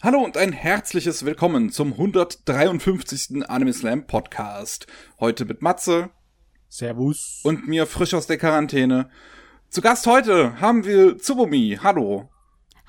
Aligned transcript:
Hallo 0.00 0.20
und 0.20 0.36
ein 0.36 0.52
herzliches 0.52 1.24
Willkommen 1.24 1.70
zum 1.70 1.94
153. 1.94 3.50
Anime 3.50 3.72
Slam 3.72 4.06
Podcast. 4.06 4.86
Heute 5.18 5.44
mit 5.44 5.60
Matze. 5.60 6.10
Servus. 6.68 7.40
Und 7.42 7.66
mir 7.66 7.84
frisch 7.84 8.14
aus 8.14 8.28
der 8.28 8.38
Quarantäne. 8.38 9.10
Zu 9.70 9.80
Gast 9.80 10.06
heute 10.06 10.60
haben 10.60 10.84
wir 10.84 11.18
Tsubomi. 11.18 11.80
Hallo. 11.82 12.28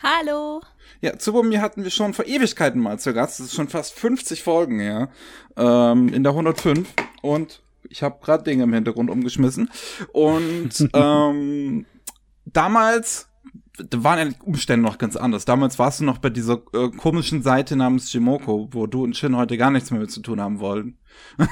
Hallo. 0.03 0.61
Ja, 1.01 1.17
Tsubomi 1.17 1.55
hatten 1.55 1.83
wir 1.83 1.89
schon 1.89 2.13
vor 2.13 2.27
Ewigkeiten 2.27 2.79
mal 2.79 2.99
zu 2.99 3.12
Gast. 3.12 3.39
Das 3.39 3.47
ist 3.47 3.55
schon 3.55 3.69
fast 3.69 3.96
50 3.96 4.44
Folgen 4.44 4.79
her. 4.79 5.10
Ähm, 5.57 6.10
in 6.10 6.21
der 6.21 6.33
105. 6.33 6.94
Und 7.23 7.63
ich 7.89 8.03
habe 8.03 8.23
gerade 8.23 8.44
Dinge 8.44 8.65
im 8.65 8.73
Hintergrund 8.73 9.10
umgeschmissen. 9.10 9.71
Und 10.13 10.87
ähm, 10.94 11.87
damals 12.46 13.28
da 13.89 14.03
waren 14.03 14.29
die 14.29 14.35
Umstände 14.43 14.85
noch 14.85 14.97
ganz 14.97 15.15
anders. 15.15 15.46
Damals 15.46 15.79
warst 15.79 15.99
du 15.99 16.05
noch 16.05 16.17
bei 16.17 16.29
dieser 16.29 16.61
äh, 16.73 16.89
komischen 16.89 17.41
Seite 17.41 17.75
namens 17.75 18.11
Jimoko, 18.11 18.70
wo 18.71 18.88
du 18.88 19.03
und 19.03 19.15
Shin 19.15 19.35
heute 19.35 19.57
gar 19.57 19.71
nichts 19.71 19.91
mehr 19.91 19.99
mit 19.99 20.11
zu 20.11 20.21
tun 20.21 20.41
haben 20.41 20.59
wollen. 20.59 20.97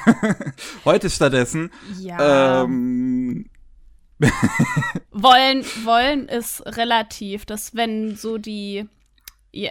heute 0.85 1.09
stattdessen. 1.09 1.71
Ja. 1.99 2.63
Ähm, 2.63 3.49
wollen, 5.11 5.63
wollen 5.83 6.27
ist 6.27 6.65
relativ, 6.65 7.45
dass 7.45 7.75
wenn 7.75 8.15
so 8.15 8.37
die, 8.37 8.87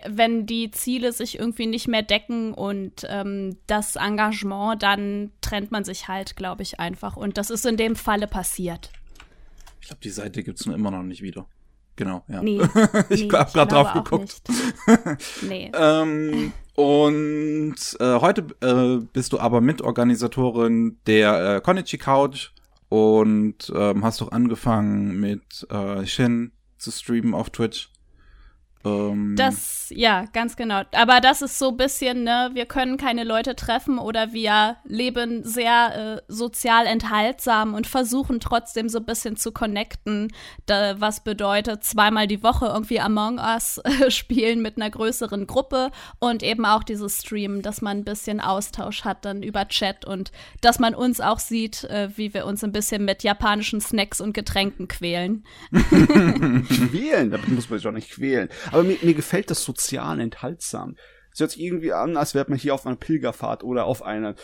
wenn 0.08 0.46
die 0.46 0.70
Ziele 0.70 1.12
sich 1.12 1.38
irgendwie 1.38 1.66
nicht 1.66 1.88
mehr 1.88 2.02
decken 2.02 2.54
und 2.54 3.06
ähm, 3.08 3.56
das 3.66 3.96
Engagement, 3.96 4.82
dann 4.82 5.32
trennt 5.40 5.72
man 5.72 5.84
sich 5.84 6.08
halt, 6.08 6.36
glaube 6.36 6.62
ich, 6.62 6.78
einfach. 6.78 7.16
Und 7.16 7.38
das 7.38 7.50
ist 7.50 7.66
in 7.66 7.76
dem 7.76 7.96
Falle 7.96 8.26
passiert. 8.26 8.90
Ich 9.80 9.88
glaube, 9.88 10.00
die 10.02 10.10
Seite 10.10 10.42
gibt's 10.42 10.66
nur 10.66 10.74
immer 10.74 10.90
noch 10.90 11.02
nicht 11.02 11.22
wieder. 11.22 11.46
Genau, 11.96 12.22
ja. 12.28 12.42
Nee, 12.42 12.60
ich 13.08 13.24
nee, 13.24 13.30
hab 13.30 13.52
gerade 13.52 13.74
drauf 13.74 13.92
geguckt. 13.94 14.42
nee. 15.42 15.72
ähm, 15.74 16.52
und 16.74 17.74
äh, 18.00 18.20
heute 18.20 18.46
äh, 18.60 19.02
bist 19.12 19.32
du 19.32 19.40
aber 19.40 19.62
Mitorganisatorin 19.62 20.98
der 21.06 21.56
äh, 21.56 21.60
Konichi 21.62 21.96
Couch 21.96 22.50
und 22.90 23.72
ähm, 23.74 24.04
hast 24.04 24.20
doch 24.20 24.30
angefangen 24.30 25.18
mit 25.18 25.66
äh, 25.70 26.06
Shin 26.06 26.52
zu 26.76 26.90
streamen 26.90 27.34
auf 27.34 27.48
Twitch. 27.50 27.90
Ähm, 28.86 29.34
das, 29.36 29.92
ja, 29.94 30.26
ganz 30.32 30.56
genau. 30.56 30.82
Aber 30.92 31.20
das 31.20 31.42
ist 31.42 31.58
so 31.58 31.70
ein 31.70 31.76
bisschen, 31.76 32.22
ne, 32.24 32.50
wir 32.54 32.66
können 32.66 32.96
keine 32.96 33.24
Leute 33.24 33.56
treffen 33.56 33.98
oder 33.98 34.32
wir 34.32 34.76
leben 34.84 35.42
sehr 35.44 36.18
äh, 36.18 36.32
sozial 36.32 36.86
enthaltsam 36.86 37.74
und 37.74 37.86
versuchen 37.86 38.38
trotzdem 38.38 38.88
so 38.88 38.98
ein 38.98 39.04
bisschen 39.04 39.36
zu 39.36 39.50
connecten, 39.52 40.32
da, 40.66 41.00
was 41.00 41.24
bedeutet 41.24 41.82
zweimal 41.84 42.26
die 42.26 42.42
Woche 42.42 42.66
irgendwie 42.66 43.00
Among 43.00 43.38
Us 43.38 43.78
äh, 43.78 44.10
spielen 44.10 44.62
mit 44.62 44.76
einer 44.76 44.90
größeren 44.90 45.46
Gruppe 45.46 45.90
und 46.20 46.42
eben 46.42 46.64
auch 46.64 46.84
dieses 46.84 47.22
Stream, 47.22 47.62
dass 47.62 47.82
man 47.82 47.98
ein 47.98 48.04
bisschen 48.04 48.40
Austausch 48.40 49.04
hat 49.04 49.24
dann 49.24 49.42
über 49.42 49.66
Chat 49.68 50.04
und 50.04 50.30
dass 50.60 50.78
man 50.78 50.94
uns 50.94 51.20
auch 51.20 51.40
sieht, 51.40 51.84
äh, 51.84 52.10
wie 52.16 52.34
wir 52.34 52.46
uns 52.46 52.62
ein 52.62 52.72
bisschen 52.72 53.04
mit 53.04 53.24
japanischen 53.24 53.80
Snacks 53.80 54.20
und 54.20 54.32
Getränken 54.32 54.86
quälen. 54.86 55.44
quälen? 55.72 57.30
Damit 57.30 57.48
muss 57.48 57.68
man 57.68 57.78
sich 57.78 57.84
doch 57.84 57.92
nicht 57.92 58.10
quälen. 58.10 58.48
Aber 58.70 58.75
mir, 58.82 58.98
mir 59.02 59.14
gefällt 59.14 59.50
das 59.50 59.64
sozial 59.64 60.20
enthaltsam. 60.20 60.96
Es 61.32 61.40
hört 61.40 61.50
sich 61.50 61.62
irgendwie 61.62 61.92
an, 61.92 62.16
als 62.16 62.34
wäre 62.34 62.46
man 62.48 62.58
hier 62.58 62.74
auf 62.74 62.86
einer 62.86 62.96
Pilgerfahrt 62.96 63.62
oder 63.62 63.84
auf 63.84 64.02
einer, 64.02 64.34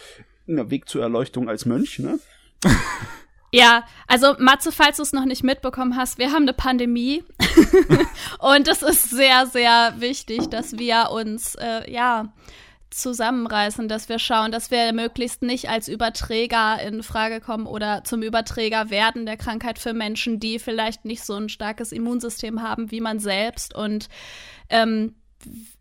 einer 0.47 0.71
Weg 0.71 0.89
zur 0.89 1.03
Erleuchtung 1.03 1.49
als 1.49 1.65
Mönch, 1.65 1.99
ne? 1.99 2.19
Ja, 3.55 3.85
also 4.07 4.35
Matze, 4.39 4.73
falls 4.73 4.97
du 4.97 5.03
es 5.03 5.13
noch 5.13 5.27
nicht 5.27 5.45
mitbekommen 5.45 5.95
hast, 5.95 6.17
wir 6.17 6.33
haben 6.33 6.45
eine 6.45 6.55
Pandemie 6.55 7.23
und 8.39 8.67
es 8.67 8.83
ist 8.83 9.11
sehr, 9.11 9.45
sehr 9.45 9.93
wichtig, 9.99 10.49
dass 10.49 10.79
wir 10.79 11.11
uns 11.11 11.55
äh, 11.57 11.93
ja 11.93 12.33
zusammenreißen, 12.95 13.89
dass 13.89 14.09
wir 14.09 14.19
schauen, 14.19 14.53
dass 14.53 14.71
wir 14.71 14.93
möglichst 14.93 15.43
nicht 15.43 15.69
als 15.69 15.89
Überträger 15.89 16.81
in 16.83 17.03
Frage 17.03 17.41
kommen 17.41 17.67
oder 17.67 18.05
zum 18.05 18.23
Überträger 18.23 18.91
werden 18.91 19.27
der 19.27 19.37
Krankheit 19.37 19.79
für 19.79 19.95
Menschen, 19.95 20.41
die 20.41 20.59
vielleicht 20.59 21.05
nicht 21.05 21.25
so 21.25 21.35
ein 21.35 21.49
starkes 21.49 21.93
Immunsystem 21.93 22.63
haben 22.63 22.91
wie 22.91 23.01
man 23.01 23.19
selbst. 23.19 23.75
Und 23.75 24.09
ähm, 24.69 25.15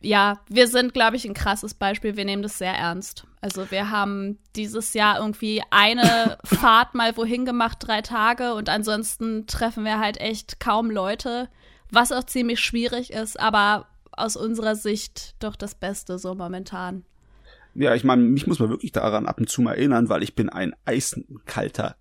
ja, 0.01 0.39
wir 0.47 0.67
sind, 0.67 0.93
glaube 0.93 1.15
ich, 1.15 1.25
ein 1.25 1.33
krasses 1.33 1.73
Beispiel. 1.73 2.17
Wir 2.17 2.25
nehmen 2.25 2.41
das 2.41 2.57
sehr 2.57 2.73
ernst. 2.73 3.25
Also 3.41 3.69
wir 3.71 3.89
haben 3.89 4.39
dieses 4.55 4.93
Jahr 4.93 5.19
irgendwie 5.19 5.61
eine 5.69 6.37
Fahrt 6.43 6.95
mal 6.95 7.15
wohin 7.17 7.45
gemacht, 7.45 7.77
drei 7.81 8.01
Tage, 8.01 8.53
und 8.53 8.69
ansonsten 8.69 9.47
treffen 9.47 9.83
wir 9.83 9.99
halt 9.99 10.19
echt 10.19 10.59
kaum 10.59 10.89
Leute, 10.89 11.49
was 11.89 12.11
auch 12.11 12.23
ziemlich 12.23 12.59
schwierig 12.59 13.11
ist, 13.11 13.39
aber 13.39 13.87
aus 14.11 14.35
unserer 14.35 14.75
Sicht 14.75 15.35
doch 15.43 15.55
das 15.55 15.75
Beste 15.75 16.19
so 16.19 16.35
momentan. 16.35 17.05
Ja, 17.73 17.95
ich 17.95 18.03
meine, 18.03 18.23
mich 18.23 18.47
muss 18.47 18.59
man 18.59 18.69
wirklich 18.69 18.91
daran 18.91 19.27
ab 19.27 19.39
und 19.39 19.49
zu 19.49 19.61
mal 19.61 19.73
erinnern, 19.73 20.09
weil 20.09 20.23
ich 20.23 20.35
bin 20.35 20.49
ein 20.49 20.73
eisenkalter 20.85 21.95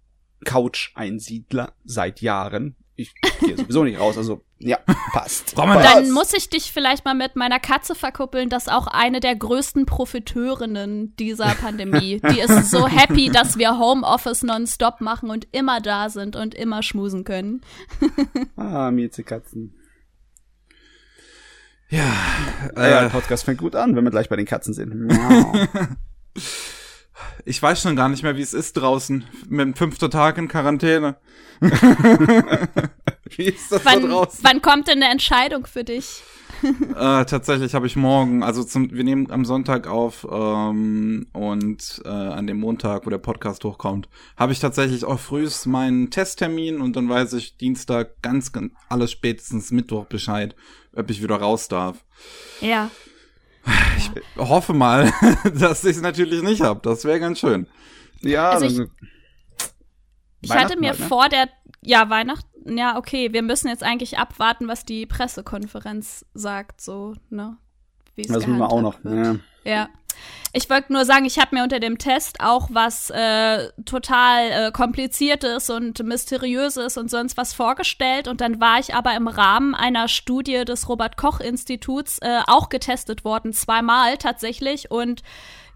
Couch-Einsiedler 0.44 1.72
seit 1.84 2.20
Jahren. 2.20 2.76
Ich 2.96 3.14
gehe 3.40 3.56
sowieso 3.56 3.84
nicht 3.84 3.98
raus, 3.98 4.18
also 4.18 4.42
ja, 4.58 4.78
passt. 5.12 5.56
Dann 5.56 6.10
muss 6.10 6.34
ich 6.34 6.50
dich 6.50 6.70
vielleicht 6.70 7.06
mal 7.06 7.14
mit 7.14 7.34
meiner 7.34 7.58
Katze 7.58 7.94
verkuppeln, 7.94 8.50
das 8.50 8.66
ist 8.66 8.72
auch 8.72 8.86
eine 8.86 9.20
der 9.20 9.34
größten 9.34 9.86
Profiteurinnen 9.86 11.16
dieser 11.16 11.54
Pandemie. 11.54 12.20
Die 12.20 12.40
ist 12.40 12.70
so 12.70 12.86
happy, 12.88 13.30
dass 13.30 13.56
wir 13.56 13.78
Homeoffice 13.78 14.42
nonstop 14.42 15.00
machen 15.00 15.30
und 15.30 15.48
immer 15.52 15.80
da 15.80 16.10
sind 16.10 16.36
und 16.36 16.54
immer 16.54 16.82
schmusen 16.82 17.24
können. 17.24 17.62
ah, 18.56 18.90
Miezekatzen. 18.90 19.74
Ja, 21.90 22.12
äh, 22.76 22.90
ja, 22.90 23.00
der 23.02 23.08
Podcast 23.08 23.44
fängt 23.44 23.58
gut 23.58 23.74
an, 23.74 23.96
wenn 23.96 24.04
wir 24.04 24.12
gleich 24.12 24.28
bei 24.28 24.36
den 24.36 24.46
Katzen 24.46 24.74
sind. 24.74 25.12
ich 27.44 27.60
weiß 27.60 27.82
schon 27.82 27.96
gar 27.96 28.08
nicht 28.08 28.22
mehr, 28.22 28.36
wie 28.36 28.42
es 28.42 28.54
ist 28.54 28.74
draußen 28.74 29.24
mit 29.48 29.60
dem 29.60 29.74
fünften 29.74 30.10
Tag 30.10 30.38
in 30.38 30.46
Quarantäne. 30.46 31.16
wie 33.36 33.44
ist 33.44 33.70
das 33.72 33.84
wann, 33.84 34.02
da 34.02 34.08
draußen? 34.08 34.40
Wann 34.42 34.62
kommt 34.62 34.88
denn 34.88 35.02
eine 35.02 35.12
Entscheidung 35.12 35.66
für 35.66 35.84
dich? 35.84 36.22
äh, 36.62 37.24
tatsächlich 37.24 37.74
habe 37.74 37.86
ich 37.86 37.96
morgen, 37.96 38.42
also 38.42 38.62
zum, 38.64 38.92
wir 38.92 39.04
nehmen 39.04 39.30
am 39.30 39.44
Sonntag 39.44 39.86
auf 39.86 40.26
ähm, 40.30 41.26
und 41.32 42.02
äh, 42.04 42.08
an 42.08 42.46
dem 42.46 42.58
Montag, 42.60 43.06
wo 43.06 43.10
der 43.10 43.18
Podcast 43.18 43.64
hochkommt, 43.64 44.08
habe 44.36 44.52
ich 44.52 44.60
tatsächlich 44.60 45.04
auch 45.04 45.18
frühst 45.18 45.66
meinen 45.66 46.10
Testtermin 46.10 46.80
und 46.80 46.96
dann 46.96 47.08
weiß 47.08 47.32
ich 47.34 47.56
Dienstag 47.56 48.20
ganz, 48.22 48.52
ganz 48.52 48.72
alles 48.88 49.10
spätestens 49.10 49.70
Mittwoch 49.70 50.06
Bescheid, 50.06 50.54
ob 50.94 51.10
ich 51.10 51.22
wieder 51.22 51.36
raus 51.36 51.68
darf. 51.68 52.04
Ja. 52.60 52.90
Ich 53.96 54.10
ja. 54.36 54.48
hoffe 54.48 54.72
mal, 54.72 55.12
dass 55.54 55.84
ich 55.84 55.96
es 55.96 56.02
natürlich 56.02 56.42
nicht 56.42 56.62
habe. 56.62 56.80
Das 56.82 57.04
wäre 57.04 57.20
ganz 57.20 57.38
schön. 57.38 57.66
Ja, 58.22 58.50
also 58.50 58.66
ich, 58.66 58.88
ich 60.42 60.50
hatte 60.50 60.78
mir 60.78 60.90
halt, 60.90 61.00
ne? 61.00 61.06
vor 61.06 61.28
der 61.28 61.48
ja, 61.82 62.10
Weihnachten, 62.10 62.49
ja, 62.64 62.96
okay, 62.96 63.32
wir 63.32 63.42
müssen 63.42 63.68
jetzt 63.68 63.82
eigentlich 63.82 64.18
abwarten, 64.18 64.68
was 64.68 64.84
die 64.84 65.06
Pressekonferenz 65.06 66.24
sagt, 66.34 66.80
so, 66.80 67.14
ne? 67.30 67.56
Das 68.16 68.28
müssen 68.28 68.58
wir 68.58 68.70
auch 68.70 68.82
noch, 68.82 68.98
ja. 69.04 69.36
ja. 69.64 69.88
Ich 70.52 70.68
wollte 70.68 70.92
nur 70.92 71.04
sagen, 71.04 71.24
ich 71.24 71.38
habe 71.38 71.54
mir 71.54 71.62
unter 71.62 71.78
dem 71.78 71.96
Test 71.96 72.40
auch 72.40 72.68
was 72.72 73.08
äh, 73.10 73.68
total 73.84 74.50
äh, 74.50 74.72
kompliziertes 74.72 75.70
und 75.70 76.02
mysteriöses 76.02 76.96
und 76.98 77.08
sonst 77.08 77.36
was 77.36 77.54
vorgestellt 77.54 78.26
und 78.26 78.40
dann 78.40 78.60
war 78.60 78.80
ich 78.80 78.94
aber 78.94 79.14
im 79.14 79.28
Rahmen 79.28 79.74
einer 79.74 80.08
Studie 80.08 80.64
des 80.64 80.88
Robert 80.88 81.16
Koch 81.16 81.40
Instituts 81.40 82.18
äh, 82.18 82.40
auch 82.46 82.68
getestet 82.68 83.24
worden, 83.24 83.52
zweimal 83.52 84.18
tatsächlich 84.18 84.90
und 84.90 85.22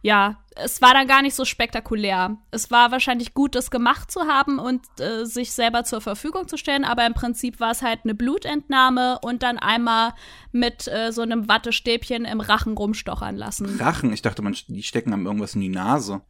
ja, 0.04 0.36
es 0.54 0.82
war 0.82 0.92
dann 0.92 1.08
gar 1.08 1.22
nicht 1.22 1.34
so 1.34 1.46
spektakulär. 1.46 2.36
Es 2.50 2.70
war 2.70 2.92
wahrscheinlich 2.92 3.32
gut, 3.32 3.54
das 3.54 3.70
gemacht 3.70 4.10
zu 4.10 4.26
haben 4.26 4.58
und 4.58 4.82
äh, 5.00 5.24
sich 5.24 5.52
selber 5.52 5.84
zur 5.84 6.02
Verfügung 6.02 6.46
zu 6.46 6.58
stellen, 6.58 6.84
aber 6.84 7.06
im 7.06 7.14
Prinzip 7.14 7.58
war 7.58 7.70
es 7.70 7.80
halt 7.80 8.00
eine 8.04 8.14
Blutentnahme 8.14 9.18
und 9.22 9.42
dann 9.42 9.58
einmal 9.58 10.12
mit 10.52 10.88
äh, 10.88 11.10
so 11.10 11.22
einem 11.22 11.48
Wattestäbchen 11.48 12.26
im 12.26 12.40
Rachen 12.40 12.74
rumstochern 12.76 13.34
lassen. 13.34 13.80
Rachen? 13.80 14.12
Ich 14.12 14.20
dachte, 14.20 14.42
man, 14.42 14.54
die 14.68 14.82
stecken 14.82 15.14
einem 15.14 15.24
irgendwas 15.24 15.54
in 15.54 15.62
die 15.62 15.70
Nase. 15.70 16.20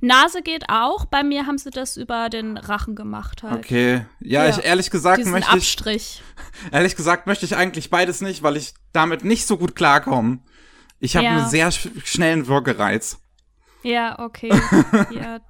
Nase 0.00 0.40
geht 0.40 0.70
auch. 0.70 1.04
Bei 1.04 1.22
mir 1.22 1.46
haben 1.46 1.58
sie 1.58 1.70
das 1.70 1.98
über 1.98 2.30
den 2.30 2.56
Rachen 2.56 2.96
gemacht 2.96 3.42
halt. 3.42 3.56
Okay. 3.56 4.06
Ja, 4.20 4.44
ja. 4.44 4.50
ich 4.50 4.64
ehrlich 4.64 4.90
gesagt 4.90 5.18
Diesen 5.18 5.32
möchte 5.32 5.50
ich. 5.50 5.62
Abstrich. 5.62 6.22
Ehrlich 6.72 6.96
gesagt 6.96 7.26
möchte 7.26 7.44
ich 7.44 7.56
eigentlich 7.56 7.90
beides 7.90 8.22
nicht, 8.22 8.42
weil 8.42 8.56
ich 8.56 8.72
damit 8.92 9.22
nicht 9.22 9.46
so 9.46 9.58
gut 9.58 9.76
klarkomme. 9.76 10.40
Ich 11.02 11.16
habe 11.16 11.26
ja. 11.26 11.36
einen 11.38 11.48
sehr 11.48 11.72
sch 11.72 11.88
schnellen 12.04 12.46
Würgereiz. 12.46 13.18
Ja, 13.82 14.20
okay. 14.20 14.50
ja. 15.10 15.40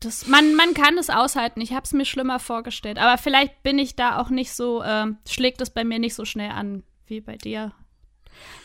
Das, 0.00 0.26
man, 0.26 0.54
man 0.54 0.74
kann 0.74 0.98
es 0.98 1.08
aushalten. 1.08 1.62
Ich 1.62 1.72
habe 1.72 1.84
es 1.84 1.94
mir 1.94 2.04
schlimmer 2.04 2.38
vorgestellt. 2.38 2.98
Aber 2.98 3.16
vielleicht 3.16 3.62
bin 3.62 3.78
ich 3.78 3.96
da 3.96 4.18
auch 4.18 4.28
nicht 4.28 4.52
so, 4.52 4.82
äh, 4.82 5.06
schlägt 5.26 5.62
es 5.62 5.70
bei 5.70 5.82
mir 5.82 5.98
nicht 5.98 6.14
so 6.14 6.26
schnell 6.26 6.50
an 6.50 6.82
wie 7.06 7.22
bei 7.22 7.36
dir. 7.36 7.72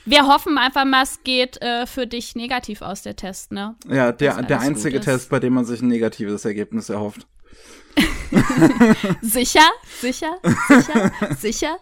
Wir 0.04 0.28
hoffen 0.28 0.58
einfach 0.58 0.84
mal, 0.84 1.04
es 1.04 1.24
geht 1.24 1.62
äh, 1.62 1.88
für 1.88 2.06
dich 2.08 2.36
negativ 2.36 2.82
aus, 2.82 3.04
der 3.04 3.16
Test, 3.16 3.54
ne? 3.54 3.78
Ja, 3.88 4.12
der, 4.12 4.42
der 4.42 4.60
einzige 4.60 5.00
Test, 5.00 5.30
bei 5.30 5.40
dem 5.40 5.54
man 5.54 5.64
sich 5.64 5.82
ein 5.82 5.88
negatives 5.88 6.44
Ergebnis 6.44 6.90
erhofft. 6.90 7.26
sicher? 9.22 9.70
Sicher? 10.02 10.36
Sicher? 10.68 11.12
Sicher? 11.38 11.78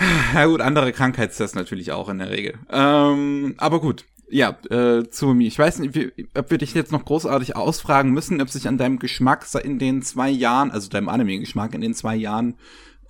Ja 0.34 0.46
gut, 0.46 0.60
andere 0.60 0.92
Krankheitstests 0.92 1.54
natürlich 1.54 1.92
auch 1.92 2.08
in 2.08 2.18
der 2.18 2.30
Regel. 2.30 2.54
Ähm, 2.70 3.54
aber 3.58 3.80
gut, 3.80 4.04
ja, 4.30 4.56
äh, 4.70 5.08
zu 5.10 5.34
mir. 5.34 5.48
Ich 5.48 5.58
weiß 5.58 5.80
nicht, 5.80 5.94
wie, 5.94 6.28
ob 6.36 6.50
wir 6.50 6.58
dich 6.58 6.74
jetzt 6.74 6.92
noch 6.92 7.04
großartig 7.04 7.56
ausfragen 7.56 8.12
müssen, 8.12 8.40
ob 8.40 8.48
sich 8.48 8.68
an 8.68 8.78
deinem 8.78 8.98
Geschmack 8.98 9.46
in 9.62 9.78
den 9.78 10.02
zwei 10.02 10.30
Jahren, 10.30 10.70
also 10.70 10.88
deinem 10.88 11.08
Anime-Geschmack 11.08 11.74
in 11.74 11.80
den 11.80 11.94
zwei 11.94 12.16
Jahren 12.16 12.54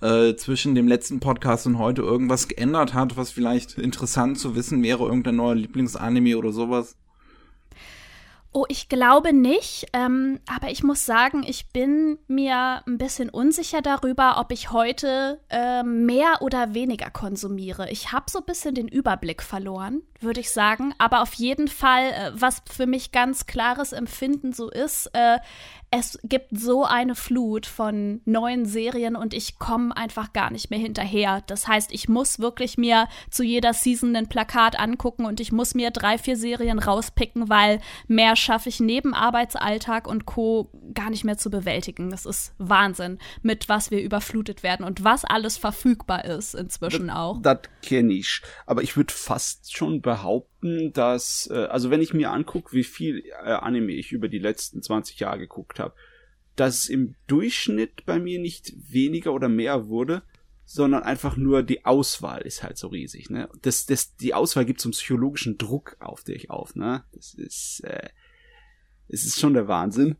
äh, 0.01 0.35
zwischen 0.35 0.73
dem 0.73 0.87
letzten 0.87 1.19
Podcast 1.19 1.67
und 1.67 1.77
heute 1.77 2.01
irgendwas 2.01 2.47
geändert 2.47 2.93
hat, 2.93 3.17
was 3.17 3.31
vielleicht 3.31 3.77
interessant 3.77 4.39
zu 4.39 4.55
wissen 4.55 4.81
wäre, 4.81 5.05
irgendein 5.05 5.35
neuer 5.35 5.55
Lieblingsanime 5.55 6.37
oder 6.37 6.51
sowas. 6.51 6.97
Oh, 8.53 8.65
ich 8.67 8.89
glaube 8.89 9.31
nicht. 9.31 9.87
Ähm, 9.93 10.39
aber 10.45 10.71
ich 10.71 10.83
muss 10.83 11.05
sagen, 11.05 11.43
ich 11.47 11.69
bin 11.69 12.19
mir 12.27 12.83
ein 12.85 12.97
bisschen 12.97 13.29
unsicher 13.29 13.81
darüber, 13.81 14.37
ob 14.39 14.51
ich 14.51 14.71
heute 14.71 15.39
äh, 15.49 15.83
mehr 15.83 16.41
oder 16.41 16.73
weniger 16.73 17.09
konsumiere. 17.09 17.89
Ich 17.89 18.11
habe 18.11 18.29
so 18.29 18.39
ein 18.39 18.45
bisschen 18.45 18.75
den 18.75 18.89
Überblick 18.89 19.41
verloren, 19.41 20.01
würde 20.23 20.39
ich 20.39 20.51
sagen. 20.51 20.93
Aber 20.97 21.21
auf 21.21 21.33
jeden 21.33 21.67
Fall, 21.67 22.11
äh, 22.11 22.31
was 22.33 22.61
für 22.69 22.85
mich 22.85 23.11
ganz 23.11 23.45
klares 23.45 23.93
Empfinden 23.93 24.53
so 24.53 24.69
ist, 24.69 25.09
äh, 25.13 25.39
es 25.93 26.17
gibt 26.23 26.57
so 26.57 26.85
eine 26.85 27.15
Flut 27.15 27.65
von 27.65 28.21
neuen 28.23 28.65
Serien 28.65 29.17
und 29.17 29.33
ich 29.33 29.59
komme 29.59 29.95
einfach 29.95 30.31
gar 30.31 30.49
nicht 30.49 30.69
mehr 30.69 30.79
hinterher. 30.79 31.43
Das 31.47 31.67
heißt, 31.67 31.91
ich 31.91 32.07
muss 32.07 32.39
wirklich 32.39 32.77
mir 32.77 33.09
zu 33.29 33.43
jeder 33.43 33.73
Season 33.73 34.15
ein 34.15 34.29
Plakat 34.29 34.79
angucken 34.79 35.25
und 35.25 35.41
ich 35.41 35.51
muss 35.51 35.75
mir 35.75 35.91
drei, 35.91 36.17
vier 36.17 36.37
Serien 36.37 36.79
rauspicken, 36.79 37.49
weil 37.49 37.81
mehr 38.07 38.37
schaffe 38.37 38.69
ich 38.69 38.79
neben 38.79 39.13
Arbeitsalltag 39.13 40.07
und 40.07 40.25
Co. 40.25 40.71
gar 40.93 41.09
nicht 41.09 41.25
mehr 41.25 41.37
zu 41.37 41.49
bewältigen. 41.49 42.09
Das 42.09 42.25
ist 42.25 42.53
Wahnsinn, 42.57 43.19
mit 43.41 43.67
was 43.67 43.91
wir 43.91 44.01
überflutet 44.01 44.63
werden 44.63 44.85
und 44.85 45.03
was 45.03 45.25
alles 45.25 45.57
verfügbar 45.57 46.23
ist 46.23 46.55
inzwischen 46.55 47.09
auch. 47.09 47.41
Das 47.41 47.59
kenne 47.81 48.13
ich. 48.13 48.41
Aber 48.65 48.81
ich 48.81 48.95
würde 48.95 49.13
fast 49.13 49.75
schon 49.75 50.01
behaupten, 50.11 50.91
dass, 50.91 51.49
äh, 51.53 51.67
also 51.69 51.89
wenn 51.89 52.01
ich 52.01 52.13
mir 52.13 52.31
angucke, 52.31 52.73
wie 52.73 52.83
viel 52.83 53.23
äh, 53.25 53.51
Anime 53.51 53.93
ich 53.93 54.11
über 54.11 54.27
die 54.27 54.39
letzten 54.39 54.83
20 54.83 55.17
Jahre 55.21 55.39
geguckt 55.39 55.79
habe, 55.79 55.93
dass 56.57 56.89
im 56.89 57.15
Durchschnitt 57.27 58.05
bei 58.05 58.19
mir 58.19 58.37
nicht 58.37 58.73
weniger 58.91 59.31
oder 59.31 59.47
mehr 59.47 59.87
wurde, 59.87 60.21
sondern 60.65 61.03
einfach 61.03 61.37
nur 61.37 61.63
die 61.63 61.85
Auswahl 61.85 62.41
ist 62.41 62.61
halt 62.61 62.77
so 62.77 62.89
riesig, 62.89 63.29
ne? 63.29 63.47
Das, 63.61 63.85
das, 63.85 64.17
die 64.17 64.33
Auswahl 64.33 64.65
gibt 64.65 64.81
so 64.81 64.87
einen 64.87 64.93
psychologischen 64.93 65.57
Druck 65.57 65.95
auf 66.01 66.25
dich 66.25 66.49
auf, 66.49 66.75
ne? 66.75 67.05
Das 67.13 67.33
ist, 67.33 67.79
äh, 67.85 68.09
es 69.07 69.23
ist 69.23 69.39
schon 69.39 69.53
der 69.53 69.69
Wahnsinn. 69.69 70.17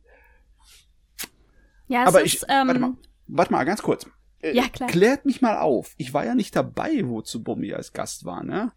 Ja, 1.89 2.03
es 2.03 2.07
Aber 2.07 2.23
ist, 2.23 2.33
ich, 2.33 2.41
ähm, 2.47 2.67
warte 2.67 2.79
mal, 2.79 2.93
warte 3.27 3.51
mal, 3.51 3.65
ganz 3.65 3.81
kurz. 3.81 4.09
Äh, 4.39 4.55
Ja, 4.55 4.69
klar. 4.69 4.89
Klärt 4.89 5.25
mich 5.25 5.41
mal 5.41 5.57
auf. 5.57 5.95
Ich 5.97 6.13
war 6.13 6.25
ja 6.25 6.33
nicht 6.33 6.55
dabei, 6.55 7.01
wo 7.03 7.21
Tsubumi 7.21 7.73
als 7.73 7.91
Gast 7.91 8.23
war, 8.23 8.41
ne? 8.41 8.71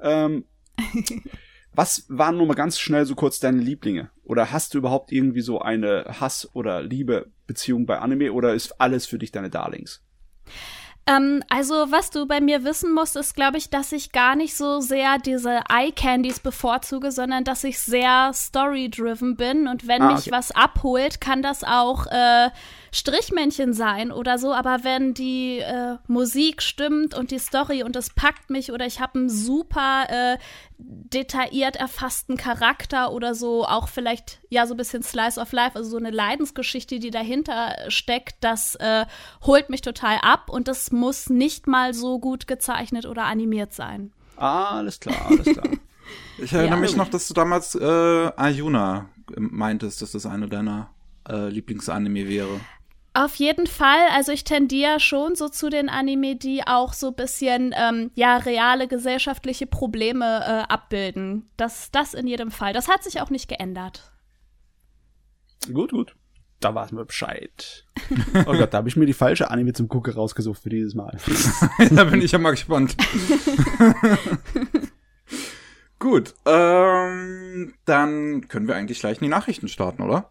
Ähm, 0.00 0.44
was 1.74 2.06
waren 2.08 2.36
nur 2.36 2.46
mal 2.46 2.54
ganz 2.54 2.78
schnell 2.78 3.04
so 3.04 3.14
kurz 3.14 3.38
deine 3.38 3.60
Lieblinge? 3.60 4.10
Oder 4.24 4.50
hast 4.50 4.74
du 4.74 4.78
überhaupt 4.78 5.12
irgendwie 5.12 5.42
so 5.42 5.60
eine 5.60 6.06
Hass- 6.20 6.48
oder 6.54 6.82
Liebe-Beziehung 6.82 7.86
bei 7.86 7.98
Anime 7.98 8.32
oder 8.32 8.54
ist 8.54 8.80
alles 8.80 9.06
für 9.06 9.18
dich 9.18 9.30
deine 9.32 9.50
Darlings? 9.50 10.02
Ähm, 11.08 11.44
also, 11.48 11.92
was 11.92 12.10
du 12.10 12.26
bei 12.26 12.40
mir 12.40 12.64
wissen 12.64 12.92
musst, 12.92 13.14
ist, 13.14 13.36
glaube 13.36 13.58
ich, 13.58 13.70
dass 13.70 13.92
ich 13.92 14.10
gar 14.10 14.34
nicht 14.34 14.56
so 14.56 14.80
sehr 14.80 15.18
diese 15.18 15.60
Eye-Candies 15.68 16.40
bevorzuge, 16.40 17.12
sondern 17.12 17.44
dass 17.44 17.62
ich 17.62 17.78
sehr 17.78 18.32
story-driven 18.34 19.36
bin. 19.36 19.68
Und 19.68 19.86
wenn 19.86 20.02
Ah, 20.02 20.12
mich 20.12 20.22
okay. 20.22 20.32
was 20.32 20.50
abholt, 20.50 21.20
kann 21.20 21.42
das 21.42 21.62
auch 21.62 22.06
äh, 22.06 22.50
Strichmännchen 22.96 23.72
sein 23.72 24.10
oder 24.10 24.38
so. 24.38 24.52
Aber 24.52 24.84
wenn 24.84 25.14
die 25.14 25.58
äh, 25.58 25.96
Musik 26.06 26.62
stimmt 26.62 27.14
und 27.14 27.30
die 27.30 27.38
Story 27.38 27.82
und 27.82 27.94
es 27.96 28.10
packt 28.10 28.50
mich 28.50 28.72
oder 28.72 28.86
ich 28.86 29.00
habe 29.00 29.18
einen 29.18 29.28
super 29.30 30.06
äh, 30.08 30.38
detailliert 30.78 31.76
erfassten 31.76 32.36
Charakter 32.36 33.12
oder 33.12 33.34
so, 33.34 33.64
auch 33.66 33.88
vielleicht 33.88 34.40
ja 34.50 34.66
so 34.66 34.74
ein 34.74 34.76
bisschen 34.76 35.02
Slice 35.02 35.40
of 35.40 35.52
Life, 35.52 35.76
also 35.76 35.90
so 35.90 35.96
eine 35.96 36.10
Leidensgeschichte, 36.10 36.98
die 36.98 37.10
dahinter 37.10 37.74
steckt, 37.88 38.36
das 38.40 38.74
äh, 38.76 39.06
holt 39.44 39.70
mich 39.70 39.82
total 39.82 40.18
ab 40.22 40.50
und 40.50 40.68
das 40.68 40.92
muss 40.92 41.30
nicht 41.30 41.66
mal 41.66 41.94
so 41.94 42.18
gut 42.18 42.46
gezeichnet 42.46 43.06
oder 43.06 43.24
animiert 43.24 43.72
sein. 43.72 44.12
Alles 44.36 45.00
klar, 45.00 45.26
alles 45.26 45.46
klar. 45.46 45.68
Ich 46.38 46.52
erinnere 46.52 46.76
Ja. 46.76 46.80
mich 46.82 46.96
noch, 46.96 47.08
dass 47.08 47.28
du 47.28 47.34
damals 47.34 47.74
äh, 47.74 48.30
Ayuna 48.36 49.08
meintest, 49.36 50.02
dass 50.02 50.12
das 50.12 50.26
eine 50.26 50.48
deiner 50.48 50.90
äh, 51.28 51.48
Lieblingsanime 51.48 52.28
wäre. 52.28 52.60
Auf 53.16 53.36
jeden 53.36 53.66
Fall, 53.66 54.08
also 54.12 54.30
ich 54.30 54.44
tendiere 54.44 55.00
schon 55.00 55.36
so 55.36 55.48
zu 55.48 55.70
den 55.70 55.88
Anime, 55.88 56.36
die 56.36 56.66
auch 56.66 56.92
so 56.92 57.06
ein 57.08 57.14
bisschen 57.14 57.74
ähm, 57.74 58.10
ja 58.14 58.36
reale 58.36 58.88
gesellschaftliche 58.88 59.66
Probleme 59.66 60.44
äh, 60.44 60.64
abbilden. 60.70 61.48
Das, 61.56 61.90
das 61.90 62.12
in 62.12 62.26
jedem 62.26 62.50
Fall. 62.50 62.74
Das 62.74 62.88
hat 62.88 63.02
sich 63.02 63.22
auch 63.22 63.30
nicht 63.30 63.48
geändert. 63.48 64.12
gut, 65.72 65.92
gut. 65.92 66.14
Da 66.60 66.74
weiß 66.74 66.92
wir 66.92 67.06
Bescheid. 67.06 67.86
Oh 68.46 68.52
Gott, 68.52 68.74
da 68.74 68.78
habe 68.78 68.88
ich 68.90 68.96
mir 68.96 69.06
die 69.06 69.14
falsche 69.14 69.50
Anime 69.50 69.72
zum 69.72 69.88
Gucken 69.88 70.12
rausgesucht 70.12 70.62
für 70.62 70.68
dieses 70.68 70.94
Mal. 70.94 71.16
da 71.90 72.04
bin 72.04 72.20
ich 72.20 72.32
ja 72.32 72.38
mal 72.38 72.50
gespannt. 72.50 72.96
Gut, 75.98 76.34
ähm, 76.44 77.72
dann 77.86 78.46
können 78.48 78.68
wir 78.68 78.76
eigentlich 78.76 79.00
gleich 79.00 79.16
in 79.18 79.24
die 79.24 79.30
Nachrichten 79.30 79.68
starten, 79.68 80.02
oder? 80.02 80.30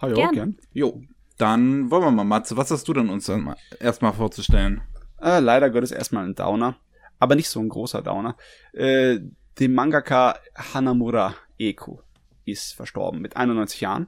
Ja, 0.00 0.08
Gern. 0.08 0.32
gern. 0.32 0.56
Jo, 0.72 1.02
dann 1.38 1.90
wollen 1.90 2.04
wir 2.04 2.10
mal, 2.10 2.24
Matze, 2.24 2.56
was 2.56 2.70
hast 2.70 2.86
du 2.88 2.92
denn 2.92 3.08
uns 3.08 3.26
dann 3.26 3.42
mal- 3.42 3.56
erstmal 3.80 4.12
vorzustellen? 4.12 4.82
Äh, 5.20 5.40
leider 5.40 5.70
Gottes 5.70 5.90
erstmal 5.92 6.24
ein 6.24 6.34
Downer. 6.34 6.76
Aber 7.18 7.34
nicht 7.34 7.48
so 7.48 7.60
ein 7.60 7.68
großer 7.68 8.02
Downer. 8.02 8.36
Äh, 8.72 9.20
dem 9.58 9.74
Mangaka 9.74 10.38
Hanamura 10.54 11.34
Eku 11.58 11.98
ist 12.44 12.74
verstorben 12.74 13.20
mit 13.20 13.36
91 13.36 13.80
Jahren. 13.80 14.06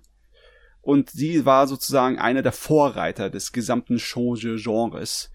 Und 0.82 1.10
sie 1.10 1.44
war 1.44 1.66
sozusagen 1.66 2.18
einer 2.18 2.42
der 2.42 2.52
Vorreiter 2.52 3.28
des 3.30 3.52
gesamten 3.52 3.98
Shoujo-Genres. 3.98 5.30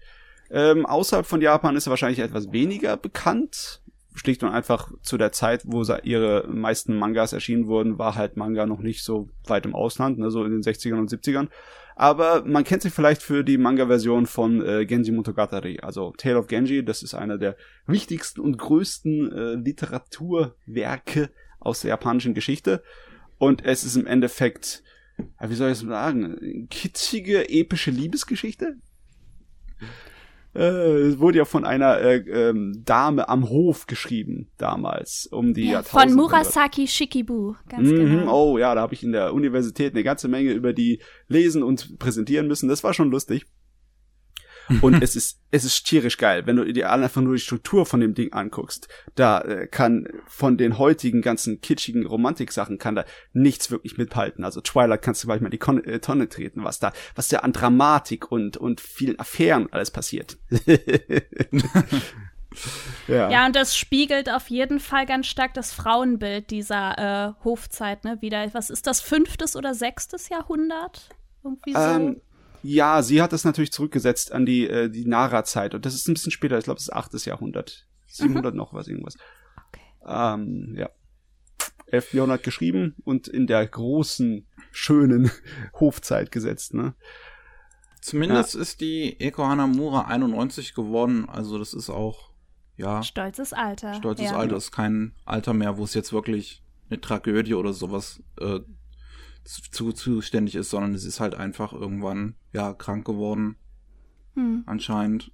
Ähm, 0.50 0.86
außerhalb 0.86 1.26
von 1.26 1.40
Japan 1.40 1.76
ist 1.76 1.84
sie 1.84 1.90
wahrscheinlich 1.90 2.20
etwas 2.20 2.52
weniger 2.52 2.96
bekannt. 2.96 3.82
Schlicht 4.14 4.42
und 4.42 4.48
einfach 4.48 4.90
zu 5.02 5.18
der 5.18 5.32
Zeit, 5.32 5.62
wo 5.66 5.82
ihre 6.02 6.48
meisten 6.48 6.96
Mangas 6.98 7.34
erschienen 7.34 7.66
wurden, 7.66 7.98
war 7.98 8.14
halt 8.14 8.36
Manga 8.36 8.64
noch 8.64 8.80
nicht 8.80 9.04
so 9.04 9.28
weit 9.46 9.66
im 9.66 9.74
Ausland, 9.74 10.18
ne, 10.18 10.30
so 10.30 10.44
in 10.44 10.52
den 10.52 10.62
60ern 10.62 10.98
und 10.98 11.10
70ern. 11.10 11.48
Aber 11.98 12.44
man 12.44 12.62
kennt 12.62 12.82
sie 12.82 12.90
vielleicht 12.90 13.22
für 13.22 13.42
die 13.42 13.56
Manga-Version 13.56 14.26
von 14.26 14.62
äh, 14.62 14.84
Genji 14.84 15.12
Monogatari, 15.12 15.80
also 15.80 16.12
Tale 16.12 16.38
of 16.38 16.46
Genji. 16.46 16.84
Das 16.84 17.02
ist 17.02 17.14
einer 17.14 17.38
der 17.38 17.56
wichtigsten 17.86 18.42
und 18.42 18.58
größten 18.58 19.32
äh, 19.32 19.54
Literaturwerke 19.54 21.30
aus 21.58 21.80
der 21.80 21.88
japanischen 21.88 22.34
Geschichte. 22.34 22.82
Und 23.38 23.64
es 23.64 23.82
ist 23.82 23.96
im 23.96 24.06
Endeffekt, 24.06 24.82
ja, 25.40 25.48
wie 25.48 25.54
soll 25.54 25.70
ich 25.70 25.80
es 25.80 25.86
sagen, 25.86 26.68
kitschige, 26.68 27.48
epische 27.48 27.90
Liebesgeschichte. 27.90 28.76
Äh, 30.56 31.08
es 31.08 31.18
wurde 31.18 31.38
ja 31.38 31.44
von 31.44 31.64
einer 31.64 31.98
äh, 32.00 32.16
ähm, 32.16 32.82
Dame 32.84 33.28
am 33.28 33.48
Hof 33.48 33.86
geschrieben 33.86 34.48
damals, 34.56 35.28
um 35.30 35.54
die 35.54 35.68
Ja, 35.68 35.82
von 35.82 36.12
Murasaki 36.14 36.86
Shikibu, 36.86 37.54
ganz 37.68 37.88
Mhm, 37.88 37.96
genau. 37.96 38.52
Oh 38.52 38.58
ja, 38.58 38.74
da 38.74 38.80
habe 38.80 38.94
ich 38.94 39.02
in 39.02 39.12
der 39.12 39.34
Universität 39.34 39.92
eine 39.94 40.02
ganze 40.02 40.28
Menge 40.28 40.52
über 40.52 40.72
die 40.72 41.00
lesen 41.28 41.62
und 41.62 41.98
präsentieren 41.98 42.46
müssen. 42.46 42.68
Das 42.68 42.82
war 42.84 42.94
schon 42.94 43.10
lustig. 43.10 43.46
Und 44.80 45.02
es 45.02 45.16
ist 45.16 45.40
es 45.50 45.64
ist 45.64 45.84
tierisch 45.84 46.18
geil, 46.18 46.46
wenn 46.46 46.56
du 46.56 46.70
dir 46.70 46.90
einfach 46.90 47.22
nur 47.22 47.34
die 47.34 47.40
Struktur 47.40 47.86
von 47.86 48.00
dem 48.00 48.14
Ding 48.14 48.32
anguckst. 48.32 48.88
Da 49.14 49.40
äh, 49.40 49.66
kann 49.66 50.08
von 50.26 50.58
den 50.58 50.76
heutigen 50.78 51.22
ganzen 51.22 51.60
kitschigen 51.60 52.04
Romantik-Sachen 52.06 52.78
kann 52.78 52.94
da 52.94 53.04
nichts 53.32 53.70
wirklich 53.70 53.96
mithalten. 53.96 54.44
Also 54.44 54.60
Twilight 54.60 55.02
kannst 55.02 55.22
du 55.22 55.28
gleich 55.28 55.40
mal 55.40 55.46
in 55.46 55.52
die 55.52 55.58
Kon 55.58 55.82
äh, 55.84 56.00
Tonne 56.00 56.28
treten, 56.28 56.64
was 56.64 56.78
da 56.78 56.92
was 57.14 57.28
da 57.28 57.38
an 57.38 57.52
Dramatik 57.52 58.30
und 58.30 58.56
und 58.56 58.80
vielen 58.80 59.18
Affären 59.18 59.68
alles 59.72 59.90
passiert. 59.90 60.36
ja. 63.08 63.30
Ja, 63.30 63.46
und 63.46 63.56
das 63.56 63.76
spiegelt 63.76 64.30
auf 64.30 64.48
jeden 64.48 64.80
Fall 64.80 65.06
ganz 65.06 65.26
stark 65.26 65.54
das 65.54 65.72
Frauenbild 65.72 66.50
dieser 66.50 66.98
äh, 66.98 67.44
Hofzeit, 67.44 68.04
ne? 68.04 68.18
Wieder, 68.20 68.52
was 68.52 68.70
ist 68.70 68.86
das, 68.86 69.00
fünftes 69.00 69.56
oder 69.56 69.74
sechstes 69.74 70.28
Jahrhundert? 70.28 71.08
Irgendwie 71.42 71.72
so. 71.72 71.78
Ähm, 71.78 72.20
ja, 72.66 73.02
sie 73.02 73.22
hat 73.22 73.32
das 73.32 73.44
natürlich 73.44 73.72
zurückgesetzt 73.72 74.32
an 74.32 74.46
die, 74.46 74.68
äh, 74.68 74.90
die 74.90 75.06
Nara-Zeit. 75.06 75.74
Und 75.74 75.86
das 75.86 75.94
ist 75.94 76.08
ein 76.08 76.14
bisschen 76.14 76.32
später, 76.32 76.58
ich 76.58 76.64
glaube, 76.64 76.76
das 76.78 76.88
ist 76.88 76.92
8. 76.92 77.24
Jahrhundert. 77.26 77.86
700 78.06 78.54
noch 78.54 78.72
was, 78.72 78.88
irgendwas. 78.88 79.16
Okay. 79.68 79.82
Ähm, 80.06 80.74
ja. 80.76 80.90
11. 81.88 82.14
Jahrhundert 82.14 82.42
geschrieben 82.42 82.96
und 83.04 83.28
in 83.28 83.46
der 83.46 83.64
großen, 83.66 84.46
schönen 84.72 85.30
Hofzeit 85.80 86.32
gesetzt, 86.32 86.74
ne? 86.74 86.94
Zumindest 88.00 88.54
ist 88.54 88.80
die 88.80 89.18
Eko 89.20 89.46
Hanamura 89.46 90.02
91 90.02 90.74
geworden, 90.74 91.28
also 91.28 91.58
das 91.58 91.74
ist 91.74 91.90
auch, 91.90 92.30
ja, 92.76 93.02
Stolzes 93.02 93.52
Alter. 93.52 93.94
stolzes 93.94 94.30
ja. 94.30 94.36
Alter, 94.36 94.56
ist 94.56 94.70
kein 94.70 95.14
Alter 95.24 95.54
mehr, 95.54 95.76
wo 95.76 95.84
es 95.84 95.94
jetzt 95.94 96.12
wirklich 96.12 96.62
eine 96.88 97.00
Tragödie 97.00 97.54
oder 97.54 97.72
sowas 97.72 98.22
äh, 98.40 98.60
zu, 99.46 99.92
zuständig 99.92 100.54
ist, 100.54 100.70
sondern 100.70 100.94
es 100.94 101.04
ist 101.04 101.20
halt 101.20 101.34
einfach 101.34 101.72
irgendwann, 101.72 102.34
ja, 102.52 102.72
krank 102.74 103.04
geworden, 103.06 103.56
Hm. 104.34 104.64
anscheinend. 104.66 105.32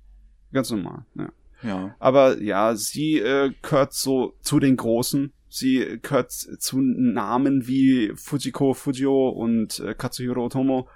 Ganz 0.52 0.70
normal, 0.70 1.06
ja. 1.14 1.32
Ja. 1.62 1.94
Aber 1.98 2.40
ja, 2.42 2.74
sie 2.74 3.18
äh, 3.18 3.52
gehört 3.62 3.92
so 3.94 4.34
zu 4.40 4.58
den 4.58 4.76
Großen. 4.76 5.32
Sie 5.48 5.98
gehört 6.02 6.32
zu 6.32 6.80
Namen 6.80 7.66
wie 7.66 8.12
Fujiko 8.16 8.74
Fujio 8.74 9.28
und 9.28 9.78
äh, 9.80 9.94
Katsuhiro 9.94 10.46
Otomo. 10.46 10.88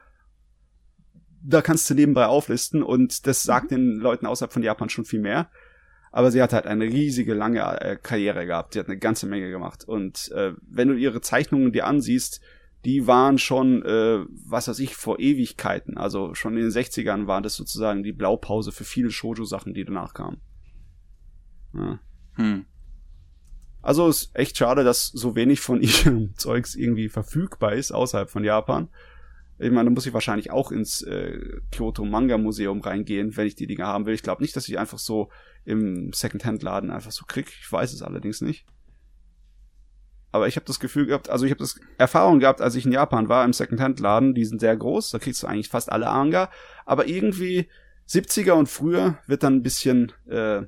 Da 1.43 1.63
kannst 1.63 1.89
du 1.89 1.95
nebenbei 1.95 2.27
auflisten 2.27 2.83
und 2.83 3.27
das 3.27 3.45
sagt 3.45 3.71
den 3.71 3.97
Leuten 3.97 4.27
außerhalb 4.27 4.53
von 4.53 4.63
Japan 4.63 4.89
schon 4.89 5.05
viel 5.05 5.21
mehr. 5.21 5.51
Aber 6.11 6.31
sie 6.31 6.43
hat 6.43 6.53
halt 6.53 6.67
eine 6.67 6.85
riesige, 6.85 7.35
lange 7.35 7.61
äh, 7.81 7.97
Karriere 8.03 8.47
gehabt. 8.47 8.75
Die 8.75 8.79
hat 8.79 8.87
eine 8.87 8.99
ganze 8.99 9.27
Menge 9.27 9.51
gemacht. 9.51 9.85
Und 9.87 10.33
äh, 10.33 10.55
wenn 10.63 10.89
du 10.89 10.95
ihre 10.95 11.21
Zeichnungen 11.21 11.73
dir 11.73 11.87
ansiehst, 11.87 12.41
die 12.87 13.09
waren 13.09 13.37
schon, 13.37 13.83
äh, 13.83 14.25
was 14.47 14.69
weiß 14.69 14.79
ich, 14.79 14.95
vor 14.95 15.19
Ewigkeiten. 15.19 15.99
Also 15.99 16.35
schon 16.35 16.57
in 16.57 16.63
den 16.63 16.71
60ern 16.71 17.27
war 17.27 17.43
das 17.43 17.57
sozusagen 17.57 18.05
die 18.05 18.13
Blaupause 18.13 18.71
für 18.71 18.85
viele 18.85 19.11
Shoujo-Sachen, 19.11 19.75
die 19.75 19.85
danach 19.85 20.15
kamen. 20.15 20.41
Ja. 21.75 21.99
Hm. 22.35 22.65
Also 23.83 24.09
ist 24.09 24.31
echt 24.35 24.57
schade, 24.57 24.85
dass 24.85 25.09
so 25.09 25.35
wenig 25.35 25.59
von 25.59 25.83
ihrem 25.83 26.37
Zeugs 26.37 26.77
irgendwie 26.77 27.09
verfügbar 27.09 27.73
ist 27.73 27.91
außerhalb 27.91 28.31
von 28.31 28.45
Japan. 28.45 28.89
Ich 29.59 29.73
meine, 29.73 29.89
da 29.89 29.91
muss 29.91 30.07
ich 30.07 30.15
wahrscheinlich 30.15 30.53
auch 30.53 30.71
ins 30.71 31.03
äh, 31.03 31.41
Kyoto 31.73 32.05
Manga 32.05 32.39
Museum 32.39 32.81
reingehen, 32.81 33.37
wenn 33.37 33.49
ich 33.49 33.57
die 33.57 33.67
Dinge 33.67 33.85
haben 33.85 34.07
will. 34.07 34.15
Ich 34.15 34.23
glaube 34.23 34.43
nicht, 34.43 34.55
dass 34.55 34.69
ich 34.69 34.79
einfach 34.79 35.01
so 35.01 35.29
im 35.65 36.13
Secondhand-Laden 36.13 36.93
einfach 36.93 37.11
so 37.11 37.25
krieg. 37.27 37.49
Ich 37.49 37.73
weiß 37.73 37.93
es 37.93 38.03
allerdings 38.03 38.43
nicht. 38.43 38.65
Aber 40.37 40.49
ich 40.49 40.57
habe 40.57 40.67
das 40.67 40.81
Gefühl 40.81 41.07
gehabt, 41.07 41.31
also 41.31 41.47
ich 41.47 41.51
habe 41.51 41.61
das 41.61 41.81
Erfahrung 41.97 42.41
gehabt, 42.41 42.61
als 42.61 42.75
ich 42.75 42.85
in 42.85 42.93
Japan 42.93 43.31
war 43.31 43.43
im 43.43 43.55
Secondhand-Laden, 43.55 44.35
die 44.35 44.45
sind 44.45 44.61
sehr 44.61 44.77
groß, 44.77 45.11
da 45.11 45.19
kriegst 45.19 45.43
du 45.43 45.47
eigentlich 45.47 45.71
fast 45.71 45.91
alle 45.91 46.05
Manga, 46.05 46.51
aber 46.85 47.09
irgendwie 47.09 47.71
70er 48.07 48.53
und 48.53 48.69
früher 48.69 49.19
wird 49.27 49.43
dann 49.43 49.55
ein 49.55 49.63
bisschen 49.63 50.13
äh, 50.29 50.63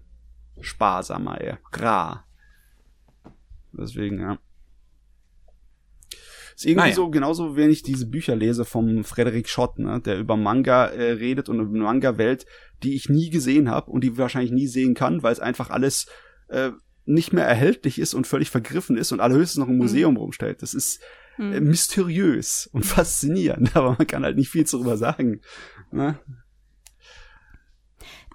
sparsamer, 0.58 1.38
eher 1.38 1.58
rar. 1.70 2.26
Deswegen, 3.72 4.18
ja. 4.20 4.38
Ist 6.54 6.64
irgendwie 6.64 6.80
Naja. 6.80 6.94
so, 6.94 7.10
genauso, 7.10 7.54
wenn 7.54 7.70
ich 7.70 7.82
diese 7.82 8.06
Bücher 8.06 8.34
lese 8.34 8.64
vom 8.64 9.04
Frederik 9.04 9.50
Schott, 9.50 9.78
ne, 9.78 10.00
der 10.00 10.18
über 10.18 10.38
Manga 10.38 10.86
äh, 10.86 11.12
redet 11.12 11.50
und 11.50 11.60
über 11.60 11.74
eine 11.74 11.84
Manga-Welt, 11.84 12.46
die 12.82 12.94
ich 12.94 13.10
nie 13.10 13.28
gesehen 13.28 13.70
habe 13.70 13.90
und 13.90 14.02
die 14.02 14.16
wahrscheinlich 14.16 14.50
nie 14.50 14.66
sehen 14.66 14.94
kann, 14.94 15.22
weil 15.22 15.32
es 15.32 15.40
einfach 15.40 15.68
alles 15.68 16.06
äh, 16.48 16.70
nicht 17.08 17.32
mehr 17.32 17.46
erhältlich 17.46 17.98
ist 17.98 18.14
und 18.14 18.26
völlig 18.26 18.50
vergriffen 18.50 18.96
ist 18.96 19.12
und 19.12 19.20
allerhöchstens 19.20 19.58
noch 19.58 19.68
im 19.68 19.78
Museum 19.78 20.16
rumsteht. 20.16 20.62
Das 20.62 20.74
ist 20.74 21.00
äh, 21.38 21.60
mysteriös 21.60 22.68
und 22.72 22.84
faszinierend, 22.86 23.76
aber 23.76 23.96
man 23.98 24.06
kann 24.06 24.24
halt 24.24 24.36
nicht 24.36 24.50
viel 24.50 24.64
darüber 24.64 24.96
sagen. 24.96 25.40
Ne? 25.90 26.18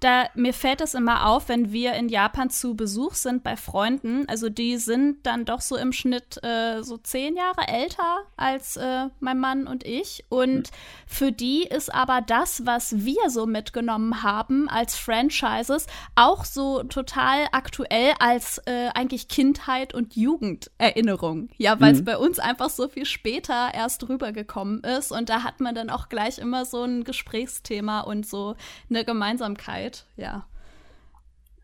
Da, 0.04 0.28
mir 0.36 0.54
fällt 0.54 0.82
es 0.82 0.96
immer 0.96 1.28
auf, 1.30 1.48
wenn 1.48 1.72
wir 1.72 1.94
in 1.94 2.10
Japan 2.10 2.50
zu 2.50 2.76
Besuch 2.76 3.14
sind 3.14 3.42
bei 3.42 3.56
Freunden. 3.56 4.28
Also 4.28 4.50
die 4.50 4.76
sind 4.76 5.26
dann 5.26 5.46
doch 5.46 5.62
so 5.62 5.78
im 5.78 5.94
Schnitt 5.94 6.44
äh, 6.44 6.84
so 6.84 6.98
zehn 6.98 7.38
Jahre 7.38 7.70
älter 7.70 8.24
als 8.36 8.76
äh, 8.76 9.08
mein 9.22 9.40
Mann 9.40 9.66
und 9.66 9.86
ich. 9.86 10.26
Und 10.28 10.72
für 11.08 11.32
die 11.32 11.64
ist 11.64 11.94
aber 11.94 12.20
das, 12.20 12.66
was 12.66 13.06
wir 13.06 13.30
so 13.30 13.46
mitgenommen 13.46 14.24
haben 14.24 14.68
als 14.68 14.98
Franchises, 14.98 15.88
auch 16.16 16.44
so 16.44 16.84
total 16.84 17.48
aktuell 17.54 18.12
als 18.20 18.58
äh, 18.66 18.90
eigentlich 18.94 19.30
Kindheit 19.30 19.94
und 19.94 20.18
Jugenderinnerung. 20.18 21.48
Ja, 21.56 21.80
weil 21.80 21.94
es 21.94 22.04
bei 22.04 22.18
uns 22.18 22.40
einfach 22.40 22.70
so 22.70 22.90
viel 22.90 23.06
später 23.06 23.74
erst 23.74 24.10
rübergekommen 24.10 24.82
ist. 24.84 25.14
Und 25.14 25.30
da 25.30 25.44
hat 25.44 25.62
man 25.62 25.76
dann 25.76 25.90
auch 25.90 26.10
gleich 26.10 26.40
immer 26.40 26.66
so 26.66 26.84
ein 26.84 27.06
Gesprächsthema 27.06 28.02
und 28.02 28.28
so 28.28 28.56
eine 28.90 29.06
Gemeinsamkeit. 29.06 29.93
Ja. 30.16 30.48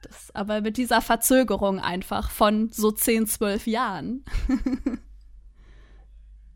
Das, 0.02 0.34
aber 0.34 0.62
mit 0.62 0.78
dieser 0.78 1.02
Verzögerung 1.02 1.80
einfach 1.80 2.30
von 2.32 2.70
so 2.72 2.92
10, 2.92 3.28
12 3.28 3.68
Jahren. 3.68 4.24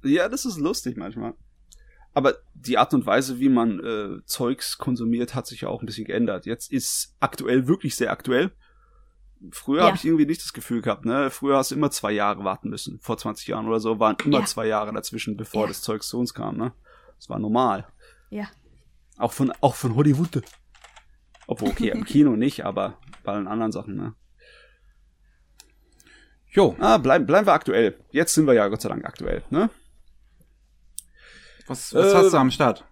Ja, 0.03 0.27
das 0.27 0.45
ist 0.45 0.57
lustig 0.57 0.97
manchmal. 0.97 1.33
Aber 2.13 2.35
die 2.53 2.77
Art 2.77 2.93
und 2.93 3.05
Weise, 3.05 3.39
wie 3.39 3.49
man 3.49 3.79
äh, 3.79 4.25
Zeugs 4.25 4.77
konsumiert, 4.77 5.33
hat 5.33 5.47
sich 5.47 5.61
ja 5.61 5.69
auch 5.69 5.81
ein 5.81 5.85
bisschen 5.85 6.05
geändert. 6.05 6.45
Jetzt 6.45 6.71
ist 6.71 7.15
aktuell 7.19 7.67
wirklich 7.67 7.95
sehr 7.95 8.11
aktuell. 8.11 8.51
Früher 9.51 9.79
Ja. 9.81 9.87
habe 9.87 9.97
ich 9.97 10.05
irgendwie 10.05 10.25
nicht 10.25 10.41
das 10.41 10.53
Gefühl 10.53 10.81
gehabt, 10.81 11.05
ne? 11.05 11.29
Früher 11.31 11.57
hast 11.57 11.71
du 11.71 11.75
immer 11.75 11.89
zwei 11.89 12.11
Jahre 12.11 12.43
warten 12.43 12.69
müssen. 12.69 12.99
Vor 12.99 13.17
20 13.17 13.47
Jahren 13.47 13.67
oder 13.67 13.79
so 13.79 13.99
waren 13.99 14.15
immer 14.23 14.39
Ja. 14.41 14.45
zwei 14.45 14.67
Jahre 14.67 14.93
dazwischen, 14.93 15.37
bevor 15.37 15.61
Ja. 15.63 15.67
das 15.69 15.81
Zeugs 15.81 16.07
zu 16.07 16.19
uns 16.19 16.33
kam, 16.33 16.57
ne? 16.57 16.73
Das 17.17 17.29
war 17.29 17.39
normal. 17.39 17.87
Ja. 18.29 18.47
Auch 19.17 19.31
von, 19.33 19.51
auch 19.61 19.75
von 19.75 19.95
Hollywood. 19.95 20.41
Obwohl, 21.47 21.69
okay, 21.69 21.89
im 21.89 22.05
Kino 22.05 22.35
nicht, 22.35 22.65
aber 22.65 22.97
bei 23.23 23.33
allen 23.33 23.47
anderen 23.47 23.71
Sachen, 23.71 23.95
ne? 23.95 24.13
Jo, 26.51 26.75
Ah, 26.79 26.97
bleiben, 26.99 27.25
bleiben 27.25 27.47
wir 27.47 27.53
aktuell. 27.53 27.97
Jetzt 28.11 28.33
sind 28.35 28.45
wir 28.45 28.53
ja 28.53 28.67
Gott 28.67 28.81
sei 28.81 28.89
Dank 28.89 29.05
aktuell, 29.05 29.43
ne? 29.49 29.69
was, 31.67 31.93
was 31.93 32.13
Äh, 32.13 32.15
hast 32.15 32.33
du 32.33 32.37
am 32.37 32.51
Start? 32.51 32.85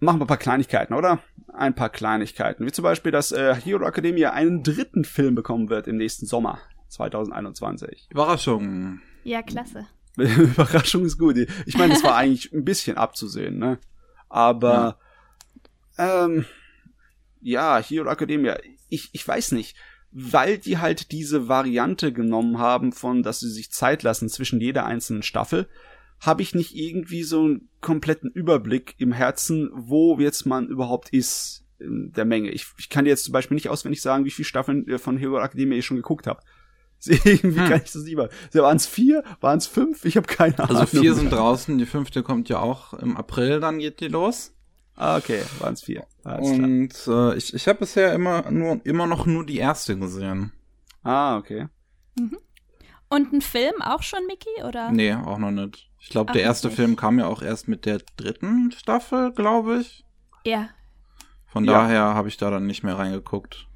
Machen 0.00 0.18
wir 0.20 0.24
ein 0.24 0.28
paar 0.28 0.36
Kleinigkeiten, 0.36 0.92
oder? 0.94 1.20
Ein 1.54 1.74
paar 1.74 1.88
Kleinigkeiten. 1.88 2.66
Wie 2.66 2.72
zum 2.72 2.82
Beispiel, 2.82 3.12
dass 3.12 3.32
äh, 3.32 3.54
Hero 3.54 3.86
Academia 3.86 4.32
einen 4.32 4.62
dritten 4.62 5.04
Film 5.04 5.34
bekommen 5.34 5.70
wird 5.70 5.86
im 5.88 5.96
nächsten 5.96 6.26
Sommer 6.26 6.58
2021. 6.88 8.08
Überraschung. 8.10 9.00
Ja, 9.24 9.42
klasse. 9.42 9.86
Überraschung 10.16 11.04
ist 11.06 11.18
gut. 11.18 11.36
Ich 11.64 11.78
meine, 11.78 11.94
es 11.94 12.04
war 12.04 12.16
eigentlich 12.16 12.52
ein 12.52 12.64
bisschen 12.64 12.98
abzusehen, 12.98 13.58
ne? 13.58 13.78
Aber 14.28 14.98
ähm, 15.96 16.44
ja, 17.46 17.80
Hero 17.80 18.10
Academia, 18.10 18.58
ich, 18.88 19.10
ich 19.12 19.26
weiß 19.26 19.52
nicht, 19.52 19.76
weil 20.10 20.58
die 20.58 20.78
halt 20.78 21.12
diese 21.12 21.48
Variante 21.48 22.12
genommen 22.12 22.58
haben 22.58 22.92
von, 22.92 23.22
dass 23.22 23.40
sie 23.40 23.50
sich 23.50 23.70
Zeit 23.70 24.02
lassen 24.02 24.28
zwischen 24.28 24.60
jeder 24.60 24.84
einzelnen 24.84 25.22
Staffel, 25.22 25.68
habe 26.20 26.42
ich 26.42 26.54
nicht 26.54 26.74
irgendwie 26.74 27.22
so 27.22 27.44
einen 27.44 27.68
kompletten 27.80 28.30
Überblick 28.30 28.94
im 28.98 29.12
Herzen, 29.12 29.70
wo 29.74 30.18
jetzt 30.18 30.44
man 30.46 30.66
überhaupt 30.66 31.10
ist 31.10 31.64
in 31.78 32.12
der 32.12 32.24
Menge. 32.24 32.50
Ich, 32.50 32.66
ich 32.78 32.88
kann 32.88 33.04
dir 33.04 33.10
jetzt 33.10 33.24
zum 33.24 33.32
Beispiel 33.32 33.54
nicht 33.54 33.68
auswendig 33.68 34.00
sagen, 34.02 34.24
wie 34.24 34.30
viele 34.30 34.46
Staffeln 34.46 34.88
äh, 34.88 34.98
von 34.98 35.16
Hero 35.16 35.38
Academia 35.38 35.78
ich 35.78 35.86
schon 35.86 35.98
geguckt 35.98 36.26
habe. 36.26 36.40
Irgendwie 37.04 37.60
Hm. 37.60 37.68
kann 37.68 37.82
ich 37.84 37.92
das 37.92 38.02
nicht 38.02 38.16
mehr. 38.16 38.30
Waren 38.54 38.78
es 38.78 38.86
vier? 38.86 39.22
Waren 39.40 39.58
es 39.58 39.66
fünf? 39.66 40.04
Ich 40.04 40.16
habe 40.16 40.26
keine 40.26 40.58
Ahnung. 40.58 40.76
Also 40.78 40.98
vier 40.98 41.14
sind 41.14 41.30
draußen, 41.30 41.76
die 41.78 41.86
fünfte 41.86 42.22
kommt 42.22 42.48
ja 42.48 42.58
auch 42.58 42.94
im 42.94 43.16
April, 43.16 43.60
dann 43.60 43.78
geht 43.78 44.00
die 44.00 44.08
los. 44.08 44.55
Ah, 44.96 45.16
okay, 45.18 45.42
waren 45.58 45.74
es 45.74 45.82
vier. 45.82 46.06
Alles 46.24 46.52
klar. 46.52 46.66
Und 46.68 47.06
äh, 47.06 47.36
ich, 47.36 47.54
ich 47.54 47.68
habe 47.68 47.80
bisher 47.80 48.14
immer 48.14 48.50
nur 48.50 48.80
immer 48.84 49.06
noch 49.06 49.26
nur 49.26 49.44
die 49.44 49.58
erste 49.58 49.98
gesehen. 49.98 50.52
Ah, 51.02 51.36
okay. 51.36 51.68
Und 53.08 53.32
ein 53.32 53.40
Film 53.42 53.80
auch 53.82 54.02
schon, 54.02 54.26
Mickey? 54.26 54.64
Oder? 54.64 54.90
Nee, 54.90 55.12
auch 55.14 55.38
noch 55.38 55.50
nicht. 55.52 55.90
Ich 56.00 56.08
glaube, 56.08 56.32
der 56.32 56.42
erste 56.42 56.68
nicht. 56.68 56.76
Film 56.76 56.96
kam 56.96 57.18
ja 57.18 57.26
auch 57.26 57.42
erst 57.42 57.68
mit 57.68 57.84
der 57.84 58.00
dritten 58.16 58.72
Staffel, 58.72 59.32
glaube 59.32 59.78
ich. 59.80 60.04
Ja. 60.44 60.70
Von 61.46 61.64
Ja. 61.64 61.72
daher 61.72 62.00
habe 62.14 62.28
ich 62.28 62.36
da 62.36 62.50
dann 62.50 62.66
nicht 62.66 62.82
mehr 62.82 62.98
reingeguckt. 62.98 63.68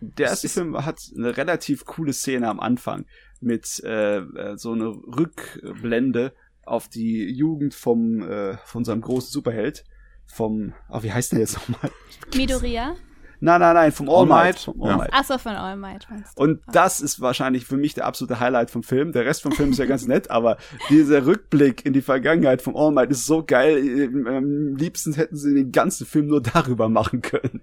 Der 0.00 0.28
erste 0.28 0.48
Film 0.48 0.84
hat 0.84 0.98
eine 1.16 1.36
relativ 1.36 1.84
coole 1.84 2.12
Szene 2.12 2.48
am 2.48 2.60
Anfang 2.60 3.06
mit 3.40 3.80
äh, 3.84 4.18
äh, 4.18 4.56
so 4.56 4.72
eine 4.72 4.88
Rückblende 4.88 6.34
auf 6.64 6.88
die 6.88 7.24
Jugend 7.32 7.74
vom 7.74 8.22
äh, 8.22 8.58
von 8.64 8.80
unserem 8.80 9.00
großen 9.00 9.30
Superheld 9.30 9.84
vom 10.28 10.74
oh, 10.88 11.02
wie 11.02 11.12
heißt 11.12 11.32
der 11.32 11.40
jetzt 11.40 11.54
nochmal? 11.68 11.90
Midoriya? 12.34 12.94
Nein, 13.40 13.60
nein, 13.60 13.74
nein, 13.74 13.92
vom 13.92 14.08
All, 14.08 14.16
All 14.16 14.26
Might. 14.26 14.66
Might? 14.66 14.88
Ja. 14.88 14.96
Might. 14.96 15.12
Achso, 15.12 15.38
von 15.38 15.52
All 15.52 15.76
Might 15.76 16.08
meinst 16.10 16.36
du. 16.36 16.42
Und 16.42 16.60
das 16.72 17.00
ist 17.00 17.20
wahrscheinlich 17.20 17.66
für 17.66 17.76
mich 17.76 17.94
der 17.94 18.06
absolute 18.06 18.40
Highlight 18.40 18.70
vom 18.70 18.82
Film. 18.82 19.12
Der 19.12 19.26
Rest 19.26 19.42
vom 19.42 19.52
Film 19.52 19.70
ist 19.70 19.78
ja 19.78 19.86
ganz 19.86 20.06
nett, 20.06 20.30
aber 20.30 20.56
dieser 20.90 21.24
Rückblick 21.24 21.86
in 21.86 21.92
die 21.92 22.02
Vergangenheit 22.02 22.62
vom 22.62 22.76
All 22.76 22.90
Might 22.90 23.10
ist 23.10 23.26
so 23.26 23.44
geil. 23.44 23.78
Ähm, 23.78 24.26
Am 24.26 24.76
liebsten 24.76 25.12
hätten 25.12 25.36
sie 25.36 25.54
den 25.54 25.70
ganzen 25.70 26.04
Film 26.06 26.26
nur 26.26 26.42
darüber 26.42 26.88
machen 26.88 27.22
können. 27.22 27.62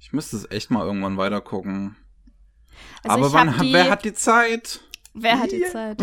Ich 0.00 0.12
müsste 0.12 0.36
es 0.36 0.50
echt 0.50 0.70
mal 0.70 0.86
irgendwann 0.86 1.16
weiter 1.16 1.40
gucken. 1.40 1.96
Also 3.02 3.18
Aber 3.18 3.32
wann 3.32 3.58
die, 3.60 3.72
wer 3.72 3.90
hat 3.90 4.04
die 4.04 4.14
Zeit? 4.14 4.80
Wer 5.18 5.38
hat 5.40 5.50
die. 5.50 5.62
Zeit? 5.72 5.98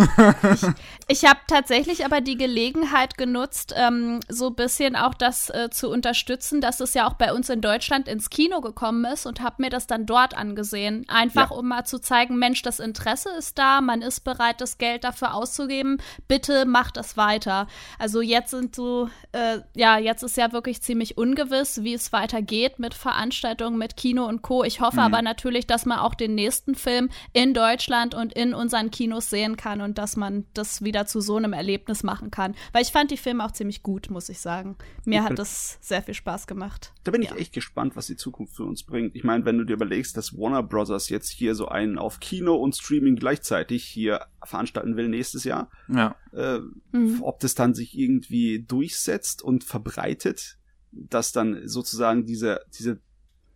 Ich, 0.54 1.22
ich 1.24 1.30
habe 1.30 1.40
tatsächlich 1.48 2.04
aber 2.06 2.20
die 2.22 2.36
Gelegenheit 2.36 3.18
genutzt, 3.18 3.74
ähm, 3.78 4.20
so 4.28 4.48
ein 4.48 4.56
bisschen 4.56 4.96
auch 4.96 5.14
das 5.14 5.50
äh, 5.50 5.70
zu 5.70 5.90
unterstützen, 5.90 6.62
dass 6.62 6.80
es 6.80 6.94
ja 6.96 7.08
auch 7.08 7.14
bei 7.14 7.32
uns 7.32 7.50
in 7.50 7.62
Deutschland 7.62 8.08
ins 8.08 8.30
Kino 8.30 8.60
gekommen 8.62 9.06
ist 9.06 9.26
und 9.26 9.42
habe 9.42 9.62
mir 9.62 9.70
das 9.70 9.86
dann 9.88 10.06
dort 10.06 10.36
angesehen. 10.36 11.06
Einfach 11.08 11.52
Ja. 11.52 11.58
um 11.58 11.68
mal 11.68 11.86
zu 11.86 12.00
zeigen, 12.00 12.38
Mensch, 12.38 12.64
das 12.64 12.80
Interesse 12.80 13.30
ist 13.38 13.58
da, 13.60 13.82
man 13.82 14.02
ist 14.02 14.22
bereit, 14.22 14.62
das 14.62 14.78
Geld 14.80 15.04
dafür 15.04 15.36
auszugeben. 15.36 15.98
Bitte 16.28 16.66
macht 16.66 16.98
das 16.98 17.16
weiter. 17.16 17.68
Also 18.00 18.22
jetzt 18.22 18.50
sind 18.52 18.76
so, 18.76 19.10
äh, 19.32 19.60
ja, 19.76 19.98
jetzt 20.00 20.24
ist 20.24 20.38
ja 20.38 20.52
wirklich 20.52 20.82
ziemlich 20.82 21.18
ungewiss, 21.18 21.84
wie 21.84 21.94
es 21.94 22.12
weitergeht 22.12 22.80
mit 22.80 22.96
Veranstaltungen, 22.96 23.78
mit 23.78 23.96
Kino 23.96 24.26
und 24.26 24.42
Co. 24.42 24.64
Ich 24.64 24.82
hoffe 24.82 25.02
aber 25.02 25.22
natürlich, 25.22 25.68
dass 25.68 25.86
man 25.86 26.00
auch 26.00 26.16
den 26.16 26.34
nächsten 26.36 26.74
Film 26.76 27.10
in 27.34 27.54
Deutschland 27.54 28.16
und 28.16 28.34
in 28.34 28.54
unseren 28.54 28.90
Kinos 28.90 29.03
Kinos 29.04 29.30
sehen 29.30 29.58
kann 29.58 29.82
und 29.82 29.98
dass 29.98 30.16
man 30.16 30.46
das 30.54 30.82
wieder 30.82 31.06
zu 31.06 31.20
so 31.20 31.36
einem 31.36 31.52
Erlebnis 31.52 32.04
machen 32.04 32.32
kann. 32.32 32.56
Weil 32.72 32.84
ich 32.84 32.94
fand 32.94 33.12
die 33.12 33.18
Filme 33.18 33.44
auch 33.44 33.52
ziemlich 33.52 33.84
gut, 33.84 34.10
muss 34.10 34.30
ich 34.30 34.40
sagen. 34.40 34.78
Mir 35.04 35.26
hat 35.26 35.38
das 35.38 35.78
sehr 35.82 36.02
viel 36.02 36.14
Spaß 36.14 36.48
gemacht. 36.48 36.94
Da 37.04 37.12
bin 37.12 37.22
ich 37.22 37.32
ja. 37.32 37.36
echt 37.36 37.52
gespannt, 37.52 37.98
was 37.98 38.08
die 38.08 38.16
Zukunft 38.16 38.56
für 38.56 38.64
uns 38.64 38.84
bringt. 38.84 39.14
Ich 39.14 39.26
meine, 39.26 39.44
wenn 39.44 39.58
du 39.58 39.66
dir 39.66 39.74
überlegst, 39.74 40.16
dass 40.16 40.38
Warner 40.38 40.64
Brothers 40.64 41.10
jetzt 41.10 41.30
hier 41.32 41.54
so 41.54 41.68
einen 41.68 41.98
auf 41.98 42.22
Kino 42.22 42.56
und 42.56 42.78
Streaming 42.78 43.18
gleichzeitig 43.18 43.84
hier 43.84 44.26
veranstalten 44.42 44.96
will 44.96 45.10
nächstes 45.10 45.44
Jahr, 45.44 45.70
ja. 45.90 46.16
äh, 46.32 46.60
mhm. 46.94 47.22
ob 47.24 47.42
das 47.42 47.56
dann 47.56 47.74
sich 47.74 47.98
irgendwie 47.98 48.64
durchsetzt 48.64 49.42
und 49.42 49.66
verbreitet, 49.66 50.58
dass 50.92 51.34
dann 51.34 51.68
sozusagen 51.68 52.26
diese, 52.26 52.62
diese, 52.78 53.02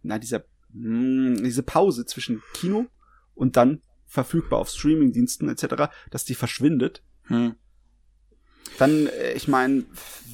na, 0.03 0.19
dieser, 0.19 0.43
mh, 0.73 1.37
hm, 1.37 1.43
diese 1.45 1.63
Pause 1.63 2.05
zwischen 2.05 2.41
Kino 2.53 2.87
und 3.33 3.55
dann 3.55 3.81
verfügbar 4.17 4.59
auf 4.59 4.69
Streamingdiensten 4.69 5.47
etc., 5.47 5.91
dass 6.09 6.25
die 6.25 6.33
verschwindet. 6.33 7.03
Hm. 7.27 7.53
Dann, 8.79 9.07
äh, 9.07 9.33
ich 9.33 9.47
meine, 9.47 9.85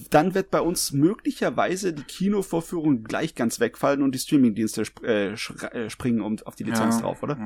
dann 0.09 0.33
wird 0.35 0.51
bei 0.51 0.61
uns 0.61 0.93
möglicherweise 0.93 1.91
die 1.91 2.03
Kinovorführung 2.03 3.03
gleich 3.03 3.35
ganz 3.35 3.59
wegfallen 3.59 4.01
und 4.01 4.15
die 4.15 4.19
Streamingdienste 4.19 4.83
äh, 5.03 5.33
äh 5.33 5.89
springen 5.89 6.21
um, 6.21 6.37
auf 6.45 6.55
die 6.55 6.63
Lizenz 6.63 6.95
ja, 6.95 7.01
drauf, 7.01 7.23
oder? 7.23 7.37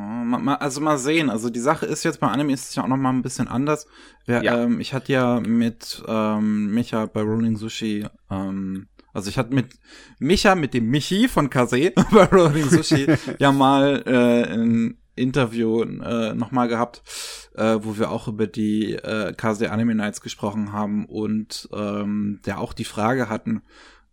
Also 0.62 0.80
mal 0.82 0.98
sehen. 0.98 1.30
Also 1.30 1.50
die 1.50 1.60
Sache 1.60 1.86
ist 1.88 2.04
jetzt 2.04 2.20
bei 2.20 2.28
Anime 2.28 2.54
ist 2.54 2.70
es 2.70 2.76
ja 2.76 2.84
auch 2.84 2.88
noch 2.88 2.98
mal 2.98 3.12
ein 3.12 3.24
bisschen 3.24 3.48
anders. 3.48 3.88
Wir, 4.26 4.44
ja. 4.44 4.64
ähm, 4.64 4.80
ich 4.80 4.94
hatte 4.94 5.12
ja 5.12 5.40
mit 5.40 6.04
ähm, 6.08 6.74
Micha 6.74 7.08
bei 7.08 7.22
Rolling 7.22 7.58
Sushi 7.58 8.06
ähm, 8.30 8.88
also 9.18 9.32
ich 9.32 9.40
hatte 9.40 9.52
mit 9.52 9.74
Micha, 10.20 10.54
mit 10.54 10.76
dem 10.76 10.92
Michi 10.92 11.28
von 11.28 11.50
Kase 11.50 11.92
bei 12.12 12.26
Rolling 12.26 12.70
Sushi 12.70 13.08
ja 13.40 13.52
mal 13.52 14.04
äh, 14.06 14.54
ein 14.54 15.00
Interview 15.18 15.82
äh, 15.84 16.34
nochmal 16.34 16.68
gehabt, 16.68 17.02
äh, 17.56 17.78
wo 17.82 17.98
wir 17.98 18.12
auch 18.12 18.28
über 18.28 18.48
die 18.48 18.94
äh, 18.94 19.34
Kase 19.34 19.72
Anime 19.72 19.96
Nights 19.96 20.22
gesprochen 20.22 20.72
haben 20.72 21.06
und 21.06 21.70
ähm, 21.74 22.40
der 22.46 22.60
auch 22.60 22.74
die 22.74 22.86
Frage 22.86 23.30
hatten, 23.30 23.62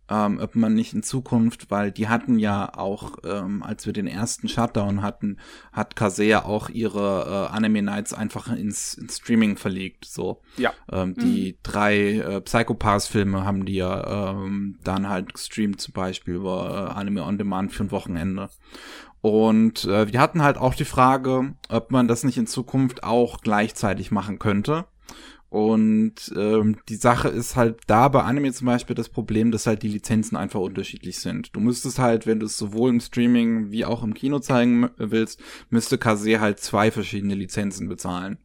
ähm, 0.09 0.39
ob 0.39 0.55
man 0.55 0.73
nicht 0.73 0.93
in 0.93 1.03
Zukunft, 1.03 1.71
weil 1.71 1.91
die 1.91 2.07
hatten 2.07 2.37
ja 2.37 2.71
auch, 2.75 3.17
ähm, 3.23 3.63
als 3.63 3.85
wir 3.85 3.93
den 3.93 4.07
ersten 4.07 4.47
Shutdown 4.47 5.01
hatten, 5.01 5.37
hat 5.71 5.95
Kasea 5.95 6.45
auch 6.45 6.69
ihre 6.69 7.49
äh, 7.51 7.55
Anime 7.55 7.81
Nights 7.81 8.13
einfach 8.13 8.51
ins, 8.55 8.93
ins 8.93 9.17
Streaming 9.17 9.57
verlegt. 9.57 10.05
So. 10.05 10.41
Ja. 10.57 10.73
Ähm, 10.91 11.15
die 11.15 11.53
mhm. 11.53 11.57
drei 11.63 12.11
äh, 12.17 12.41
Psychopaths-Filme 12.41 13.45
haben 13.45 13.65
die 13.65 13.75
ja 13.75 14.33
ähm, 14.33 14.77
dann 14.83 15.09
halt 15.09 15.33
gestreamt, 15.33 15.81
zum 15.81 15.93
Beispiel 15.93 16.35
über 16.35 16.91
äh, 16.91 16.99
Anime 16.99 17.23
on 17.23 17.37
Demand 17.37 17.73
für 17.73 17.85
ein 17.85 17.91
Wochenende. 17.91 18.49
Und 19.25 19.85
äh, 19.85 20.13
wir 20.13 20.21
hatten 20.21 20.43
halt 20.43 20.57
auch 20.57 20.75
die 20.75 20.85
Frage, 20.85 21.55
ob 21.67 21.89
man 21.89 22.07
das 22.07 22.23
nicht 22.23 22.37
in 22.37 22.45
Zukunft 22.45 23.03
auch 23.03 23.41
gleichzeitig 23.41 24.11
machen 24.11 24.37
könnte. 24.37 24.85
Und 25.49 26.31
ähm, 26.37 26.77
die 26.89 26.95
Sache 26.95 27.29
ist 27.29 27.55
halt 27.55 27.79
da 27.87 28.07
bei 28.07 28.21
Anime 28.21 28.53
zum 28.53 28.67
Beispiel 28.67 28.95
das 28.95 29.09
Problem, 29.09 29.49
dass 29.49 29.65
halt 29.65 29.81
die 29.81 29.87
Lizenzen 29.87 30.35
einfach 30.35 30.59
unterschiedlich 30.59 31.17
sind. 31.17 31.55
Du 31.55 31.59
müsstest 31.59 31.97
halt, 31.97 32.27
wenn 32.27 32.39
du 32.39 32.45
es 32.45 32.55
sowohl 32.55 32.91
im 32.91 32.99
Streaming 32.99 33.71
wie 33.71 33.83
auch 33.83 34.03
im 34.03 34.13
Kino 34.13 34.37
zeigen 34.37 34.91
willst, 34.97 35.41
müsste 35.71 35.97
Kase 35.97 36.39
halt 36.39 36.59
zwei 36.59 36.91
verschiedene 36.91 37.33
Lizenzen 37.33 37.89
bezahlen. 37.89 38.37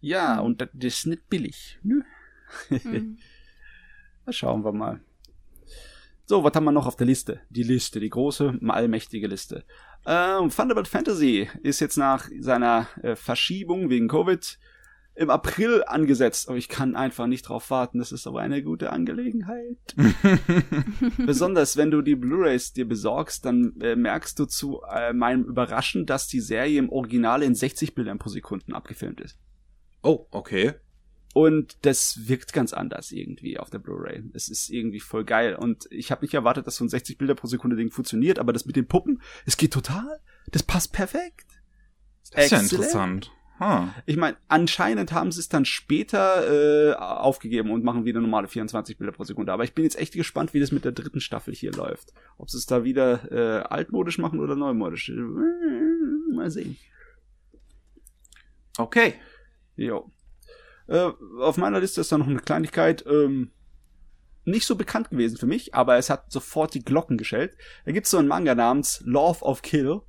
Ja, 0.00 0.40
und 0.40 0.60
das 0.60 0.70
ist 0.74 1.06
nicht 1.06 1.28
billig. 1.28 1.78
Ne? 1.84 2.04
Mhm. 2.82 3.18
schauen 4.28 4.64
wir 4.64 4.72
mal. 4.72 5.00
So, 6.28 6.44
was 6.44 6.52
haben 6.54 6.64
wir 6.64 6.72
noch 6.72 6.86
auf 6.86 6.96
der 6.96 7.06
Liste? 7.06 7.40
Die 7.48 7.62
Liste, 7.62 8.00
die 8.00 8.10
große, 8.10 8.58
allmächtige 8.68 9.28
Liste. 9.28 9.64
Ähm, 10.06 10.50
Thunderbird 10.50 10.86
Fantasy 10.86 11.48
ist 11.62 11.80
jetzt 11.80 11.96
nach 11.96 12.28
seiner 12.40 12.86
äh, 13.02 13.16
Verschiebung 13.16 13.88
wegen 13.88 14.08
Covid 14.08 14.58
im 15.14 15.30
April 15.30 15.84
angesetzt. 15.86 16.50
Aber 16.50 16.58
ich 16.58 16.68
kann 16.68 16.96
einfach 16.96 17.26
nicht 17.28 17.48
drauf 17.48 17.70
warten. 17.70 17.98
Das 17.98 18.12
ist 18.12 18.26
aber 18.26 18.40
eine 18.40 18.62
gute 18.62 18.92
Angelegenheit. 18.92 19.78
Besonders 21.24 21.78
wenn 21.78 21.90
du 21.90 22.02
die 22.02 22.16
Blu-rays 22.16 22.74
dir 22.74 22.86
besorgst, 22.86 23.46
dann 23.46 23.80
äh, 23.80 23.96
merkst 23.96 24.38
du 24.38 24.44
zu 24.44 24.82
äh, 24.82 25.14
meinem 25.14 25.44
Überraschen, 25.44 26.04
dass 26.04 26.28
die 26.28 26.40
Serie 26.40 26.78
im 26.78 26.90
Original 26.90 27.42
in 27.42 27.54
60 27.54 27.94
Bildern 27.94 28.18
pro 28.18 28.28
Sekunde 28.28 28.74
abgefilmt 28.74 29.22
ist. 29.22 29.38
Oh, 30.02 30.26
okay. 30.30 30.74
Und 31.38 31.76
das 31.82 32.26
wirkt 32.26 32.52
ganz 32.52 32.72
anders 32.72 33.12
irgendwie 33.12 33.60
auf 33.60 33.70
der 33.70 33.78
Blu-ray. 33.78 34.24
Es 34.32 34.48
ist 34.48 34.70
irgendwie 34.70 34.98
voll 34.98 35.24
geil. 35.24 35.54
Und 35.54 35.86
ich 35.92 36.10
habe 36.10 36.24
nicht 36.24 36.34
erwartet, 36.34 36.66
dass 36.66 36.74
so 36.74 36.84
ein 36.84 36.88
60 36.88 37.16
Bilder 37.16 37.36
pro 37.36 37.46
Sekunde 37.46 37.76
Ding 37.76 37.92
funktioniert, 37.92 38.40
aber 38.40 38.52
das 38.52 38.66
mit 38.66 38.74
den 38.74 38.88
Puppen, 38.88 39.22
es 39.46 39.56
geht 39.56 39.72
total. 39.72 40.18
Das 40.50 40.64
passt 40.64 40.92
perfekt. 40.92 41.46
Das 42.22 42.30
ist 42.30 42.34
Excellent. 42.34 42.72
ja 42.72 42.78
interessant. 42.78 43.32
Huh. 43.60 43.86
Ich 44.04 44.16
meine, 44.16 44.36
anscheinend 44.48 45.12
haben 45.12 45.30
sie 45.30 45.38
es 45.38 45.48
dann 45.48 45.64
später 45.64 46.90
äh, 46.90 46.94
aufgegeben 46.94 47.70
und 47.70 47.84
machen 47.84 48.04
wieder 48.04 48.20
normale 48.20 48.48
24 48.48 48.98
Bilder 48.98 49.12
pro 49.12 49.22
Sekunde. 49.22 49.52
Aber 49.52 49.62
ich 49.62 49.74
bin 49.74 49.84
jetzt 49.84 49.96
echt 49.96 50.14
gespannt, 50.14 50.54
wie 50.54 50.60
das 50.60 50.72
mit 50.72 50.84
der 50.84 50.90
dritten 50.90 51.20
Staffel 51.20 51.54
hier 51.54 51.70
läuft. 51.70 52.12
Ob 52.38 52.50
sie 52.50 52.58
es 52.58 52.66
da 52.66 52.82
wieder 52.82 53.30
äh, 53.30 53.62
altmodisch 53.62 54.18
machen 54.18 54.40
oder 54.40 54.56
neumodisch. 54.56 55.12
Mal 56.34 56.50
sehen. 56.50 56.76
Okay. 58.76 59.14
Jo. 59.76 60.10
Äh, 60.88 61.10
auf 61.40 61.56
meiner 61.56 61.80
Liste 61.80 62.00
ist 62.00 62.10
da 62.10 62.18
noch 62.18 62.26
eine 62.26 62.40
Kleinigkeit. 62.40 63.04
Ähm, 63.06 63.52
nicht 64.44 64.66
so 64.66 64.76
bekannt 64.76 65.10
gewesen 65.10 65.36
für 65.36 65.46
mich, 65.46 65.74
aber 65.74 65.96
es 65.98 66.10
hat 66.10 66.32
sofort 66.32 66.74
die 66.74 66.84
Glocken 66.84 67.18
geschellt. 67.18 67.56
Da 67.84 67.92
gibt 67.92 68.06
es 68.06 68.10
so 68.10 68.18
einen 68.18 68.28
Manga 68.28 68.54
namens 68.54 69.02
Love 69.04 69.44
of 69.44 69.62
Kill. 69.62 70.00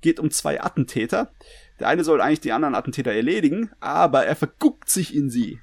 Geht 0.00 0.18
um 0.18 0.30
zwei 0.30 0.60
Attentäter. 0.60 1.32
Der 1.78 1.88
eine 1.88 2.02
soll 2.02 2.20
eigentlich 2.20 2.40
die 2.40 2.52
anderen 2.52 2.74
Attentäter 2.74 3.12
erledigen, 3.12 3.70
aber 3.80 4.24
er 4.24 4.34
verguckt 4.34 4.88
sich 4.88 5.14
in 5.14 5.30
sie. 5.30 5.60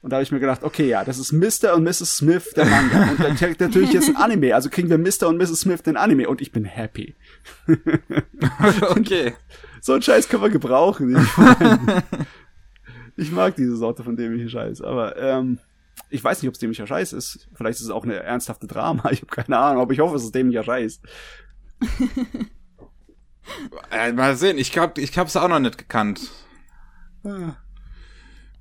Und 0.00 0.10
da 0.10 0.16
habe 0.16 0.22
ich 0.22 0.30
mir 0.30 0.40
gedacht, 0.40 0.62
okay, 0.62 0.88
ja, 0.88 1.04
das 1.04 1.18
ist 1.18 1.32
Mr. 1.32 1.74
und 1.74 1.82
Mrs. 1.82 2.18
Smith 2.18 2.50
der 2.54 2.66
Manga. 2.66 3.10
Und 3.10 3.20
dann 3.20 3.36
kriegt 3.36 3.60
natürlich 3.60 3.92
jetzt 3.92 4.08
ein 4.08 4.16
Anime. 4.16 4.54
Also 4.54 4.70
kriegen 4.70 4.90
wir 4.90 4.98
Mr. 4.98 5.28
und 5.28 5.38
Mrs. 5.38 5.60
Smith 5.60 5.82
den 5.82 5.96
Anime. 5.96 6.28
Und 6.28 6.40
ich 6.40 6.52
bin 6.52 6.64
happy. 6.64 7.16
okay. 8.90 9.34
So 9.80 9.94
ein 9.94 10.02
Scheiß 10.02 10.28
können 10.28 10.42
wir 10.42 10.50
gebrauchen. 10.50 11.16
Ich, 13.18 13.32
mag 13.32 13.56
diese 13.56 13.76
Sorte 13.76 14.04
von 14.04 14.16
dämlicher 14.16 14.48
Scheiß. 14.48 14.80
Aber 14.80 15.16
ähm, 15.16 15.58
ich 16.08 16.22
weiß 16.22 16.40
nicht, 16.40 16.48
ob 16.48 16.54
es 16.54 16.60
dämlicher 16.60 16.86
Scheiß 16.86 17.12
ist. 17.12 17.48
Vielleicht 17.54 17.80
ist 17.80 17.86
es 17.86 17.90
auch 17.90 18.04
eine 18.04 18.14
ernsthafte 18.14 18.66
Drama. 18.66 19.08
Ich 19.10 19.22
habe 19.22 19.34
keine 19.34 19.58
Ahnung, 19.58 19.82
aber 19.82 19.92
ich 19.92 20.00
hoffe, 20.00 20.16
es 20.16 20.24
ist 20.24 20.34
dämlicher 20.34 20.64
Scheiß. 20.64 21.00
Äh, 23.90 24.12
mal 24.12 24.36
sehen, 24.36 24.58
ich 24.58 24.72
glaube, 24.72 25.00
ich 25.00 25.16
habe 25.16 25.26
es 25.26 25.34
auch 25.34 25.48
noch 25.48 25.58
nicht 25.58 25.78
gekannt. 25.78 26.20
Ah. 27.24 27.56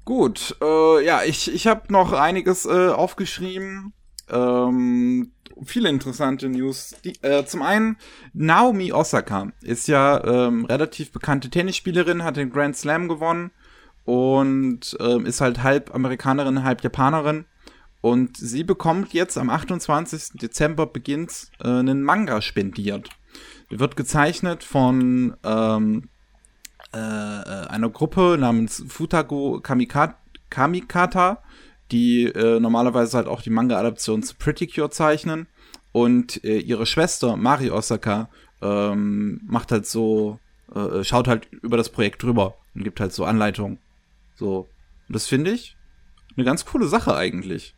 Gut, 0.05 0.55
äh, 0.61 1.05
ja, 1.05 1.23
ich, 1.25 1.53
ich 1.53 1.67
habe 1.67 1.91
noch 1.91 2.13
einiges 2.13 2.65
äh, 2.65 2.87
aufgeschrieben. 2.87 3.91
Ähm, 4.29 5.33
viele 5.65 5.89
interessante 5.89 6.47
News. 6.47 6.95
Die, 7.03 7.21
äh, 7.21 7.45
zum 7.45 7.63
einen, 7.63 7.97
Naomi 8.31 8.93
Osaka 8.93 9.51
ist 9.61 9.89
ja 9.89 10.23
ähm, 10.23 10.63
relativ 10.63 11.11
bekannte 11.11 11.49
Tennisspielerin, 11.49 12.23
hat 12.23 12.37
den 12.37 12.49
Grand 12.49 12.77
Slam 12.77 13.09
gewonnen 13.09 13.51
und 14.07 14.97
ähm, 14.99 15.27
ist 15.27 15.41
halt 15.41 15.61
halb 15.61 15.93
Amerikanerin, 15.93 16.63
halb 16.63 16.83
Japanerin. 16.83 17.45
Und 18.01 18.37
sie 18.37 18.63
bekommt 18.63 19.13
jetzt 19.13 19.37
am 19.37 19.49
28. 19.49 20.39
Dezember 20.39 20.87
beginnt 20.87 21.51
äh, 21.59 21.67
einen 21.67 22.01
Manga 22.01 22.41
spendiert 22.41 23.09
wird 23.69 23.95
gezeichnet 23.95 24.63
von 24.63 25.35
ähm, 25.43 26.09
äh, 26.93 26.97
äh, 26.97 27.67
einer 27.67 27.89
Gruppe 27.89 28.37
namens 28.39 28.83
Futago 28.87 29.59
Kamika 29.61 30.15
Kamikata, 30.49 31.43
die 31.91 32.25
äh, 32.25 32.59
normalerweise 32.59 33.17
halt 33.17 33.27
auch 33.27 33.41
die 33.41 33.49
Manga-Adaption 33.49 34.23
zu 34.23 34.35
Pretty 34.35 34.67
Cure 34.67 34.89
zeichnen. 34.89 35.47
Und 35.91 36.43
äh, 36.45 36.59
ihre 36.59 36.85
Schwester 36.85 37.35
Mari 37.35 37.69
Osaka 37.69 38.29
ähm, 38.61 39.41
macht 39.45 39.71
halt 39.71 39.85
so, 39.85 40.39
äh, 40.73 41.03
schaut 41.03 41.27
halt 41.27 41.51
über 41.51 41.75
das 41.75 41.89
Projekt 41.89 42.23
drüber 42.23 42.55
und 42.75 42.83
gibt 42.83 42.99
halt 42.99 43.13
so 43.13 43.25
Anleitungen. 43.25 43.79
So. 44.37 44.67
Und 45.07 45.15
das 45.15 45.27
finde 45.27 45.51
ich 45.51 45.77
eine 46.35 46.45
ganz 46.45 46.65
coole 46.65 46.87
Sache 46.87 47.15
eigentlich. 47.15 47.75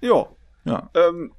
Ja. 0.00 0.26
Ja. 0.64 0.90
Ähm, 0.94 1.32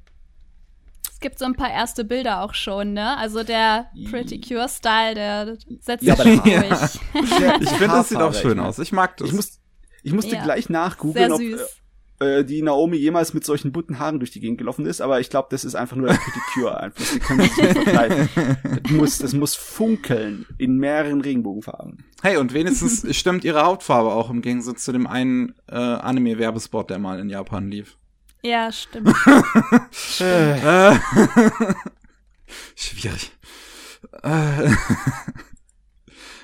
es 1.11 1.19
gibt 1.19 1.39
so 1.39 1.45
ein 1.45 1.55
paar 1.55 1.71
erste 1.71 2.05
Bilder 2.05 2.41
auch 2.43 2.53
schon, 2.53 2.93
ne? 2.93 3.17
Also 3.17 3.43
der 3.43 3.89
Pretty 4.09 4.39
Cure 4.39 4.69
Style, 4.69 5.15
der 5.15 5.57
setzt 5.79 6.03
ja, 6.03 6.15
sich 6.15 6.39
durch. 6.41 6.53
Ja. 6.53 6.89
ich 7.59 7.69
finde, 7.69 7.87
das 7.87 8.09
sieht 8.09 8.19
auch 8.19 8.33
schön 8.33 8.59
aus. 8.59 8.77
Ich 8.79 8.91
mag 8.91 9.17
das. 9.17 9.29
Ich, 9.29 9.33
muss, 9.33 9.59
ich 10.03 10.13
musste 10.13 10.35
ja. 10.35 10.43
gleich 10.43 10.69
nachgoogeln, 10.69 11.31
ob 11.31 11.41
äh, 12.19 12.43
die 12.43 12.61
Naomi 12.61 12.97
jemals 12.97 13.33
mit 13.33 13.45
solchen 13.45 13.71
bunten 13.71 13.99
Haaren 13.99 14.19
durch 14.19 14.31
die 14.31 14.39
Gegend 14.39 14.57
gelaufen 14.57 14.85
ist, 14.85 15.01
aber 15.01 15.19
ich 15.19 15.29
glaube, 15.29 15.47
das 15.51 15.63
ist 15.63 15.75
einfach 15.75 15.95
nur 15.95 16.07
der 16.07 16.19
Cure 16.53 16.79
einfach. 16.79 17.05
Die 17.13 17.19
können 17.19 17.41
sich 17.41 17.57
nicht 17.57 17.71
vergleichen. 17.73 18.29
Das 18.83 18.91
muss, 18.91 19.17
das 19.19 19.33
muss 19.33 19.55
funkeln 19.55 20.45
in 20.57 20.77
mehreren 20.77 21.21
Regenbogenfarben. 21.21 22.05
Hey, 22.21 22.37
und 22.37 22.53
wenigstens 22.53 23.05
stimmt 23.15 23.43
ihre 23.43 23.63
Hautfarbe 23.65 24.11
auch 24.11 24.29
im 24.29 24.41
Gegensatz 24.41 24.83
zu 24.83 24.91
dem 24.91 25.05
einen 25.07 25.53
äh, 25.67 25.75
Anime-Werbespot, 25.75 26.89
der 26.89 26.99
mal 26.99 27.19
in 27.19 27.29
Japan 27.29 27.69
lief. 27.69 27.97
Ja, 28.41 28.71
stimmt. 28.71 29.13
Äh. 30.19 30.95
Schwierig. 32.75 33.31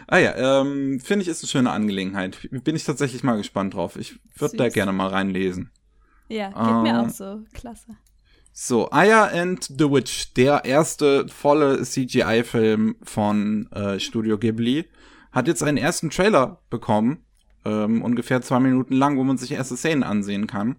Ah 0.08 0.18
ja, 0.18 0.62
ähm, 0.62 1.00
finde 1.00 1.24
ich 1.24 1.30
ist 1.30 1.44
eine 1.44 1.50
schöne 1.50 1.72
Angelegenheit. 1.72 2.48
Bin 2.52 2.76
ich 2.76 2.84
tatsächlich 2.84 3.24
mal 3.24 3.38
gespannt 3.38 3.74
drauf. 3.74 3.96
Ich 3.96 4.20
würde 4.36 4.58
da 4.58 4.70
gerne 4.70 4.92
mal 4.92 5.08
reinlesen. 5.08 5.72
Ja, 6.28 6.50
geht 6.50 6.58
ähm, 6.58 6.84
mir 6.84 7.02
auch 7.02 7.10
so. 7.10 7.42
Klasse. 7.54 7.98
So, 8.56 8.92
Aya 8.92 9.26
and 9.26 9.64
the 9.64 9.90
Witch, 9.90 10.34
der 10.34 10.64
erste 10.64 11.28
volle 11.28 11.82
CGI-Film 11.82 12.98
von 13.02 13.68
äh, 13.72 14.00
Studio 14.00 14.38
Ghibli, 14.38 14.86
hat 15.32 15.48
jetzt 15.48 15.64
einen 15.64 15.78
ersten 15.78 16.12
Trailer 16.12 16.62
bekommen, 16.70 17.26
ähm, 17.66 18.04
ungefähr 18.04 18.44
zwei 18.44 18.60
Minuten 18.60 18.94
lang, 18.94 19.18
wo 19.18 19.24
man 19.24 19.38
sich 19.38 19.52
erste 19.52 19.76
Szenen 19.76 20.04
ansehen 20.04 20.46
kann. 20.46 20.76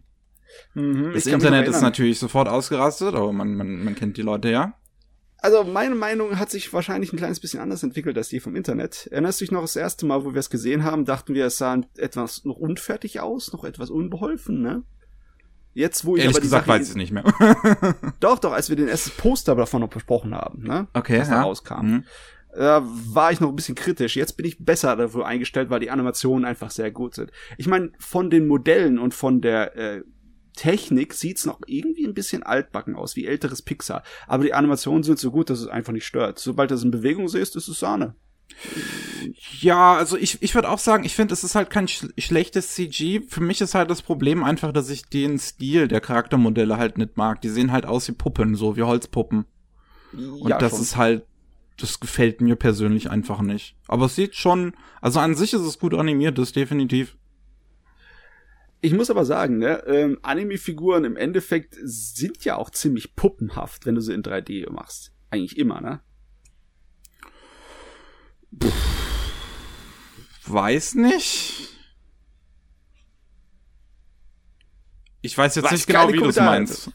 Mhm, 0.75 1.13
das 1.15 1.27
Internet 1.27 1.67
ist 1.67 1.81
natürlich 1.81 2.21
sofort 2.21 2.49
ausgerastet, 2.49 3.17
aber 3.17 3.33
man, 3.33 3.57
man, 3.57 3.85
man 3.85 3.97
kennt 3.97 4.17
die 4.17 4.23
Leute 4.23 4.51
ja. 4.51 4.75
Also 5.45 5.63
meine 5.63 5.95
Meinung 5.95 6.39
hat 6.39 6.49
sich 6.49 6.73
wahrscheinlich 6.73 7.13
ein 7.13 7.19
kleines 7.19 7.39
bisschen 7.39 7.61
anders 7.61 7.83
entwickelt 7.83 8.17
als 8.17 8.31
die 8.31 8.41
vom 8.41 8.57
Internet. 8.57 9.09
Erinnerst 9.11 9.43
du 9.43 9.45
dich 9.45 9.53
noch 9.53 9.61
das 9.61 9.77
erste 9.77 10.07
Mal, 10.07 10.25
wo 10.25 10.33
wir 10.33 10.39
es 10.39 10.49
gesehen 10.49 10.85
haben, 10.85 11.05
dachten 11.05 11.35
wir, 11.35 11.45
es 11.45 11.59
sah 11.59 11.83
etwas 11.99 12.47
noch 12.47 12.57
unfertig 12.57 13.21
aus, 13.21 13.53
noch 13.53 13.63
etwas 13.65 13.91
unbeholfen, 13.91 14.63
ne? 14.63 14.85
Jetzt, 15.75 16.07
wo 16.07 16.17
ich 16.17 16.23
Ehrlich 16.23 16.37
aber 16.37 16.43
gesagt, 16.43 16.67
weiß 16.67 16.85
ich 16.85 16.89
es 16.89 16.95
nicht 16.95 17.13
mehr. 17.13 17.25
doch, 18.21 18.39
doch, 18.39 18.53
als 18.53 18.71
wir 18.71 18.77
den 18.77 18.89
ersten 18.89 19.11
Poster 19.19 19.55
davon 19.55 19.83
noch 19.83 19.91
besprochen 19.91 20.35
haben, 20.35 20.63
ne? 20.63 20.89
Okay. 20.95 21.21
Was 21.21 21.29
ja. 21.29 21.35
da 21.35 21.43
rauskam. 21.43 21.87
Mhm. 21.87 22.05
Da 22.57 22.83
war 22.83 23.31
ich 23.31 23.41
noch 23.41 23.51
ein 23.51 23.57
bisschen 23.57 23.75
kritisch. 23.75 24.17
Jetzt 24.17 24.39
bin 24.39 24.47
ich 24.47 24.65
besser 24.65 24.97
dafür 24.97 25.27
eingestellt, 25.27 25.69
weil 25.69 25.81
die 25.81 25.91
Animationen 25.91 26.47
einfach 26.47 26.71
sehr 26.71 26.91
gut 26.91 27.15
sind. 27.17 27.31
Ich 27.59 27.67
meine, 27.67 27.93
von 27.99 28.31
den 28.31 28.47
Modellen 28.47 28.99
und 28.99 29.13
von 29.13 29.43
der 29.43 29.77
äh, 29.77 30.05
Technik 30.55 31.15
sieht's 31.15 31.47
noch 31.47 31.61
irgendwie 31.67 32.07
ein 32.07 32.15
bisschen 32.15 32.43
altbacken 32.43 32.95
aus, 32.95 33.17
wie 33.17 33.27
älteres 33.27 33.63
Pixar. 33.63 34.03
Aber 34.27 34.45
die 34.45 34.55
Animationen 34.55 35.03
sind 35.03 35.19
so 35.19 35.31
gut, 35.31 35.51
dass 35.51 35.61
es 35.61 35.69
einfach 35.69 35.93
nicht 35.93 36.07
stört. 36.07 36.39
Sobald 36.39 36.71
du 36.71 36.75
es 36.75 36.85
in 36.85 36.91
Bewegung 36.91 37.29
siehst, 37.29 37.57
ist 37.57 37.69
es 37.69 37.81
Sahne. 37.81 38.15
Ja, 39.61 39.97
also 39.97 40.17
ich, 40.17 40.43
ich 40.43 40.55
würde 40.55 40.69
auch 40.69 40.79
sagen, 40.79 41.05
ich 41.05 41.15
finde, 41.15 41.35
es 41.35 41.45
ist 41.45 41.55
halt 41.55 41.71
kein 41.71 41.89
sch 41.89 42.07
schlechtes 42.19 42.75
CG. 42.75 43.23
Für 43.29 43.41
mich 43.41 43.61
ist 43.61 43.75
halt 43.75 43.91
das 43.91 44.03
Problem 44.03 44.45
einfach, 44.45 44.73
dass 44.73 44.91
ich 44.91 45.07
den 45.07 45.39
Stil 45.39 45.89
der 45.89 46.01
Charaktermodelle 46.01 46.77
halt 46.77 46.99
nicht 46.99 47.17
mag. 47.17 47.41
Die 47.41 47.49
sehen 47.49 47.73
halt 47.73 47.87
aus 47.87 48.07
wie 48.09 48.13
Puppen, 48.13 48.55
so 48.55 48.77
wie 48.77 48.83
Holzpuppen. 48.83 49.47
Und 50.13 50.49
ja, 50.49 50.59
das 50.59 50.73
schon. 50.73 50.83
ist 50.83 50.97
halt, 50.97 51.27
das 51.79 51.99
gefällt 51.99 52.41
mir 52.41 52.57
persönlich 52.57 53.11
einfach 53.11 53.41
nicht. 53.41 53.77
Aber 53.89 54.07
es 54.07 54.15
sieht 54.15 54.37
schon, 54.37 54.75
also 55.01 55.19
an 55.21 55.35
sich 55.35 55.53
ist 55.53 55.63
es 55.63 55.79
gut 55.79 55.95
animiert, 55.95 56.39
das 56.39 56.53
definitiv. 56.53 57.17
Ich 58.85 58.93
muss 58.93 59.09
aber 59.09 59.25
sagen, 59.25 59.57
ne, 59.57 59.83
ähm, 59.87 60.19
Anime-Figuren 60.21 61.05
im 61.05 61.17
Endeffekt 61.17 61.75
sind 61.83 62.45
ja 62.45 62.57
auch 62.57 62.69
ziemlich 62.69 63.17
puppenhaft, 63.17 63.87
wenn 63.87 63.95
du 63.95 64.03
sie 64.03 64.13
in 64.13 64.23
3D 64.23 64.71
machst. 64.71 65.11
Eigentlich 65.31 65.57
immer, 65.57 65.81
ne? 65.81 66.03
weiß 70.45 70.97
nicht. 70.97 71.79
Ich 75.23 75.39
weiß 75.39 75.55
jetzt 75.55 75.65
weiß 75.65 75.73
nicht 75.73 75.87
genau, 75.87 76.13
wie 76.13 76.19
du 76.19 76.27
es 76.27 76.37
meinst. 76.37 76.91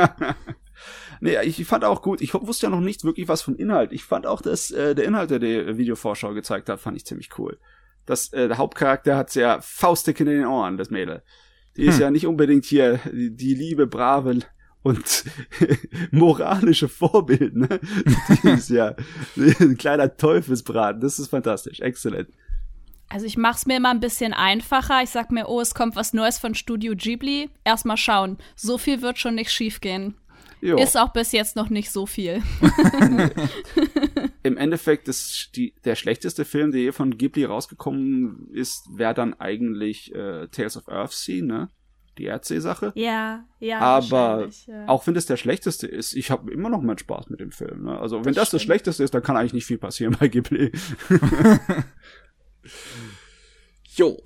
nee, 1.20 1.42
ich 1.42 1.64
fand 1.64 1.84
auch 1.84 2.02
gut. 2.02 2.20
Ich 2.20 2.34
wusste 2.34 2.66
ja 2.66 2.70
noch 2.70 2.78
nicht 2.78 3.02
wirklich 3.02 3.26
was 3.26 3.42
vom 3.42 3.56
Inhalt. 3.56 3.90
Ich 3.90 4.04
fand 4.04 4.28
auch, 4.28 4.40
dass 4.40 4.70
äh, 4.70 4.94
der 4.94 5.06
Inhalt, 5.06 5.32
der 5.32 5.40
die 5.40 5.76
Videovorschau 5.76 6.34
gezeigt 6.34 6.68
hat, 6.68 6.78
fand 6.78 6.96
ich 6.96 7.04
ziemlich 7.04 7.36
cool. 7.36 7.58
Das, 8.06 8.32
äh, 8.32 8.48
der 8.48 8.58
Hauptcharakter 8.58 9.16
hat 9.16 9.30
sehr 9.30 9.60
Faustdick 9.62 10.20
in 10.20 10.26
den 10.26 10.46
Ohren, 10.46 10.76
das 10.76 10.90
Mädel. 10.90 11.22
Die 11.76 11.82
hm. 11.82 11.88
ist 11.88 12.00
ja 12.00 12.10
nicht 12.10 12.26
unbedingt 12.26 12.64
hier 12.64 13.00
die, 13.12 13.34
die 13.34 13.54
liebe, 13.54 13.86
brave 13.86 14.40
und 14.82 15.24
moralische 16.10 16.88
Vorbild, 16.88 17.56
ne? 17.56 17.80
Die 18.42 18.48
ist 18.50 18.68
ja 18.68 18.94
ein 19.36 19.76
kleiner 19.78 20.16
Teufelsbraten. 20.16 21.00
Das 21.00 21.18
ist 21.18 21.28
fantastisch. 21.28 21.80
Exzellent. 21.80 22.28
Also 23.08 23.26
ich 23.26 23.36
mach's 23.36 23.66
mir 23.66 23.76
immer 23.76 23.90
ein 23.90 24.00
bisschen 24.00 24.32
einfacher. 24.32 25.02
Ich 25.02 25.10
sag 25.10 25.30
mir, 25.30 25.48
oh, 25.48 25.60
es 25.60 25.74
kommt 25.74 25.96
was 25.96 26.12
Neues 26.12 26.38
von 26.38 26.54
Studio 26.54 26.94
Ghibli. 26.96 27.50
Erstmal 27.64 27.96
schauen. 27.96 28.38
So 28.56 28.78
viel 28.78 29.02
wird 29.02 29.18
schon 29.18 29.36
nicht 29.36 29.50
schiefgehen. 29.50 30.16
Jo. 30.64 30.78
Ist 30.78 30.96
auch 30.96 31.12
bis 31.12 31.32
jetzt 31.32 31.56
noch 31.56 31.68
nicht 31.68 31.90
so 31.90 32.06
viel. 32.06 32.42
Im 34.42 34.56
Endeffekt 34.56 35.08
ist 35.08 35.50
die, 35.56 35.74
der 35.84 35.94
schlechteste 35.94 36.46
Film, 36.46 36.72
der 36.72 36.80
je 36.80 36.92
von 36.92 37.18
Ghibli 37.18 37.44
rausgekommen 37.44 38.48
ist, 38.50 38.88
wäre 38.90 39.12
dann 39.12 39.34
eigentlich 39.34 40.14
äh, 40.14 40.48
Tales 40.48 40.78
of 40.78 40.88
Earthsea, 40.88 41.44
ne? 41.44 41.68
die 42.16 42.24
Erdsee-Sache. 42.24 42.92
Ja, 42.94 43.44
ja. 43.58 43.80
Aber 43.80 44.48
ja. 44.66 44.88
auch 44.88 45.06
wenn 45.06 45.12
das 45.12 45.26
der 45.26 45.36
schlechteste 45.36 45.86
ist, 45.86 46.14
ich 46.14 46.30
habe 46.30 46.50
immer 46.50 46.70
noch 46.70 46.80
meinen 46.80 46.96
Spaß 46.96 47.28
mit 47.28 47.40
dem 47.40 47.50
Film. 47.50 47.84
Ne? 47.84 47.98
Also 47.98 48.24
wenn 48.24 48.32
das, 48.32 48.44
das 48.44 48.52
das 48.52 48.62
schlechteste 48.62 49.04
ist, 49.04 49.12
dann 49.12 49.22
kann 49.22 49.36
eigentlich 49.36 49.52
nicht 49.52 49.66
viel 49.66 49.76
passieren 49.76 50.16
bei 50.18 50.28
Ghibli. 50.28 50.72
Jo, 53.96 54.16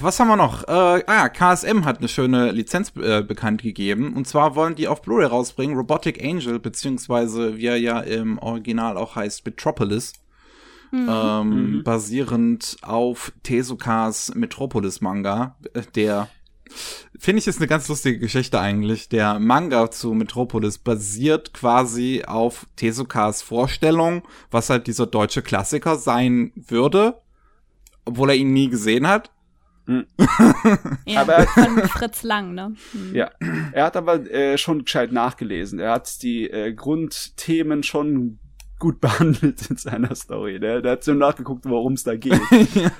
was 0.00 0.18
haben 0.18 0.28
wir 0.28 0.36
noch? 0.36 0.66
Äh, 0.66 1.04
ah, 1.06 1.28
KSM 1.28 1.84
hat 1.84 1.98
eine 1.98 2.08
schöne 2.08 2.50
Lizenz 2.50 2.92
äh, 2.96 3.22
bekannt 3.22 3.60
gegeben. 3.60 4.14
Und 4.14 4.26
zwar 4.26 4.54
wollen 4.54 4.74
die 4.74 4.88
auf 4.88 5.02
Blu-ray 5.02 5.26
rausbringen 5.26 5.76
Robotic 5.76 6.24
Angel, 6.24 6.58
beziehungsweise 6.58 7.58
wie 7.58 7.66
er 7.66 7.76
ja 7.76 8.00
im 8.00 8.38
Original 8.38 8.96
auch 8.96 9.16
heißt, 9.16 9.44
Metropolis. 9.44 10.14
Mhm. 10.92 11.08
Ähm, 11.10 11.48
mhm. 11.50 11.84
Basierend 11.84 12.78
auf 12.80 13.32
Tezukas 13.42 14.34
Metropolis-Manga, 14.34 15.56
äh, 15.74 15.82
der 15.94 16.28
Finde 17.18 17.40
ich 17.40 17.46
ist 17.46 17.58
eine 17.58 17.66
ganz 17.66 17.88
lustige 17.88 18.18
Geschichte 18.18 18.60
eigentlich. 18.60 19.08
Der 19.08 19.38
Manga 19.38 19.90
zu 19.90 20.12
Metropolis 20.12 20.76
basiert 20.76 21.54
quasi 21.54 22.24
auf 22.26 22.66
Tezukas 22.76 23.40
Vorstellung, 23.40 24.22
was 24.50 24.68
halt 24.68 24.86
dieser 24.86 25.06
deutsche 25.06 25.40
Klassiker 25.40 25.96
sein 25.96 26.52
würde, 26.54 27.22
obwohl 28.08 28.30
er 28.30 28.36
ihn 28.36 28.52
nie 28.52 28.68
gesehen 28.68 29.06
hat. 29.06 29.30
Hm. 29.86 30.06
ja, 31.06 31.22
aber 31.22 31.46
von 31.46 31.78
Fritz 31.88 32.22
Lang, 32.22 32.54
ne? 32.54 32.74
Hm. 32.92 33.14
Ja, 33.14 33.30
er 33.72 33.84
hat 33.84 33.96
aber 33.96 34.30
äh, 34.30 34.58
schon 34.58 34.84
gescheit 34.84 35.12
nachgelesen. 35.12 35.78
Er 35.78 35.92
hat 35.92 36.22
die 36.22 36.50
äh, 36.50 36.74
Grundthemen 36.74 37.82
schon 37.82 38.38
gut 38.78 39.00
behandelt 39.00 39.70
in 39.70 39.76
seiner 39.76 40.14
Story. 40.14 40.58
Ne? 40.58 40.82
Der 40.82 40.92
hat 40.92 41.04
so 41.04 41.14
nachgeguckt, 41.14 41.64
worum 41.66 41.94
es 41.94 42.04
da 42.04 42.16
geht. 42.16 42.40
ja. 42.74 42.90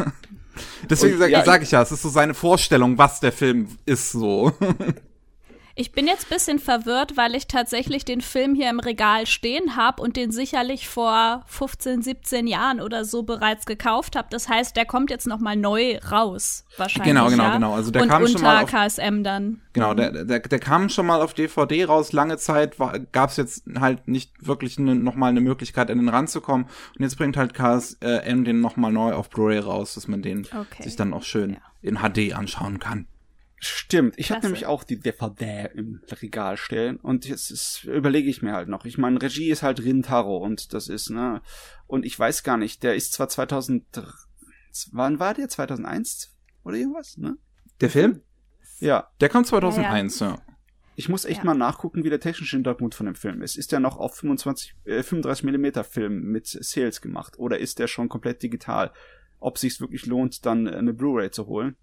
Deswegen 0.91 1.19
sage 1.19 1.33
ja, 1.33 1.45
sag 1.45 1.63
ich 1.63 1.71
ja, 1.71 1.83
es 1.83 1.93
ist 1.93 2.03
so 2.03 2.09
seine 2.09 2.35
Vorstellung, 2.35 2.99
was 2.99 3.21
der 3.21 3.31
Film 3.31 3.69
ist 3.87 4.11
so. 4.11 4.53
Ich 5.81 5.93
bin 5.93 6.09
jetzt 6.09 6.29
bisschen 6.29 6.59
verwirrt, 6.59 7.17
weil 7.17 7.37
ich 7.37 7.47
tatsächlich 7.47 8.05
den 8.05 8.21
Film 8.21 8.57
hier 8.57 8.69
im 8.69 8.81
Regal 8.81 9.29
stehen 9.29 9.77
habe 9.77 10.03
und 10.03 10.17
den 10.17 10.33
sicherlich 10.33 10.89
vor 10.89 11.45
15, 11.47 12.03
17 12.03 12.49
Jahren 12.49 12.81
oder 12.81 13.05
so 13.05 13.23
bereits 13.23 13.65
gekauft 13.65 14.17
habe. 14.17 14.27
Das 14.29 14.49
heißt, 14.49 14.77
der 14.77 14.87
kommt 14.87 15.09
jetzt 15.09 15.29
noch 15.29 15.39
mal 15.39 15.55
neu 15.55 15.99
raus, 16.11 16.65
wahrscheinlich. 16.79 17.15
Genau, 17.15 17.29
genau, 17.29 17.45
ja? 17.45 17.55
genau. 17.55 17.75
Also 17.75 17.93
der 17.93 18.03
und 18.03 18.09
kam 18.09 18.23
unter 18.23 18.33
schon 18.33 18.43
mal 18.43 18.65
auf, 18.65 18.69
KSM 18.69 19.23
dann. 19.23 19.61
Genau, 19.73 19.95
der, 19.95 20.25
der, 20.25 20.41
der 20.41 20.59
kam 20.59 20.89
schon 20.89 21.07
mal 21.07 21.23
auf 21.23 21.33
DVD 21.33 21.85
raus. 21.85 22.11
Lange 22.11 22.39
Zeit 22.39 22.75
gab 23.13 23.31
es 23.31 23.37
jetzt 23.37 23.63
halt 23.79 24.09
nicht 24.09 24.33
wirklich 24.45 24.81
ne, 24.81 24.97
noch 24.97 25.15
mal 25.15 25.29
eine 25.29 25.41
Möglichkeit, 25.41 25.93
an 25.93 25.99
den 25.99 26.09
ranzukommen. 26.09 26.67
Und 26.99 27.05
jetzt 27.05 27.17
bringt 27.17 27.37
halt 27.37 27.55
KSM 27.55 28.43
den 28.43 28.61
noch 28.61 28.77
mal 28.77 28.91
neu 28.91 29.13
auf 29.13 29.31
Blu-ray 29.31 29.61
raus, 29.61 29.95
dass 29.95 30.09
man 30.09 30.23
den 30.23 30.45
okay. 30.47 30.83
sich 30.83 30.97
dann 30.97 31.15
auch 31.15 31.23
schön 31.23 31.53
ja. 31.53 31.61
in 31.83 31.99
HD 31.99 32.35
anschauen 32.35 32.81
kann. 32.81 33.07
Stimmt, 33.61 34.15
ich 34.19 34.31
habe 34.31 34.43
nämlich 34.43 34.67
auch 34.67 34.85
die 34.85 35.01
DVD 35.01 35.71
im 35.75 36.01
Regal 36.23 36.57
stehen 36.57 36.97
und 36.99 37.27
jetzt 37.27 37.51
ist, 37.51 37.85
überlege 37.85 38.31
ich 38.31 38.41
mir 38.41 38.53
halt 38.53 38.69
noch. 38.69 38.85
Ich 38.85 38.99
meine, 38.99 39.21
Regie 39.21 39.51
ist 39.51 39.65
halt 39.65 39.83
Rintaro 39.83 40.37
und 40.37 40.73
das 40.75 40.89
ist, 40.89 41.11
ne, 41.11 41.43
und 41.89 42.07
ich 42.07 42.17
weiß 42.17 42.45
gar 42.45 42.57
nicht, 42.57 42.85
der 42.85 42.95
ist 42.95 43.15
zwar 43.15 43.29
2000, 43.29 43.85
wann 44.93 45.19
war 45.19 45.35
der? 45.35 45.49
2001 45.49 46.37
oder 46.63 46.77
irgendwas, 46.77 47.17
ne? 47.17 47.37
Der 47.81 47.91
Film? 47.91 48.23
Ja. 48.79 49.11
Der 49.21 49.29
kam 49.29 49.45
2001, 49.45 50.21
ja. 50.21 50.29
ja. 50.29 50.43
Ich 50.95 51.09
muss 51.09 51.25
echt 51.25 51.39
ja. 51.39 51.45
mal 51.45 51.55
nachgucken, 51.55 52.05
wie 52.05 52.11
der 52.11 52.21
technische 52.21 52.57
Hintergrund 52.57 52.95
von 52.95 53.07
dem 53.07 53.15
Film 53.15 53.43
ist. 53.43 53.57
Ist 53.57 53.73
der 53.73 53.81
noch 53.81 53.99
auf 53.99 54.17
25, 54.17 54.75
äh, 54.85 55.03
35 55.03 55.45
Millimeter 55.45 55.85
Film 55.85 56.23
mit 56.31 56.47
Sales 56.47 57.01
gemacht 57.01 57.39
oder 57.39 57.59
ist 57.59 57.79
der 57.79 57.87
schon 57.87 58.09
komplett 58.09 58.43
digital? 58.43 58.93
Ob 59.41 59.59
sich's 59.59 59.81
wirklich 59.81 60.07
lohnt, 60.07 60.45
dann 60.45 60.67
eine 60.67 60.93
Blu-ray 60.93 61.31
zu 61.31 61.47
holen? 61.47 61.77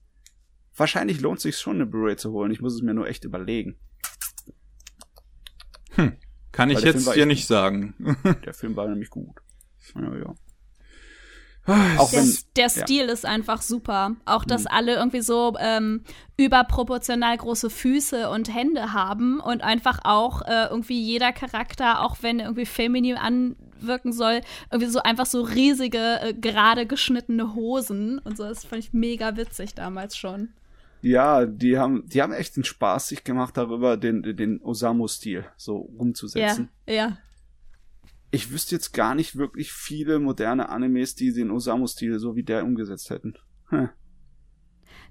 Wahrscheinlich 0.76 1.22
lohnt 1.22 1.40
sich 1.40 1.58
schon, 1.58 1.76
eine 1.76 1.86
Blu-ray 1.86 2.18
zu 2.18 2.32
holen. 2.32 2.52
Ich 2.52 2.62
muss 2.62 2.74
es 2.74 2.82
mir 2.82 2.94
nur 2.94 3.08
echt 3.08 3.24
überlegen. 3.24 3.78
Hm. 5.92 6.18
Kann 6.52 6.70
ich 6.70 6.82
jetzt 6.82 7.14
dir 7.16 7.26
nicht 7.26 7.48
sagen. 7.48 7.96
der 8.46 8.54
Film 8.54 8.76
war 8.76 8.88
nämlich 8.88 9.10
gut. 9.10 9.36
Ja, 9.96 10.16
ja. 10.16 10.36
Auch 11.98 12.12
der, 12.12 12.22
wenn, 12.22 12.38
der 12.56 12.70
Stil 12.70 13.08
ja. 13.08 13.12
ist 13.12 13.26
einfach 13.26 13.62
super. 13.62 14.16
Auch, 14.26 14.46
dass 14.46 14.64
mhm. 14.64 14.70
alle 14.72 14.96
irgendwie 14.96 15.22
so 15.22 15.56
ähm, 15.60 16.04
überproportional 16.38 17.36
große 17.38 17.70
Füße 17.72 18.30
und 18.30 18.54
Hände 18.54 18.94
haben 18.94 19.40
und 19.40 19.64
einfach 19.64 20.00
auch 20.04 20.44
äh, 20.44 20.68
irgendwie 20.70 21.02
jeder 21.02 21.32
Charakter, 21.32 22.02
auch 22.02 22.18
wenn 22.22 22.40
er 22.40 22.46
irgendwie 22.46 22.68
feminin 22.68 23.18
anwirken 23.18 24.14
soll, 24.14 24.42
irgendwie 24.72 24.92
so 24.92 25.02
einfach 25.02 25.26
so 25.26 25.42
riesige, 25.42 26.20
äh, 26.22 26.34
gerade 26.36 26.86
geschnittene 26.86 27.56
Hosen 27.56 28.20
und 28.20 28.38
so. 28.38 28.44
Das 28.44 28.64
fand 28.64 28.84
ich 28.84 28.94
mega 28.94 29.36
witzig 29.36 29.74
damals 29.74 30.16
schon. 30.16 30.50
Ja, 31.06 31.46
die 31.46 31.78
haben, 31.78 32.08
die 32.08 32.24
haben 32.24 32.34
echt 32.34 32.58
den 32.58 32.64
Spaß 32.64 33.10
sich 33.10 33.24
gemacht 33.24 33.56
darüber, 33.58 33.96
den, 33.96 34.24
den 34.24 34.60
Osamu-Stil 34.60 35.46
so 35.56 35.76
umzusetzen. 35.76 36.70
Ja, 36.88 36.94
ja. 36.94 37.18
ich 38.32 38.52
wüsste 38.52 38.74
jetzt 38.74 38.92
gar 38.92 39.14
nicht 39.14 39.36
wirklich 39.36 39.72
viele 39.72 40.18
moderne 40.18 40.70
Animes, 40.70 41.14
die 41.14 41.32
den 41.32 41.52
Osamu-Stil 41.52 42.18
so 42.18 42.36
wie 42.36 42.42
der 42.42 42.64
umgesetzt 42.64 43.12
hätten. 43.12 43.36
Hm. 43.70 43.90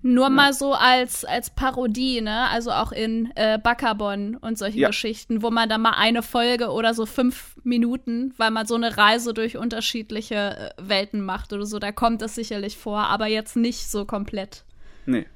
Nur 0.03 0.25
ja. 0.25 0.31
mal 0.31 0.53
so 0.53 0.75
als, 0.75 1.25
als 1.25 1.51
Parodie, 1.51 2.21
ne? 2.21 2.49
Also 2.49 2.73
auch 2.73 2.91
in 2.91 3.31
äh, 3.37 3.61
Bakabon 3.63 4.35
und 4.35 4.59
solchen 4.59 4.81
ja. 4.81 4.89
Geschichten, 4.89 5.43
wo 5.43 5.53
man 5.53 5.69
da 5.69 5.79
mal 5.79 5.95
eine 5.97 6.23
Folge 6.23 6.71
oder 6.71 6.93
so 6.93 7.07
fünf 7.07 7.57
Minuten, 7.63 8.35
weil 8.37 8.51
man 8.51 8.67
so 8.67 8.75
eine 8.75 8.97
Reise 8.97 9.33
durch 9.33 9.57
unterschiedliche 9.59 10.35
äh, 10.35 10.71
Welten 10.77 11.25
macht 11.25 11.53
oder 11.53 11.67
so, 11.67 11.79
da 11.79 11.93
kommt 11.93 12.21
es 12.21 12.35
sicherlich 12.35 12.79
vor, 12.79 12.99
aber 12.99 13.29
jetzt 13.29 13.55
nicht 13.55 13.89
so 13.89 14.05
komplett. 14.05 14.65
Nee. 15.07 15.27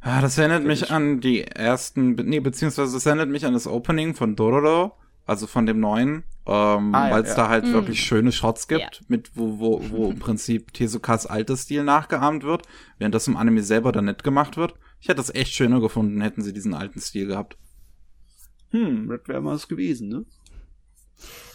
Ah, 0.00 0.22
das 0.22 0.38
erinnert 0.38 0.64
mich 0.64 0.90
an 0.90 1.20
die 1.20 1.42
ersten, 1.42 2.14
nee, 2.14 2.40
beziehungsweise 2.40 2.96
es 2.96 3.04
erinnert 3.04 3.28
mich 3.28 3.44
an 3.44 3.52
das 3.52 3.66
Opening 3.66 4.14
von 4.14 4.34
Dororo, 4.34 4.92
also 5.26 5.46
von 5.46 5.66
dem 5.66 5.78
neuen, 5.78 6.24
ähm, 6.46 6.94
ah, 6.94 7.08
ja, 7.08 7.10
weil 7.14 7.22
es 7.22 7.30
ja. 7.30 7.36
da 7.36 7.48
halt 7.48 7.66
mhm. 7.66 7.72
wirklich 7.74 8.00
schöne 8.00 8.32
Shots 8.32 8.66
gibt, 8.66 8.80
ja. 8.80 9.06
mit 9.08 9.32
wo, 9.34 9.58
wo, 9.58 9.84
wo 9.90 10.10
im 10.10 10.18
Prinzip 10.18 10.72
Tezukas 10.72 11.26
alter 11.26 11.56
Stil 11.56 11.84
nachgeahmt 11.84 12.44
wird, 12.44 12.62
während 12.98 13.14
das 13.14 13.28
im 13.28 13.36
Anime 13.36 13.62
selber 13.62 13.92
dann 13.92 14.06
nicht 14.06 14.24
gemacht 14.24 14.56
wird. 14.56 14.74
Ich 15.00 15.08
hätte 15.08 15.18
das 15.18 15.34
echt 15.34 15.52
schöner 15.52 15.80
gefunden, 15.80 16.22
hätten 16.22 16.42
sie 16.42 16.54
diesen 16.54 16.72
alten 16.72 17.00
Stil 17.00 17.26
gehabt. 17.26 17.58
Hm, 18.70 19.08
das 19.08 19.20
wäre 19.26 19.42
mal 19.42 19.54
was 19.54 19.68
gewesen, 19.68 20.08
ne? 20.08 20.24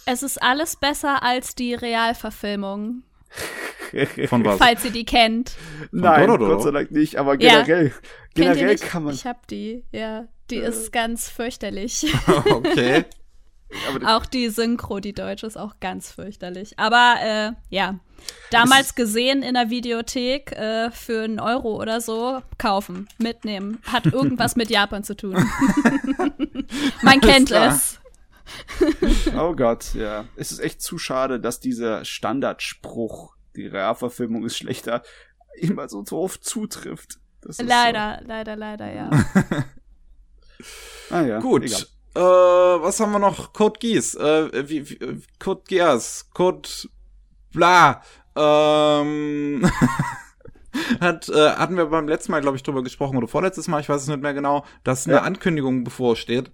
Es 0.04 0.22
ist 0.22 0.40
alles 0.40 0.76
besser 0.76 1.24
als 1.24 1.56
die 1.56 1.74
Realverfilmung. 1.74 3.02
Von 4.28 4.44
was? 4.44 4.58
Falls 4.58 4.84
ihr 4.84 4.90
die 4.90 5.04
kennt. 5.04 5.50
Von 5.90 6.00
Nein, 6.00 6.26
Dororo? 6.26 6.54
Gott 6.54 6.62
sei 6.62 6.70
Dank 6.70 6.90
nicht, 6.90 7.16
aber 7.16 7.36
generell, 7.36 7.92
generell 8.34 8.76
kann 8.76 9.04
man. 9.04 9.14
Ich 9.14 9.26
hab 9.26 9.46
die, 9.46 9.84
ja. 9.92 10.26
Die 10.50 10.56
äh. 10.56 10.68
ist 10.68 10.92
ganz 10.92 11.28
fürchterlich. 11.28 12.06
okay. 12.50 13.04
auch 14.04 14.26
die 14.26 14.48
Synchro, 14.48 15.00
die 15.00 15.12
deutsche, 15.12 15.46
ist 15.46 15.56
auch 15.56 15.80
ganz 15.80 16.12
fürchterlich. 16.12 16.78
Aber 16.78 17.16
äh, 17.20 17.52
ja, 17.74 17.98
damals 18.50 18.94
gesehen 18.94 19.42
in 19.42 19.54
der 19.54 19.70
Videothek 19.70 20.52
äh, 20.52 20.90
für 20.90 21.24
einen 21.24 21.40
Euro 21.40 21.80
oder 21.80 22.00
so 22.00 22.42
kaufen, 22.58 23.08
mitnehmen. 23.18 23.78
Hat 23.86 24.06
irgendwas 24.06 24.56
mit 24.56 24.70
Japan 24.70 25.04
zu 25.04 25.16
tun. 25.16 25.34
Man 27.02 27.20
kennt 27.20 27.50
es. 27.50 28.00
Oh 29.36 29.54
Gott, 29.54 29.94
ja. 29.94 30.26
Es 30.36 30.52
ist 30.52 30.60
echt 30.60 30.80
zu 30.80 30.98
schade, 30.98 31.40
dass 31.40 31.60
dieser 31.60 32.04
Standardspruch, 32.04 33.34
die 33.56 33.66
Realverfilmung 33.66 34.44
ist 34.44 34.56
schlechter, 34.56 35.02
immer 35.56 35.88
so 35.88 36.04
oft 36.12 36.44
zutrifft. 36.44 37.18
leider, 37.58 38.18
so. 38.20 38.28
leider, 38.28 38.56
leider, 38.56 38.92
ja. 38.92 39.10
ah 41.10 41.22
ja. 41.22 41.40
Gut. 41.40 41.64
Egal. 41.64 41.82
Äh, 42.14 42.82
was 42.82 43.00
haben 43.00 43.12
wir 43.12 43.18
noch? 43.18 43.52
Code 43.52 43.78
Geass. 43.78 44.14
Äh, 44.14 44.68
wie, 44.68 44.88
wie, 44.88 45.22
Code 45.38 45.62
Geass. 45.66 46.30
Code 46.32 46.68
bla. 47.52 48.02
Ähm, 48.34 49.70
hat, 51.00 51.28
äh, 51.28 51.50
hatten 51.50 51.76
wir 51.76 51.86
beim 51.86 52.08
letzten 52.08 52.32
Mal, 52.32 52.40
glaube 52.40 52.56
ich, 52.56 52.62
drüber 52.62 52.82
gesprochen 52.82 53.16
oder 53.16 53.28
vorletztes 53.28 53.68
Mal, 53.68 53.80
ich 53.80 53.88
weiß 53.88 54.02
es 54.02 54.08
nicht 54.08 54.22
mehr 54.22 54.34
genau, 54.34 54.64
dass 54.84 55.06
eine 55.06 55.16
ja. 55.16 55.22
Ankündigung 55.22 55.84
bevorsteht 55.84 56.50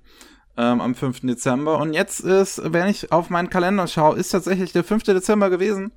ähm, 0.56 0.80
am 0.80 0.94
5. 0.94 1.20
Dezember. 1.20 1.78
Und 1.78 1.92
jetzt 1.92 2.20
ist, 2.20 2.60
wenn 2.64 2.88
ich 2.88 3.12
auf 3.12 3.30
meinen 3.30 3.50
Kalender 3.50 3.86
schaue, 3.86 4.16
ist 4.16 4.30
tatsächlich 4.30 4.72
der 4.72 4.84
5. 4.84 5.04
Dezember 5.04 5.50
gewesen. 5.50 5.92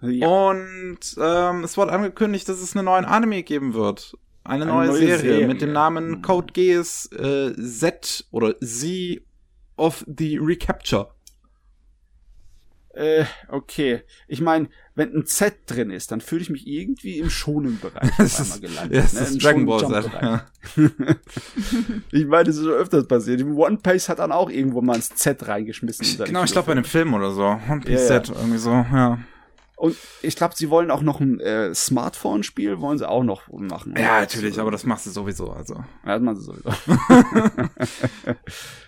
Ja. 0.00 0.26
Und 0.26 0.98
ähm, 1.20 1.64
es 1.64 1.76
wurde 1.76 1.92
angekündigt, 1.92 2.48
dass 2.48 2.60
es 2.60 2.74
einen 2.74 2.86
neuen 2.86 3.04
Anime 3.04 3.42
geben 3.42 3.74
wird. 3.74 4.16
Eine, 4.44 4.64
eine 4.64 4.72
neue, 4.72 4.86
neue 4.88 4.96
Serie, 4.96 5.18
Serie, 5.18 5.46
mit 5.46 5.60
dem 5.60 5.72
Namen 5.72 6.10
mhm. 6.10 6.22
Code 6.22 6.52
Geass 6.52 7.10
äh, 7.12 7.52
Z 7.54 8.24
oder 8.30 8.58
Z 8.60 9.20
of 9.76 10.04
the 10.06 10.38
Recapture. 10.38 11.10
Äh, 12.94 13.24
okay. 13.48 14.02
Ich 14.28 14.40
meine, 14.40 14.68
wenn 15.00 15.16
ein 15.16 15.24
Z 15.24 15.54
drin 15.66 15.90
ist, 15.90 16.12
dann 16.12 16.20
fühle 16.20 16.42
ich 16.42 16.50
mich 16.50 16.66
irgendwie 16.66 17.20
im 17.20 17.30
schonen 17.30 17.80
Bereich 17.80 18.10
das 18.18 18.38
ist, 18.38 18.60
gelandet. 18.60 18.94
Ja, 18.94 19.00
das 19.00 19.14
ne? 19.14 19.20
ist 19.20 19.42
Dragon 19.42 19.64
Ball 19.64 19.80
Z. 19.80 20.12
Ja. 20.12 20.46
ich 22.12 22.26
meine, 22.26 22.44
das 22.44 22.56
ist 22.56 22.64
schon 22.64 22.74
öfters 22.74 23.08
passiert. 23.08 23.42
One 23.42 23.78
Piece 23.78 24.10
hat 24.10 24.18
dann 24.18 24.30
auch 24.30 24.50
irgendwo 24.50 24.82
mal 24.82 24.96
ins 24.96 25.08
Z 25.08 25.48
reingeschmissen. 25.48 26.26
Genau, 26.26 26.44
ich 26.44 26.52
glaube 26.52 26.66
bei 26.66 26.72
einem 26.72 26.84
Film 26.84 27.14
oder 27.14 27.30
so. 27.32 27.44
One 27.44 27.80
Piece 27.80 28.10
ja, 28.10 28.22
Z, 28.22 28.28
irgendwie 28.36 28.58
so, 28.58 28.72
ja. 28.72 29.18
Und 29.80 29.96
ich 30.20 30.36
glaube, 30.36 30.54
sie 30.54 30.68
wollen 30.68 30.90
auch 30.90 31.00
noch 31.00 31.20
ein 31.20 31.40
äh, 31.40 31.74
Smartphone-Spiel, 31.74 32.82
wollen 32.82 32.98
sie 32.98 33.08
auch 33.08 33.24
noch 33.24 33.48
machen. 33.48 33.94
Ja, 33.96 34.20
natürlich, 34.20 34.60
aber 34.60 34.70
das 34.70 34.84
machst 34.84 35.06
du 35.06 35.10
sowieso, 35.10 35.52
also. 35.52 35.76
Ja, 36.04 36.18
das 36.18 36.20
machst 36.20 36.42
du 36.42 36.52
sowieso. 36.52 36.68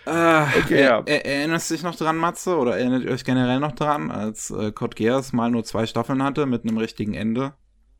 äh, 0.05 0.43
okay, 0.63 0.83
ja. 0.83 1.01
Er, 1.03 1.25
erinnerst 1.25 1.71
du 1.71 1.73
dich 1.73 1.81
noch 1.81 1.95
dran, 1.95 2.15
Matze? 2.17 2.55
Oder 2.57 2.77
erinnert 2.77 3.05
ihr 3.05 3.09
euch 3.09 3.23
generell 3.23 3.59
noch 3.59 3.71
dran, 3.71 4.11
als 4.11 4.51
äh, 4.51 4.71
Code 4.71 4.93
Geass 4.93 5.33
mal 5.33 5.49
nur 5.49 5.63
zwei 5.63 5.87
Staffeln 5.87 6.21
hatte 6.21 6.45
mit 6.45 6.63
einem 6.63 6.77
richtigen 6.77 7.15
Ende? 7.15 7.53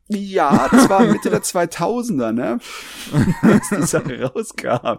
Ja, 0.06 0.68
das 0.70 0.88
war 0.88 1.00
Mitte 1.00 1.30
der 1.30 1.42
2000er, 1.42 2.30
ne? 2.30 2.60
Als 3.42 3.70
die 3.70 3.82
Sache 3.82 4.22
rauskam. 4.22 4.98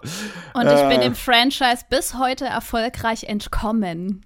Und 0.53 0.65
ich 0.65 0.81
äh, 0.81 0.89
bin 0.89 0.99
dem 0.99 1.15
Franchise 1.15 1.85
bis 1.89 2.15
heute 2.15 2.43
erfolgreich 2.43 3.23
entkommen. 3.23 4.25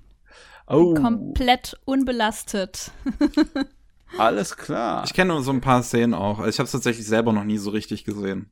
Oh. 0.69 0.93
Komplett 0.93 1.77
unbelastet. 1.85 2.91
Alles 4.17 4.55
klar. 4.55 5.03
Ich 5.05 5.13
kenne 5.13 5.33
nur 5.33 5.43
so 5.43 5.51
ein 5.51 5.61
paar 5.61 5.83
Szenen 5.83 6.13
auch. 6.13 6.39
Also 6.39 6.49
ich 6.49 6.59
habe 6.59 6.65
es 6.65 6.71
tatsächlich 6.71 7.05
selber 7.05 7.33
noch 7.33 7.43
nie 7.43 7.57
so 7.57 7.71
richtig 7.71 8.05
gesehen. 8.05 8.49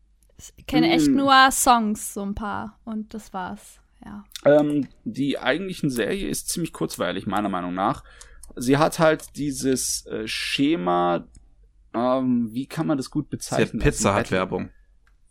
Ich 0.55 0.65
kenne 0.67 0.91
echt 0.91 1.07
hm. 1.07 1.15
nur 1.15 1.33
Songs, 1.51 2.13
so 2.13 2.23
ein 2.23 2.35
paar. 2.35 2.79
Und 2.85 3.13
das 3.13 3.33
war's. 3.33 3.79
Ja. 4.03 4.23
Ähm, 4.45 4.87
die 5.03 5.39
eigentliche 5.39 5.89
Serie 5.89 6.27
ist 6.27 6.49
ziemlich 6.49 6.73
kurzweilig, 6.73 7.25
meiner 7.25 7.49
Meinung 7.49 7.73
nach. 7.73 8.03
Sie 8.55 8.77
hat 8.77 8.99
halt 8.99 9.35
dieses 9.35 10.05
äh, 10.05 10.27
Schema, 10.27 11.27
ähm, 11.93 12.49
wie 12.51 12.67
kann 12.67 12.87
man 12.87 12.97
das 12.97 13.09
gut 13.09 13.29
bezeichnen? 13.29 13.81
Pizza 13.81 14.13
hat 14.13 14.31
Werbung. 14.31 14.69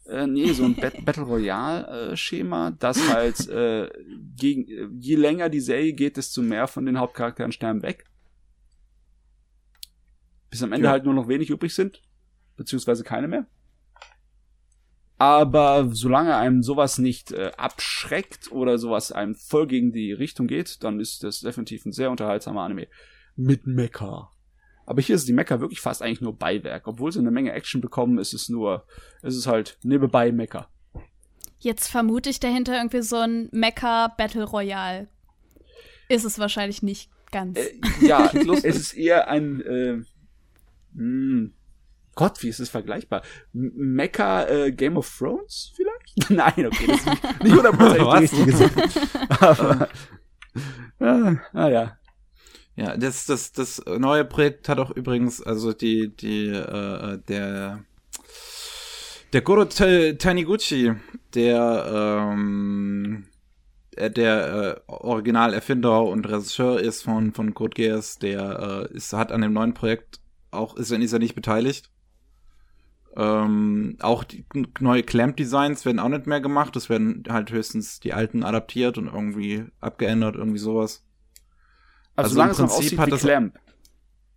Äh, 0.09 0.27
nee, 0.27 0.53
so 0.53 0.65
ein 0.65 0.75
Battle 1.05 1.25
Royale-Schema, 1.25 2.69
äh, 2.69 2.73
das 2.79 3.13
halt 3.13 3.49
äh, 3.49 3.91
gegen, 4.37 5.01
je 5.01 5.17
länger 5.17 5.49
die 5.49 5.61
Serie 5.61 5.93
geht, 5.93 6.17
desto 6.17 6.43
mehr 6.43 6.67
von 6.69 6.87
den 6.87 6.99
Hauptcharakteren 6.99 7.53
sterben 7.53 7.83
weg. 7.83 8.05
Bis 10.51 10.63
am 10.63 10.73
Ende 10.73 10.87
ja. 10.87 10.93
halt 10.93 11.05
nur 11.05 11.15
noch 11.15 11.29
wenig 11.29 11.51
übrig 11.51 11.75
sind, 11.75 12.03
beziehungsweise 12.57 13.03
keine 13.03 13.29
mehr. 13.29 13.47
Aber 15.19 15.89
solange 15.93 16.37
einem 16.37 16.63
sowas 16.63 16.99
nicht 16.99 17.33
äh, 17.33 17.51
abschreckt 17.57 18.53
oder 18.53 18.79
sowas 18.79 19.13
einem 19.13 19.35
voll 19.35 19.67
gegen 19.67 19.93
die 19.93 20.13
Richtung 20.13 20.47
geht, 20.47 20.85
dann 20.85 21.01
ist 21.01 21.25
das 21.25 21.41
definitiv 21.41 21.87
ein 21.87 21.93
sehr 21.93 22.11
unterhaltsamer 22.11 22.63
Anime. 22.63 22.87
Mit 23.35 23.67
Mecha. 23.67 24.31
Aber 24.87 25.03
hier 25.03 25.17
ist 25.17 25.29
die 25.29 25.33
Mecha 25.33 25.61
wirklich 25.61 25.81
fast 25.81 26.01
eigentlich 26.01 26.21
nur 26.21 26.39
Beiwerk. 26.39 26.87
Obwohl 26.87 27.13
sie 27.13 27.19
eine 27.19 27.33
Menge 27.33 27.53
Action 27.53 27.81
bekommen, 27.81 28.19
ist 28.19 28.33
es 28.33 28.49
nur, 28.49 28.87
ist 29.23 29.35
es 29.37 29.47
halt 29.47 29.79
nebenbei 29.83 30.33
Mecha. 30.33 30.69
Jetzt 31.59 31.89
vermute 31.89 32.31
ich 32.31 32.41
dahinter 32.41 32.77
irgendwie 32.77 33.03
so 33.03 33.17
ein 33.17 33.49
Mecha 33.51 34.09
Battle 34.09 34.45
Royale. 34.45 35.09
Ist 36.09 36.25
es 36.25 36.39
wahrscheinlich 36.39 36.83
nicht 36.83 37.11
ganz. 37.33 37.59
Äh, 37.59 37.81
ja, 38.01 38.31
es 38.33 38.65
ist 38.65 38.95
eher 38.95 39.29
ein, 39.29 39.61
äh, 39.61 39.93
mh, 39.93 40.05
hm, 40.95 41.53
Gott, 42.15 42.43
wie 42.43 42.49
ist 42.49 42.61
es 42.61 42.71
vergleichbar? 42.71 43.23
Mecha 43.53 44.47
äh, 44.47 44.73
Game 44.73 44.97
of 44.97 45.13
Thrones 45.19 45.73
vielleicht? 45.77 46.31
Nein, 46.31 46.67
okay, 46.67 46.87
das 46.87 46.97
ist 46.97 47.07
nicht, 47.07 47.43
nicht 47.45 47.55
100% 47.57 47.95
die 47.95 48.19
richtige 48.19 48.53
Sache. 48.57 49.09
Aber, 49.41 49.89
ah, 50.99 51.37
ah 51.53 51.69
ja, 51.69 51.99
ja, 52.77 52.97
das, 52.97 53.25
das, 53.25 53.53
das 53.53 53.83
neue 53.87 54.25
Projekt 54.25 54.69
hat 54.69 54.79
auch 54.79 54.91
übrigens, 54.91 55.43
also 55.43 55.73
die, 55.73 56.15
die, 56.15 56.49
äh, 56.49 57.19
der, 57.27 57.85
der 59.33 59.41
Goro 59.41 59.65
Taniguchi, 59.65 60.93
der, 61.35 62.27
ähm, 62.29 63.27
der 63.97 64.83
äh, 64.87 64.93
Originalerfinder 64.93 66.03
und 66.03 66.29
Regisseur 66.29 66.79
ist 66.79 67.03
von, 67.03 67.33
von 67.33 67.55
Code 67.55 67.75
Geass, 67.75 68.19
der 68.19 68.89
äh, 68.91 68.95
ist, 68.95 69.15
hat 69.15 69.33
an 69.33 69.41
dem 69.41 69.55
neuen 69.55 69.73
Projekt 69.73 70.21
auch, 70.51 70.77
ist, 70.77 70.91
ist 70.91 71.13
er 71.13 71.19
nicht 71.19 71.35
beteiligt. 71.35 71.91
Ähm, 73.17 73.97
auch 74.01 74.25
die 74.25 74.45
neue 74.81 75.03
Clamp-Designs 75.03 75.87
werden 75.87 75.99
auch 75.99 76.11
nicht 76.11 76.27
mehr 76.27 76.43
gemacht. 76.43 76.77
Es 76.77 76.91
werden 76.91 77.25
halt 77.31 77.51
höchstens 77.51 78.01
die 78.01 78.13
alten 78.13 78.43
adaptiert 78.43 78.99
und 78.99 79.07
irgendwie 79.07 79.65
abgeändert, 79.81 80.37
irgendwie 80.37 80.59
sowas. 80.59 81.06
Also, 82.17 82.29
also 82.29 82.35
solange 82.35 82.53
es 82.53 82.59
noch 82.59 82.71
aussieht 82.71 83.07
wie 83.07 83.11
Clamp. 83.11 83.59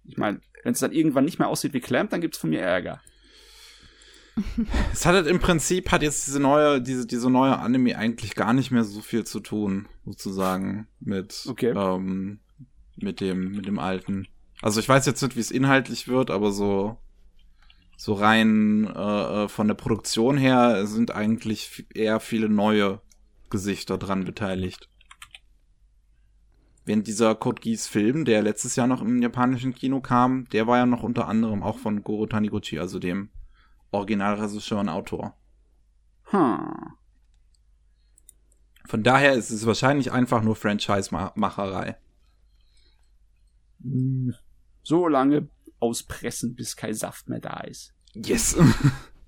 Ich 0.03 0.17
meine, 0.17 0.41
wenn 0.63 0.73
es 0.73 0.79
dann 0.79 0.91
irgendwann 0.91 1.25
nicht 1.25 1.39
mehr 1.39 1.47
aussieht 1.47 1.73
wie 1.73 1.79
Clamp, 1.79 2.09
dann 2.09 2.21
gibt's 2.21 2.37
von 2.37 2.49
mir 2.49 2.61
Ärger. 2.61 3.01
es 4.93 5.05
hat 5.05 5.15
halt 5.15 5.27
im 5.27 5.39
Prinzip 5.39 5.91
hat 5.91 6.01
jetzt 6.01 6.27
diese 6.27 6.39
neue, 6.39 6.81
diese, 6.81 7.05
diese 7.05 7.29
neue 7.29 7.57
Anime 7.57 7.97
eigentlich 7.97 8.35
gar 8.35 8.53
nicht 8.53 8.71
mehr 8.71 8.83
so 8.83 9.01
viel 9.01 9.23
zu 9.23 9.39
tun, 9.39 9.87
sozusagen, 10.05 10.87
mit, 10.99 11.45
okay. 11.47 11.73
ähm, 11.75 12.39
mit 12.97 13.21
dem, 13.21 13.51
mit 13.51 13.65
dem 13.65 13.79
alten. 13.79 14.27
Also 14.61 14.79
ich 14.79 14.89
weiß 14.89 15.05
jetzt 15.05 15.21
nicht, 15.21 15.35
wie 15.35 15.41
es 15.41 15.51
inhaltlich 15.51 16.07
wird, 16.07 16.31
aber 16.31 16.51
so, 16.51 16.97
so 17.97 18.13
rein 18.13 18.85
äh, 18.93 19.43
äh 19.43 19.47
von 19.47 19.67
der 19.67 19.75
Produktion 19.75 20.37
her 20.37 20.85
sind 20.85 21.11
eigentlich 21.11 21.85
eher 21.93 22.19
viele 22.19 22.49
neue 22.49 23.01
Gesichter 23.49 23.97
dran 23.97 24.25
beteiligt. 24.25 24.89
Wenn 26.89 27.04
dieser 27.04 27.36
Code 27.36 27.62
Geass 27.62 27.86
Film, 27.86 28.25
der 28.25 28.41
letztes 28.41 28.75
Jahr 28.75 28.88
noch 28.88 29.04
im 29.04 29.21
japanischen 29.21 29.75
Kino 29.75 30.02
kam, 30.02 30.49
der 30.49 30.65
war 30.65 30.80
ja 30.80 30.88
noch 30.88 31.04
unter 31.04 31.28
anderem 31.28 31.62
auch 31.62 31.78
von 31.78 32.04
Goro 32.04 32.25
Taniguchi, 32.25 32.80
also 32.80 32.97
dem 32.97 33.30
Originalregisseur 33.91 34.80
und 34.80 34.89
Autor. 34.89 35.38
Hm. 36.32 36.95
Von 38.88 39.04
daher 39.04 39.34
ist 39.34 39.52
es 39.52 39.67
wahrscheinlich 39.67 40.12
einfach 40.12 40.41
nur 40.41 40.56
Franchise-Macherei. 40.56 41.95
So 44.82 45.08
lange 45.08 45.47
auspressen, 45.80 46.56
bis 46.56 46.75
kein 46.75 46.95
Saft 46.95 47.30
mehr 47.30 47.39
da 47.39 47.60
ist. 47.60 47.93
Yes. 48.15 48.58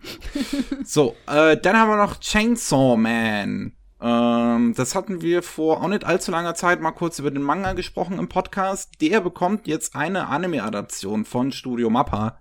so, 0.83 1.15
äh, 1.27 1.57
dann 1.57 1.77
haben 1.77 1.89
wir 1.89 1.97
noch 1.97 2.19
Chainsaw 2.19 2.97
Man. 2.97 3.73
Ähm, 4.01 4.73
das 4.75 4.95
hatten 4.95 5.21
wir 5.21 5.43
vor 5.43 5.81
auch 5.81 5.87
nicht 5.87 6.05
allzu 6.05 6.31
langer 6.31 6.55
Zeit 6.55 6.81
mal 6.81 6.91
kurz 6.91 7.19
über 7.19 7.29
den 7.29 7.43
Manga 7.43 7.73
gesprochen 7.73 8.17
im 8.17 8.29
Podcast. 8.29 8.99
Der 8.99 9.21
bekommt 9.21 9.67
jetzt 9.67 9.95
eine 9.95 10.27
Anime-Adaption 10.27 11.23
von 11.23 11.51
Studio 11.51 11.89
Mappa, 11.89 12.39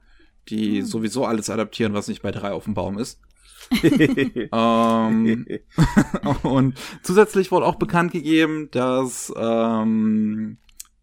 die 0.49 0.79
hm. 0.79 0.87
sowieso 0.87 1.27
alles 1.27 1.51
adaptieren, 1.51 1.93
was 1.93 2.09
nicht 2.09 2.23
bei 2.23 2.31
drei 2.31 2.53
auf 2.53 2.65
dem 2.65 2.75
Baum 2.75 2.99
ist. 2.99 3.21
ähm, 3.83 5.47
und 6.43 6.79
zusätzlich 7.03 7.53
wurde 7.53 7.67
auch 7.67 7.77
bekannt 7.77 8.13
gegeben, 8.13 8.69
dass 8.71 9.33
ähm, 9.37 10.57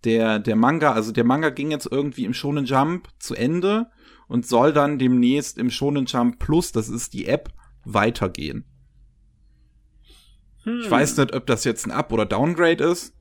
der, 0.06 0.40
der 0.40 0.56
Manga, 0.56 0.92
also 0.92 1.12
der 1.12 1.24
Manga 1.24 1.50
ging 1.50 1.70
jetzt 1.70 1.88
irgendwie 1.90 2.26
im 2.26 2.34
Shonen 2.34 2.66
Jump 2.66 3.10
zu 3.20 3.36
Ende 3.36 3.92
und 4.28 4.48
soll 4.48 4.74
dann 4.74 4.98
demnächst 4.98 5.60
im 5.60 5.70
Shonen 5.70 6.06
Jump 6.06 6.40
Plus, 6.40 6.72
das 6.72 6.90
ist 6.90 7.14
die 7.14 7.28
App, 7.28 7.50
weitergehen. 7.86 8.66
Hm. 10.68 10.82
Ich 10.82 10.92
weiß 10.92 11.16
nicht, 11.18 11.34
ob 11.34 11.46
das 11.48 11.64
jetzt 11.64 11.86
ein 11.88 11.92
Up- 11.92 12.12
oder 12.12 12.26
Downgrade 12.26 12.84
ist. 12.84 13.14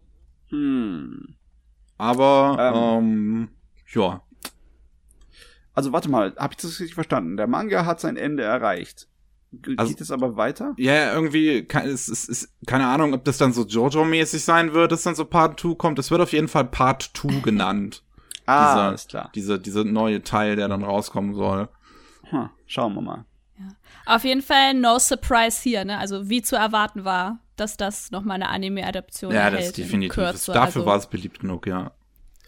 Hm. 0.49 1.37
Aber, 1.97 2.57
ähm, 2.59 3.05
ähm, 3.05 3.49
ja. 3.95 4.23
Also 5.73 5.93
warte 5.93 6.11
mal, 6.11 6.35
hab 6.37 6.51
ich 6.51 6.57
das 6.57 6.81
richtig 6.81 6.95
verstanden? 6.95 7.37
Der 7.37 7.47
Manga 7.47 7.87
hat 7.87 8.01
sein 8.01 8.17
Ende 8.17 8.43
erreicht. 8.43 9.07
Also, 9.77 9.93
Geht 9.93 10.01
es 10.01 10.11
aber 10.11 10.37
weiter? 10.37 10.75
Ja, 10.77 11.15
irgendwie, 11.15 11.67
es 11.85 12.09
ist, 12.09 12.29
ist, 12.29 12.53
keine 12.67 12.89
Ahnung, 12.89 13.15
ob 13.15 13.25
das 13.25 13.39
dann 13.39 13.53
so 13.53 13.63
Jojo-mäßig 13.63 14.41
sein 14.41 14.75
wird, 14.75 14.91
dass 14.91 15.05
dann 15.05 15.15
so 15.15 15.25
Part 15.25 15.61
2 15.61 15.77
kommt. 15.77 16.01
Es 16.01 16.11
wird 16.11 16.21
auf 16.21 16.33
jeden 16.33 16.49
Fall 16.49 16.65
Part 16.65 17.13
2 17.15 17.41
genannt. 17.43 18.03
ah, 18.47 18.73
dieser, 18.73 18.83
alles 18.89 19.07
klar. 19.07 19.31
Diese, 19.37 19.61
diese 19.61 19.85
neue 19.85 20.23
Teil, 20.23 20.57
der 20.57 20.67
dann 20.67 20.83
rauskommen 20.83 21.35
soll. 21.35 21.69
Hm, 22.25 22.51
schauen 22.67 22.95
wir 22.95 23.03
mal. 23.03 23.25
Auf 24.07 24.25
jeden 24.25 24.43
Fall 24.43 24.75
no 24.75 24.99
surprise 24.99 25.61
hier, 25.63 25.85
ne? 25.85 25.99
Also 25.99 26.31
wie 26.31 26.41
zu 26.41 26.57
erwarten 26.57 27.05
war, 27.05 27.41
dass 27.57 27.77
das 27.77 28.11
nochmal 28.11 28.37
eine 28.37 28.49
Anime-Adaption 28.49 29.33
ja, 29.33 29.51
das 29.51 29.67
ist 29.67 29.79
definitiv. 29.79 30.15
Kürze, 30.15 30.53
Dafür 30.53 30.83
also, 30.83 30.87
war 30.87 30.97
es 30.97 31.07
beliebt 31.09 31.41
genug, 31.41 31.67
ja. 31.67 31.93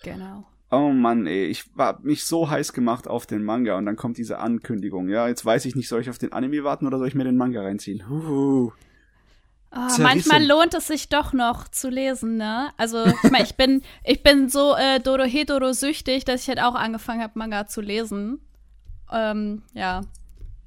Genau. 0.03 0.47
Oh 0.71 0.91
Mann, 0.91 1.27
ey, 1.27 1.47
ich 1.47 1.77
war 1.77 1.99
mich 2.03 2.25
so 2.25 2.51
heiß 2.51 2.75
gemacht 2.75 3.09
auf 3.09 3.27
den 3.27 3.43
Manga 3.43 3.77
und 3.77 3.87
dann 3.87 3.97
kommt 3.97 4.19
diese 4.19 4.39
Ankündigung. 4.39 5.09
Ja, 5.09 5.27
jetzt 5.27 5.45
weiß 5.45 5.65
ich 5.65 5.75
nicht, 5.75 5.89
soll 5.89 6.03
ich 6.03 6.11
auf 6.11 6.19
den 6.19 6.33
Anime 6.33 6.63
warten 6.63 6.87
oder 6.87 6.99
soll 6.99 7.09
ich 7.09 7.15
mir 7.15 7.25
den 7.25 7.39
Manga 7.39 7.63
reinziehen? 7.63 8.09
Huhu. 8.09 8.73
Oh, 9.71 9.89
manchmal 9.99 10.45
lohnt 10.47 10.75
es 10.75 10.87
sich 10.87 11.09
doch 11.09 11.33
noch 11.33 11.69
zu 11.69 11.91
lesen, 11.91 12.37
ne? 12.37 12.71
Also, 12.79 13.05
ich 13.05 13.31
meine, 13.31 13.45
ich 13.45 13.55
bin, 13.55 13.83
ich 14.05 14.23
bin 14.23 14.49
so 14.49 14.75
äh, 14.75 14.99
Dorohedoro 15.01 15.73
süchtig, 15.73 16.25
dass 16.25 16.43
ich 16.43 16.49
halt 16.49 16.61
auch 16.61 16.75
angefangen 16.75 17.23
habe, 17.23 17.39
Manga 17.39 17.67
zu 17.67 17.81
lesen. 17.81 18.41
Ähm, 19.13 19.63
ja. 19.75 20.03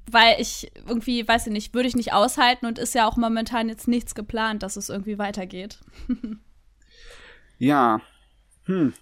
Weil 0.09 0.41
ich 0.41 0.71
irgendwie, 0.87 1.27
weiß 1.27 1.47
ich 1.47 1.53
nicht, 1.53 1.73
würde 1.73 1.87
ich 1.87 1.95
nicht 1.95 2.13
aushalten 2.13 2.65
und 2.65 2.79
ist 2.79 2.95
ja 2.95 3.07
auch 3.07 3.17
momentan 3.17 3.69
jetzt 3.69 3.87
nichts 3.87 4.15
geplant, 4.15 4.63
dass 4.63 4.75
es 4.75 4.89
irgendwie 4.89 5.17
weitergeht. 5.17 5.79
ja. 7.57 8.01
Hm. 8.65 8.93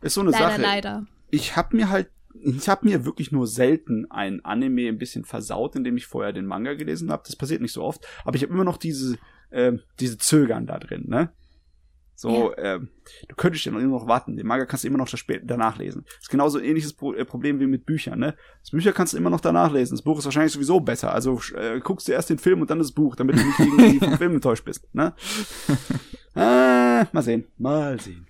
Ist 0.00 0.14
so 0.14 0.20
eine 0.20 0.30
leider, 0.30 0.50
Sache. 0.50 0.62
Leider. 0.62 1.06
Ich 1.30 1.56
habe 1.56 1.76
mir 1.76 1.88
halt, 1.88 2.10
ich 2.34 2.68
habe 2.68 2.86
mir 2.86 3.04
wirklich 3.04 3.32
nur 3.32 3.46
selten 3.46 4.10
ein 4.10 4.44
Anime 4.44 4.88
ein 4.88 4.98
bisschen 4.98 5.24
versaut, 5.24 5.76
indem 5.76 5.96
ich 5.96 6.06
vorher 6.06 6.32
den 6.32 6.46
Manga 6.46 6.74
gelesen 6.74 7.10
habe. 7.10 7.22
Das 7.26 7.36
passiert 7.36 7.60
nicht 7.60 7.72
so 7.72 7.82
oft, 7.82 8.06
aber 8.24 8.36
ich 8.36 8.42
habe 8.42 8.52
immer 8.52 8.64
noch 8.64 8.76
diese, 8.76 9.18
äh, 9.50 9.72
diese 9.98 10.18
Zögern 10.18 10.66
da 10.66 10.78
drin, 10.78 11.04
ne? 11.08 11.32
So, 12.20 12.52
ja. 12.56 12.74
äh, 12.74 12.80
du 13.28 13.36
könntest 13.36 13.64
ja 13.64 13.70
noch 13.70 13.78
immer 13.78 13.92
noch 13.92 14.08
warten. 14.08 14.36
Den 14.36 14.44
Manga 14.44 14.66
kannst 14.66 14.82
du 14.82 14.88
immer 14.88 14.98
noch 14.98 15.08
danach 15.44 15.78
lesen. 15.78 16.02
Das 16.04 16.22
ist 16.22 16.28
genauso 16.28 16.58
ein 16.58 16.64
ähnliches 16.64 16.92
Pro 16.92 17.14
äh, 17.14 17.24
Problem 17.24 17.60
wie 17.60 17.68
mit 17.68 17.86
Büchern, 17.86 18.18
ne? 18.18 18.34
Das 18.60 18.72
Bücher 18.72 18.92
kannst 18.92 19.12
du 19.12 19.18
immer 19.18 19.30
noch 19.30 19.40
danach 19.40 19.72
lesen. 19.72 19.94
Das 19.94 20.02
Buch 20.02 20.18
ist 20.18 20.24
wahrscheinlich 20.24 20.52
sowieso 20.52 20.80
besser. 20.80 21.14
Also 21.14 21.40
äh, 21.54 21.78
guckst 21.78 22.08
du 22.08 22.12
erst 22.12 22.28
den 22.30 22.40
Film 22.40 22.60
und 22.60 22.70
dann 22.70 22.80
das 22.80 22.90
Buch, 22.90 23.14
damit 23.14 23.38
du 23.38 23.44
nicht 23.44 23.60
irgendwie 23.60 23.98
vom 24.04 24.18
Film 24.18 24.34
enttäuscht 24.34 24.64
bist, 24.64 24.92
ne? 24.92 25.14
äh, 26.34 27.04
mal 27.12 27.22
sehen. 27.22 27.46
Mal 27.56 28.00
sehen. 28.00 28.26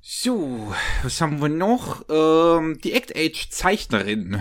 So, 0.00 0.72
was 1.02 1.20
haben 1.20 1.40
wir 1.40 1.48
noch? 1.48 2.04
Ähm, 2.08 2.78
die 2.84 2.92
Act 2.92 3.16
Age 3.16 3.50
Zeichnerin. 3.50 4.40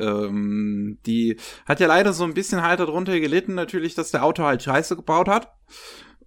Ähm, 0.00 0.98
die 1.06 1.36
hat 1.66 1.78
ja 1.78 1.86
leider 1.86 2.12
so 2.12 2.24
ein 2.24 2.34
bisschen 2.34 2.62
halt 2.62 2.80
darunter 2.80 3.20
gelitten, 3.20 3.54
natürlich, 3.54 3.94
dass 3.94 4.10
der 4.10 4.24
Autor 4.24 4.46
halt 4.46 4.64
Scheiße 4.64 4.96
gebaut 4.96 5.28
hat. 5.28 5.52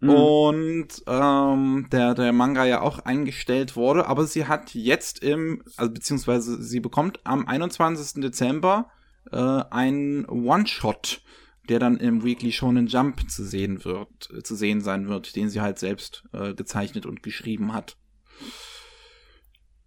Mhm. 0.01 0.09
Und 0.09 0.87
ähm, 1.05 1.87
der, 1.91 2.15
der 2.15 2.33
Manga 2.33 2.65
ja 2.65 2.81
auch 2.81 2.99
eingestellt 2.99 3.75
wurde, 3.75 4.07
aber 4.07 4.25
sie 4.25 4.47
hat 4.47 4.73
jetzt 4.73 5.19
im, 5.23 5.63
also 5.77 5.93
beziehungsweise 5.93 6.61
sie 6.61 6.79
bekommt 6.79 7.19
am 7.23 7.47
21. 7.47 8.21
Dezember 8.21 8.89
äh, 9.31 9.37
ein 9.37 10.25
One-Shot, 10.25 11.21
der 11.69 11.77
dann 11.77 11.97
im 11.97 12.23
Weekly 12.23 12.51
Shonen 12.51 12.87
Jump 12.87 13.29
zu 13.29 13.45
sehen 13.45 13.85
wird, 13.85 14.29
äh, 14.35 14.41
zu 14.41 14.55
sehen 14.55 14.81
sein 14.81 15.07
wird, 15.07 15.35
den 15.35 15.49
sie 15.49 15.61
halt 15.61 15.77
selbst 15.77 16.23
äh, 16.33 16.55
gezeichnet 16.55 17.05
und 17.05 17.21
geschrieben 17.21 17.71
hat. 17.71 17.95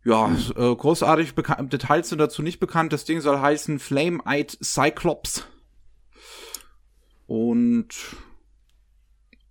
Ja, 0.05 0.31
äh, 0.55 0.77
großartig 0.77 1.33
Details 1.35 2.11
sind 2.11 2.19
dazu 2.19 2.43
nicht 2.43 2.61
bekannt. 2.61 2.93
Das 2.93 3.05
Ding 3.05 3.21
soll 3.21 3.41
heißen 3.41 3.81
Flame-Eyed 3.81 4.59
Cyclops. 4.63 5.45
Und 7.27 7.89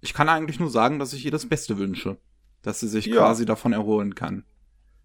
ich 0.04 0.14
kann 0.14 0.30
eigentlich 0.30 0.60
nur 0.60 0.70
sagen, 0.70 1.00
dass 1.00 1.14
ich 1.14 1.26
ihr 1.26 1.32
das 1.32 1.48
Beste 1.48 1.78
wünsche. 1.78 2.18
Dass 2.62 2.80
sie 2.80 2.88
sich 2.88 3.06
ja. 3.06 3.16
quasi 3.16 3.46
davon 3.46 3.74
erholen 3.74 4.16
kann. 4.16 4.44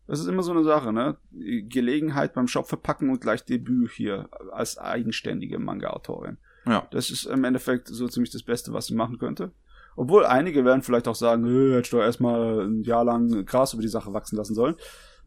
Das 0.07 0.21
ist 0.21 0.27
immer 0.27 0.43
so 0.43 0.53
eine 0.53 0.65
Sache, 0.65 0.93
ne? 0.93 1.19
Gelegenheit 1.31 2.35
beim 2.35 2.49
Shop 2.49 2.67
verpacken 2.67 3.11
und 3.11 3.21
gleich 3.21 3.45
Debüt 3.45 3.91
hier 3.91 4.29
als 4.53 4.79
eigenständige 4.79 5.59
Manga-Autorin. 5.59 6.39
Ja. 6.67 6.87
Das 6.91 7.11
ist 7.11 7.25
im 7.25 7.45
Endeffekt 7.45 7.89
so 7.89 8.09
ziemlich 8.09 8.31
das 8.31 8.43
Beste, 8.43 8.73
was 8.73 8.87
sie 8.87 8.95
machen 8.95 9.19
könnte. 9.19 9.53
Obwohl 9.97 10.25
einige 10.25 10.65
werden 10.65 10.83
vielleicht 10.83 11.09
auch 11.09 11.15
sagen, 11.15 11.45
hätte 11.45 11.81
ich 11.81 11.91
doch 11.91 12.01
erstmal 12.01 12.67
ein 12.67 12.83
Jahr 12.83 13.05
lang 13.05 13.45
Gras 13.45 13.73
über 13.75 13.83
die 13.83 13.89
Sache 13.89 14.13
wachsen 14.15 14.37
lassen 14.37 14.55
sollen. 14.55 14.77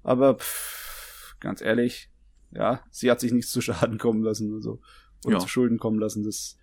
Aber 0.04 0.36
pff, 0.36 1.36
ganz 1.40 1.62
ehrlich, 1.62 2.10
ja, 2.52 2.82
sie 2.90 3.12
hat 3.12 3.20
sich 3.20 3.32
nichts 3.32 3.52
zu 3.52 3.62
Schaden 3.62 3.98
kommen 3.98 4.24
lassen 4.24 4.54
also, 4.54 4.82
oder 5.26 5.36
ja. 5.36 5.40
zu 5.40 5.48
Schulden 5.48 5.78
kommen 5.78 6.00
lassen. 6.00 6.24
Das, 6.24 6.58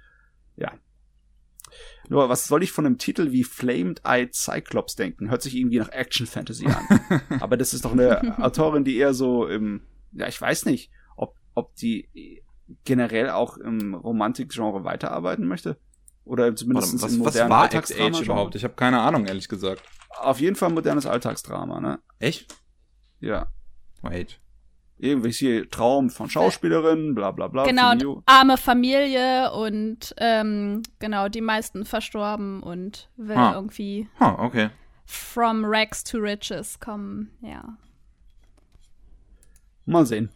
ja. 0.57 0.73
Nur, 2.09 2.29
was 2.29 2.47
soll 2.47 2.63
ich 2.63 2.73
von 2.73 2.87
einem 2.87 2.99
Titel 2.99 3.33
wie 3.33 3.45
Flamed 3.45 4.01
Eyed 4.05 4.35
Cyclops 4.35 4.97
denken? 4.97 5.31
Hört 5.31 5.43
sich 5.43 5.55
irgendwie 5.55 5.79
nach 5.79 5.91
Action 5.91 6.27
Fantasy 6.27 6.67
an. 6.67 7.21
Aber 7.41 7.57
das 7.57 7.75
ist 7.75 7.85
doch 7.85 7.93
eine 7.93 8.39
Autorin, 8.43 8.85
die 8.85 8.97
eher 8.97 9.15
so 9.15 9.47
im, 9.47 9.83
ja, 10.13 10.27
ich 10.27 10.41
weiß 10.41 10.65
nicht, 10.65 10.91
ob, 11.17 11.35
ob 11.55 11.75
die 11.77 12.43
generell 12.85 13.31
auch 13.31 13.57
im 13.59 13.95
Romantik-Genre 13.95 14.85
weiterarbeiten 14.85 15.47
möchte. 15.47 15.79
Oder 16.25 16.55
zumindest 16.55 16.95
Warte, 16.95 17.05
was, 17.05 17.13
im 17.13 17.19
modernen 17.19 17.51
was 17.51 17.73
war 17.73 17.75
X-Age 17.75 18.21
überhaupt? 18.23 18.55
Ich 18.55 18.65
habe 18.65 18.75
keine 18.75 19.01
Ahnung, 19.01 19.27
ehrlich 19.27 19.49
gesagt. 19.49 19.83
Auf 20.19 20.41
jeden 20.41 20.57
Fall 20.57 20.71
modernes 20.71 21.07
Alltagsdrama, 21.07 21.81
ne? 21.81 22.01
Echt? 22.19 22.55
Ja. 23.21 23.49
Wait. 24.03 24.41
Hier 24.99 25.71
Traum 25.71 26.11
von 26.11 26.29
Schauspielerin, 26.29 27.15
bla 27.15 27.31
bla 27.31 27.49
bla. 27.49 27.65
Genau, 27.65 27.93
und 27.93 28.23
arme 28.27 28.57
Familie 28.57 29.53
und 29.53 30.15
ähm, 30.19 30.83
genau, 30.99 31.29
die 31.29 31.41
meisten 31.41 31.85
verstorben 31.85 32.63
und 32.63 33.09
will 33.17 33.37
ah. 33.37 33.53
irgendwie 33.55 34.09
ah, 34.19 34.37
okay. 34.39 34.71
from 35.07 35.65
rags 35.65 36.03
to 36.03 36.19
riches 36.19 36.81
kommen, 36.81 37.31
ja. 37.43 37.77
Mal 39.87 40.05
sehen. 40.05 40.31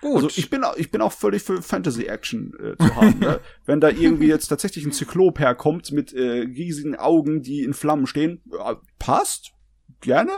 Gut. 0.00 0.14
Also 0.14 0.28
ich 0.36 0.48
bin, 0.48 0.64
ich 0.76 0.90
bin 0.90 1.00
auch 1.00 1.12
völlig 1.12 1.42
für 1.42 1.60
Fantasy-Action 1.60 2.54
äh, 2.58 2.76
zu 2.76 2.96
haben. 2.96 3.18
ne? 3.18 3.40
Wenn 3.66 3.80
da 3.80 3.88
irgendwie 3.88 4.28
jetzt 4.28 4.48
tatsächlich 4.48 4.84
ein 4.84 4.92
Zyklop 4.92 5.38
herkommt 5.40 5.90
mit 5.92 6.12
äh, 6.12 6.20
riesigen 6.20 6.94
Augen, 6.96 7.42
die 7.42 7.64
in 7.64 7.74
Flammen 7.74 8.06
stehen, 8.06 8.40
ja, 8.52 8.80
passt 8.98 9.52
gerne. 10.00 10.32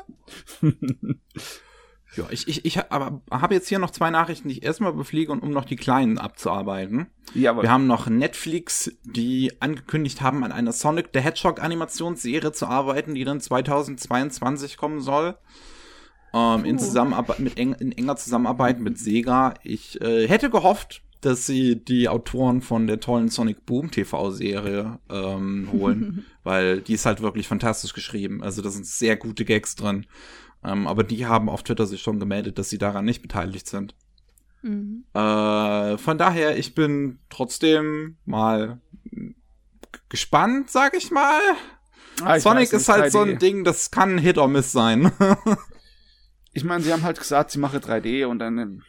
ja, 2.17 2.25
ich, 2.31 2.49
ich, 2.49 2.65
ich 2.65 2.91
aber 2.91 3.21
habe 3.31 3.55
jetzt 3.55 3.69
hier 3.69 3.79
noch 3.79 3.91
zwei 3.91 4.11
Nachrichten, 4.11 4.49
die 4.49 4.59
ich 4.59 4.63
erstmal 4.65 4.93
befliege, 4.93 5.31
und 5.31 5.43
um 5.43 5.51
noch 5.51 5.65
die 5.65 5.77
kleinen 5.77 6.19
abzuarbeiten. 6.19 7.07
Ja, 7.35 7.61
Wir 7.61 7.71
haben 7.71 7.87
noch 7.87 8.09
Netflix, 8.09 8.93
die 9.05 9.53
angekündigt 9.61 10.21
haben, 10.21 10.43
an 10.43 10.51
einer 10.51 10.73
Sonic 10.73 11.11
the 11.15 11.21
Hedgehog 11.21 11.63
Animationsserie 11.63 12.53
zu 12.53 12.67
arbeiten, 12.67 13.15
die 13.15 13.25
dann 13.25 13.41
2022 13.41 14.77
kommen 14.77 15.01
soll. 15.01 15.37
Ähm, 16.33 16.65
in, 16.65 16.79
Zusammenarbeit, 16.79 17.39
mit 17.41 17.59
eng, 17.59 17.75
in 17.75 17.93
enger 17.93 18.17
Zusammenarbeit 18.17 18.81
mit 18.81 18.99
Sega. 18.99 19.55
Ich 19.63 20.01
äh, 20.01 20.27
hätte 20.29 20.51
gehofft, 20.51 21.03
dass 21.21 21.47
sie 21.47 21.77
die 21.77 22.09
Autoren 22.09 22.63
von 22.63 22.87
der 22.87 23.01
tollen 23.01 23.29
Sonic 23.29 23.67
Boom 23.67 23.91
TV-Serie 23.91 24.99
ähm, 25.09 25.69
holen, 25.73 26.25
weil 26.45 26.81
die 26.81 26.95
ist 26.95 27.07
halt 27.07 27.21
wirklich 27.21 27.49
fantastisch 27.49 27.93
geschrieben. 27.93 28.43
Also 28.43 28.63
da 28.63 28.71
sind 28.71 28.87
sehr 28.87 29.17
gute 29.17 29.45
Gags 29.45 29.75
drin. 29.77 30.07
Ähm, 30.65 30.87
aber 30.87 31.05
die 31.05 31.27
haben 31.27 31.49
auf 31.49 31.63
Twitter 31.63 31.87
sich 31.87 32.03
schon 32.03 32.21
gemeldet, 32.21 32.59
dass 32.59 32.69
sie 32.69 32.79
daran 32.79 33.05
nicht 33.05 33.23
beteiligt 33.23 33.67
sind. 33.67 33.95
Mhm. 34.63 35.05
Äh, 35.15 35.97
von 35.99 36.19
daher, 36.19 36.59
ich 36.59 36.75
bin 36.75 37.19
trotzdem 37.31 38.17
mal 38.27 38.81
gespannt, 40.09 40.71
sag 40.71 40.97
ich 40.97 41.11
mal. 41.11 41.41
Ah, 42.23 42.37
ich 42.37 42.43
Sonic 42.43 42.73
ist 42.73 42.89
halt 42.89 43.07
3D. 43.07 43.11
so 43.11 43.21
ein 43.21 43.39
Ding, 43.39 43.65
das 43.65 43.91
kann 43.91 44.19
Hit 44.19 44.39
or 44.39 44.49
Miss 44.49 44.73
sein. 44.73 45.13
ich 46.53 46.65
meine, 46.65 46.83
sie 46.83 46.93
haben 46.93 47.03
halt 47.03 47.19
gesagt, 47.19 47.51
sie 47.53 47.59
mache 47.59 47.79
3D 47.79 48.27
und 48.27 48.39
dann. 48.39 48.83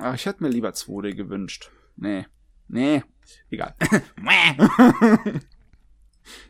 Ach, 0.00 0.14
ich 0.14 0.26
hätte 0.26 0.42
mir 0.42 0.50
lieber 0.50 0.70
2D 0.70 1.14
gewünscht. 1.14 1.70
Nee. 1.96 2.26
Nee. 2.68 3.02
Egal. 3.50 3.74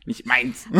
Nicht 0.07 0.27
meins. 0.27 0.67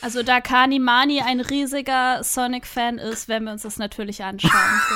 also 0.00 0.22
da 0.22 0.40
Kani 0.40 0.78
Mani 0.78 1.20
ein 1.20 1.40
riesiger 1.40 2.22
Sonic-Fan 2.22 2.98
ist, 2.98 3.28
werden 3.28 3.44
wir 3.44 3.52
uns 3.52 3.62
das 3.62 3.78
natürlich 3.78 4.22
anschauen. 4.22 4.52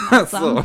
Gemeinsam. 0.09 0.65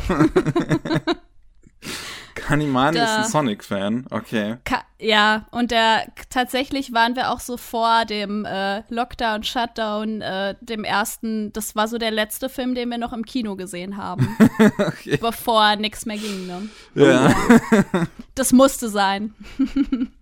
Kanimani 2.34 2.98
ist 2.98 3.08
ein 3.08 3.24
Sonic-Fan, 3.24 4.06
okay. 4.10 4.56
Ka 4.64 4.82
ja, 4.98 5.46
und 5.50 5.70
der 5.70 6.06
tatsächlich 6.30 6.92
waren 6.92 7.14
wir 7.14 7.30
auch 7.30 7.40
so 7.40 7.56
vor 7.56 8.04
dem 8.06 8.44
äh, 8.44 8.82
Lockdown, 8.88 9.42
Shutdown, 9.42 10.22
äh, 10.22 10.54
dem 10.60 10.84
ersten, 10.84 11.52
das 11.52 11.76
war 11.76 11.88
so 11.88 11.98
der 11.98 12.10
letzte 12.10 12.48
Film, 12.48 12.74
den 12.74 12.88
wir 12.88 12.98
noch 12.98 13.12
im 13.12 13.24
Kino 13.24 13.56
gesehen 13.56 13.96
haben. 13.96 14.36
okay. 14.78 15.18
Bevor 15.20 15.76
nichts 15.76 16.06
mehr 16.06 16.16
ging, 16.16 16.46
ne? 16.46 16.68
Ja. 16.94 17.34
das 18.34 18.52
musste 18.52 18.88
sein. 18.88 19.34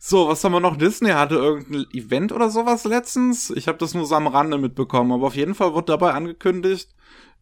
So, 0.00 0.28
was 0.28 0.42
haben 0.42 0.52
wir 0.52 0.60
noch? 0.60 0.78
Disney 0.78 1.10
hatte 1.10 1.34
irgendein 1.34 1.84
Event 1.92 2.32
oder 2.32 2.48
sowas 2.48 2.84
letztens. 2.84 3.50
Ich 3.50 3.68
habe 3.68 3.76
das 3.76 3.92
nur 3.92 4.06
so 4.06 4.14
am 4.14 4.26
Rande 4.26 4.56
mitbekommen, 4.56 5.12
aber 5.12 5.26
auf 5.26 5.36
jeden 5.36 5.54
Fall 5.54 5.74
wird 5.74 5.90
dabei 5.90 6.12
angekündigt, 6.12 6.88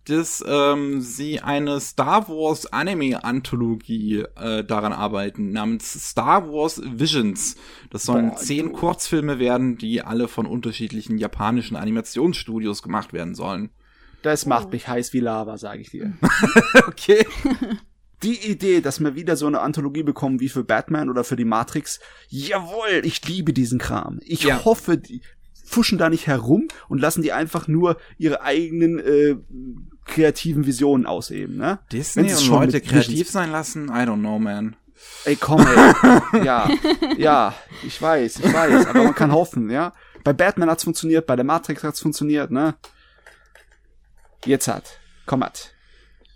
dass 0.09 0.45
ähm, 0.47 1.01
sie 1.01 1.41
eine 1.41 1.81
Star 1.81 2.29
Wars 2.29 2.73
Anime-Anthologie 2.73 4.25
äh, 4.37 4.65
daran 4.65 4.93
arbeiten, 4.93 5.51
namens 5.51 6.11
Star 6.11 6.49
Wars 6.49 6.81
Visions. 6.85 7.57
Das 7.91 8.05
sollen 8.05 8.31
Boah, 8.31 8.37
zehn 8.37 8.67
du. 8.67 8.73
Kurzfilme 8.73 9.39
werden, 9.39 9.79
die 9.79 10.03
alle 10.03 10.29
von 10.29 10.47
unterschiedlichen 10.47 11.19
japanischen 11.19 11.77
Animationsstudios 11.77 12.83
gemacht 12.83 13.13
werden 13.13 13.35
sollen. 13.35 13.71
Das 14.23 14.47
macht 14.47 14.73
mich 14.73 14.89
heiß 14.89 15.13
wie 15.13 15.21
Lava, 15.21 15.59
sage 15.59 15.81
ich 15.81 15.91
dir. 15.91 16.13
okay. 16.87 17.27
Die 18.23 18.51
Idee, 18.51 18.81
dass 18.81 18.99
wir 18.99 19.15
wieder 19.15 19.37
so 19.37 19.47
eine 19.47 19.61
Anthologie 19.61 20.03
bekommen 20.03 20.41
wie 20.41 20.49
für 20.49 20.65
Batman 20.65 21.11
oder 21.11 21.23
für 21.23 21.37
die 21.37 21.45
Matrix, 21.45 22.01
jawohl, 22.29 23.03
ich 23.05 23.27
liebe 23.29 23.53
diesen 23.53 23.79
Kram. 23.79 24.21
Ich 24.23 24.45
ja. 24.45 24.65
hoffe, 24.65 24.97
die 24.97 25.21
fuschen 25.67 25.99
da 25.99 26.09
nicht 26.09 26.27
herum 26.27 26.69
und 26.89 27.01
lassen 27.01 27.23
die 27.23 27.33
einfach 27.33 27.69
nur 27.69 27.99
ihre 28.17 28.41
eigenen 28.41 28.99
äh, 29.01 29.37
kreativen 30.07 30.67
Visionen 30.67 31.07
ausheben, 31.07 31.57
ne? 31.57 31.79
Disney 31.93 32.33
und 32.33 32.49
Leute 32.49 32.81
kreativ 32.81 33.31
sein 33.31 33.51
lassen? 33.51 33.89
I 33.89 34.03
don't 34.05 34.21
know, 34.21 34.39
man. 34.39 34.77
Ey, 35.25 35.37
komm, 35.37 35.61
ey. 35.61 36.45
ja, 36.45 36.71
ja, 37.17 37.55
ich 37.85 38.01
weiß, 38.01 38.39
ich 38.39 38.53
weiß, 38.53 38.87
aber 38.87 39.05
man 39.05 39.15
kann 39.15 39.33
hoffen, 39.33 39.71
ja. 39.71 39.93
Bei 40.25 40.33
Batman 40.33 40.71
hat's 40.71 40.85
funktioniert, 40.85 41.27
bei 41.27 41.37
der 41.37 41.45
Matrix 41.45 41.85
hat's 41.85 42.01
funktioniert, 42.01 42.51
ne? 42.51 42.75
Jetzt 44.45 44.69
hat. 44.69 44.99
Komm 45.27 45.43
hat. 45.45 45.73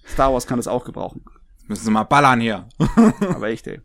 Star 0.06 0.32
Wars 0.32 0.46
kann 0.46 0.58
das 0.58 0.68
auch 0.68 0.84
gebrauchen. 0.84 1.24
Müssen 1.68 1.84
sie 1.84 1.90
mal 1.90 2.04
ballern 2.04 2.40
hier. 2.40 2.68
aber 3.20 3.48
echt, 3.48 3.66
ey. 3.68 3.80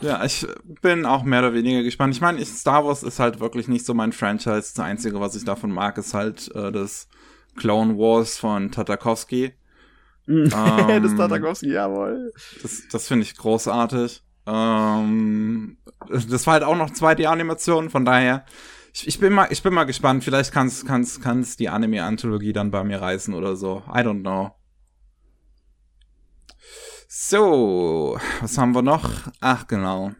Ja, 0.00 0.24
ich 0.24 0.46
bin 0.82 1.06
auch 1.06 1.22
mehr 1.22 1.38
oder 1.38 1.54
weniger 1.54 1.82
gespannt. 1.82 2.14
Ich 2.14 2.20
meine, 2.20 2.44
Star 2.44 2.84
Wars 2.84 3.02
ist 3.02 3.18
halt 3.18 3.40
wirklich 3.40 3.68
nicht 3.68 3.86
so 3.86 3.94
mein 3.94 4.12
Franchise. 4.12 4.72
Das 4.74 4.78
Einzige, 4.80 5.20
was 5.20 5.36
ich 5.36 5.44
davon 5.44 5.70
mag, 5.70 5.96
ist 5.96 6.12
halt 6.12 6.54
äh, 6.54 6.70
das 6.70 7.08
Clone 7.56 7.96
Wars 7.96 8.38
von 8.38 8.70
Tatakowski. 8.70 9.52
ähm, 10.28 10.50
das 10.50 11.14
Tatakowski, 11.16 11.72
jawohl. 11.72 12.32
Das, 12.62 12.88
das 12.90 13.08
finde 13.08 13.24
ich 13.24 13.36
großartig. 13.36 14.22
Ähm, 14.46 15.78
das 16.08 16.46
war 16.46 16.54
halt 16.54 16.64
auch 16.64 16.76
noch 16.76 16.90
2D-Animation, 16.90 17.90
von 17.90 18.04
daher. 18.04 18.44
Ich, 18.92 19.06
ich, 19.06 19.20
bin 19.20 19.32
mal, 19.32 19.48
ich 19.50 19.62
bin 19.62 19.74
mal 19.74 19.84
gespannt. 19.84 20.24
Vielleicht 20.24 20.52
kann's, 20.52 20.84
kann's, 20.84 21.20
kann's 21.20 21.56
die 21.56 21.68
Anime-Anthologie 21.68 22.52
dann 22.52 22.70
bei 22.70 22.82
mir 22.82 23.00
reißen 23.00 23.34
oder 23.34 23.56
so. 23.56 23.82
I 23.88 23.98
don't 23.98 24.20
know. 24.20 24.52
So, 27.08 28.18
was 28.40 28.58
haben 28.58 28.74
wir 28.74 28.82
noch? 28.82 29.10
Ach, 29.40 29.66
genau. 29.66 30.12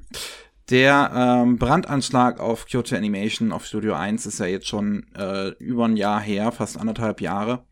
Der 0.68 1.12
ähm, 1.14 1.58
Brandanschlag 1.58 2.40
auf 2.40 2.66
Kyoto 2.66 2.96
Animation 2.96 3.52
auf 3.52 3.66
Studio 3.66 3.94
1 3.94 4.26
ist 4.26 4.40
ja 4.40 4.46
jetzt 4.46 4.66
schon 4.66 5.06
äh, 5.16 5.50
über 5.60 5.84
ein 5.84 5.96
Jahr 5.96 6.20
her, 6.20 6.50
fast 6.50 6.76
anderthalb 6.76 7.20
Jahre. 7.20 7.64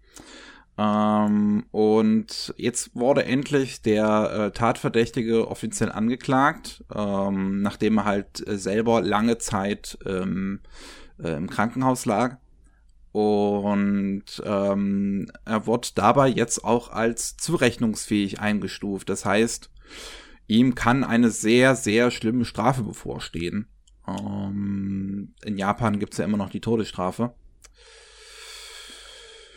Ähm, 0.78 1.64
und 1.72 2.55
jetzt 2.57 2.95
wurde 2.95 3.24
endlich 3.24 3.82
der 3.82 4.30
äh, 4.30 4.51
Tatverdächtige 4.53 5.49
offiziell 5.49 5.90
angeklagt, 5.90 6.84
ähm, 6.95 7.62
nachdem 7.62 7.99
er 7.99 8.05
halt 8.05 8.47
äh, 8.47 8.57
selber 8.57 9.03
lange 9.03 9.38
Zeit 9.38 9.99
ähm, 10.07 10.61
äh, 11.20 11.36
im 11.36 11.51
Krankenhaus 11.51 12.07
lag. 12.07 12.36
Und 13.11 14.24
ähm, 14.45 15.30
er 15.45 15.66
wird 15.66 15.99
dabei 15.99 16.28
jetzt 16.28 16.64
auch 16.64 16.90
als 16.90 17.36
zurechnungsfähig 17.36 18.40
eingestuft. 18.40 19.09
Das 19.09 19.24
heißt, 19.24 19.70
ihm 20.47 20.74
kann 20.74 21.05
eine 21.05 21.30
sehr, 21.30 21.74
sehr 21.76 22.11
schlimme 22.11 22.45
Strafe 22.45 22.82
bevorstehen. 22.82 23.68
Ähm, 24.07 25.34
in 25.45 25.59
Japan 25.59 25.99
gibt's 25.99 26.18
ja 26.18 26.24
immer 26.24 26.36
noch 26.36 26.51
die 26.51 26.61
Todesstrafe. 26.61 27.34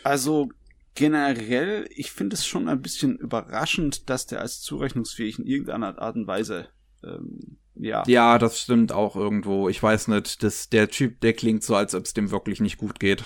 Also 0.03 0.49
generell, 0.95 1.87
ich 1.89 2.11
finde 2.11 2.35
es 2.35 2.45
schon 2.45 2.69
ein 2.69 2.81
bisschen 2.81 3.17
überraschend, 3.17 4.09
dass 4.09 4.25
der 4.25 4.41
als 4.41 4.61
zurechnungsfähig 4.61 5.39
in 5.39 5.45
irgendeiner 5.45 5.99
Art 5.99 6.15
und 6.15 6.27
Weise 6.27 6.69
ähm, 7.03 7.57
ja. 7.75 8.03
Ja, 8.07 8.37
das 8.37 8.59
stimmt 8.59 8.91
auch 8.91 9.15
irgendwo. 9.15 9.69
Ich 9.69 9.81
weiß 9.81 10.07
nicht, 10.07 10.41
dass 10.43 10.69
der 10.69 10.89
Typ, 10.89 11.21
der 11.21 11.33
klingt 11.33 11.63
so, 11.63 11.75
als 11.75 11.93
ob 11.93 12.05
es 12.05 12.13
dem 12.13 12.31
wirklich 12.31 12.59
nicht 12.59 12.77
gut 12.77 12.99
geht. 12.99 13.23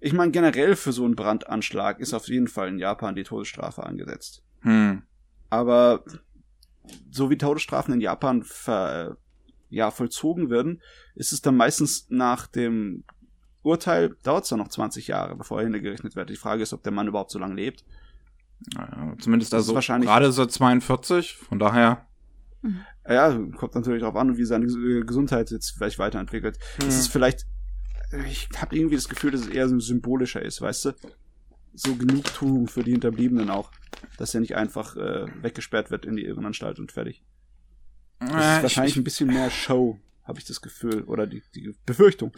Ich 0.00 0.12
meine, 0.12 0.32
generell 0.32 0.76
für 0.76 0.92
so 0.92 1.04
einen 1.04 1.16
Brandanschlag 1.16 2.00
ist 2.00 2.12
auf 2.12 2.28
jeden 2.28 2.48
Fall 2.48 2.68
in 2.68 2.78
Japan 2.78 3.14
die 3.14 3.22
Todesstrafe 3.22 3.84
angesetzt. 3.84 4.42
Hm. 4.60 5.02
Aber 5.48 6.04
so 7.10 7.30
wie 7.30 7.38
Todesstrafen 7.38 7.94
in 7.94 8.00
Japan 8.00 8.42
ver, 8.42 9.16
ja, 9.68 9.90
vollzogen 9.90 10.50
werden, 10.50 10.82
ist 11.14 11.32
es 11.32 11.40
dann 11.40 11.56
meistens 11.56 12.06
nach 12.10 12.46
dem 12.46 13.04
Urteil, 13.62 14.16
dauert 14.22 14.44
es 14.44 14.50
dann 14.50 14.58
noch 14.58 14.68
20 14.68 15.08
Jahre, 15.08 15.36
bevor 15.36 15.60
er 15.60 15.64
hingerechnet 15.64 16.16
wird. 16.16 16.30
Die 16.30 16.36
Frage 16.36 16.62
ist, 16.62 16.72
ob 16.72 16.82
der 16.82 16.92
Mann 16.92 17.08
überhaupt 17.08 17.30
so 17.30 17.38
lange 17.38 17.54
lebt. 17.54 17.84
Ja, 18.74 19.14
zumindest 19.18 19.54
also 19.54 19.74
wahrscheinlich 19.74 20.08
gerade 20.08 20.30
so 20.32 20.44
42, 20.46 21.36
von 21.36 21.58
daher. 21.58 22.06
Ja, 23.08 23.36
kommt 23.56 23.74
natürlich 23.74 24.02
darauf 24.02 24.16
an, 24.16 24.36
wie 24.36 24.44
seine 24.44 24.66
Gesundheit 24.66 25.50
jetzt 25.50 25.70
vielleicht 25.70 25.98
weiterentwickelt. 25.98 26.58
Mhm. 26.80 26.88
Es 26.88 26.98
ist 26.98 27.08
vielleicht, 27.08 27.46
ich 28.26 28.48
habe 28.56 28.76
irgendwie 28.76 28.94
das 28.94 29.08
Gefühl, 29.08 29.32
dass 29.32 29.42
es 29.42 29.48
eher 29.48 29.68
so 29.68 29.78
symbolischer 29.80 30.42
ist, 30.42 30.60
weißt 30.60 30.84
du? 30.86 30.92
So 31.74 31.94
Genugtuung 31.96 32.68
für 32.68 32.82
die 32.82 32.92
Hinterbliebenen 32.92 33.50
auch 33.50 33.70
dass 34.18 34.34
er 34.34 34.40
nicht 34.40 34.56
einfach 34.56 34.96
äh, 34.96 35.26
weggesperrt 35.42 35.90
wird 35.90 36.04
in 36.04 36.16
die 36.16 36.24
Irrenanstalt 36.24 36.78
und 36.78 36.92
fertig. 36.92 37.22
Das 38.20 38.30
äh, 38.30 38.34
ist 38.34 38.62
wahrscheinlich 38.62 38.92
ich, 38.92 39.00
ein 39.00 39.04
bisschen 39.04 39.28
mehr 39.28 39.50
Show, 39.50 39.98
habe 40.24 40.38
ich 40.38 40.44
das 40.44 40.60
Gefühl, 40.60 41.02
oder 41.04 41.26
die, 41.26 41.42
die 41.54 41.74
Befürchtung. 41.86 42.32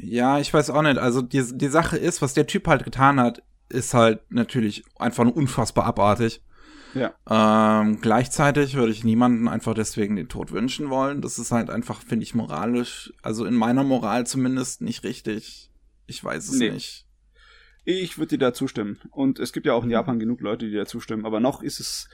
Ja, 0.00 0.38
ich 0.38 0.52
weiß 0.52 0.70
auch 0.70 0.82
nicht. 0.82 0.98
Also 0.98 1.22
die, 1.22 1.44
die 1.52 1.68
Sache 1.68 1.96
ist, 1.96 2.22
was 2.22 2.34
der 2.34 2.46
Typ 2.46 2.68
halt 2.68 2.84
getan 2.84 3.18
hat, 3.18 3.42
ist 3.68 3.94
halt 3.94 4.20
natürlich 4.30 4.84
einfach 4.98 5.24
nur 5.24 5.36
unfassbar 5.36 5.84
abartig. 5.86 6.42
Ja. 6.94 7.12
Ähm, 7.28 8.00
gleichzeitig 8.00 8.74
würde 8.74 8.92
ich 8.92 9.04
niemanden 9.04 9.48
einfach 9.48 9.74
deswegen 9.74 10.16
den 10.16 10.28
Tod 10.28 10.52
wünschen 10.52 10.88
wollen. 10.88 11.20
Das 11.20 11.38
ist 11.38 11.50
halt 11.50 11.68
einfach, 11.68 12.00
finde 12.00 12.22
ich, 12.22 12.34
moralisch, 12.34 13.12
also 13.22 13.44
in 13.44 13.54
meiner 13.54 13.82
Moral 13.82 14.26
zumindest 14.26 14.80
nicht 14.80 15.02
richtig. 15.02 15.70
Ich 16.06 16.22
weiß 16.22 16.48
es 16.48 16.58
nee. 16.58 16.70
nicht. 16.70 17.05
Ich 17.88 18.18
würde 18.18 18.30
dir 18.30 18.38
da 18.38 18.52
zustimmen. 18.52 18.98
Und 19.12 19.38
es 19.38 19.52
gibt 19.52 19.64
ja 19.64 19.72
auch 19.72 19.84
in 19.84 19.90
Japan 19.90 20.18
genug 20.18 20.40
Leute, 20.40 20.68
die 20.68 20.74
da 20.74 20.86
zustimmen. 20.86 21.24
Aber 21.24 21.38
noch 21.38 21.62
ist 21.62 21.78
es, 21.78 22.08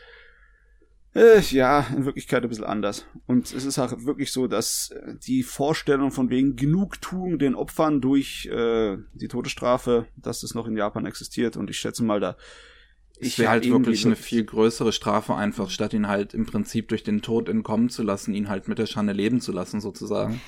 äh, 1.15 1.41
ja, 1.41 1.87
in 1.97 2.05
Wirklichkeit 2.05 2.43
ein 2.43 2.51
bisschen 2.51 2.67
anders. 2.67 3.07
Und 3.27 3.53
es 3.55 3.65
ist 3.65 3.79
auch 3.79 3.91
wirklich 4.05 4.33
so, 4.33 4.47
dass 4.47 4.95
die 5.27 5.43
Vorstellung 5.43 6.11
von 6.11 6.29
wegen 6.29 6.57
Genugtuung 6.57 7.39
den 7.39 7.55
Opfern 7.55 8.03
durch 8.03 8.45
äh, 8.53 8.99
die 9.15 9.29
Todesstrafe, 9.29 10.07
dass 10.17 10.43
das 10.43 10.55
noch 10.55 10.67
in 10.67 10.77
Japan 10.77 11.07
existiert. 11.07 11.57
Und 11.57 11.71
ich 11.71 11.79
schätze 11.79 12.05
mal, 12.05 12.21
da 12.21 12.37
ich 13.19 13.39
wäre 13.39 13.51
halt 13.51 13.67
wirklich 13.67 14.05
eine 14.05 14.17
viel 14.17 14.45
größere 14.45 14.93
Strafe 14.93 15.35
einfach, 15.35 15.71
statt 15.71 15.95
ihn 15.95 16.07
halt 16.07 16.35
im 16.35 16.45
Prinzip 16.45 16.89
durch 16.89 17.03
den 17.03 17.23
Tod 17.23 17.49
entkommen 17.49 17.89
zu 17.89 18.03
lassen, 18.03 18.35
ihn 18.35 18.51
halt 18.51 18.69
mit 18.69 18.79
der 18.79 18.87
Schande 18.87 19.15
leben 19.15 19.41
zu 19.41 19.53
lassen, 19.53 19.81
sozusagen. 19.81 20.41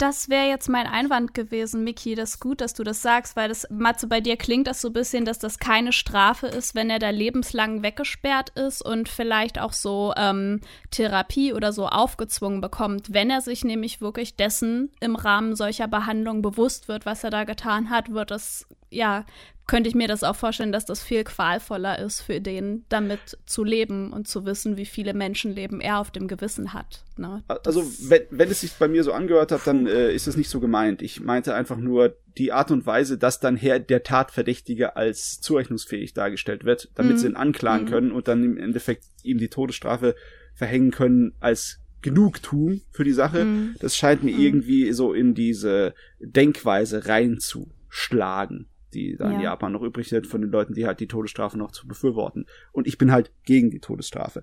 Das 0.00 0.28
wäre 0.30 0.48
jetzt 0.48 0.68
mein 0.68 0.86
Einwand 0.86 1.34
gewesen, 1.34 1.84
Miki. 1.84 2.14
Das 2.14 2.30
ist 2.30 2.40
gut, 2.40 2.60
dass 2.60 2.74
du 2.74 2.82
das 2.84 3.02
sagst, 3.02 3.36
weil 3.36 3.48
das, 3.48 3.66
Matze, 3.70 4.06
bei 4.06 4.20
dir 4.20 4.36
klingt 4.36 4.66
das 4.66 4.80
so 4.80 4.88
ein 4.88 4.94
bisschen, 4.94 5.24
dass 5.24 5.38
das 5.38 5.58
keine 5.58 5.92
Strafe 5.92 6.46
ist, 6.46 6.74
wenn 6.74 6.88
er 6.88 6.98
da 6.98 7.10
lebenslang 7.10 7.82
weggesperrt 7.82 8.50
ist 8.50 8.82
und 8.82 9.08
vielleicht 9.08 9.60
auch 9.60 9.72
so 9.72 10.14
ähm, 10.16 10.60
Therapie 10.90 11.52
oder 11.52 11.72
so 11.72 11.86
aufgezwungen 11.86 12.60
bekommt. 12.60 13.12
Wenn 13.12 13.30
er 13.30 13.42
sich 13.42 13.62
nämlich 13.62 14.00
wirklich 14.00 14.36
dessen 14.36 14.90
im 15.00 15.16
Rahmen 15.16 15.54
solcher 15.54 15.88
Behandlung 15.88 16.40
bewusst 16.40 16.88
wird, 16.88 17.04
was 17.04 17.22
er 17.22 17.30
da 17.30 17.44
getan 17.44 17.90
hat, 17.90 18.10
wird 18.10 18.30
es 18.30 18.66
ja 18.90 19.24
könnte 19.70 19.88
ich 19.88 19.94
mir 19.94 20.08
das 20.08 20.24
auch 20.24 20.34
vorstellen, 20.34 20.72
dass 20.72 20.84
das 20.84 21.00
viel 21.00 21.22
qualvoller 21.22 22.00
ist 22.00 22.22
für 22.22 22.40
den, 22.40 22.84
damit 22.88 23.38
zu 23.46 23.62
leben 23.62 24.12
und 24.12 24.26
zu 24.26 24.44
wissen, 24.44 24.76
wie 24.76 24.84
viele 24.84 25.14
Menschenleben 25.14 25.80
er 25.80 26.00
auf 26.00 26.10
dem 26.10 26.26
Gewissen 26.26 26.74
hat. 26.74 27.04
Ne? 27.16 27.44
Also, 27.46 27.84
wenn, 28.08 28.22
wenn 28.30 28.50
es 28.50 28.62
sich 28.62 28.72
bei 28.72 28.88
mir 28.88 29.04
so 29.04 29.12
angehört 29.12 29.52
hat, 29.52 29.68
dann 29.68 29.86
äh, 29.86 30.12
ist 30.12 30.26
es 30.26 30.36
nicht 30.36 30.48
so 30.48 30.58
gemeint. 30.58 31.02
Ich 31.02 31.20
meinte 31.20 31.54
einfach 31.54 31.76
nur 31.76 32.16
die 32.36 32.50
Art 32.50 32.72
und 32.72 32.84
Weise, 32.84 33.16
dass 33.16 33.38
dann 33.38 33.56
her 33.56 33.78
der 33.78 34.02
Tatverdächtige 34.02 34.96
als 34.96 35.40
zurechnungsfähig 35.40 36.14
dargestellt 36.14 36.64
wird, 36.64 36.90
damit 36.96 37.12
mhm. 37.12 37.18
sie 37.18 37.26
ihn 37.28 37.36
anklagen 37.36 37.84
mhm. 37.84 37.90
können 37.90 38.10
und 38.10 38.26
dann 38.26 38.42
im 38.42 38.58
Endeffekt 38.58 39.04
ihm 39.22 39.38
die 39.38 39.50
Todesstrafe 39.50 40.16
verhängen 40.52 40.90
können 40.90 41.34
als 41.38 41.78
Genugtuung 42.02 42.80
für 42.90 43.04
die 43.04 43.12
Sache. 43.12 43.44
Mhm. 43.44 43.76
Das 43.78 43.96
scheint 43.96 44.24
mir 44.24 44.34
mhm. 44.34 44.42
irgendwie 44.42 44.92
so 44.92 45.12
in 45.12 45.36
diese 45.36 45.94
Denkweise 46.18 47.06
reinzuschlagen 47.06 48.69
die 48.90 49.16
da 49.16 49.28
ja. 49.28 49.34
in 49.34 49.40
Japan 49.40 49.72
noch 49.72 49.82
übrig 49.82 50.08
sind, 50.08 50.26
von 50.26 50.40
den 50.40 50.50
Leuten, 50.50 50.74
die 50.74 50.86
halt 50.86 51.00
die 51.00 51.08
Todesstrafe 51.08 51.58
noch 51.58 51.72
zu 51.72 51.86
befürworten. 51.86 52.46
Und 52.72 52.86
ich 52.86 52.98
bin 52.98 53.12
halt 53.12 53.32
gegen 53.44 53.70
die 53.70 53.80
Todesstrafe. 53.80 54.40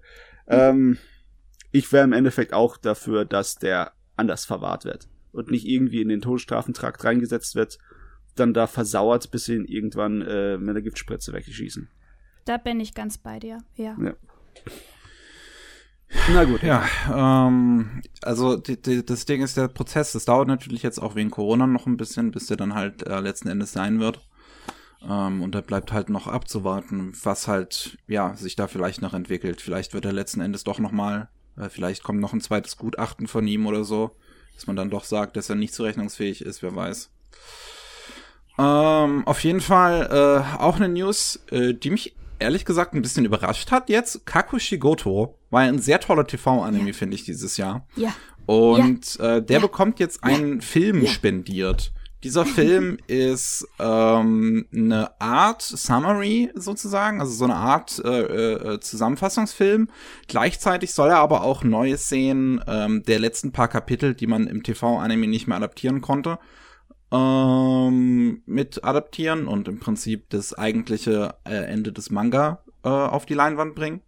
Mhm. 0.48 0.54
Ähm, 0.54 0.98
ich 1.72 1.91
wäre 1.91 2.04
im 2.04 2.14
Endeffekt 2.14 2.54
auch 2.54 2.78
dafür, 2.78 3.26
dass 3.26 3.56
der 3.56 3.93
anders 4.16 4.45
verwahrt 4.45 4.86
wird 4.86 5.08
und 5.32 5.52
nicht 5.52 5.68
irgendwie 5.68 6.02
in 6.02 6.10
den 6.10 6.22
Todesstrafentrakt 6.22 7.04
reingesetzt 7.04 7.56
wird, 7.56 7.78
dann 8.36 8.54
da 8.54 8.68
versauert, 8.68 9.32
bis 9.32 9.45
sie 9.45 9.56
ihn 9.56 9.66
irgendwann 9.66 10.22
äh, 10.22 10.58
mit 10.58 10.70
einer 10.70 10.82
Giftspritze 10.82 11.34
wegschießen. 11.34 11.89
Da 12.45 12.58
bin 12.58 12.80
ich 12.80 12.93
ganz 12.93 13.18
bei 13.18 13.39
dir, 13.39 13.60
ja. 13.76 13.98
ja. 14.02 14.16
Na 16.32 16.45
gut. 16.45 16.64
Ja, 16.64 16.86
ähm, 17.14 18.02
also 18.22 18.56
die, 18.56 18.82
die, 18.82 19.06
das 19.06 19.26
Ding 19.26 19.41
ist 19.41 19.58
der 19.58 19.68
Prozess, 19.68 20.14
das 20.14 20.26
dauert 20.26 20.48
natürlich 20.48 20.84
jetzt 20.84 21.00
auch 21.00 21.16
wegen 21.16 21.30
Corona 21.30 21.68
noch 21.68 21.86
ein 21.86 21.98
bisschen, 21.98 22.32
bis 22.32 22.48
der 22.48 22.58
dann 22.58 22.74
halt 22.74 23.06
äh, 23.06 23.20
letzten 23.20 23.50
Endes 23.50 23.74
sein 23.74 24.00
wird. 24.00 24.26
Ähm, 25.02 25.41
und 25.41 25.54
da 25.54 25.62
bleibt 25.62 25.91
halt 25.91 26.10
noch 26.10 26.28
abzuwarten, 26.28 27.14
was 27.24 27.48
halt, 27.48 27.98
ja, 28.08 28.36
sich 28.36 28.56
da 28.56 28.68
vielleicht 28.68 29.02
noch 29.02 29.14
entwickelt. 29.14 29.62
Vielleicht 29.62 29.93
wird 29.93 30.06
er 30.06 30.14
letzten 30.14 30.41
Endes 30.41 30.64
doch 30.64 30.80
nochmal, 30.80 31.30
äh, 31.58 31.70
vielleicht 31.70 32.04
kommt 32.04 32.20
noch 32.20 32.34
ein 32.34 32.41
zweites 32.41 32.78
Gutachten 32.78 33.28
von 33.28 33.48
ihm 33.48 33.66
oder 33.66 33.84
so, 33.84 34.12
dass 34.56 34.68
man 34.68 34.76
dann 34.76 34.89
doch 34.89 35.04
sagt, 35.04 35.38
dass 35.38 35.50
er 35.50 35.56
nicht 35.56 35.74
zurechnungsfähig 35.74 36.41
ist, 36.41 36.64
wer 36.64 36.76
weiß. 36.76 37.12
Ähm, 38.60 39.28
auf 39.28 39.43
jeden 39.43 39.62
Fall 39.62 40.10
äh, 40.12 40.58
auch 40.60 40.78
eine 40.78 40.89
News, 40.89 41.43
äh, 41.52 41.74
die 41.74 41.91
mich 41.91 42.16
ehrlich 42.39 42.66
gesagt 42.66 42.93
ein 42.93 43.02
bisschen 43.02 43.26
überrascht 43.26 43.72
hat 43.72 43.89
jetzt. 43.89 44.26
Kakushigoto 44.26 45.38
war 45.50 45.62
ein 45.62 45.80
sehr 45.80 46.00
toller 46.00 46.26
TV-Anime, 46.26 46.88
ja. 46.88 46.93
finde 46.93 47.16
ich, 47.16 47.24
dieses 47.24 47.58
Jahr. 47.58 47.88
Ja. 47.95 48.14
Und 48.45 49.16
ja. 49.16 49.38
Äh, 49.38 49.43
der 49.43 49.58
ja. 49.58 49.62
bekommt 49.62 50.00
jetzt 50.00 50.24
einen 50.24 50.62
Film 50.62 51.06
spendiert. 51.08 51.91
Dieser 52.24 52.45
Film 52.45 52.97
ist 53.07 53.68
ähm, 53.80 54.65
eine 54.74 55.22
Art 55.22 55.61
Summary 55.61 56.49
sozusagen, 56.55 57.22
also 57.22 57.32
so 57.32 57.43
eine 57.43 57.55
Art 57.55 58.01
äh, 58.03 58.74
äh, 58.74 58.80
Zusammenfassungsfilm. 58.80 59.89
Gleichzeitig 60.28 60.93
soll 60.93 61.09
er 61.09 61.20
aber 61.20 61.43
auch 61.43 61.63
neue 61.63 61.97
Szenen 61.97 62.61
ähm, 62.68 63.03
der 63.03 63.20
letzten 63.20 63.51
paar 63.51 63.68
Kapitel, 63.68 64.15
die 64.15 64.26
man 64.26 64.47
im 64.47 64.63
TV-Anime 64.63 65.28
nicht 65.28 65.47
mehr 65.47 65.57
adaptieren 65.57 66.01
konnte, 66.01 66.39
ähm, 67.11 68.41
mit 68.47 68.84
adaptieren 68.84 69.47
und 69.47 69.68
im 69.68 69.80
Prinzip 69.80 70.30
das 70.32 70.55
eigentliche 70.55 71.36
äh, 71.45 71.53
Ende 71.53 71.93
des 71.93 72.09
Manga 72.09 72.63
äh, 72.84 72.89
auf 72.89 73.28
die 73.28 73.36
Leinwand 73.36 73.76
bringen. 73.76 74.01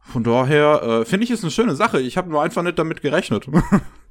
Von 0.00 0.24
daher 0.24 0.82
äh, 0.82 1.04
finde 1.04 1.24
ich 1.24 1.30
es 1.30 1.42
eine 1.42 1.50
schöne 1.50 1.76
Sache. 1.76 2.00
Ich 2.00 2.16
habe 2.16 2.30
nur 2.30 2.42
einfach 2.42 2.62
nicht 2.62 2.78
damit 2.78 3.02
gerechnet. 3.02 3.46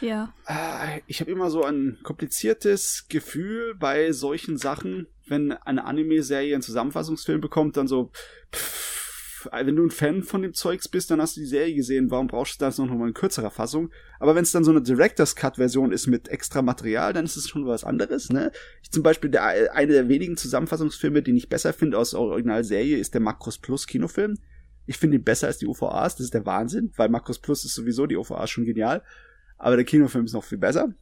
Ja. 0.00 0.32
Äh, 0.46 1.00
ich 1.06 1.20
habe 1.20 1.30
immer 1.30 1.50
so 1.50 1.64
ein 1.64 1.98
kompliziertes 2.02 3.06
Gefühl 3.08 3.74
bei 3.74 4.12
solchen 4.12 4.56
Sachen, 4.56 5.06
wenn 5.26 5.52
eine 5.52 5.84
Anime-Serie 5.84 6.54
einen 6.54 6.62
Zusammenfassungsfilm 6.62 7.40
bekommt, 7.40 7.76
dann 7.76 7.88
so, 7.88 8.10
pff, 8.52 8.88
wenn 9.52 9.76
du 9.76 9.84
ein 9.84 9.90
Fan 9.90 10.22
von 10.22 10.42
dem 10.42 10.54
Zeugs 10.54 10.88
bist, 10.88 11.10
dann 11.10 11.20
hast 11.20 11.36
du 11.36 11.40
die 11.40 11.46
Serie 11.46 11.74
gesehen, 11.74 12.10
warum 12.10 12.26
brauchst 12.26 12.60
du 12.60 12.64
das 12.64 12.78
noch 12.78 12.86
mal 12.86 13.08
in 13.08 13.14
kürzerer 13.14 13.50
Fassung? 13.50 13.90
Aber 14.18 14.34
wenn 14.34 14.42
es 14.42 14.52
dann 14.52 14.64
so 14.64 14.70
eine 14.70 14.82
Director's 14.82 15.36
Cut-Version 15.36 15.92
ist 15.92 16.06
mit 16.06 16.28
extra 16.28 16.62
Material, 16.62 17.12
dann 17.12 17.24
ist 17.24 17.36
es 17.36 17.48
schon 17.48 17.66
was 17.66 17.84
anderes, 17.84 18.30
ne? 18.30 18.50
Ich 18.82 18.90
zum 18.90 19.02
Beispiel, 19.02 19.30
der, 19.30 19.74
eine 19.74 19.92
der 19.92 20.08
wenigen 20.08 20.36
Zusammenfassungsfilme, 20.36 21.22
den 21.22 21.36
ich 21.36 21.48
besser 21.48 21.72
finde 21.72 21.98
aus 21.98 22.10
der 22.10 22.20
Originalserie, 22.20 22.96
ist 22.96 23.14
der 23.14 23.20
Makros 23.20 23.58
Plus 23.58 23.86
Kinofilm. 23.86 24.38
Ich 24.86 24.96
finde 24.96 25.18
ihn 25.18 25.24
besser 25.24 25.48
als 25.48 25.58
die 25.58 25.66
UVAs, 25.66 26.16
das 26.16 26.24
ist 26.24 26.34
der 26.34 26.46
Wahnsinn, 26.46 26.92
weil 26.96 27.08
Makros 27.08 27.38
Plus 27.38 27.64
ist 27.64 27.74
sowieso 27.74 28.06
die 28.06 28.16
UVAs 28.16 28.50
schon 28.50 28.64
genial 28.64 29.02
aber 29.58 29.76
der 29.76 29.84
Kinofilm 29.84 30.24
ist 30.24 30.32
noch 30.32 30.44
viel 30.44 30.58
besser. 30.58 30.94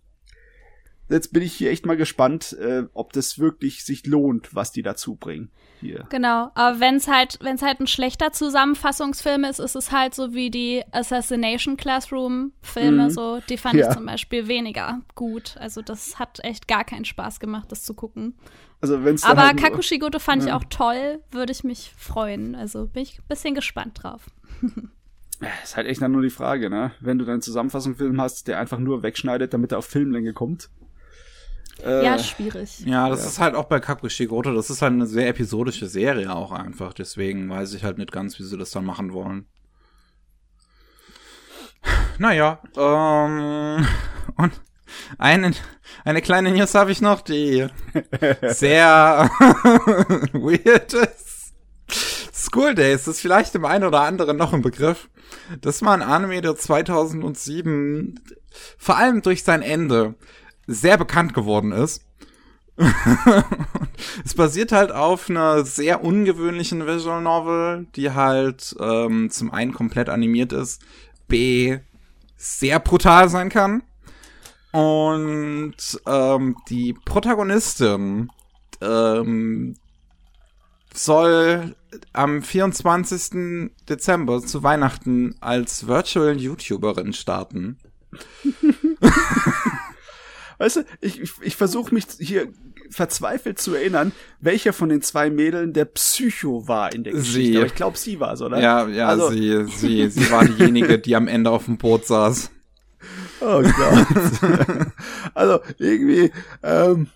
Jetzt 1.08 1.32
bin 1.32 1.42
ich 1.42 1.52
hier 1.52 1.70
echt 1.70 1.86
mal 1.86 1.96
gespannt, 1.96 2.56
äh, 2.60 2.82
ob 2.92 3.12
das 3.12 3.38
wirklich 3.38 3.84
sich 3.84 4.06
lohnt, 4.06 4.56
was 4.56 4.72
die 4.72 4.82
dazu 4.82 5.14
bringen. 5.14 5.50
Hier. 5.80 6.04
Genau, 6.08 6.50
aber 6.54 6.80
wenn 6.80 6.96
es 6.96 7.06
halt, 7.06 7.38
wenn 7.42 7.54
es 7.54 7.62
halt 7.62 7.78
ein 7.80 7.86
schlechter 7.86 8.32
Zusammenfassungsfilm 8.32 9.44
ist, 9.44 9.60
ist 9.60 9.76
es 9.76 9.92
halt 9.92 10.14
so 10.14 10.34
wie 10.34 10.50
die 10.50 10.82
Assassination 10.90 11.76
Classroom 11.76 12.52
Filme, 12.60 13.04
mhm. 13.04 13.10
so 13.10 13.40
die 13.48 13.58
fand 13.58 13.76
ja. 13.76 13.88
ich 13.88 13.94
zum 13.94 14.06
Beispiel 14.06 14.48
weniger 14.48 15.02
gut. 15.14 15.56
Also 15.58 15.80
das 15.80 16.18
hat 16.18 16.40
echt 16.42 16.66
gar 16.66 16.82
keinen 16.82 17.04
Spaß 17.04 17.38
gemacht, 17.38 17.70
das 17.70 17.84
zu 17.84 17.94
gucken. 17.94 18.34
Also 18.80 19.04
wenn's 19.04 19.22
aber 19.22 19.46
halt 19.46 19.58
Kakushigoto 19.58 20.18
fand 20.18 20.42
ja. 20.42 20.48
ich 20.48 20.54
auch 20.54 20.64
toll, 20.70 21.22
würde 21.30 21.52
ich 21.52 21.62
mich 21.62 21.92
freuen. 21.96 22.56
Also 22.56 22.86
bin 22.88 23.02
ich 23.02 23.18
ein 23.18 23.28
bisschen 23.28 23.54
gespannt 23.54 24.02
drauf. 24.02 24.26
ist 25.62 25.76
halt 25.76 25.86
echt 25.86 26.00
dann 26.00 26.12
nur 26.12 26.22
die 26.22 26.30
Frage, 26.30 26.70
ne? 26.70 26.92
Wenn 27.00 27.18
du 27.18 27.24
deinen 27.24 27.42
Zusammenfassungsfilm 27.42 28.20
hast, 28.20 28.48
der 28.48 28.58
einfach 28.58 28.78
nur 28.78 29.02
wegschneidet, 29.02 29.52
damit 29.52 29.72
er 29.72 29.78
auf 29.78 29.86
Filmlänge 29.86 30.32
kommt. 30.32 30.70
Äh, 31.84 32.04
ja, 32.04 32.18
schwierig. 32.18 32.80
Ja, 32.80 33.08
das 33.08 33.22
ja. 33.22 33.26
ist 33.28 33.38
halt 33.38 33.54
auch 33.54 33.64
bei 33.64 33.80
Kakushigoto, 33.80 34.54
das 34.54 34.70
ist 34.70 34.80
halt 34.80 34.94
eine 34.94 35.06
sehr 35.06 35.28
episodische 35.28 35.86
Serie 35.88 36.34
auch 36.34 36.52
einfach. 36.52 36.94
Deswegen 36.94 37.50
weiß 37.50 37.74
ich 37.74 37.84
halt 37.84 37.98
nicht 37.98 38.12
ganz, 38.12 38.38
wie 38.38 38.44
sie 38.44 38.56
das 38.56 38.70
dann 38.70 38.84
machen 38.84 39.12
wollen. 39.12 39.46
Naja, 42.18 42.60
ähm, 42.76 43.86
und 44.36 44.52
eine, 45.18 45.52
eine 46.04 46.22
kleine 46.22 46.50
News 46.50 46.74
habe 46.74 46.92
ich 46.92 47.00
noch, 47.00 47.20
die 47.20 47.66
sehr 48.42 49.30
weird 50.32 50.94
ist. 50.94 51.35
School 52.56 52.74
Days 52.74 53.06
ist 53.06 53.20
vielleicht 53.20 53.52
dem 53.52 53.66
einen 53.66 53.84
oder 53.84 54.00
anderen 54.00 54.38
noch 54.38 54.54
ein 54.54 54.62
Begriff. 54.62 55.10
Das 55.60 55.82
war 55.82 55.92
ein 55.92 56.00
Anime, 56.00 56.40
der 56.40 56.56
2007 56.56 58.18
vor 58.78 58.96
allem 58.96 59.20
durch 59.20 59.44
sein 59.44 59.60
Ende 59.60 60.14
sehr 60.66 60.96
bekannt 60.96 61.34
geworden 61.34 61.72
ist. 61.72 62.02
es 64.24 64.32
basiert 64.32 64.72
halt 64.72 64.90
auf 64.90 65.28
einer 65.28 65.66
sehr 65.66 66.02
ungewöhnlichen 66.02 66.86
Visual 66.86 67.20
Novel, 67.20 67.88
die 67.94 68.12
halt 68.12 68.74
ähm, 68.80 69.30
zum 69.30 69.52
einen 69.52 69.74
komplett 69.74 70.08
animiert 70.08 70.54
ist, 70.54 70.80
b 71.28 71.80
sehr 72.38 72.80
brutal 72.80 73.28
sein 73.28 73.50
kann. 73.50 73.82
Und 74.72 75.76
ähm, 76.06 76.56
die 76.70 76.94
Protagonistin 77.04 78.30
ähm, 78.80 79.76
soll 80.94 81.76
am 82.12 82.42
24. 82.42 83.70
Dezember 83.88 84.42
zu 84.42 84.62
Weihnachten 84.62 85.34
als 85.40 85.86
Virtual 85.86 86.36
YouTuberin 86.36 87.12
starten. 87.12 87.78
weißt 90.58 90.76
du, 90.76 90.84
ich, 91.00 91.20
ich, 91.20 91.32
ich 91.42 91.56
versuche 91.56 91.92
mich 91.94 92.06
hier 92.18 92.48
verzweifelt 92.90 93.60
zu 93.60 93.74
erinnern, 93.74 94.12
welcher 94.40 94.72
von 94.72 94.88
den 94.88 95.02
zwei 95.02 95.30
Mädeln 95.30 95.72
der 95.72 95.86
Psycho 95.86 96.68
war 96.68 96.92
in 96.94 97.04
der 97.04 97.14
Geschichte. 97.14 97.40
Sie. 97.40 97.56
Aber 97.56 97.66
ich 97.66 97.74
glaube, 97.74 97.98
sie 97.98 98.20
war 98.20 98.34
es, 98.34 98.42
oder? 98.42 98.60
Ja, 98.60 98.86
ja, 98.88 99.08
also. 99.08 99.30
sie, 99.30 99.64
sie, 99.76 100.08
sie 100.08 100.30
war 100.30 100.44
diejenige, 100.44 100.98
die 100.98 101.16
am 101.16 101.28
Ende 101.28 101.50
auf 101.50 101.64
dem 101.64 101.78
Boot 101.78 102.06
saß. 102.06 102.50
Oh 103.40 103.62
Gott. 103.62 104.06
also 105.34 105.60
irgendwie, 105.78 106.32
ähm, 106.62 107.08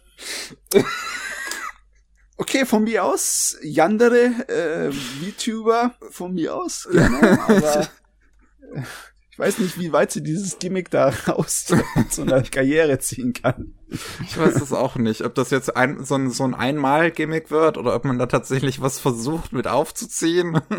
Okay, 2.41 2.65
von 2.65 2.85
mir 2.85 3.05
aus, 3.05 3.59
Yandere, 3.61 4.33
äh, 4.49 4.91
VTuber, 4.91 5.95
von 6.09 6.33
mir 6.33 6.57
aus, 6.57 6.89
gerne, 6.91 7.39
aber 7.39 7.81
äh, 8.73 8.81
ich 9.31 9.39
weiß 9.39 9.59
nicht, 9.59 9.79
wie 9.79 9.93
weit 9.93 10.11
sie 10.11 10.23
dieses 10.23 10.59
Gimmick 10.59 10.91
da 10.91 11.13
raus 11.29 11.67
zu 12.09 12.23
einer 12.23 12.43
Karriere 12.43 12.99
ziehen 12.99 13.35
kann. 13.35 13.75
Ich 14.25 14.39
weiß 14.39 14.55
das 14.55 14.73
auch 14.73 14.97
nicht, 14.97 15.21
ob 15.21 15.35
das 15.35 15.51
jetzt 15.51 15.77
ein, 15.77 16.03
so 16.03 16.15
ein, 16.15 16.31
so 16.31 16.45
ein 16.45 16.55
Einmal-Gimmick 16.55 17.51
wird 17.51 17.77
oder 17.77 17.95
ob 17.95 18.07
man 18.07 18.19
da 18.19 18.25
tatsächlich 18.25 18.81
was 18.81 18.99
versucht 18.99 19.53
mit 19.53 19.67
aufzuziehen. 19.67 20.63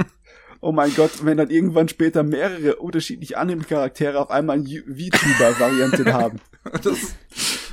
Oh 0.64 0.72
mein 0.72 0.94
Gott, 0.94 1.26
wenn 1.26 1.38
dann 1.38 1.50
irgendwann 1.50 1.88
später 1.88 2.22
mehrere 2.22 2.76
unterschiedliche 2.76 3.36
Anime-Charaktere 3.36 4.20
auf 4.20 4.30
einmal 4.30 4.58
eine 4.58 4.68
VTuber-Variante 4.68 6.14
haben. 6.14 6.40
Das, 6.84 7.16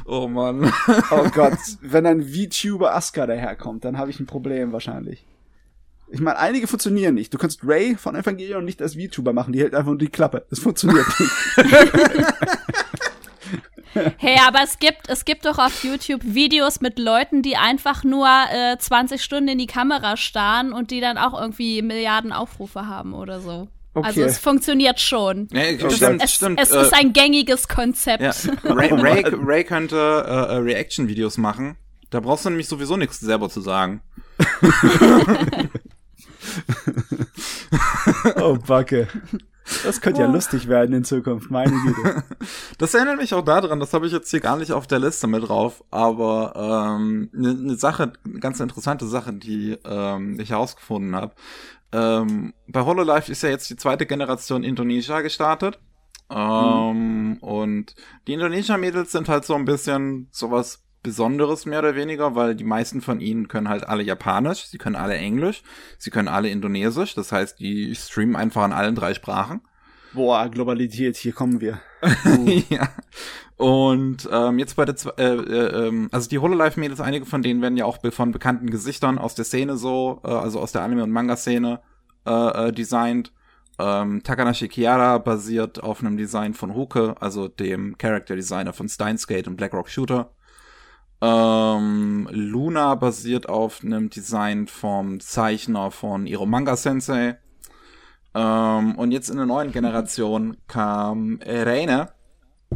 oh 0.08 0.28
Mann. 0.28 0.72
Oh 1.10 1.28
Gott, 1.34 1.58
wenn 1.80 2.06
ein 2.06 2.22
VTuber 2.22 2.94
Asuka 2.94 3.26
daherkommt, 3.26 3.84
dann 3.84 3.98
habe 3.98 4.10
ich 4.10 4.18
ein 4.20 4.26
Problem 4.26 4.72
wahrscheinlich. 4.72 5.24
Ich 6.10 6.20
meine, 6.20 6.38
einige 6.38 6.66
funktionieren 6.66 7.14
nicht. 7.14 7.34
Du 7.34 7.38
kannst 7.38 7.60
Ray 7.62 7.94
von 7.96 8.16
Evangelion 8.16 8.64
nicht 8.64 8.80
als 8.80 8.94
VTuber 8.94 9.32
machen, 9.32 9.52
die 9.52 9.60
hält 9.60 9.74
einfach 9.74 9.90
nur 9.90 9.98
die 9.98 10.08
Klappe. 10.08 10.46
Das 10.50 10.58
funktioniert 10.58 11.06
nicht. 11.18 11.32
Hey, 14.18 14.38
aber 14.46 14.60
es 14.62 14.78
gibt, 14.78 15.08
es 15.08 15.24
gibt 15.24 15.44
doch 15.44 15.58
auf 15.58 15.82
YouTube 15.82 16.20
Videos 16.22 16.80
mit 16.80 16.98
Leuten, 16.98 17.42
die 17.42 17.56
einfach 17.56 18.04
nur 18.04 18.28
äh, 18.52 18.76
20 18.78 19.22
Stunden 19.22 19.48
in 19.48 19.58
die 19.58 19.66
Kamera 19.66 20.16
starren 20.16 20.72
und 20.72 20.90
die 20.90 21.00
dann 21.00 21.18
auch 21.18 21.38
irgendwie 21.38 21.82
Milliarden 21.82 22.32
Aufrufe 22.32 22.86
haben 22.86 23.14
oder 23.14 23.40
so. 23.40 23.68
Okay. 23.98 24.06
Also 24.08 24.22
es 24.22 24.38
funktioniert 24.38 25.00
schon. 25.00 25.48
Ja, 25.52 25.62
Oh 25.84 25.90
stimmt, 25.90 26.22
Es, 26.22 26.32
stimmt. 26.32 26.60
es 26.60 26.70
äh, 26.70 26.82
ist 26.82 26.94
ein 26.94 27.12
gängiges 27.12 27.68
Konzept. 27.68 28.22
ja. 28.22 28.32
Ray, 28.64 28.88
Ray, 28.92 29.24
Ray 29.26 29.64
könnte 29.64 29.96
äh, 29.96 30.54
äh, 30.54 30.56
Reaction-Videos 30.56 31.38
machen. 31.38 31.76
Da 32.10 32.20
brauchst 32.20 32.44
du 32.44 32.50
nämlich 32.50 32.68
sowieso 32.68 32.96
nichts 32.96 33.20
selber 33.20 33.50
zu 33.50 33.60
sagen. 33.60 34.02
oh, 38.36 38.56
Backe. 38.66 39.08
Das 39.84 40.00
könnte 40.00 40.22
ja 40.22 40.26
lustig 40.26 40.68
werden 40.68 40.94
in 40.94 41.04
Zukunft, 41.04 41.50
meine 41.50 41.72
Güte. 41.72 42.22
Das 42.78 42.94
erinnert 42.94 43.18
mich 43.18 43.34
auch 43.34 43.44
daran, 43.44 43.80
das 43.80 43.92
habe 43.92 44.06
ich 44.06 44.12
jetzt 44.12 44.30
hier 44.30 44.40
gar 44.40 44.56
nicht 44.56 44.72
auf 44.72 44.86
der 44.86 44.98
Liste 44.98 45.26
mit 45.26 45.46
drauf, 45.46 45.84
aber 45.90 46.96
ähm, 46.96 47.30
eine 47.34 47.54
ne 47.54 47.76
Sache, 47.76 48.12
eine 48.24 48.38
ganz 48.38 48.60
interessante 48.60 49.06
Sache, 49.06 49.32
die 49.32 49.76
ähm, 49.84 50.38
ich 50.40 50.50
herausgefunden 50.50 51.14
habe. 51.16 51.34
Ähm, 51.92 52.52
bei 52.66 52.84
HoloLive 52.84 53.32
ist 53.32 53.42
ja 53.42 53.48
jetzt 53.48 53.70
die 53.70 53.76
zweite 53.76 54.06
Generation 54.06 54.64
Indonesia 54.64 55.20
gestartet. 55.20 55.78
Ähm, 56.30 57.38
Und 57.40 57.94
die 58.26 58.34
Indonesia-Mädels 58.34 59.12
sind 59.12 59.28
halt 59.28 59.44
so 59.44 59.54
ein 59.54 59.64
bisschen 59.64 60.28
sowas 60.30 60.84
Besonderes 61.02 61.64
mehr 61.64 61.78
oder 61.78 61.94
weniger, 61.94 62.34
weil 62.34 62.54
die 62.54 62.64
meisten 62.64 63.00
von 63.00 63.20
ihnen 63.20 63.48
können 63.48 63.68
halt 63.68 63.88
alle 63.88 64.02
Japanisch, 64.02 64.64
sie 64.66 64.78
können 64.78 64.96
alle 64.96 65.14
Englisch, 65.16 65.62
sie 65.96 66.10
können 66.10 66.28
alle 66.28 66.50
Indonesisch, 66.50 67.14
das 67.14 67.30
heißt, 67.30 67.60
die 67.60 67.94
streamen 67.94 68.36
einfach 68.36 68.64
in 68.64 68.72
allen 68.72 68.96
drei 68.96 69.14
Sprachen. 69.14 69.60
Boah, 70.12 70.48
Globalität, 70.48 71.16
hier 71.16 71.32
kommen 71.32 71.60
wir. 71.60 71.80
ja. 72.68 72.88
Und 73.58 74.28
ähm, 74.30 74.60
jetzt 74.60 74.76
bei 74.76 74.84
der, 74.84 74.94
äh, 75.18 75.34
äh, 75.34 75.88
ähm, 75.88 76.08
also 76.12 76.28
die 76.28 76.38
Hololive-Mädels, 76.38 77.00
einige 77.00 77.26
von 77.26 77.42
denen 77.42 77.60
werden 77.60 77.76
ja 77.76 77.86
auch 77.86 77.98
von 78.12 78.30
bekannten 78.30 78.70
Gesichtern 78.70 79.18
aus 79.18 79.34
der 79.34 79.44
Szene 79.44 79.76
so, 79.76 80.20
äh, 80.24 80.28
also 80.28 80.60
aus 80.60 80.70
der 80.70 80.82
Anime- 80.82 81.02
und 81.02 81.10
Manga-Szene 81.10 81.80
äh, 82.24 82.68
äh, 82.68 82.72
designt. 82.72 83.32
Ähm, 83.80 84.22
Takanashi 84.22 84.68
Kiara 84.68 85.18
basiert 85.18 85.82
auf 85.82 86.00
einem 86.00 86.16
Design 86.16 86.54
von 86.54 86.74
Huke, 86.76 87.16
also 87.18 87.48
dem 87.48 87.98
Character-Designer 87.98 88.72
von 88.72 88.88
Steins 88.88 89.26
Gate 89.26 89.48
und 89.48 89.56
Blackrock 89.56 89.88
Shooter. 89.88 90.30
Ähm, 91.20 92.28
Luna 92.30 92.94
basiert 92.94 93.48
auf 93.48 93.82
einem 93.82 94.08
Design 94.08 94.68
vom 94.68 95.18
Zeichner 95.18 95.90
von 95.90 96.28
Iro 96.28 96.46
Manga 96.46 96.76
Sensei. 96.76 97.38
Ähm, 98.34 98.94
und 98.94 99.10
jetzt 99.10 99.30
in 99.30 99.36
der 99.36 99.46
neuen 99.46 99.72
Generation 99.72 100.58
kam 100.68 101.40
Reine 101.44 102.12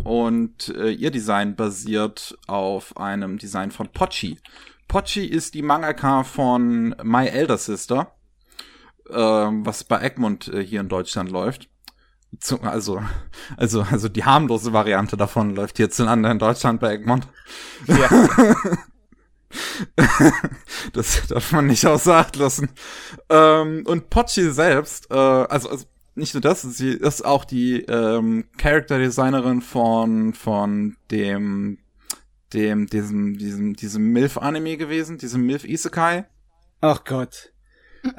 und 0.04 0.68
äh, 0.68 0.90
ihr 0.90 1.10
Design 1.10 1.56
basiert 1.56 2.36
auf 2.46 2.96
einem 2.96 3.38
Design 3.38 3.70
von 3.70 3.88
Pochi. 3.88 4.38
Pochi 4.88 5.24
ist 5.24 5.54
die 5.54 5.62
Mangaka 5.62 6.24
von 6.24 6.94
My 7.02 7.26
Elder 7.26 7.58
Sister, 7.58 8.14
ähm, 9.10 9.64
was 9.64 9.84
bei 9.84 10.00
Egmont 10.00 10.48
äh, 10.48 10.64
hier 10.64 10.80
in 10.80 10.88
Deutschland 10.88 11.30
läuft. 11.30 11.68
Zu, 12.40 12.60
also, 12.62 13.02
also, 13.56 13.82
also 13.90 14.08
die 14.08 14.24
harmlose 14.24 14.72
Variante 14.72 15.16
davon 15.16 15.54
läuft 15.54 15.76
hierzulande 15.76 16.30
in 16.30 16.38
Deutschland 16.38 16.80
bei 16.80 16.94
Egmont. 16.94 17.26
Ja. 17.86 18.08
Das 20.94 21.26
darf 21.26 21.52
man 21.52 21.66
nicht 21.66 21.86
außer 21.86 22.14
Acht 22.14 22.36
lassen. 22.36 22.70
Ähm, 23.28 23.84
und 23.86 24.10
Pochi 24.10 24.50
selbst, 24.50 25.10
äh, 25.10 25.14
also, 25.14 25.68
also 25.68 25.84
nicht 26.14 26.34
nur 26.34 26.40
das, 26.40 26.62
sie 26.62 26.90
ist 26.90 27.24
auch 27.24 27.44
die 27.44 27.82
ähm, 27.82 28.44
Character-Designerin 28.58 29.62
von 29.62 30.34
von 30.34 30.96
dem 31.10 31.78
dem 32.52 32.86
diesem 32.86 33.38
diesem 33.38 33.74
diesem 33.74 34.12
Milf 34.12 34.36
Anime 34.38 34.76
gewesen, 34.76 35.18
diesem 35.18 35.46
Milf 35.46 35.64
Isekai. 35.64 36.26
Ach 36.80 37.04
Gott. 37.04 37.52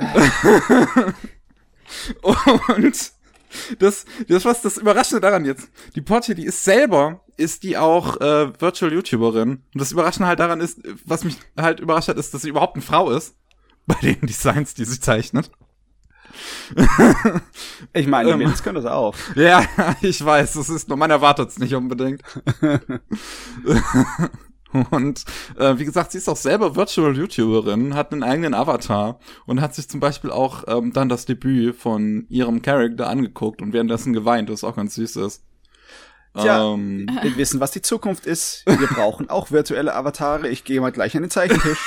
Und 2.21 3.11
das, 3.79 4.05
das 4.27 4.45
was 4.45 4.61
das 4.61 4.77
Überraschende 4.77 5.21
daran 5.21 5.45
jetzt. 5.45 5.69
Die 5.95 6.01
Porsche, 6.01 6.35
die 6.35 6.45
ist 6.45 6.63
selber, 6.63 7.23
ist 7.37 7.63
die 7.63 7.77
auch 7.77 8.19
äh, 8.19 8.59
Virtual 8.59 8.91
YouTuberin. 8.91 9.49
Und 9.49 9.63
das 9.73 9.91
Überraschende 9.91 10.27
halt 10.27 10.39
daran 10.39 10.61
ist, 10.61 10.79
was 11.05 11.23
mich 11.23 11.37
halt 11.57 11.79
überrascht 11.79 12.07
hat, 12.07 12.17
ist, 12.17 12.33
dass 12.33 12.41
sie 12.41 12.49
überhaupt 12.49 12.75
eine 12.75 12.83
Frau 12.83 13.11
ist. 13.11 13.35
Bei 13.85 13.95
den 13.95 14.21
Designs, 14.25 14.73
die 14.73 14.85
sie 14.85 14.99
zeichnet. 14.99 15.51
Ich 17.93 18.07
meine, 18.07 18.27
die 18.29 18.33
Ähm. 18.33 18.39
Mädels 18.39 18.63
können 18.63 18.75
das 18.81 18.85
auch. 18.85 19.15
Ja, 19.35 19.63
ich 20.01 20.23
weiß, 20.23 20.53
das 20.53 20.69
ist 20.69 20.87
nur, 20.89 20.97
man 20.97 21.11
erwartet 21.11 21.49
es 21.49 21.59
nicht 21.59 21.75
unbedingt. 21.75 22.21
Und 24.89 25.23
äh, 25.59 25.77
wie 25.77 25.85
gesagt, 25.85 26.11
sie 26.13 26.17
ist 26.17 26.27
auch 26.27 26.35
selber 26.37 26.75
Virtual 26.75 27.15
YouTuberin, 27.15 27.93
hat 27.93 28.11
einen 28.11 28.23
eigenen 28.23 28.55
Avatar 28.55 29.19
und 29.45 29.61
hat 29.61 29.75
sich 29.75 29.87
zum 29.87 29.99
Beispiel 29.99 30.31
auch 30.31 30.63
ähm, 30.67 30.91
dann 30.93 31.09
das 31.09 31.25
Debüt 31.25 31.75
von 31.75 32.25
ihrem 32.29 32.63
Charakter 32.63 33.07
angeguckt 33.07 33.61
und 33.61 33.71
währenddessen 33.71 34.13
geweint, 34.13 34.49
was 34.49 34.63
auch 34.63 34.75
ganz 34.75 34.95
süß 34.95 35.17
ist. 35.17 35.43
Tja. 36.35 36.73
Ähm, 36.73 37.07
Wir 37.21 37.37
wissen, 37.37 37.59
was 37.59 37.69
die 37.69 37.83
Zukunft 37.83 38.25
ist. 38.25 38.63
Wir 38.65 38.87
brauchen 38.87 39.29
auch 39.29 39.51
virtuelle 39.51 39.93
Avatare. 39.93 40.47
Ich 40.49 40.63
gehe 40.63 40.81
mal 40.81 40.91
gleich 40.91 41.15
an 41.15 41.21
den 41.21 41.29
Zeichentisch. 41.29 41.77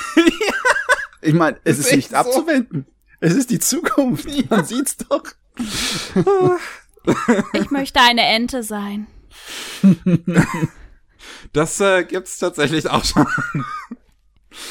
Ich 1.22 1.34
meine, 1.34 1.58
es 1.64 1.80
Ist 1.80 1.86
ist 1.86 1.96
nicht 1.96 2.10
so. 2.10 2.16
abzuwenden. 2.16 2.86
Es 3.20 3.34
ist 3.34 3.50
die 3.50 3.58
Zukunft. 3.58 4.28
Man 4.50 4.64
sieht's 4.64 4.96
doch. 4.96 5.24
Ich 7.52 7.70
möchte 7.70 8.00
eine 8.00 8.22
Ente 8.22 8.62
sein. 8.62 9.06
das 11.52 11.80
äh, 11.80 12.04
gibt's 12.04 12.38
tatsächlich 12.38 12.88
auch 12.88 13.04
schon. 13.04 13.26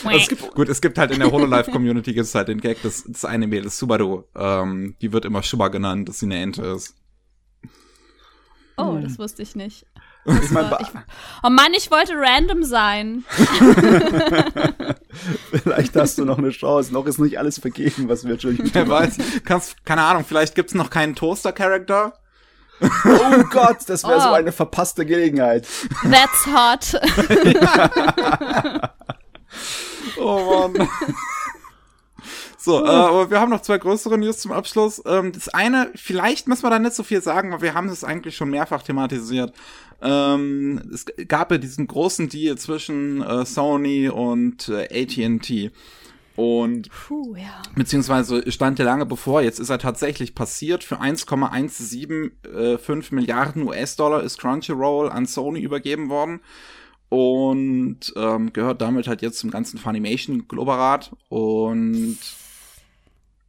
Also 0.03 0.17
es 0.17 0.27
gibt, 0.27 0.55
gut, 0.55 0.69
es 0.69 0.81
gibt 0.81 0.97
halt 0.97 1.11
in 1.11 1.19
der 1.19 1.31
Hololive-Community 1.31 2.13
gibt's 2.13 2.33
halt 2.33 2.47
den 2.47 2.59
Gag, 2.59 2.81
dass 2.81 3.03
das 3.03 3.23
eine 3.23 3.47
Mädel 3.47 3.67
ist 3.67 3.77
Subaru. 3.77 4.23
Ähm, 4.35 4.95
die 5.01 5.13
wird 5.13 5.25
immer 5.25 5.43
Schuba 5.43 5.67
genannt, 5.67 6.09
dass 6.09 6.19
sie 6.19 6.25
eine 6.25 6.41
Ente 6.41 6.63
ist. 6.63 6.95
Oh, 8.77 8.97
das 9.01 9.17
wusste 9.19 9.41
ich 9.43 9.55
nicht. 9.55 9.85
Ich 10.25 10.49
mein, 10.51 10.71
ich- 10.79 10.87
Oh 11.43 11.49
Mann, 11.49 11.73
ich 11.75 11.91
wollte 11.91 12.13
random 12.15 12.63
sein. 12.63 13.23
vielleicht 15.63 15.95
hast 15.95 16.17
du 16.17 16.25
noch 16.25 16.37
eine 16.39 16.49
Chance. 16.49 16.91
Noch 16.93 17.05
ist 17.05 17.19
nicht 17.19 17.37
alles 17.37 17.59
vergeben, 17.59 18.09
was 18.09 18.25
virtual 18.25 18.53
Wer 18.57 18.65
YouTuber 18.65 18.89
weiß, 18.89 19.17
kannst, 19.45 19.85
keine 19.85 20.01
Ahnung, 20.03 20.25
vielleicht 20.27 20.55
gibt's 20.55 20.73
noch 20.73 20.89
keinen 20.89 21.15
Toaster-Charakter. 21.15 22.13
Oh 22.81 23.43
Gott, 23.51 23.77
das 23.87 24.03
wäre 24.03 24.19
so 24.19 24.29
Oh. 24.29 24.33
eine 24.33 24.51
verpasste 24.51 25.05
Gelegenheit. 25.05 25.67
That's 26.03 26.45
hot. 26.47 26.99
Oh 30.17 30.67
Mann. 30.69 30.87
So, 32.65 32.83
äh, 32.83 32.89
aber 32.89 33.29
wir 33.29 33.39
haben 33.39 33.51
noch 33.51 33.61
zwei 33.61 33.77
größere 33.77 34.17
News 34.17 34.39
zum 34.39 34.51
Abschluss. 34.51 34.99
Ähm, 35.05 35.31
das 35.31 35.49
eine, 35.49 35.91
vielleicht 35.93 36.47
müssen 36.47 36.63
wir 36.63 36.71
da 36.71 36.79
nicht 36.79 36.95
so 36.95 37.03
viel 37.03 37.21
sagen, 37.21 37.51
weil 37.51 37.61
wir 37.61 37.75
haben 37.75 37.89
es 37.89 38.03
eigentlich 38.03 38.35
schon 38.35 38.49
mehrfach 38.49 38.81
thematisiert. 38.81 39.53
Ähm, 40.01 40.81
es 40.91 41.05
gab 41.27 41.51
ja 41.51 41.59
diesen 41.59 41.85
großen 41.85 42.27
Deal 42.27 42.57
zwischen 42.57 43.21
äh, 43.21 43.45
Sony 43.45 44.09
und 44.09 44.67
äh, 44.69 45.03
AT&T. 45.03 45.69
Und 46.35 46.89
Puh, 46.89 47.35
ja. 47.35 47.61
beziehungsweise 47.75 48.51
stand 48.51 48.79
ja 48.79 48.85
lange 48.85 49.05
bevor, 49.05 49.43
jetzt 49.43 49.59
ist 49.59 49.69
er 49.69 49.77
tatsächlich 49.77 50.33
passiert. 50.33 50.83
Für 50.83 50.99
1,175 50.99 53.11
Milliarden 53.11 53.61
US-Dollar 53.61 54.23
ist 54.23 54.39
Crunchyroll 54.39 55.11
an 55.11 55.27
Sony 55.27 55.59
übergeben 55.59 56.09
worden 56.09 56.39
und 57.09 58.11
ähm, 58.15 58.53
gehört 58.53 58.81
damit 58.81 59.07
halt 59.07 59.21
jetzt 59.21 59.37
zum 59.37 59.51
ganzen 59.51 59.77
Funimation-Globerat. 59.77 61.15
Und 61.29 62.17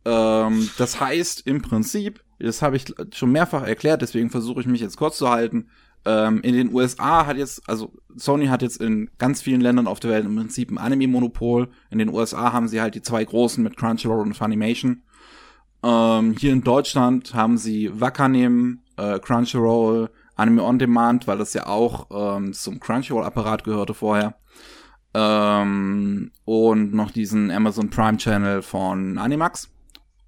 ähm, 0.06 0.70
das 0.78 1.00
heißt 1.00 1.46
im 1.46 1.62
Prinzip, 1.62 2.22
das 2.38 2.62
habe 2.62 2.76
ich 2.76 2.94
schon 3.12 3.32
mehrfach 3.32 3.66
erklärt, 3.66 4.02
deswegen 4.02 4.30
versuche 4.30 4.60
ich 4.60 4.66
mich 4.66 4.80
jetzt 4.80 4.96
kurz 4.96 5.18
zu 5.18 5.28
halten. 5.28 5.68
Ähm, 6.04 6.40
in 6.42 6.54
den 6.54 6.72
USA 6.72 7.26
hat 7.26 7.36
jetzt, 7.36 7.68
also 7.68 7.92
Sony 8.14 8.46
hat 8.46 8.62
jetzt 8.62 8.80
in 8.80 9.10
ganz 9.18 9.42
vielen 9.42 9.60
Ländern 9.60 9.88
auf 9.88 9.98
der 9.98 10.12
Welt 10.12 10.24
im 10.24 10.36
Prinzip 10.36 10.70
ein 10.70 10.78
Anime-Monopol. 10.78 11.68
In 11.90 11.98
den 11.98 12.08
USA 12.08 12.52
haben 12.52 12.68
sie 12.68 12.80
halt 12.80 12.94
die 12.94 13.02
zwei 13.02 13.24
großen 13.24 13.64
mit 13.64 13.76
Crunchyroll 13.76 14.20
und 14.20 14.34
Funimation. 14.34 15.02
Ähm, 15.82 16.36
hier 16.38 16.52
in 16.52 16.62
Deutschland 16.62 17.34
haben 17.34 17.58
sie 17.58 17.90
Wakanim, 18.00 18.82
äh, 18.96 19.18
Crunchyroll, 19.18 20.10
Anime 20.36 20.62
On 20.62 20.78
Demand, 20.78 21.26
weil 21.26 21.38
das 21.38 21.52
ja 21.54 21.66
auch 21.66 22.06
ähm, 22.10 22.52
zum 22.52 22.78
Crunchyroll-Apparat 22.78 23.64
gehörte 23.64 23.94
vorher. 23.94 24.36
Ähm, 25.14 26.30
und 26.44 26.94
noch 26.94 27.10
diesen 27.10 27.50
Amazon 27.50 27.90
Prime 27.90 28.18
Channel 28.18 28.62
von 28.62 29.18
Animax. 29.18 29.70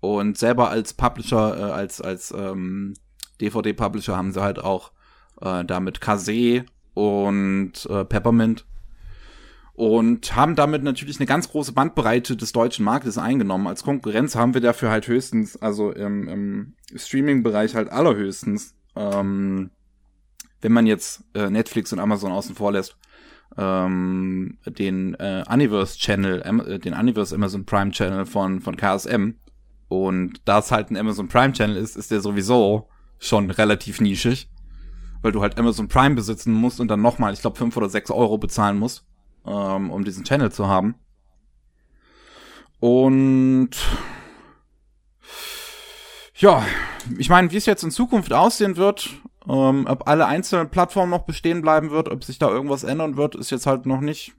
Und 0.01 0.38
selber 0.38 0.70
als 0.70 0.94
Publisher, 0.94 1.59
äh, 1.59 1.72
als, 1.72 2.01
als 2.01 2.32
ähm, 2.36 2.94
DVD-Publisher 3.40 4.16
haben 4.16 4.32
sie 4.32 4.42
halt 4.42 4.59
auch 4.59 4.92
äh, 5.40 5.64
damit 5.64 6.01
Kase 6.01 6.64
und 6.94 7.86
äh, 7.88 8.05
Peppermint 8.05 8.64
und 9.78 10.34
haben 10.34 10.57
damit 10.57 10.82
natürlich 10.82 11.20
eine 11.20 11.26
ganz 11.26 11.51
große 11.51 11.70
Bandbreite 11.70 12.36
des 12.36 12.51
deutschen 12.51 12.84
Marktes 12.84 13.16
eingenommen. 13.16 13.68
Als 13.68 13.84
Konkurrenz 13.84 14.34
haben 14.34 14.53
wir 14.53 14.61
dafür 14.61 14.90
halt 14.90 15.07
höchstens, 15.07 15.57
also 15.57 15.92
im, 15.92 16.26
im 16.26 16.74
Streaming-Bereich 16.96 17.76
halt 17.76 17.88
allerhöchstens, 17.88 18.74
ähm, 18.96 19.70
wenn 20.61 20.72
man 20.72 20.86
jetzt 20.86 21.22
äh, 21.34 21.49
Netflix 21.49 21.92
und 21.92 22.01
Amazon 22.01 22.32
außen 22.32 22.57
vor 22.57 22.72
lässt, 22.72 22.96
ähm, 23.57 24.59
den 24.66 25.14
äh, 25.14 25.44
Universe 25.49 25.96
Channel, 25.96 26.42
äh, 26.42 26.78
den 26.80 26.94
Universe 26.94 27.32
Amazon 27.32 27.64
Prime 27.64 27.92
Channel 27.92 28.26
von, 28.26 28.61
von 28.61 28.76
KSM. 28.76 29.36
Und 29.89 30.41
da 30.45 30.59
es 30.59 30.70
halt 30.70 30.91
ein 30.91 30.97
Amazon 30.97 31.28
Prime 31.28 31.53
Channel 31.53 31.76
ist, 31.76 31.97
ist 31.97 32.11
der 32.11 32.20
sowieso 32.20 32.89
schon 33.18 33.51
relativ 33.51 34.01
nischig, 34.01 34.49
weil 35.22 35.32
du 35.32 35.41
halt 35.41 35.59
Amazon 35.59 35.89
Prime 35.89 36.14
besitzen 36.14 36.53
musst 36.53 36.78
und 36.80 36.89
dann 36.89 37.01
nochmal, 37.01 37.32
ich 37.32 37.41
glaube, 37.41 37.57
fünf 37.57 37.76
oder 37.76 37.89
sechs 37.89 38.11
Euro 38.11 38.39
bezahlen 38.39 38.78
musst 38.78 39.05
ähm, 39.49 39.91
um 39.91 40.05
diesen 40.05 40.24
Channel 40.24 40.53
zu 40.53 40.68
haben. 40.68 40.95
Und 42.80 43.70
ja, 46.34 46.64
ich 47.18 47.28
meine, 47.28 47.51
wie 47.51 47.57
es 47.57 47.66
jetzt 47.66 47.82
in 47.82 47.91
Zukunft 47.91 48.32
aussehen 48.32 48.76
wird, 48.76 49.11
ähm, 49.49 49.86
ob 49.89 50.07
alle 50.07 50.26
einzelnen 50.26 50.70
Plattformen 50.70 51.11
noch 51.11 51.24
bestehen 51.24 51.62
bleiben 51.62 51.91
wird, 51.91 52.09
ob 52.09 52.22
sich 52.22 52.39
da 52.39 52.49
irgendwas 52.49 52.84
ändern 52.84 53.16
wird, 53.16 53.34
ist 53.34 53.51
jetzt 53.51 53.66
halt 53.66 53.86
noch 53.86 54.01
nicht, 54.01 54.34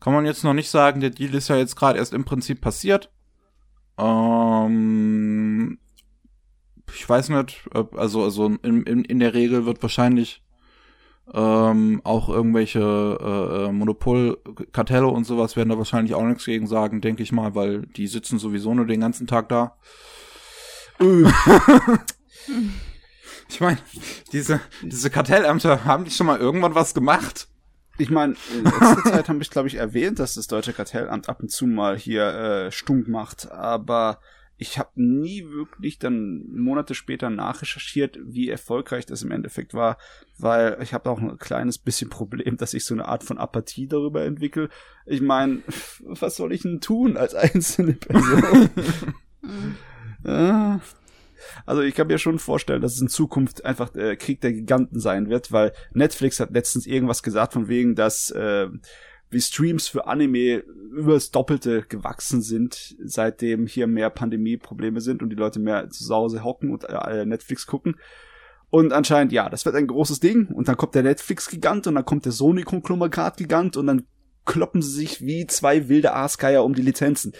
kann 0.00 0.14
man 0.14 0.24
jetzt 0.24 0.44
noch 0.44 0.54
nicht 0.54 0.70
sagen. 0.70 1.00
Der 1.00 1.10
Deal 1.10 1.34
ist 1.34 1.48
ja 1.48 1.56
jetzt 1.56 1.76
gerade 1.76 1.98
erst 1.98 2.14
im 2.14 2.24
Prinzip 2.24 2.60
passiert. 2.60 3.10
Ähm, 3.98 5.78
ich 6.94 7.08
weiß 7.08 7.30
nicht, 7.30 7.68
also, 7.96 8.22
also 8.22 8.46
in, 8.46 8.82
in, 8.82 9.04
in 9.04 9.18
der 9.18 9.34
Regel 9.34 9.66
wird 9.66 9.82
wahrscheinlich 9.82 10.42
ähm, 11.32 12.00
auch 12.04 12.28
irgendwelche 12.28 12.80
äh, 12.80 13.64
äh, 13.66 13.72
Monopolkartelle 13.72 15.06
und 15.06 15.24
sowas 15.24 15.56
werden 15.56 15.70
da 15.70 15.78
wahrscheinlich 15.78 16.14
auch 16.14 16.24
nichts 16.24 16.44
gegen 16.44 16.66
sagen, 16.66 17.00
denke 17.00 17.22
ich 17.22 17.32
mal, 17.32 17.54
weil 17.54 17.82
die 17.82 18.06
sitzen 18.06 18.38
sowieso 18.38 18.74
nur 18.74 18.86
den 18.86 19.00
ganzen 19.00 19.26
Tag 19.26 19.48
da. 19.48 19.76
ich 23.48 23.60
meine, 23.60 23.78
diese, 24.32 24.60
diese 24.82 25.10
Kartellämter, 25.10 25.84
haben 25.84 26.04
die 26.04 26.10
schon 26.10 26.26
mal 26.26 26.38
irgendwann 26.38 26.74
was 26.74 26.94
gemacht? 26.94 27.48
Ich 27.98 28.10
meine, 28.10 28.34
in 28.54 28.64
letzter 28.64 29.02
Zeit 29.04 29.28
haben 29.28 29.40
wir, 29.40 29.46
glaube 29.46 29.68
ich, 29.68 29.74
erwähnt, 29.74 30.18
dass 30.18 30.34
das 30.34 30.46
Deutsche 30.46 30.72
Kartellamt 30.72 31.28
ab 31.28 31.40
und 31.40 31.50
zu 31.50 31.66
mal 31.66 31.96
hier 31.96 32.26
äh, 32.26 32.72
stunk 32.72 33.08
macht, 33.08 33.50
aber 33.50 34.20
ich 34.62 34.78
habe 34.78 34.90
nie 34.94 35.44
wirklich 35.44 35.98
dann 35.98 36.44
Monate 36.54 36.94
später 36.94 37.30
nachrecherchiert, 37.30 38.18
wie 38.22 38.48
erfolgreich 38.48 39.06
das 39.06 39.22
im 39.22 39.32
Endeffekt 39.32 39.74
war, 39.74 39.98
weil 40.38 40.78
ich 40.80 40.94
habe 40.94 41.10
auch 41.10 41.18
ein 41.18 41.36
kleines 41.38 41.78
bisschen 41.78 42.10
Problem, 42.10 42.56
dass 42.56 42.72
ich 42.72 42.84
so 42.84 42.94
eine 42.94 43.08
Art 43.08 43.24
von 43.24 43.38
Apathie 43.38 43.88
darüber 43.88 44.24
entwickle. 44.24 44.68
Ich 45.04 45.20
meine, 45.20 45.62
was 46.00 46.36
soll 46.36 46.52
ich 46.52 46.62
denn 46.62 46.80
tun 46.80 47.16
als 47.16 47.34
einzelne 47.34 47.94
Person? 47.94 48.70
also 51.66 51.82
ich 51.82 51.94
kann 51.94 52.06
mir 52.06 52.18
schon 52.18 52.38
vorstellen, 52.38 52.82
dass 52.82 52.94
es 52.94 53.00
in 53.00 53.08
Zukunft 53.08 53.64
einfach 53.64 53.94
äh, 53.94 54.16
Krieg 54.16 54.40
der 54.40 54.52
Giganten 54.52 55.00
sein 55.00 55.28
wird, 55.28 55.52
weil 55.52 55.72
Netflix 55.92 56.40
hat 56.40 56.52
letztens 56.52 56.86
irgendwas 56.86 57.22
gesagt 57.22 57.52
von 57.52 57.68
wegen, 57.68 57.94
dass 57.94 58.30
äh, 58.30 58.68
wie 59.30 59.40
Streams 59.40 59.88
für 59.88 60.06
Anime 60.06 60.58
übers 60.92 61.30
Doppelte 61.30 61.82
gewachsen 61.82 62.42
sind, 62.42 62.96
seitdem 63.02 63.66
hier 63.66 63.86
mehr 63.86 64.10
Pandemie-Probleme 64.10 65.00
sind 65.00 65.22
und 65.22 65.30
die 65.30 65.36
Leute 65.36 65.58
mehr 65.58 65.88
zu 65.88 66.14
Hause 66.14 66.44
hocken 66.44 66.70
und 66.70 66.84
äh, 66.84 67.24
Netflix 67.24 67.66
gucken. 67.66 67.96
Und 68.68 68.92
anscheinend, 68.92 69.32
ja, 69.32 69.48
das 69.48 69.64
wird 69.64 69.74
ein 69.74 69.86
großes 69.86 70.20
Ding. 70.20 70.48
Und 70.48 70.68
dann 70.68 70.76
kommt 70.76 70.94
der 70.94 71.02
Netflix-Gigant 71.02 71.86
und 71.86 71.94
dann 71.94 72.04
kommt 72.04 72.24
der 72.24 72.32
Sony-Konglomerat-Gigant 72.32 73.76
und 73.76 73.86
dann 73.86 74.06
kloppen 74.44 74.82
sie 74.82 74.92
sich 74.92 75.20
wie 75.22 75.46
zwei 75.46 75.88
wilde 75.88 76.14
Aasgeier 76.14 76.64
um 76.64 76.74
die 76.74 76.82
Lizenzen. 76.82 77.32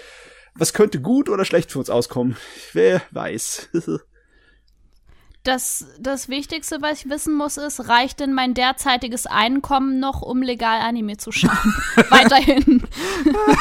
Was 0.55 0.73
könnte 0.73 1.01
gut 1.01 1.29
oder 1.29 1.45
schlecht 1.45 1.73
für 1.73 1.79
uns 1.79 1.91
auskommen? 1.91 2.37
Wer 2.73 3.03
weiß. 3.11 3.71
das, 5.43 5.87
das 5.99 6.29
Wichtigste, 6.29 6.83
was 6.83 7.01
ich 7.01 7.11
wissen 7.11 7.35
muss, 7.35 7.57
ist, 7.57 7.89
reicht 7.89 8.21
denn 8.21 8.33
mein 8.33 8.55
derzeitiges 8.55 9.27
Einkommen 9.27 9.99
noch, 9.99 10.23
um 10.23 10.43
legal 10.43 10.81
Anime 10.81 11.17
zu 11.17 11.33
schauen? 11.33 11.75
Weiterhin. 12.11 12.83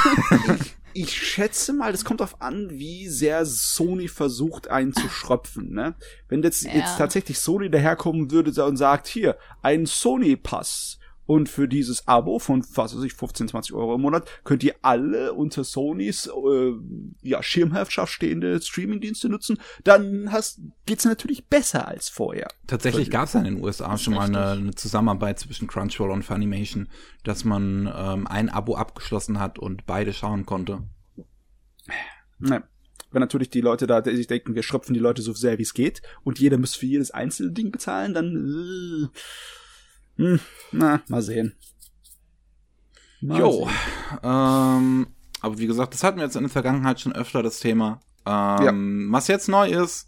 ich 0.94 1.14
schätze 1.14 1.74
mal, 1.74 1.92
das 1.92 2.06
kommt 2.06 2.20
darauf 2.20 2.42
an, 2.42 2.70
wie 2.72 3.08
sehr 3.08 3.46
Sony 3.46 4.08
versucht, 4.08 4.68
einen 4.68 4.94
zu 4.94 5.08
schröpfen. 5.10 5.72
Ne? 5.74 5.96
Wenn 6.28 6.44
jetzt, 6.44 6.64
ja. 6.64 6.74
jetzt 6.74 6.98
tatsächlich 6.98 7.40
Sony 7.40 7.70
daherkommen 7.70 8.32
würde 8.32 8.66
und 8.66 8.78
sagt, 8.78 9.08
hier, 9.08 9.38
ein 9.62 9.86
Sony-Pass 9.86 11.00
und 11.32 11.48
für 11.48 11.70
dieses 11.70 12.10
Abo 12.10 12.40
von, 12.40 12.62
was 12.76 12.94
weiß 12.94 13.04
ich, 13.04 13.14
15, 13.14 13.48
20 13.48 13.74
Euro 13.74 13.96
im 13.96 14.02
Monat 14.02 14.30
könnt 14.44 14.66
ihr 14.66 14.76
alle 14.82 15.32
unter 15.32 15.64
Sonys 15.64 16.28
äh, 16.28 16.74
ja, 17.22 17.42
Schirmherrschaft 17.42 18.12
stehende 18.12 18.62
Streamingdienste 18.62 19.30
nutzen. 19.30 19.58
Dann 19.86 20.34
hast, 20.34 20.60
geht's 20.86 21.06
natürlich 21.06 21.48
besser 21.48 21.88
als 21.88 22.10
vorher. 22.10 22.50
Tatsächlich 22.68 23.10
gab 23.10 23.30
es 23.30 23.36
in 23.36 23.46
den 23.46 23.64
USA 23.64 23.98
schon 23.98 24.16
mal 24.16 24.28
eine, 24.28 24.46
eine, 24.48 24.76
Zusammenarbeit 24.76 25.40
zwischen 25.40 25.70
Crunchyroll 25.70 26.12
und 26.12 26.24
Funimation, 26.24 26.90
dass 27.24 27.46
man 27.46 27.90
ähm, 27.96 28.28
ein 28.28 28.50
Abo 28.50 28.76
abgeschlossen 28.76 29.40
hat 29.40 29.58
und 29.58 29.86
beide 29.86 30.12
schauen 30.12 30.46
konnte. 30.46 30.84
Ne 32.40 32.62
wenn 33.14 33.20
natürlich 33.20 33.50
die 33.50 33.60
Leute 33.60 33.88
da 33.88 34.02
sich 34.02 34.28
denken, 34.28 34.56
wir 34.56 34.64
schröpfen 34.64 34.94
die 34.94 35.02
Leute 35.02 35.22
so 35.22 35.34
sehr 35.34 35.58
wie 35.58 35.64
es 35.64 35.74
geht 35.74 36.02
und 36.24 36.40
jeder 36.40 36.58
muss 36.58 36.76
für 36.76 36.86
jedes 36.86 37.12
einzelne 37.12 37.52
Ding 37.52 37.70
bezahlen, 37.70 38.14
dann 38.14 39.12
äh, 39.14 39.18
hm, 40.18 40.40
na, 40.72 41.02
mal 41.08 41.22
sehen. 41.22 41.56
Mal 43.22 43.40
jo. 43.40 43.66
Sehen. 43.66 44.20
Ähm, 44.24 45.08
aber 45.42 45.58
wie 45.58 45.68
gesagt, 45.68 45.94
das 45.94 46.04
hatten 46.04 46.18
wir 46.18 46.26
jetzt 46.26 46.36
in 46.36 46.44
der 46.44 46.50
Vergangenheit 46.50 47.00
schon 47.00 47.14
öfter, 47.14 47.44
das 47.44 47.60
Thema. 47.60 48.00
Ähm, 48.26 49.08
ja. 49.10 49.14
Was 49.14 49.28
jetzt 49.28 49.48
neu 49.48 49.70
ist, 49.70 50.08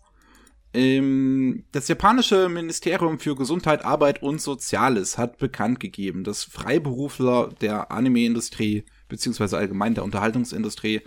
ähm, 0.73 1.65
das 1.71 1.87
japanische 1.87 2.49
Ministerium 2.49 3.19
für 3.19 3.35
Gesundheit, 3.35 3.85
Arbeit 3.85 4.23
und 4.23 4.41
Soziales 4.41 5.17
hat 5.17 5.37
bekannt 5.37 5.79
gegeben, 5.79 6.23
dass 6.23 6.43
Freiberufler 6.43 7.49
der 7.61 7.91
Anime-Industrie 7.91 8.85
beziehungsweise 9.07 9.57
allgemein 9.57 9.93
der 9.93 10.03
Unterhaltungsindustrie 10.03 11.01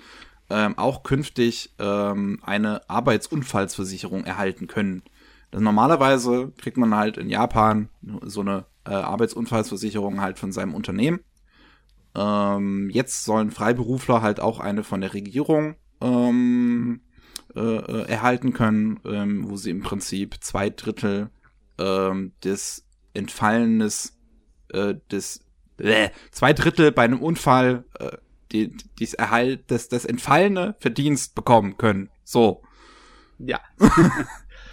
ähm, 0.49 0.79
auch 0.79 1.03
künftig 1.03 1.75
ähm, 1.81 2.39
eine 2.43 2.89
Arbeitsunfallsversicherung 2.89 4.25
erhalten 4.25 4.69
können. 4.69 5.03
Das 5.51 5.61
normalerweise 5.61 6.53
kriegt 6.59 6.77
man 6.77 6.95
halt 6.95 7.17
in 7.17 7.31
Japan 7.31 7.89
so 8.23 8.41
eine 8.41 8.67
äh, 8.85 8.91
Arbeitsunfallsversicherung 8.91 10.21
halt 10.21 10.39
von 10.39 10.53
seinem 10.53 10.75
Unternehmen. 10.75 11.21
Ähm, 12.15 12.91
jetzt 12.91 13.25
sollen 13.25 13.51
Freiberufler 13.51 14.23
halt 14.23 14.41
auch 14.41 14.61
eine 14.61 14.85
von 14.85 15.01
der 15.01 15.15
Regierung 15.15 15.77
ähm, 16.01 17.01
äh, 17.55 17.61
äh, 17.61 18.09
erhalten 18.09 18.53
können, 18.53 19.01
ähm, 19.05 19.49
wo 19.49 19.57
sie 19.57 19.71
im 19.71 19.83
Prinzip 19.83 20.37
zwei 20.41 20.71
Drittel 20.71 21.31
ähm, 21.79 22.33
des 22.43 22.87
Entfallenes 23.15 24.19
äh, 24.73 24.95
des 25.11 25.45
äh, 25.79 26.11
zwei 26.31 26.53
Drittel 26.53 26.93
bei 26.93 27.05
einem 27.05 27.21
Unfall 27.21 27.85
äh, 27.99 28.17
die, 28.53 28.77
dies 28.99 29.15
Erhalt 29.15 29.71
des, 29.71 29.89
das 29.89 30.05
entfallene 30.05 30.77
Verdienst 30.79 31.35
bekommen 31.35 31.77
können. 31.77 32.11
So. 32.25 32.63
Ja. 33.39 33.61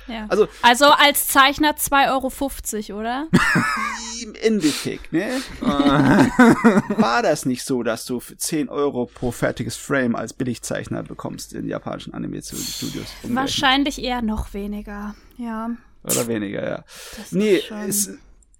Ja. 0.07 0.25
Also, 0.29 0.47
also 0.61 0.85
als 0.85 1.27
Zeichner 1.27 1.75
2,50 1.75 2.89
Euro, 2.89 2.99
oder? 2.99 3.27
Im 4.23 4.35
Endeffekt, 4.35 5.11
ne? 5.11 5.41
War 5.61 7.21
das 7.21 7.45
nicht 7.45 7.63
so, 7.63 7.83
dass 7.83 8.05
du 8.05 8.19
für 8.19 8.37
10 8.37 8.69
Euro 8.69 9.05
pro 9.05 9.31
fertiges 9.31 9.75
Frame 9.75 10.15
als 10.15 10.33
Billigzeichner 10.33 11.03
bekommst 11.03 11.53
in 11.53 11.67
japanischen 11.67 12.13
Anime-Studios? 12.13 13.07
Wahrscheinlich 13.23 14.01
eher 14.01 14.21
noch 14.21 14.53
weniger, 14.53 15.15
ja. 15.37 15.71
Oder 16.03 16.27
weniger, 16.27 16.67
ja. 16.67 16.83
Das 17.17 17.31
nee, 17.31 17.61
es, 17.87 18.11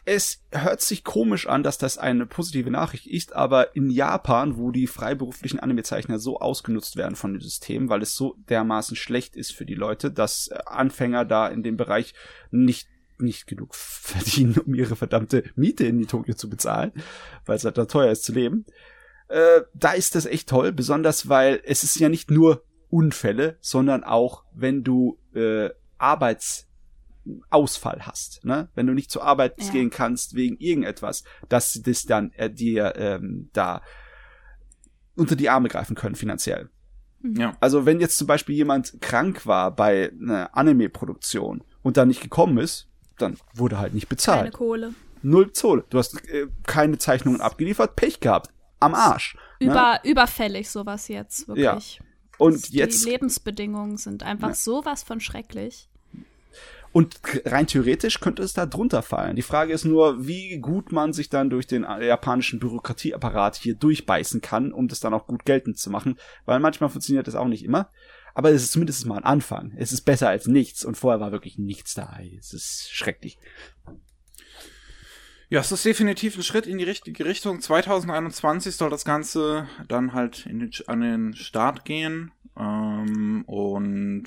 es 0.06 0.44
hört 0.52 0.82
sich 0.82 1.04
komisch 1.04 1.48
an, 1.48 1.64
dass 1.64 1.78
das 1.78 1.98
eine 1.98 2.26
positive 2.26 2.70
Nachricht 2.70 3.08
ist, 3.08 3.34
aber 3.34 3.76
in 3.76 3.90
Japan, 3.90 4.58
wo 4.58 4.72
die 4.72 4.88
freiberuflichen 4.88 5.60
Anime-Zeichner 5.60 6.20
so 6.20 6.40
ausgenutzt 6.40 6.98
werden 6.98 7.16
von 7.16 7.34
dem 7.34 7.42
System, 7.42 7.90
weil 7.90 8.02
es 8.02 8.16
so 8.16 8.36
dermaßen 8.50 8.98
schlecht 8.98 9.36
ist 9.36 9.54
für 9.54 9.66
die 9.66 9.76
Leute, 9.76 10.12
dass 10.12 10.50
Anfänger 10.66 11.24
da 11.24 11.48
in 11.48 11.64
dem 11.64 11.78
Bereich 11.78 12.14
nicht 12.52 12.88
nicht 13.20 13.48
genug 13.48 13.76
verdienen, 13.76 14.58
um 14.58 14.74
ihre 14.74 14.96
verdammte 14.96 15.44
Miete 15.56 15.86
in 15.86 16.00
die 16.00 16.06
Tokio 16.06 16.34
zu 16.34 16.50
bezahlen, 16.50 16.92
weil 17.46 17.56
es 17.56 17.64
halt 17.64 17.78
da 17.78 17.86
teuer 17.86 18.12
ist 18.12 18.26
zu 18.26 18.34
leben. 18.34 18.66
Äh, 19.30 19.62
da 19.74 19.94
ist 19.94 20.16
das 20.16 20.26
echt 20.26 20.50
toll, 20.50 20.72
besonders 20.72 21.30
weil 21.30 21.62
es 21.64 21.84
ist 21.84 21.98
ja 22.00 22.10
nicht 22.10 22.30
nur 22.30 22.64
Unfälle, 22.90 23.58
sondern 23.62 24.04
auch, 24.04 24.44
wenn 24.54 24.84
du 24.84 25.18
äh, 25.34 25.70
Arbeits 25.98 26.68
Ausfall 27.50 28.06
hast, 28.06 28.44
ne? 28.44 28.70
Wenn 28.76 28.88
du 28.88 28.94
nicht 28.94 29.10
zur 29.12 29.24
Arbeit 29.24 29.62
ja. 29.62 29.72
gehen 29.72 29.90
kannst 29.90 30.36
wegen 30.36 30.58
irgendetwas, 30.58 31.24
dass 31.50 31.74
das 31.84 32.04
dann 32.04 32.32
äh, 32.34 32.50
dir 32.50 32.94
ähm, 32.98 33.50
da 33.54 33.82
unter 35.16 35.36
die 35.36 35.50
Arme 35.50 35.70
greifen 35.70 35.96
können 35.96 36.16
finanziell. 36.16 36.70
Ja. 37.22 37.56
Also 37.62 37.86
wenn 37.86 38.02
jetzt 38.02 38.18
zum 38.18 38.28
Beispiel 38.28 38.56
jemand 38.56 39.02
krank 39.02 39.46
war 39.46 39.72
bei 39.74 40.12
einer 40.20 40.56
Anime-Produktion 40.58 41.64
und 41.82 41.96
dann 41.98 42.10
nicht 42.10 42.22
gekommen 42.22 42.58
ist, 42.58 42.88
dann 43.18 43.38
wurde 43.54 43.78
halt 43.80 43.94
nicht 43.94 44.08
Keine 44.10 44.16
bezahlt. 44.16 44.54
Kohle. 44.54 44.94
Null 45.22 45.54
Zoll. 45.54 45.86
Du 45.90 45.98
hast 46.00 46.28
äh, 46.28 46.48
keine 46.68 46.98
Zeichnungen 46.98 47.40
abgeliefert, 47.40 47.96
Pech 47.96 48.20
gehabt. 48.20 48.50
Am 48.82 48.94
Arsch. 48.94 49.38
ne? 49.62 49.68
Über, 49.68 50.00
Überfällig 50.04 50.70
sowas 50.70 51.08
jetzt, 51.08 51.48
wirklich. 51.48 52.02
Und 52.38 52.74
Die 52.74 52.78
jetzt 52.78 53.06
Lebensbedingungen 53.06 53.96
sind 53.96 54.24
einfach 54.24 54.50
Ja. 54.50 54.56
sowas 54.56 55.04
von 55.04 55.22
schrecklich. 55.22 55.88
Und 56.94 57.20
rein 57.46 57.66
theoretisch 57.66 58.20
könnte 58.20 58.44
es 58.44 58.54
da 58.54 58.68
drunter 58.68 59.02
fallen. 59.02 59.36
Die 59.36 59.42
Frage 59.42 59.74
ist 59.74 59.84
nur, 59.84 60.28
wie 60.28 60.60
gut 60.60 60.92
man 60.92 61.12
sich 61.12 61.28
dann 61.28 61.50
durch 61.50 61.66
den 61.66 61.84
äh, 61.84 62.06
japanischen 62.06 62.60
Bürokratieapparat 62.60 63.56
hier 63.56 63.74
durchbeißen 63.74 64.42
kann, 64.42 64.72
um 64.72 64.88
das 64.88 65.00
dann 65.00 65.16
auch 65.16 65.26
gut 65.26 65.44
geltend 65.44 65.80
zu 65.80 65.90
machen. 65.90 66.20
Weil 66.46 66.60
manchmal 66.60 66.92
funktioniert 66.92 67.26
das 67.26 67.34
auch 67.34 67.48
nicht 67.48 67.66
immer. 67.66 67.90
Aber 68.36 68.52
es 68.52 68.62
ist 68.62 68.74
zumindest 68.74 69.08
mal 69.08 69.18
ein 69.18 69.24
Anfang. 69.24 69.74
Es 69.76 69.92
ist 69.92 70.02
besser 70.02 70.30
als 70.30 70.46
nichts. 70.46 70.86
Und 70.86 70.96
vorher 70.96 71.20
war 71.20 71.32
wirklich 71.32 71.58
nichts 71.58 71.96
da. 71.96 72.20
Es 72.38 72.54
ist 72.54 72.90
schrecklich. 72.92 73.40
Ja, 75.50 75.62
es 75.62 75.72
ist 75.72 75.86
definitiv 75.86 76.38
ein 76.38 76.44
Schritt 76.44 76.68
in 76.68 76.78
die 76.78 76.84
richtige 76.84 77.26
Richtung. 77.26 77.60
2021 77.60 78.76
soll 78.76 78.92
das 78.92 79.04
Ganze 79.04 79.68
dann 79.88 80.14
halt 80.14 80.46
den, 80.46 80.70
an 80.86 81.02
den 81.02 81.34
Start 81.34 81.86
gehen. 81.86 82.32
Ähm, 82.56 83.44
und 83.48 84.26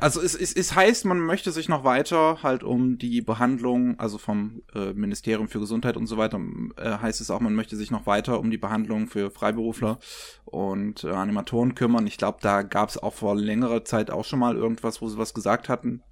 also 0.00 0.20
es, 0.20 0.34
es, 0.34 0.52
es 0.52 0.74
heißt, 0.74 1.04
man 1.04 1.20
möchte 1.20 1.52
sich 1.52 1.68
noch 1.68 1.84
weiter 1.84 2.42
halt 2.42 2.62
um 2.62 2.98
die 2.98 3.20
Behandlung, 3.20 3.98
also 3.98 4.18
vom 4.18 4.62
äh, 4.74 4.92
Ministerium 4.92 5.48
für 5.48 5.60
Gesundheit 5.60 5.96
und 5.96 6.06
so 6.06 6.16
weiter, 6.16 6.40
äh, 6.76 6.98
heißt 6.98 7.20
es 7.20 7.30
auch, 7.30 7.40
man 7.40 7.54
möchte 7.54 7.76
sich 7.76 7.90
noch 7.90 8.06
weiter 8.06 8.40
um 8.40 8.50
die 8.50 8.58
Behandlung 8.58 9.06
für 9.06 9.30
Freiberufler 9.30 9.98
und 10.44 11.04
äh, 11.04 11.10
Animatoren 11.10 11.74
kümmern. 11.74 12.06
Ich 12.06 12.16
glaube, 12.16 12.38
da 12.40 12.62
gab 12.62 12.88
es 12.88 12.98
auch 12.98 13.14
vor 13.14 13.36
längerer 13.36 13.84
Zeit 13.84 14.10
auch 14.10 14.24
schon 14.24 14.38
mal 14.38 14.56
irgendwas, 14.56 15.00
wo 15.02 15.08
sie 15.08 15.18
was 15.18 15.34
gesagt 15.34 15.68
hatten 15.68 16.02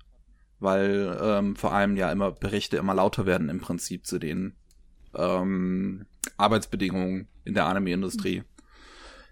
weil 0.58 1.18
ähm, 1.20 1.56
vor 1.56 1.72
allem 1.72 1.96
ja 1.96 2.10
immer 2.10 2.32
Berichte 2.32 2.76
immer 2.76 2.94
lauter 2.94 3.26
werden 3.26 3.48
im 3.48 3.60
Prinzip 3.60 4.06
zu 4.06 4.18
den 4.18 4.54
ähm, 5.14 6.06
Arbeitsbedingungen 6.36 7.28
in 7.44 7.54
der 7.54 7.66
Anime-Industrie. 7.66 8.36
Ja, 8.36 8.44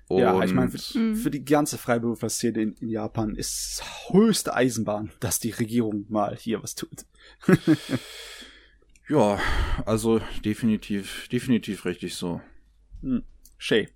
Und- 0.09 0.45
ich 0.45 0.53
meine, 0.53 0.71
für, 0.71 1.15
für 1.17 1.31
die 1.31 1.45
ganze 1.45 1.79
Freiberufler-Szene 1.79 2.61
in, 2.61 2.75
in 2.75 2.89
Japan 2.89 3.35
ist 3.35 3.83
höchste 4.11 4.55
Eisenbahn, 4.55 5.11
dass 5.21 5.39
die 5.41 5.51
Regierung 5.51 6.05
mal 6.09 6.37
hier 6.37 6.63
was 6.63 6.75
tut. 6.75 7.07
ja, 9.09 9.39
also 9.87 10.21
definitiv, 10.45 11.29
definitiv 11.29 11.85
richtig 11.85 12.15
so. 12.15 12.41
Shay. 13.59 13.89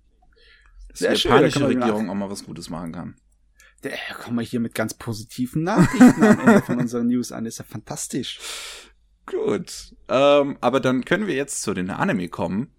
Dass 0.89 0.99
Sehr 0.99 1.11
die 1.13 1.19
schön, 1.19 1.31
japanische 1.31 1.59
man 1.59 1.67
Regierung 1.69 2.09
auch 2.09 2.15
mal 2.15 2.29
was 2.29 2.43
Gutes 2.45 2.69
machen 2.69 2.91
kann. 2.91 3.15
Der 3.83 3.97
kommen 4.21 4.37
wir 4.37 4.43
hier 4.43 4.59
mit 4.59 4.75
ganz 4.75 4.93
positiven 4.93 5.63
Nachrichten 5.63 6.23
am 6.23 6.39
Ende 6.39 6.61
von 6.61 6.79
unseren 6.79 7.07
News 7.07 7.31
an. 7.31 7.45
Das 7.45 7.53
ist 7.55 7.59
ja 7.59 7.65
fantastisch. 7.65 8.39
Gut. 9.25 9.95
Ähm, 10.09 10.57
aber 10.59 10.79
dann 10.79 11.05
können 11.05 11.27
wir 11.27 11.35
jetzt 11.35 11.61
zu 11.61 11.73
den 11.73 11.89
Anime 11.89 12.27
kommen. 12.29 12.71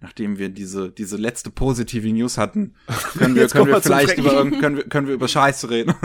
Nachdem 0.00 0.38
wir 0.38 0.48
diese, 0.48 0.90
diese 0.90 1.16
letzte 1.16 1.50
positive 1.50 2.06
News 2.12 2.38
hatten, 2.38 2.74
können 3.18 3.34
wir, 3.34 3.42
Jetzt 3.42 3.52
können 3.52 3.66
wir 3.66 3.82
vielleicht 3.82 4.16
über, 4.16 4.48
können 4.48 4.76
wir, 4.76 4.84
können 4.84 5.08
wir 5.08 5.14
über 5.14 5.26
Scheiße 5.26 5.68
reden. 5.70 5.92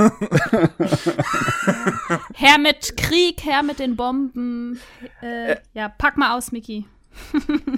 Her 2.33 2.57
mit 2.59 2.97
Krieg, 2.97 3.43
her 3.45 3.61
mit 3.63 3.79
den 3.79 3.95
Bomben. 3.95 4.79
Äh, 5.21 5.57
ja, 5.73 5.89
pack 5.89 6.17
mal 6.17 6.35
aus, 6.35 6.51
Miki. 6.51 6.85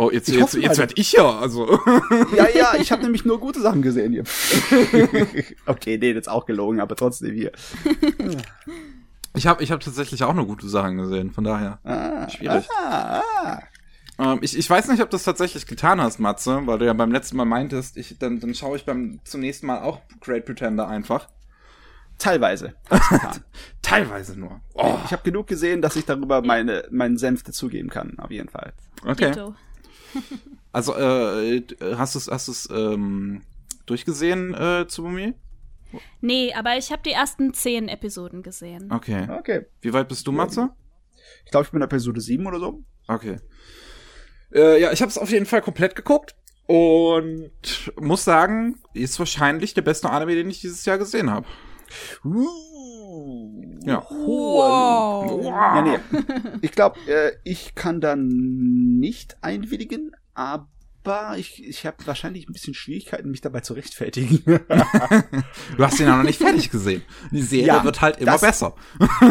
Oh, 0.00 0.12
jetzt, 0.12 0.28
Ich 0.28 0.36
jetzt, 0.36 0.42
hoffe 0.44 0.60
jetzt 0.60 0.78
werd 0.78 0.96
ich 0.96 1.10
ja, 1.10 1.28
also. 1.40 1.76
Ja, 2.36 2.46
ja, 2.54 2.74
ich 2.78 2.92
habe 2.92 3.02
nämlich 3.02 3.24
nur 3.24 3.40
gute 3.40 3.60
Sachen 3.60 3.82
gesehen 3.82 4.12
hier. 4.12 4.22
okay, 5.66 5.98
nee, 5.98 6.14
das 6.14 6.20
ist 6.20 6.28
auch 6.28 6.46
gelogen, 6.46 6.78
aber 6.78 6.94
trotzdem 6.94 7.34
hier. 7.34 7.50
Ich 9.34 9.48
habe 9.48 9.60
ich 9.64 9.72
hab 9.72 9.80
tatsächlich 9.80 10.22
auch 10.22 10.34
nur 10.34 10.46
gute 10.46 10.68
Sachen 10.68 10.98
gesehen, 10.98 11.32
von 11.32 11.42
daher. 11.42 11.80
Ah, 11.82 12.28
Schwierig. 12.30 12.68
Ah, 12.80 13.22
ah. 13.42 13.58
Ähm, 14.18 14.38
ich, 14.42 14.56
ich 14.56 14.68
weiß 14.68 14.88
nicht, 14.88 15.02
ob 15.02 15.10
du 15.10 15.14
das 15.16 15.24
tatsächlich 15.24 15.66
getan 15.66 16.00
hast, 16.00 16.18
Matze, 16.18 16.66
weil 16.66 16.78
du 16.78 16.86
ja 16.86 16.92
beim 16.92 17.12
letzten 17.12 17.36
Mal 17.36 17.44
meintest, 17.44 17.96
ich, 17.96 18.18
dann, 18.18 18.40
dann 18.40 18.54
schaue 18.54 18.76
ich 18.76 18.84
beim 18.84 19.20
zum 19.24 19.40
nächsten 19.40 19.66
Mal 19.66 19.82
auch 19.82 20.00
Great 20.20 20.44
Pretender 20.44 20.88
einfach. 20.88 21.28
Teilweise. 22.18 22.74
Teilweise 23.82 24.38
nur. 24.38 24.60
Oh, 24.74 24.98
Ich 25.04 25.12
habe 25.12 25.22
genug 25.22 25.46
gesehen, 25.46 25.82
dass 25.82 25.94
ich 25.94 26.04
darüber 26.04 26.42
meine, 26.42 26.84
meinen 26.90 27.16
Senf 27.16 27.44
dazugeben 27.44 27.90
kann, 27.90 28.18
auf 28.18 28.30
jeden 28.30 28.48
Fall. 28.48 28.72
okay. 29.04 29.32
Also, 30.70 30.94
äh, 30.96 31.64
hast 31.96 32.14
du 32.14 32.18
es 32.18 32.28
hast 32.28 32.48
du's, 32.48 32.68
ähm, 32.70 33.42
durchgesehen, 33.86 34.52
äh, 34.54 34.86
Tsubumi? 34.86 35.34
Nee, 36.20 36.52
aber 36.54 36.76
ich 36.76 36.92
habe 36.92 37.02
die 37.02 37.12
ersten 37.12 37.54
zehn 37.54 37.88
Episoden 37.88 38.42
gesehen. 38.42 38.92
Okay. 38.92 39.26
Okay. 39.30 39.66
Wie 39.80 39.92
weit 39.92 40.08
bist 40.08 40.26
du, 40.26 40.32
Matze? 40.32 40.70
Ich 41.44 41.50
glaube, 41.50 41.64
ich 41.64 41.70
bin 41.70 41.80
in 41.80 41.84
Episode 41.84 42.20
7 42.20 42.46
oder 42.46 42.58
so. 42.58 42.84
Okay. 43.06 43.38
Äh, 44.52 44.80
ja, 44.80 44.92
ich 44.92 45.00
habe 45.02 45.10
es 45.10 45.18
auf 45.18 45.30
jeden 45.30 45.46
Fall 45.46 45.60
komplett 45.62 45.94
geguckt 45.96 46.34
und 46.66 47.50
muss 48.00 48.24
sagen, 48.24 48.80
ist 48.94 49.18
wahrscheinlich 49.18 49.74
der 49.74 49.82
beste 49.82 50.10
Anime, 50.10 50.34
den 50.34 50.50
ich 50.50 50.60
dieses 50.60 50.84
Jahr 50.84 50.98
gesehen 50.98 51.30
habe. 51.30 51.46
Uh. 52.24 52.46
Ja. 53.84 54.06
Wow. 54.10 55.44
Ja, 55.44 55.82
nee. 55.82 55.98
Ich 56.62 56.72
glaube, 56.72 56.98
äh, 57.06 57.32
ich 57.44 57.74
kann 57.74 58.00
da 58.00 58.16
nicht 58.16 59.36
einwilligen, 59.40 60.12
aber 60.34 60.66
ich, 61.36 61.64
ich 61.66 61.86
habe 61.86 61.96
wahrscheinlich 62.06 62.48
ein 62.48 62.52
bisschen 62.52 62.74
Schwierigkeiten, 62.74 63.30
mich 63.30 63.40
dabei 63.40 63.60
zu 63.60 63.72
rechtfertigen. 63.74 64.42
Du 65.76 65.84
hast 65.84 66.00
ihn 66.00 66.06
ja 66.06 66.16
noch 66.16 66.24
nicht 66.24 66.38
fertig 66.40 66.70
gesehen. 66.70 67.02
Die 67.30 67.42
Serie 67.42 67.66
Ja, 67.66 67.84
wird 67.84 68.00
halt 68.00 68.18
immer 68.18 68.32
das- 68.32 68.40
besser. 68.42 68.74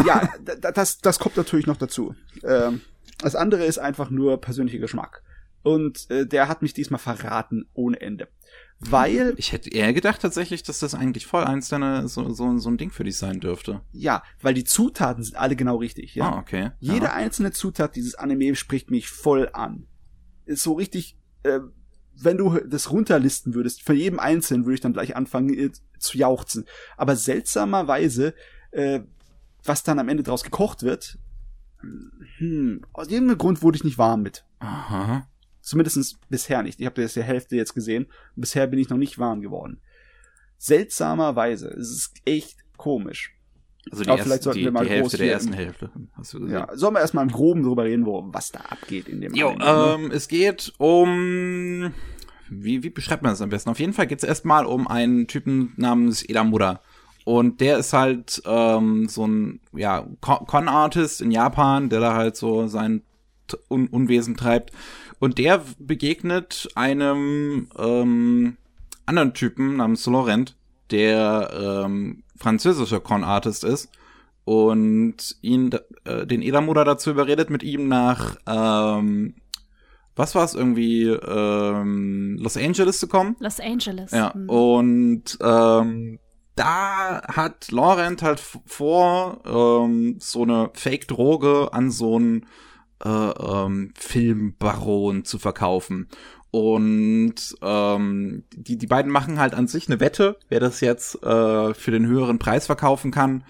ja, 0.06 0.28
da- 0.44 0.54
da- 0.56 0.72
das, 0.72 0.98
das 0.98 1.18
kommt 1.18 1.36
natürlich 1.36 1.66
noch 1.66 1.76
dazu. 1.76 2.14
Ähm, 2.42 2.80
das 3.18 3.34
andere 3.34 3.64
ist 3.64 3.78
einfach 3.78 4.10
nur 4.10 4.40
persönlicher 4.40 4.78
Geschmack. 4.78 5.22
Und 5.62 6.10
äh, 6.10 6.26
der 6.26 6.48
hat 6.48 6.62
mich 6.62 6.72
diesmal 6.72 7.00
verraten 7.00 7.66
ohne 7.74 8.00
Ende. 8.00 8.28
Weil, 8.80 9.34
Ich 9.36 9.52
hätte 9.52 9.70
eher 9.70 9.92
gedacht 9.92 10.22
tatsächlich, 10.22 10.62
dass 10.62 10.78
das 10.78 10.94
eigentlich 10.94 11.26
voll 11.26 11.42
eins 11.42 11.68
deiner 11.68 12.06
so, 12.06 12.32
so, 12.32 12.58
so 12.58 12.70
ein 12.70 12.78
Ding 12.78 12.90
für 12.90 13.02
dich 13.02 13.18
sein 13.18 13.40
dürfte. 13.40 13.80
ja, 13.92 14.22
weil 14.40 14.54
die 14.54 14.62
Zutaten 14.62 15.24
sind 15.24 15.36
alle 15.36 15.56
genau 15.56 15.76
richtig. 15.76 16.14
Ja? 16.14 16.30
Ah, 16.30 16.38
okay. 16.38 16.70
Jede 16.78 17.06
ja. 17.06 17.12
einzelne 17.12 17.50
Zutat 17.50 17.96
dieses 17.96 18.14
Anime 18.14 18.54
spricht 18.54 18.90
mich 18.90 19.08
voll 19.08 19.50
an. 19.52 19.88
Ist 20.44 20.62
so 20.62 20.74
richtig, 20.74 21.18
äh, 21.42 21.58
wenn 22.14 22.38
du 22.38 22.56
das 22.60 22.92
runterlisten 22.92 23.54
würdest, 23.54 23.82
für 23.82 23.94
jedem 23.94 24.20
Einzelnen 24.20 24.64
würde 24.64 24.74
ich 24.74 24.80
dann 24.80 24.92
gleich 24.92 25.16
anfangen 25.16 25.52
äh, 25.58 25.70
zu 25.98 26.16
jauchzen. 26.16 26.64
Aber 26.96 27.16
seltsamerweise, 27.16 28.32
äh, 28.70 29.00
was 29.64 29.82
dann 29.82 29.98
am 29.98 30.08
Ende 30.08 30.22
draus 30.22 30.44
gekocht 30.44 30.84
wird, 30.84 31.18
hm, 32.38 32.82
aus 32.92 33.08
irgendeinem 33.08 33.38
Grund 33.38 33.62
wurde 33.62 33.76
ich 33.76 33.84
nicht 33.84 33.98
warm 33.98 34.22
mit. 34.22 34.44
Aha. 34.58 35.28
Zumindest 35.60 36.18
bisher 36.28 36.62
nicht. 36.62 36.80
Ich 36.80 36.86
habe 36.86 37.00
das 37.00 37.14
die 37.14 37.22
Hälfte 37.22 37.56
jetzt 37.56 37.74
gesehen. 37.74 38.06
Bisher 38.36 38.66
bin 38.66 38.78
ich 38.78 38.88
noch 38.88 38.96
nicht 38.96 39.18
warm 39.18 39.40
geworden. 39.40 39.80
Seltsamerweise. 40.56 41.68
Es 41.68 41.90
ist 41.90 42.14
echt 42.24 42.56
komisch. 42.76 43.34
Also 43.90 44.04
die, 44.04 44.10
Aber 44.10 44.18
erste, 44.18 44.28
vielleicht 44.28 44.42
sollten 44.42 44.58
die, 44.58 44.64
wir 44.64 44.72
mal 44.72 44.84
die 44.84 44.90
Hälfte 44.90 45.16
der 45.18 45.32
ersten 45.32 45.52
Hälfte. 45.52 45.90
Hast 46.12 46.34
du 46.34 46.40
gesehen? 46.40 46.54
Ja, 46.54 46.68
sollen 46.74 46.94
wir 46.94 47.00
erstmal 47.00 47.24
im 47.24 47.30
Groben 47.30 47.62
drüber 47.62 47.84
reden, 47.84 48.06
wo, 48.06 48.24
was 48.32 48.50
da 48.50 48.60
abgeht 48.60 49.08
in 49.08 49.20
dem 49.20 49.34
Jo, 49.34 49.50
Anime, 49.50 49.64
ne? 49.64 50.04
ähm, 50.06 50.10
es 50.10 50.28
geht 50.28 50.72
um. 50.78 51.92
Wie, 52.50 52.82
wie 52.82 52.90
beschreibt 52.90 53.22
man 53.22 53.32
das 53.32 53.42
am 53.42 53.50
besten? 53.50 53.70
Auf 53.70 53.78
jeden 53.78 53.92
Fall 53.92 54.06
geht 54.06 54.18
es 54.18 54.24
erstmal 54.24 54.64
um 54.64 54.88
einen 54.88 55.26
Typen 55.26 55.74
namens 55.76 56.22
Edamura. 56.22 56.80
Und 57.28 57.60
der 57.60 57.76
ist 57.76 57.92
halt 57.92 58.40
ähm, 58.46 59.06
so 59.06 59.26
ein 59.26 59.60
ja, 59.74 60.06
Con- 60.22 60.46
Con-Artist 60.46 61.20
in 61.20 61.30
Japan, 61.30 61.90
der 61.90 62.00
da 62.00 62.14
halt 62.14 62.36
so 62.38 62.68
sein 62.68 63.02
Un 63.68 63.86
Unwesen 63.88 64.34
treibt. 64.34 64.70
Und 65.18 65.36
der 65.36 65.62
begegnet 65.78 66.70
einem 66.74 67.68
ähm, 67.76 68.56
anderen 69.04 69.34
Typen 69.34 69.76
namens 69.76 70.06
Laurent, 70.06 70.56
der 70.90 71.50
ähm, 71.84 72.22
französischer 72.36 73.00
Con-Artist 73.00 73.62
ist 73.62 73.90
und 74.46 75.36
ihn, 75.42 75.70
äh, 76.04 76.26
den 76.26 76.40
Edamura 76.40 76.84
dazu 76.84 77.10
überredet, 77.10 77.50
mit 77.50 77.62
ihm 77.62 77.88
nach, 77.88 78.36
ähm, 78.46 79.34
was 80.16 80.34
war 80.34 80.44
es, 80.46 80.54
irgendwie 80.54 81.02
ähm, 81.08 82.38
Los 82.40 82.56
Angeles 82.56 82.98
zu 83.00 83.06
kommen. 83.06 83.36
Los 83.40 83.60
Angeles. 83.60 84.12
Ja, 84.12 84.32
Hm. 84.32 84.48
und 84.48 85.36
ähm, 85.42 86.18
da 86.58 87.22
hat 87.28 87.70
Laurent 87.70 88.22
halt 88.22 88.40
vor, 88.66 89.40
ähm, 89.46 90.16
so 90.18 90.42
eine 90.42 90.70
Fake-Droge 90.74 91.68
an 91.72 91.90
so 91.90 92.16
einen 92.16 92.46
äh, 93.04 93.08
ähm, 93.08 93.92
Filmbaron 93.96 95.24
zu 95.24 95.38
verkaufen. 95.38 96.08
Und 96.50 97.34
ähm, 97.62 98.44
die, 98.54 98.78
die 98.78 98.86
beiden 98.86 99.12
machen 99.12 99.38
halt 99.38 99.54
an 99.54 99.68
sich 99.68 99.88
eine 99.88 100.00
Wette, 100.00 100.38
wer 100.48 100.60
das 100.60 100.80
jetzt 100.80 101.22
äh, 101.22 101.74
für 101.74 101.90
den 101.90 102.06
höheren 102.06 102.38
Preis 102.38 102.66
verkaufen 102.66 103.10
kann. 103.10 103.44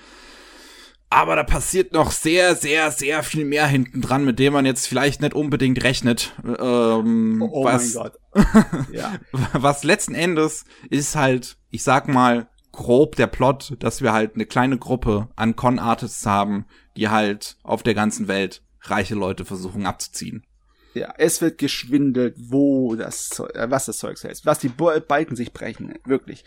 aber 1.11 1.37
da 1.37 1.43
passiert 1.43 1.93
noch 1.93 2.11
sehr, 2.11 2.55
sehr, 2.55 2.91
sehr 2.91 3.23
viel 3.23 3.45
mehr 3.45 3.67
hinten 3.67 4.03
dran, 4.03 4.25
mit 4.25 4.39
dem 4.39 4.53
man 4.53 4.67
jetzt 4.67 4.87
vielleicht 4.87 5.23
nicht 5.23 5.33
unbedingt 5.35 5.83
rechnet. 5.83 6.35
Ähm, 6.59 7.41
Oh, 7.41 7.61
oh 7.61 7.65
was, 7.65 7.95
mein 7.95 8.03
Gott. 8.05 8.19
ja. 8.93 9.15
was 9.53 9.85
letzten 9.85 10.15
Endes 10.15 10.65
ist 10.91 11.17
halt, 11.17 11.57
ich 11.71 11.83
sag 11.83 12.09
mal, 12.09 12.49
grob 12.79 13.16
der 13.16 13.26
Plot, 13.26 13.74
dass 13.81 14.03
wir 14.03 14.12
halt 14.12 14.37
eine 14.37 14.47
kleine 14.47 14.79
Gruppe 14.79 15.29
an 15.35 15.57
Con-Artists 15.57 16.24
haben, 16.24 16.64
die 16.97 17.09
halt 17.09 17.57
auf 17.64 17.83
der 17.83 17.95
ganzen 17.95 18.29
Welt 18.29 18.62
reiche 18.83 19.16
Leute 19.16 19.45
versuchen 19.45 19.85
abzuziehen. 19.85 20.47
Ja, 20.95 21.12
es 21.18 21.43
wird 21.43 21.59
geschwindelt, 21.59 22.37
wo 22.39 22.95
das 22.95 23.31
Zeug, 23.31 23.55
äh, 23.55 23.68
was 23.68 23.87
das 23.87 23.99
Zeug 23.99 24.16
heißt, 24.22 24.47
was 24.47 24.61
die 24.61 24.68
Balken 24.68 25.35
sich 25.35 25.53
brechen, 25.53 25.99
wirklich. 26.07 26.45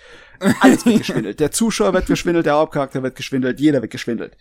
Alles 0.61 0.86
wird 0.86 0.97
geschwindelt. 1.05 1.41
Der 1.41 1.51
Zuschauer 1.51 1.93
wird 1.93 2.07
geschwindelt, 2.07 2.45
der 2.45 2.55
Hauptcharakter 2.55 3.03
wird 3.03 3.15
geschwindelt, 3.15 3.59
jeder 3.59 3.82
wird 3.82 3.91
geschwindelt. 3.91 4.38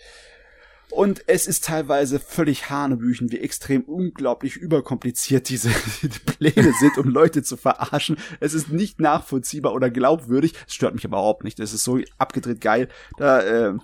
Und 0.91 1.23
es 1.29 1.47
ist 1.47 1.65
teilweise 1.65 2.19
völlig 2.19 2.69
Hanebüchen, 2.69 3.31
wie 3.31 3.39
extrem 3.39 3.83
unglaublich 3.83 4.57
überkompliziert 4.57 5.49
diese 5.49 5.71
die 6.03 6.09
Pläne 6.09 6.73
sind, 6.81 6.99
um 6.99 7.09
Leute 7.09 7.43
zu 7.43 7.57
verarschen. 7.57 8.17
Es 8.41 8.55
ist 8.55 8.71
nicht 8.71 9.01
nachvollziehbar 9.01 9.73
oder 9.73 9.91
glaubwürdig. 9.91 10.55
Es 10.67 10.75
stört 10.75 10.95
mich 10.95 11.05
überhaupt 11.05 11.45
nicht. 11.45 11.61
Es 11.61 11.73
ist 11.73 11.85
so 11.85 11.99
abgedreht 12.19 12.61
geil. 12.61 12.89
Da 13.19 13.41
äh, 13.41 13.75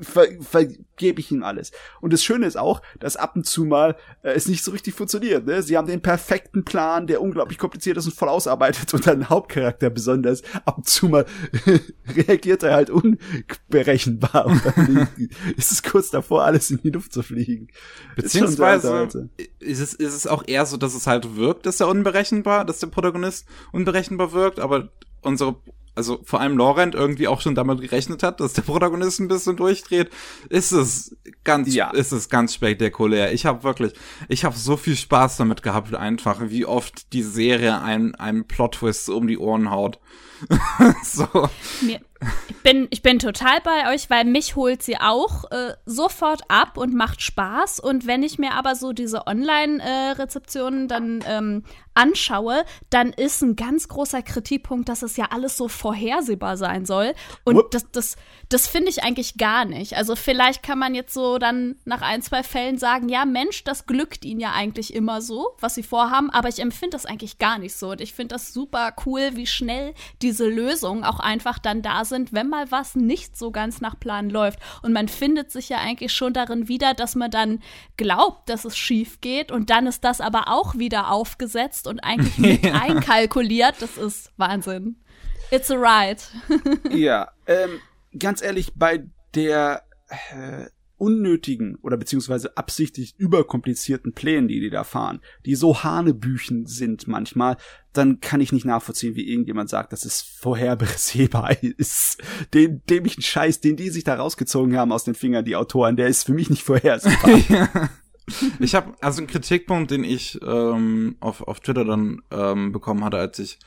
ver 0.00 0.26
vergebe 0.40 1.20
ich 1.20 1.30
ihm 1.30 1.42
alles. 1.42 1.72
Und 2.00 2.12
das 2.12 2.22
Schöne 2.22 2.46
ist 2.46 2.56
auch, 2.56 2.82
dass 3.00 3.16
ab 3.16 3.36
und 3.36 3.46
zu 3.46 3.64
mal 3.64 3.96
äh, 4.22 4.32
es 4.32 4.46
nicht 4.46 4.64
so 4.64 4.70
richtig 4.70 4.94
funktioniert. 4.94 5.46
Ne? 5.46 5.62
Sie 5.62 5.76
haben 5.76 5.86
den 5.86 6.02
perfekten 6.02 6.64
Plan, 6.64 7.06
der 7.06 7.20
unglaublich 7.20 7.58
kompliziert 7.58 7.96
ist 7.96 8.06
und 8.06 8.14
voll 8.14 8.28
ausarbeitet 8.28 8.92
und 8.94 9.06
dann 9.06 9.28
Hauptcharakter 9.28 9.90
besonders. 9.90 10.42
Ab 10.64 10.78
und 10.78 10.88
zu 10.88 11.08
mal 11.08 11.26
reagiert 12.16 12.62
er 12.62 12.74
halt 12.74 12.90
unberechenbar 12.90 14.46
und 14.46 14.64
dann 14.64 15.08
ist 15.56 15.72
es 15.72 15.82
kurz 15.82 16.10
davor, 16.10 16.44
alles 16.44 16.70
in 16.70 16.78
die 16.82 16.90
Luft 16.90 17.12
zu 17.12 17.22
fliegen. 17.22 17.68
Beziehungsweise 18.14 19.28
ist 19.58 19.80
es, 19.80 19.94
ist 19.94 20.14
es 20.14 20.26
auch 20.26 20.44
eher 20.46 20.66
so, 20.66 20.76
dass 20.76 20.94
es 20.94 21.06
halt 21.06 21.36
wirkt, 21.36 21.66
dass 21.66 21.80
er 21.80 21.88
unberechenbar, 21.88 22.64
dass 22.64 22.78
der 22.78 22.88
Protagonist 22.88 23.46
unberechenbar 23.72 24.32
wirkt, 24.32 24.60
aber 24.60 24.90
unsere 25.22 25.56
also 25.96 26.20
vor 26.22 26.40
allem 26.40 26.58
Laurent 26.58 26.94
irgendwie 26.94 27.26
auch 27.26 27.40
schon 27.40 27.54
damit 27.54 27.80
gerechnet 27.80 28.22
hat, 28.22 28.40
dass 28.40 28.52
der 28.52 28.62
Protagonist 28.62 29.18
ein 29.18 29.28
bisschen 29.28 29.56
durchdreht, 29.56 30.10
ist 30.50 30.72
es 30.72 31.16
ganz, 31.42 31.74
ja. 31.74 31.90
ist 31.90 32.12
es 32.12 32.28
ganz 32.28 32.54
spektakulär. 32.54 33.32
Ich 33.32 33.46
habe 33.46 33.64
wirklich, 33.64 33.92
ich 34.28 34.44
habe 34.44 34.56
so 34.56 34.76
viel 34.76 34.94
Spaß 34.94 35.38
damit 35.38 35.62
gehabt, 35.62 35.94
einfach, 35.94 36.40
wie 36.48 36.66
oft 36.66 37.12
die 37.12 37.22
Serie 37.22 37.80
einen, 37.80 38.14
einen 38.14 38.46
Plot-Twist 38.46 39.08
um 39.08 39.26
die 39.26 39.38
Ohren 39.38 39.70
haut. 39.70 39.98
so. 41.02 41.48
Mir, 41.82 42.00
ich 42.48 42.56
bin, 42.62 42.88
ich 42.90 43.02
bin 43.02 43.18
total 43.18 43.60
bei 43.60 43.92
euch, 43.94 44.10
weil 44.10 44.24
mich 44.24 44.56
holt 44.56 44.82
sie 44.82 44.98
auch 44.98 45.50
äh, 45.50 45.74
sofort 45.84 46.42
ab 46.48 46.76
und 46.76 46.94
macht 46.94 47.22
Spaß. 47.22 47.80
Und 47.80 48.06
wenn 48.06 48.22
ich 48.22 48.38
mir 48.38 48.52
aber 48.52 48.74
so 48.74 48.92
diese 48.92 49.26
Online-Rezeptionen 49.26 50.84
äh, 50.84 50.88
dann 50.88 51.24
ähm, 51.26 51.64
anschaue, 51.94 52.64
dann 52.90 53.12
ist 53.12 53.42
ein 53.42 53.56
ganz 53.56 53.88
großer 53.88 54.22
Kritikpunkt, 54.22 54.88
dass 54.88 55.02
es 55.02 55.16
ja 55.16 55.26
alles 55.30 55.56
so 55.56 55.68
vorhersehbar 55.68 56.56
sein 56.56 56.86
soll. 56.86 57.14
Und 57.44 57.56
Whoop. 57.56 57.70
das, 57.70 57.90
das, 57.90 58.16
das 58.48 58.66
finde 58.66 58.90
ich 58.90 59.02
eigentlich 59.02 59.36
gar 59.38 59.64
nicht. 59.64 59.96
Also 59.96 60.14
vielleicht 60.16 60.62
kann 60.62 60.78
man 60.78 60.94
jetzt 60.94 61.14
so 61.14 61.38
dann 61.38 61.76
nach 61.84 62.02
ein, 62.02 62.22
zwei 62.22 62.42
Fällen 62.42 62.78
sagen, 62.78 63.08
ja, 63.08 63.24
Mensch, 63.24 63.64
das 63.64 63.86
glückt 63.86 64.24
ihnen 64.24 64.40
ja 64.40 64.52
eigentlich 64.52 64.94
immer 64.94 65.22
so, 65.22 65.54
was 65.60 65.74
sie 65.74 65.82
vorhaben, 65.82 66.30
aber 66.30 66.48
ich 66.48 66.58
empfinde 66.58 66.96
das 66.96 67.06
eigentlich 67.06 67.38
gar 67.38 67.58
nicht 67.58 67.76
so. 67.76 67.90
Und 67.90 68.00
ich 68.00 68.12
finde 68.12 68.34
das 68.34 68.52
super 68.52 68.94
cool, 69.06 69.30
wie 69.34 69.46
schnell 69.46 69.94
diese 70.26 70.48
Lösungen 70.48 71.04
auch 71.04 71.20
einfach 71.20 71.60
dann 71.60 71.82
da 71.82 72.04
sind, 72.04 72.32
wenn 72.32 72.48
mal 72.48 72.68
was 72.72 72.96
nicht 72.96 73.36
so 73.36 73.52
ganz 73.52 73.80
nach 73.80 73.98
Plan 74.00 74.28
läuft. 74.28 74.58
Und 74.82 74.92
man 74.92 75.06
findet 75.06 75.52
sich 75.52 75.68
ja 75.68 75.78
eigentlich 75.78 76.12
schon 76.12 76.32
darin 76.32 76.66
wieder, 76.66 76.94
dass 76.94 77.14
man 77.14 77.30
dann 77.30 77.60
glaubt, 77.96 78.48
dass 78.48 78.64
es 78.64 78.76
schief 78.76 79.20
geht 79.20 79.52
und 79.52 79.70
dann 79.70 79.86
ist 79.86 80.02
das 80.02 80.20
aber 80.20 80.48
auch 80.48 80.74
wieder 80.74 81.12
aufgesetzt 81.12 81.86
und 81.86 82.00
eigentlich 82.00 82.38
mit 82.38 82.64
ja. 82.64 82.74
einkalkuliert. 82.74 83.76
Das 83.78 83.96
ist 83.96 84.32
Wahnsinn. 84.36 84.96
It's 85.52 85.70
a 85.70 85.76
ride. 85.76 86.20
ja, 86.90 87.28
ähm, 87.46 87.78
ganz 88.18 88.42
ehrlich, 88.42 88.72
bei 88.74 89.04
der 89.32 89.84
äh, 90.08 90.66
unnötigen 90.98 91.76
oder 91.82 91.96
beziehungsweise 91.96 92.56
absichtlich 92.56 93.14
überkomplizierten 93.18 94.12
Plänen, 94.12 94.48
die 94.48 94.60
die 94.60 94.70
da 94.70 94.84
fahren, 94.84 95.20
die 95.44 95.54
so 95.54 95.82
Hanebüchen 95.82 96.66
sind 96.66 97.06
manchmal, 97.06 97.56
dann 97.92 98.20
kann 98.20 98.40
ich 98.40 98.52
nicht 98.52 98.64
nachvollziehen, 98.64 99.14
wie 99.14 99.28
irgendjemand 99.28 99.70
sagt, 99.70 99.92
dass 99.92 100.04
es 100.04 100.22
vorhersehbar 100.22 101.62
ist. 101.62 102.22
Den 102.54 102.82
dämlichen 102.88 103.22
Scheiß, 103.22 103.60
den 103.60 103.76
die 103.76 103.90
sich 103.90 104.04
da 104.04 104.14
rausgezogen 104.14 104.76
haben 104.76 104.92
aus 104.92 105.04
den 105.04 105.14
Fingern, 105.14 105.44
die 105.44 105.56
Autoren, 105.56 105.96
der 105.96 106.08
ist 106.08 106.24
für 106.24 106.34
mich 106.34 106.50
nicht 106.50 106.62
vorhersehbar. 106.62 107.38
ja. 107.48 107.90
Ich 108.58 108.74
habe 108.74 108.94
also 109.00 109.18
einen 109.18 109.28
Kritikpunkt, 109.28 109.90
den 109.90 110.02
ich 110.02 110.40
ähm, 110.42 111.16
auf, 111.20 111.42
auf 111.42 111.60
Twitter 111.60 111.84
dann 111.84 112.22
ähm, 112.30 112.72
bekommen 112.72 113.04
hatte, 113.04 113.18
als 113.18 113.38
ich 113.38 113.58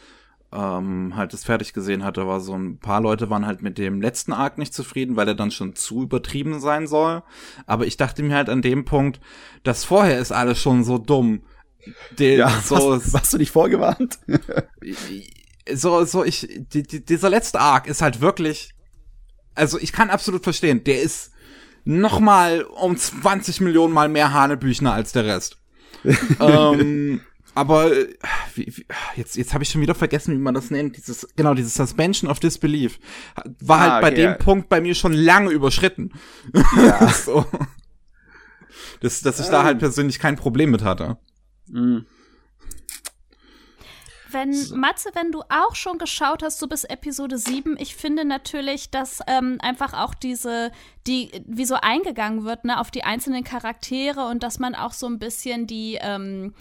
ähm, 0.51 1.13
halt 1.15 1.33
das 1.33 1.43
fertig 1.43 1.73
gesehen 1.73 2.03
hatte, 2.03 2.25
war 2.25 2.39
so 2.39 2.55
ein 2.55 2.79
paar 2.79 3.01
Leute 3.01 3.29
waren 3.29 3.45
halt 3.45 3.61
mit 3.61 3.77
dem 3.77 4.01
letzten 4.01 4.33
Arc 4.33 4.57
nicht 4.57 4.73
zufrieden, 4.73 5.15
weil 5.15 5.27
er 5.27 5.35
dann 5.35 5.51
schon 5.51 5.75
zu 5.75 6.03
übertrieben 6.03 6.59
sein 6.59 6.87
soll. 6.87 7.23
Aber 7.67 7.85
ich 7.85 7.97
dachte 7.97 8.23
mir 8.23 8.35
halt 8.35 8.49
an 8.49 8.61
dem 8.61 8.85
Punkt, 8.85 9.19
das 9.63 9.83
vorher 9.83 10.19
ist 10.19 10.31
alles 10.31 10.59
schon 10.59 10.83
so 10.83 10.97
dumm. 10.97 11.43
Den, 12.17 12.39
ja, 12.39 12.49
so, 12.49 12.95
hast, 12.95 13.13
warst 13.13 13.33
du 13.33 13.37
nicht 13.37 13.51
vorgewarnt? 13.51 14.19
so, 15.73 16.03
so 16.05 16.23
ich, 16.23 16.49
die, 16.73 16.83
die, 16.83 17.05
dieser 17.05 17.29
letzte 17.29 17.59
Arc 17.59 17.87
ist 17.87 18.01
halt 18.01 18.21
wirklich, 18.21 18.73
also 19.55 19.79
ich 19.79 19.91
kann 19.91 20.09
absolut 20.09 20.43
verstehen, 20.43 20.83
der 20.83 21.01
ist 21.01 21.31
noch 21.85 22.19
mal 22.19 22.63
um 22.63 22.97
20 22.97 23.61
Millionen 23.61 23.93
mal 23.93 24.09
mehr 24.09 24.33
Hanebüchner 24.33 24.93
als 24.93 25.11
der 25.11 25.25
Rest. 25.25 25.57
ähm, 26.39 27.21
aber 27.55 27.91
wie, 28.55 28.67
wie, 28.77 28.85
jetzt, 29.15 29.35
jetzt 29.35 29.53
habe 29.53 29.63
ich 29.63 29.69
schon 29.69 29.81
wieder 29.81 29.95
vergessen, 29.95 30.33
wie 30.33 30.41
man 30.41 30.53
das 30.53 30.71
nennt. 30.71 30.97
Dieses, 30.97 31.27
genau, 31.35 31.53
dieses 31.53 31.73
Suspension 31.73 32.29
of 32.29 32.39
Disbelief 32.39 32.99
war 33.61 33.79
halt 33.79 33.91
ah, 33.91 34.01
bei 34.01 34.11
dem 34.11 34.37
Punkt 34.37 34.69
bei 34.69 34.81
mir 34.81 34.95
schon 34.95 35.13
lange 35.13 35.51
überschritten. 35.51 36.11
Ja. 36.75 37.07
so. 37.25 37.45
Das, 39.01 39.21
dass 39.21 39.39
ich 39.39 39.47
ähm. 39.47 39.51
da 39.51 39.63
halt 39.63 39.79
persönlich 39.79 40.19
kein 40.19 40.35
Problem 40.35 40.71
mit 40.71 40.83
hatte. 40.83 41.17
Mhm. 41.67 42.05
Wenn, 44.31 44.51
Matze, 44.75 45.09
wenn 45.15 45.31
du 45.31 45.41
auch 45.49 45.73
schon 45.73 45.97
geschaut 45.97 46.43
hast, 46.43 46.59
so 46.59 46.67
bis 46.67 46.83
Episode 46.83 47.39
7, 47.39 47.77
ich 47.79 47.95
finde 47.95 48.25
natürlich, 48.25 48.91
dass 48.91 49.21
ähm, 49.25 49.57
einfach 49.59 49.93
auch 49.93 50.13
diese, 50.13 50.71
die, 51.07 51.31
wie 51.47 51.65
so 51.65 51.75
eingegangen 51.75 52.45
wird, 52.45 52.63
ne, 52.63 52.79
auf 52.79 52.91
die 52.91 53.03
einzelnen 53.03 53.43
Charaktere 53.43 54.27
und 54.27 54.43
dass 54.43 54.59
man 54.59 54.75
auch 54.75 54.93
so 54.93 55.07
ein 55.07 55.17
bisschen 55.17 55.65
die, 55.65 55.97
ähm, 55.99 56.53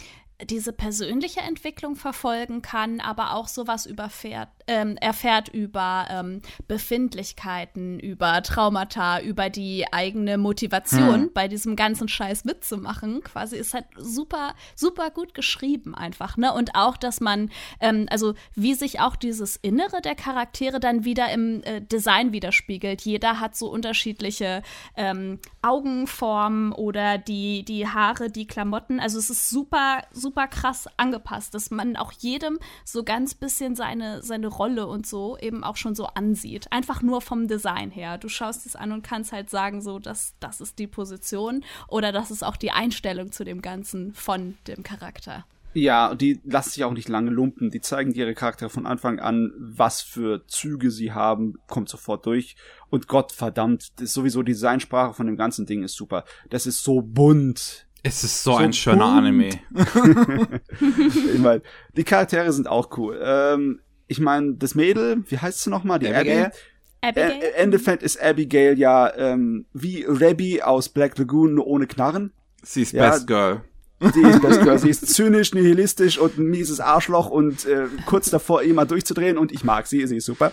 diese 0.45 0.73
persönliche 0.73 1.41
Entwicklung 1.41 1.97
verfolgen 1.97 2.63
kann, 2.63 3.01
aber 3.01 3.35
auch 3.35 3.49
sowas 3.49 3.87
überfährt, 3.87 4.49
ähm, 4.69 4.97
erfährt 4.99 5.49
über 5.49 6.07
ähm, 6.11 6.43
Befindlichkeiten, 6.69 7.99
über 7.99 8.41
Traumata, 8.43 9.21
über 9.21 9.51
die 9.51 9.93
eigene 9.93 10.39
Motivation 10.39 11.23
hm. 11.23 11.31
bei 11.35 11.49
diesem 11.49 11.75
ganzen 11.75 12.09
Scheiß 12.09 12.47
Witze 12.47 12.77
machen. 12.77 13.21
Quasi 13.25 13.57
ist 13.57 13.75
halt 13.75 13.87
super, 13.97 14.55
super 14.77 15.11
gut 15.11 15.35
geschrieben 15.35 15.97
einfach, 15.97 16.37
ne? 16.37 16.53
Und 16.55 16.77
auch, 16.77 16.97
dass 16.97 17.21
man, 17.21 17.51
ähm, 17.81 18.07
also 18.09 18.35
wie 18.55 18.75
sich 18.75 19.01
auch 19.01 19.17
dieses 19.17 19.57
Innere 19.57 20.01
der 20.03 20.15
Charaktere 20.15 20.79
dann 20.79 21.05
wieder 21.05 21.33
im 21.33 21.65
äh, 21.65 21.81
Design 21.81 22.33
widerspiegelt. 22.33 23.01
Jeder 23.01 23.41
hat 23.41 23.57
so 23.57 23.69
unterschiedliche 23.69 24.63
ähm, 24.97 25.41
Augenformen 25.63 26.73
oder 26.73 27.19
die, 27.19 27.65
die 27.65 27.89
Haare, 27.89 28.31
die 28.31 28.47
Klamotten. 28.47 29.01
Also 29.01 29.19
es 29.19 29.31
ist 29.31 29.51
super, 29.51 30.03
super 30.13 30.28
krass 30.49 30.89
angepasst, 30.97 31.55
dass 31.55 31.71
man 31.71 31.97
auch 31.97 32.13
jedem 32.13 32.59
so 32.85 33.05
ganz 33.05 33.35
bisschen 33.35 33.75
seine, 33.75 34.23
seine 34.23 34.49
Rolle 34.49 34.87
und 34.87 35.07
so 35.07 35.39
eben 35.39 35.65
auch 35.65 35.77
schon 35.77 35.95
so 35.95 36.07
ansieht. 36.07 36.73
Einfach 36.73 37.03
nur 37.03 37.21
vom 37.21 37.49
Design 37.49 37.91
her. 37.91 38.19
Du 38.19 38.29
schaust 38.29 38.67
es 38.67 38.77
an 38.77 38.93
und 38.93 39.03
kannst 39.03 39.33
halt 39.33 39.51
sagen, 39.51 39.81
so, 39.81 39.99
dass 39.99 40.35
das 40.41 40.61
ist 40.61 40.79
die 40.79 40.87
Position 40.87 41.65
oder 41.89 42.13
das 42.13 42.31
ist 42.31 42.43
auch 42.43 42.57
die 42.57 42.71
Einstellung 42.71 43.33
zu 43.33 43.45
dem 43.45 43.63
Ganzen 43.63 44.15
von 44.15 44.57
dem 44.67 44.83
Charakter. 44.83 45.45
Ja, 45.75 46.15
die 46.15 46.41
lassen 46.45 46.71
sich 46.71 46.85
auch 46.85 46.93
nicht 46.93 47.09
lange 47.09 47.31
lumpen. 47.31 47.71
Die 47.71 47.81
zeigen 47.81 48.13
ihre 48.13 48.35
Charaktere 48.35 48.71
von 48.71 48.87
Anfang 48.87 49.21
an, 49.21 49.53
was 49.59 50.01
für 50.01 50.47
Züge 50.47 50.91
sie 50.91 51.13
haben, 51.13 51.59
kommt 51.67 51.89
sofort 51.89 52.25
durch. 52.25 52.57
Und 52.89 53.07
Gott 53.07 53.33
verdammt, 53.33 53.93
sowieso 54.01 54.43
die 54.43 54.53
Designsprache 54.53 55.15
von 55.15 55.27
dem 55.27 55.37
ganzen 55.37 55.67
Ding 55.67 55.83
ist 55.83 55.95
super. 55.95 56.25
Das 56.49 56.67
ist 56.67 56.83
so 56.83 57.03
bunt. 57.03 57.87
Es 58.03 58.25
ist 58.25 58.43
so, 58.43 58.53
so 58.53 58.59
ein 58.59 58.73
schöner 58.73 59.07
bunt. 59.07 59.19
Anime. 59.19 59.51
ich 61.35 61.39
meine, 61.39 61.63
die 61.97 62.05
Charaktere 62.05 62.53
sind 62.53 62.69
auch 62.69 62.97
cool. 62.97 63.21
Ähm, 63.23 63.81
ich 64.07 64.21
meine, 64.21 64.55
das 64.55 64.75
Mädel, 64.75 65.23
wie 65.29 65.39
heißt 65.39 65.63
sie 65.63 65.71
nochmal? 65.71 65.99
Die 65.99 66.09
Abigail. 66.09 66.53
Abby. 67.01 67.21
Abigail. 67.21 67.43
Ä 67.43 67.53
Endeffekt 67.57 68.03
ist 68.03 68.21
Abigail 68.21 68.79
ja 68.79 69.15
ähm, 69.17 69.67
wie 69.73 70.05
Rebby 70.05 70.63
aus 70.63 70.89
Black 70.89 71.19
Lagoon, 71.19 71.55
nur 71.55 71.67
ohne 71.67 71.87
Knarren. 71.87 72.33
Sie 72.63 72.83
ist 72.83 72.93
ja, 72.93 73.11
Best 73.11 73.27
Girl. 73.27 73.63
Sie 74.01 74.23
ist 74.23 74.43
Best 74.43 74.63
Girl. 74.63 74.79
Sie 74.81 74.91
ist 74.91 75.07
zynisch, 75.15 75.55
nihilistisch 75.55 76.19
und 76.19 76.39
ein 76.39 76.47
mieses 76.47 76.81
Arschloch 76.81 77.31
und 77.31 77.67
äh, 77.67 77.87
kurz 78.07 78.31
davor, 78.31 78.63
immer 78.63 78.87
durchzudrehen. 78.87 79.39
Und 79.39 79.53
ich 79.53 79.65
mag 79.65 79.87
sie, 79.87 80.07
sie 80.07 80.17
ist 80.17 80.27
super. 80.27 80.53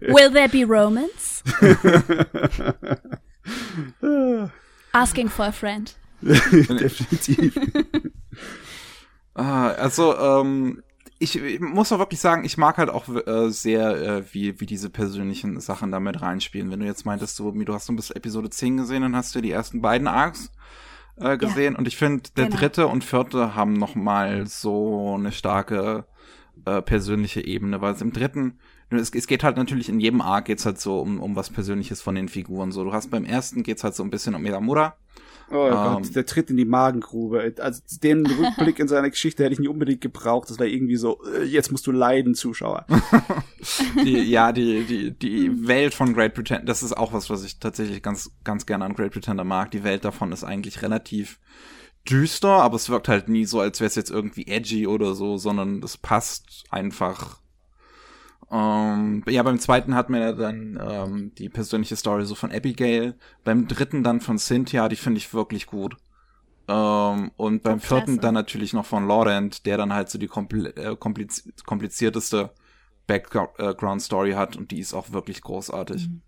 Will 0.00 0.30
there 0.32 0.48
be 0.48 0.64
romance? 0.64 1.42
Asking 4.94 5.28
for 5.28 5.46
a 5.46 5.52
friend. 5.52 5.94
Definitiv. 6.22 7.58
Ah, 9.36 9.70
also, 9.70 10.16
ähm, 10.16 10.84
ich, 11.18 11.36
ich 11.36 11.58
muss 11.58 11.90
auch 11.90 11.98
wirklich 11.98 12.20
sagen, 12.20 12.44
ich 12.44 12.56
mag 12.56 12.78
halt 12.78 12.88
auch 12.88 13.08
äh, 13.08 13.50
sehr, 13.50 13.96
äh, 13.96 14.24
wie, 14.32 14.60
wie 14.60 14.66
diese 14.66 14.90
persönlichen 14.90 15.58
Sachen 15.58 15.90
damit 15.90 16.22
reinspielen. 16.22 16.70
Wenn 16.70 16.78
du 16.78 16.86
jetzt 16.86 17.04
meintest, 17.04 17.40
du, 17.40 17.50
du 17.50 17.74
hast 17.74 17.86
so 17.86 17.92
bis 17.94 18.10
Episode 18.10 18.48
10 18.48 18.76
gesehen, 18.76 19.02
dann 19.02 19.16
hast 19.16 19.34
du 19.34 19.40
die 19.40 19.50
ersten 19.50 19.80
beiden 19.80 20.06
Arcs 20.06 20.52
äh, 21.16 21.36
gesehen. 21.36 21.72
Ja. 21.72 21.78
Und 21.80 21.88
ich 21.88 21.96
finde, 21.96 22.30
der 22.36 22.46
genau. 22.46 22.58
dritte 22.58 22.86
und 22.86 23.02
vierte 23.02 23.56
haben 23.56 23.72
noch 23.72 23.96
mal 23.96 24.46
so 24.46 25.14
eine 25.14 25.32
starke 25.32 26.06
äh, 26.64 26.80
persönliche 26.82 27.44
Ebene, 27.44 27.80
weil 27.80 27.94
es 27.94 28.02
im 28.02 28.12
dritten, 28.12 28.60
es, 28.90 29.10
es 29.10 29.26
geht 29.26 29.42
halt 29.42 29.56
natürlich 29.56 29.88
in 29.88 30.00
jedem 30.00 30.20
Arc 30.20 30.46
geht's 30.46 30.66
halt 30.66 30.80
so 30.80 31.00
um, 31.00 31.20
um 31.20 31.36
was 31.36 31.50
Persönliches 31.50 32.02
von 32.02 32.14
den 32.14 32.28
Figuren. 32.28 32.72
So, 32.72 32.84
du 32.84 32.92
hast 32.92 33.10
beim 33.10 33.24
ersten 33.24 33.62
geht's 33.62 33.84
halt 33.84 33.94
so 33.94 34.02
ein 34.02 34.10
bisschen 34.10 34.34
um 34.34 34.42
Miramura. 34.42 34.96
Oh 35.50 35.68
Gott, 35.68 36.06
ähm, 36.06 36.12
der 36.12 36.24
tritt 36.24 36.50
in 36.50 36.56
die 36.56 36.64
Magengrube. 36.64 37.54
Also 37.58 37.82
den 38.02 38.24
Rückblick 38.24 38.78
in 38.78 38.88
seiner 38.88 39.10
Geschichte 39.10 39.44
hätte 39.44 39.52
ich 39.52 39.58
nicht 39.58 39.68
unbedingt 39.68 40.00
gebraucht. 40.00 40.48
Das 40.48 40.58
war 40.58 40.66
irgendwie 40.66 40.96
so, 40.96 41.20
äh, 41.24 41.44
jetzt 41.44 41.70
musst 41.70 41.86
du 41.86 41.92
leiden, 41.92 42.34
Zuschauer. 42.34 42.86
die, 44.04 44.22
ja, 44.22 44.52
die, 44.52 44.84
die, 44.84 45.10
die 45.10 45.66
Welt 45.68 45.92
von 45.94 46.14
Great 46.14 46.34
Pretender, 46.34 46.64
das 46.64 46.82
ist 46.82 46.96
auch 46.96 47.12
was, 47.12 47.28
was 47.28 47.44
ich 47.44 47.58
tatsächlich 47.58 48.02
ganz, 48.02 48.30
ganz 48.42 48.64
gerne 48.64 48.86
an 48.86 48.94
Great 48.94 49.12
Pretender 49.12 49.44
mag. 49.44 49.70
Die 49.70 49.84
Welt 49.84 50.04
davon 50.04 50.32
ist 50.32 50.44
eigentlich 50.44 50.80
relativ 50.82 51.38
düster, 52.08 52.48
aber 52.48 52.76
es 52.76 52.88
wirkt 52.88 53.08
halt 53.08 53.28
nie 53.28 53.44
so, 53.44 53.60
als 53.60 53.80
wäre 53.80 53.88
es 53.88 53.94
jetzt 53.94 54.10
irgendwie 54.10 54.46
edgy 54.46 54.86
oder 54.86 55.14
so, 55.14 55.36
sondern 55.36 55.82
es 55.82 55.96
passt 55.96 56.64
einfach 56.70 57.38
ähm, 58.50 59.24
ja, 59.28 59.42
beim 59.42 59.58
zweiten 59.58 59.94
hat 59.94 60.10
man 60.10 60.20
ja 60.20 60.32
dann 60.32 60.78
ähm, 60.80 61.32
die 61.36 61.48
persönliche 61.48 61.96
Story 61.96 62.26
so 62.26 62.34
von 62.34 62.52
Abigail. 62.52 63.14
Beim 63.42 63.68
dritten 63.68 64.02
dann 64.02 64.20
von 64.20 64.38
Cynthia, 64.38 64.88
die 64.88 64.96
finde 64.96 65.18
ich 65.18 65.32
wirklich 65.34 65.66
gut. 65.66 65.96
Ähm, 66.68 67.30
und 67.36 67.62
beim 67.62 67.78
Klasse. 67.78 67.94
vierten 67.94 68.20
dann 68.20 68.34
natürlich 68.34 68.72
noch 68.72 68.86
von 68.86 69.06
Laurent, 69.06 69.66
der 69.66 69.76
dann 69.76 69.92
halt 69.92 70.08
so 70.08 70.18
die 70.18 70.28
kompl 70.28 70.72
äh, 70.76 70.96
kompliz 70.96 71.48
komplizierteste 71.66 72.50
Background-Story 73.06 74.32
hat 74.32 74.56
und 74.56 74.70
die 74.70 74.80
ist 74.80 74.94
auch 74.94 75.12
wirklich 75.12 75.42
großartig. 75.42 76.08
Mhm. 76.08 76.22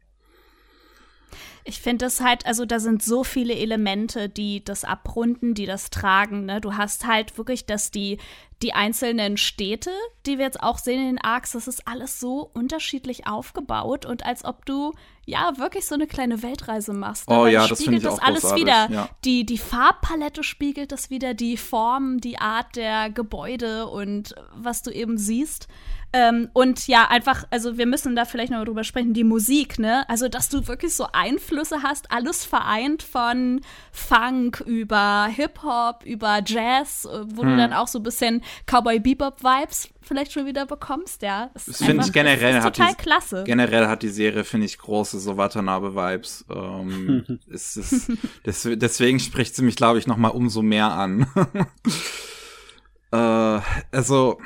Ich 1.64 1.80
finde 1.80 2.06
es 2.06 2.20
halt, 2.20 2.46
also 2.46 2.64
da 2.64 2.78
sind 2.78 3.02
so 3.02 3.24
viele 3.24 3.54
Elemente, 3.54 4.28
die 4.28 4.64
das 4.64 4.84
abrunden, 4.84 5.54
die 5.54 5.66
das 5.66 5.90
tragen. 5.90 6.46
Ne? 6.46 6.60
Du 6.60 6.76
hast 6.76 7.06
halt 7.06 7.36
wirklich, 7.38 7.66
dass 7.66 7.90
die, 7.90 8.18
die 8.62 8.72
einzelnen 8.72 9.36
Städte, 9.36 9.90
die 10.26 10.38
wir 10.38 10.44
jetzt 10.44 10.62
auch 10.62 10.78
sehen 10.78 11.00
in 11.00 11.16
den 11.16 11.24
Arcs, 11.24 11.52
das 11.52 11.68
ist 11.68 11.86
alles 11.88 12.20
so 12.20 12.50
unterschiedlich 12.54 13.26
aufgebaut 13.26 14.06
und 14.06 14.24
als 14.24 14.44
ob 14.44 14.64
du 14.64 14.92
ja 15.26 15.58
wirklich 15.58 15.86
so 15.86 15.94
eine 15.94 16.06
kleine 16.06 16.42
Weltreise 16.42 16.92
machst. 16.92 17.28
Ne? 17.28 17.36
Oh 17.38 17.46
ja, 17.46 17.66
das 17.66 17.82
finde 17.82 17.98
ich 17.98 18.04
das 18.04 18.20
alles 18.20 18.54
wieder. 18.54 18.88
Ja. 18.90 19.08
Die, 19.24 19.44
die 19.44 19.58
Farbpalette 19.58 20.42
spiegelt 20.44 20.92
das 20.92 21.10
wieder, 21.10 21.34
die 21.34 21.56
Form, 21.56 22.20
die 22.20 22.38
Art 22.38 22.76
der 22.76 23.10
Gebäude 23.10 23.88
und 23.88 24.34
was 24.54 24.82
du 24.82 24.90
eben 24.90 25.18
siehst. 25.18 25.68
Ähm, 26.12 26.48
und 26.52 26.86
ja, 26.86 27.08
einfach, 27.08 27.44
also 27.50 27.76
wir 27.78 27.86
müssen 27.86 28.16
da 28.16 28.24
vielleicht 28.24 28.52
noch 28.52 28.64
drüber 28.64 28.84
sprechen, 28.84 29.12
die 29.12 29.24
Musik, 29.24 29.78
ne? 29.78 30.08
Also, 30.08 30.28
dass 30.28 30.48
du 30.48 30.66
wirklich 30.66 30.94
so 30.94 31.08
Einflüsse 31.12 31.82
hast, 31.82 32.10
alles 32.10 32.44
vereint 32.44 33.02
von 33.02 33.60
Funk 33.92 34.62
über 34.64 35.26
Hip-Hop, 35.26 36.04
über 36.04 36.40
Jazz, 36.44 37.04
äh, 37.04 37.24
wo 37.26 37.42
hm. 37.42 37.50
du 37.50 37.56
dann 37.56 37.72
auch 37.72 37.88
so 37.88 37.98
ein 37.98 38.02
bisschen 38.02 38.42
Cowboy 38.66 39.00
Bebop-Vibes 39.00 39.88
vielleicht 40.00 40.32
schon 40.32 40.46
wieder 40.46 40.66
bekommst, 40.66 41.22
ja. 41.22 41.50
Das, 41.52 41.66
das 41.66 41.78
finde 41.78 42.04
ich 42.06 42.12
generell 42.12 42.54
das 42.54 42.64
hat 42.64 42.76
total 42.76 42.94
die, 42.94 43.02
klasse. 43.02 43.44
Generell 43.44 43.88
hat 43.88 44.02
die 44.02 44.08
Serie, 44.08 44.44
finde 44.44 44.66
ich, 44.66 44.78
große 44.78 45.18
so 45.18 45.36
Watanabe-Vibes. 45.36 46.46
Ähm, 46.48 47.40
ist, 47.48 47.76
ist, 47.76 48.12
des, 48.46 48.68
deswegen 48.74 49.18
spricht 49.20 49.56
sie 49.56 49.62
mich, 49.62 49.76
glaube 49.76 49.98
ich, 49.98 50.06
noch 50.06 50.16
mal 50.16 50.28
umso 50.28 50.62
mehr 50.62 50.92
an. 50.92 51.26
äh, 53.12 53.60
also 53.90 54.38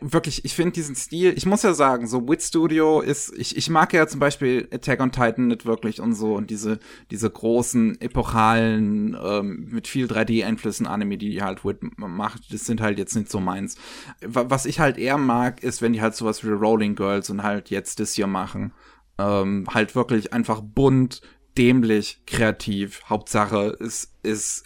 wirklich, 0.00 0.44
ich 0.44 0.54
finde 0.54 0.72
diesen 0.72 0.96
Stil, 0.96 1.34
ich 1.36 1.46
muss 1.46 1.62
ja 1.62 1.72
sagen, 1.74 2.06
so 2.06 2.28
Wit 2.28 2.42
Studio 2.42 3.00
ist, 3.00 3.32
ich, 3.36 3.56
ich 3.56 3.70
mag 3.70 3.92
ja 3.92 4.06
zum 4.06 4.20
Beispiel 4.20 4.68
Attack 4.72 5.00
on 5.00 5.12
Titan 5.12 5.46
nicht 5.46 5.64
wirklich 5.64 6.00
und 6.00 6.14
so 6.14 6.34
und 6.34 6.50
diese, 6.50 6.78
diese 7.10 7.30
großen, 7.30 8.00
epochalen, 8.00 9.16
ähm, 9.22 9.68
mit 9.70 9.86
viel 9.86 10.06
3D-Einflüssen 10.06 10.86
Anime, 10.86 11.18
die 11.18 11.42
halt 11.42 11.64
Wit 11.64 11.78
macht, 11.98 12.52
das 12.52 12.64
sind 12.64 12.80
halt 12.80 12.98
jetzt 12.98 13.14
nicht 13.14 13.30
so 13.30 13.38
meins. 13.38 13.76
Was 14.22 14.66
ich 14.66 14.80
halt 14.80 14.98
eher 14.98 15.18
mag, 15.18 15.62
ist, 15.62 15.82
wenn 15.82 15.92
die 15.92 16.02
halt 16.02 16.16
sowas 16.16 16.44
wie 16.44 16.50
Rolling 16.50 16.96
Girls 16.96 17.30
und 17.30 17.42
halt 17.42 17.70
jetzt 17.70 18.00
das 18.00 18.14
hier 18.14 18.26
machen. 18.26 18.72
Ähm, 19.18 19.66
halt 19.72 19.94
wirklich 19.94 20.32
einfach 20.32 20.60
bunt, 20.60 21.22
dämlich, 21.56 22.22
kreativ. 22.26 23.02
Hauptsache, 23.08 23.76
es 23.80 24.12
ist, 24.22 24.64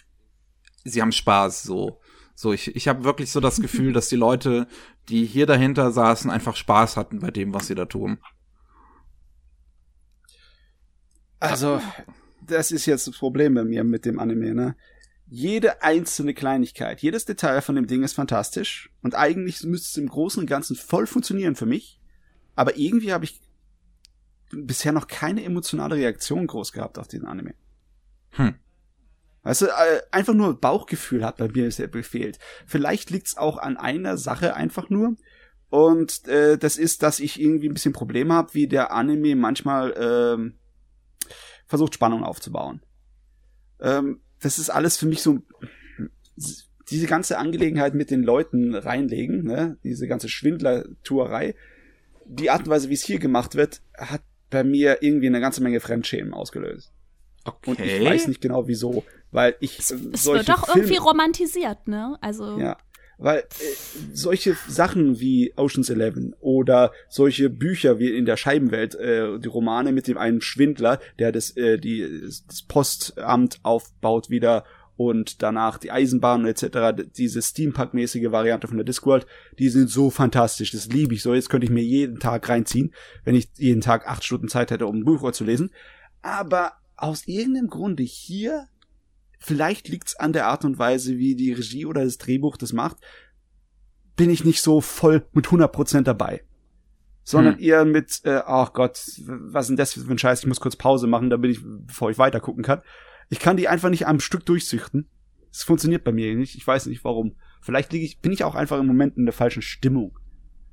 sie 0.83 1.01
haben 1.01 1.11
Spaß, 1.11 1.63
so. 1.63 1.99
So, 2.33 2.53
ich, 2.53 2.75
ich 2.75 2.87
habe 2.87 3.03
wirklich 3.03 3.31
so 3.31 3.39
das 3.39 3.61
Gefühl, 3.61 3.93
dass 3.93 4.09
die 4.09 4.15
Leute, 4.15 4.67
die 5.09 5.25
hier 5.25 5.45
dahinter 5.45 5.91
saßen, 5.91 6.29
einfach 6.29 6.55
Spaß 6.55 6.97
hatten 6.97 7.19
bei 7.19 7.31
dem, 7.31 7.53
was 7.53 7.67
sie 7.67 7.75
da 7.75 7.85
tun. 7.85 8.19
Also, 11.39 11.81
das 12.41 12.71
ist 12.71 12.85
jetzt 12.85 13.07
das 13.07 13.17
Problem 13.17 13.55
bei 13.55 13.63
mir 13.63 13.83
mit 13.83 14.05
dem 14.05 14.19
Anime, 14.19 14.53
ne? 14.53 14.75
Jede 15.27 15.81
einzelne 15.81 16.33
Kleinigkeit, 16.33 17.01
jedes 17.01 17.25
Detail 17.25 17.61
von 17.61 17.75
dem 17.75 17.87
Ding 17.87 18.03
ist 18.03 18.13
fantastisch 18.13 18.91
und 19.01 19.15
eigentlich 19.15 19.63
müsste 19.63 19.87
es 19.87 19.97
im 19.97 20.09
Großen 20.09 20.41
und 20.41 20.47
Ganzen 20.47 20.75
voll 20.75 21.07
funktionieren 21.07 21.55
für 21.55 21.65
mich. 21.65 22.01
Aber 22.55 22.77
irgendwie 22.77 23.13
habe 23.13 23.23
ich 23.23 23.41
bisher 24.51 24.91
noch 24.91 25.07
keine 25.07 25.43
emotionale 25.43 25.95
Reaktion 25.95 26.47
groß 26.47 26.73
gehabt 26.73 26.99
auf 26.99 27.07
diesen 27.07 27.27
Anime. 27.27 27.53
Hm. 28.31 28.55
Weißt 29.43 29.63
du, 29.63 29.65
äh, 29.67 30.01
einfach 30.11 30.33
nur 30.33 30.59
Bauchgefühl 30.59 31.25
hat 31.25 31.37
bei 31.37 31.47
mir 31.47 31.71
sehr 31.71 31.87
befehlt. 31.87 32.37
Vielleicht 32.67 33.09
liegt's 33.09 33.37
auch 33.37 33.57
an 33.57 33.77
einer 33.77 34.17
Sache 34.17 34.55
einfach 34.55 34.89
nur. 34.89 35.15
Und 35.69 36.27
äh, 36.27 36.57
das 36.57 36.77
ist, 36.77 37.01
dass 37.01 37.19
ich 37.19 37.39
irgendwie 37.39 37.69
ein 37.69 37.73
bisschen 37.73 37.93
Probleme 37.93 38.33
habe, 38.33 38.53
wie 38.53 38.67
der 38.67 38.91
Anime 38.91 39.35
manchmal 39.35 39.95
ähm, 39.97 40.55
versucht, 41.65 41.95
Spannung 41.95 42.23
aufzubauen. 42.23 42.81
Ähm, 43.79 44.19
das 44.41 44.59
ist 44.59 44.69
alles 44.69 44.97
für 44.97 45.05
mich 45.05 45.21
so 45.21 45.39
diese 46.89 47.07
ganze 47.07 47.37
Angelegenheit 47.37 47.93
mit 47.93 48.11
den 48.11 48.21
Leuten 48.21 48.75
reinlegen, 48.75 49.43
ne? 49.43 49.77
diese 49.83 50.07
ganze 50.07 50.27
Schwindler-Tuerei. 50.27 51.55
Die 52.25 52.49
Art 52.49 52.63
und 52.63 52.69
Weise, 52.69 52.89
wie 52.89 52.93
es 52.93 53.03
hier 53.03 53.19
gemacht 53.19 53.55
wird, 53.55 53.81
hat 53.97 54.21
bei 54.49 54.63
mir 54.63 55.01
irgendwie 55.01 55.27
eine 55.27 55.39
ganze 55.39 55.63
Menge 55.63 55.79
Fremdschämen 55.79 56.33
ausgelöst. 56.33 56.91
Okay. 57.45 57.69
Und 57.69 57.79
ich 57.79 58.03
weiß 58.03 58.27
nicht 58.27 58.41
genau 58.41 58.67
wieso. 58.67 59.03
Weil 59.31 59.55
ich. 59.59 59.79
Es, 59.79 59.91
es 59.91 60.25
wird 60.25 60.49
doch 60.49 60.65
Filme, 60.65 60.81
irgendwie 60.81 60.97
romantisiert, 60.97 61.87
ne? 61.87 62.17
Also. 62.21 62.57
Ja. 62.57 62.77
Weil 63.17 63.39
äh, 63.39 63.43
solche 64.13 64.57
Sachen 64.67 65.19
wie 65.19 65.53
Oceans 65.55 65.89
Eleven 65.91 66.33
oder 66.39 66.91
solche 67.07 67.51
Bücher 67.51 67.99
wie 67.99 68.09
in 68.09 68.25
der 68.25 68.35
Scheibenwelt, 68.35 68.95
äh, 68.95 69.37
die 69.37 69.47
Romane 69.47 69.91
mit 69.91 70.07
dem 70.07 70.17
einen 70.17 70.41
Schwindler, 70.41 70.99
der 71.19 71.31
das, 71.31 71.55
äh, 71.55 71.77
die, 71.77 72.23
das 72.23 72.63
Postamt 72.67 73.59
aufbaut 73.61 74.31
wieder 74.31 74.65
und 74.97 75.43
danach 75.43 75.77
die 75.77 75.91
Eisenbahn 75.91 76.45
etc., 76.45 77.09
diese 77.15 77.41
Steampunk-mäßige 77.41 78.31
Variante 78.31 78.67
von 78.67 78.77
der 78.77 78.85
Discworld, 78.85 79.27
die 79.59 79.69
sind 79.69 79.89
so 79.89 80.09
fantastisch, 80.09 80.71
das 80.71 80.87
liebe 80.87 81.13
ich 81.13 81.21
so. 81.21 81.33
Jetzt 81.33 81.49
könnte 81.49 81.65
ich 81.65 81.71
mir 81.71 81.83
jeden 81.83 82.19
Tag 82.19 82.49
reinziehen, 82.49 82.93
wenn 83.23 83.35
ich 83.35 83.49
jeden 83.57 83.81
Tag 83.81 84.07
acht 84.07 84.23
Stunden 84.23 84.47
Zeit 84.47 84.71
hätte, 84.71 84.87
um 84.87 84.97
ein 84.97 85.05
Buch 85.05 85.31
zu 85.31 85.43
lesen. 85.43 85.71
Aber 86.23 86.73
aus 86.97 87.27
irgendeinem 87.27 87.67
Grunde 87.67 88.03
hier 88.03 88.67
vielleicht 89.41 89.89
liegt's 89.89 90.15
an 90.15 90.33
der 90.33 90.47
Art 90.47 90.63
und 90.63 90.79
Weise, 90.79 91.17
wie 91.17 91.35
die 91.35 91.51
Regie 91.51 91.85
oder 91.85 92.05
das 92.05 92.17
Drehbuch 92.17 92.57
das 92.57 92.71
macht, 92.71 92.97
bin 94.15 94.29
ich 94.29 94.45
nicht 94.45 94.61
so 94.61 94.81
voll 94.81 95.25
mit 95.33 95.47
100% 95.47 96.03
dabei. 96.03 96.43
Sondern 97.23 97.55
hm. 97.55 97.63
eher 97.63 97.85
mit, 97.85 98.21
äh, 98.23 98.41
ach 98.45 98.69
oh 98.69 98.73
Gott, 98.73 99.01
was 99.25 99.67
denn 99.67 99.77
das 99.77 99.93
für 99.93 100.09
ein 100.09 100.17
Scheiß, 100.17 100.41
ich 100.41 100.47
muss 100.47 100.59
kurz 100.59 100.75
Pause 100.75 101.07
machen, 101.07 101.29
damit 101.29 101.51
ich, 101.51 101.59
bevor 101.63 102.09
ich 102.09 102.17
weiter 102.17 102.39
gucken 102.39 102.63
kann. 102.63 102.81
Ich 103.29 103.39
kann 103.39 103.57
die 103.57 103.67
einfach 103.67 103.89
nicht 103.89 104.07
am 104.07 104.19
Stück 104.19 104.45
durchzüchten. 104.45 105.07
Es 105.51 105.63
funktioniert 105.63 106.03
bei 106.03 106.11
mir 106.11 106.33
nicht, 106.35 106.55
ich 106.55 106.65
weiß 106.65 106.85
nicht 106.85 107.03
warum. 107.03 107.35
Vielleicht 107.61 107.91
liege 107.93 108.05
ich, 108.05 108.19
bin 108.19 108.31
ich 108.31 108.43
auch 108.43 108.55
einfach 108.55 108.79
im 108.79 108.87
Moment 108.87 109.17
in 109.17 109.25
der 109.25 109.33
falschen 109.33 109.61
Stimmung. 109.61 110.17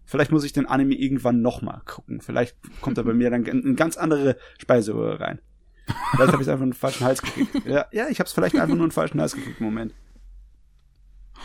Vielleicht 0.05 0.33
muss 0.33 0.45
ich 0.45 0.55
den 0.55 0.67
Anime 0.67 0.95
irgendwann 0.95 1.43
nochmal 1.43 1.83
gucken. 1.85 2.21
Vielleicht 2.23 2.57
kommt 2.81 2.97
da 2.97 3.03
bei 3.03 3.13
mir 3.13 3.31
dann 3.31 3.47
eine 3.47 3.75
ganz 3.75 3.99
andere 3.99 4.37
Speiseröhre 4.59 5.21
rein. 5.21 5.41
Vielleicht 6.13 6.33
habe 6.33 6.43
ich 6.43 6.51
einfach 6.51 6.63
einen 6.63 6.73
falschen 6.73 7.05
Hals 7.05 7.23
gekriegt. 7.23 7.67
Ja, 7.67 7.87
ja 7.93 8.09
ich 8.09 8.19
habe 8.19 8.27
es 8.27 8.33
vielleicht 8.33 8.57
einfach 8.57 8.75
nur 8.75 8.85
einen 8.85 8.93
falschen 8.93 9.21
Hals 9.21 9.35
gekriegt 9.35 9.61
im 9.61 9.67
Moment. 9.67 9.95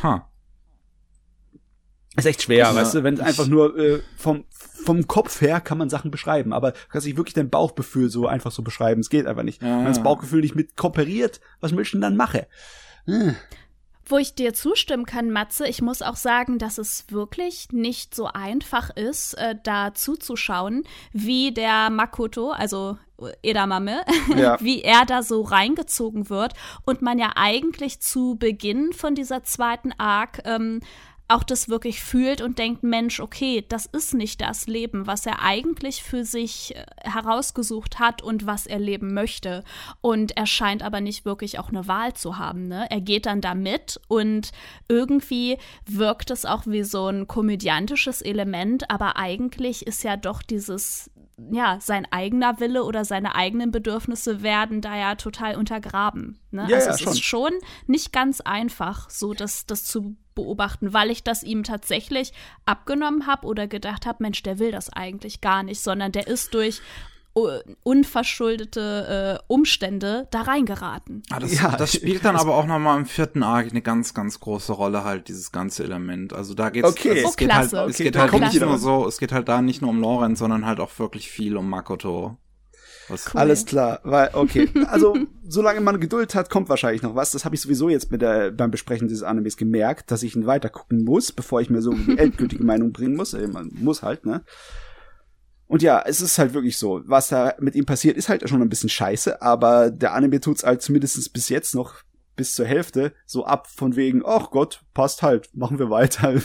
Huh. 0.02 0.20
Ist 2.16 2.26
echt 2.26 2.44
schwer, 2.44 2.58
ja, 2.60 2.76
weißt 2.76 2.94
du, 2.94 3.04
wenn 3.04 3.16
es 3.16 3.20
einfach 3.20 3.48
nur 3.48 3.76
äh, 3.76 4.02
vom, 4.18 4.46
vom 4.52 5.08
Kopf 5.08 5.42
her 5.42 5.60
kann 5.62 5.80
man 5.80 5.90
Sachen 5.90 6.12
beschreiben, 6.12 6.54
aber 6.54 6.72
du 6.72 6.78
kannst 6.90 7.08
nicht 7.08 7.18
wirklich 7.18 7.34
dein 7.34 7.50
Bauchgefühl 7.50 8.10
so 8.10 8.28
einfach 8.28 8.52
so 8.52 8.62
beschreiben. 8.62 9.02
Es 9.02 9.10
geht 9.10 9.26
einfach 9.26 9.42
nicht. 9.42 9.64
Ja, 9.64 9.80
wenn 9.80 9.86
das 9.86 10.04
Bauchgefühl 10.04 10.42
nicht 10.42 10.56
mit 10.56 10.78
kooperiert, 10.78 11.42
was 11.60 11.76
willst 11.76 11.94
du 11.94 11.98
denn 11.98 12.02
dann 12.02 12.18
machen? 12.18 12.42
Hm. 13.06 13.36
Wo 14.06 14.18
ich 14.18 14.36
dir 14.36 14.54
zustimmen 14.54 15.06
kann, 15.06 15.32
Matze, 15.32 15.68
ich 15.68 15.82
muss 15.82 16.02
auch 16.04 16.18
sagen, 16.18 16.60
dass 16.60 16.78
es 16.78 17.06
wirklich 17.10 17.70
nicht 17.72 18.14
so 18.14 18.28
einfach 18.28 18.92
ist, 18.96 19.34
äh, 19.36 19.56
da 19.64 19.96
zuzuschauen, 19.96 20.84
wie 21.14 21.52
der 21.52 21.90
Makoto, 21.90 22.52
also 22.52 22.98
Edamame, 23.42 24.04
Ja. 24.38 24.58
wie 24.60 24.82
er 24.82 25.06
da 25.06 25.24
so 25.24 25.42
reingezogen 25.42 26.30
wird 26.30 26.54
und 26.86 27.02
man 27.02 27.20
ja 27.20 27.32
eigentlich 27.36 28.00
zu 28.00 28.36
Beginn 28.38 28.94
von 28.94 29.16
dieser 29.16 29.44
zweiten 29.44 29.92
Arc 29.98 30.42
ähm, 30.46 30.82
auch 31.30 31.44
das 31.44 31.70
wirklich 31.70 32.02
fühlt 32.04 32.42
und 32.42 32.60
denkt, 32.60 32.84
Mensch, 32.84 33.20
okay, 33.20 33.66
das 33.68 33.86
ist 33.86 34.14
nicht 34.14 34.42
das 34.42 34.68
Leben, 34.68 35.08
was 35.08 35.26
er 35.26 35.42
eigentlich 35.42 36.04
für 36.04 36.26
sich 36.26 36.76
äh, 36.76 36.86
herausgesucht 37.02 37.98
hat 38.00 38.22
und 38.22 38.46
was 38.46 38.68
er 38.68 38.80
leben 38.80 39.14
möchte. 39.14 39.64
Und 40.02 40.36
er 40.38 40.46
scheint 40.46 40.84
aber 40.84 41.02
nicht 41.02 41.26
wirklich 41.26 41.60
auch 41.60 41.70
eine 41.70 41.88
Wahl 41.88 42.14
zu 42.14 42.38
haben. 42.38 42.68
Ne? 42.68 42.88
Er 42.90 43.02
geht 43.02 43.26
dann 43.26 43.42
da 43.42 43.56
mit 43.56 44.00
und 44.08 44.52
irgendwie 44.88 45.58
wirkt 45.86 46.30
es 46.30 46.46
auch 46.46 46.64
wie 46.68 46.84
so 46.84 47.08
ein 47.08 47.28
komödiantisches 47.28 48.22
Element, 48.22 48.90
aber 48.92 49.18
eigentlich 49.18 49.88
ist 49.88 50.04
ja 50.04 50.18
doch 50.18 50.44
dieses 50.44 51.10
ja, 51.52 51.80
sein 51.82 52.08
eigener 52.12 52.60
Wille 52.60 52.84
oder 52.84 53.06
seine 53.06 53.36
eigenen 53.36 53.72
Bedürfnisse 53.72 54.44
werden 54.44 54.82
da 54.82 54.96
ja 54.96 55.16
total 55.16 55.56
untergraben. 55.56 56.40
Ne? 56.52 56.68
Ja, 56.70 56.78
also 56.78 56.90
ja, 56.90 56.94
es 56.94 57.02
schon. 57.02 57.14
ist 57.14 57.24
schon 57.24 57.52
nicht 57.88 58.14
ganz 58.14 58.42
einfach, 58.42 59.10
so 59.10 59.34
das, 59.34 59.66
das 59.66 59.86
zu 59.86 60.16
beobachten, 60.36 60.94
weil 60.94 61.10
ich 61.10 61.24
das 61.24 61.44
ihm 61.44 61.64
tatsächlich 61.64 62.34
abgenommen 62.66 63.28
habe 63.28 63.48
oder 63.48 63.68
gedacht 63.68 64.06
habe, 64.06 64.24
Mensch, 64.24 64.44
der 64.44 64.60
will 64.60 64.72
das 64.72 64.92
eigentlich 64.92 65.42
gar 65.42 65.64
nicht, 65.64 65.82
sondern 65.82 66.12
der 66.12 66.28
ist 66.28 66.54
durch 66.54 66.82
unverschuldete 67.84 69.40
äh, 69.40 69.44
Umstände 69.48 70.28
da 70.32 70.42
reingeraten. 70.42 71.24
Ah, 71.32 71.40
das, 71.40 71.60
Ja, 71.60 71.76
das 71.76 71.94
spielt 71.94 72.24
dann 72.26 72.36
aber 72.36 72.56
auch 72.56 72.66
nochmal 72.66 73.00
im 73.00 73.06
vierten 73.06 73.44
Arc 73.44 73.70
eine 73.72 73.82
ganz, 73.82 74.14
ganz 74.14 74.40
große 74.40 74.74
Rolle 74.74 75.04
halt, 75.04 75.28
dieses 75.28 75.52
ganze 75.52 75.84
Element. 75.84 76.34
Also 76.34 76.54
da 76.54 76.70
geht's, 76.70 76.88
Okay. 76.88 77.10
also 77.10 77.26
Oh, 77.26 77.30
es 77.30 77.38
geht 77.38 77.54
halt, 77.54 77.70
klasse. 77.70 77.86
es 77.90 77.96
Okay, 77.96 78.04
geht 78.04 78.18
halt 78.18 78.34
nicht 78.40 78.62
nur 78.62 78.78
so, 78.78 79.08
es 79.08 79.18
geht 79.18 79.32
halt 79.32 79.48
da 79.50 79.62
nicht 79.62 79.82
nur 79.82 79.90
um 79.92 80.00
Lorenz, 80.00 80.40
sondern 80.40 80.66
halt 80.66 80.80
auch 80.80 80.98
wirklich 81.00 81.30
viel 81.30 81.58
um 81.58 81.70
Makoto. 81.70 82.38
Was, 83.10 83.34
Cool. 83.34 83.42
Alles 83.42 83.66
klar, 83.66 84.00
weil, 84.04 84.30
okay. 84.34 84.70
Also, 84.88 85.18
solange 85.48 85.82
man 85.82 86.00
Geduld 86.00 86.36
hat, 86.36 86.50
kommt 86.50 86.70
wahrscheinlich 86.70 87.02
noch 87.02 87.16
was. 87.16 87.32
Das 87.32 87.44
habe 87.44 87.56
ich 87.56 87.62
sowieso 87.62 87.90
jetzt 87.90 88.12
mit 88.12 88.22
der, 88.22 88.52
beim 88.52 88.72
Besprechen 88.72 89.08
dieses 89.10 89.24
Animes 89.24 89.58
gemerkt, 89.58 90.10
dass 90.12 90.24
ich 90.24 90.36
ihn 90.36 90.46
weiter 90.46 90.70
gucken 90.70 91.04
muss, 91.04 91.32
bevor 91.32 91.60
ich 91.60 91.70
mir 91.70 91.82
so 91.82 91.94
die 91.94 92.18
endgültige 92.18 92.64
Meinung 92.64 92.94
bringen 92.94 93.16
muss. 93.16 93.34
Man 93.34 93.72
muss 93.74 94.04
halt, 94.04 94.26
ne? 94.26 94.44
Und 95.74 95.82
ja, 95.82 96.04
es 96.06 96.22
ist 96.22 96.38
halt 96.38 96.54
wirklich 96.54 96.78
so. 96.78 97.02
Was 97.06 97.30
da 97.30 97.56
mit 97.60 97.74
ihm 97.74 97.88
passiert, 97.88 98.16
ist 98.16 98.30
halt 98.30 98.48
schon 98.48 98.62
ein 98.62 98.70
bisschen 98.70 98.90
scheiße, 98.90 99.42
aber 99.42 99.90
der 99.90 100.14
Anime 100.14 100.40
tut's 100.40 100.64
halt 100.64 100.84
zumindest 100.84 101.34
bis 101.34 101.50
jetzt 101.50 101.74
noch 101.74 101.96
bis 102.36 102.54
zur 102.54 102.68
Hälfte 102.68 103.12
so 103.26 103.44
ab 103.48 103.66
von 103.68 103.96
wegen, 103.96 104.22
ach 104.24 104.52
Gott, 104.52 104.84
passt 104.94 105.24
halt, 105.24 105.50
machen 105.56 105.80
wir 105.80 105.90
weiter. 105.90 106.36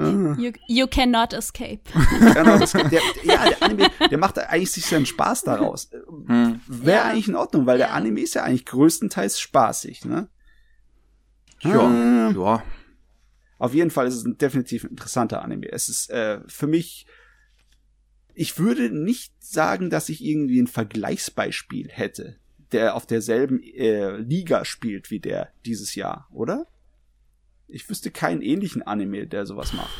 Ah. 0.00 0.36
You, 0.38 0.52
you 0.68 0.86
cannot 0.86 1.32
escape. 1.32 1.80
Genau, 2.34 2.56
das, 2.56 2.70
der, 2.70 2.84
ja, 3.24 3.48
der 3.48 3.62
Anime, 3.64 3.88
der 4.08 4.18
macht 4.18 4.38
eigentlich 4.38 4.70
sich 4.70 4.86
seinen 4.86 5.06
Spaß 5.06 5.42
daraus. 5.42 5.90
hm. 6.26 6.60
Wäre 6.68 6.98
Ja. 6.98 7.04
eigentlich 7.06 7.26
in 7.26 7.34
Ordnung, 7.34 7.66
weil 7.66 7.78
der. 7.78 7.92
Anime 7.92 8.20
ist 8.20 8.34
ja 8.34 8.44
eigentlich 8.44 8.64
größtenteils 8.66 9.40
spaßig, 9.40 10.04
ne? 10.04 10.28
Ja, 11.62 11.80
Ah. 11.80 12.30
ja. 12.30 12.62
Auf 13.58 13.74
jeden 13.74 13.90
Fall 13.90 14.06
ist 14.06 14.14
es 14.14 14.24
ein 14.24 14.38
definitiv 14.38 14.84
ein 14.84 14.90
interessanter 14.90 15.42
Anime. 15.42 15.66
Es 15.72 15.88
ist 15.88 16.10
äh, 16.10 16.40
für 16.46 16.68
mich, 16.68 17.06
ich 18.38 18.56
würde 18.56 18.88
nicht 18.90 19.32
sagen, 19.40 19.90
dass 19.90 20.08
ich 20.08 20.24
irgendwie 20.24 20.60
ein 20.60 20.68
Vergleichsbeispiel 20.68 21.88
hätte, 21.90 22.36
der 22.70 22.94
auf 22.94 23.04
derselben 23.04 23.60
äh, 23.60 24.16
Liga 24.16 24.64
spielt 24.64 25.10
wie 25.10 25.18
der 25.18 25.48
dieses 25.66 25.96
Jahr, 25.96 26.28
oder? 26.32 26.68
Ich 27.66 27.90
wüsste 27.90 28.12
keinen 28.12 28.40
ähnlichen 28.40 28.82
Anime, 28.82 29.26
der 29.26 29.44
sowas 29.44 29.72
macht. 29.72 29.90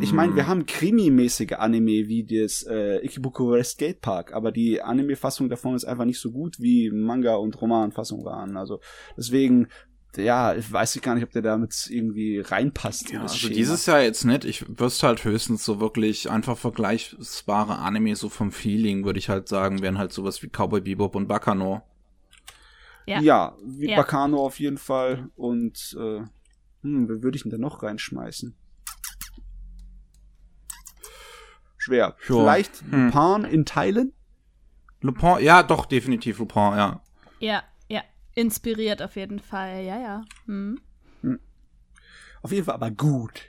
Ich 0.00 0.12
meine, 0.12 0.36
wir 0.36 0.46
haben 0.46 0.66
Krimi-mäßige 0.66 1.54
Anime 1.54 2.06
wie 2.06 2.22
das 2.22 2.62
äh, 2.62 3.04
Ikebukuro 3.04 3.60
Skate 3.62 4.00
Park, 4.00 4.32
aber 4.32 4.52
die 4.52 4.80
Anime-Fassung 4.80 5.48
davon 5.48 5.74
ist 5.74 5.86
einfach 5.86 6.04
nicht 6.04 6.20
so 6.20 6.30
gut 6.30 6.60
wie 6.60 6.90
Manga- 6.90 7.36
und 7.36 7.60
Roman-Fassung 7.60 8.24
waren. 8.24 8.56
Also 8.56 8.80
deswegen, 9.16 9.68
ja, 10.16 10.54
ich 10.54 10.70
weiß 10.72 10.96
ich 10.96 11.02
gar 11.02 11.14
nicht, 11.14 11.24
ob 11.24 11.30
der 11.32 11.42
damit 11.42 11.86
irgendwie 11.90 12.40
reinpasst. 12.40 13.10
in 13.10 13.16
Ja, 13.16 13.22
das 13.22 13.32
also 13.32 13.46
Schema. 13.46 13.54
dieses 13.54 13.86
Jahr 13.86 14.00
jetzt 14.02 14.24
nicht. 14.24 14.44
Ich 14.44 14.64
wüsste 14.78 15.06
halt 15.06 15.24
höchstens 15.24 15.64
so 15.64 15.80
wirklich 15.80 16.30
einfach 16.30 16.56
vergleichbare 16.58 17.78
Anime, 17.78 18.16
so 18.16 18.28
vom 18.28 18.52
Feeling, 18.52 19.04
würde 19.04 19.18
ich 19.18 19.28
halt 19.28 19.48
sagen, 19.48 19.82
wären 19.82 19.98
halt 19.98 20.12
sowas 20.12 20.42
wie 20.42 20.48
Cowboy 20.48 20.80
Bebop 20.80 21.14
und 21.14 21.26
Bakano. 21.28 21.82
Ja. 23.06 23.20
Ja, 23.20 23.56
wie 23.64 23.90
Ja. 23.90 23.96
Bacano 23.98 24.44
auf 24.44 24.58
jeden 24.58 24.78
Fall. 24.78 25.28
Und 25.36 25.96
äh, 25.98 26.20
hm, 26.82 27.08
wer 27.08 27.22
würde 27.22 27.36
ich 27.36 27.42
denn 27.42 27.52
da 27.52 27.58
noch 27.58 27.82
reinschmeißen? 27.82 28.54
Schwer. 31.78 31.98
Ja. 32.08 32.14
Vielleicht 32.18 32.82
Hm. 32.90 33.10
Pan 33.10 33.44
in 33.44 33.64
Teilen? 33.64 34.12
Lupin, 35.02 35.36
ja, 35.40 35.62
doch, 35.62 35.86
definitiv 35.86 36.38
Lupin. 36.38 36.62
Ja, 36.62 37.00
ja. 37.38 37.62
Inspiriert 38.36 39.02
auf 39.02 39.16
jeden 39.16 39.40
Fall, 39.40 39.82
ja, 39.82 39.98
ja. 39.98 40.24
Hm. 40.46 40.78
Auf 42.42 42.52
jeden 42.52 42.64
Fall 42.64 42.74
aber 42.74 42.92
gut. 42.92 43.42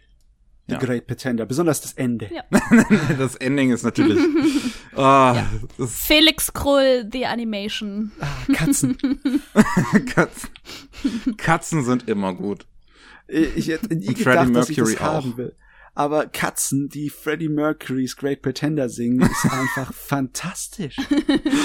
The 0.68 0.74
Ja. 0.74 0.80
Great 0.80 1.06
Pretender, 1.06 1.46
besonders 1.46 1.82
das 1.82 1.94
Ende. 1.94 2.30
Ja. 2.34 2.44
das 3.18 3.36
Ending 3.36 3.72
ist 3.72 3.84
natürlich. 3.84 4.20
ah, 4.96 5.46
das 5.78 5.94
Felix 5.94 6.52
Krull, 6.52 7.08
The 7.12 7.28
Animation. 7.28 8.12
Ah, 8.20 8.54
Katzen. 8.54 8.98
Katzen, 10.08 10.50
Katzen 11.38 11.84
sind 11.86 12.10
immer 12.10 12.34
gut. 12.34 12.66
ich 13.28 13.68
hätte 13.68 13.94
nie 13.94 14.08
Und 14.08 14.18
gedacht, 14.18 14.38
Freddie 14.38 14.54
dass 14.54 14.70
ich 14.70 14.78
das 14.78 14.90
Mercury 14.90 15.08
auch. 15.08 15.14
haben 15.14 15.38
will. 15.38 15.56
Aber 15.94 16.26
Katzen, 16.26 16.90
die 16.90 17.10
Freddie 17.10 17.50
Mercurys 17.50 18.16
Great 18.16 18.42
Pretender 18.42 18.90
singen, 18.90 19.22
ist 19.22 19.46
einfach 19.52 19.94
fantastisch. 19.94 20.96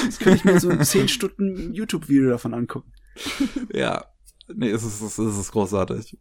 Das 0.07 0.19
könnte 0.19 0.37
ich 0.37 0.45
mir 0.45 0.61
so 0.61 0.69
ein 0.69 0.85
10 0.85 1.09
Stunden 1.09 1.73
YouTube-Video 1.73 2.29
davon 2.31 2.53
angucken. 2.53 2.93
Ja. 3.73 4.07
Nee, 4.49 4.71
es 4.71 4.83
ist, 4.83 5.01
es 5.01 5.19
ist, 5.19 5.53
großartig. 5.53 6.19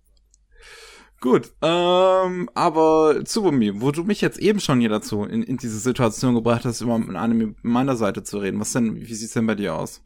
Gut, 1.19 1.51
ähm, 1.61 2.49
aber 2.53 3.23
Tsubumi, 3.23 3.81
wo 3.81 3.91
du 3.91 4.03
mich 4.03 4.21
jetzt 4.21 4.39
eben 4.39 4.59
schon 4.59 4.79
hier 4.79 4.89
dazu 4.89 5.23
in, 5.23 5.43
in 5.43 5.57
diese 5.57 5.79
Situation 5.79 6.35
gebracht 6.35 6.65
hast, 6.65 6.81
über 6.81 6.95
ein 6.95 7.15
Anime 7.15 7.55
meiner 7.61 7.95
Seite 7.95 8.23
zu 8.23 8.39
reden, 8.39 8.59
was 8.59 8.73
denn, 8.73 8.95
wie 8.95 9.13
sieht's 9.13 9.33
denn 9.33 9.47
bei 9.47 9.55
dir 9.55 9.75
aus? 9.75 10.01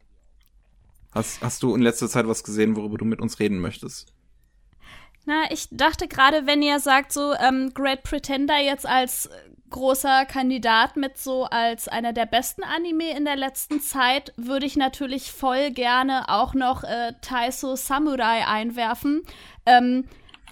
Hast, 1.12 1.41
hast 1.41 1.64
du 1.64 1.74
in 1.76 1.82
letzter 1.82 2.10
Zeit 2.10 2.28
was 2.28 2.44
gesehen, 2.44 2.76
worüber 2.76 2.98
du 2.98 3.06
mit 3.06 3.22
uns 3.22 3.40
reden 3.40 3.60
möchtest? 3.60 4.14
Na, 5.26 5.49
ich 5.49 5.68
dachte 5.72 6.07
gerade, 6.07 6.45
wenn 6.45 6.62
ihr 6.62 6.80
sagt, 6.80 7.12
so 7.12 7.34
ähm, 7.34 7.72
Great 7.74 8.03
Pretender 8.03 8.60
jetzt 8.60 8.86
als 8.86 9.30
großer 9.70 10.26
Kandidat 10.26 10.96
mit 10.96 11.18
so 11.18 11.46
als 11.46 11.88
einer 11.88 12.14
der 12.14 12.26
besten 12.26 12.64
Anime 12.64 13.16
in 13.16 13.26
der 13.26 13.36
letzten 13.36 13.82
Zeit, 13.82 14.34
würde 14.38 14.66
ich 14.66 14.76
natürlich 14.76 15.32
voll 15.32 15.72
gerne 15.72 16.30
auch 16.30 16.54
noch 16.54 16.84
äh, 16.84 17.14
Taiso 17.22 17.76
Samurai 17.76 18.48
einwerfen. 18.48 19.24
Ähm, 19.66 20.06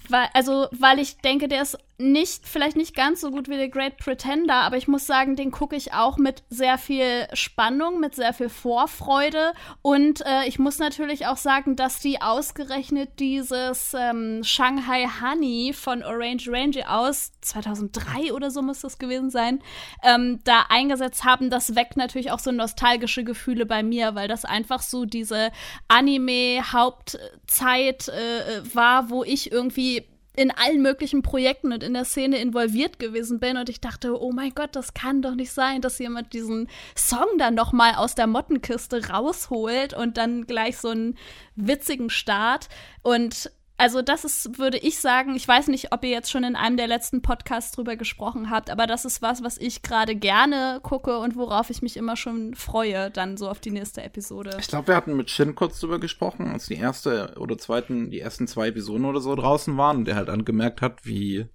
weil, 0.09 0.27
also, 0.33 0.67
weil 0.71 0.99
ich 0.99 1.17
denke, 1.19 1.47
der 1.47 1.61
ist 1.61 1.77
nicht, 1.99 2.47
vielleicht 2.47 2.75
nicht 2.75 2.95
ganz 2.95 3.21
so 3.21 3.29
gut 3.29 3.49
wie 3.49 3.57
der 3.57 3.69
Great 3.69 3.97
Pretender, 3.97 4.55
aber 4.55 4.77
ich 4.77 4.87
muss 4.87 5.05
sagen, 5.05 5.35
den 5.35 5.51
gucke 5.51 5.75
ich 5.75 5.93
auch 5.93 6.17
mit 6.17 6.41
sehr 6.49 6.79
viel 6.79 7.27
Spannung, 7.33 7.99
mit 7.99 8.15
sehr 8.15 8.33
viel 8.33 8.49
Vorfreude. 8.49 9.53
Und 9.83 10.25
äh, 10.25 10.47
ich 10.47 10.57
muss 10.57 10.79
natürlich 10.79 11.27
auch 11.27 11.37
sagen, 11.37 11.75
dass 11.75 11.99
die 11.99 12.19
ausgerechnet 12.19 13.19
dieses 13.19 13.95
ähm, 13.97 14.43
Shanghai 14.43 15.07
Honey 15.21 15.71
von 15.73 16.01
Orange 16.03 16.49
Ranger 16.49 16.89
aus 16.89 17.33
2003 17.41 18.33
oder 18.33 18.49
so 18.49 18.63
muss 18.63 18.81
das 18.81 18.97
gewesen 18.97 19.29
sein, 19.29 19.61
ähm, 20.03 20.39
da 20.43 20.65
eingesetzt 20.69 21.23
haben. 21.23 21.51
Das 21.51 21.75
weckt 21.75 21.95
natürlich 21.95 22.31
auch 22.31 22.39
so 22.39 22.51
nostalgische 22.51 23.23
Gefühle 23.23 23.67
bei 23.67 23.83
mir, 23.83 24.15
weil 24.15 24.27
das 24.27 24.45
einfach 24.45 24.81
so 24.81 25.05
diese 25.05 25.51
Anime-Hauptzeit 25.89 28.07
äh, 28.07 28.63
war, 28.73 29.11
wo 29.11 29.23
ich 29.23 29.51
irgendwie 29.51 30.07
in 30.35 30.51
allen 30.51 30.81
möglichen 30.81 31.21
Projekten 31.21 31.71
und 31.73 31.83
in 31.83 31.93
der 31.93 32.05
Szene 32.05 32.39
involviert 32.39 32.97
gewesen 32.97 33.39
bin 33.39 33.57
und 33.57 33.69
ich 33.69 33.81
dachte, 33.81 34.19
oh 34.19 34.31
mein 34.31 34.53
Gott, 34.55 34.75
das 34.75 34.93
kann 34.93 35.21
doch 35.21 35.35
nicht 35.35 35.51
sein, 35.51 35.81
dass 35.81 35.99
jemand 35.99 36.33
diesen 36.33 36.69
Song 36.95 37.37
dann 37.37 37.53
noch 37.53 37.71
mal 37.71 37.95
aus 37.95 38.15
der 38.15 38.27
Mottenkiste 38.27 39.09
rausholt 39.09 39.93
und 39.93 40.17
dann 40.17 40.47
gleich 40.47 40.77
so 40.77 40.89
einen 40.89 41.17
witzigen 41.55 42.09
Start. 42.09 42.67
Und 43.03 43.51
also 43.77 44.01
das 44.01 44.23
ist, 44.23 44.57
würde 44.59 44.77
ich 44.77 44.99
sagen, 44.99 45.35
ich 45.35 45.47
weiß 45.47 45.67
nicht, 45.67 45.91
ob 45.91 46.03
ihr 46.03 46.11
jetzt 46.11 46.31
schon 46.31 46.43
in 46.43 46.55
einem 46.55 46.77
der 46.77 46.87
letzten 46.87 47.21
Podcasts 47.21 47.71
drüber 47.71 47.95
gesprochen 47.95 48.49
habt, 48.49 48.69
aber 48.69 48.87
das 48.87 49.03
ist 49.03 49.21
was, 49.21 49.43
was 49.43 49.57
ich 49.57 49.81
gerade 49.81 50.15
gerne 50.15 50.79
gucke 50.83 51.17
und 51.17 51.35
worauf 51.35 51.69
ich 51.69 51.81
mich 51.81 51.97
immer 51.97 52.15
schon 52.15 52.53
freue, 52.55 53.09
dann 53.09 53.35
so 53.35 53.49
auf 53.49 53.59
die 53.59 53.71
nächste 53.71 54.03
Episode. 54.03 54.57
Ich 54.59 54.67
glaube, 54.67 54.89
wir 54.89 54.95
hatten 54.95 55.17
mit 55.17 55.29
Shin 55.31 55.55
kurz 55.55 55.79
drüber 55.79 55.99
gesprochen, 55.99 56.51
als 56.51 56.67
die 56.67 56.75
erste 56.75 57.33
oder 57.37 57.57
zweiten, 57.57 58.11
die 58.11 58.19
ersten 58.19 58.47
zwei 58.47 58.67
Episoden 58.67 59.05
oder 59.05 59.21
so 59.21 59.35
draußen 59.35 59.75
waren 59.75 59.97
und 59.97 60.05
der 60.05 60.15
halt 60.15 60.27
dann 60.27 60.45
gemerkt 60.45 60.81
hat, 60.81 61.05
wie 61.05 61.47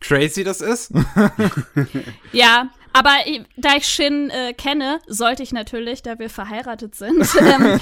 crazy 0.00 0.44
das 0.44 0.60
ist. 0.60 0.92
Ja, 2.32 2.70
aber 2.92 3.14
da 3.56 3.76
ich 3.76 3.86
Shin 3.86 4.30
äh, 4.30 4.52
kenne, 4.52 4.98
sollte 5.06 5.42
ich 5.42 5.52
natürlich, 5.52 6.02
da 6.02 6.18
wir 6.18 6.30
verheiratet 6.30 6.94
sind, 6.94 7.26
ähm, 7.40 7.80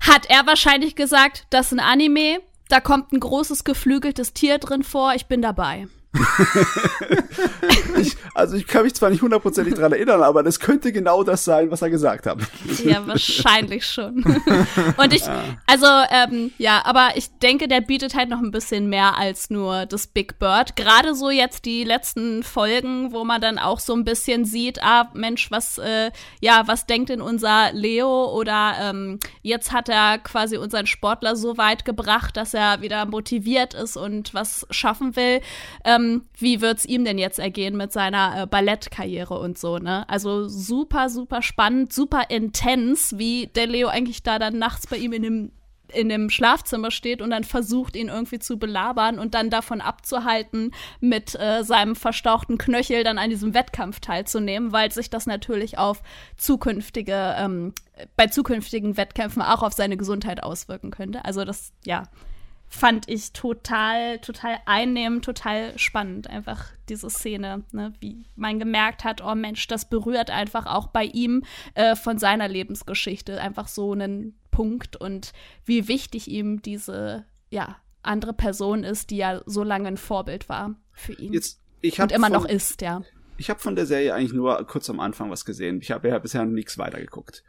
hat 0.00 0.26
er 0.28 0.46
wahrscheinlich 0.46 0.96
gesagt, 0.96 1.46
das 1.50 1.66
ist 1.66 1.72
ein 1.72 1.80
Anime, 1.80 2.38
da 2.68 2.80
kommt 2.80 3.12
ein 3.12 3.20
großes 3.20 3.64
geflügeltes 3.64 4.32
Tier 4.32 4.58
drin 4.58 4.82
vor, 4.82 5.14
ich 5.14 5.26
bin 5.26 5.42
dabei. 5.42 5.88
ich, 8.00 8.16
also 8.34 8.56
ich 8.56 8.66
kann 8.66 8.84
mich 8.84 8.94
zwar 8.94 9.10
nicht 9.10 9.22
hundertprozentig 9.22 9.74
dran 9.74 9.92
erinnern, 9.92 10.22
aber 10.22 10.42
das 10.42 10.60
könnte 10.60 10.92
genau 10.92 11.24
das 11.24 11.44
sein, 11.44 11.70
was 11.70 11.82
er 11.82 11.90
gesagt 11.90 12.26
hat. 12.26 12.38
Ja, 12.84 13.06
wahrscheinlich 13.06 13.86
schon. 13.86 14.22
Und 14.96 15.12
ich, 15.12 15.22
also 15.66 15.86
ähm, 16.10 16.52
ja, 16.58 16.82
aber 16.84 17.10
ich 17.16 17.30
denke, 17.38 17.66
der 17.66 17.80
bietet 17.80 18.14
halt 18.14 18.28
noch 18.28 18.38
ein 18.40 18.50
bisschen 18.52 18.88
mehr 18.88 19.16
als 19.18 19.50
nur 19.50 19.86
das 19.86 20.06
Big 20.06 20.38
Bird. 20.38 20.76
Gerade 20.76 21.14
so 21.14 21.30
jetzt 21.30 21.64
die 21.64 21.84
letzten 21.84 22.42
Folgen, 22.42 23.12
wo 23.12 23.24
man 23.24 23.40
dann 23.40 23.58
auch 23.58 23.80
so 23.80 23.94
ein 23.94 24.04
bisschen 24.04 24.44
sieht, 24.44 24.82
ah 24.82 25.10
Mensch, 25.14 25.50
was 25.50 25.78
äh, 25.78 26.10
ja, 26.40 26.62
was 26.66 26.86
denkt 26.86 27.08
denn 27.08 27.20
unser 27.20 27.72
Leo 27.72 28.30
oder 28.32 28.74
ähm, 28.80 29.18
jetzt 29.42 29.72
hat 29.72 29.88
er 29.88 30.18
quasi 30.18 30.58
unseren 30.58 30.86
Sportler 30.86 31.34
so 31.34 31.58
weit 31.58 31.84
gebracht, 31.84 32.36
dass 32.36 32.54
er 32.54 32.80
wieder 32.82 33.04
motiviert 33.06 33.74
ist 33.74 33.96
und 33.96 34.34
was 34.34 34.66
schaffen 34.70 35.16
will. 35.16 35.40
Ähm, 35.84 36.03
wie 36.38 36.60
wird's 36.60 36.84
ihm 36.84 37.04
denn 37.04 37.18
jetzt 37.18 37.38
ergehen 37.38 37.76
mit 37.76 37.92
seiner 37.92 38.42
äh, 38.42 38.46
Ballettkarriere 38.46 39.38
und 39.38 39.58
so, 39.58 39.78
ne? 39.78 40.08
Also 40.08 40.48
super, 40.48 41.08
super 41.08 41.42
spannend, 41.42 41.92
super 41.92 42.24
intens, 42.30 43.18
wie 43.18 43.48
der 43.48 43.66
Leo 43.66 43.88
eigentlich 43.88 44.22
da 44.22 44.38
dann 44.38 44.58
nachts 44.58 44.86
bei 44.86 44.96
ihm 44.96 45.12
in 45.12 45.22
dem 45.22 45.52
in 45.92 46.08
dem 46.08 46.30
Schlafzimmer 46.30 46.90
steht 46.90 47.22
und 47.22 47.30
dann 47.30 47.44
versucht, 47.44 47.96
ihn 47.96 48.08
irgendwie 48.08 48.38
zu 48.38 48.58
belabern 48.58 49.18
und 49.18 49.34
dann 49.34 49.50
davon 49.50 49.80
abzuhalten, 49.80 50.72
mit 51.00 51.34
äh, 51.38 51.62
seinem 51.62 51.96
verstauchten 51.96 52.58
Knöchel 52.58 53.04
dann 53.04 53.18
an 53.18 53.30
diesem 53.30 53.54
Wettkampf 53.54 54.00
teilzunehmen, 54.00 54.72
weil 54.72 54.90
sich 54.92 55.10
das 55.10 55.26
natürlich 55.26 55.78
auf 55.78 56.02
zukünftige, 56.36 57.36
ähm, 57.38 57.74
bei 58.16 58.26
zukünftigen 58.26 58.96
Wettkämpfen 58.96 59.42
auch 59.42 59.62
auf 59.62 59.72
seine 59.72 59.96
Gesundheit 59.96 60.42
auswirken 60.42 60.90
könnte. 60.90 61.24
Also 61.24 61.44
das, 61.44 61.72
ja, 61.84 62.04
fand 62.74 63.08
ich 63.08 63.32
total, 63.32 64.18
total 64.18 64.58
einnehmend, 64.66 65.24
total 65.24 65.78
spannend, 65.78 66.28
einfach 66.28 66.66
diese 66.88 67.08
Szene, 67.08 67.62
ne? 67.70 67.92
wie 68.00 68.26
man 68.34 68.58
gemerkt 68.58 69.04
hat, 69.04 69.22
oh 69.22 69.34
Mensch, 69.36 69.66
das 69.68 69.88
berührt 69.88 70.30
einfach 70.30 70.66
auch 70.66 70.88
bei 70.88 71.04
ihm 71.04 71.44
äh, 71.74 71.94
von 71.94 72.18
seiner 72.18 72.48
Lebensgeschichte 72.48 73.40
einfach 73.40 73.68
so 73.68 73.92
einen 73.92 74.36
Punkt 74.50 74.96
und 74.96 75.32
wie 75.64 75.86
wichtig 75.86 76.28
ihm 76.28 76.62
diese, 76.62 77.24
ja, 77.50 77.76
andere 78.02 78.32
Person 78.32 78.82
ist, 78.82 79.10
die 79.10 79.18
ja 79.18 79.40
so 79.46 79.62
lange 79.62 79.88
ein 79.88 79.96
Vorbild 79.96 80.48
war 80.48 80.74
für 80.92 81.12
ihn. 81.12 81.32
Jetzt, 81.32 81.60
und 81.98 82.12
immer 82.12 82.26
von, 82.26 82.32
noch 82.32 82.44
ist, 82.44 82.82
ja. 82.82 83.02
Ich 83.36 83.50
habe 83.50 83.60
von 83.60 83.76
der 83.76 83.86
Serie 83.86 84.14
eigentlich 84.14 84.32
nur 84.32 84.66
kurz 84.66 84.90
am 84.90 85.00
Anfang 85.00 85.30
was 85.30 85.44
gesehen. 85.44 85.80
Ich 85.80 85.92
habe 85.92 86.08
ja 86.08 86.18
bisher 86.18 86.44
nichts 86.44 86.76
weitergeguckt, 86.76 87.44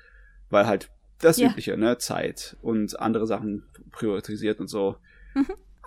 weil 0.49 0.67
halt 0.67 0.91
das 1.19 1.37
ja. 1.37 1.49
übliche, 1.49 1.77
ne, 1.77 1.97
Zeit 1.97 2.57
und 2.61 2.99
andere 2.99 3.25
Sachen 3.25 3.63
priorisiert 3.91 4.59
und 4.59 4.67
so. 4.67 4.97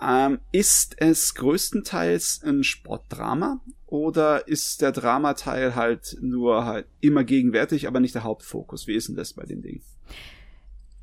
Ähm, 0.01 0.39
ist 0.53 0.95
es 0.99 1.35
größtenteils 1.35 2.41
ein 2.45 2.63
Sportdrama 2.63 3.59
oder 3.85 4.47
ist 4.47 4.81
der 4.81 4.93
Dramateil 4.93 5.75
halt 5.75 6.17
nur 6.21 6.65
halt 6.65 6.87
immer 7.01 7.25
gegenwärtig, 7.25 7.87
aber 7.87 7.99
nicht 7.99 8.15
der 8.15 8.23
Hauptfokus? 8.23 8.87
Wie 8.87 8.95
ist 8.95 9.09
denn 9.09 9.15
das 9.15 9.33
bei 9.33 9.43
dem 9.43 9.61
Ding? 9.61 9.81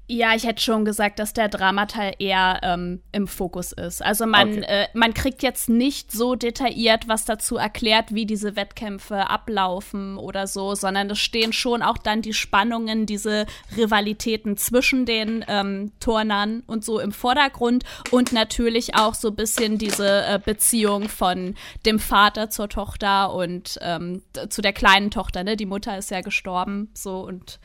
Ja, 0.08 0.36
ich 0.36 0.44
hätte 0.44 0.62
schon 0.62 0.84
gesagt, 0.84 1.18
dass 1.18 1.32
der 1.32 1.48
Dramateil 1.48 2.14
eher 2.20 2.60
ähm, 2.62 3.02
im 3.10 3.26
Fokus 3.26 3.72
ist. 3.72 4.04
Also 4.04 4.24
man, 4.24 4.58
okay. 4.58 4.64
äh, 4.68 4.86
man 4.94 5.14
kriegt 5.14 5.42
jetzt 5.42 5.68
nicht 5.68 6.12
so 6.12 6.36
detailliert 6.36 7.08
was 7.08 7.24
dazu 7.24 7.56
erklärt, 7.56 8.14
wie 8.14 8.24
diese 8.24 8.54
Wettkämpfe 8.54 9.28
ablaufen 9.28 10.16
oder 10.16 10.46
so, 10.46 10.76
sondern 10.76 11.10
es 11.10 11.18
stehen 11.18 11.52
schon 11.52 11.82
auch 11.82 11.98
dann 11.98 12.22
die 12.22 12.34
Spannungen, 12.34 13.06
diese 13.06 13.46
Rivalitäten 13.76 14.56
zwischen 14.56 15.06
den 15.06 15.44
ähm, 15.48 15.90
Turnern 15.98 16.62
und 16.68 16.84
so 16.84 17.00
im 17.00 17.10
Vordergrund 17.10 17.82
und 18.12 18.32
natürlich 18.32 18.94
auch 18.94 19.14
so 19.14 19.28
ein 19.28 19.36
bisschen 19.36 19.76
diese 19.76 20.24
äh, 20.24 20.38
Beziehung 20.38 21.08
von 21.08 21.56
dem 21.84 21.98
Vater 21.98 22.48
zur 22.48 22.68
Tochter 22.68 23.34
und 23.34 23.76
ähm, 23.82 24.22
zu 24.50 24.62
der 24.62 24.72
kleinen 24.72 25.10
Tochter, 25.10 25.42
ne? 25.42 25.56
Die 25.56 25.66
Mutter 25.66 25.98
ist 25.98 26.12
ja 26.12 26.20
gestorben, 26.20 26.90
so 26.94 27.18
und 27.18 27.58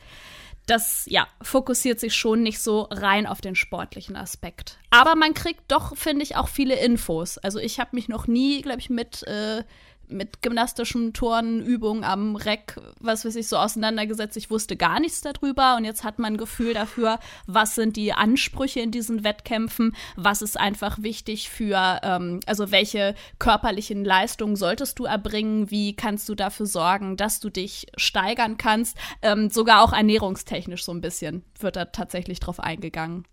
das 0.72 1.04
ja 1.06 1.28
fokussiert 1.42 2.00
sich 2.00 2.14
schon 2.14 2.42
nicht 2.42 2.60
so 2.60 2.88
rein 2.90 3.26
auf 3.26 3.40
den 3.40 3.54
sportlichen 3.54 4.16
Aspekt. 4.16 4.78
Aber 4.90 5.14
man 5.14 5.34
kriegt 5.34 5.70
doch, 5.70 5.96
finde 5.96 6.22
ich, 6.22 6.36
auch 6.36 6.48
viele 6.48 6.76
Infos. 6.76 7.36
Also 7.38 7.58
ich 7.58 7.78
habe 7.78 7.90
mich 7.92 8.08
noch 8.08 8.26
nie, 8.26 8.62
glaube 8.62 8.80
ich, 8.80 8.88
mit 8.88 9.22
äh, 9.24 9.64
mit 10.12 10.42
gymnastischen 10.42 11.12
Turnübungen 11.12 12.04
am 12.04 12.36
Reck, 12.36 12.76
was 13.00 13.24
weiß 13.24 13.36
ich, 13.36 13.48
so 13.48 13.56
auseinandergesetzt. 13.56 14.36
Ich 14.36 14.50
wusste 14.50 14.76
gar 14.76 15.00
nichts 15.00 15.20
darüber 15.20 15.76
und 15.76 15.84
jetzt 15.84 16.04
hat 16.04 16.18
man 16.18 16.34
ein 16.34 16.38
Gefühl 16.38 16.74
dafür, 16.74 17.18
was 17.46 17.74
sind 17.74 17.96
die 17.96 18.12
Ansprüche 18.12 18.80
in 18.80 18.90
diesen 18.90 19.24
Wettkämpfen, 19.24 19.94
was 20.16 20.42
ist 20.42 20.58
einfach 20.58 21.02
wichtig 21.02 21.50
für, 21.50 22.00
ähm, 22.02 22.40
also 22.46 22.70
welche 22.70 23.14
körperlichen 23.38 24.04
Leistungen 24.04 24.56
solltest 24.56 24.98
du 24.98 25.04
erbringen, 25.04 25.70
wie 25.70 25.94
kannst 25.94 26.28
du 26.28 26.34
dafür 26.34 26.66
sorgen, 26.66 27.16
dass 27.16 27.40
du 27.40 27.50
dich 27.50 27.86
steigern 27.96 28.56
kannst. 28.56 28.96
Ähm, 29.22 29.50
sogar 29.50 29.82
auch 29.82 29.92
ernährungstechnisch 29.92 30.84
so 30.84 30.92
ein 30.92 31.00
bisschen 31.00 31.44
wird 31.58 31.76
da 31.76 31.86
tatsächlich 31.86 32.40
drauf 32.40 32.60
eingegangen. 32.60 33.26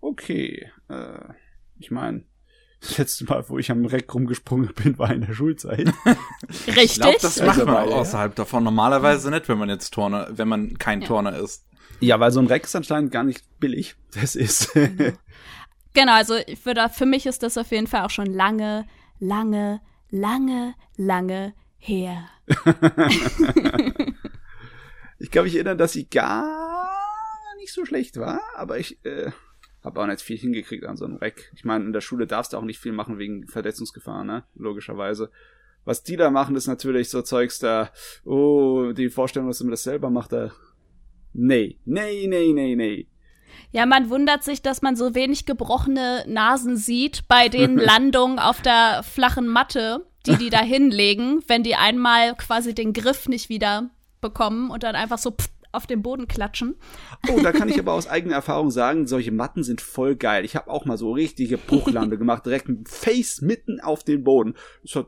Okay, 0.00 0.70
äh, 0.88 1.34
ich 1.78 1.90
meine, 1.90 2.24
das 2.80 2.98
letzte 2.98 3.24
Mal, 3.24 3.44
wo 3.48 3.58
ich 3.58 3.70
am 3.70 3.84
Reck 3.84 4.12
rumgesprungen 4.14 4.72
bin, 4.74 4.98
war 4.98 5.12
in 5.12 5.20
der 5.20 5.34
Schulzeit. 5.34 5.92
Richtig. 6.66 6.84
Ich 6.84 6.94
glaube, 6.94 7.18
das 7.20 7.42
macht 7.42 7.64
man 7.64 7.76
auch 7.76 7.96
außerhalb 7.96 8.34
davon. 8.34 8.64
Normalerweise 8.64 9.30
nicht, 9.30 9.48
wenn 9.48 9.58
man 9.58 9.68
jetzt 9.68 9.90
Turner, 9.90 10.28
wenn 10.30 10.48
man 10.48 10.78
kein 10.78 11.02
ja. 11.02 11.06
Turner 11.06 11.36
ist. 11.36 11.64
Ja, 12.00 12.18
weil 12.18 12.30
so 12.30 12.40
ein 12.40 12.46
Reck 12.46 12.64
ist 12.64 12.74
anscheinend 12.74 13.12
gar 13.12 13.24
nicht 13.24 13.44
billig. 13.60 13.96
Das 14.14 14.34
ist. 14.34 14.72
genau, 15.92 16.12
also 16.14 16.36
ich 16.46 16.64
würde, 16.64 16.88
für 16.88 17.04
mich 17.04 17.26
ist 17.26 17.42
das 17.42 17.58
auf 17.58 17.70
jeden 17.70 17.86
Fall 17.86 18.06
auch 18.06 18.10
schon 18.10 18.32
lange, 18.32 18.86
lange, 19.18 19.82
lange, 20.08 20.74
lange 20.96 21.52
her. 21.76 22.28
ich 25.18 25.30
kann 25.30 25.44
mich 25.44 25.54
erinnern, 25.54 25.76
dass 25.76 25.92
sie 25.92 26.08
gar 26.08 26.58
nicht 27.58 27.72
so 27.74 27.84
schlecht 27.84 28.16
war, 28.16 28.40
aber 28.56 28.78
ich, 28.78 29.04
äh, 29.04 29.30
habe 29.82 30.00
auch 30.00 30.06
nicht 30.06 30.20
viel 30.20 30.36
hingekriegt 30.36 30.84
an 30.84 30.96
so 30.96 31.04
einem 31.04 31.16
Reck. 31.16 31.50
Ich 31.54 31.64
meine, 31.64 31.84
in 31.84 31.92
der 31.92 32.00
Schule 32.00 32.26
darfst 32.26 32.52
du 32.52 32.56
auch 32.56 32.62
nicht 32.62 32.78
viel 32.78 32.92
machen 32.92 33.18
wegen 33.18 33.46
Verletzungsgefahr, 33.46 34.24
ne? 34.24 34.44
Logischerweise. 34.54 35.30
Was 35.84 36.02
die 36.02 36.16
da 36.16 36.30
machen, 36.30 36.56
ist 36.56 36.66
natürlich 36.66 37.08
so 37.08 37.22
Zeugs 37.22 37.58
da, 37.58 37.90
oh, 38.24 38.92
die 38.92 39.08
Vorstellung, 39.08 39.48
dass 39.48 39.60
man 39.60 39.70
das 39.70 39.82
selber 39.82 40.10
macht, 40.10 40.32
da. 40.32 40.50
Nee, 41.32 41.78
nee, 41.84 42.26
nee, 42.26 42.52
nee, 42.52 42.76
nee. 42.76 43.06
Ja, 43.72 43.86
man 43.86 44.10
wundert 44.10 44.44
sich, 44.44 44.62
dass 44.62 44.82
man 44.82 44.96
so 44.96 45.14
wenig 45.14 45.46
gebrochene 45.46 46.24
Nasen 46.26 46.76
sieht 46.76 47.26
bei 47.28 47.48
den 47.48 47.76
Landungen 47.78 48.38
auf 48.38 48.60
der 48.60 49.02
flachen 49.02 49.46
Matte, 49.46 50.06
die 50.26 50.36
die 50.36 50.50
da 50.50 50.58
hinlegen, 50.62 51.42
wenn 51.46 51.62
die 51.62 51.76
einmal 51.76 52.34
quasi 52.34 52.74
den 52.74 52.92
Griff 52.92 53.28
nicht 53.28 53.48
wieder 53.48 53.90
bekommen 54.20 54.70
und 54.70 54.82
dann 54.82 54.96
einfach 54.96 55.18
so 55.18 55.30
pff, 55.30 55.48
auf 55.72 55.86
den 55.86 56.02
Boden 56.02 56.28
klatschen. 56.28 56.76
Oh, 57.28 57.40
da 57.42 57.52
kann 57.52 57.68
ich 57.68 57.78
aber 57.78 57.92
aus 57.92 58.08
eigener 58.08 58.34
Erfahrung 58.34 58.70
sagen, 58.70 59.06
solche 59.06 59.32
Matten 59.32 59.62
sind 59.62 59.80
voll 59.80 60.16
geil. 60.16 60.44
Ich 60.44 60.56
habe 60.56 60.70
auch 60.70 60.84
mal 60.84 60.98
so 60.98 61.12
richtige 61.12 61.58
Bruchlande 61.58 62.18
gemacht, 62.18 62.46
direkt 62.46 62.68
mit 62.68 62.88
Face 62.88 63.40
mitten 63.40 63.80
auf 63.80 64.04
den 64.04 64.24
Boden. 64.24 64.54
Das 64.82 64.96
hat 64.96 65.06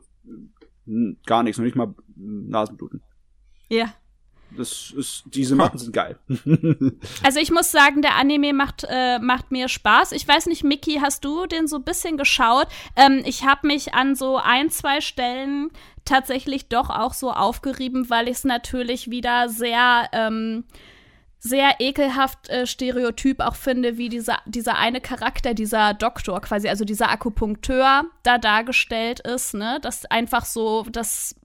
hm, 0.85 1.17
gar 1.25 1.43
nichts, 1.43 1.57
noch 1.57 1.65
nicht 1.65 1.75
mal 1.75 1.93
Nasenbluten. 2.15 3.01
Ja. 3.69 3.93
Das 4.55 4.93
ist, 4.95 5.23
diese 5.25 5.55
Matten 5.55 5.79
sind 5.79 5.93
geil. 5.93 6.19
also 7.23 7.39
ich 7.39 7.51
muss 7.51 7.71
sagen, 7.71 8.03
der 8.03 8.15
Anime 8.15 8.53
macht, 8.53 8.85
äh, 8.87 9.17
macht 9.19 9.51
mir 9.51 9.67
Spaß. 9.67 10.11
Ich 10.11 10.27
weiß 10.27 10.45
nicht, 10.45 10.63
Mickey, 10.63 10.99
hast 11.01 11.25
du 11.25 11.47
den 11.47 11.67
so 11.67 11.77
ein 11.77 11.83
bisschen 11.83 12.17
geschaut? 12.17 12.67
Ähm, 12.95 13.23
ich 13.25 13.45
habe 13.45 13.65
mich 13.65 13.95
an 13.95 14.15
so 14.15 14.37
ein, 14.37 14.69
zwei 14.69 15.01
Stellen 15.01 15.71
tatsächlich 16.05 16.69
doch 16.69 16.89
auch 16.89 17.13
so 17.13 17.31
aufgerieben, 17.31 18.09
weil 18.09 18.27
ich 18.27 18.37
es 18.37 18.43
natürlich 18.43 19.09
wieder 19.09 19.49
sehr, 19.49 20.09
ähm, 20.11 20.65
sehr 21.39 21.75
ekelhaft 21.79 22.49
äh, 22.49 22.65
Stereotyp 22.65 23.39
auch 23.41 23.55
finde, 23.55 23.97
wie 23.97 24.09
dieser, 24.09 24.37
dieser 24.45 24.77
eine 24.77 25.01
Charakter, 25.01 25.53
dieser 25.53 25.93
Doktor 25.93 26.41
quasi, 26.41 26.69
also 26.69 26.85
dieser 26.85 27.09
Akupunkteur 27.09 28.05
da 28.23 28.37
dargestellt 28.37 29.19
ist, 29.19 29.53
ne? 29.53 29.79
Das 29.81 30.05
einfach 30.05 30.45
so, 30.45 30.85
das, 30.89 31.35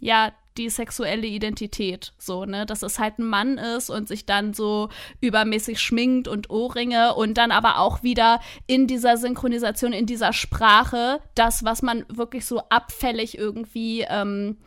ja, 0.00 0.32
die 0.56 0.68
sexuelle 0.68 1.26
Identität, 1.26 2.12
so, 2.18 2.44
ne, 2.44 2.66
dass 2.66 2.82
es 2.82 2.98
halt 2.98 3.18
ein 3.18 3.26
Mann 3.26 3.58
ist 3.58 3.90
und 3.90 4.08
sich 4.08 4.26
dann 4.26 4.54
so 4.54 4.88
übermäßig 5.20 5.80
schminkt 5.80 6.28
und 6.28 6.50
Ohrringe 6.50 7.14
und 7.14 7.34
dann 7.34 7.50
aber 7.50 7.78
auch 7.78 8.02
wieder 8.02 8.40
in 8.66 8.86
dieser 8.86 9.16
Synchronisation, 9.16 9.92
in 9.92 10.06
dieser 10.06 10.32
Sprache, 10.32 11.20
das, 11.34 11.64
was 11.64 11.82
man 11.82 12.04
wirklich 12.08 12.44
so 12.44 12.60
abfällig 12.68 13.38
irgendwie, 13.38 14.06
ähm, 14.08 14.58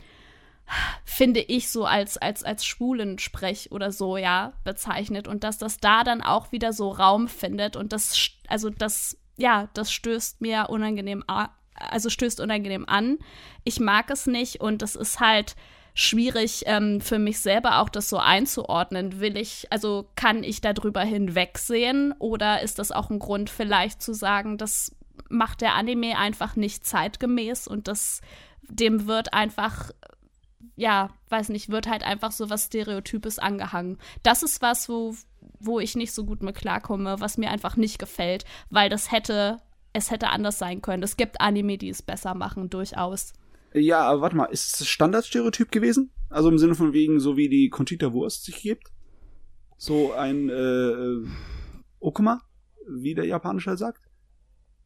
finde 1.03 1.41
ich 1.41 1.69
so 1.69 1.85
als, 1.85 2.17
als, 2.17 2.43
als 2.43 2.65
Schwulensprech 2.65 3.71
oder 3.71 3.91
so, 3.91 4.17
ja, 4.17 4.53
bezeichnet 4.63 5.27
und 5.27 5.43
dass 5.43 5.57
das 5.57 5.77
da 5.77 6.03
dann 6.03 6.21
auch 6.21 6.51
wieder 6.51 6.73
so 6.73 6.89
Raum 6.89 7.27
findet 7.27 7.75
und 7.75 7.93
das, 7.93 8.31
also 8.47 8.69
das, 8.69 9.17
ja, 9.37 9.69
das 9.73 9.91
stößt 9.91 10.41
mir 10.41 10.67
unangenehm 10.69 11.23
also 11.75 12.09
stößt 12.09 12.39
unangenehm 12.39 12.87
an. 12.87 13.17
Ich 13.63 13.79
mag 13.79 14.09
es 14.09 14.27
nicht 14.27 14.61
und 14.61 14.81
es 14.81 14.95
ist 14.95 15.19
halt 15.19 15.55
schwierig 15.95 16.63
ähm, 16.65 17.01
für 17.01 17.17
mich 17.17 17.39
selber 17.39 17.79
auch 17.79 17.89
das 17.89 18.09
so 18.09 18.17
einzuordnen. 18.17 19.19
Will 19.19 19.37
ich, 19.37 19.71
also 19.71 20.07
kann 20.15 20.43
ich 20.43 20.61
darüber 20.61 21.01
hinwegsehen 21.01 22.13
oder 22.19 22.61
ist 22.61 22.77
das 22.77 22.91
auch 22.91 23.09
ein 23.09 23.17
Grund 23.17 23.49
vielleicht 23.49 24.01
zu 24.01 24.13
sagen, 24.13 24.57
das 24.57 24.93
macht 25.29 25.61
der 25.61 25.73
Anime 25.73 26.17
einfach 26.17 26.55
nicht 26.57 26.85
zeitgemäß 26.85 27.67
und 27.67 27.87
das 27.87 28.21
dem 28.67 29.07
wird 29.07 29.33
einfach 29.33 29.91
ja, 30.75 31.09
weiß 31.29 31.49
nicht, 31.49 31.69
wird 31.69 31.87
halt 31.87 32.03
einfach 32.03 32.31
so 32.31 32.49
was 32.49 32.65
Stereotypes 32.65 33.39
angehangen. 33.39 33.97
Das 34.23 34.43
ist 34.43 34.61
was, 34.61 34.89
wo, 34.89 35.15
wo 35.59 35.79
ich 35.79 35.95
nicht 35.95 36.11
so 36.11 36.25
gut 36.25 36.43
mit 36.43 36.55
klarkomme, 36.55 37.21
was 37.21 37.37
mir 37.37 37.49
einfach 37.49 37.77
nicht 37.77 37.97
gefällt, 37.97 38.43
weil 38.69 38.89
das 38.89 39.09
hätte, 39.09 39.61
es 39.93 40.11
hätte 40.11 40.29
anders 40.29 40.59
sein 40.59 40.81
können. 40.81 41.03
Es 41.03 41.15
gibt 41.15 41.39
Anime, 41.39 41.77
die 41.77 41.89
es 41.89 42.01
besser 42.01 42.33
machen, 42.33 42.69
durchaus. 42.69 43.31
Ja, 43.75 44.01
aber 44.03 44.21
warte 44.21 44.35
mal, 44.37 44.45
ist 44.45 44.79
es 44.79 44.87
Standardstereotyp 44.87 45.71
gewesen? 45.71 46.11
Also 46.29 46.49
im 46.49 46.57
Sinne 46.57 46.75
von 46.75 46.93
wegen, 46.93 47.19
so 47.19 47.35
wie 47.37 47.49
die 47.49 47.69
Conchita 47.69 48.13
Wurst 48.13 48.45
sich 48.45 48.61
gibt? 48.61 48.91
So 49.77 50.13
ein 50.13 50.49
äh, 50.49 51.27
Okuma, 51.99 52.41
wie 52.87 53.13
der 53.15 53.25
Japanische 53.25 53.71
halt 53.71 53.79
sagt? 53.79 54.01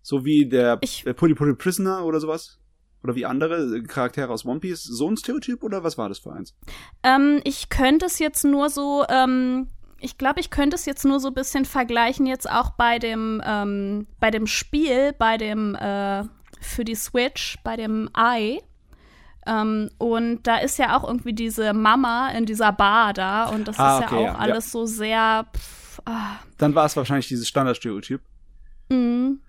So 0.02 0.26
wie 0.26 0.48
der, 0.50 0.80
Ich- 0.82 1.04
der 1.04 1.14
Puri 1.14 1.36
Puri 1.36 1.54
Prisoner 1.56 2.04
oder 2.06 2.20
sowas? 2.20 2.60
Oder 3.04 3.16
wie 3.16 3.26
andere 3.26 3.84
Charaktere 3.84 4.30
aus 4.34 4.44
One 4.46 4.60
Piece? 4.60 4.84
So 4.84 5.10
ein 5.10 5.16
Stereotyp 5.18 5.64
oder 5.64 5.84
was 5.84 5.98
war 5.98 6.10
das 6.10 6.20
für 6.20 6.34
eins? 6.34 6.56
Ähm, 7.04 7.40
ich 7.44 7.70
könnte 7.70 8.06
es 8.08 8.20
jetzt 8.20 8.44
nur 8.44 8.70
so, 8.70 9.06
ähm, 9.08 9.68
ich 10.00 10.18
glaube, 10.18 10.40
ich 10.40 10.50
könnte 10.50 10.76
es 10.76 10.86
jetzt 10.86 11.06
nur 11.06 11.20
so 11.20 11.28
ein 11.30 11.34
bisschen 11.34 11.64
vergleichen, 11.66 12.26
jetzt 12.26 12.50
auch 12.50 12.72
bei 12.72 13.00
dem, 13.00 13.42
ähm, 13.46 14.08
bei 14.20 14.32
dem 14.32 14.48
Spiel, 14.48 15.14
bei 15.18 15.38
dem, 15.38 15.76
äh, 15.76 16.24
für 16.60 16.84
die 16.84 16.96
Switch, 16.96 17.58
bei 17.64 17.78
dem 17.78 18.10
Ei. 18.14 18.60
Ähm, 19.48 19.90
und 19.98 20.44
da 20.44 20.58
ist 20.58 20.78
ja 20.78 20.98
auch 20.98 21.04
irgendwie 21.08 21.34
diese 21.34 21.74
Mama 21.74 22.30
in 22.32 22.46
dieser 22.46 22.72
Bar 22.72 23.14
da 23.14 23.46
und 23.50 23.68
das 23.68 23.80
Ah, 23.80 24.00
ist 24.00 24.06
okay, 24.06 24.16
ja 24.16 24.32
auch 24.32 24.34
ja, 24.34 24.40
alles 24.40 24.72
so 24.72 24.86
sehr. 24.86 25.46
Pff, 25.56 26.02
ah, 26.06 26.38
Dann 26.58 26.76
war 26.76 26.86
es 26.86 26.96
wahrscheinlich 26.98 27.28
dieses 27.28 27.48
Standardstereotyp. 27.48 28.22
mhm. 28.90 29.42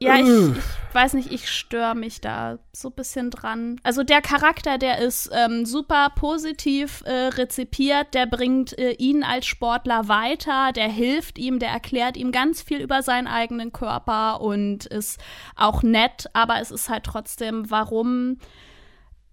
Ja, 0.00 0.16
ich, 0.16 0.26
ich 0.28 0.94
weiß 0.94 1.12
nicht, 1.14 1.30
ich 1.30 1.48
störe 1.48 1.94
mich 1.94 2.20
da 2.20 2.58
so 2.72 2.88
ein 2.88 2.94
bisschen 2.94 3.30
dran. 3.30 3.78
Also 3.84 4.02
der 4.02 4.20
Charakter, 4.20 4.76
der 4.76 4.98
ist 4.98 5.30
ähm, 5.32 5.64
super 5.64 6.08
positiv 6.16 7.04
äh, 7.06 7.28
rezipiert, 7.28 8.12
der 8.12 8.26
bringt 8.26 8.76
äh, 8.80 8.94
ihn 8.94 9.22
als 9.22 9.46
Sportler 9.46 10.08
weiter, 10.08 10.72
der 10.72 10.88
hilft 10.88 11.38
ihm, 11.38 11.60
der 11.60 11.68
erklärt 11.68 12.16
ihm 12.16 12.32
ganz 12.32 12.62
viel 12.62 12.80
über 12.80 13.02
seinen 13.04 13.28
eigenen 13.28 13.72
Körper 13.72 14.40
und 14.40 14.86
ist 14.86 15.20
auch 15.54 15.84
nett, 15.84 16.28
aber 16.32 16.60
es 16.60 16.72
ist 16.72 16.88
halt 16.88 17.04
trotzdem, 17.04 17.70
warum 17.70 18.38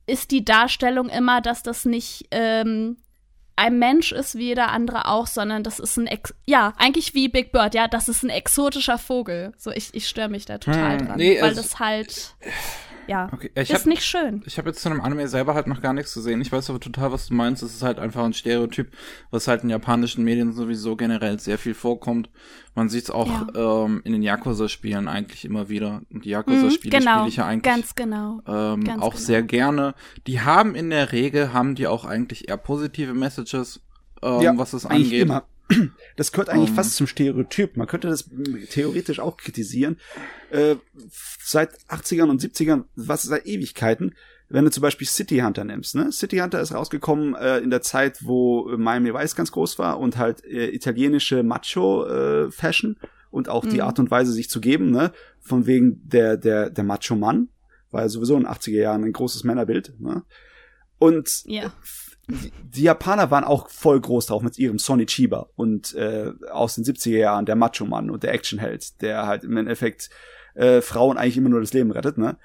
ist 0.09 0.31
die 0.31 0.43
Darstellung 0.43 1.09
immer, 1.09 1.41
dass 1.41 1.63
das 1.63 1.85
nicht 1.85 2.27
ähm, 2.31 2.97
ein 3.55 3.77
Mensch 3.77 4.11
ist 4.13 4.35
wie 4.35 4.45
jeder 4.47 4.69
andere 4.71 5.07
auch, 5.07 5.27
sondern 5.27 5.63
das 5.63 5.79
ist 5.79 5.97
ein, 5.97 6.07
Ex 6.07 6.33
ja, 6.45 6.73
eigentlich 6.77 7.13
wie 7.13 7.27
Big 7.27 7.51
Bird, 7.51 7.75
ja, 7.75 7.87
das 7.87 8.07
ist 8.07 8.23
ein 8.23 8.29
exotischer 8.29 8.97
Vogel. 8.97 9.53
So, 9.57 9.71
ich, 9.71 9.93
ich 9.93 10.07
störe 10.07 10.29
mich 10.29 10.45
da 10.45 10.57
total 10.59 10.99
Hm, 10.99 11.07
dran, 11.07 11.17
nee, 11.17 11.35
weil 11.41 11.49
also- 11.49 11.61
das 11.61 11.79
halt, 11.79 12.35
ja, 13.09 13.29
Okay, 13.33 13.51
ich 13.55 13.69
ist 13.69 13.79
hab- 13.81 13.85
nicht 13.87 14.03
schön. 14.03 14.41
Ich 14.45 14.57
habe 14.57 14.69
jetzt 14.69 14.81
zu 14.81 14.89
einem 14.89 15.01
Anime 15.01 15.27
selber 15.27 15.53
halt 15.55 15.67
noch 15.67 15.81
gar 15.81 15.93
nichts 15.93 16.13
gesehen. 16.13 16.39
Ich 16.41 16.51
weiß 16.51 16.69
aber 16.69 16.79
total, 16.79 17.11
was 17.11 17.27
du 17.27 17.33
meinst. 17.33 17.63
Es 17.63 17.73
ist 17.73 17.83
halt 17.83 17.99
einfach 17.99 18.23
ein 18.23 18.33
Stereotyp, 18.33 18.91
was 19.31 19.47
halt 19.47 19.63
in 19.63 19.69
japanischen 19.69 20.23
Medien 20.23 20.53
sowieso 20.53 20.95
generell 20.95 21.39
sehr 21.39 21.57
viel 21.57 21.73
vorkommt. 21.73 22.29
Man 22.75 22.87
sieht 22.87 23.03
es 23.05 23.11
auch 23.11 23.47
ähm, 23.55 24.01
in 24.05 24.13
den 24.13 24.21
Yakuza-Spielen 24.23 25.07
eigentlich 25.07 25.43
immer 25.43 25.67
wieder. 25.69 26.01
Und 26.13 26.23
die 26.25 26.29
Yakuza-Spiele 26.29 26.97
Mhm, 26.97 26.99
genau, 26.99 27.13
spiele 27.17 27.29
ich 27.29 27.35
ja 27.37 27.45
eigentlich 27.47 27.63
ganz 27.73 27.95
genau. 27.95 28.41
ähm, 28.47 28.83
ganz 28.83 29.01
auch 29.01 29.13
genau. 29.13 29.23
sehr 29.25 29.43
gerne. 29.43 29.95
Die 30.27 30.41
haben 30.41 30.75
in 30.75 30.89
der 30.89 31.11
Regel, 31.11 31.51
haben 31.51 31.75
die 31.75 31.87
auch 31.87 32.05
eigentlich 32.05 32.47
eher 32.47 32.57
positive 32.57 33.13
Messages, 33.13 33.81
ähm, 34.21 34.41
Ja, 34.41 34.57
was 34.57 34.73
es 34.73 34.85
angeht. 34.85 35.23
immer. 35.23 35.43
Das 36.17 36.31
gehört 36.31 36.49
eigentlich 36.49 36.69
Ähm. 36.69 36.75
fast 36.75 36.95
zum 36.95 37.07
Stereotyp. 37.07 37.77
Man 37.77 37.87
könnte 37.87 38.07
das 38.09 38.29
theoretisch 38.71 39.19
auch 39.19 39.37
kritisieren. 39.37 39.97
Äh, 40.51 40.75
seit 41.43 41.77
80ern 41.87 42.29
und 42.29 42.41
70ern, 42.41 42.85
was 42.95 43.23
seit 43.23 43.45
Ewigkeiten, 43.45 44.15
wenn 44.49 44.65
du 44.65 44.71
zum 44.71 44.81
Beispiel 44.81 45.07
City 45.07 45.37
Hunter 45.39 45.63
nimmst, 45.63 45.93
ne? 45.93 46.11
City 46.11 46.37
Hunter 46.39 46.59
ist 46.59 46.73
rausgekommen 46.73 47.35
äh, 47.35 47.59
in 47.59 47.69
der 47.69 47.83
Zeit, 47.83 48.17
wo 48.25 48.71
äh, 48.71 48.77
Miami 48.77 49.13
Vice 49.13 49.35
ganz 49.35 49.51
groß 49.51 49.77
war 49.77 49.99
und 49.99 50.17
halt 50.17 50.43
äh, 50.43 50.69
italienische 50.73 51.43
Macho-Fashion 51.43 52.97
und 53.31 53.47
auch 53.49 53.65
die 53.65 53.75
Mhm. 53.75 53.81
Art 53.81 53.99
und 53.99 54.09
Weise, 54.11 54.31
sich 54.31 54.49
zu 54.49 54.59
geben, 54.59 54.89
ne? 54.91 55.11
Von 55.39 55.67
wegen 55.67 56.01
der, 56.07 56.35
der, 56.37 56.69
der 56.71 56.83
Macho-Mann, 56.83 57.49
war 57.91 58.01
ja 58.01 58.09
sowieso 58.09 58.35
in 58.35 58.43
den 58.43 58.49
80er 58.51 58.71
Jahren 58.79 59.03
ein 59.03 59.13
großes 59.13 59.43
Männerbild, 59.43 59.93
ne? 59.99 60.23
Und 60.97 61.43
Ja. 61.45 61.71
Die, 62.29 62.51
die 62.63 62.83
Japaner 62.83 63.31
waren 63.31 63.43
auch 63.43 63.69
voll 63.69 63.99
groß 63.99 64.27
drauf 64.27 64.43
mit 64.43 64.57
ihrem 64.57 64.79
Sonny 64.79 65.05
Chiba 65.05 65.49
und 65.55 65.93
äh, 65.95 66.31
aus 66.51 66.75
den 66.75 66.83
70er 66.83 67.17
Jahren 67.17 67.45
der 67.45 67.55
Macho-Mann 67.55 68.09
und 68.09 68.23
der 68.23 68.33
Actionheld, 68.33 69.01
der 69.01 69.25
halt 69.25 69.43
im 69.43 69.57
Endeffekt 69.57 70.09
äh, 70.55 70.81
Frauen 70.81 71.17
eigentlich 71.17 71.37
immer 71.37 71.49
nur 71.49 71.61
das 71.61 71.73
Leben 71.73 71.91
rettet, 71.91 72.17
ne? 72.17 72.37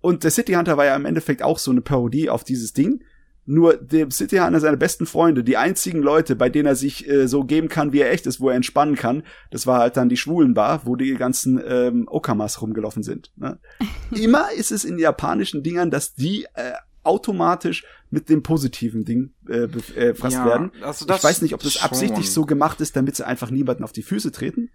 Und 0.00 0.24
der 0.24 0.30
City 0.30 0.54
Hunter 0.54 0.76
war 0.76 0.86
ja 0.86 0.96
im 0.96 1.04
Endeffekt 1.04 1.42
auch 1.42 1.58
so 1.58 1.70
eine 1.70 1.82
Parodie 1.82 2.30
auf 2.30 2.42
dieses 2.42 2.72
Ding. 2.72 3.02
Nur 3.44 3.76
der 3.76 4.10
City 4.10 4.38
Hunter, 4.38 4.60
seine 4.60 4.76
besten 4.76 5.04
Freunde, 5.04 5.44
die 5.44 5.56
einzigen 5.56 6.00
Leute, 6.00 6.36
bei 6.36 6.48
denen 6.48 6.66
er 6.66 6.76
sich 6.76 7.08
äh, 7.08 7.26
so 7.26 7.44
geben 7.44 7.68
kann, 7.68 7.92
wie 7.92 8.00
er 8.00 8.10
echt 8.10 8.26
ist, 8.26 8.40
wo 8.40 8.48
er 8.48 8.54
entspannen 8.54 8.94
kann, 8.94 9.24
das 9.50 9.66
war 9.66 9.80
halt 9.80 9.96
dann 9.96 10.08
die 10.08 10.16
Schwulenbar, 10.16 10.86
wo 10.86 10.96
die 10.96 11.14
ganzen 11.16 11.60
ähm, 11.66 12.06
Okamas 12.08 12.62
rumgelaufen 12.62 13.02
sind. 13.02 13.32
Ne? 13.36 13.58
Immer 14.12 14.52
ist 14.56 14.72
es 14.72 14.84
in 14.84 14.98
japanischen 14.98 15.62
Dingern, 15.62 15.90
dass 15.90 16.14
die 16.14 16.46
äh, 16.54 16.72
automatisch 17.02 17.84
mit 18.10 18.28
dem 18.28 18.42
positiven 18.42 19.04
Ding 19.04 19.32
äh, 19.48 19.64
äh, 19.96 20.14
Ja, 20.28 20.44
werden. 20.44 20.72
also 20.82 21.06
ich 21.08 21.24
weiß 21.24 21.42
nicht, 21.42 21.54
ob 21.54 21.62
das 21.62 21.74
schon. 21.74 21.82
absichtlich 21.82 22.30
so 22.32 22.44
gemacht 22.44 22.80
ist, 22.80 22.96
damit 22.96 23.16
sie 23.16 23.26
einfach 23.26 23.50
niemanden 23.50 23.84
auf 23.84 23.92
die 23.92 24.02
Füße 24.02 24.32
treten. 24.32 24.70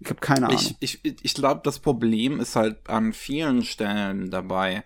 Ich 0.00 0.08
habe 0.10 0.20
keine 0.20 0.46
Ahnung. 0.48 0.60
Ich, 0.80 1.00
ich, 1.02 1.16
ich 1.22 1.34
glaube, 1.34 1.62
das 1.64 1.78
Problem 1.78 2.38
ist 2.40 2.54
halt 2.56 2.88
an 2.88 3.12
vielen 3.12 3.62
Stellen 3.64 4.30
dabei, 4.30 4.84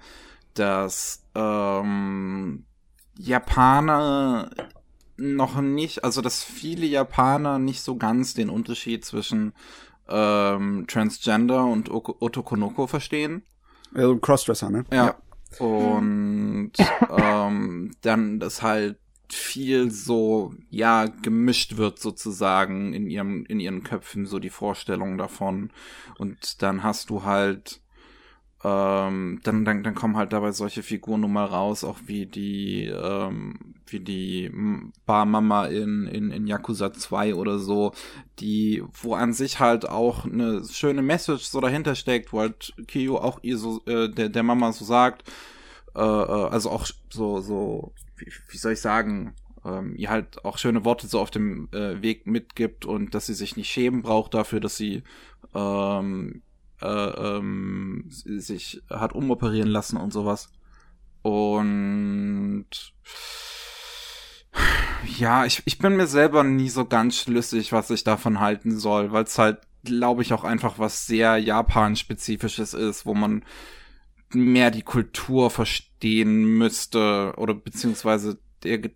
dass 0.55 1.23
ähm, 1.35 2.65
Japaner 3.19 4.51
noch 5.17 5.61
nicht, 5.61 6.05
also 6.05 6.23
dass 6.23 6.43
viele 6.43 6.87
Japaner 6.87 7.59
nicht 7.59 7.83
so 7.83 7.97
ganz 7.97 8.35
den 8.35 8.49
Unterschied 8.49 9.05
zwischen 9.05 9.53
ähm, 10.09 10.87
Transgender 10.89 11.65
und 11.65 11.91
Oko- 11.91 12.17
Otokonoko 12.21 12.87
verstehen. 12.87 13.43
also 13.95 14.17
Crossdresser, 14.17 14.71
ne? 14.71 14.85
Ja. 14.93 15.17
Und 15.59 16.73
ähm, 17.11 17.91
dann 18.03 18.39
das 18.41 18.63
halt 18.63 18.99
viel 19.33 19.91
so, 19.91 20.55
ja, 20.71 21.07
gemischt 21.07 21.77
wird 21.77 21.99
sozusagen 21.99 22.93
in 22.93 23.09
ihrem, 23.09 23.45
in 23.47 23.61
ihren 23.61 23.83
Köpfen, 23.83 24.27
so 24.27 24.39
die 24.39 24.51
Vorstellung 24.51 25.19
davon. 25.19 25.71
Und 26.19 26.63
dann 26.63 26.83
hast 26.83 27.11
du 27.11 27.25
halt, 27.25 27.81
ähm, 28.63 29.41
dann, 29.43 29.65
dann, 29.65 29.83
dann 29.83 29.95
kommen 29.95 30.17
halt 30.17 30.33
dabei 30.33 30.53
solche 30.53 30.83
Figuren 30.83 31.23
nun 31.23 31.33
mal 31.33 31.47
raus, 31.47 31.83
auch 31.83 31.99
wie 32.05 32.27
die, 32.27 32.85
ähm, 32.87 33.59
wie 33.87 34.01
die 34.01 34.51
Barmama 35.07 35.67
in, 35.67 36.07
in, 36.07 36.31
in 36.31 36.47
Yakuza 36.47 36.93
2 36.93 37.35
oder 37.35 37.59
so, 37.59 37.93
die, 38.39 38.83
wo 38.93 39.15
an 39.15 39.33
sich 39.33 39.61
halt 39.61 39.89
auch 39.89 40.27
eine 40.27 40.63
schöne 40.65 41.01
Message 41.01 41.45
so 41.45 41.61
dahinter 41.61 41.95
steckt, 41.95 42.35
wo 42.35 42.41
halt 42.41 42.75
Kiyo 42.87 43.19
auch 43.19 43.39
ihr 43.43 43.57
so, 43.57 43.81
äh, 43.87 44.11
der, 44.11 44.29
der 44.29 44.43
Mama 44.43 44.73
so 44.73 44.85
sagt, 44.85 45.31
äh, 45.95 46.01
äh, 46.01 46.03
also 46.03 46.71
auch 46.71 46.87
so, 47.09 47.41
so, 47.41 47.95
wie, 48.19 48.31
wie 48.49 48.59
soll 48.59 48.73
ich 48.73 48.81
sagen, 48.81 49.35
ähm, 49.65 49.95
ihr 49.97 50.11
halt 50.11 50.45
auch 50.45 50.59
schöne 50.59 50.85
Worte 50.85 51.07
so 51.07 51.19
auf 51.19 51.31
dem 51.31 51.69
äh, 51.73 52.03
Weg 52.03 52.27
mitgibt 52.27 52.85
und 52.85 53.15
dass 53.15 53.27
sie 53.27 53.35
sich 53.35 53.57
nicht 53.57 53.71
schämen 53.71 54.03
braucht 54.03 54.35
dafür, 54.35 54.61
dass 54.61 54.77
sie 54.77 55.03
ähm, 55.55 56.43
äh, 56.83 56.87
ähm, 57.39 58.05
sich 58.09 58.83
hat 58.91 59.13
umoperieren 59.15 59.69
lassen 59.69 59.97
und 59.97 60.13
sowas. 60.13 60.51
Und 61.23 62.67
ja, 65.19 65.45
ich, 65.45 65.63
ich 65.65 65.79
bin 65.79 65.97
mir 65.97 66.07
selber 66.07 66.43
nie 66.45 66.69
so 66.69 66.85
ganz 66.85 67.17
schlüssig, 67.17 67.73
was 67.73 67.91
ich 67.91 68.05
davon 68.05 68.41
halten 68.41 68.79
soll, 68.79 69.13
weil 69.13 69.25
es 69.25 69.39
halt, 69.39 69.59
glaube 69.85 70.23
ich, 70.23 70.33
auch 70.33 70.45
einfach 70.45 70.79
was 70.79 71.07
sehr 71.07 71.39
Japan-spezifisches 71.39 72.75
ist, 72.75 73.07
wo 73.07 73.15
man 73.15 73.45
mehr 74.33 74.71
die 74.71 74.83
Kultur 74.83 75.51
verstehen 75.51 76.45
müsste 76.45 77.35
oder 77.37 77.55
beziehungsweise 77.55 78.39
der 78.63 78.91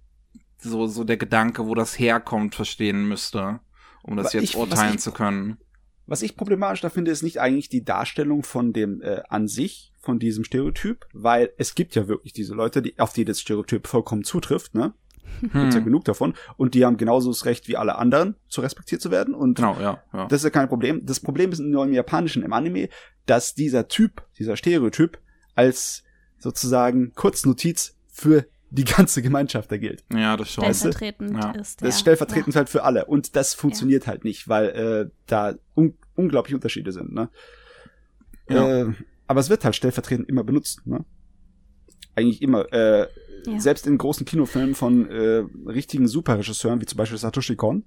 so 0.59 0.86
so 0.86 1.05
der 1.05 1.16
Gedanke, 1.19 1.66
wo 1.66 1.74
das 1.74 1.98
herkommt, 1.98 2.55
verstehen 2.55 3.06
müsste, 3.09 3.61
um 4.02 4.16
das 4.16 4.28
Aber 4.28 4.35
jetzt 4.40 4.51
ich- 4.51 4.56
urteilen 4.56 4.94
ich- 4.94 5.01
zu 5.01 5.12
können. 5.12 5.59
Was 6.06 6.22
ich 6.22 6.36
problematisch 6.36 6.82
da 6.82 6.90
finde, 6.90 7.10
ist 7.10 7.22
nicht 7.22 7.40
eigentlich 7.40 7.68
die 7.68 7.85
Darstellung 7.85 8.43
von 8.43 8.72
dem 8.72 9.01
äh, 9.02 9.22
an 9.28 9.48
sich, 9.48 9.93
von 10.01 10.18
diesem 10.18 10.44
Stereotyp, 10.44 11.06
weil 11.12 11.52
es 11.56 11.74
gibt 11.74 11.94
ja 11.94 12.09
wirklich 12.09 12.32
diese 12.32 12.55
Leute, 12.55 12.82
die, 12.82 12.98
auf 12.98 13.12
die 13.12 13.24
das 13.24 13.40
Stereotyp 13.40 13.86
vollkommen 13.86 14.22
zutrifft, 14.22 14.74
ne? 14.74 14.93
Gibt's 15.40 15.74
ja 15.74 15.81
Hm, 15.81 15.85
genug 15.85 16.05
davon. 16.05 16.35
Und 16.56 16.74
die 16.74 16.85
haben 16.85 16.97
genauso 16.97 17.31
das 17.31 17.44
Recht 17.44 17.66
wie 17.66 17.76
alle 17.76 17.97
anderen, 17.97 18.36
zu 18.48 18.60
respektiert 18.60 19.01
zu 19.01 19.10
werden. 19.10 19.35
Und 19.35 19.56
genau, 19.56 19.76
ja, 19.81 20.02
ja. 20.12 20.26
das 20.26 20.40
ist 20.40 20.44
ja 20.44 20.51
kein 20.51 20.68
Problem. 20.68 21.05
Das 21.05 21.20
Problem 21.20 21.51
ist 21.51 21.59
nur 21.59 21.85
im 21.85 21.93
Japanischen, 21.93 22.43
im 22.43 22.52
Anime, 22.52 22.89
dass 23.26 23.55
dieser 23.55 23.89
Typ, 23.89 24.22
dieser 24.39 24.56
Stereotyp, 24.56 25.18
als 25.55 26.05
sozusagen 26.39 27.12
Kurznotiz 27.14 27.97
für 28.06 28.47
die 28.74 28.84
ganze 28.84 29.22
Gemeinschaft 29.22 29.70
da 29.70 29.76
gilt. 29.76 30.05
ja, 30.12 30.36
das 30.36 30.51
schon. 30.51 30.64
Weißt 30.64 30.84
du? 30.84 30.92
Stellvertretend 30.92 31.32
Ja. 31.42 31.51
ist. 31.52 31.80
Das 31.80 31.88
ist 31.90 31.94
ja. 31.96 32.01
stellvertretend 32.01 32.56
halt 32.56 32.68
für 32.68 32.82
alle. 32.82 33.05
Und 33.06 33.36
das 33.36 33.55
funktioniert 33.55 34.06
halt 34.06 34.24
nicht, 34.24 34.48
weil 34.48 34.68
äh, 34.70 35.10
da 35.26 35.55
un 35.76 35.94
unglaubliche 36.16 36.55
Unterschiede 36.55 36.92
sind. 36.92 37.12
Ne? 37.12 37.28
Ja. 38.48 38.82
Äh, 38.82 38.92
aber 39.26 39.40
es 39.40 39.51
wird 39.51 39.64
halt 39.64 39.74
stellvertretend 39.74 40.28
immer 40.28 40.44
benutzt, 40.44 40.86
ne? 40.86 41.05
Eigentlich 42.14 42.40
immer. 42.42 42.72
Äh, 42.72 43.09
ja. 43.46 43.60
Selbst 43.60 43.86
in 43.86 43.98
großen 43.98 44.24
Kinofilmen 44.24 44.74
von 44.74 45.10
äh, 45.10 45.44
richtigen 45.66 46.06
Superregisseuren, 46.06 46.80
wie 46.80 46.86
zum 46.86 46.96
Beispiel 46.96 47.18
Satoshi 47.18 47.56
Kon, 47.56 47.84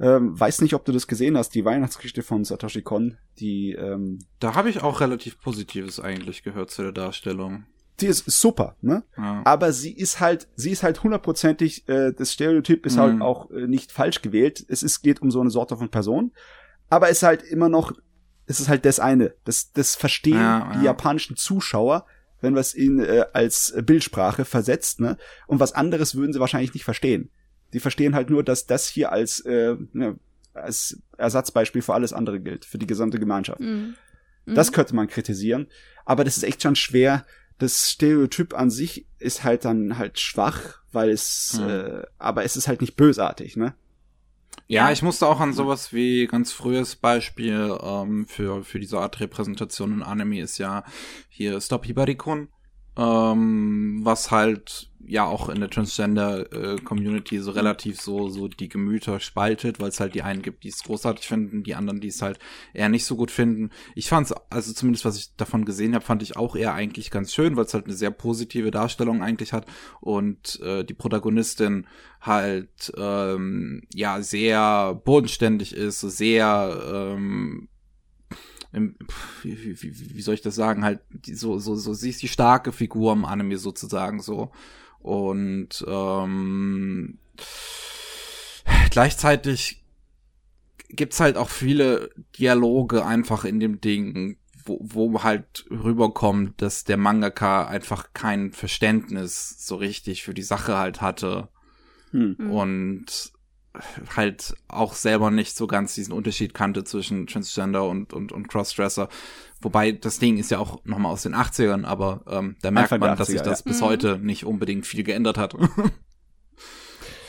ähm, 0.00 0.38
weiß 0.38 0.60
nicht, 0.60 0.74
ob 0.74 0.84
du 0.84 0.92
das 0.92 1.06
gesehen 1.06 1.36
hast, 1.36 1.50
die 1.54 1.64
Weihnachtsgeschichte 1.64 2.22
von 2.22 2.44
Satoshi 2.44 2.82
Kon, 2.82 3.18
die 3.38 3.72
ähm, 3.72 4.18
Da 4.40 4.54
habe 4.54 4.70
ich 4.70 4.82
auch 4.82 5.00
relativ 5.00 5.40
Positives 5.40 6.00
eigentlich 6.00 6.42
gehört 6.42 6.70
zu 6.70 6.82
der 6.82 6.92
Darstellung. 6.92 7.66
Die 8.00 8.06
ist 8.06 8.30
super, 8.30 8.76
ne? 8.80 9.02
Ja. 9.16 9.42
Aber 9.44 9.72
sie 9.72 9.92
ist 9.92 10.20
halt, 10.20 10.46
sie 10.54 10.70
ist 10.70 10.82
halt 10.82 11.02
hundertprozentig, 11.02 11.88
äh, 11.88 12.12
das 12.12 12.32
Stereotyp 12.32 12.86
ist 12.86 12.96
halt 12.96 13.16
mhm. 13.16 13.22
halt 13.22 13.28
auch 13.28 13.50
äh, 13.50 13.66
nicht 13.66 13.90
falsch 13.90 14.22
gewählt. 14.22 14.64
Es 14.68 14.82
ist, 14.82 15.02
geht 15.02 15.20
um 15.20 15.30
so 15.30 15.40
eine 15.40 15.50
Sorte 15.50 15.76
von 15.76 15.88
Person. 15.88 16.32
Aber 16.90 17.10
es 17.10 17.18
ist 17.18 17.22
halt 17.24 17.42
immer 17.42 17.68
noch, 17.68 17.92
es 18.46 18.60
ist 18.60 18.68
halt 18.68 18.84
das 18.84 19.00
eine. 19.00 19.34
Das, 19.44 19.72
das 19.72 19.96
verstehen 19.96 20.36
ja, 20.36 20.72
die 20.78 20.84
japanischen 20.84 21.36
Zuschauer, 21.36 22.06
wenn 22.40 22.54
wir 22.54 22.60
es 22.60 22.74
ihnen 22.74 23.00
äh, 23.00 23.24
als 23.32 23.74
Bildsprache 23.82 24.44
versetzt, 24.44 25.00
ne? 25.00 25.18
Und 25.48 25.58
was 25.58 25.72
anderes 25.72 26.14
würden 26.14 26.32
sie 26.32 26.40
wahrscheinlich 26.40 26.74
nicht 26.74 26.84
verstehen. 26.84 27.30
Die 27.72 27.80
verstehen 27.80 28.14
halt 28.14 28.30
nur, 28.30 28.44
dass 28.44 28.66
das 28.66 28.86
hier 28.86 29.10
als, 29.10 29.40
äh, 29.40 29.76
ne, 29.92 30.18
als 30.54 31.02
Ersatzbeispiel 31.16 31.82
für 31.82 31.94
alles 31.94 32.12
andere 32.12 32.40
gilt, 32.40 32.64
für 32.64 32.78
die 32.78 32.86
gesamte 32.86 33.18
Gemeinschaft. 33.18 33.60
Mhm. 33.60 33.96
Das 34.46 34.72
könnte 34.72 34.94
man 34.94 35.08
kritisieren. 35.08 35.66
Aber 36.06 36.24
das 36.24 36.36
ist 36.36 36.42
echt 36.42 36.62
schon 36.62 36.76
schwer. 36.76 37.26
Das 37.58 37.90
Stereotyp 37.90 38.54
an 38.54 38.70
sich 38.70 39.06
ist 39.18 39.44
halt 39.44 39.64
dann 39.64 39.98
halt 39.98 40.20
schwach, 40.20 40.80
weil 40.92 41.10
es, 41.10 41.58
mhm. 41.60 41.68
äh, 41.68 42.02
aber 42.18 42.44
es 42.44 42.56
ist 42.56 42.68
halt 42.68 42.80
nicht 42.80 42.96
bösartig, 42.96 43.56
ne? 43.56 43.74
Ja, 44.66 44.92
ich 44.92 45.02
musste 45.02 45.26
auch 45.26 45.40
an 45.40 45.54
sowas 45.54 45.94
wie 45.94 46.26
ganz 46.26 46.52
frühes 46.52 46.94
Beispiel 46.94 47.78
ähm, 47.82 48.26
für, 48.26 48.62
für 48.64 48.78
diese 48.78 48.98
Art 48.98 49.18
Repräsentation 49.18 49.92
in 49.92 50.02
Anime 50.02 50.40
ist 50.42 50.58
ja 50.58 50.84
hier 51.30 51.58
Stop 51.60 51.86
Hibarikun, 51.86 52.48
ähm, 52.98 54.00
was 54.02 54.30
halt 54.30 54.90
ja 55.06 55.24
auch 55.24 55.48
in 55.48 55.60
der 55.60 55.70
Transgender-Community 55.70 57.36
äh, 57.36 57.40
so 57.40 57.52
relativ 57.52 58.00
so 58.00 58.28
so 58.28 58.46
die 58.48 58.68
Gemüter 58.68 59.20
spaltet, 59.20 59.80
weil 59.80 59.88
es 59.88 60.00
halt 60.00 60.14
die 60.14 60.22
einen 60.22 60.42
gibt, 60.42 60.64
die 60.64 60.68
es 60.68 60.82
großartig 60.82 61.26
finden, 61.26 61.62
die 61.62 61.74
anderen, 61.74 62.00
die 62.00 62.08
es 62.08 62.20
halt 62.20 62.38
eher 62.74 62.88
nicht 62.88 63.06
so 63.06 63.16
gut 63.16 63.30
finden. 63.30 63.70
Ich 63.94 64.08
fand's, 64.08 64.34
also 64.50 64.72
zumindest 64.72 65.04
was 65.04 65.16
ich 65.16 65.34
davon 65.36 65.64
gesehen 65.64 65.94
habe, 65.94 66.04
fand 66.04 66.22
ich 66.22 66.36
auch 66.36 66.56
eher 66.56 66.74
eigentlich 66.74 67.10
ganz 67.10 67.32
schön, 67.32 67.56
weil 67.56 67.64
es 67.64 67.72
halt 67.72 67.86
eine 67.86 67.94
sehr 67.94 68.10
positive 68.10 68.70
Darstellung 68.70 69.22
eigentlich 69.22 69.52
hat 69.52 69.66
und 70.00 70.60
äh, 70.60 70.84
die 70.84 70.94
Protagonistin 70.94 71.86
halt 72.20 72.92
ähm, 72.98 73.82
ja 73.94 74.20
sehr 74.20 75.00
bodenständig 75.04 75.74
ist, 75.74 76.00
sehr 76.00 77.14
ähm, 77.16 77.68
im, 78.72 78.96
wie, 79.42 79.82
wie, 79.82 80.16
wie 80.16 80.22
soll 80.22 80.34
ich 80.34 80.42
das 80.42 80.54
sagen, 80.54 80.84
halt 80.84 81.00
so, 81.24 81.58
so, 81.58 81.74
so, 81.74 81.94
sie 81.94 82.10
ist 82.10 82.22
die 82.22 82.28
starke 82.28 82.72
Figur 82.72 83.12
im 83.12 83.24
Anime 83.24 83.58
sozusagen 83.58 84.20
so. 84.20 84.50
Und 84.98 85.84
ähm, 85.86 87.18
gleichzeitig 88.90 89.84
gibt's 90.90 91.20
halt 91.20 91.36
auch 91.36 91.50
viele 91.50 92.10
Dialoge 92.38 93.04
einfach 93.04 93.44
in 93.44 93.60
dem 93.60 93.80
Ding, 93.80 94.38
wo, 94.64 94.78
wo 94.82 95.22
halt 95.22 95.66
rüberkommt, 95.70 96.60
dass 96.60 96.84
der 96.84 96.96
Mangaka 96.96 97.66
einfach 97.66 98.12
kein 98.12 98.52
Verständnis 98.52 99.66
so 99.66 99.76
richtig 99.76 100.22
für 100.22 100.34
die 100.34 100.42
Sache 100.42 100.76
halt 100.76 101.00
hatte. 101.00 101.48
Hm. 102.10 102.50
Und 102.50 103.32
halt 104.16 104.54
auch 104.68 104.94
selber 104.94 105.30
nicht 105.30 105.56
so 105.56 105.66
ganz 105.66 105.94
diesen 105.94 106.12
Unterschied 106.12 106.54
kannte 106.54 106.84
zwischen 106.84 107.26
Transgender 107.26 107.88
und, 107.88 108.12
und, 108.12 108.32
und 108.32 108.48
Crossdresser. 108.48 109.08
Wobei 109.60 109.92
das 109.92 110.18
Ding 110.18 110.38
ist 110.38 110.50
ja 110.50 110.58
auch 110.58 110.84
nochmal 110.84 111.12
aus 111.12 111.22
den 111.22 111.34
80ern, 111.34 111.84
aber 111.84 112.22
ähm, 112.28 112.56
da 112.62 112.70
merkt 112.70 112.92
Anfang 112.92 113.00
man, 113.00 113.10
80er, 113.10 113.16
dass 113.16 113.28
sich 113.28 113.42
das 113.42 113.60
ja. 113.60 113.64
bis 113.64 113.80
mhm. 113.80 113.84
heute 113.84 114.18
nicht 114.18 114.44
unbedingt 114.44 114.86
viel 114.86 115.04
geändert 115.04 115.38
hat. 115.38 115.54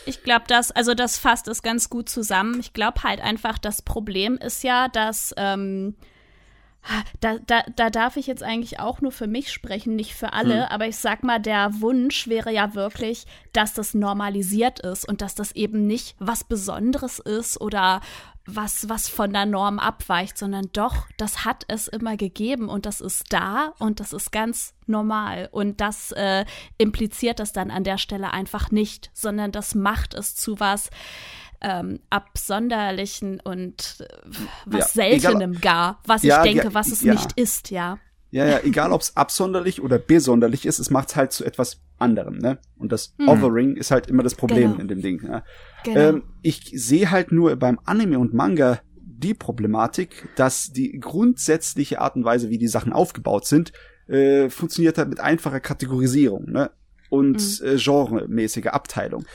Ich 0.06 0.24
glaube, 0.24 0.46
das, 0.48 0.72
also 0.72 0.96
das 0.96 1.20
fasst 1.20 1.48
es 1.48 1.62
ganz 1.62 1.90
gut 1.90 2.10
zusammen. 2.10 2.60
Ich 2.60 2.74
glaube 2.74 3.04
halt 3.04 3.22
einfach, 3.22 3.60
das 3.60 3.84
Problem 3.84 4.38
ist 4.38 4.64
ja, 4.64 4.88
dass 4.88 5.36
ähm, 5.38 5.96
da, 7.20 7.38
da, 7.46 7.64
da 7.76 7.90
darf 7.90 8.18
ich 8.18 8.28
jetzt 8.28 8.44
eigentlich 8.44 8.80
auch 8.80 9.02
nur 9.02 9.12
für 9.12 9.28
mich 9.28 9.52
sprechen, 9.52 9.96
nicht 9.96 10.14
für 10.14 10.34
alle, 10.34 10.64
hm. 10.66 10.72
aber 10.72 10.88
ich 10.88 10.98
sag 10.98 11.24
mal, 11.24 11.40
der 11.40 11.82
Wunsch 11.82 12.28
wäre 12.28 12.52
ja 12.52 12.74
wirklich, 12.74 13.26
dass 13.54 13.74
das 13.74 13.94
normalisiert 13.94 14.80
ist 14.80 15.08
und 15.08 15.22
dass 15.22 15.36
das 15.36 15.52
eben 15.52 15.88
nicht 15.88 16.16
was 16.20 16.44
Besonderes 16.44 17.20
ist 17.20 17.60
oder 17.60 18.02
was, 18.56 18.90
was 18.90 19.08
von 19.08 19.32
der 19.32 19.46
Norm 19.46 19.80
abweicht, 19.80 20.38
sondern 20.38 20.70
doch, 20.74 21.08
das 21.18 21.46
hat 21.46 21.66
es 21.68 21.88
immer 21.88 22.18
gegeben 22.18 22.70
und 22.70 22.86
das 22.86 23.02
ist 23.02 23.32
da 23.32 23.74
und 23.80 24.00
das 24.00 24.14
ist 24.14 24.32
ganz 24.32 24.74
normal. 24.88 25.50
Und 25.52 25.82
das 25.82 26.12
äh, 26.14 26.46
impliziert 26.78 27.40
es 27.40 27.54
dann 27.54 27.72
an 27.72 27.84
der 27.84 27.98
Stelle 27.98 28.32
einfach 28.32 28.72
nicht, 28.72 29.12
sondern 29.14 29.52
das 29.52 29.76
macht 29.76 30.14
es 30.14 30.36
zu 30.36 30.60
was, 30.60 30.90
ähm, 31.62 32.00
Absonderlichen 32.10 33.40
und 33.40 33.98
äh, 34.00 34.30
was 34.66 34.96
ja, 34.96 35.04
Seltenem 35.04 35.52
egal, 35.52 35.62
gar, 35.62 36.00
was 36.06 36.24
ja, 36.24 36.38
ich 36.38 36.52
denke, 36.52 36.68
ja, 36.68 36.74
was 36.74 36.92
es 36.92 37.04
nicht 37.04 37.34
ist, 37.34 37.70
ja. 37.72 38.00
Ja, 38.32 38.46
ja, 38.46 38.60
egal 38.64 38.92
ob 38.92 39.02
es 39.02 39.18
absonderlich 39.18 39.82
oder 39.82 39.98
besonderlich 39.98 40.66
ist, 40.66 40.78
es 40.78 40.92
macht 40.92 41.16
halt 41.16 41.32
zu 41.32 41.44
etwas 41.44 41.82
anderem, 41.98 42.38
ne? 42.38 42.60
Und 42.78 42.92
das 42.92 43.16
hm. 43.18 43.28
Othering 43.28 43.76
ist 43.76 43.90
halt 43.92 44.08
immer 44.08 44.22
das 44.22 44.36
Problem 44.36 44.72
genau. 44.72 44.82
in 44.82 44.88
dem 44.88 45.02
Ding. 45.02 45.22
Ja? 45.26 45.44
Genau. 45.84 46.00
Ähm, 46.00 46.24
ich 46.44 46.72
sehe 46.76 47.10
halt 47.10 47.32
nur 47.32 47.56
beim 47.56 47.80
Anime 47.86 48.20
und 48.20 48.34
Manga 48.34 48.80
die 48.96 49.34
Problematik, 49.34 50.30
dass 50.36 50.72
die 50.72 51.00
grundsätzliche 51.00 52.00
Art 52.00 52.16
und 52.16 52.24
Weise, 52.24 52.50
wie 52.50 52.58
die 52.58 52.68
Sachen 52.68 52.94
aufgebaut 52.94 53.46
sind, 53.46 53.74
äh, 54.08 54.50
funktioniert 54.50 54.98
halt 54.98 55.10
mit 55.10 55.20
einfacher 55.20 55.60
Kategorisierung, 55.60 56.52
ne? 56.52 56.72
Und 57.10 57.62
mhm. 57.62 57.68
äh, 57.68 57.76
genremäßiger 57.78 58.76
Abteilung. 58.76 59.26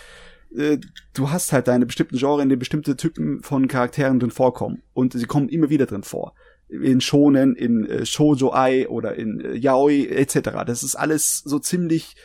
Äh, 0.56 0.78
du 1.14 1.31
hast 1.31 1.52
halt 1.52 1.68
deine 1.68 1.86
bestimmten 1.86 2.16
Genre, 2.16 2.43
in 2.43 2.48
denen 2.48 2.59
bestimmte 2.59 2.97
Typen 2.97 3.43
von 3.43 3.68
Charakteren 3.68 4.20
drin 4.20 4.31
vorkommen. 4.31 4.82
Und 4.93 5.12
sie 5.12 5.26
kommen 5.26 5.48
immer 5.48 5.70
wieder 5.70 5.86
drin 5.86 6.02
vor. 6.02 6.35
In 6.68 7.01
Shonen, 7.01 7.55
in 7.55 7.86
äh, 7.86 8.06
Shoujo-Ai 8.06 8.89
oder 8.89 9.14
in 9.16 9.40
äh, 9.40 9.55
Yaoi 9.55 10.06
etc. 10.06 10.51
Das 10.66 10.82
ist 10.82 10.97
alles 10.97 11.40
so 11.40 11.59
ziemlich 11.59 12.16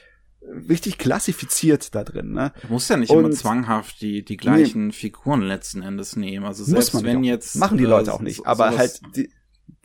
äh, 0.41 0.51
richtig 0.69 0.97
klassifiziert 0.97 1.93
da 1.93 2.03
drin. 2.03 2.31
Ne? 2.31 2.53
Du 2.61 2.73
musst 2.73 2.89
ja 2.89 2.97
nicht 2.97 3.09
und, 3.09 3.25
immer 3.25 3.31
zwanghaft 3.31 4.01
die, 4.01 4.23
die 4.23 4.37
gleichen 4.37 4.87
nee, 4.87 4.93
Figuren 4.93 5.41
letzten 5.41 5.81
Endes 5.81 6.15
nehmen. 6.15 6.45
Also 6.45 6.63
selbst 6.63 7.03
wenn 7.03 7.23
jetzt. 7.23 7.55
Machen 7.55 7.77
die 7.77 7.85
Leute 7.85 8.13
auch 8.13 8.21
nicht. 8.21 8.45
Aber 8.45 8.77
halt, 8.77 9.01
die, 9.15 9.29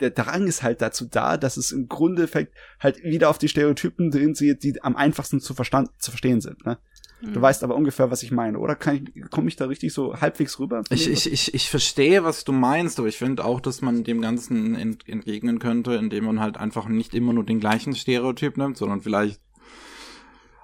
der 0.01 0.11
Drang 0.11 0.47
ist 0.47 0.63
halt 0.63 0.83
dazu 0.83 1.07
da, 1.07 1.37
dass 1.37 1.57
es 1.57 1.73
im 1.73 1.89
Grunde 1.89 2.29
halt 2.81 3.03
wieder 3.03 3.31
auf 3.31 3.39
die 3.39 3.49
Stereotypen 3.49 4.11
drin 4.11 4.35
sieht, 4.35 4.63
die 4.63 4.83
am 4.83 4.97
einfachsten 4.97 5.41
zu, 5.41 5.55
verstand, 5.55 5.91
zu 5.99 6.11
verstehen 6.11 6.41
sind. 6.41 6.65
Ne? 6.65 6.79
Du 7.33 7.41
weißt 7.41 7.65
aber 7.65 7.75
ungefähr, 7.75 8.11
was 8.11 8.23
ich 8.23 8.31
meine, 8.31 8.59
oder? 8.59 8.75
Kann 8.75 9.09
ich, 9.15 9.31
komme 9.31 9.49
ich 9.49 9.57
da 9.57 9.67
richtig 9.67 9.93
so 9.93 10.21
halbwegs 10.21 10.59
rüber? 10.59 10.83
Ich, 10.91 11.09
ich, 11.09 11.33
ich, 11.33 11.55
ich 11.55 11.71
verstehe, 11.71 12.25
was 12.25 12.45
du 12.45 12.53
meinst, 12.53 12.99
aber 12.99 13.09
ich 13.09 13.17
finde 13.17 13.45
auch, 13.45 13.61
dass 13.61 13.81
man 13.83 14.05
dem 14.05 14.21
Ganzen 14.21 14.75
ent, 14.75 15.09
entgegnen 15.09 15.59
könnte, 15.59 15.95
indem 15.95 16.25
man 16.25 16.41
halt 16.41 16.57
einfach 16.57 16.87
nicht 16.87 17.15
immer 17.15 17.33
nur 17.33 17.45
den 17.45 17.61
gleichen 17.61 17.95
Stereotyp 17.95 18.57
nimmt, 18.57 18.77
sondern 18.77 19.01
vielleicht 19.01 19.41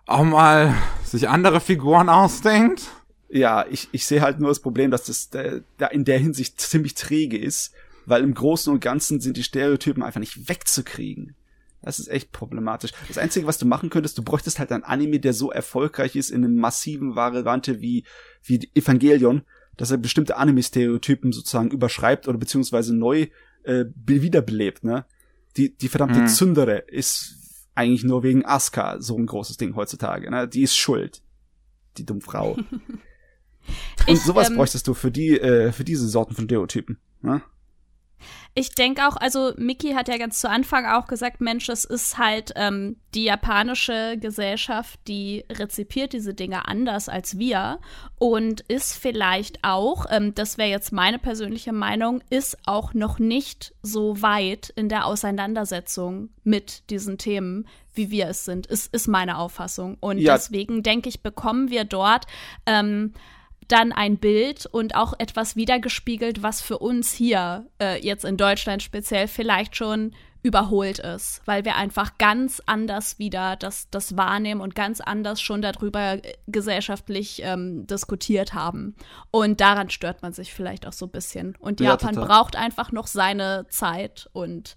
auch 0.07 0.25
mal 0.25 0.75
sich 1.05 1.29
andere 1.29 1.61
Figuren 1.61 2.09
ausdenkt. 2.09 2.91
Ja, 3.29 3.65
ich, 3.71 3.89
ich 3.93 4.07
sehe 4.07 4.23
halt 4.23 4.41
nur 4.41 4.49
das 4.49 4.61
Problem, 4.61 4.91
dass 4.91 5.05
das 5.05 5.31
da, 5.31 5.61
da 5.79 5.87
in 5.87 6.05
der 6.05 6.19
Hinsicht 6.19 6.61
ziemlich 6.61 6.95
träge 6.95 7.39
ist, 7.39 7.73
weil 8.07 8.25
im 8.25 8.35
Großen 8.35 8.73
und 8.73 8.81
Ganzen 8.81 9.21
sind 9.21 9.37
die 9.37 9.45
Stereotypen 9.45 10.03
einfach 10.03 10.21
nicht 10.21 10.49
wegzukriegen. 10.49 11.37
Das 11.83 11.99
ist 11.99 12.09
echt 12.09 12.33
problematisch. 12.33 12.93
Das 13.09 13.19
Einzige, 13.19 13.47
was 13.47 13.59
du 13.59 13.67
machen 13.67 13.89
könntest, 13.91 14.19
du 14.19 14.23
bräuchtest 14.23 14.59
halt 14.59 14.71
ein 14.73 14.85
Anime, 14.85 15.19
der 15.19 15.33
so 15.33 15.51
erfolgreich 15.51 16.15
ist 16.15 16.31
in 16.31 16.45
einem 16.45 16.57
massiven 16.57 17.17
Variante 17.17 17.81
wie, 17.81 18.05
wie 18.43 18.71
Evangelion, 18.75 19.43
dass 19.77 19.91
er 19.91 19.97
bestimmte 19.97 20.37
Anime-Stereotypen 20.37 21.33
sozusagen 21.33 21.71
überschreibt 21.71 22.29
oder 22.29 22.37
beziehungsweise 22.37 22.95
neu 22.95 23.29
äh, 23.63 23.87
wiederbelebt, 24.05 24.85
ne? 24.85 25.07
Die, 25.57 25.77
die 25.77 25.89
verdammte 25.89 26.21
hm. 26.21 26.29
Zündere 26.29 26.79
ist 26.79 27.67
eigentlich 27.75 28.05
nur 28.05 28.23
wegen 28.23 28.45
Asuka 28.45 29.01
so 29.01 29.17
ein 29.17 29.27
großes 29.27 29.57
Ding 29.57 29.75
heutzutage, 29.75 30.31
ne? 30.31 30.47
Die 30.47 30.63
ist 30.63 30.77
schuld. 30.77 31.23
Die 31.97 32.05
dumme 32.05 32.21
Frau. 32.21 32.53
Und 34.07 34.15
ich, 34.15 34.21
sowas 34.21 34.51
ähm, 34.51 34.57
bräuchtest 34.57 34.87
du 34.87 34.95
für 34.95 35.11
die, 35.11 35.39
äh, 35.41 35.73
für 35.73 35.85
diese 35.85 36.09
Sorten 36.09 36.35
von 36.35 36.45
Stereotypen, 36.45 36.99
ne? 37.23 37.43
Ich 38.55 38.75
denke 38.75 39.07
auch, 39.07 39.17
also 39.17 39.53
Miki 39.57 39.93
hat 39.93 40.09
ja 40.09 40.19
ganz 40.19 40.41
zu 40.41 40.51
Anfang 40.51 40.85
auch 40.85 41.07
gesagt, 41.07 41.41
Mensch, 41.41 41.69
es 41.69 41.85
ist 41.85 42.19
halt 42.19 42.53
ähm, 42.57 42.97
die 43.15 43.25
japanische 43.25 44.17
Gesellschaft, 44.19 44.99
die 45.07 45.45
rezipiert 45.51 46.13
diese 46.13 46.35
Dinge 46.35 46.67
anders 46.67 47.09
als 47.09 47.39
wir 47.39 47.79
und 48.19 48.63
ist 48.63 48.95
vielleicht 48.95 49.63
auch, 49.63 50.07
ähm, 50.11 50.35
das 50.35 50.59
wäre 50.59 50.69
jetzt 50.69 50.93
meine 50.93 51.21
persönliche 51.21 51.73
Meinung, 51.73 52.23
ist 52.29 52.59
auch 52.67 52.93
noch 52.93 53.21
nicht 53.21 53.73
so 53.83 54.21
weit 54.21 54.71
in 54.75 54.89
der 54.89 55.07
Auseinandersetzung 55.07 56.31
mit 56.43 56.91
diesen 56.91 57.19
Themen, 57.19 57.69
wie 57.95 58.11
wir 58.11 58.27
es 58.29 58.45
sind, 58.45 58.67
ist, 58.67 58.93
ist 58.93 59.07
meine 59.07 59.39
Auffassung. 59.39 59.97
Und 60.01 60.19
ja. 60.19 60.35
deswegen 60.35 60.83
denke 60.83 61.09
ich, 61.09 61.23
bekommen 61.23 61.71
wir 61.71 61.85
dort 61.85 62.27
ähm, 62.67 63.15
dann 63.73 63.93
ein 63.93 64.19
Bild 64.19 64.67
und 64.67 64.95
auch 64.95 65.15
etwas 65.19 65.57
wiedergespiegelt, 65.57 66.43
was 66.43 66.61
für 66.61 66.79
uns 66.79 67.13
hier 67.13 67.67
äh, 67.81 68.05
jetzt 68.05 68.25
in 68.25 68.37
Deutschland 68.37 68.83
speziell 68.83 69.29
vielleicht 69.29 69.77
schon 69.77 70.13
überholt 70.43 70.99
ist, 71.01 71.43
weil 71.45 71.65
wir 71.67 71.77
einfach 71.77 72.17
ganz 72.17 72.63
anders 72.65 73.19
wieder 73.19 73.57
das, 73.57 73.91
das 73.91 74.17
wahrnehmen 74.17 74.63
und 74.63 74.75
ganz 74.75 75.01
anders 75.01 75.41
schon 75.41 75.61
darüber 75.61 76.15
äh, 76.15 76.35
gesellschaftlich 76.47 77.43
ähm, 77.45 77.87
diskutiert 77.87 78.55
haben. 78.55 78.97
Und 79.31 79.61
daran 79.61 79.91
stört 79.91 80.23
man 80.23 80.33
sich 80.33 80.55
vielleicht 80.55 80.87
auch 80.87 80.95
so 80.95 81.07
ein 81.07 81.11
bisschen. 81.11 81.57
Und 81.59 81.81
Ja, 81.81 81.91
Japan 81.91 82.15
total. 82.15 82.29
braucht 82.29 82.57
einfach 82.57 82.91
noch 82.91 83.07
seine 83.07 83.67
Zeit 83.69 84.31
und 84.33 84.77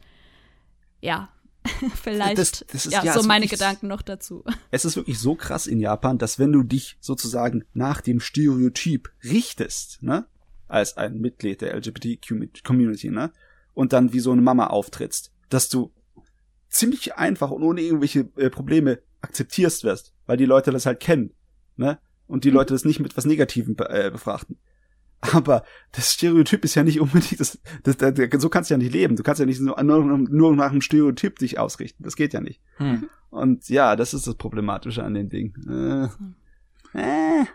ja, 1.00 1.30
vielleicht 1.96 2.38
Das- 2.38 2.66
das 2.72 2.86
ist- 2.86 2.92
ja, 2.94 3.04
ja, 3.04 3.14
so 3.14 3.24
meine 3.24 3.44
wirklich- 3.46 3.60
Gedanken 3.60 3.88
noch 3.88 4.02
dazu. 4.02 4.44
Es 4.72 4.86
ist 4.86 4.96
wirklich 4.96 5.20
so 5.20 5.36
krass 5.36 5.68
in 5.68 5.80
Japan, 5.80 6.18
dass 6.18 6.40
wenn 6.40 6.52
du 6.52 6.64
dich 6.64 6.98
sozusagen 7.00 7.64
nach 7.74 8.02
dem 8.02 8.20
Stereotyp 8.20 9.12
richtest, 9.24 10.02
ne, 10.04 10.26
als 10.68 10.98
ein 10.98 11.20
Mitglied 11.20 11.62
der 11.62 11.74
LGBT-Community, 11.76 13.10
ne, 13.10 13.32
und 13.74 13.94
dann 13.94 14.14
wie 14.14 14.20
so 14.20 14.32
eine 14.32 14.42
Mama 14.42 14.68
auftrittst, 14.68 15.32
dass 15.50 15.70
du 15.70 15.92
ziemlich 16.70 17.16
einfach 17.16 17.52
und 17.52 17.64
ohne 17.64 17.82
irgendwelche 17.82 18.30
äh, 18.38 18.50
Probleme 18.50 19.00
akzeptierst 19.22 19.84
wirst, 19.84 20.14
weil 20.26 20.38
die 20.38 20.46
Leute 20.46 20.72
das 20.72 20.86
halt 20.86 21.00
kennen, 21.00 21.34
ne, 21.78 22.00
und 22.28 22.44
die 22.44 22.50
Mhm. 22.50 22.56
Leute 22.56 22.74
das 22.74 22.86
nicht 22.86 23.00
mit 23.00 23.16
was 23.18 23.26
Negativem 23.26 23.76
be 23.76 23.90
äh, 23.90 24.10
befrachten. 24.12 24.58
Aber 25.32 25.64
das 25.94 26.12
Stereotyp 26.12 26.66
ist 26.66 26.76
ja 26.76 26.84
nicht 26.84 27.00
unbedingt, 27.00 27.40
das, 27.40 27.60
das, 27.84 27.98
das, 27.98 28.14
so 28.42 28.50
kannst 28.50 28.70
du 28.70 28.74
ja 28.74 28.78
nicht 28.78 28.94
leben. 28.94 29.16
Du 29.16 29.24
kannst 29.24 29.40
ja 29.40 29.46
nicht 29.46 29.62
nur, 29.62 29.82
nur, 29.82 30.04
nur 30.04 30.56
nach 30.56 30.72
einem 30.72 30.82
Stereotyp 30.82 31.40
dich 31.40 31.60
ausrichten. 31.60 32.04
Das 32.04 32.16
geht 32.16 32.34
ja 32.34 32.42
nicht. 32.42 32.62
Hm. 32.78 33.10
Und 33.30 33.70
ja, 33.70 33.96
das 33.96 34.14
ist 34.14 34.28
das 34.28 34.36
Problematische 34.36 35.04
an 35.04 35.14
dem 35.14 35.30
Ding. 35.30 35.54
Äh, 36.94 37.00
äh. 37.00 37.46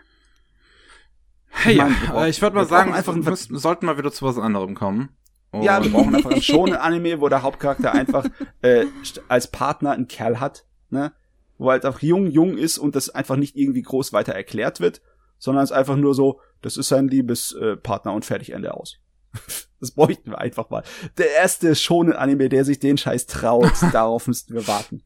Hey, 1.51 1.73
Ich 1.73 1.77
ja, 1.77 1.89
äh, 2.25 2.29
ich 2.29 2.41
würde 2.41 2.55
mal 2.55 2.65
sagen, 2.65 2.93
einfach 2.93 3.15
wir 3.15 3.23
müssen, 3.23 3.57
sollten 3.57 3.85
mal 3.85 3.97
wieder 3.97 4.11
zu 4.11 4.25
was 4.25 4.37
anderem 4.37 4.75
kommen. 4.75 5.09
Ja, 5.53 5.79
wir 5.83 5.87
Und- 5.87 5.91
brauchen 5.93 6.15
einfach 6.15 6.41
schon 6.41 6.71
ein 6.73 6.79
Anime, 6.79 7.21
wo 7.21 7.29
der 7.29 7.41
Hauptcharakter 7.41 7.91
einfach 7.91 8.25
äh, 8.61 8.85
als 9.27 9.49
Partner 9.49 9.91
einen 9.91 10.07
Kerl 10.07 10.39
hat, 10.39 10.65
ne? 10.89 11.11
Wo 11.57 11.67
er 11.69 11.73
halt 11.73 11.85
einfach 11.85 12.01
jung, 12.01 12.27
jung 12.27 12.57
ist 12.57 12.77
und 12.77 12.95
das 12.95 13.09
einfach 13.09 13.35
nicht 13.35 13.55
irgendwie 13.57 13.81
groß 13.81 14.13
weiter 14.13 14.33
erklärt 14.33 14.79
wird, 14.79 15.01
sondern 15.39 15.63
es 15.63 15.71
ist 15.71 15.77
einfach 15.77 15.97
nur 15.97 16.13
so, 16.15 16.39
das 16.61 16.77
ist 16.77 16.89
sein 16.89 17.07
Liebespartner 17.07 18.11
äh, 18.11 18.15
und 18.15 18.25
fertig 18.25 18.51
Ende 18.51 18.73
aus. 18.73 18.97
Das 19.81 19.91
bräuchten 19.91 20.31
wir 20.31 20.39
einfach 20.39 20.69
mal. 20.69 20.83
Der 21.17 21.31
erste 21.35 21.73
schonen 21.73 22.11
Anime, 22.11 22.49
der 22.49 22.65
sich 22.65 22.79
den 22.79 22.97
Scheiß 22.97 23.27
traut, 23.27 23.71
darauf 23.93 24.27
müssten 24.27 24.53
wir 24.53 24.67
warten. 24.67 25.03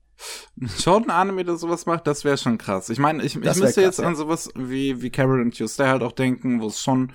Schon 0.79 1.03
ein 1.03 1.09
Anime, 1.11 1.43
der 1.43 1.57
sowas 1.57 1.85
macht, 1.85 2.07
das 2.07 2.23
wäre 2.23 2.39
schon 2.39 2.57
krass. 2.57 2.89
Ich 2.89 2.97
meine, 2.97 3.19
ich, 3.21 3.35
ich 3.35 3.43
müsste 3.43 3.61
krass, 3.61 3.75
jetzt 3.75 3.99
ja. 3.99 4.07
an 4.07 4.15
sowas 4.15 4.49
wie, 4.55 5.03
wie 5.03 5.11
Carol 5.11 5.41
und 5.41 5.55
Tuesday 5.55 5.85
halt 5.85 6.01
auch 6.01 6.11
denken, 6.11 6.59
wo 6.59 6.65
es 6.65 6.81
schon 6.81 7.11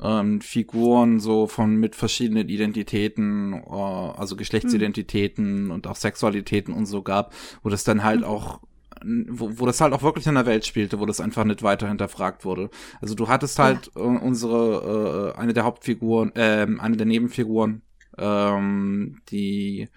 ähm, 0.00 0.40
Figuren 0.40 1.18
so 1.18 1.46
von 1.46 1.76
mit 1.76 1.96
verschiedenen 1.96 2.48
Identitäten, 2.48 3.54
äh, 3.54 3.70
also 3.70 4.36
Geschlechtsidentitäten 4.36 5.70
und 5.70 5.86
auch 5.86 5.96
Sexualitäten 5.96 6.74
und 6.74 6.86
so 6.86 7.02
gab, 7.02 7.32
wo 7.62 7.68
das 7.68 7.84
dann 7.84 8.04
halt 8.04 8.24
auch 8.24 8.60
wo, 9.04 9.58
wo 9.58 9.66
das 9.66 9.80
halt 9.80 9.92
auch 9.92 10.02
wirklich 10.02 10.26
in 10.26 10.34
der 10.34 10.46
Welt 10.46 10.66
spielte, 10.66 11.00
wo 11.00 11.06
das 11.06 11.20
einfach 11.20 11.44
nicht 11.44 11.62
weiter 11.62 11.88
hinterfragt 11.88 12.44
wurde. 12.44 12.70
Also 13.00 13.14
du 13.14 13.28
hattest 13.28 13.58
halt 13.58 13.90
äh, 13.94 14.00
unsere, 14.00 15.34
äh, 15.36 15.38
eine 15.38 15.52
der 15.52 15.64
Hauptfiguren, 15.64 16.32
ähm, 16.34 16.80
eine 16.80 16.96
der 16.96 17.06
Nebenfiguren, 17.06 17.82
ähm, 18.18 19.20
die 19.30 19.88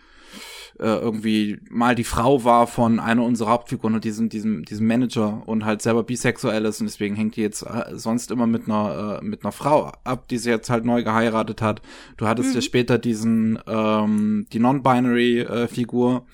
äh, 0.80 0.98
irgendwie 0.98 1.60
mal 1.70 1.96
die 1.96 2.04
Frau 2.04 2.44
war 2.44 2.66
von 2.66 3.00
einer 3.00 3.24
unserer 3.24 3.52
Hauptfiguren 3.52 3.96
und 3.96 4.04
diesem, 4.04 4.30
diesem, 4.30 4.66
diesem 4.66 4.88
Manager 4.88 5.44
und 5.46 5.64
halt 5.64 5.82
selber 5.82 6.04
bisexuell 6.04 6.66
ist 6.66 6.82
und 6.82 6.88
deswegen 6.88 7.16
hängt 7.16 7.36
die 7.36 7.42
jetzt 7.42 7.62
äh, 7.62 7.96
sonst 7.96 8.32
immer 8.32 8.48
mit 8.48 8.66
einer, 8.66 9.20
äh, 9.22 9.26
mit 9.26 9.44
einer 9.44 9.52
Frau 9.52 9.92
ab, 10.04 10.28
die 10.28 10.40
sie 10.40 10.50
jetzt 10.50 10.70
halt 10.70 10.86
neu 10.86 11.04
geheiratet 11.04 11.62
hat. 11.62 11.82
Du 12.18 12.28
hattest 12.28 12.56
ja 12.56 12.62
später 12.62 12.98
diesen, 12.98 13.60
ähm, 13.68 14.48
die 14.52 14.60
Non-Binary-Figur, 14.60 16.26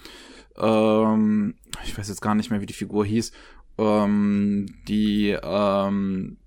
ähm, 0.60 1.56
ich 1.84 1.98
weiß 1.98 2.08
jetzt 2.10 2.22
gar 2.22 2.36
nicht 2.36 2.50
mehr, 2.50 2.62
wie 2.62 2.66
die 2.66 2.74
Figur 2.74 3.06
hieß, 3.06 3.32
ähm, 3.78 4.68
die, 4.88 5.38
ähm, 5.42 6.38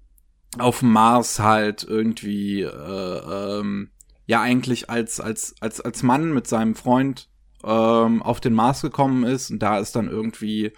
auf 0.59 0.81
dem 0.81 0.93
Mars 0.93 1.39
halt 1.39 1.85
irgendwie, 1.85 2.63
äh, 2.63 2.69
ähm, 2.69 3.91
ja 4.27 4.41
eigentlich 4.41 4.91
als, 4.91 5.21
als, 5.21 5.55
als, 5.61 5.81
als 5.81 6.03
Mann 6.03 6.33
mit 6.33 6.47
seinem 6.47 6.75
Freund 6.75 7.29
ähm, 7.65 8.23
auf 8.23 8.41
den 8.41 8.55
Mars 8.55 8.83
gekommen 8.83 9.25
ist 9.25 9.51
und 9.51 9.61
da 9.61 9.79
ist 9.79 9.97
dann 9.97 10.09
irgendwie 10.09 10.73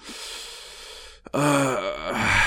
äh, 1.32 1.38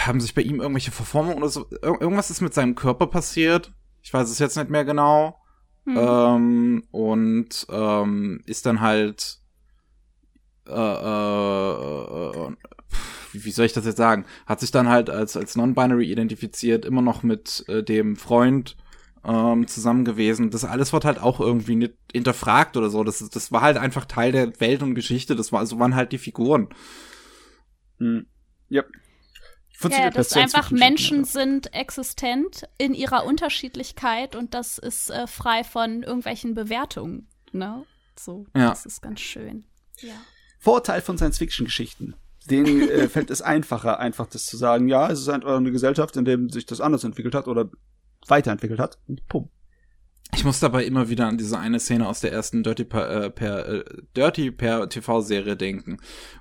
haben 0.05 0.19
sich 0.19 0.35
bei 0.35 0.41
ihm 0.41 0.59
irgendwelche 0.59 0.91
Verformungen 0.91 1.37
oder 1.37 1.49
so 1.49 1.67
ir 1.71 2.01
irgendwas 2.01 2.29
ist 2.29 2.41
mit 2.41 2.53
seinem 2.53 2.75
Körper 2.75 3.07
passiert. 3.07 3.71
Ich 4.01 4.13
weiß 4.13 4.29
es 4.29 4.39
jetzt 4.39 4.57
nicht 4.57 4.69
mehr 4.69 4.85
genau. 4.85 5.41
Hm. 5.85 5.97
Ähm, 5.97 6.83
und 6.91 7.67
ähm, 7.69 8.41
ist 8.45 8.65
dann 8.65 8.81
halt 8.81 9.39
äh, 10.67 10.71
äh, 10.71 12.29
äh, 12.29 12.55
wie 13.33 13.45
wie 13.45 13.51
soll 13.51 13.65
ich 13.65 13.73
das 13.73 13.85
jetzt 13.85 13.97
sagen? 13.97 14.25
Hat 14.45 14.59
sich 14.59 14.71
dann 14.71 14.89
halt 14.89 15.09
als 15.09 15.35
als 15.37 15.55
non-binary 15.55 16.05
identifiziert, 16.05 16.85
immer 16.85 17.01
noch 17.01 17.23
mit 17.23 17.65
äh, 17.67 17.83
dem 17.83 18.15
Freund 18.15 18.77
ähm, 19.25 19.67
zusammen 19.67 20.05
gewesen. 20.05 20.51
Das 20.51 20.63
alles 20.63 20.93
wird 20.93 21.05
halt 21.05 21.19
auch 21.19 21.39
irgendwie 21.39 21.75
nicht 21.75 21.93
hinterfragt 22.11 22.77
oder 22.77 22.89
so. 22.89 23.03
Das, 23.03 23.27
das 23.29 23.51
war 23.51 23.61
halt 23.61 23.77
einfach 23.77 24.05
Teil 24.05 24.31
der 24.31 24.59
Welt 24.59 24.83
und 24.83 24.95
Geschichte. 24.95 25.35
Das 25.35 25.51
war, 25.51 25.65
so 25.65 25.79
waren 25.79 25.95
halt 25.95 26.11
die 26.11 26.17
Figuren. 26.17 26.69
Hm. 27.99 28.27
Yep. 28.71 28.87
Ja, 28.91 28.99
Funktioniert 29.77 30.15
dass 30.17 30.29
das 30.29 30.37
einfach 30.41 30.71
Menschen 30.71 31.25
sind 31.25 31.73
existent 31.73 32.63
in 32.77 32.93
ihrer 32.93 33.25
Unterschiedlichkeit 33.25 34.35
und 34.35 34.53
das 34.53 34.77
ist 34.77 35.09
äh, 35.09 35.27
frei 35.27 35.63
von 35.65 36.03
irgendwelchen 36.03 36.53
Bewertungen. 36.53 37.27
Ne? 37.51 37.83
So, 38.17 38.45
Ja. 38.55 38.69
das 38.69 38.85
ist 38.85 39.01
ganz 39.01 39.19
schön. 39.19 39.65
Ja. 39.99 40.13
Vorteil 40.65 41.01
von 41.01 41.15
Science-Fiction-Geschichten. 41.17 42.15
Denen 42.49 42.89
äh, 42.89 43.07
fällt 43.09 43.29
es 43.29 43.43
einfacher, 43.43 43.99
einfach 43.99 44.25
das 44.25 44.45
zu 44.45 44.57
sagen, 44.57 44.87
ja, 44.87 45.09
es 45.09 45.21
ist 45.21 45.29
einfach 45.29 45.55
eine 45.55 45.71
Gesellschaft, 45.71 46.17
in 46.17 46.25
der 46.25 46.39
sich 46.49 46.65
das 46.65 46.81
anders 46.81 47.03
entwickelt 47.03 47.35
hat 47.35 47.47
oder 47.47 47.69
weiterentwickelt 48.27 48.79
hat. 48.79 48.97
Und 49.07 49.27
pum. 49.27 49.49
Ich 50.33 50.43
muss 50.43 50.59
dabei 50.59 50.83
immer 50.83 51.07
wieder 51.07 51.27
an 51.27 51.37
diese 51.37 51.59
eine 51.59 51.79
Szene 51.79 52.07
aus 52.07 52.19
der 52.19 52.33
ersten 52.33 52.63
Dirty 52.63 52.83
per, 52.83 53.09
äh, 53.09 53.29
per 53.29 53.67
äh, 53.67 53.83
Dirty 54.17 54.49
per 54.49 54.89
TV-Serie 54.89 55.55
denken, 55.55 55.97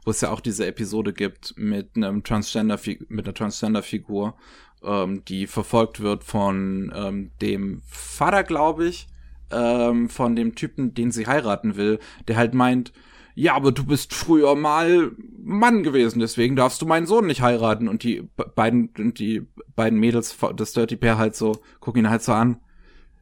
wo 0.07 0.11
es 0.11 0.23
ja 0.23 0.31
auch 0.31 0.41
diese 0.41 0.67
Episode 0.67 1.13
gibt 1.13 1.55
mit 1.59 1.95
einem 1.95 2.25
Transgender 2.25 2.81
mit 3.09 3.27
einer 3.27 3.35
Transgender-Figur, 3.35 4.37
ähm, 4.83 5.23
die 5.27 5.47
verfolgt 5.47 6.01
wird 6.01 6.25
von 6.25 6.91
ähm, 6.97 7.31
dem 7.43 7.83
Vater, 7.87 8.43
glaube 8.43 8.87
ich, 8.87 9.07
ähm, 9.51 10.09
von 10.09 10.35
dem 10.35 10.55
Typen, 10.55 10.95
den 10.95 11.13
sie 11.13 11.27
heiraten 11.27 11.77
will, 11.77 11.99
der 12.27 12.37
halt 12.37 12.55
meint, 12.55 12.93
ja, 13.35 13.55
aber 13.55 13.73
du 13.73 13.85
bist 13.85 14.15
früher 14.15 14.55
mal 14.55 15.11
Mann 15.43 15.83
gewesen, 15.83 16.21
deswegen 16.21 16.57
darfst 16.57 16.81
du 16.81 16.87
meinen 16.87 17.07
Sohn 17.07 17.27
nicht 17.27 17.43
heiraten. 17.43 17.89
Und 17.89 18.03
die 18.03 18.23
be- 18.37 18.51
beiden, 18.55 18.91
und 18.99 19.19
die 19.19 19.47
beiden 19.77 19.99
Mädels 19.99 20.37
des 20.55 20.73
Dirty 20.73 20.97
Pair 20.97 21.19
halt 21.19 21.35
so, 21.37 21.61
gucken 21.81 22.05
ihn 22.05 22.11
halt 22.11 22.23
so 22.23 22.33
an. 22.33 22.59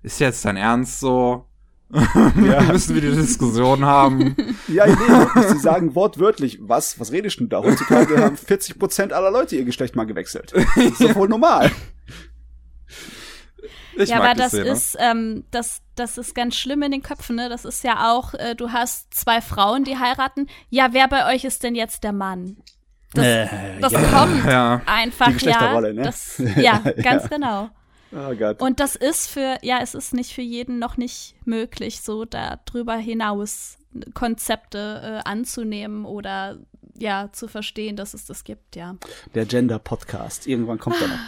Ist 0.03 0.21
jetzt 0.21 0.45
dein 0.45 0.57
Ernst 0.57 1.01
so? 1.01 1.47
Müssen 2.35 2.95
wir 2.95 3.03
die 3.03 3.17
Diskussion 3.17 3.85
haben? 3.85 4.35
Ja, 4.69 4.87
nee, 4.87 4.93
wirklich, 4.95 5.45
sie 5.49 5.59
sagen 5.59 5.95
wortwörtlich, 5.95 6.59
was, 6.63 6.99
was 6.99 7.13
redest 7.13 7.41
du 7.41 7.47
da? 7.47 7.63
Heutzutage 7.63 8.17
haben 8.19 8.37
40% 8.37 9.11
aller 9.13 9.31
Leute 9.31 9.57
ihr 9.57 9.65
Geschlecht 9.65 9.95
mal 9.97 10.05
gewechselt. 10.05 10.53
Das 10.75 10.77
ist 10.77 11.03
doch 11.03 11.15
wohl 11.17 11.29
normal. 11.29 11.71
Ich 13.97 14.09
ja, 14.11 14.19
aber 14.21 14.35
das 14.35 14.53
Szene. 14.53 14.69
ist, 14.69 14.97
ähm, 14.99 15.45
das, 15.51 15.83
das 15.97 16.19
ist 16.19 16.35
ganz 16.35 16.57
schlimm 16.57 16.83
in 16.83 16.93
den 16.93 17.03
Köpfen, 17.03 17.37
ne? 17.37 17.49
Das 17.49 17.65
ist 17.65 17.85
ja 17.85 18.13
auch, 18.13 18.35
äh, 18.35 18.55
du 18.55 18.71
hast 18.73 19.13
zwei 19.15 19.41
Frauen, 19.41 19.85
die 19.85 19.99
heiraten. 19.99 20.49
Ja, 20.71 20.89
wer 20.93 21.09
bei 21.09 21.35
euch 21.35 21.45
ist 21.45 21.63
denn 21.63 21.75
jetzt 21.75 22.03
der 22.05 22.13
Mann? 22.13 22.57
Das, 23.15 23.25
Äh, 23.27 23.49
das 23.81 23.93
ja. 23.93 24.03
kommt 24.05 24.45
Ja. 24.47 24.81
einfach, 24.87 25.37
Die 25.37 25.47
ja. 25.47 25.81
ne? 25.81 25.95
Das, 26.03 26.39
ja, 26.57 26.79
ganz 27.03 27.25
Ja. 27.25 27.29
genau. 27.29 27.71
Oh 28.15 28.35
Gott. 28.35 28.61
Und 28.61 28.79
das 28.81 28.95
ist 28.97 29.29
für, 29.29 29.57
ja, 29.63 29.79
es 29.83 29.95
ist 29.95 30.13
nicht 30.13 30.33
für 30.35 30.43
jeden 30.43 30.79
noch 30.79 30.97
nicht 30.99 31.35
möglich, 31.47 32.03
so 32.03 32.25
darüber 32.27 32.97
hinaus 32.97 33.79
Konzepte 34.15 35.23
äh, 35.25 35.29
anzunehmen 35.29 36.05
oder 36.05 36.59
ja, 36.99 37.31
zu 37.33 37.49
verstehen, 37.49 37.97
dass 37.97 38.13
es 38.15 38.27
das 38.27 38.45
gibt, 38.45 38.77
ja. 38.77 38.97
Der 39.35 39.47
Gender-Podcast. 39.47 40.47
Irgendwann 40.47 40.79
kommt 40.79 41.01
er 41.01 41.09
noch. 41.09 41.19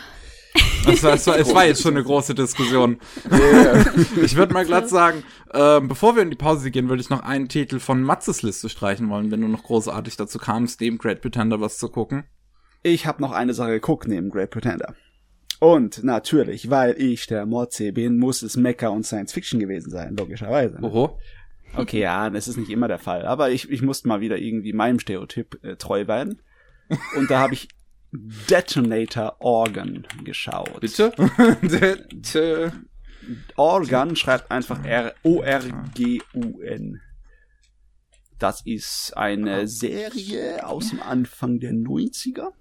Es 0.87 1.03
war, 1.03 1.15
es, 1.15 1.27
war, 1.27 1.39
es 1.39 1.55
war 1.55 1.67
jetzt 1.67 1.83
schon 1.83 1.95
eine 1.95 2.05
große 2.05 2.35
Diskussion. 2.35 2.99
Ich 4.23 4.37
würde 4.37 4.53
mal 4.53 4.65
glatt 4.65 4.89
sagen, 4.89 5.23
ähm, 5.53 5.89
bevor 5.89 6.15
wir 6.15 6.23
in 6.23 6.31
die 6.31 6.37
Pause 6.37 6.71
gehen, 6.71 6.89
würde 6.89 7.01
ich 7.03 7.11
noch 7.11 7.23
einen 7.23 7.49
Titel 7.49 7.79
von 7.79 8.03
Matzes 8.03 8.43
Liste 8.43 8.69
streichen 8.69 9.09
wollen, 9.09 9.31
wenn 9.31 9.41
du 9.41 9.49
noch 9.49 9.63
großartig 9.63 10.17
dazu 10.17 10.39
kamst, 10.39 10.81
neben 10.81 10.99
Great 10.99 11.21
Pretender 11.21 11.61
was 11.61 11.79
zu 11.79 11.89
gucken. 11.89 12.25
Ich 12.83 13.07
habe 13.07 13.23
noch 13.23 13.33
eine 13.33 13.55
Sache 13.55 13.73
geguckt 13.73 14.09
neben 14.09 14.31
Great 14.31 14.51
Pretender. 14.51 14.95
Und 15.61 16.05
natürlich, 16.05 16.71
weil 16.71 17.01
ich 17.01 17.27
der 17.27 17.47
Mordsee 17.47 17.91
bin, 17.91 18.19
muss 18.19 18.43
es 18.43 18.57
Mecha 18.57 18.89
und 18.89 19.05
Science 19.05 19.33
Fiction 19.33 19.61
gewesen 19.61 19.91
sein, 19.91 20.17
logischerweise. 20.17 20.81
ne? 20.81 20.87
Oho. 20.87 21.19
Okay, 21.77 22.01
ja, 22.01 22.31
das 22.31 22.47
ist 22.47 22.57
nicht 22.57 22.71
immer 22.71 22.89
der 22.89 22.99
Fall. 22.99 23.27
Aber 23.27 23.51
ich, 23.51 23.71
ich 23.71 23.83
musste 23.83 24.09
mal 24.09 24.21
wieder 24.21 24.39
irgendwie 24.39 24.73
meinem 24.73 24.99
Stereotyp 25.01 25.59
äh, 25.65 25.77
treu 25.77 26.07
werden. 26.07 26.43
Und 27.17 27.31
da 27.31 27.41
habe 27.41 27.55
ich 27.55 27.69
Detonator 28.49 29.37
Organ 29.41 30.07
geschaut. 30.23 30.81
Bitte? 30.81 31.13
Organ 33.57 34.17
schreibt 34.17 34.51
einfach 34.51 34.85
R 34.85 35.15
O-R-G-U-N. 35.23 37.01
Das 38.39 38.63
ist 38.65 39.17
eine 39.17 39.67
Serie 39.67 40.67
aus 40.67 40.91
dem 40.91 41.01
Anfang 41.03 41.59
der 41.59 41.73
90er. 41.73 42.53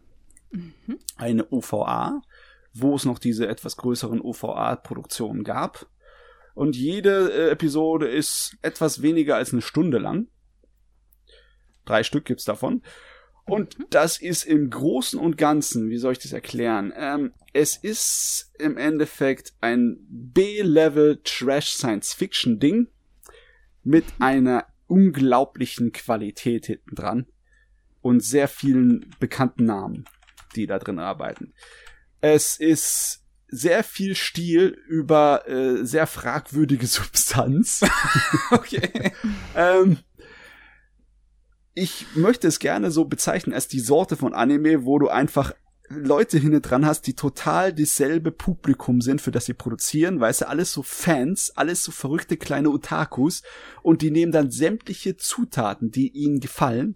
Eine 1.18 1.52
OVA, 1.52 2.22
wo 2.74 2.96
es 2.96 3.06
noch 3.06 3.20
diese 3.20 3.48
etwas 3.48 3.78
größeren 3.78 4.22
OVA-Produktionen 4.22 5.44
gab. 5.44 5.88
Und 6.56 6.76
jede 6.76 7.32
äh, 7.32 7.50
Episode 7.52 8.08
ist 8.08 8.56
etwas 8.62 9.02
weniger 9.02 9.36
als 9.36 9.52
eine 9.52 9.62
Stunde 9.64 9.98
lang. 9.98 10.28
Drei 11.86 12.04
Stück 12.04 12.26
gibt's 12.26 12.46
davon. 12.46 12.84
Und 13.46 13.78
das 13.90 14.22
ist 14.22 14.46
im 14.46 14.70
Großen 14.70 15.20
und 15.20 15.38
Ganzen, 15.38 15.90
wie 15.90 15.98
soll 15.98 16.14
ich 16.14 16.20
das 16.20 16.32
erklären? 16.32 16.94
Ähm, 16.96 17.34
es 17.52 17.76
ist 17.76 18.52
im 18.58 18.78
Endeffekt 18.78 19.54
ein 19.60 19.98
B-Level 20.10 21.20
Trash 21.24 21.72
Science 21.74 22.14
Fiction 22.14 22.60
Ding 22.60 22.88
mit 23.84 24.06
einer 24.20 24.66
unglaublichen 24.88 25.92
Qualität 25.92 26.68
hinten 26.68 26.96
dran 26.96 27.26
und 28.02 28.22
sehr 28.22 28.48
vielen 28.48 29.14
bekannten 29.20 29.66
Namen, 29.66 30.06
die 30.56 30.68
da 30.68 30.80
drin 30.80 31.00
arbeiten. 31.00 31.54
Es 32.22 32.58
ist 32.58 33.24
sehr 33.48 33.84
viel 33.84 34.16
Stil 34.16 34.78
über 34.88 35.48
äh, 35.48 35.86
sehr 35.86 36.08
fragwürdige 36.08 36.88
Substanz. 36.88 37.82
okay. 38.52 39.12
ähm, 39.56 39.98
ich 41.74 42.06
möchte 42.16 42.48
es 42.48 42.60
gerne 42.60 42.92
so 42.92 43.06
bezeichnen 43.06 43.54
als 43.54 43.68
die 43.68 43.80
Sorte 43.80 44.16
von 44.16 44.34
Anime, 44.34 44.86
wo 44.86 45.00
du 45.00 45.10
einfach 45.10 45.54
Leute 45.90 46.38
hinten 46.38 46.62
dran 46.62 46.86
hast, 46.86 47.08
die 47.08 47.14
total 47.14 47.74
dieselbe 47.74 48.32
Publikum 48.32 49.02
sind, 49.02 49.22
für 49.22 49.32
das 49.32 49.46
sie 49.46 49.54
produzieren, 49.54 50.20
weißt 50.20 50.42
du, 50.42 50.48
alles 50.48 50.72
so 50.72 50.82
Fans, 50.82 51.52
alles 51.56 51.84
so 51.84 51.92
verrückte 51.92 52.38
kleine 52.38 52.70
Otakus 52.70 53.44
und 53.82 54.02
die 54.02 54.12
nehmen 54.12 54.32
dann 54.32 54.50
sämtliche 54.50 55.18
Zutaten, 55.18 55.92
die 55.92 56.10
ihnen 56.10 56.40
gefallen 56.40 56.96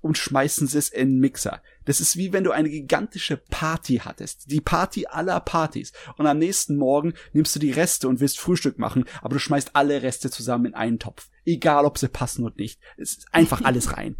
und 0.00 0.16
schmeißen 0.16 0.66
sie 0.66 0.78
es 0.78 0.88
in 0.88 1.10
den 1.10 1.20
Mixer. 1.20 1.62
Das 1.84 2.00
ist 2.00 2.16
wie 2.16 2.32
wenn 2.32 2.44
du 2.44 2.52
eine 2.52 2.70
gigantische 2.70 3.36
Party 3.36 4.00
hattest. 4.04 4.50
Die 4.50 4.60
Party 4.60 5.06
aller 5.06 5.40
Partys. 5.40 5.92
Und 6.16 6.26
am 6.26 6.38
nächsten 6.38 6.76
Morgen 6.76 7.14
nimmst 7.32 7.54
du 7.54 7.58
die 7.58 7.72
Reste 7.72 8.08
und 8.08 8.20
willst 8.20 8.38
Frühstück 8.38 8.78
machen, 8.78 9.04
aber 9.22 9.34
du 9.34 9.38
schmeißt 9.38 9.74
alle 9.74 10.02
Reste 10.02 10.30
zusammen 10.30 10.66
in 10.66 10.74
einen 10.74 10.98
Topf. 10.98 11.30
Egal, 11.44 11.84
ob 11.84 11.98
sie 11.98 12.08
passen 12.08 12.44
oder 12.44 12.56
nicht. 12.56 12.80
Es 12.96 13.12
ist 13.12 13.26
einfach 13.32 13.62
alles 13.62 13.92
rein. 13.96 14.16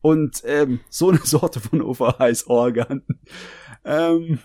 Und 0.00 0.42
ähm, 0.44 0.80
so 0.88 1.10
eine 1.10 1.20
Sorte 1.24 1.60
von 1.60 1.82
Overheiß-Organ. 1.82 3.02
ähm, 3.84 4.38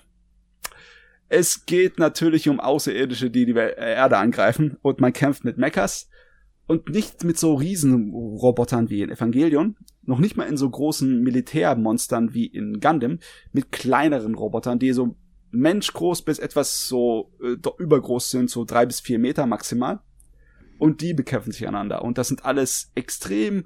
es 1.29 1.65
geht 1.65 1.97
natürlich 1.97 2.47
um 2.49 2.59
Außerirdische, 2.59 3.31
die 3.31 3.45
die 3.45 3.53
Erde 3.53 4.17
angreifen 4.17 4.77
und 4.81 5.01
man 5.01 5.13
kämpft 5.13 5.43
mit 5.43 5.57
Mechas 5.57 6.09
und 6.67 6.89
nicht 6.89 7.23
mit 7.23 7.39
so 7.39 7.55
Riesenrobotern 7.55 8.89
wie 8.89 9.01
in 9.01 9.09
Evangelion, 9.09 9.77
noch 10.05 10.19
nicht 10.19 10.35
mal 10.37 10.47
in 10.47 10.57
so 10.57 10.69
großen 10.69 11.21
Militärmonstern 11.21 12.33
wie 12.33 12.45
in 12.45 12.79
Gundam, 12.79 13.19
mit 13.51 13.71
kleineren 13.71 14.35
Robotern, 14.35 14.79
die 14.79 14.91
so 14.93 15.15
menschgroß 15.51 16.23
bis 16.23 16.39
etwas 16.39 16.87
so 16.87 17.31
äh, 17.41 17.55
übergroß 17.77 18.31
sind, 18.31 18.49
so 18.49 18.65
drei 18.65 18.85
bis 18.85 18.99
vier 18.99 19.19
Meter 19.19 19.45
maximal. 19.45 19.99
Und 20.79 21.01
die 21.01 21.13
bekämpfen 21.13 21.51
sich 21.51 21.67
einander. 21.67 22.01
Und 22.03 22.17
das 22.17 22.27
sind 22.27 22.43
alles 22.43 22.91
extrem 22.95 23.65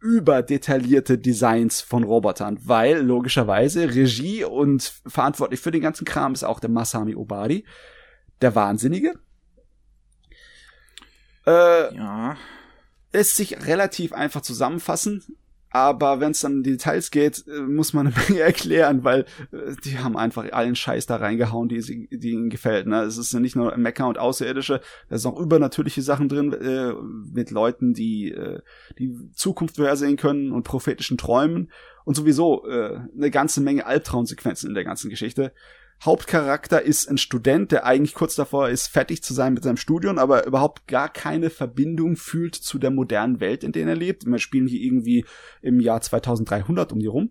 überdetaillierte 0.00 1.18
Designs 1.18 1.82
von 1.82 2.04
Robotern, 2.04 2.58
weil 2.62 3.02
logischerweise 3.02 3.94
Regie 3.94 4.44
und 4.44 4.82
verantwortlich 5.06 5.60
für 5.60 5.70
den 5.70 5.82
ganzen 5.82 6.06
Kram 6.06 6.32
ist 6.32 6.42
auch 6.42 6.58
der 6.58 6.70
Masami 6.70 7.14
Obari, 7.14 7.64
der 8.40 8.54
Wahnsinnige. 8.54 9.14
Äh, 11.46 11.94
Ja. 11.94 12.36
lässt 13.12 13.36
sich 13.36 13.66
relativ 13.66 14.12
einfach 14.12 14.40
zusammenfassen, 14.40 15.22
aber 15.72 16.20
wenn 16.20 16.32
es 16.32 16.40
dann 16.40 16.58
in 16.58 16.62
die 16.62 16.70
Details 16.72 17.10
geht, 17.10 17.44
äh, 17.46 17.60
muss 17.60 17.92
man 17.92 18.06
eine 18.08 18.16
Menge 18.28 18.40
erklären, 18.40 19.04
weil 19.04 19.20
äh, 19.52 19.74
die 19.84 19.98
haben 19.98 20.16
einfach 20.16 20.50
allen 20.52 20.74
Scheiß 20.76 21.06
da 21.06 21.16
reingehauen, 21.16 21.68
die, 21.68 21.80
sie- 21.80 22.08
die 22.10 22.30
ihnen 22.30 22.50
gefällt. 22.50 22.86
Ne? 22.86 23.02
Es 23.02 23.16
ist 23.18 23.32
ja 23.32 23.40
nicht 23.40 23.56
nur 23.56 23.76
Mecha 23.76 24.04
und 24.06 24.18
Außerirdische, 24.18 24.80
da 25.08 25.18
sind 25.18 25.30
auch 25.32 25.40
übernatürliche 25.40 26.02
Sachen 26.02 26.28
drin 26.28 26.52
äh, 26.52 26.92
mit 27.32 27.50
Leuten, 27.50 27.94
die 27.94 28.32
äh, 28.32 28.60
die 28.98 29.30
Zukunft 29.34 29.76
vorhersehen 29.76 30.16
können 30.16 30.52
und 30.52 30.64
prophetischen 30.64 31.18
Träumen 31.18 31.70
und 32.04 32.14
sowieso 32.16 32.66
äh, 32.66 32.98
eine 33.16 33.30
ganze 33.30 33.60
Menge 33.60 33.86
Albtraumsequenzen 33.86 34.68
in 34.68 34.74
der 34.74 34.84
ganzen 34.84 35.10
Geschichte. 35.10 35.52
Hauptcharakter 36.02 36.82
ist 36.82 37.08
ein 37.08 37.18
Student, 37.18 37.72
der 37.72 37.84
eigentlich 37.84 38.14
kurz 38.14 38.34
davor 38.34 38.70
ist, 38.70 38.86
fertig 38.86 39.22
zu 39.22 39.34
sein 39.34 39.52
mit 39.52 39.64
seinem 39.64 39.76
Studium, 39.76 40.18
aber 40.18 40.46
überhaupt 40.46 40.86
gar 40.86 41.12
keine 41.12 41.50
Verbindung 41.50 42.16
fühlt 42.16 42.54
zu 42.54 42.78
der 42.78 42.90
modernen 42.90 43.40
Welt, 43.40 43.64
in 43.64 43.72
der 43.72 43.86
er 43.86 43.96
lebt. 43.96 44.24
Wir 44.24 44.38
spielen 44.38 44.66
hier 44.66 44.80
irgendwie 44.80 45.26
im 45.60 45.78
Jahr 45.78 46.00
2300 46.00 46.92
um 46.92 46.98
die 47.00 47.06
rum. 47.06 47.30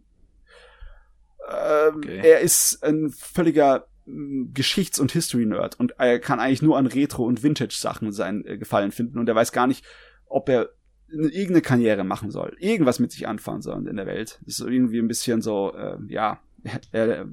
Ähm, 1.49 1.89
Okay. 1.97 2.21
Er 2.23 2.39
ist 2.39 2.83
ein 2.83 3.09
völliger 3.09 3.87
mm, 4.05 4.53
Geschichts- 4.53 4.99
und 4.99 5.11
History-Nerd 5.11 5.79
und 5.79 5.93
er 5.97 6.19
kann 6.19 6.39
eigentlich 6.39 6.61
nur 6.61 6.77
an 6.77 6.87
Retro- 6.87 7.25
und 7.25 7.43
Vintage-Sachen 7.43 8.11
sein 8.11 8.45
äh, 8.45 8.57
Gefallen 8.57 8.91
finden 8.91 9.19
und 9.19 9.27
er 9.27 9.35
weiß 9.35 9.51
gar 9.51 9.67
nicht, 9.67 9.85
ob 10.27 10.49
er 10.49 10.69
irgendeine 11.07 11.61
Karriere 11.61 12.03
machen 12.03 12.29
soll, 12.29 12.55
irgendwas 12.59 12.99
mit 12.99 13.11
sich 13.11 13.27
anfangen 13.27 13.61
soll 13.61 13.87
in 13.87 13.95
der 13.95 14.05
Welt. 14.05 14.39
Das 14.45 14.59
ist 14.59 14.67
irgendwie 14.67 14.99
ein 14.99 15.07
bisschen 15.07 15.41
so, 15.41 15.73
äh, 15.73 15.97
ja, 16.07 16.39
er, 16.91 17.27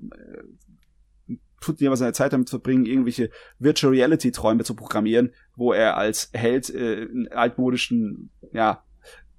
tut 1.61 1.81
lieber 1.81 1.97
seine 1.97 2.13
Zeit 2.13 2.33
damit 2.33 2.51
verbringen, 2.51 2.87
irgendwelche 2.87 3.31
Virtual 3.59 3.93
Reality 3.93 4.31
Träume 4.31 4.65
zu 4.65 4.75
programmieren, 4.75 5.33
wo 5.57 5.73
er 5.73 5.97
als 5.97 6.31
Held 6.33 6.71
äh, 6.71 7.05
in 7.05 7.29
altmodischen, 7.33 8.31
ja, 8.53 8.83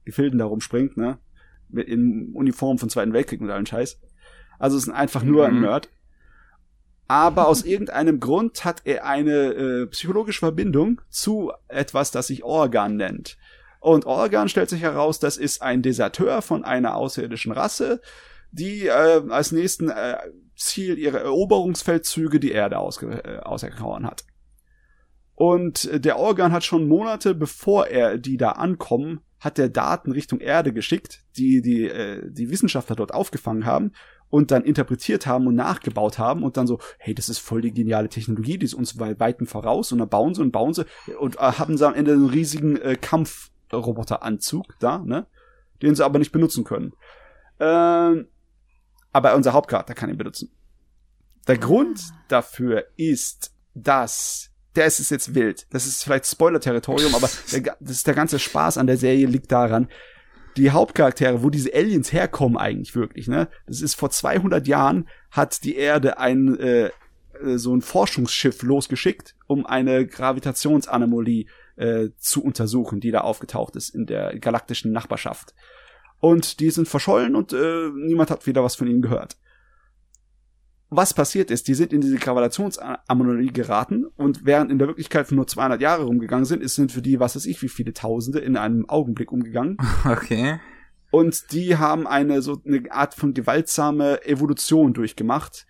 Gefilden 0.05 0.39
darum 0.39 0.61
springt, 0.61 0.97
ne? 0.97 1.19
Mit 1.69 1.87
in 1.87 2.31
Uniform 2.33 2.77
von 2.77 2.89
Zweiten 2.89 3.13
Weltkrieg 3.13 3.41
und 3.41 3.49
allen 3.49 3.65
Scheiß. 3.65 3.99
Also 4.57 4.77
es 4.77 4.87
ist 4.87 4.93
einfach 4.93 5.23
nur 5.23 5.45
ein 5.45 5.55
Mhm. 5.55 5.61
Nerd. 5.61 5.89
Aber 7.09 7.47
aus 7.47 7.63
irgendeinem 7.63 8.19
Grund 8.19 8.65
hat 8.65 8.81
er 8.83 9.05
eine 9.05 9.53
äh, 9.53 9.85
psychologische 9.87 10.39
Verbindung 10.39 11.01
zu 11.09 11.51
etwas, 11.67 12.11
das 12.11 12.27
sich 12.27 12.43
Organ 12.43 12.97
nennt. 12.97 13.37
Und 13.79 14.05
Organ 14.05 14.49
stellt 14.49 14.69
sich 14.69 14.81
heraus, 14.81 15.19
das 15.19 15.37
ist 15.37 15.61
ein 15.61 15.81
Deserteur 15.81 16.41
von 16.41 16.65
einer 16.65 16.95
außerirdischen 16.95 17.51
Rasse, 17.51 18.01
die 18.51 18.87
äh, 18.87 19.21
als 19.29 19.51
nächsten 19.51 19.89
äh, 19.89 20.17
Ziel 20.57 20.97
ihre 20.97 21.19
Eroberungsfeldzüge 21.19 22.39
die 22.39 22.51
Erde 22.51 22.79
ausge 22.79 23.23
äh, 23.23 23.39
auserkoren 23.39 24.05
hat. 24.05 24.25
Und 25.35 25.85
äh, 25.85 25.99
der 25.99 26.17
Organ 26.17 26.51
hat 26.51 26.63
schon 26.63 26.87
Monate 26.87 27.35
bevor 27.35 27.87
er 27.87 28.17
die 28.17 28.37
da 28.37 28.51
ankommen, 28.53 29.21
hat 29.39 29.59
der 29.59 29.69
Daten 29.69 30.11
Richtung 30.11 30.39
Erde 30.39 30.73
geschickt, 30.73 31.23
die 31.37 31.61
die 31.61 31.87
äh, 31.87 32.29
die 32.29 32.49
Wissenschaftler 32.49 32.95
dort 32.95 33.13
aufgefangen 33.13 33.65
haben 33.65 33.91
und 34.29 34.51
dann 34.51 34.63
interpretiert 34.63 35.25
haben 35.25 35.47
und 35.47 35.55
nachgebaut 35.55 36.17
haben 36.17 36.43
und 36.43 36.57
dann 36.57 36.67
so, 36.67 36.79
hey, 36.97 37.13
das 37.13 37.29
ist 37.29 37.39
voll 37.39 37.61
die 37.61 37.73
geniale 37.73 38.09
Technologie, 38.09 38.57
die 38.57 38.65
ist 38.65 38.73
uns 38.73 38.97
bei 38.97 39.17
weitem 39.19 39.47
voraus 39.47 39.91
und 39.91 39.99
dann 39.99 40.09
bauen 40.09 40.33
sie 40.33 40.41
und 40.41 40.51
bauen 40.51 40.73
sie 40.73 40.85
und 41.19 41.35
äh, 41.35 41.39
haben 41.39 41.77
sie 41.77 41.87
am 41.87 41.93
Ende 41.93 42.13
einen 42.13 42.29
riesigen 42.29 42.77
äh, 42.77 42.97
Kampfroboteranzug 42.99 44.75
da, 44.79 44.99
ne, 44.99 45.27
den 45.81 45.95
sie 45.95 46.03
aber 46.03 46.19
nicht 46.19 46.31
benutzen 46.31 46.63
können. 46.63 46.93
Ähm, 47.59 48.27
aber 49.13 49.35
unser 49.35 49.53
Hauptcharakter 49.53 49.93
kann 49.93 50.09
ihn 50.09 50.17
benutzen. 50.17 50.51
Der 51.47 51.57
Grund 51.57 52.01
dafür 52.27 52.85
ist, 52.97 53.51
dass 53.73 54.51
der 54.75 54.85
ist 54.85 55.09
jetzt 55.09 55.33
wild. 55.33 55.65
Das 55.71 55.87
ist 55.87 56.03
vielleicht 56.03 56.27
Spoiler-Territorium, 56.27 57.15
aber 57.15 57.29
der, 57.51 57.77
das 57.79 57.91
ist 57.91 58.07
der 58.07 58.13
ganze 58.13 58.37
Spaß 58.37 58.77
an 58.77 58.85
der 58.85 58.97
Serie 58.97 59.25
liegt 59.25 59.51
daran, 59.51 59.87
die 60.55 60.71
Hauptcharaktere, 60.71 61.41
wo 61.41 61.49
diese 61.49 61.73
Aliens 61.73 62.13
herkommen 62.13 62.57
eigentlich 62.57 62.95
wirklich, 62.95 63.27
ne? 63.27 63.47
Das 63.65 63.81
ist 63.81 63.95
vor 63.95 64.09
200 64.09 64.67
Jahren 64.67 65.07
hat 65.31 65.63
die 65.63 65.75
Erde 65.75 66.19
ein 66.19 66.59
äh, 66.59 66.91
äh, 67.43 67.57
so 67.57 67.75
ein 67.75 67.81
Forschungsschiff 67.81 68.61
losgeschickt, 68.63 69.35
um 69.47 69.65
eine 69.65 70.05
Gravitationsanomalie 70.05 71.45
äh, 71.75 72.09
zu 72.17 72.43
untersuchen, 72.43 72.99
die 72.99 73.11
da 73.11 73.21
aufgetaucht 73.21 73.75
ist 73.75 73.89
in 73.89 74.05
der 74.05 74.37
galaktischen 74.39 74.91
Nachbarschaft. 74.91 75.53
Und 76.19 76.59
die 76.59 76.71
sind 76.71 76.87
verschollen 76.87 77.35
und 77.35 77.53
äh, 77.53 77.89
niemand 77.93 78.31
hat 78.31 78.47
wieder 78.47 78.63
was 78.63 78.75
von 78.75 78.87
ihnen 78.87 79.01
gehört. 79.01 79.37
Was 80.89 81.13
passiert 81.13 81.51
ist, 81.51 81.67
die 81.67 81.73
sind 81.73 81.91
in 81.91 81.99
diese 81.99 82.15
Gravitationsanomalie 82.15 83.51
geraten 83.51 84.05
und 84.05 84.45
während 84.45 84.71
in 84.71 84.79
der 84.79 84.87
Wirklichkeit 84.87 85.29
nur 85.31 85.45
200 85.45 85.81
Jahre 85.81 86.03
rumgegangen 86.03 86.45
sind, 86.45 86.63
ist 86.63 86.75
sind 86.75 86.93
für 86.93 87.01
die, 87.01 87.19
was 87.19 87.35
weiß 87.35 87.45
ich, 87.45 87.61
wie 87.61 87.67
viele 87.67 87.91
Tausende 87.91 88.39
in 88.39 88.55
einem 88.55 88.87
Augenblick 88.87 89.31
umgegangen. 89.31 89.77
Okay. 90.05 90.59
Und 91.09 91.51
die 91.51 91.77
haben 91.77 92.05
eine 92.05 92.41
so 92.41 92.61
eine 92.65 92.91
Art 92.91 93.15
von 93.15 93.33
gewaltsame 93.33 94.25
Evolution 94.25 94.93
durchgemacht. 94.93 95.65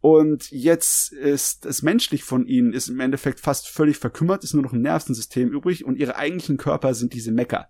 Und 0.00 0.50
jetzt 0.50 1.12
ist 1.12 1.64
es 1.64 1.82
menschlich 1.82 2.24
von 2.24 2.46
ihnen, 2.46 2.72
ist 2.72 2.88
im 2.88 3.00
Endeffekt 3.00 3.40
fast 3.40 3.68
völlig 3.68 3.96
verkümmert, 3.98 4.44
ist 4.44 4.52
nur 4.52 4.62
noch 4.62 4.72
ein 4.72 4.82
Nervensystem 4.82 5.48
übrig 5.50 5.84
und 5.84 5.96
ihre 5.96 6.16
eigentlichen 6.16 6.58
Körper 6.58 6.94
sind 6.94 7.14
diese 7.14 7.32
Mecha. 7.32 7.68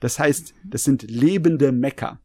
Das 0.00 0.18
heißt, 0.18 0.54
das 0.64 0.84
sind 0.84 1.02
lebende 1.10 1.72
Mecha. 1.72 2.18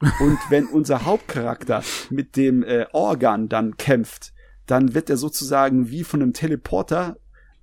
Und 0.00 0.38
wenn 0.50 0.66
unser 0.66 1.06
Hauptcharakter 1.06 1.82
mit 2.10 2.36
dem 2.36 2.62
äh, 2.62 2.86
Organ 2.92 3.48
dann 3.48 3.76
kämpft, 3.76 4.34
dann 4.66 4.94
wird 4.94 5.08
er 5.08 5.16
sozusagen 5.16 5.90
wie 5.90 6.04
von 6.04 6.20
einem 6.20 6.32
Teleporter 6.32 7.16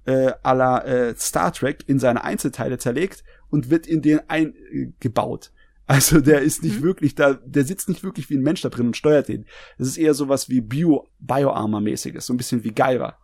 äh, 0.05 0.31
à 0.43 0.53
la 0.53 0.79
äh, 0.79 1.15
Star 1.15 1.53
Trek 1.53 1.83
in 1.87 1.99
seine 1.99 2.23
Einzelteile 2.23 2.77
zerlegt 2.77 3.23
und 3.49 3.69
wird 3.69 3.85
in 3.85 4.01
den 4.01 4.21
eingebaut. 4.29 5.51
Also 5.85 6.21
der 6.21 6.41
ist 6.41 6.63
nicht 6.63 6.79
mhm. 6.79 6.85
wirklich 6.85 7.13
da, 7.13 7.33
der 7.33 7.65
sitzt 7.65 7.89
nicht 7.89 8.03
wirklich 8.03 8.29
wie 8.29 8.37
ein 8.37 8.41
Mensch 8.41 8.61
da 8.61 8.69
drin 8.69 8.87
und 8.87 8.97
steuert 8.97 9.27
den. 9.27 9.45
Das 9.77 9.87
ist 9.87 9.97
eher 9.97 10.13
sowas 10.13 10.49
wie 10.49 10.61
Bio, 10.61 11.09
Bioarmor-mäßiges, 11.19 12.25
so 12.25 12.33
ein 12.33 12.37
bisschen 12.37 12.63
wie 12.63 12.71
Geiger. 12.71 13.17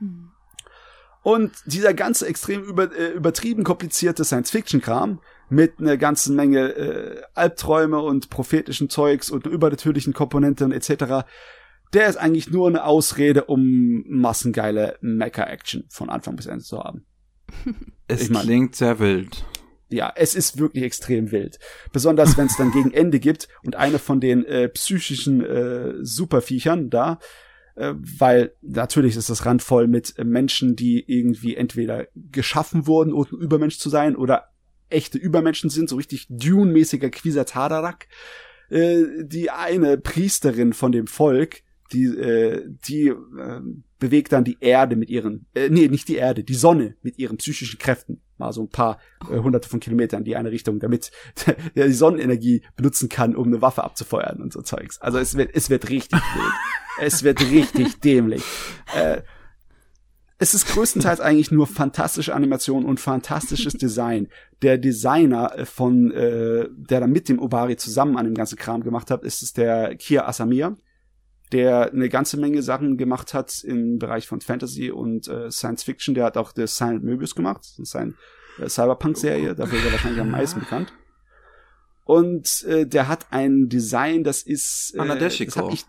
Mhm. 0.00 0.30
Und 1.22 1.52
dieser 1.66 1.92
ganze 1.94 2.26
extrem 2.26 2.62
über, 2.62 2.90
äh, 2.96 3.10
übertrieben 3.10 3.62
komplizierte 3.62 4.24
Science-Fiction-Kram 4.24 5.20
mit 5.50 5.78
einer 5.78 5.96
ganzen 5.96 6.36
Menge 6.36 6.68
äh, 6.70 7.22
Albträume 7.34 8.00
und 8.00 8.30
prophetischen 8.30 8.90
Zeugs 8.90 9.30
und 9.30 9.46
übernatürlichen 9.46 10.12
Komponenten 10.12 10.72
etc., 10.72 11.24
der 11.94 12.06
ist 12.08 12.16
eigentlich 12.16 12.50
nur 12.50 12.68
eine 12.68 12.84
Ausrede, 12.84 13.44
um 13.44 14.04
massengeile 14.06 14.98
Mecha-Action 15.00 15.84
von 15.88 16.10
Anfang 16.10 16.36
bis 16.36 16.46
Ende 16.46 16.64
zu 16.64 16.78
haben. 16.78 17.06
Es 18.10 18.22
ich 18.22 18.30
mein, 18.30 18.42
klingt 18.44 18.74
sehr 18.74 19.00
wild. 19.00 19.44
Ja, 19.90 20.10
es 20.16 20.34
ist 20.34 20.58
wirklich 20.58 20.82
extrem 20.82 21.30
wild. 21.30 21.58
Besonders 21.92 22.38
wenn 22.38 22.46
es 22.46 22.56
dann 22.56 22.72
gegen 22.72 22.90
Ende 22.90 23.20
gibt 23.20 23.48
und 23.62 23.76
eine 23.76 23.98
von 23.98 24.18
den 24.18 24.46
äh, 24.46 24.70
psychischen 24.70 25.44
äh, 25.44 25.92
Superviechern 26.00 26.88
da, 26.88 27.18
äh, 27.74 27.94
weil 27.96 28.54
natürlich 28.62 29.16
ist 29.16 29.28
das 29.28 29.44
randvoll 29.44 29.88
mit 29.88 30.18
äh, 30.18 30.24
Menschen, 30.24 30.74
die 30.74 31.04
irgendwie 31.06 31.54
entweder 31.54 32.06
geschaffen 32.14 32.86
wurden, 32.86 33.12
um 33.12 33.26
Übermensch 33.26 33.78
zu 33.78 33.90
sein 33.90 34.16
oder 34.16 34.48
echte 34.90 35.18
Übermenschen 35.18 35.70
sind, 35.70 35.88
so 35.88 35.96
richtig 35.96 36.26
Dune-mäßiger 36.28 37.10
Quisatadarak. 37.10 38.06
Äh, 38.70 39.04
die 39.22 39.50
eine 39.50 39.96
Priesterin 39.96 40.72
von 40.72 40.92
dem 40.92 41.06
Volk, 41.06 41.62
die, 41.92 42.04
äh, 42.04 42.64
die 42.86 43.08
äh, 43.08 43.60
bewegt 43.98 44.32
dann 44.32 44.44
die 44.44 44.58
Erde 44.60 44.96
mit 44.96 45.10
ihren, 45.10 45.46
äh, 45.54 45.70
nee, 45.70 45.88
nicht 45.88 46.08
die 46.08 46.16
Erde, 46.16 46.44
die 46.44 46.54
Sonne 46.54 46.96
mit 47.02 47.18
ihren 47.18 47.38
psychischen 47.38 47.78
Kräften. 47.78 48.20
Mal 48.36 48.52
so 48.52 48.62
ein 48.62 48.68
paar 48.68 48.98
äh, 49.30 49.38
hunderte 49.38 49.68
von 49.68 49.80
Kilometern 49.80 50.20
in 50.20 50.24
die 50.24 50.36
eine 50.36 50.50
Richtung, 50.50 50.78
damit 50.80 51.10
er 51.74 51.86
die 51.86 51.92
Sonnenenergie 51.92 52.62
benutzen 52.76 53.08
kann, 53.08 53.34
um 53.34 53.48
eine 53.48 53.62
Waffe 53.62 53.84
abzufeuern 53.84 54.40
und 54.40 54.52
so 54.52 54.62
Zeugs. 54.62 55.00
Also 55.00 55.18
es 55.18 55.36
wird, 55.36 55.50
es 55.54 55.70
wird 55.70 55.88
richtig 55.88 56.20
wild. 56.34 56.52
es 57.00 57.22
wird 57.22 57.40
richtig 57.50 58.00
dämlich. 58.00 58.42
Äh, 58.94 59.22
es 60.38 60.54
ist 60.54 60.68
größtenteils 60.68 61.20
eigentlich 61.20 61.50
nur 61.50 61.66
fantastische 61.66 62.34
Animation 62.34 62.84
und 62.84 63.00
fantastisches 63.00 63.74
Design. 63.74 64.28
Der 64.62 64.78
Designer 64.78 65.52
von, 65.64 66.12
äh, 66.12 66.68
der 66.70 67.00
da 67.00 67.06
mit 67.06 67.28
dem 67.28 67.40
Obari 67.40 67.76
zusammen 67.76 68.16
an 68.16 68.24
dem 68.24 68.34
ganzen 68.34 68.56
Kram 68.56 68.82
gemacht 68.82 69.10
hat, 69.10 69.24
ist 69.24 69.42
es 69.42 69.52
der 69.52 69.96
Kia 69.96 70.26
Asamia 70.26 70.76
der 71.52 71.92
eine 71.92 72.08
ganze 72.08 72.36
Menge 72.36 72.62
Sachen 72.62 72.96
gemacht 72.96 73.34
hat 73.34 73.62
im 73.64 73.98
Bereich 73.98 74.26
von 74.26 74.40
Fantasy 74.40 74.90
und 74.90 75.28
äh, 75.28 75.50
Science 75.50 75.82
Fiction. 75.82 76.14
Der 76.14 76.24
hat 76.24 76.36
auch 76.36 76.52
The 76.54 76.66
Silent 76.66 77.04
Möbius 77.04 77.34
gemacht, 77.34 77.62
seine 77.64 78.14
äh, 78.58 78.68
Cyberpunk-Serie, 78.68 79.54
dafür 79.54 79.78
ist 79.78 79.84
er 79.86 79.92
wahrscheinlich 79.92 80.20
am 80.20 80.30
meisten 80.30 80.60
bekannt. 80.60 80.92
Und 82.04 82.64
äh, 82.64 82.86
der 82.86 83.08
hat 83.08 83.26
ein 83.30 83.68
Design, 83.68 84.24
das 84.24 84.42
ist 84.42 84.94
äh, 84.94 85.18
das 85.18 85.56
habe 85.56 85.72
ich, 85.72 85.84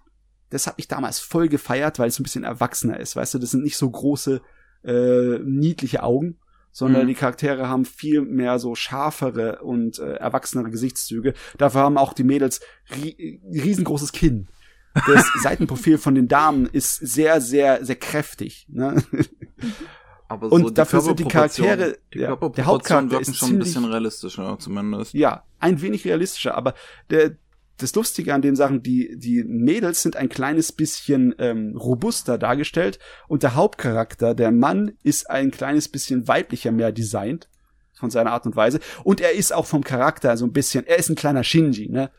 das 0.50 0.68
hab 0.68 0.80
ich 0.80 0.88
damals 0.88 1.20
voll 1.20 1.48
gefeiert, 1.48 2.00
weil 2.00 2.10
es 2.10 2.20
ein 2.20 2.24
bisschen 2.24 2.44
erwachsener 2.44 3.00
ist. 3.00 3.16
Weißt 3.16 3.34
du, 3.34 3.40
das 3.40 3.52
sind 3.52 3.64
nicht 3.64 3.78
so 3.78 3.90
große, 3.90 4.42
äh, 4.84 5.40
niedliche 5.40 6.04
Augen, 6.04 6.40
sondern 6.72 7.04
mhm. 7.04 7.08
die 7.08 7.16
Charaktere 7.16 7.68
haben 7.68 7.86
viel 7.86 8.22
mehr 8.22 8.60
so 8.60 8.76
scharfere 8.76 9.62
und 9.62 10.00
äh, 10.00 10.14
erwachsenere 10.14 10.70
Gesichtszüge. 10.70 11.34
Dafür 11.58 11.82
haben 11.82 11.98
auch 11.98 12.14
die 12.14 12.24
Mädels 12.24 12.62
ri 12.96 13.42
riesengroßes 13.52 14.12
Kinn. 14.12 14.48
Das 14.94 15.26
Seitenprofil 15.44 15.98
von 15.98 16.16
den 16.16 16.28
Damen 16.28 16.66
ist 16.66 16.96
sehr, 16.96 17.42
sehr, 17.42 17.86
sehr 17.86 17.96
kräftig. 17.96 18.68
Ne? 18.70 19.04
Aber 20.30 20.50
so 20.50 20.56
und 20.56 20.78
dafür 20.78 21.02
sind 21.02 21.20
die 21.20 21.26
Charaktere, 21.26 21.98
die 22.14 22.20
ja, 22.20 22.36
der 22.36 22.66
Hauptcharakter 22.66 23.20
ist 23.20 23.36
schon 23.36 23.50
ziemlich, 23.50 23.70
ein 23.70 23.82
bisschen 23.82 23.86
realistischer 23.86 24.58
zumindest. 24.60 25.14
Ja, 25.16 25.44
ein 25.60 25.82
wenig 25.82 26.06
realistischer, 26.06 26.54
aber 26.54 26.76
der, 27.10 27.36
das 27.82 27.96
Lustige 27.96 28.34
an 28.34 28.42
den 28.42 28.56
Sachen, 28.56 28.84
die, 28.84 29.18
die 29.18 29.44
Mädels 29.44 30.02
sind 30.02 30.16
ein 30.16 30.30
kleines 30.30 30.72
bisschen 30.72 31.34
ähm, 31.40 31.76
robuster 31.78 32.38
dargestellt 32.38 33.00
und 33.28 33.44
der 33.44 33.56
Hauptcharakter, 33.56 34.36
der 34.36 34.52
Mann, 34.52 34.94
ist 35.04 35.30
ein 35.30 35.52
kleines 35.52 35.90
bisschen 35.90 36.28
weiblicher 36.28 36.72
mehr 36.72 36.92
designt 36.92 37.50
von 37.94 38.10
seiner 38.10 38.32
Art 38.32 38.46
und 38.46 38.56
Weise 38.56 38.80
und 39.04 39.22
er 39.22 39.34
ist 39.34 39.54
auch 39.54 39.66
vom 39.66 39.84
Charakter 39.84 40.38
so 40.38 40.46
ein 40.46 40.54
bisschen, 40.54 40.86
er 40.86 41.00
ist 41.00 41.10
ein 41.10 41.16
kleiner 41.16 41.44
Shinji, 41.44 41.90
ne? 41.90 42.12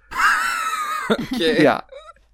okay. 1.09 1.63
Ja, 1.63 1.85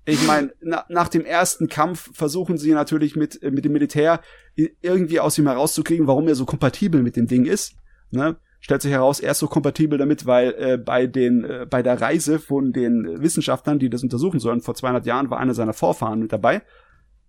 ich 0.09 0.25
meine, 0.25 0.53
na, 0.61 0.85
nach 0.89 1.09
dem 1.09 1.25
ersten 1.25 1.69
Kampf 1.69 2.11
versuchen 2.15 2.59
sie 2.59 2.73
natürlich 2.73 3.17
mit, 3.17 3.43
mit 3.43 3.65
dem 3.65 3.73
Militär 3.73 4.21
irgendwie 4.55 5.19
aus 5.19 5.37
ihm 5.37 5.49
herauszukriegen, 5.49 6.07
warum 6.07 6.29
er 6.29 6.37
so 6.37 6.47
kompatibel 6.47 7.03
mit 7.03 7.17
dem 7.17 7.27
Ding 7.27 7.45
ist. 7.45 7.75
Ne? 8.13 8.37
Stellt 8.67 8.83
sich 8.83 8.91
heraus, 8.91 9.21
er 9.21 9.31
ist 9.31 9.39
so 9.39 9.47
kompatibel 9.47 9.97
damit, 9.97 10.27
weil 10.27 10.53
äh, 10.59 10.77
bei 10.77 11.07
den 11.07 11.45
äh, 11.45 11.67
bei 11.71 11.85
der 11.85 12.01
Reise 12.01 12.41
von 12.41 12.73
den 12.73 13.23
Wissenschaftlern, 13.23 13.79
die 13.79 13.89
das 13.89 14.03
untersuchen 14.03 14.41
sollen, 14.41 14.61
vor 14.61 14.75
200 14.75 15.07
Jahren 15.07 15.31
war 15.31 15.39
einer 15.39 15.55
seiner 15.55 15.73
Vorfahren 15.73 16.19
mit 16.19 16.33
dabei. 16.33 16.63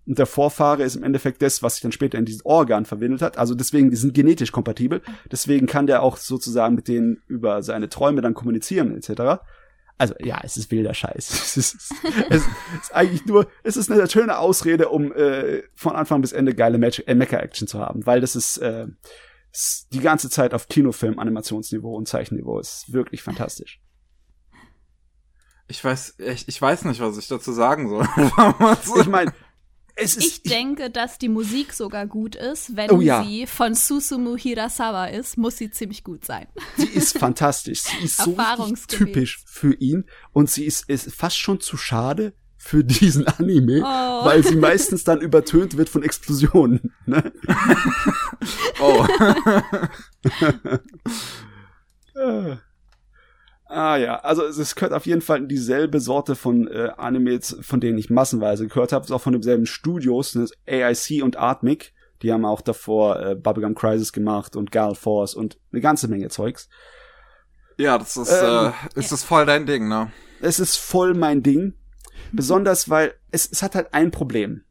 Und 0.07 0.18
der 0.18 0.26
Vorfahre 0.26 0.81
ist 0.81 0.95
im 0.95 1.03
Endeffekt 1.03 1.43
das, 1.43 1.61
was 1.61 1.76
sich 1.76 1.84
dann 1.84 1.91
später 1.91 2.18
in 2.18 2.26
dieses 2.26 2.43
Organ 2.43 2.85
verwandelt 2.85 3.22
hat. 3.22 3.38
Also 3.38 3.53
deswegen, 3.53 3.91
die 3.91 3.97
sind 3.97 4.15
genetisch 4.15 4.51
kompatibel. 4.51 5.03
Deswegen 5.31 5.68
kann 5.68 5.85
der 5.85 6.01
auch 6.01 6.18
sozusagen 6.18 6.73
mit 6.73 6.88
denen 6.88 7.22
über 7.27 7.61
seine 7.61 7.88
Träume 7.88 8.22
dann 8.22 8.34
kommunizieren 8.34 8.97
etc. 8.97 9.39
Also 9.99 10.15
ja, 10.19 10.41
es 10.43 10.57
ist 10.57 10.72
wilder 10.72 10.95
Scheiß. 10.95 11.30
Es 11.30 11.55
ist, 11.55 11.93
es 12.31 12.43
ist 12.81 12.95
eigentlich 12.95 13.27
nur, 13.27 13.45
es 13.61 13.77
ist 13.77 13.91
eine 13.91 14.09
schöne 14.09 14.39
Ausrede, 14.39 14.89
um 14.89 15.14
äh, 15.14 15.61
von 15.76 15.95
Anfang 15.95 16.22
bis 16.22 16.31
Ende 16.31 16.55
geile 16.55 16.77
äh, 16.80 17.14
Mecha-Action 17.14 17.68
zu 17.68 17.77
haben, 17.77 18.07
weil 18.07 18.22
das 18.22 18.35
ist, 18.35 18.57
äh, 18.57 18.88
die 19.91 19.99
ganze 19.99 20.29
Zeit 20.29 20.53
auf 20.53 20.67
Kinofilm, 20.67 21.19
Animationsniveau 21.19 21.95
und 21.95 22.07
Zeichenniveau. 22.07 22.59
ist 22.59 22.91
wirklich 22.93 23.23
fantastisch. 23.23 23.81
Ich 25.67 25.83
weiß, 25.83 26.15
ich, 26.19 26.47
ich 26.47 26.61
weiß 26.61 26.85
nicht, 26.85 27.01
was 27.01 27.17
ich 27.17 27.27
dazu 27.27 27.51
sagen 27.51 27.89
soll. 27.89 28.07
ich 29.01 29.07
meine, 29.07 29.33
ich 29.97 30.43
denke, 30.43 30.89
dass 30.89 31.17
die 31.17 31.27
Musik 31.27 31.73
sogar 31.73 32.05
gut 32.05 32.35
ist. 32.35 32.75
Wenn 32.75 32.91
oh, 32.91 33.01
ja. 33.01 33.23
sie 33.23 33.47
von 33.47 33.73
Susumu 33.73 34.37
Hirasawa 34.37 35.07
ist, 35.07 35.37
muss 35.37 35.57
sie 35.57 35.71
ziemlich 35.71 36.03
gut 36.03 36.23
sein. 36.23 36.47
Sie 36.77 36.87
ist 36.87 37.17
fantastisch. 37.19 37.81
Sie 37.81 38.05
ist 38.05 38.17
so 38.17 38.37
typisch 38.87 39.43
für 39.45 39.73
ihn. 39.73 40.05
Und 40.31 40.49
sie 40.49 40.65
ist, 40.65 40.87
ist 40.89 41.13
fast 41.13 41.37
schon 41.37 41.59
zu 41.59 41.77
schade 41.77 42.33
für 42.68 42.84
diesen 42.84 43.26
Anime, 43.26 43.81
oh. 43.81 44.26
weil 44.26 44.44
sie 44.44 44.57
meistens 44.57 45.06
dann 45.06 45.22
übertönt 45.22 45.77
wird 45.77 45.88
von 45.88 46.03
Explosionen. 46.03 46.94
Ne? 47.06 47.31
oh. 48.81 49.06
Ah. 53.69 53.98
Ja, 53.98 54.15
also 54.22 54.44
es 54.44 54.76
gehört 54.76 54.94
auf 54.94 55.06
jeden 55.06 55.22
Fall 55.22 55.39
in 55.39 55.49
dieselbe 55.49 55.99
Sorte 55.99 56.35
von 56.35 56.68
äh, 56.68 56.89
Animes, 56.95 57.57
von 57.61 57.81
denen 57.81 57.98
ich 57.98 58.10
massenweise 58.10 58.65
gehört 58.65 58.94
habe. 58.94 59.03
Es 59.03 59.10
ist 59.10 59.15
auch 59.15 59.22
von 59.22 59.34
demselben 59.34 59.65
Studios, 59.65 60.31
das 60.31 60.52
AIC 60.65 61.22
und 61.22 61.35
Artmic. 61.35 61.94
Die 62.22 62.31
haben 62.31 62.45
auch 62.45 62.61
davor 62.61 63.19
äh, 63.19 63.35
Bubblegum 63.35 63.76
Crisis 63.76 64.14
gemacht 64.14 64.56
und 64.56 64.72
Gal 64.72 64.95
Force 64.95 65.35
und 65.35 65.60
eine 65.73 65.81
ganze 65.81 66.07
Menge 66.07 66.30
Zeugs. 66.30 66.69
Ja, 67.77 67.98
das 67.98 68.15
ist, 68.15 68.31
ähm, 68.31 68.72
äh, 68.95 68.99
ist 68.99 69.11
das 69.11 69.26
voll 69.26 69.45
dein 69.45 69.65
Ding, 69.65 69.89
ne? 69.89 70.11
Es 70.39 70.60
ist 70.60 70.77
voll 70.77 71.14
mein 71.14 71.44
Ding. 71.44 71.73
Besonders, 72.31 72.89
weil 72.89 73.13
es, 73.31 73.49
es 73.51 73.63
hat 73.63 73.75
halt 73.75 73.93
ein 73.93 74.11
Problem. 74.11 74.63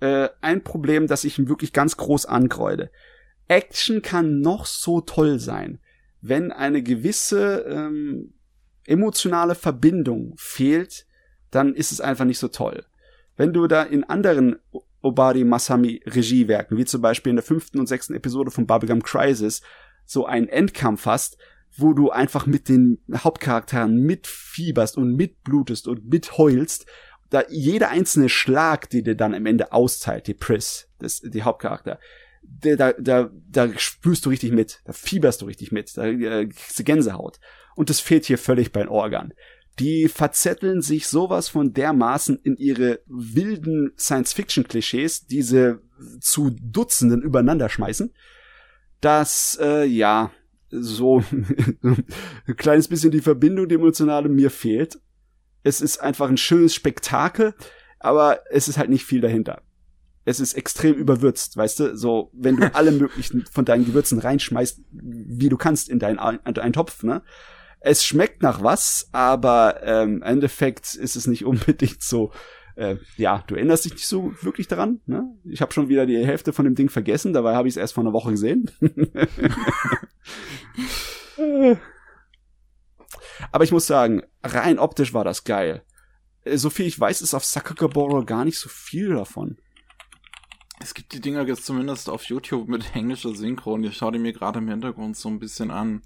Äh, 0.00 0.28
ein 0.40 0.62
Problem, 0.62 1.06
das 1.06 1.24
ich 1.24 1.48
wirklich 1.48 1.72
ganz 1.72 1.96
groß 1.96 2.26
ankreide. 2.26 2.90
Action 3.48 4.02
kann 4.02 4.40
noch 4.40 4.66
so 4.66 5.00
toll 5.00 5.38
sein. 5.38 5.80
Wenn 6.20 6.52
eine 6.52 6.82
gewisse 6.82 7.64
ähm, 7.68 8.34
emotionale 8.86 9.54
Verbindung 9.54 10.34
fehlt, 10.36 11.06
dann 11.50 11.74
ist 11.74 11.92
es 11.92 12.00
einfach 12.00 12.24
nicht 12.24 12.38
so 12.38 12.48
toll. 12.48 12.84
Wenn 13.36 13.52
du 13.52 13.66
da 13.66 13.82
in 13.82 14.04
anderen 14.04 14.56
Obari 15.00 15.44
Masami 15.44 16.02
Regiewerken, 16.06 16.76
wie 16.76 16.84
zum 16.84 17.00
Beispiel 17.00 17.30
in 17.30 17.36
der 17.36 17.44
fünften 17.44 17.78
und 17.78 17.86
sechsten 17.86 18.14
Episode 18.14 18.50
von 18.50 18.66
Bubblegum 18.66 19.02
Crisis, 19.02 19.62
so 20.04 20.26
einen 20.26 20.48
Endkampf 20.48 21.06
hast, 21.06 21.38
wo 21.78 21.92
du 21.92 22.10
einfach 22.10 22.46
mit 22.46 22.68
den 22.68 22.98
Hauptcharakteren 23.14 24.02
mitfieberst 24.02 24.96
und 24.96 25.14
mitblutest 25.14 25.88
und 25.88 26.08
mitheulst, 26.08 26.86
da 27.30 27.42
jeder 27.48 27.90
einzelne 27.90 28.28
Schlag, 28.28 28.90
die 28.90 29.02
dir 29.02 29.14
dann 29.14 29.34
am 29.34 29.46
Ende 29.46 29.72
austeilt, 29.72 30.26
die 30.26 30.34
Pris, 30.34 30.88
das, 30.98 31.20
die 31.20 31.42
Hauptcharakter, 31.42 31.98
da, 32.42 32.92
da, 32.92 33.30
da 33.50 33.78
spürst 33.78 34.24
du 34.24 34.30
richtig 34.30 34.52
mit, 34.52 34.80
da 34.84 34.92
fieberst 34.92 35.42
du 35.42 35.46
richtig 35.46 35.70
mit, 35.70 35.96
da 35.96 36.06
äh, 36.06 36.48
Gänsehaut. 36.78 37.38
Und 37.76 37.90
das 37.90 38.00
fehlt 38.00 38.24
hier 38.24 38.38
völlig 38.38 38.72
bei 38.72 38.80
den 38.80 38.88
Organ. 38.88 39.32
Die 39.78 40.08
verzetteln 40.08 40.82
sich 40.82 41.06
sowas 41.06 41.48
von 41.48 41.72
dermaßen 41.72 42.38
in 42.42 42.56
ihre 42.56 43.00
wilden 43.06 43.92
Science-Fiction-Klischees, 43.96 45.26
diese 45.26 45.82
zu 46.20 46.50
Dutzenden 46.50 47.22
übereinander 47.22 47.68
schmeißen, 47.68 48.12
dass, 49.00 49.58
äh, 49.60 49.84
ja, 49.84 50.32
so 50.70 51.22
ein 51.82 52.56
kleines 52.56 52.88
bisschen 52.88 53.10
die 53.10 53.20
Verbindung, 53.20 53.68
die 53.68 53.76
emotionale 53.76 54.28
mir 54.28 54.50
fehlt. 54.50 55.00
Es 55.62 55.80
ist 55.80 55.98
einfach 55.98 56.28
ein 56.28 56.36
schönes 56.36 56.74
Spektakel, 56.74 57.54
aber 57.98 58.40
es 58.50 58.68
ist 58.68 58.78
halt 58.78 58.90
nicht 58.90 59.04
viel 59.04 59.20
dahinter. 59.20 59.62
Es 60.24 60.40
ist 60.40 60.54
extrem 60.54 60.94
überwürzt, 60.94 61.56
weißt 61.56 61.80
du? 61.80 61.96
So, 61.96 62.30
wenn 62.34 62.56
du 62.56 62.70
alle 62.74 62.92
möglichen 62.92 63.44
von 63.50 63.64
deinen 63.64 63.86
Gewürzen 63.86 64.18
reinschmeißt, 64.18 64.80
wie 64.90 65.48
du 65.48 65.56
kannst 65.56 65.88
in 65.88 65.98
deinen, 65.98 66.18
in 66.44 66.54
deinen 66.54 66.72
Topf, 66.72 67.02
ne? 67.02 67.22
Es 67.80 68.04
schmeckt 68.04 68.42
nach 68.42 68.62
was, 68.62 69.08
aber 69.12 69.82
ähm, 69.84 70.16
im 70.16 70.22
Endeffekt 70.22 70.94
ist 70.94 71.16
es 71.16 71.26
nicht 71.26 71.44
unbedingt 71.46 72.02
so. 72.02 72.32
Äh, 72.78 72.96
ja, 73.16 73.42
du 73.48 73.56
erinnerst 73.56 73.86
dich 73.86 73.94
nicht 73.94 74.06
so 74.06 74.32
wirklich 74.40 74.68
daran. 74.68 75.00
Ne? 75.04 75.36
Ich 75.42 75.60
habe 75.60 75.72
schon 75.72 75.88
wieder 75.88 76.06
die 76.06 76.24
Hälfte 76.24 76.52
von 76.52 76.64
dem 76.64 76.76
Ding 76.76 76.90
vergessen, 76.90 77.32
dabei 77.32 77.56
habe 77.56 77.66
ich 77.66 77.72
es 77.72 77.76
erst 77.76 77.94
vor 77.94 78.04
einer 78.04 78.12
Woche 78.12 78.30
gesehen. 78.30 78.70
aber 83.50 83.64
ich 83.64 83.72
muss 83.72 83.88
sagen, 83.88 84.22
rein 84.44 84.78
optisch 84.78 85.12
war 85.12 85.24
das 85.24 85.42
geil. 85.42 85.82
Äh, 86.44 86.56
so 86.56 86.70
viel 86.70 86.86
ich 86.86 87.00
weiß, 87.00 87.20
ist 87.20 87.34
auf 87.34 87.44
Sakakaboro 87.44 88.24
gar 88.24 88.44
nicht 88.44 88.60
so 88.60 88.68
viel 88.68 89.08
davon. 89.08 89.58
Es 90.78 90.94
gibt 90.94 91.12
die 91.12 91.20
Dinger 91.20 91.44
jetzt 91.48 91.66
zumindest 91.66 92.08
auf 92.08 92.22
YouTube 92.26 92.68
mit 92.68 92.94
englischer 92.94 93.34
Synchron. 93.34 93.82
Ich 93.82 93.96
schaue 93.96 94.12
die 94.12 94.20
mir 94.20 94.32
gerade 94.32 94.60
im 94.60 94.68
Hintergrund 94.68 95.16
so 95.16 95.28
ein 95.28 95.40
bisschen 95.40 95.72
an. 95.72 96.02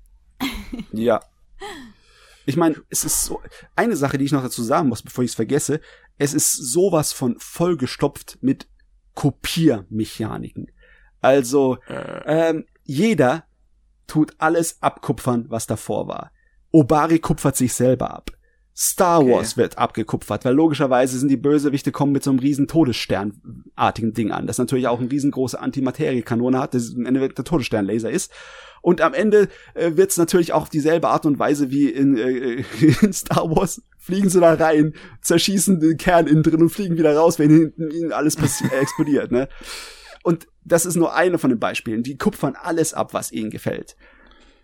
Ja, 0.91 1.21
ich 2.45 2.57
meine, 2.57 2.77
es 2.91 3.05
ist 3.05 3.25
so 3.25 3.41
eine 3.77 3.97
Sache, 3.97 4.19
die 4.19 4.25
ich 4.25 4.33
noch 4.33 4.43
dazu 4.43 4.63
sagen 4.63 4.89
muss, 4.89 5.03
bevor 5.03 5.23
ich 5.23 5.31
es 5.31 5.37
vergesse. 5.37 5.81
Es 6.19 6.35
ist 6.35 6.53
sowas 6.53 7.13
von 7.13 7.37
vollgestopft 7.39 8.39
mit 8.41 8.69
Kopiermechaniken. 9.15 10.71
Also 11.21 11.79
äh. 11.89 12.51
ähm, 12.51 12.67
jeder 12.85 13.45
tut 14.07 14.35
alles 14.39 14.83
abkupfern, 14.83 15.47
was 15.49 15.67
davor 15.67 16.09
war. 16.09 16.33
Obari 16.71 17.19
kupfert 17.19 17.57
sich 17.57 17.75
selber 17.75 18.13
ab. 18.13 18.31
Star 18.75 19.21
okay. 19.21 19.33
Wars 19.33 19.57
wird 19.57 19.77
abgekupfert, 19.77 20.45
weil 20.45 20.55
logischerweise 20.55 21.19
sind 21.19 21.29
die 21.29 21.37
Bösewichte 21.37 21.93
kommen 21.93 22.13
mit 22.13 22.23
so 22.23 22.31
einem 22.31 22.39
riesen 22.39 22.69
Todessternartigen 22.69 24.15
Ding 24.15 24.31
an, 24.31 24.47
das 24.47 24.59
natürlich 24.59 24.89
auch 24.89 24.99
eine 24.99 25.11
riesengroße 25.11 25.61
Antimateriekanone 25.61 26.59
hat, 26.59 26.75
das 26.75 26.91
im 26.91 27.05
Endeffekt 27.05 27.39
der 27.39 27.45
Todessternlaser 27.45 28.11
ist. 28.11 28.33
Und 28.81 29.01
am 29.01 29.15
Ende 29.15 29.49
äh, 29.75 29.93
wird 29.97 30.11
es 30.11 30.17
natürlich 30.17 30.53
auch 30.53 30.69
dieselbe 30.69 31.09
Art 31.09 31.25
und 31.25 31.39
Weise 31.39 31.71
wie 31.71 31.89
in, 31.89 32.17
äh, 32.17 32.65
in 33.03 33.13
Star 33.13 33.49
Wars. 33.55 33.83
Fliegen 33.99 34.29
sie 34.29 34.41
da 34.41 34.55
rein, 34.55 34.95
zerschießen 35.21 35.79
den 35.79 35.97
Kern 35.97 36.27
innen 36.27 36.43
drin 36.43 36.63
und 36.63 36.71
fliegen 36.71 36.99
wieder 36.99 37.15
raus, 37.15 37.39
wenn 37.39 37.51
hinten 37.51 37.91
ihnen 37.93 38.13
alles 38.13 38.37
äh, 38.37 38.77
explodiert. 38.81 39.31
Ne? 39.31 39.49
Und 40.25 40.49
das 40.65 40.87
ist 40.87 40.97
nur 40.97 41.15
eine 41.15 41.39
von 41.39 41.51
den 41.51 41.61
Beispielen. 41.61 42.03
Die 42.03 42.17
kupfern 42.17 42.57
alles 42.61 42.95
ab, 42.95 43.15
was 43.15 43.31
ihnen 43.31 43.51
gefällt. 43.51 43.97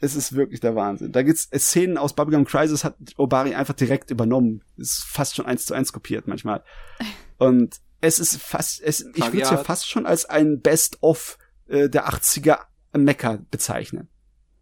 Es 0.01 0.15
ist 0.15 0.35
wirklich 0.35 0.61
der 0.61 0.77
Wahnsinn. 0.77 1.12
Da 1.12 1.23
gibt's 1.23 1.49
Szenen 1.53 1.99
aus 1.99 2.15
Bubblegum 2.15 2.45
Crisis 2.45 2.85
hat 2.85 2.97
Obari 3.16 3.55
einfach 3.55 3.75
direkt 3.75 4.11
übernommen. 4.11 4.62
Ist 4.77 5.05
fast 5.05 5.35
schon 5.35 5.47
eins 5.47 5.66
zu 5.66 5.75
eins 5.75 5.93
kopiert 5.93 6.29
manchmal. 6.29 6.62
Und 7.39 7.81
es 8.01 8.20
ist 8.20 8.41
fast, 8.41 8.81
es, 8.81 9.05
ich 9.15 9.25
würde 9.25 9.43
es 9.43 9.51
ja 9.51 9.57
fast 9.59 9.89
schon 9.89 10.07
als 10.07 10.25
ein 10.25 10.61
Best-of 10.61 11.39
äh, 11.66 11.89
der 11.89 12.09
80er 12.09 12.61
Mecker 12.97 13.39
bezeichnen. 13.51 14.09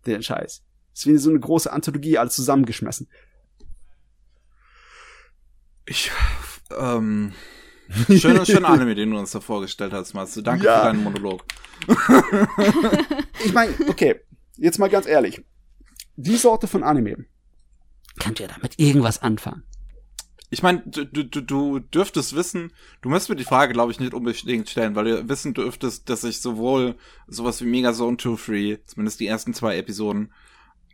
Den 0.06 0.22
Scheiß. 0.22 0.62
Es 0.94 1.00
ist 1.00 1.06
wie 1.06 1.16
so 1.18 1.30
eine 1.30 1.40
große 1.40 1.70
Anthologie, 1.70 2.16
alles 2.16 2.34
zusammengeschmissen. 2.34 3.08
Ich, 5.84 6.10
ähm, 6.76 7.32
schöner, 8.08 8.46
schöner 8.46 8.68
Anime, 8.70 8.94
den 8.94 9.10
du 9.10 9.18
uns 9.18 9.32
da 9.32 9.40
vorgestellt 9.40 9.92
hast, 9.92 10.14
Matze. 10.14 10.42
Danke 10.42 10.64
ja. 10.64 10.78
für 10.78 10.86
deinen 10.86 11.04
Monolog. 11.04 11.44
ich 13.44 13.52
meine, 13.52 13.74
okay, 13.88 14.20
jetzt 14.56 14.78
mal 14.78 14.88
ganz 14.88 15.06
ehrlich. 15.06 15.44
Die 16.16 16.36
Sorte 16.36 16.66
von 16.66 16.82
Anime, 16.82 17.26
könnt 18.18 18.40
ihr 18.40 18.48
damit 18.48 18.78
irgendwas 18.78 19.20
anfangen? 19.22 19.64
ich 20.50 20.62
meine, 20.62 20.82
du, 20.86 21.04
du, 21.04 21.40
du 21.40 21.78
dürftest 21.80 22.36
wissen, 22.36 22.72
du 23.02 23.08
müsstest 23.08 23.30
mir 23.30 23.36
die 23.36 23.44
Frage, 23.44 23.72
glaube 23.72 23.90
ich, 23.90 23.98
nicht 23.98 24.14
unbedingt 24.14 24.70
stellen, 24.70 24.94
weil 24.94 25.04
du 25.04 25.28
wissen 25.28 25.54
dürftest, 25.54 26.08
dass 26.08 26.22
ich 26.24 26.40
sowohl 26.40 26.94
sowas 27.26 27.60
wie 27.60 27.66
Megazone 27.66 28.16
2 28.16 28.36
Free, 28.36 28.78
zumindest 28.86 29.18
die 29.20 29.26
ersten 29.26 29.54
zwei 29.54 29.76
Episoden, 29.76 30.32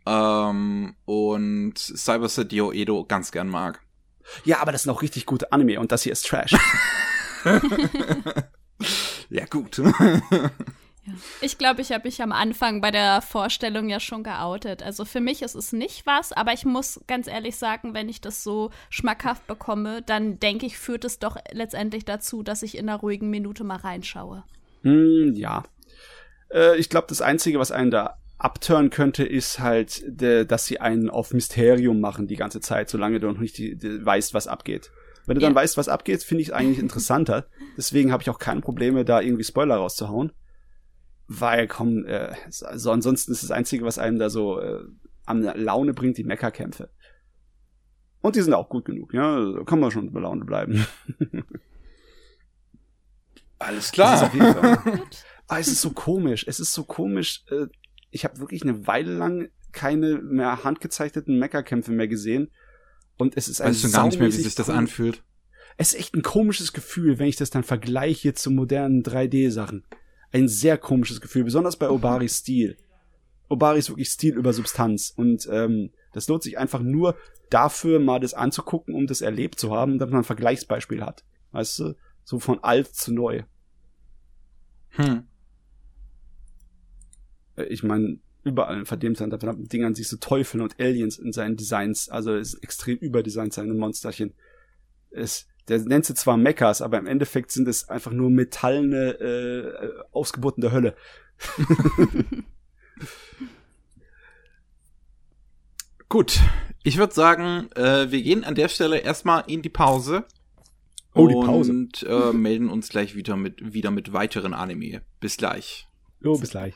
ähm, 0.05 0.95
und 1.05 1.77
Cyber 1.77 2.27
Dio 2.45 2.71
Edo 2.71 3.05
ganz 3.05 3.31
gern 3.31 3.47
mag. 3.47 3.81
Ja, 4.43 4.59
aber 4.59 4.71
das 4.71 4.83
sind 4.83 4.91
auch 4.91 5.01
richtig 5.01 5.25
gute 5.25 5.51
Anime 5.51 5.79
und 5.79 5.91
das 5.91 6.03
hier 6.03 6.13
ist 6.13 6.25
Trash. 6.25 6.55
ja, 9.29 9.45
gut. 9.45 9.81
Ja. 11.05 11.13
Ich 11.41 11.57
glaube, 11.57 11.81
ich 11.81 11.91
habe 11.91 12.07
mich 12.07 12.21
am 12.21 12.31
Anfang 12.31 12.79
bei 12.79 12.89
der 12.89 13.21
Vorstellung 13.21 13.89
ja 13.89 13.99
schon 13.99 14.23
geoutet. 14.23 14.81
Also 14.83 15.03
für 15.03 15.19
mich 15.19 15.41
ist 15.41 15.55
es 15.55 15.73
nicht 15.73 16.05
was, 16.05 16.31
aber 16.31 16.53
ich 16.53 16.63
muss 16.63 17.01
ganz 17.07 17.27
ehrlich 17.27 17.57
sagen, 17.57 17.93
wenn 17.93 18.07
ich 18.07 18.21
das 18.21 18.43
so 18.43 18.71
schmackhaft 18.89 19.45
bekomme, 19.47 20.01
dann 20.01 20.39
denke 20.39 20.65
ich, 20.65 20.77
führt 20.77 21.03
es 21.03 21.19
doch 21.19 21.37
letztendlich 21.51 22.05
dazu, 22.05 22.41
dass 22.41 22.63
ich 22.63 22.77
in 22.77 22.87
einer 22.87 22.99
ruhigen 22.99 23.29
Minute 23.29 23.63
mal 23.65 23.77
reinschaue. 23.77 24.43
Hm, 24.83 25.33
ja. 25.35 25.63
Äh, 26.49 26.77
ich 26.77 26.89
glaube, 26.89 27.07
das 27.09 27.21
Einzige, 27.21 27.59
was 27.59 27.71
einen 27.71 27.91
da 27.91 28.17
abtören 28.37 28.89
könnte, 28.89 29.23
ist 29.23 29.59
halt, 29.59 30.03
de, 30.07 30.45
dass 30.45 30.65
sie 30.65 30.79
einen 30.79 31.09
auf 31.09 31.33
Mysterium 31.33 31.99
machen 31.99 32.27
die 32.27 32.35
ganze 32.37 32.61
Zeit, 32.61 32.89
solange 32.89 33.19
du 33.19 33.27
noch 33.27 33.39
nicht 33.39 33.57
die, 33.57 33.75
die 33.75 34.05
weißt, 34.05 34.33
was 34.33 34.47
abgeht. 34.47 34.91
Wenn 35.25 35.35
du 35.35 35.41
ja. 35.41 35.47
dann 35.47 35.55
weißt, 35.55 35.77
was 35.77 35.87
abgeht, 35.89 36.23
finde 36.23 36.41
ich 36.41 36.49
es 36.49 36.53
eigentlich 36.53 36.79
interessanter. 36.79 37.45
Deswegen 37.77 38.11
habe 38.13 38.23
ich 38.23 38.29
auch 38.29 38.39
keine 38.39 38.61
Probleme, 38.61 39.03
da 39.03 39.19
irgendwie 39.19 39.43
Spoiler 39.43 39.75
rauszuhauen 39.75 40.31
weil 41.27 41.67
komm, 41.67 42.05
äh, 42.05 42.33
also 42.63 42.91
ansonsten 42.91 43.31
ist 43.31 43.43
das 43.43 43.51
Einzige, 43.51 43.85
was 43.85 43.97
einem 43.97 44.19
da 44.19 44.29
so 44.29 44.59
äh, 44.59 44.83
an 45.25 45.41
Laune 45.41 45.93
bringt, 45.93 46.17
die 46.17 46.23
Meckerkämpfe. 46.23 46.89
Und 48.21 48.35
die 48.35 48.41
sind 48.41 48.53
auch 48.53 48.69
gut 48.69 48.85
genug, 48.85 49.13
ja, 49.13 49.35
also 49.35 49.63
kann 49.65 49.79
man 49.79 49.91
schon 49.91 50.11
bei 50.11 50.21
Laune 50.21 50.45
bleiben. 50.45 50.85
Alles 53.59 53.91
klar. 53.91 54.23
Aber 54.23 54.81
ah, 55.47 55.59
es 55.59 55.67
ist 55.67 55.81
so 55.81 55.91
komisch, 55.91 56.45
es 56.47 56.59
ist 56.59 56.73
so 56.73 56.83
komisch. 56.83 57.43
Äh, 57.49 57.67
ich 58.11 58.25
habe 58.25 58.39
wirklich 58.39 58.63
eine 58.63 58.85
Weile 58.87 59.13
lang 59.15 59.49
keine 59.71 60.19
mehr 60.19 60.63
handgezeichneten 60.63 61.39
Meckerkämpfe 61.39 61.91
mehr 61.91 62.07
gesehen. 62.07 62.51
Und 63.17 63.37
es 63.37 63.47
ist 63.47 63.61
ein 63.61 63.69
Weißt 63.69 63.83
du 63.83 63.91
gar 63.91 64.05
nicht 64.05 64.19
mehr, 64.19 64.27
wie 64.27 64.31
sich 64.31 64.55
das 64.55 64.69
anfühlt? 64.69 65.23
Es 65.77 65.93
ist 65.93 65.99
echt 65.99 66.15
ein 66.15 66.21
komisches 66.21 66.73
Gefühl, 66.73 67.19
wenn 67.19 67.27
ich 67.27 67.35
das 67.35 67.49
dann 67.49 67.63
vergleiche 67.63 68.33
zu 68.33 68.51
modernen 68.51 69.03
3D-Sachen 69.03 69.83
ein 70.33 70.47
sehr 70.47 70.77
komisches 70.77 71.21
Gefühl, 71.21 71.43
besonders 71.43 71.77
bei 71.77 71.89
Obaris 71.89 72.39
Stil. 72.39 72.75
Obari 73.49 73.79
ist 73.79 73.89
wirklich 73.89 74.09
Stil 74.09 74.35
über 74.35 74.51
Substanz 74.51 75.13
und 75.15 75.47
ähm, 75.51 75.91
das 76.11 76.27
lohnt 76.27 76.43
sich 76.43 76.57
einfach 76.57 76.81
nur 76.81 77.15
dafür, 77.49 77.99
mal 77.99 78.19
das 78.19 78.33
anzugucken, 78.33 78.95
um 78.95 79.05
das 79.05 79.21
erlebt 79.21 79.59
zu 79.59 79.71
haben, 79.71 79.99
damit 79.99 80.11
man 80.11 80.21
ein 80.21 80.25
Vergleichsbeispiel 80.25 81.03
hat. 81.03 81.23
Weißt 81.51 81.79
du? 81.79 81.95
So 82.23 82.39
von 82.39 82.63
alt 82.63 82.87
zu 82.95 83.13
neu. 83.13 83.43
Hm. 84.89 85.27
Äh, 87.55 87.65
ich 87.65 87.83
meine, 87.83 88.19
überall 88.43 88.85
verdient 88.85 89.17
sein, 89.17 89.29
verdammten 89.29 89.67
Dingern 89.67 89.93
siehst 89.93 90.11
du 90.11 90.17
Teufel 90.17 90.61
und 90.61 90.79
Aliens 90.79 91.17
in 91.17 91.31
seinen 91.31 91.57
Designs, 91.57 92.09
also 92.09 92.33
es 92.33 92.55
ist 92.55 92.63
extrem 92.63 92.97
überdesignt, 92.97 93.53
seine 93.53 93.73
Monsterchen. 93.73 94.33
Es, 95.11 95.47
der 95.67 95.79
nennt 95.79 96.05
sie 96.05 96.13
zwar 96.13 96.37
Mechas, 96.37 96.81
aber 96.81 96.97
im 96.97 97.07
Endeffekt 97.07 97.51
sind 97.51 97.67
es 97.67 97.89
einfach 97.89 98.11
nur 98.11 98.29
metallene 98.29 99.11
äh, 99.19 100.03
Ausgeburten 100.11 100.61
der 100.61 100.71
Hölle. 100.71 100.95
Gut, 106.09 106.39
ich 106.83 106.97
würde 106.97 107.13
sagen, 107.13 107.69
äh, 107.75 108.11
wir 108.11 108.21
gehen 108.21 108.43
an 108.43 108.55
der 108.55 108.67
Stelle 108.67 108.99
erstmal 108.99 109.45
in 109.47 109.61
die 109.61 109.69
Pause. 109.69 110.25
Oh, 111.15 111.27
die 111.27 111.33
Pause. 111.33 111.71
Und 111.71 112.03
äh, 112.03 112.33
melden 112.33 112.69
uns 112.69 112.89
gleich 112.89 113.15
wieder 113.15 113.35
mit, 113.35 113.73
wieder 113.73 113.89
mit 113.91 114.13
weiteren 114.13 114.53
Anime. 114.53 115.01
Bis 115.19 115.37
gleich. 115.37 115.87
Jo, 116.19 116.37
bis 116.37 116.51
gleich. 116.51 116.75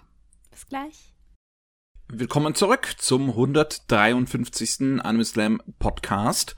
Bis 0.51 0.65
gleich. 0.65 1.13
Willkommen 2.07 2.55
zurück 2.55 2.95
zum 2.97 3.29
153. 3.29 5.01
Anime 5.03 5.25
Slam 5.25 5.61
Podcast. 5.77 6.55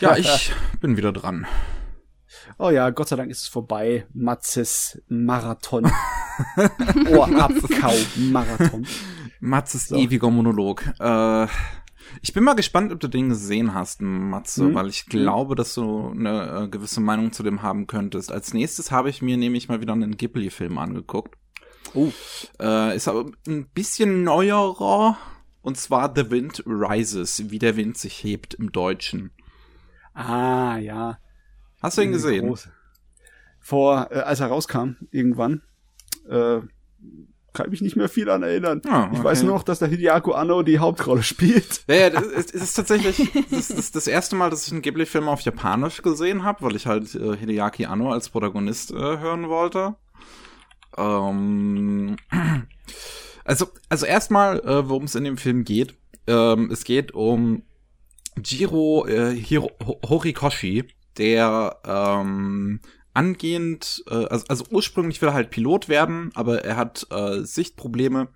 Ja, 0.00 0.16
ich 0.16 0.52
bin 0.80 0.96
wieder 0.96 1.12
dran. 1.12 1.46
Oh 2.58 2.70
ja, 2.70 2.90
Gott 2.90 3.08
sei 3.08 3.16
Dank 3.16 3.30
ist 3.30 3.42
es 3.42 3.48
vorbei. 3.48 4.06
Matzes 4.14 5.02
Marathon. 5.08 5.84
Ohrabkau-Marathon. 7.10 8.86
Matzes 9.40 9.88
so. 9.88 9.96
ewiger 9.96 10.30
Monolog. 10.30 10.84
Äh, 11.00 11.46
ich 12.22 12.32
bin 12.32 12.44
mal 12.44 12.54
gespannt, 12.54 12.92
ob 12.92 13.00
du 13.00 13.08
den 13.08 13.28
gesehen 13.28 13.74
hast, 13.74 14.00
Matze, 14.00 14.64
mhm. 14.64 14.74
weil 14.74 14.88
ich 14.88 15.06
glaube, 15.06 15.54
dass 15.56 15.74
du 15.74 16.10
eine 16.10 16.64
äh, 16.64 16.68
gewisse 16.68 17.00
Meinung 17.00 17.32
zu 17.32 17.42
dem 17.42 17.62
haben 17.62 17.86
könntest. 17.86 18.30
Als 18.32 18.54
nächstes 18.54 18.90
habe 18.90 19.10
ich 19.10 19.20
mir 19.20 19.36
nämlich 19.36 19.68
mal 19.68 19.80
wieder 19.80 19.92
einen 19.92 20.16
Ghibli-Film 20.16 20.78
angeguckt. 20.78 21.36
Oh. 21.94 22.12
Äh, 22.60 22.96
ist 22.96 23.08
aber 23.08 23.30
ein 23.46 23.66
bisschen 23.68 24.22
neuerer. 24.22 25.16
Und 25.60 25.76
zwar 25.76 26.12
The 26.14 26.30
Wind 26.30 26.62
Rises, 26.66 27.50
wie 27.50 27.58
der 27.58 27.76
Wind 27.76 27.98
sich 27.98 28.22
hebt 28.22 28.54
im 28.54 28.72
Deutschen. 28.72 29.32
Ah, 30.18 30.78
ja. 30.78 31.18
Hast 31.80 31.96
du 31.96 32.02
ihn 32.02 32.12
gesehen? 32.12 32.48
Groß. 32.48 32.68
Vor, 33.60 34.08
äh, 34.10 34.20
als 34.20 34.40
er 34.40 34.48
rauskam, 34.48 34.96
irgendwann. 35.12 35.62
Äh, 36.28 36.60
kann 37.52 37.70
mich 37.70 37.80
nicht 37.80 37.96
mehr 37.96 38.08
viel 38.08 38.28
an 38.28 38.42
erinnern. 38.42 38.82
Ah, 38.88 39.04
okay. 39.04 39.16
Ich 39.16 39.24
weiß 39.24 39.42
nur 39.44 39.54
noch, 39.54 39.62
dass 39.62 39.78
der 39.78 39.88
Hideaki 39.88 40.32
Anno 40.32 40.62
die 40.62 40.80
Hauptrolle 40.80 41.22
spielt. 41.24 41.84
Ja, 41.88 41.94
ja, 41.94 42.10
das 42.10 42.24
ist, 42.24 42.50
ist 42.52 42.74
tatsächlich 42.74 43.30
das, 43.50 43.70
ist 43.70 43.94
das 43.94 44.06
erste 44.06 44.34
Mal, 44.34 44.50
dass 44.50 44.66
ich 44.66 44.72
einen 44.72 44.82
Ghibli-Film 44.82 45.28
auf 45.28 45.40
Japanisch 45.42 46.02
gesehen 46.02 46.42
habe, 46.42 46.62
weil 46.62 46.76
ich 46.76 46.86
halt 46.86 47.14
äh, 47.14 47.36
Hideaki 47.36 47.86
Anno 47.86 48.12
als 48.12 48.28
Protagonist 48.28 48.90
äh, 48.90 48.96
hören 48.96 49.48
wollte. 49.48 49.94
Ähm, 50.96 52.16
also, 53.44 53.66
also 53.88 54.04
erstmal, 54.04 54.60
äh, 54.60 54.88
worum 54.88 55.04
es 55.04 55.14
in 55.14 55.24
dem 55.24 55.36
Film 55.36 55.64
geht. 55.64 55.94
Ähm, 56.26 56.70
es 56.72 56.84
geht 56.84 57.14
um 57.14 57.62
Jiro 58.44 59.06
äh, 59.06 59.34
Hiro, 59.34 59.70
Horikoshi, 60.06 60.84
der 61.16 61.78
ähm, 61.84 62.80
angehend, 63.14 64.04
äh, 64.08 64.26
also, 64.26 64.44
also 64.48 64.64
ursprünglich 64.70 65.20
will 65.20 65.30
er 65.30 65.34
halt 65.34 65.50
Pilot 65.50 65.88
werden, 65.88 66.30
aber 66.34 66.64
er 66.64 66.76
hat 66.76 67.06
äh, 67.10 67.40
Sichtprobleme 67.42 68.28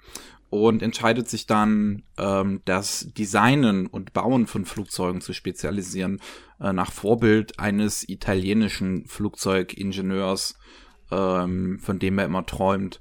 und 0.50 0.82
entscheidet 0.82 1.30
sich 1.30 1.46
dann, 1.46 2.02
ähm, 2.18 2.60
das 2.64 3.08
Designen 3.16 3.86
und 3.86 4.12
Bauen 4.12 4.46
von 4.46 4.66
Flugzeugen 4.66 5.20
zu 5.20 5.32
spezialisieren, 5.32 6.20
äh, 6.60 6.72
nach 6.72 6.92
Vorbild 6.92 7.58
eines 7.58 8.06
italienischen 8.06 9.06
Flugzeugingenieurs, 9.06 10.58
ähm, 11.10 11.78
von 11.78 11.98
dem 11.98 12.18
er 12.18 12.26
immer 12.26 12.44
träumt. 12.44 13.00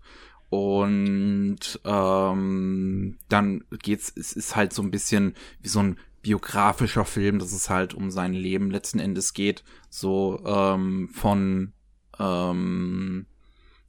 Und 0.49 1.79
ähm, 1.83 3.17
dann 3.27 3.63
geht's, 3.83 4.13
es 4.15 4.33
ist 4.33 4.55
halt 4.55 4.71
so 4.71 4.81
ein 4.81 4.91
bisschen 4.91 5.33
wie 5.61 5.69
so 5.69 5.79
ein 5.79 5.97
biografischer 6.21 7.05
Film, 7.05 7.39
dass 7.39 7.51
es 7.51 7.69
halt 7.69 7.93
um 7.93 8.11
sein 8.11 8.33
Leben 8.33 8.71
letzten 8.71 8.99
Endes 8.99 9.33
geht, 9.33 9.63
so 9.89 10.41
ähm, 10.45 11.09
von 11.09 11.73
ähm, 12.19 13.25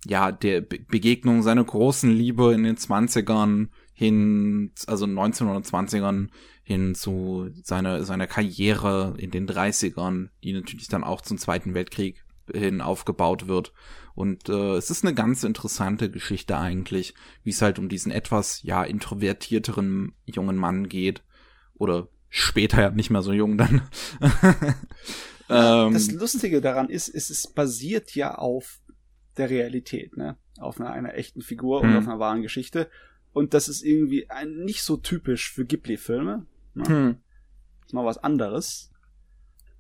ja 0.04 0.32
der 0.32 0.60
Be 0.60 0.78
Begegnung 0.78 1.42
seiner 1.42 1.64
großen 1.64 2.10
Liebe 2.10 2.52
in 2.52 2.64
den 2.64 2.76
Zwanzigern 2.76 3.70
hin, 3.92 4.72
also 4.86 5.04
1920ern 5.04 6.28
hin 6.64 6.94
zu 6.94 7.50
seiner 7.62 8.04
seiner 8.04 8.26
Karriere 8.26 9.14
in 9.18 9.30
den 9.30 9.46
30ern, 9.46 10.28
die 10.42 10.52
natürlich 10.52 10.88
dann 10.88 11.04
auch 11.04 11.20
zum 11.20 11.38
Zweiten 11.38 11.74
Weltkrieg 11.74 12.24
hin 12.52 12.80
aufgebaut 12.80 13.46
wird. 13.46 13.72
Und 14.14 14.48
äh, 14.48 14.74
es 14.74 14.90
ist 14.90 15.04
eine 15.04 15.14
ganz 15.14 15.42
interessante 15.42 16.10
Geschichte 16.10 16.58
eigentlich, 16.58 17.14
wie 17.44 17.50
es 17.50 17.62
halt 17.62 17.78
um 17.78 17.88
diesen 17.88 18.12
etwas 18.12 18.62
ja 18.62 18.84
introvertierteren 18.84 20.14
jungen 20.26 20.56
Mann 20.56 20.88
geht 20.88 21.22
oder 21.74 22.08
später 22.32 22.80
ja 22.80 22.90
nicht 22.90 23.10
mehr 23.10 23.22
so 23.22 23.32
jung 23.32 23.58
dann. 23.58 23.82
ähm, 25.50 25.92
das 25.92 26.10
Lustige 26.10 26.62
daran 26.62 26.88
ist, 26.88 27.08
ist, 27.08 27.30
es 27.30 27.46
basiert 27.46 28.14
ja 28.14 28.34
auf 28.34 28.80
der 29.36 29.50
Realität, 29.50 30.16
ne? 30.16 30.36
Auf 30.58 30.80
einer, 30.80 30.90
einer 30.90 31.14
echten 31.14 31.42
Figur 31.42 31.82
und 31.82 31.96
auf 31.96 32.08
einer 32.08 32.18
wahren 32.18 32.42
Geschichte. 32.42 32.88
Und 33.32 33.54
das 33.54 33.68
ist 33.68 33.82
irgendwie 33.82 34.30
ein, 34.30 34.64
nicht 34.64 34.82
so 34.82 34.96
typisch 34.96 35.52
für 35.52 35.64
Ghibli-Filme. 35.64 36.46
Ne? 36.74 36.84
Hm. 36.86 37.16
Ist 37.84 37.92
mal 37.92 38.04
was 38.04 38.18
anderes. 38.18 38.90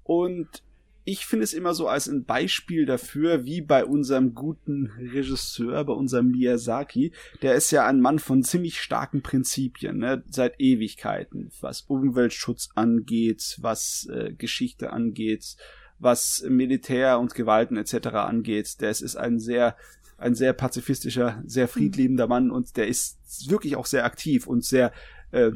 Und 0.02 0.62
ich 1.04 1.26
finde 1.26 1.44
es 1.44 1.52
immer 1.52 1.74
so 1.74 1.88
als 1.88 2.08
ein 2.08 2.24
Beispiel 2.24 2.86
dafür, 2.86 3.44
wie 3.44 3.60
bei 3.60 3.84
unserem 3.84 4.34
guten 4.34 4.90
Regisseur, 4.98 5.84
bei 5.84 5.92
unserem 5.92 6.30
Miyazaki, 6.30 7.12
der 7.42 7.54
ist 7.54 7.70
ja 7.72 7.86
ein 7.86 8.00
Mann 8.00 8.18
von 8.18 8.42
ziemlich 8.42 8.80
starken 8.80 9.22
Prinzipien, 9.22 9.98
ne, 9.98 10.22
seit 10.28 10.60
Ewigkeiten, 10.60 11.50
was 11.60 11.82
Umweltschutz 11.82 12.70
angeht, 12.74 13.58
was 13.60 14.08
äh, 14.12 14.32
Geschichte 14.32 14.92
angeht, 14.92 15.56
was 15.98 16.44
Militär 16.48 17.18
und 17.18 17.34
Gewalten 17.34 17.76
etc. 17.76 18.08
angeht. 18.08 18.80
Der 18.80 18.90
ist 18.90 19.16
ein 19.16 19.38
sehr 19.38 19.76
ein 20.18 20.34
sehr 20.36 20.52
pazifistischer, 20.52 21.42
sehr 21.46 21.66
friedliebender 21.66 22.28
Mann 22.28 22.52
und 22.52 22.76
der 22.76 22.86
ist 22.86 23.18
wirklich 23.50 23.74
auch 23.74 23.86
sehr 23.86 24.04
aktiv 24.04 24.46
und 24.46 24.64
sehr 24.64 24.92
äh, 25.32 25.50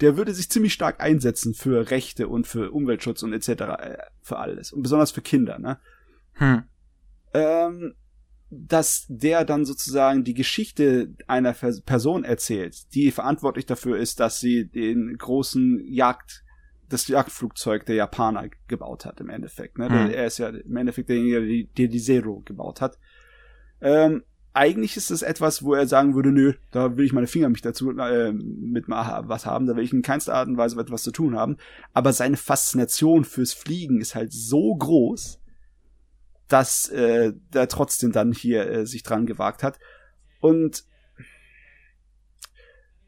der 0.00 0.16
würde 0.16 0.34
sich 0.34 0.50
ziemlich 0.50 0.74
stark 0.74 1.00
einsetzen 1.00 1.54
für 1.54 1.90
Rechte 1.90 2.28
und 2.28 2.46
für 2.46 2.70
Umweltschutz 2.70 3.22
und 3.22 3.32
etc. 3.32 3.48
Äh, 3.48 3.98
für 4.20 4.38
alles. 4.38 4.72
Und 4.72 4.82
besonders 4.82 5.12
für 5.12 5.22
Kinder, 5.22 5.58
ne? 5.58 5.78
Hm. 6.34 6.64
Ähm, 7.34 7.94
dass 8.50 9.06
der 9.08 9.46
dann 9.46 9.64
sozusagen 9.64 10.24
die 10.24 10.34
Geschichte 10.34 11.14
einer 11.26 11.54
Person 11.54 12.22
erzählt, 12.24 12.92
die 12.94 13.10
verantwortlich 13.10 13.64
dafür 13.64 13.96
ist, 13.96 14.20
dass 14.20 14.40
sie 14.40 14.66
den 14.68 15.16
großen 15.16 15.82
Jagd, 15.86 16.44
das 16.88 17.08
Jagdflugzeug 17.08 17.86
der 17.86 17.94
Japaner 17.94 18.50
gebaut 18.68 19.06
hat, 19.06 19.20
im 19.20 19.30
Endeffekt. 19.30 19.78
Ne? 19.78 19.88
Hm. 19.88 20.10
Er 20.10 20.26
ist 20.26 20.38
ja 20.38 20.48
im 20.48 20.76
Endeffekt 20.76 21.08
derjenige, 21.08 21.66
der 21.78 21.88
die 21.88 22.00
Zero 22.00 22.42
gebaut 22.44 22.82
hat. 22.82 22.98
Ähm, 23.80 24.22
eigentlich 24.54 24.96
ist 24.96 25.10
es 25.10 25.22
etwas, 25.22 25.62
wo 25.62 25.74
er 25.74 25.86
sagen 25.86 26.14
würde, 26.14 26.30
nö, 26.30 26.54
da 26.70 26.96
will 26.96 27.06
ich 27.06 27.12
meine 27.12 27.26
Finger 27.26 27.48
mich 27.48 27.62
dazu 27.62 27.90
äh, 27.98 28.32
mit 28.32 28.88
was 28.88 29.46
haben, 29.46 29.66
da 29.66 29.76
will 29.76 29.84
ich 29.84 29.92
in 29.92 30.02
keinster 30.02 30.34
Art 30.34 30.48
und 30.48 30.58
Weise 30.58 30.78
etwas 30.78 31.02
zu 31.02 31.10
tun 31.10 31.36
haben. 31.36 31.56
Aber 31.94 32.12
seine 32.12 32.36
Faszination 32.36 33.24
fürs 33.24 33.54
Fliegen 33.54 34.00
ist 34.00 34.14
halt 34.14 34.32
so 34.32 34.74
groß, 34.74 35.40
dass 36.48 36.88
äh, 36.90 37.32
der 37.54 37.68
trotzdem 37.68 38.12
dann 38.12 38.32
hier 38.32 38.68
äh, 38.68 38.86
sich 38.86 39.02
dran 39.02 39.24
gewagt 39.24 39.62
hat. 39.62 39.78
Und 40.40 40.84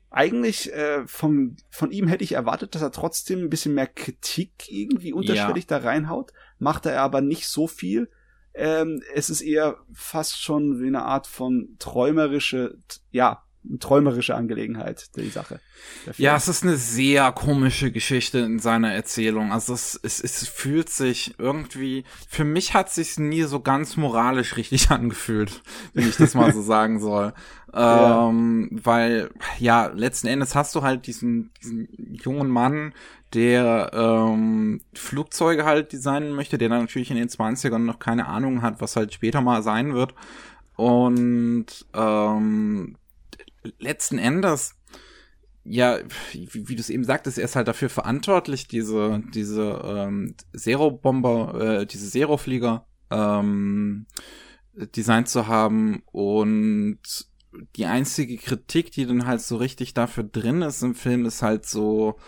eigentlich 0.08 0.72
äh, 0.72 1.06
von, 1.06 1.56
von 1.70 1.90
ihm 1.90 2.06
hätte 2.06 2.24
ich 2.24 2.32
erwartet, 2.32 2.74
dass 2.74 2.82
er 2.82 2.92
trotzdem 2.92 3.40
ein 3.40 3.50
bisschen 3.50 3.74
mehr 3.74 3.88
Kritik 3.88 4.52
irgendwie 4.68 5.12
unterschwellig 5.12 5.66
ja. 5.68 5.78
da 5.78 5.86
reinhaut. 5.86 6.32
Macht 6.58 6.86
er 6.86 7.02
aber 7.02 7.20
nicht 7.20 7.48
so 7.48 7.66
viel. 7.66 8.08
Ähm, 8.54 9.02
es 9.14 9.30
ist 9.30 9.40
eher 9.40 9.78
fast 9.92 10.40
schon 10.40 10.80
wie 10.80 10.86
eine 10.86 11.02
Art 11.02 11.26
von 11.26 11.76
träumerische, 11.78 12.78
ja, 13.10 13.43
träumerische 13.80 14.34
Angelegenheit, 14.34 15.10
die 15.16 15.28
Sache. 15.28 15.60
Ja, 16.16 16.36
es 16.36 16.48
ist 16.48 16.62
eine 16.62 16.76
sehr 16.76 17.32
komische 17.32 17.90
Geschichte 17.90 18.38
in 18.38 18.58
seiner 18.58 18.92
Erzählung. 18.92 19.52
Also 19.52 19.72
es, 19.72 19.98
es, 20.02 20.22
es 20.22 20.46
fühlt 20.48 20.90
sich 20.90 21.34
irgendwie, 21.38 22.04
für 22.28 22.44
mich 22.44 22.74
hat 22.74 22.90
sich 22.90 23.18
nie 23.18 23.42
so 23.42 23.60
ganz 23.60 23.96
moralisch 23.96 24.56
richtig 24.56 24.90
angefühlt, 24.90 25.62
wenn 25.94 26.08
ich 26.08 26.16
das 26.16 26.34
mal 26.34 26.52
so 26.52 26.62
sagen 26.62 27.00
soll. 27.00 27.32
Ja. 27.76 28.28
Ähm, 28.28 28.68
weil, 28.70 29.30
ja, 29.58 29.86
letzten 29.86 30.28
Endes 30.28 30.54
hast 30.54 30.76
du 30.76 30.82
halt 30.82 31.08
diesen, 31.08 31.50
diesen 31.60 31.88
jungen 32.22 32.48
Mann, 32.48 32.94
der 33.32 33.90
ähm, 33.92 34.80
Flugzeuge 34.94 35.64
halt 35.64 35.92
designen 35.92 36.32
möchte, 36.32 36.56
der 36.56 36.68
dann 36.68 36.82
natürlich 36.82 37.10
in 37.10 37.16
den 37.16 37.28
20ern 37.28 37.78
noch 37.78 37.98
keine 37.98 38.26
Ahnung 38.26 38.62
hat, 38.62 38.80
was 38.80 38.94
halt 38.94 39.12
später 39.12 39.40
mal 39.40 39.64
sein 39.64 39.92
wird. 39.92 40.14
Und 40.76 41.66
ähm, 41.94 42.96
letzten 43.78 44.18
Endes, 44.18 44.76
ja, 45.64 45.98
wie, 46.32 46.68
wie 46.68 46.74
du 46.74 46.80
es 46.80 46.90
eben 46.90 47.04
sagtest, 47.04 47.38
er 47.38 47.44
ist 47.44 47.56
halt 47.56 47.68
dafür 47.68 47.88
verantwortlich, 47.88 48.68
diese, 48.68 49.22
diese 49.32 49.80
ähm, 49.84 50.34
Zero-Bomber, 50.54 51.80
äh, 51.80 51.86
diese 51.86 52.10
Zero-Flieger 52.10 52.86
ähm, 53.10 54.06
designt 54.74 55.28
zu 55.28 55.46
haben 55.46 56.02
und 56.12 56.98
die 57.76 57.86
einzige 57.86 58.36
Kritik, 58.36 58.90
die 58.90 59.06
dann 59.06 59.26
halt 59.26 59.40
so 59.40 59.56
richtig 59.56 59.94
dafür 59.94 60.24
drin 60.24 60.62
ist 60.62 60.82
im 60.82 60.94
Film, 60.94 61.24
ist 61.24 61.42
halt 61.42 61.66
so, 61.66 62.18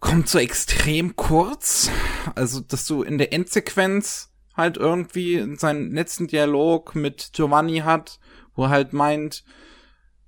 kommt 0.00 0.28
so 0.28 0.38
extrem 0.38 1.16
kurz. 1.16 1.90
Also, 2.34 2.60
dass 2.60 2.86
du 2.86 3.02
in 3.02 3.18
der 3.18 3.32
Endsequenz 3.32 4.32
halt 4.54 4.76
irgendwie 4.76 5.56
seinen 5.56 5.92
letzten 5.92 6.26
Dialog 6.26 6.94
mit 6.94 7.30
Giovanni 7.32 7.78
hat, 7.78 8.18
wo 8.54 8.64
er 8.64 8.70
halt 8.70 8.92
meint, 8.92 9.44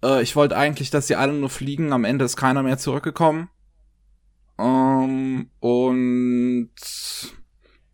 äh, 0.03 0.23
ich 0.23 0.37
wollte 0.37 0.57
eigentlich, 0.57 0.91
dass 0.91 1.07
sie 1.07 1.17
alle 1.17 1.33
nur 1.33 1.51
fliegen, 1.51 1.93
am 1.93 2.05
Ende 2.05 2.25
ist 2.25 2.37
keiner 2.37 2.63
mehr 2.63 2.79
zurückgekommen. 2.79 3.49
Ähm, 4.59 5.51
und 5.61 6.71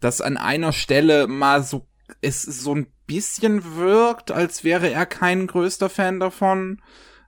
dass 0.00 0.20
an 0.20 0.36
einer 0.36 0.72
Stelle 0.72 1.26
mal 1.26 1.62
so 1.62 1.86
es 2.20 2.42
so 2.42 2.74
ein 2.74 2.86
bisschen 3.06 3.76
wirkt, 3.76 4.30
als 4.30 4.62
wäre 4.62 4.90
er 4.90 5.06
kein 5.06 5.46
größter 5.46 5.88
Fan 5.88 6.20
davon 6.20 6.80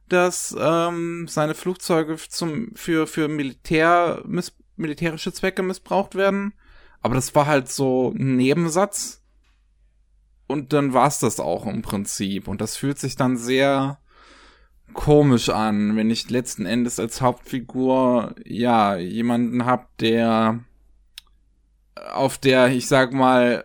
dass 0.08 0.56
ähm, 0.58 1.26
seine 1.28 1.54
Flugzeuge 1.54 2.16
zum 2.16 2.74
für 2.74 3.06
für 3.06 3.28
Militär 3.28 4.22
miss, 4.26 4.52
militärische 4.76 5.32
Zwecke 5.32 5.62
missbraucht 5.62 6.14
werden. 6.14 6.54
Aber 7.00 7.14
das 7.14 7.34
war 7.34 7.46
halt 7.46 7.68
so 7.68 8.12
ein 8.12 8.36
Nebensatz. 8.36 9.22
Und 10.46 10.72
dann 10.72 10.94
war's 10.94 11.20
das 11.20 11.40
auch 11.40 11.66
im 11.66 11.82
Prinzip. 11.82 12.48
Und 12.48 12.60
das 12.60 12.76
fühlt 12.76 12.98
sich 12.98 13.16
dann 13.16 13.36
sehr 13.36 13.98
komisch 14.94 15.48
an, 15.48 15.96
wenn 15.96 16.10
ich 16.10 16.30
letzten 16.30 16.66
Endes 16.66 16.98
als 16.98 17.20
Hauptfigur 17.20 18.34
ja 18.44 18.96
jemanden 18.96 19.64
hab, 19.64 19.96
der 19.98 20.64
auf 22.12 22.38
der, 22.38 22.68
ich 22.68 22.86
sag 22.88 23.12
mal, 23.12 23.64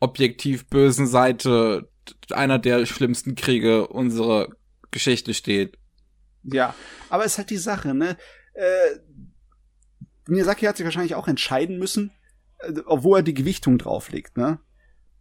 objektiv 0.00 0.66
bösen 0.66 1.06
Seite 1.06 1.88
einer 2.30 2.58
der 2.58 2.86
schlimmsten 2.86 3.34
Kriege 3.34 3.86
unserer 3.86 4.48
Geschichte 4.90 5.34
steht. 5.34 5.78
Ja, 6.42 6.74
aber 7.08 7.24
es 7.24 7.32
ist 7.32 7.38
halt 7.38 7.50
die 7.50 7.56
Sache, 7.56 7.94
ne? 7.94 8.16
Äh, 8.54 8.98
Miyazaki 10.26 10.66
hat 10.66 10.76
sich 10.76 10.84
wahrscheinlich 10.84 11.14
auch 11.14 11.28
entscheiden 11.28 11.78
müssen, 11.78 12.12
äh, 12.58 12.72
wo 12.86 13.16
er 13.16 13.22
die 13.22 13.34
Gewichtung 13.34 13.78
drauflegt, 13.78 14.36
ne? 14.36 14.60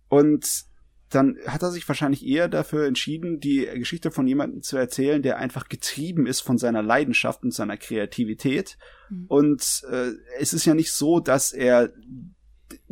Und 0.09 0.65
dann 1.13 1.37
hat 1.47 1.61
er 1.63 1.71
sich 1.71 1.87
wahrscheinlich 1.87 2.25
eher 2.25 2.47
dafür 2.47 2.85
entschieden, 2.85 3.39
die 3.39 3.67
Geschichte 3.75 4.11
von 4.11 4.27
jemandem 4.27 4.61
zu 4.61 4.77
erzählen, 4.77 5.21
der 5.21 5.37
einfach 5.37 5.69
getrieben 5.69 6.25
ist 6.25 6.41
von 6.41 6.57
seiner 6.57 6.81
Leidenschaft 6.81 7.43
und 7.43 7.53
seiner 7.53 7.77
Kreativität. 7.77 8.77
Mhm. 9.09 9.25
Und 9.27 9.83
äh, 9.91 10.11
es 10.39 10.53
ist 10.53 10.65
ja 10.65 10.73
nicht 10.73 10.91
so, 10.91 11.19
dass 11.19 11.51
er 11.51 11.91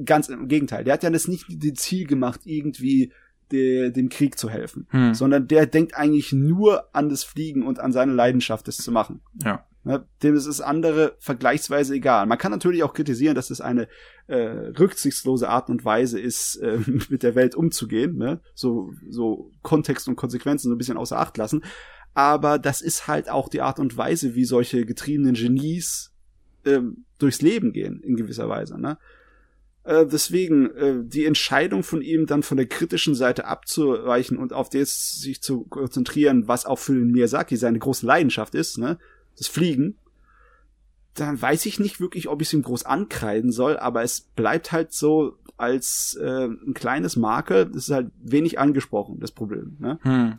ganz 0.04 0.30
im 0.30 0.48
Gegenteil, 0.48 0.84
der 0.84 0.94
hat 0.94 1.04
ja 1.04 1.10
das 1.10 1.28
nicht 1.28 1.46
das 1.50 1.74
Ziel 1.80 2.08
gemacht, 2.08 2.42
irgendwie 2.46 3.12
de, 3.52 3.92
dem 3.92 4.10
Krieg 4.10 4.38
zu 4.38 4.50
helfen, 4.50 4.88
hm. 4.92 5.14
sondern 5.14 5.48
der 5.48 5.66
denkt 5.66 5.96
eigentlich 5.96 6.32
nur 6.32 6.96
an 6.96 7.10
das 7.10 7.24
Fliegen 7.24 7.66
und 7.66 7.80
an 7.80 7.92
seine 7.92 8.14
Leidenschaft, 8.14 8.68
das 8.68 8.78
zu 8.78 8.92
machen. 8.92 9.22
Ja. 9.44 9.66
Ne, 9.84 10.06
dem 10.22 10.36
ist 10.36 10.46
es 10.46 10.62
andere 10.62 11.16
vergleichsweise 11.18 11.96
egal. 11.96 12.28
Man 12.28 12.38
kann 12.38 12.52
natürlich 12.52 12.84
auch 12.84 12.94
kritisieren, 12.94 13.34
dass 13.34 13.50
es 13.50 13.62
eine 13.62 13.88
äh, 14.28 14.36
rücksichtslose 14.38 15.50
Art 15.50 15.70
und 15.70 15.84
Weise 15.84 16.20
ist, 16.20 16.58
äh, 16.58 16.78
mit 17.10 17.24
der 17.24 17.34
Welt 17.34 17.56
umzugehen, 17.56 18.16
ne? 18.16 18.42
so, 18.54 18.94
so 19.10 19.50
Kontext 19.64 20.08
und 20.08 20.18
Konsequenzen 20.18 20.70
so 20.70 20.76
ein 20.76 20.78
bisschen 20.78 20.98
außer 20.98 21.18
Acht 21.18 21.36
lassen. 21.38 21.64
Aber 22.14 22.60
das 22.60 22.82
ist 22.82 23.08
halt 23.08 23.30
auch 23.30 23.50
die 23.50 23.62
Art 23.62 23.80
und 23.80 23.98
Weise, 23.98 24.36
wie 24.36 24.46
solche 24.46 24.86
getriebenen 24.86 25.34
Genies 25.34 26.12
ähm, 26.64 27.06
durchs 27.18 27.42
Leben 27.42 27.74
gehen, 27.74 28.02
in 28.04 28.16
gewisser 28.16 28.50
Weise. 28.50 28.80
Ne? 28.80 29.00
Äh, 29.84 30.06
deswegen, 30.06 30.70
äh, 30.76 31.04
die 31.04 31.26
Entscheidung 31.26 31.82
von 31.82 32.04
ihm 32.04 32.28
dann 32.28 32.44
von 32.44 32.58
der 32.58 32.68
kritischen 32.68 33.16
Seite 33.16 33.46
abzuweichen 33.46 34.38
und 34.38 34.54
auf 34.54 34.70
das 34.70 35.14
sich 35.14 35.42
zu 35.42 35.64
konzentrieren, 35.64 36.48
was 36.48 36.66
auch 36.66 36.78
für 36.78 36.94
den 36.94 37.12
Miyazaki 37.12 37.58
seine 37.58 37.80
große 37.80 38.06
Leidenschaft 38.06 38.54
ist, 38.54 38.78
ne? 38.78 39.00
Das 39.38 39.48
Fliegen, 39.48 39.98
dann 41.14 41.42
weiß 41.42 41.66
ich 41.66 41.80
nicht 41.80 42.00
wirklich, 42.00 42.28
ob 42.28 42.42
ich 42.42 42.48
es 42.48 42.54
ihm 42.54 42.62
groß 42.62 42.86
ankreiden 42.86 43.52
soll, 43.52 43.78
aber 43.78 44.04
es 44.04 44.22
bleibt 44.22 44.72
halt 44.72 44.94
so 44.94 45.38
als 45.58 46.18
äh, 46.22 46.46
ein 46.46 46.74
kleines 46.74 47.16
Makel, 47.16 47.68
das 47.68 47.90
ist 47.90 47.92
halt 47.92 48.12
wenig 48.22 48.60
angesprochen, 48.60 49.20
das 49.20 49.32
Problem. 49.32 49.78
Ne? 49.80 50.00
Hm. 50.02 50.38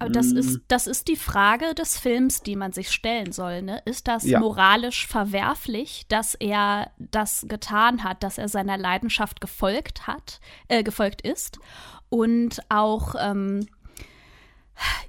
Aber 0.00 0.10
das 0.10 0.32
ist, 0.32 0.60
das 0.68 0.86
ist 0.86 1.08
die 1.08 1.16
Frage 1.16 1.74
des 1.74 1.98
Films, 1.98 2.42
die 2.42 2.56
man 2.56 2.72
sich 2.72 2.90
stellen 2.90 3.32
soll. 3.32 3.62
Ne? 3.62 3.80
Ist 3.84 4.08
das 4.08 4.24
ja. 4.24 4.40
moralisch 4.40 5.06
verwerflich, 5.06 6.06
dass 6.08 6.34
er 6.34 6.90
das 6.98 7.46
getan 7.48 8.02
hat, 8.02 8.22
dass 8.22 8.36
er 8.36 8.48
seiner 8.48 8.76
Leidenschaft 8.76 9.40
gefolgt 9.40 10.06
hat, 10.06 10.40
äh, 10.68 10.82
gefolgt 10.82 11.22
ist? 11.22 11.58
Und 12.08 12.60
auch 12.68 13.14
ähm, 13.18 13.66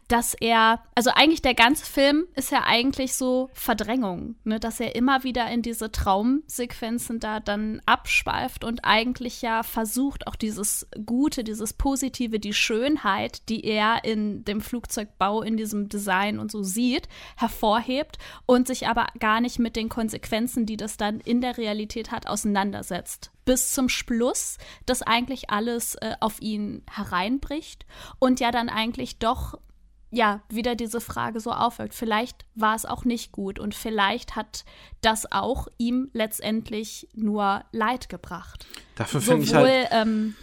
dass 0.07 0.35
er, 0.35 0.83
also 0.93 1.09
eigentlich 1.13 1.41
der 1.41 1.55
ganze 1.55 1.85
Film 1.85 2.25
ist 2.35 2.51
ja 2.51 2.63
eigentlich 2.65 3.15
so 3.15 3.49
Verdrängung, 3.53 4.35
ne, 4.43 4.59
dass 4.59 4.79
er 4.79 4.95
immer 4.95 5.23
wieder 5.23 5.49
in 5.49 5.61
diese 5.61 5.91
Traumsequenzen 5.91 7.19
da 7.19 7.39
dann 7.39 7.81
abschweift 7.85 8.63
und 8.63 8.81
eigentlich 8.83 9.41
ja 9.41 9.63
versucht, 9.63 10.27
auch 10.27 10.35
dieses 10.35 10.87
Gute, 11.05 11.43
dieses 11.43 11.73
Positive, 11.73 12.39
die 12.39 12.53
Schönheit, 12.53 13.49
die 13.49 13.63
er 13.65 14.03
in 14.03 14.45
dem 14.45 14.61
Flugzeugbau, 14.61 15.41
in 15.41 15.57
diesem 15.57 15.89
Design 15.89 16.37
und 16.39 16.51
so 16.51 16.61
sieht, 16.61 17.07
hervorhebt 17.35 18.17
und 18.45 18.67
sich 18.67 18.87
aber 18.87 19.07
gar 19.19 19.41
nicht 19.41 19.59
mit 19.59 19.75
den 19.75 19.89
Konsequenzen, 19.89 20.65
die 20.65 20.77
das 20.77 20.97
dann 20.97 21.19
in 21.19 21.41
der 21.41 21.57
Realität 21.57 22.11
hat, 22.11 22.27
auseinandersetzt 22.27 23.31
bis 23.45 23.71
zum 23.71 23.89
Schluss, 23.89 24.57
dass 24.85 25.01
eigentlich 25.01 25.49
alles 25.49 25.95
äh, 25.95 26.15
auf 26.19 26.41
ihn 26.41 26.83
hereinbricht 26.91 27.85
und 28.19 28.39
ja 28.39 28.51
dann 28.51 28.69
eigentlich 28.69 29.19
doch 29.19 29.59
ja, 30.11 30.41
wieder 30.49 30.75
diese 30.75 31.01
Frage 31.01 31.39
so 31.39 31.51
aufwirkt. 31.51 31.93
Vielleicht 31.93 32.45
war 32.55 32.75
es 32.75 32.85
auch 32.85 33.05
nicht 33.05 33.31
gut 33.31 33.59
und 33.59 33.75
vielleicht 33.75 34.35
hat 34.35 34.63
das 35.01 35.31
auch 35.31 35.67
ihm 35.77 36.09
letztendlich 36.13 37.09
nur 37.13 37.65
Leid 37.71 38.07
gebracht. 38.07 38.65
Dafür 38.95 39.21
finde 39.21 39.43
ich 39.43 39.53
halt 39.53 39.87
ähm, 39.91 40.35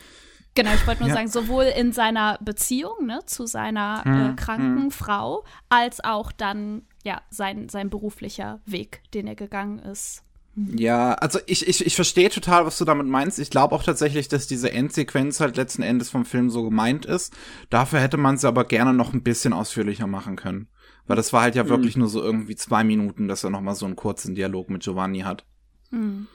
Genau, 0.55 0.75
ich 0.75 0.87
wollte 0.87 1.01
nur 1.01 1.09
ja. 1.09 1.15
sagen, 1.15 1.29
sowohl 1.29 1.65
in 1.65 1.93
seiner 1.93 2.39
Beziehung 2.43 3.07
ne, 3.07 3.21
zu 3.25 3.47
seiner 3.47 4.05
hm, 4.05 4.33
äh, 4.33 4.35
kranken 4.35 4.83
hm. 4.83 4.91
Frau, 4.91 5.45
als 5.71 6.05
auch 6.05 6.31
dann 6.31 6.83
ja 7.05 7.23
sein, 7.31 7.71
sein 7.71 7.89
beruflicher 7.89 8.61
Weg, 8.67 9.03
den 9.15 9.27
er 9.27 9.35
gegangen 9.35 9.79
ist. 9.79 10.23
Ja, 10.55 11.15
also 11.15 11.39
ich, 11.47 11.67
ich, 11.67 11.85
ich 11.87 11.95
verstehe 11.95 12.29
total, 12.29 12.67
was 12.67 12.77
du 12.77 12.85
damit 12.85 13.07
meinst. 13.07 13.39
Ich 13.39 13.49
glaube 13.49 13.75
auch 13.75 13.83
tatsächlich, 13.83 14.29
dass 14.29 14.47
diese 14.47 14.71
Endsequenz 14.71 15.41
halt 15.41 15.57
letzten 15.57 15.83
Endes 15.83 16.11
vom 16.11 16.27
Film 16.27 16.51
so 16.51 16.63
gemeint 16.63 17.07
ist. 17.07 17.33
Dafür 17.71 18.01
hätte 18.01 18.19
man 18.19 18.37
sie 18.37 18.47
aber 18.47 18.65
gerne 18.65 18.93
noch 18.93 19.15
ein 19.15 19.23
bisschen 19.23 19.55
ausführlicher 19.55 20.07
machen 20.07 20.37
können. 20.37 20.69
Weil 21.07 21.17
das 21.17 21.33
war 21.33 21.43
halt 21.43 21.55
ja 21.55 21.65
mhm. 21.65 21.69
wirklich 21.71 21.97
nur 21.97 22.09
so 22.09 22.23
irgendwie 22.23 22.55
zwei 22.55 22.85
Minuten, 22.85 23.29
dass 23.29 23.45
er 23.45 23.51
noch 23.51 23.63
mal 23.63 23.75
so 23.75 23.87
einen 23.87 23.97
kurzen 23.97 24.35
Dialog 24.35 24.69
mit 24.69 24.83
Giovanni 24.83 25.21
hat. 25.21 25.47
Mhm. 25.91 26.27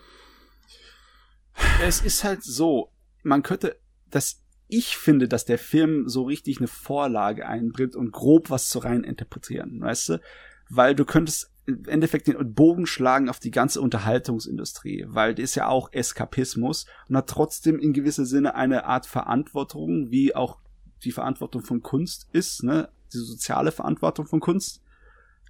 Es 1.84 2.02
ist 2.02 2.24
halt 2.24 2.44
so, 2.44 2.92
man 3.24 3.44
könnte, 3.44 3.80
dass 4.10 4.42
ich 4.68 4.98
finde, 4.98 5.28
dass 5.28 5.46
der 5.46 5.60
Film 5.60 6.10
so 6.10 6.24
richtig 6.24 6.58
eine 6.58 6.68
Vorlage 6.68 7.48
einbringt 7.48 7.96
und 7.96 8.12
grob 8.12 8.50
was 8.50 8.68
zu 8.68 8.80
rein 8.80 9.04
interpretieren, 9.04 9.80
weißt 9.80 10.10
du? 10.10 10.22
Weil 10.70 10.96
du 10.96 11.06
könntest 11.06 11.52
im 11.68 11.84
Endeffekt 11.86 12.28
den 12.28 12.54
Bogen 12.54 12.86
schlagen 12.86 13.30
auf 13.30 13.40
die 13.40 13.52
ganze 13.52 13.82
Unterhaltungsindustrie, 13.82 15.06
weil 15.10 15.36
die 15.36 15.42
ist 15.42 15.56
ja 15.56 15.68
auch 15.68 15.92
Eskapismus 15.92 16.86
und 17.10 17.18
hat 17.18 17.28
trotzdem 17.28 17.78
in 17.78 17.92
gewisser 17.92 18.26
Sinne 18.26 18.56
eine 18.56 18.86
Art 18.86 19.06
Verantwortung, 19.06 20.10
wie 20.10 20.34
auch 20.34 20.58
die 21.04 21.12
Verantwortung 21.12 21.64
von 21.64 21.84
Kunst 21.84 22.30
ist, 22.32 22.64
ne? 22.64 22.90
Die 23.14 23.18
soziale 23.18 23.72
Verantwortung 23.72 24.28
von 24.28 24.40
Kunst. 24.40 24.82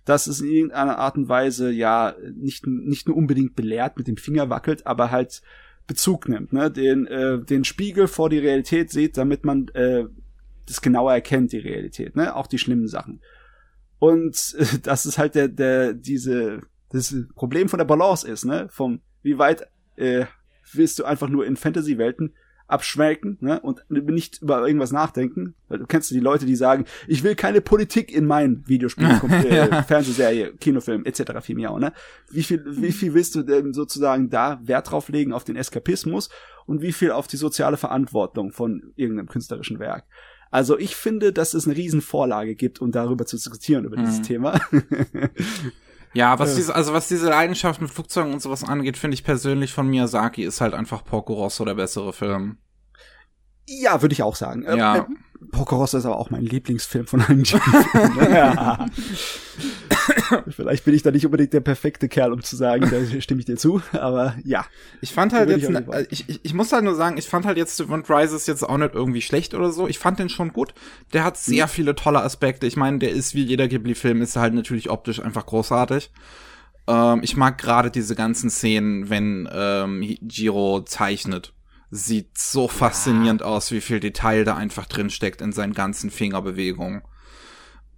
Dass 0.05 0.25
es 0.25 0.41
in 0.41 0.47
irgendeiner 0.47 0.97
Art 0.97 1.17
und 1.17 1.29
Weise 1.29 1.69
ja 1.69 2.15
nicht, 2.33 2.65
nicht 2.65 3.07
nur 3.07 3.15
unbedingt 3.15 3.55
belehrt 3.55 3.97
mit 3.97 4.07
dem 4.07 4.17
Finger 4.17 4.49
wackelt, 4.49 4.87
aber 4.87 5.11
halt 5.11 5.43
Bezug 5.85 6.27
nimmt, 6.27 6.51
ne? 6.51 6.71
Den, 6.71 7.05
äh, 7.05 7.39
den 7.39 7.63
Spiegel 7.63 8.07
vor 8.07 8.29
die 8.29 8.39
Realität 8.39 8.89
sieht, 8.89 9.17
damit 9.17 9.45
man 9.45 9.67
äh, 9.69 10.05
das 10.65 10.81
genauer 10.81 11.13
erkennt, 11.13 11.51
die 11.51 11.59
Realität, 11.59 12.15
ne? 12.15 12.35
Auch 12.35 12.47
die 12.47 12.57
schlimmen 12.57 12.87
Sachen. 12.87 13.21
Und 13.99 14.55
äh, 14.57 14.79
das 14.83 15.05
ist 15.05 15.17
halt 15.17 15.35
der, 15.35 15.47
der, 15.47 15.93
diese, 15.93 16.61
das 16.89 17.15
Problem 17.35 17.69
von 17.69 17.79
der 17.79 17.85
Balance 17.85 18.27
ist, 18.27 18.45
ne? 18.45 18.67
Vom, 18.69 19.01
wie 19.23 19.37
weit 19.37 19.67
äh, 19.95 20.25
willst 20.73 20.99
du 20.99 21.05
einfach 21.05 21.29
nur 21.29 21.45
in 21.45 21.55
Fantasy-Welten 21.55 22.33
abschmelken, 22.67 23.37
ne? 23.39 23.59
Und 23.61 23.85
nicht 23.89 24.41
über 24.41 24.65
irgendwas 24.67 24.91
nachdenken. 24.91 25.55
Du 25.69 25.85
kennst 25.85 26.11
die 26.11 26.19
Leute, 26.19 26.45
die 26.45 26.55
sagen, 26.55 26.85
ich 27.07 27.23
will 27.23 27.35
keine 27.35 27.61
Politik 27.61 28.13
in 28.13 28.25
mein 28.25 28.63
Videospiel, 28.67 29.07
äh, 29.29 29.83
Fernsehserie, 29.83 30.53
Kinofilm, 30.57 31.05
etc. 31.05 31.41
viel 31.41 31.55
mehr, 31.55 31.77
ne? 31.79 31.93
Wie 32.29 32.43
viel, 32.43 32.63
wie 32.65 32.91
viel 32.91 33.13
willst 33.13 33.35
du 33.35 33.43
denn 33.43 33.73
sozusagen 33.73 34.29
da 34.29 34.59
Wert 34.63 34.91
drauf 34.91 35.09
legen 35.09 35.33
auf 35.33 35.45
den 35.45 35.55
Eskapismus 35.55 36.29
und 36.65 36.81
wie 36.81 36.91
viel 36.91 37.11
auf 37.11 37.27
die 37.27 37.37
soziale 37.37 37.77
Verantwortung 37.77 38.51
von 38.51 38.91
irgendeinem 38.95 39.29
künstlerischen 39.29 39.79
Werk? 39.79 40.05
Also 40.51 40.77
ich 40.77 40.95
finde, 40.95 41.33
dass 41.33 41.53
es 41.53 41.67
eine 41.67 41.75
Riesenvorlage 41.75 42.55
gibt, 42.55 42.79
um 42.81 42.91
darüber 42.91 43.25
zu 43.25 43.35
diskutieren, 43.35 43.85
über 43.85 43.97
mhm. 43.97 44.05
dieses 44.05 44.21
Thema. 44.21 44.59
ja, 46.13 46.39
was 46.39 46.55
diese, 46.55 46.73
also 46.75 46.93
was 46.93 47.07
diese 47.07 47.29
Leidenschaft 47.29 47.81
mit 47.81 47.91
Flugzeugen 47.91 48.33
und 48.33 48.41
sowas 48.41 48.63
angeht, 48.63 48.97
finde 48.97 49.15
ich 49.15 49.23
persönlich 49.23 49.73
von 49.73 49.87
Miyazaki 49.87 50.43
ist 50.43 50.61
halt 50.61 50.73
einfach 50.73 51.03
Porco 51.03 51.33
Rosso 51.33 51.65
der 51.65 51.75
bessere 51.75 52.13
Film. 52.13 52.57
Ja, 53.69 54.01
würde 54.01 54.13
ich 54.13 54.23
auch 54.23 54.35
sagen. 54.35 54.63
Ja. 54.63 54.97
Äh, 54.97 55.05
Porco 55.51 55.75
Rosso 55.75 55.97
ist 55.97 56.05
aber 56.05 56.17
auch 56.17 56.29
mein 56.29 56.43
Lieblingsfilm 56.43 57.05
von 57.05 57.21
allen 57.21 57.43
ja. 58.31 58.85
Vielleicht 60.49 60.85
bin 60.85 60.93
ich 60.93 61.03
da 61.03 61.11
nicht 61.11 61.25
unbedingt 61.25 61.53
der 61.53 61.61
perfekte 61.61 62.07
Kerl, 62.09 62.33
um 62.33 62.41
zu 62.41 62.55
sagen, 62.55 62.89
da 62.89 63.21
stimme 63.21 63.39
ich 63.39 63.45
dir 63.45 63.57
zu, 63.57 63.81
aber 63.91 64.35
ja. 64.43 64.65
Ich 65.01 65.13
fand 65.13 65.33
halt 65.33 65.49
jetzt, 65.49 65.69
ich, 66.09 66.29
ich, 66.29 66.39
ich, 66.43 66.53
muss 66.53 66.71
halt 66.71 66.83
nur 66.83 66.95
sagen, 66.95 67.17
ich 67.17 67.27
fand 67.27 67.45
halt 67.45 67.57
jetzt 67.57 67.79
Devon 67.79 68.03
Rises 68.03 68.47
jetzt 68.47 68.63
auch 68.63 68.77
nicht 68.77 68.93
irgendwie 68.93 69.21
schlecht 69.21 69.53
oder 69.53 69.71
so. 69.71 69.87
Ich 69.87 69.99
fand 69.99 70.19
den 70.19 70.29
schon 70.29 70.53
gut. 70.53 70.73
Der 71.13 71.23
hat 71.23 71.37
sehr 71.37 71.65
mhm. 71.65 71.69
viele 71.69 71.95
tolle 71.95 72.21
Aspekte. 72.21 72.67
Ich 72.67 72.77
meine, 72.77 72.99
der 72.99 73.11
ist 73.11 73.35
wie 73.35 73.43
jeder 73.43 73.67
Ghibli-Film, 73.67 74.21
ist 74.21 74.35
halt 74.35 74.53
natürlich 74.53 74.89
optisch 74.89 75.21
einfach 75.21 75.45
großartig. 75.45 76.11
Ähm, 76.87 77.19
ich 77.23 77.35
mag 77.37 77.57
gerade 77.57 77.91
diese 77.91 78.15
ganzen 78.15 78.49
Szenen, 78.49 79.09
wenn 79.09 79.47
ähm, 79.51 80.01
Jiro 80.01 80.83
zeichnet 80.85 81.53
sieht 81.89 82.37
so 82.37 82.67
faszinierend 82.67 83.43
aus, 83.43 83.71
wie 83.71 83.81
viel 83.81 83.99
Detail 83.99 84.43
da 84.43 84.55
einfach 84.55 84.87
drin 84.87 85.09
steckt 85.09 85.41
in 85.41 85.53
seinen 85.53 85.73
ganzen 85.73 86.09
Fingerbewegungen. 86.09 87.01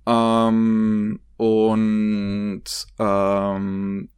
Ähm, 0.06 1.20
und 1.40 2.64
ähm, 3.00 4.10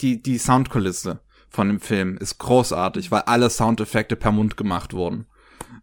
die, 0.00 0.22
die 0.22 0.38
Soundkulisse 0.38 1.18
von 1.48 1.66
dem 1.66 1.80
Film 1.80 2.16
ist 2.18 2.38
großartig, 2.38 3.10
weil 3.10 3.22
alle 3.22 3.50
Soundeffekte 3.50 4.14
per 4.14 4.30
Mund 4.30 4.56
gemacht 4.56 4.94
wurden. 4.94 5.26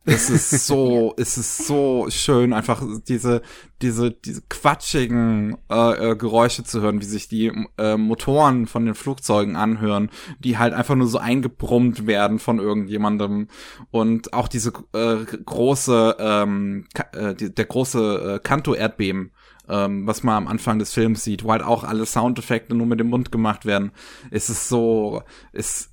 Es 0.06 0.30
ist 0.30 0.52
so, 0.68 1.14
es 1.18 1.38
ist 1.38 1.68
so 1.68 2.06
schön, 2.08 2.54
einfach 2.54 2.82
diese, 3.10 3.42
diese, 3.82 4.12
diese 4.12 4.44
quatschigen 4.48 5.58
äh, 5.70 6.12
äh, 6.12 6.16
Geräusche 6.16 6.64
zu 6.64 6.80
hören, 6.80 7.02
wie 7.02 7.06
sich 7.06 7.28
die 7.28 7.52
äh, 7.78 7.98
Motoren 7.98 8.66
von 8.66 8.86
den 8.86 8.96
Flugzeugen 8.96 9.58
anhören, 9.58 10.10
die 10.40 10.58
halt 10.58 10.74
einfach 10.74 10.96
nur 10.96 11.08
so 11.08 11.18
eingebrummt 11.18 12.08
werden 12.08 12.40
von 12.40 12.60
irgendjemandem. 12.60 13.50
Und 13.92 14.32
auch 14.32 14.48
diese 14.48 14.72
äh, 14.94 15.26
große, 15.26 16.16
ähm, 16.20 16.88
äh, 17.12 17.36
die, 17.36 17.54
der 17.54 17.66
große 17.66 18.36
äh, 18.36 18.40
Kanto-Erdbeben, 18.40 19.34
ähm, 19.70 20.08
was 20.08 20.24
man 20.24 20.36
am 20.36 20.48
Anfang 20.48 20.80
des 20.80 20.94
Films 20.94 21.24
sieht, 21.24 21.44
wo 21.44 21.52
halt 21.52 21.64
auch 21.64 21.84
alle 21.84 22.06
Soundeffekte 22.06 22.76
nur 22.76 22.88
mit 22.88 23.00
dem 23.00 23.10
Mund 23.10 23.32
gemacht 23.32 23.66
werden. 23.66 23.92
Es 24.32 24.50
ist 24.50 24.68
so, 24.70 25.24
es, 25.54 25.90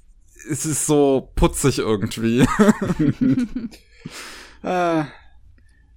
es 0.50 0.66
ist 0.66 0.86
so 0.86 1.30
putzig 1.34 1.78
irgendwie. 1.78 2.40
äh, 4.62 5.04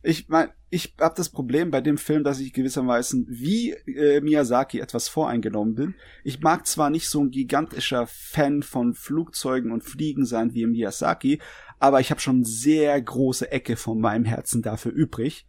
Ich 0.08 0.30
meine, 0.30 0.52
ich 0.70 0.94
habe 1.00 1.16
das 1.18 1.30
Problem 1.30 1.72
bei 1.72 1.82
dem 1.82 1.98
Film, 1.98 2.24
dass 2.24 2.40
ich 2.40 2.54
gewissermaßen 2.54 3.26
wie 3.28 3.72
äh, 3.72 4.22
Miyazaki 4.22 4.80
etwas 4.80 5.08
voreingenommen 5.08 5.74
bin. 5.74 5.96
Ich 6.24 6.42
mag 6.42 6.68
zwar 6.68 6.92
nicht 6.92 7.10
so 7.10 7.24
ein 7.24 7.32
gigantischer 7.32 8.06
Fan 8.06 8.62
von 8.62 8.94
Flugzeugen 8.94 9.72
und 9.72 9.84
Fliegen 9.84 10.26
sein 10.26 10.54
wie 10.54 10.68
Miyazaki, 10.68 11.40
aber 11.80 12.02
ich 12.02 12.12
habe 12.12 12.22
schon 12.22 12.44
sehr 12.44 13.02
große 13.02 13.52
Ecke 13.52 13.78
von 13.78 14.00
meinem 14.00 14.26
Herzen 14.26 14.62
dafür 14.62 14.92
übrig. 14.92 15.48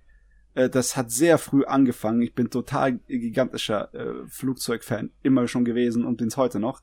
Äh, 0.56 0.68
das 0.68 0.96
hat 0.96 1.12
sehr 1.12 1.38
früh 1.38 1.64
angefangen. 1.64 2.22
Ich 2.22 2.34
bin 2.34 2.50
total 2.50 2.94
gigantischer 3.06 3.94
äh, 3.94 4.26
Flugzeugfan 4.26 5.10
immer 5.22 5.46
schon 5.46 5.64
gewesen 5.64 6.04
und 6.04 6.16
bin's 6.16 6.36
heute 6.36 6.58
noch. 6.58 6.82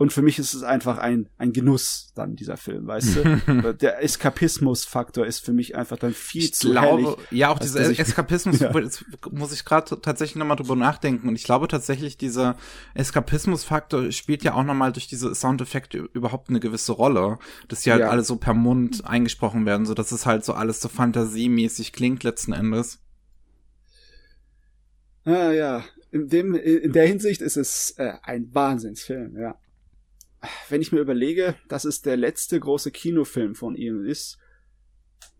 Und 0.00 0.14
für 0.14 0.22
mich 0.22 0.38
ist 0.38 0.54
es 0.54 0.62
einfach 0.62 0.96
ein, 0.96 1.28
ein 1.36 1.52
Genuss 1.52 2.12
dann, 2.14 2.34
dieser 2.34 2.56
Film, 2.56 2.86
weißt 2.86 3.16
du? 3.16 3.74
Der 3.82 4.02
Eskapismus-Faktor 4.02 5.26
ist 5.26 5.44
für 5.44 5.52
mich 5.52 5.76
einfach 5.76 5.98
dann 5.98 6.14
viel 6.14 6.44
ich 6.44 6.54
zu 6.54 6.70
glaube, 6.70 7.02
herrlich. 7.02 7.16
Ja, 7.30 7.50
auch 7.50 7.58
dieser 7.58 7.80
Eskapismus, 7.98 8.60
Ja. 8.60 8.74
jetzt 8.78 9.04
muss 9.30 9.52
ich 9.52 9.62
gerade 9.66 10.00
tatsächlich 10.00 10.36
nochmal 10.36 10.56
drüber 10.56 10.74
nachdenken. 10.74 11.28
Und 11.28 11.36
ich 11.36 11.44
glaube 11.44 11.68
tatsächlich, 11.68 12.16
dieser 12.16 12.56
Eskapismus-Faktor 12.94 14.10
spielt 14.10 14.42
ja 14.42 14.54
auch 14.54 14.64
nochmal 14.64 14.90
durch 14.92 15.06
diese 15.06 15.34
Soundeffekte 15.34 15.98
überhaupt 16.14 16.48
eine 16.48 16.60
gewisse 16.60 16.92
Rolle. 16.92 17.38
Dass 17.68 17.82
die 17.82 17.90
halt 17.90 18.00
Ja. 18.00 18.08
alle 18.08 18.24
so 18.24 18.36
per 18.36 18.54
Mund 18.54 19.04
eingesprochen 19.04 19.66
werden, 19.66 19.84
so 19.84 19.92
dass 19.92 20.12
es 20.12 20.24
halt 20.24 20.46
so 20.46 20.54
alles 20.54 20.80
so 20.80 20.88
fantasiemäßig 20.88 21.92
klingt 21.92 22.24
letzten 22.24 22.54
Endes. 22.54 23.00
Ja, 25.26 25.52
ja. 25.52 25.84
In, 26.10 26.26
dem, 26.28 26.54
in 26.54 26.92
der 26.94 27.06
Hinsicht 27.06 27.42
ist 27.42 27.58
es 27.58 27.90
äh, 27.98 28.14
ein 28.22 28.48
Wahnsinnsfilm, 28.54 29.36
ja. 29.38 29.56
Wenn 30.68 30.80
ich 30.80 30.92
mir 30.92 31.00
überlege, 31.00 31.54
dass 31.68 31.84
es 31.84 32.02
der 32.02 32.16
letzte 32.16 32.58
große 32.58 32.90
Kinofilm 32.90 33.54
von 33.54 33.74
ihm 33.74 34.04
ist, 34.04 34.38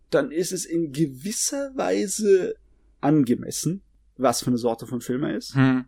dann 0.09 0.31
ist 0.31 0.51
es 0.51 0.65
in 0.65 0.91
gewisser 0.91 1.71
Weise 1.75 2.55
angemessen, 2.99 3.81
was 4.17 4.41
für 4.43 4.47
eine 4.47 4.57
Sorte 4.57 4.85
von 4.85 5.01
Film 5.01 5.23
er 5.23 5.35
ist. 5.35 5.55
Hm. 5.55 5.85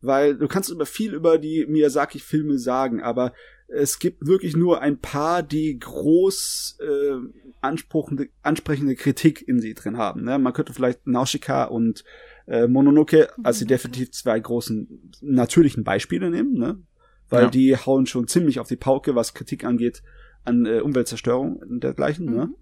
Weil 0.00 0.36
du 0.36 0.46
kannst 0.46 0.70
über 0.70 0.86
viel 0.86 1.12
über 1.12 1.38
die 1.38 1.66
Miyazaki-Filme 1.66 2.58
sagen, 2.58 3.02
aber 3.02 3.34
es 3.66 3.98
gibt 3.98 4.26
wirklich 4.26 4.56
nur 4.56 4.80
ein 4.80 4.98
paar, 4.98 5.42
die 5.42 5.78
groß 5.78 6.78
äh, 6.80 7.16
ansprechende, 7.60 8.28
ansprechende 8.42 8.94
Kritik 8.94 9.46
in 9.46 9.60
sie 9.60 9.74
drin 9.74 9.98
haben. 9.98 10.24
Ne? 10.24 10.38
Man 10.38 10.52
könnte 10.52 10.72
vielleicht 10.72 11.06
Nausicaa 11.06 11.64
und 11.64 12.04
äh, 12.46 12.66
Mononoke 12.66 13.28
als 13.42 13.58
die 13.58 13.66
definitiv 13.66 14.12
zwei 14.12 14.40
großen 14.40 15.12
natürlichen 15.20 15.84
Beispiele 15.84 16.30
nehmen, 16.30 16.54
ne? 16.54 16.78
Weil 17.28 17.44
Ja. 17.44 17.50
die 17.50 17.76
hauen 17.76 18.06
schon 18.06 18.26
ziemlich 18.28 18.60
auf 18.60 18.68
die 18.68 18.76
Pauke, 18.76 19.14
was 19.14 19.34
Kritik 19.34 19.64
angeht 19.64 20.02
an 20.44 20.66
äh, 20.66 20.80
Umweltzerstörung 20.80 21.56
und 21.56 21.84
dergleichen. 21.84 22.26
Ne? 22.26 22.46
Mhm. 22.46 22.54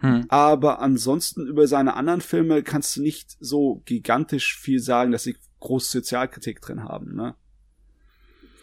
Hm. 0.00 0.24
Aber 0.28 0.80
ansonsten 0.80 1.46
über 1.46 1.66
seine 1.68 1.94
anderen 1.94 2.20
Filme 2.20 2.62
kannst 2.62 2.96
du 2.96 3.02
nicht 3.02 3.36
so 3.40 3.82
gigantisch 3.84 4.56
viel 4.58 4.80
sagen, 4.80 5.12
dass 5.12 5.22
sie 5.22 5.36
große 5.60 5.90
Sozialkritik 5.98 6.60
drin 6.60 6.84
haben. 6.84 7.14
Ne? 7.14 7.34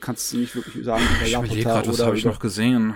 Kannst 0.01 0.31
du 0.33 0.37
nicht 0.37 0.55
wirklich 0.55 0.83
sagen, 0.85 1.03
über 1.17 1.25
Ich 1.25 1.33
überlege 1.33 1.55
Laputa 1.55 1.69
gerade, 1.73 1.87
was 1.89 1.95
oder, 1.99 2.05
habe 2.07 2.17
ich 2.17 2.25
noch 2.25 2.39
gesehen? 2.39 2.93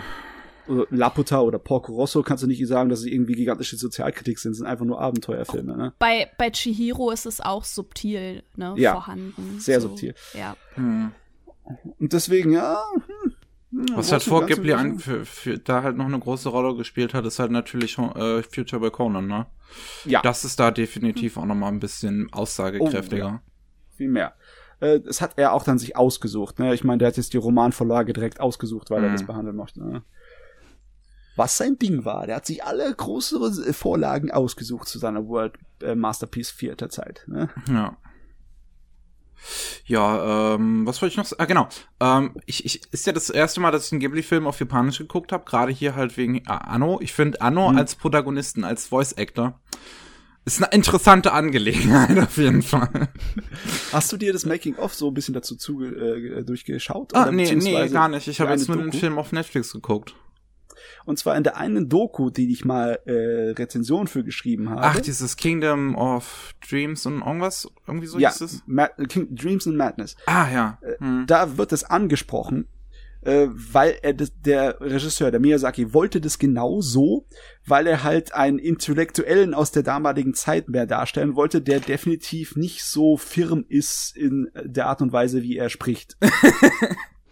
oder 0.67 0.87
Laputa 0.89 1.41
oder 1.41 1.59
Porco 1.59 1.91
Rosso 1.93 2.23
kannst 2.23 2.43
du 2.43 2.47
nicht 2.47 2.65
sagen, 2.67 2.89
dass 2.89 3.01
sie 3.01 3.13
irgendwie 3.13 3.33
gigantische 3.33 3.75
Sozialkritik 3.75 4.39
sind. 4.39 4.51
Das 4.53 4.57
sind 4.59 4.67
einfach 4.67 4.85
nur 4.85 5.01
Abenteuerfilme. 5.01 5.75
Ne? 5.75 5.93
Bei, 5.99 6.29
bei 6.37 6.49
Chihiro 6.51 7.11
ist 7.11 7.25
es 7.25 7.41
auch 7.41 7.65
subtil 7.65 8.43
ne, 8.55 8.73
Ja, 8.77 8.93
vorhanden. 8.93 9.59
sehr 9.59 9.81
subtil. 9.81 10.15
Ja. 10.33 10.55
Hm. 10.75 11.11
Und 11.99 12.13
deswegen, 12.13 12.51
ja. 12.51 12.81
Hm, 13.71 13.85
ja, 13.89 13.97
Was 13.97 14.11
halt 14.11 14.21
vor 14.23 14.45
Ghibli 14.45 14.73
ein, 14.73 14.99
für, 14.99 15.25
für, 15.25 15.57
da 15.57 15.81
halt 15.83 15.97
noch 15.97 16.05
eine 16.05 16.19
große 16.19 16.49
Rolle 16.49 16.75
gespielt 16.75 17.13
hat, 17.13 17.25
ist 17.25 17.39
halt 17.39 17.51
natürlich 17.51 17.97
äh, 17.97 18.43
Future 18.43 18.79
by 18.81 18.91
Conan, 18.91 19.25
ne? 19.27 19.47
Ja, 20.05 20.21
Das 20.21 20.45
ist 20.45 20.59
da 20.59 20.69
definitiv 20.69 21.37
auch 21.37 21.45
nochmal 21.45 21.71
ein 21.71 21.79
bisschen 21.79 22.31
aussagekräftiger. 22.31 23.41
viel 23.97 24.09
mehr. 24.09 24.33
Äh, 24.79 24.99
Das 24.99 25.21
hat 25.21 25.33
er 25.37 25.53
auch 25.53 25.63
dann 25.63 25.79
sich 25.79 25.95
ausgesucht. 25.97 26.59
Ne? 26.59 26.73
Ich 26.75 26.83
meine, 26.83 26.99
der 26.99 27.07
hat 27.07 27.17
jetzt 27.17 27.33
die 27.33 27.37
Romanvorlage 27.37 28.13
direkt 28.13 28.39
ausgesucht, 28.39 28.91
weil 28.91 29.01
er 29.03 29.09
Mhm. 29.09 29.13
das 29.13 29.25
behandeln 29.25 29.55
möchte. 29.55 29.83
Ne? 29.83 30.03
Was 31.35 31.57
sein 31.57 31.79
Ding 31.79 32.05
war. 32.05 32.27
Der 32.27 32.35
hat 32.35 32.45
sich 32.45 32.63
alle 32.63 32.93
größere 32.93 33.73
Vorlagen 33.73 34.29
ausgesucht 34.29 34.87
zu 34.87 34.99
seiner 34.99 35.27
World 35.27 35.55
äh, 35.81 35.95
Masterpiece 35.95 36.51
vierter 36.51 36.89
Zeit. 36.89 37.23
Ne? 37.25 37.49
Ja. 37.67 37.97
Ja, 39.85 40.55
ähm, 40.55 40.85
was 40.85 41.01
wollte 41.01 41.13
ich 41.13 41.17
noch 41.17 41.25
sagen? 41.25 41.41
Ah, 41.41 41.45
genau. 41.45 41.67
Ähm, 41.99 42.35
ich, 42.45 42.65
ich, 42.65 42.81
ist 42.91 43.05
ja 43.05 43.13
das 43.13 43.29
erste 43.29 43.59
Mal, 43.59 43.71
dass 43.71 43.87
ich 43.87 43.91
einen 43.91 44.01
Ghibli-Film 44.01 44.47
auf 44.47 44.59
Japanisch 44.59 44.97
geguckt 44.99 45.31
habe, 45.31 45.43
gerade 45.45 45.71
hier 45.71 45.95
halt 45.95 46.15
wegen 46.17 46.37
äh, 46.37 46.41
Anno. 46.47 46.99
Ich 47.01 47.13
finde 47.13 47.41
Anno 47.41 47.71
Mhm. 47.71 47.77
als 47.77 47.95
Protagonisten, 47.95 48.63
als 48.63 48.87
Voice-Actor, 48.87 49.59
ist 50.45 50.61
eine 50.61 50.73
interessante 50.73 51.31
Angelegenheit 51.31 52.17
auf 52.23 52.37
jeden 52.37 52.61
Fall. 52.61 53.09
Hast 53.91 54.11
du 54.11 54.17
dir 54.17 54.33
das 54.33 54.45
Making-of 54.45 54.93
so 54.93 55.07
ein 55.09 55.13
bisschen 55.13 55.33
dazu 55.33 55.55
zuge 55.55 55.87
äh, 55.87 56.43
durchgeschaut? 56.43 57.13
Ah, 57.15 57.31
nee, 57.31 57.53
nee, 57.55 57.87
gar 57.89 58.09
nicht. 58.09 58.27
Ich 58.27 58.41
habe 58.41 58.51
jetzt 58.51 58.67
nur 58.67 58.77
den? 58.77 58.91
Film 58.91 59.17
auf 59.17 59.31
Netflix 59.31 59.71
geguckt. 59.71 60.15
Und 61.05 61.19
zwar 61.19 61.35
in 61.35 61.43
der 61.43 61.57
einen 61.57 61.89
Doku, 61.89 62.29
die 62.29 62.51
ich 62.51 62.65
mal 62.65 62.99
äh, 63.05 63.51
Rezension 63.51 64.07
für 64.07 64.23
geschrieben 64.23 64.69
habe. 64.69 64.81
Ach, 64.81 64.99
dieses 64.99 65.37
Kingdom 65.37 65.95
of 65.95 66.53
Dreams 66.67 67.05
und 67.05 67.21
irgendwas, 67.21 67.67
irgendwie 67.87 68.07
so 68.07 68.19
ja, 68.19 68.29
hieß 68.29 68.41
es. 68.41 68.63
Ma 68.65 68.87
King 68.87 69.35
Dreams 69.35 69.67
and 69.67 69.77
Madness. 69.77 70.15
Ah, 70.25 70.49
ja. 70.51 70.79
Hm. 70.99 71.25
da 71.27 71.57
wird 71.57 71.71
es 71.73 71.83
angesprochen, 71.83 72.67
äh, 73.21 73.47
weil 73.49 73.97
er 74.01 74.13
das, 74.13 74.31
der 74.39 74.79
Regisseur, 74.81 75.31
der 75.31 75.39
Miyazaki, 75.39 75.93
wollte 75.93 76.21
das 76.21 76.39
genau 76.39 76.81
so, 76.81 77.25
weil 77.65 77.87
er 77.87 78.03
halt 78.03 78.33
einen 78.33 78.59
Intellektuellen 78.59 79.53
aus 79.53 79.71
der 79.71 79.83
damaligen 79.83 80.33
Zeit 80.33 80.69
mehr 80.69 80.85
darstellen 80.85 81.35
wollte, 81.35 81.61
der 81.61 81.79
definitiv 81.79 82.55
nicht 82.55 82.83
so 82.83 83.17
firm 83.17 83.65
ist 83.67 84.15
in 84.15 84.49
der 84.63 84.87
Art 84.87 85.01
und 85.01 85.11
Weise, 85.11 85.43
wie 85.43 85.57
er 85.57 85.69
spricht. 85.69 86.17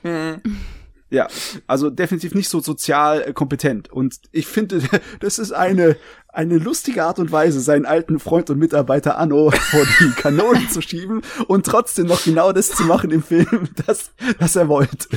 Ja, 1.12 1.28
also 1.68 1.90
definitiv 1.90 2.34
nicht 2.34 2.48
so 2.48 2.62
sozial 2.62 3.22
äh, 3.22 3.34
kompetent. 3.34 3.92
Und 3.92 4.16
ich 4.32 4.48
finde, 4.48 4.82
das 5.20 5.40
ist 5.40 5.52
eine, 5.52 5.98
eine 6.30 6.58
lustige 6.58 7.04
Art 7.04 7.20
und 7.20 7.34
Weise, 7.34 7.60
seinen 7.60 7.86
alten 7.86 8.18
Freund 8.18 8.50
und 8.50 8.58
Mitarbeiter 8.60 9.18
Anno 9.18 9.52
vor 9.52 9.84
die 10.00 10.10
Kanonen 10.16 10.70
zu 10.70 10.82
schieben 10.82 11.22
und 11.48 11.66
trotzdem 11.66 12.08
noch 12.08 12.24
genau 12.24 12.54
das 12.54 12.70
zu 12.70 12.84
machen 12.84 13.12
im 13.12 13.22
Film, 13.22 13.68
das, 13.86 14.12
das 14.40 14.56
er 14.56 14.70
wollte. 14.70 15.10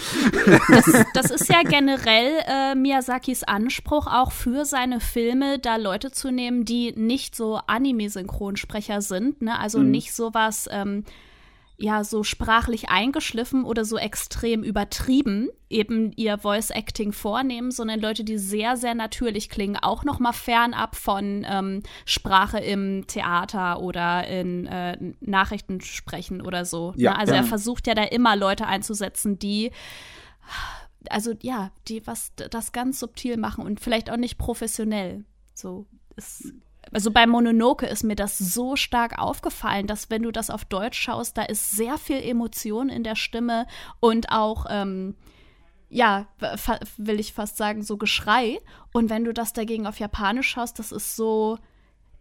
Das, 0.69 1.05
das 1.15 1.31
ist 1.31 1.49
ja 1.49 1.63
generell 1.63 2.41
äh, 2.49 2.75
Miyazakis 2.75 3.45
Anspruch 3.45 4.09
auch 4.09 4.33
für 4.33 4.65
seine 4.65 4.99
Filme, 4.99 5.61
da 5.61 5.77
Leute 5.77 6.11
zu 6.11 6.33
nehmen, 6.33 6.65
die 6.65 6.93
nicht 6.97 7.37
so 7.37 7.61
Anime-Synchronsprecher 7.69 9.01
sind, 9.01 9.43
ne? 9.43 9.59
Also 9.61 9.79
Mhm. 9.79 9.91
nicht 9.93 10.13
sowas, 10.13 10.69
ähm, 10.73 11.05
ja, 11.77 12.05
so 12.05 12.23
sprachlich 12.23 12.89
eingeschliffen 12.89 13.65
oder 13.65 13.85
so 13.85 13.97
extrem 13.97 14.63
übertrieben, 14.63 15.49
eben 15.69 16.13
ihr 16.13 16.39
Voice-Acting 16.39 17.13
vornehmen, 17.13 17.73
sondern 17.73 18.01
Leute, 18.01 18.23
die 18.23 18.39
sehr, 18.39 18.77
sehr 18.77 18.95
natürlich 18.95 19.49
klingen, 19.49 19.77
auch 19.77 20.05
noch 20.05 20.21
mal 20.21 20.33
fernab 20.33 20.95
von 20.95 21.45
ähm, 21.49 21.83
Sprache 22.05 22.61
im 22.61 23.07
Theater 23.09 23.81
oder 23.81 24.27
in 24.29 24.67
äh, 24.67 24.97
Nachrichten 25.21 25.81
sprechen 25.81 26.41
oder 26.41 26.65
so. 26.65 26.95
Ja, 26.97 27.13
ne? 27.13 27.19
Also 27.19 27.33
ja. 27.35 27.41
er 27.41 27.45
versucht 27.45 27.89
ja 27.89 27.95
da 27.95 28.05
immer 28.05 28.37
Leute 28.37 28.67
einzusetzen, 28.67 29.39
die 29.39 29.73
also 31.11 31.35
ja, 31.43 31.71
die 31.89 32.07
was 32.07 32.33
das 32.35 32.73
ganz 32.73 33.01
subtil 33.01 33.37
machen 33.37 33.65
und 33.65 33.81
vielleicht 33.81 34.11
auch 34.11 34.17
nicht 34.17 34.39
professionell. 34.39 35.25
So 35.55 35.87
ist 36.17 36.53
also 36.93 37.11
bei 37.11 37.27
Mononoke 37.27 37.87
ist 37.87 38.05
mir 38.05 38.17
das 38.17 38.39
so 38.39 38.77
stark 38.77 39.19
aufgefallen, 39.19 39.87
dass 39.87 40.11
wenn 40.11 40.23
du 40.23 40.31
das 40.31 40.51
auf 40.51 40.65
Deutsch 40.65 40.99
schaust, 41.01 41.37
da 41.37 41.43
ist 41.43 41.73
sehr 41.73 41.99
viel 41.99 42.23
Emotion 42.23 42.89
in 42.89 43.05
der 43.05 43.17
Stimme 43.17 43.67
und 44.01 44.31
auch 44.31 44.67
ähm, 44.69 45.15
ja, 45.95 46.27
will 46.97 47.21
ich 47.21 47.33
fast 47.33 47.57
sagen, 47.57 47.85
so 47.85 47.97
Geschrei. 47.97 48.59
Und 48.93 49.11
wenn 49.11 49.25
du 49.25 49.33
das 49.33 49.53
dagegen 49.53 49.87
auf 49.87 50.01
Japanisch 50.01 50.49
schaust, 50.49 50.81
das 50.81 50.91
ist 50.91 51.15
so, 51.15 51.59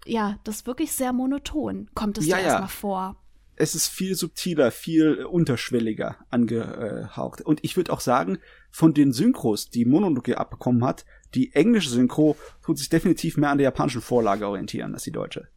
ja, 0.06 0.38
das 0.44 0.58
ist 0.58 0.68
wirklich 0.68 0.92
sehr 0.92 1.12
monoton. 1.12 1.90
Kommt 1.96 2.20
es 2.20 2.28
Ja, 2.28 2.38
dir 2.38 2.44
ja. 2.44 2.48
erstmal 2.50 2.70
vor? 2.70 3.16
Es 3.56 3.74
ist 3.74 3.88
viel 3.88 4.14
subtiler, 4.14 4.70
viel 4.70 5.22
äh, 5.22 5.24
unterschwelliger 5.24 6.18
angehaucht. 6.30 7.42
Und 7.42 7.64
ich 7.64 7.76
würde 7.76 7.92
auch 7.94 8.00
sagen, 8.00 8.38
von 8.70 8.94
den 8.94 9.12
Synchros, 9.12 9.72
die 9.72 9.86
Mononoke 9.86 10.38
abbekommen 10.38 10.84
hat, 10.84 11.06
die 11.36 11.54
englische 11.54 11.90
Synchro 11.90 12.38
tut 12.64 12.78
sich 12.78 12.90
definitiv 12.90 13.38
mehr 13.38 13.50
an 13.50 13.58
der 13.58 13.66
japanischen 13.66 14.02
Vorlage 14.02 14.48
orientieren 14.48 14.94
als 14.94 15.04
die 15.04 15.12
deutsche. 15.12 15.48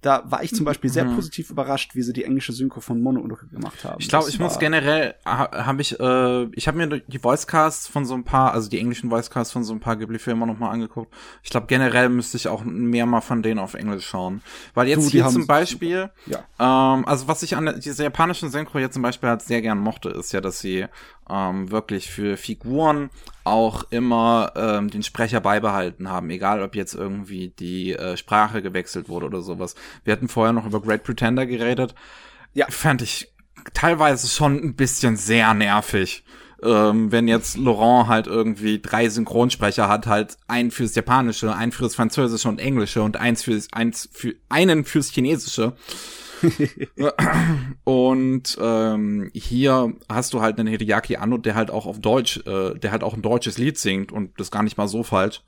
Da 0.00 0.24
war 0.28 0.42
ich 0.42 0.52
zum 0.52 0.64
Beispiel 0.64 0.90
sehr 0.90 1.04
Mhm. 1.04 1.14
positiv 1.14 1.50
überrascht, 1.50 1.94
wie 1.94 2.02
sie 2.02 2.12
die 2.12 2.24
englische 2.24 2.52
Synchro 2.52 2.80
von 2.80 3.00
Mononoke 3.00 3.46
gemacht 3.46 3.84
haben. 3.84 3.98
Ich 4.00 4.08
glaube, 4.08 4.28
ich 4.28 4.40
muss 4.40 4.58
generell, 4.58 5.14
ha, 5.24 5.64
habe 5.64 5.80
ich, 5.80 6.00
äh, 6.00 6.44
ich 6.56 6.66
habe 6.66 6.76
mir 6.76 6.88
die 7.06 7.22
Voicecasts 7.22 7.86
von 7.86 8.04
so 8.04 8.14
ein 8.14 8.24
paar, 8.24 8.52
also 8.52 8.68
die 8.68 8.80
englischen 8.80 9.12
Voicecasts 9.12 9.52
von 9.52 9.62
so 9.62 9.72
ein 9.72 9.78
paar 9.78 9.94
Ghibli-Filmen 9.94 10.48
nochmal 10.48 10.72
angeguckt. 10.72 11.14
Ich 11.44 11.50
glaube, 11.50 11.68
generell 11.68 12.08
müsste 12.08 12.36
ich 12.36 12.48
auch 12.48 12.64
mehr 12.64 13.06
mal 13.06 13.20
von 13.20 13.44
denen 13.44 13.60
auf 13.60 13.74
Englisch 13.74 14.04
schauen. 14.04 14.42
Weil 14.74 14.88
jetzt 14.88 15.06
Du, 15.06 15.10
hier 15.12 15.28
zum 15.28 15.46
Beispiel, 15.46 16.10
Ja. 16.26 16.40
ähm, 16.58 17.06
also 17.06 17.28
was 17.28 17.44
ich 17.44 17.54
an 17.56 17.78
dieser 17.78 18.02
japanischen 18.02 18.50
Synchro 18.50 18.80
jetzt 18.80 18.94
zum 18.94 19.02
Beispiel 19.04 19.28
halt 19.28 19.42
sehr 19.42 19.62
gern 19.62 19.78
mochte, 19.78 20.08
ist 20.08 20.32
ja, 20.32 20.40
dass 20.40 20.58
sie 20.58 20.86
ähm, 21.32 21.70
wirklich 21.70 22.10
für 22.10 22.36
Figuren 22.36 23.10
auch 23.44 23.84
immer 23.90 24.52
ähm, 24.54 24.90
den 24.90 25.02
Sprecher 25.02 25.40
beibehalten 25.40 26.08
haben, 26.08 26.30
egal 26.30 26.62
ob 26.62 26.76
jetzt 26.76 26.94
irgendwie 26.94 27.48
die 27.48 27.94
äh, 27.94 28.16
Sprache 28.16 28.62
gewechselt 28.62 29.08
wurde 29.08 29.26
oder 29.26 29.40
sowas. 29.40 29.74
Wir 30.04 30.12
hatten 30.12 30.28
vorher 30.28 30.52
noch 30.52 30.66
über 30.66 30.80
Great 30.80 31.02
Pretender 31.02 31.46
geredet. 31.46 31.94
Ja, 32.54 32.66
fand 32.68 33.02
ich 33.02 33.32
teilweise 33.74 34.28
schon 34.28 34.62
ein 34.62 34.74
bisschen 34.74 35.16
sehr 35.16 35.54
nervig. 35.54 36.24
Ähm, 36.62 37.10
wenn 37.10 37.26
jetzt 37.26 37.56
Laurent 37.56 38.06
halt 38.06 38.28
irgendwie 38.28 38.80
drei 38.80 39.08
Synchronsprecher 39.08 39.88
hat, 39.88 40.06
halt 40.06 40.36
einen 40.46 40.70
fürs 40.70 40.94
Japanische, 40.94 41.52
einen 41.54 41.72
fürs 41.72 41.96
Französische 41.96 42.48
und 42.48 42.60
Englische 42.60 43.02
und 43.02 43.16
eins 43.16 43.42
fürs, 43.42 43.66
eins 43.72 44.08
für, 44.12 44.34
einen 44.48 44.84
fürs 44.84 45.08
Chinesische. 45.08 45.74
und 47.84 48.58
ähm, 48.60 49.30
hier 49.34 49.94
hast 50.08 50.32
du 50.32 50.40
halt 50.40 50.58
einen 50.58 50.68
Hideaki 50.68 51.16
Anno, 51.16 51.38
der 51.38 51.54
halt 51.54 51.70
auch 51.70 51.86
auf 51.86 52.00
Deutsch, 52.00 52.38
äh, 52.46 52.78
der 52.78 52.90
halt 52.90 53.02
auch 53.02 53.14
ein 53.14 53.22
deutsches 53.22 53.58
Lied 53.58 53.78
singt 53.78 54.12
und 54.12 54.38
das 54.38 54.50
gar 54.50 54.62
nicht 54.62 54.76
mal 54.76 54.88
so 54.88 55.02
falsch. 55.02 55.42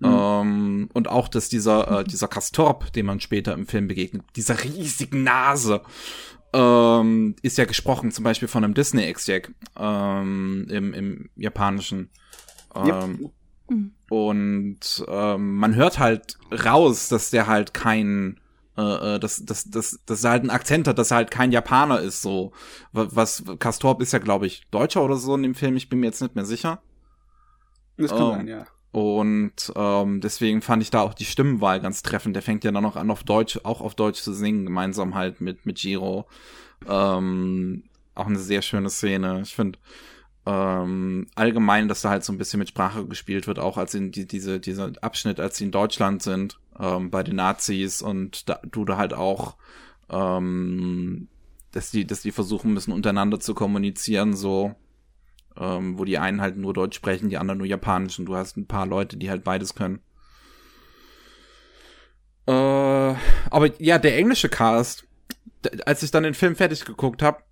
Mhm. 0.00 0.08
Ähm, 0.08 0.88
und 0.92 1.08
auch, 1.08 1.28
dass 1.28 1.48
dieser, 1.48 2.00
äh, 2.00 2.04
dieser 2.08 2.28
Kastorp, 2.28 2.92
dem 2.92 3.06
man 3.06 3.20
später 3.20 3.54
im 3.54 3.66
Film 3.66 3.88
begegnet, 3.88 4.22
dieser 4.36 4.62
riesigen 4.62 5.22
Nase, 5.22 5.82
ähm, 6.52 7.34
ist 7.42 7.58
ja 7.58 7.64
gesprochen 7.64 8.12
zum 8.12 8.24
Beispiel 8.24 8.48
von 8.48 8.64
einem 8.64 8.74
Disney-Exec 8.74 9.52
ähm, 9.76 10.66
im, 10.70 10.94
im 10.94 11.30
Japanischen. 11.36 12.10
Ähm, 12.74 12.86
yep. 12.86 13.32
Mhm. 13.68 13.94
Und 14.10 15.04
ähm, 15.08 15.56
man 15.56 15.74
hört 15.74 15.98
halt 15.98 16.38
raus, 16.52 17.08
dass 17.08 17.30
der 17.30 17.46
halt 17.46 17.74
kein 17.74 18.38
äh, 18.76 19.16
äh 19.16 19.18
dass, 19.18 19.44
dass, 19.44 19.64
dass, 19.70 20.00
dass 20.06 20.24
er 20.24 20.30
halt 20.30 20.42
einen 20.42 20.50
Akzent 20.50 20.88
hat, 20.88 20.98
dass 20.98 21.10
er 21.10 21.18
halt 21.18 21.30
kein 21.30 21.52
Japaner 21.52 22.00
ist, 22.00 22.22
so. 22.22 22.52
Was, 22.92 23.44
Castorp 23.58 24.00
ist 24.00 24.12
ja, 24.12 24.18
glaube 24.18 24.46
ich, 24.46 24.62
Deutscher 24.70 25.02
oder 25.02 25.16
so 25.16 25.34
in 25.34 25.42
dem 25.42 25.54
Film, 25.54 25.76
ich 25.76 25.88
bin 25.88 26.00
mir 26.00 26.06
jetzt 26.06 26.22
nicht 26.22 26.34
mehr 26.34 26.44
sicher. 26.44 26.80
Das 27.96 28.10
kann 28.10 28.22
ähm, 28.22 28.30
sein, 28.30 28.48
ja. 28.48 28.66
Und 28.94 29.72
ähm, 29.74 30.20
deswegen 30.20 30.62
fand 30.62 30.80
ich 30.80 30.90
da 30.90 31.00
auch 31.00 31.14
die 31.14 31.24
Stimmenwahl 31.24 31.80
ganz 31.80 32.02
treffend. 32.02 32.36
Der 32.36 32.42
fängt 32.42 32.62
ja 32.62 32.70
dann 32.70 32.84
noch 32.84 32.94
an, 32.94 33.10
auf 33.10 33.24
Deutsch, 33.24 33.58
auch 33.64 33.80
auf 33.80 33.96
Deutsch 33.96 34.22
zu 34.22 34.32
singen, 34.32 34.66
gemeinsam 34.66 35.16
halt 35.16 35.40
mit, 35.40 35.66
mit 35.66 35.78
Giro. 35.78 36.26
Ähm, 36.88 37.84
auch 38.14 38.26
eine 38.26 38.38
sehr 38.38 38.62
schöne 38.62 38.90
Szene. 38.90 39.40
Ich 39.42 39.56
finde 39.56 39.80
ähm, 40.46 41.26
allgemein, 41.34 41.88
dass 41.88 42.02
da 42.02 42.10
halt 42.10 42.22
so 42.22 42.32
ein 42.32 42.38
bisschen 42.38 42.58
mit 42.58 42.68
Sprache 42.68 43.04
gespielt 43.06 43.46
wird, 43.46 43.58
auch 43.58 43.78
als 43.78 43.94
in 43.94 44.12
die, 44.12 44.26
diese, 44.26 44.60
dieser 44.60 44.92
Abschnitt, 45.00 45.40
als 45.40 45.56
sie 45.56 45.64
in 45.64 45.70
Deutschland 45.72 46.22
sind, 46.22 46.60
ähm, 46.78 47.10
bei 47.10 47.22
den 47.22 47.36
Nazis 47.36 48.02
und 48.02 48.48
da, 48.48 48.60
du 48.64 48.84
da 48.84 48.96
halt 48.96 49.14
auch, 49.14 49.56
ähm, 50.10 51.28
dass 51.72 51.90
die, 51.90 52.06
dass 52.06 52.22
die 52.22 52.32
versuchen 52.32 52.72
müssen, 52.72 52.92
untereinander 52.92 53.40
zu 53.40 53.54
kommunizieren, 53.54 54.34
so 54.34 54.74
ähm, 55.56 55.98
wo 55.98 56.04
die 56.04 56.18
einen 56.18 56.40
halt 56.40 56.56
nur 56.56 56.74
Deutsch 56.74 56.96
sprechen, 56.96 57.28
die 57.28 57.38
anderen 57.38 57.58
nur 57.58 57.66
Japanisch 57.66 58.18
und 58.18 58.26
du 58.26 58.36
hast 58.36 58.56
ein 58.56 58.66
paar 58.66 58.86
Leute, 58.86 59.16
die 59.16 59.30
halt 59.30 59.44
beides 59.44 59.74
können. 59.74 60.00
Äh, 62.46 62.52
aber 62.52 63.80
ja, 63.80 63.98
der 63.98 64.16
englische 64.16 64.48
Cast, 64.48 65.06
als 65.86 66.02
ich 66.02 66.10
dann 66.10 66.24
den 66.24 66.34
Film 66.34 66.56
fertig 66.56 66.84
geguckt 66.84 67.22
habe, 67.22 67.42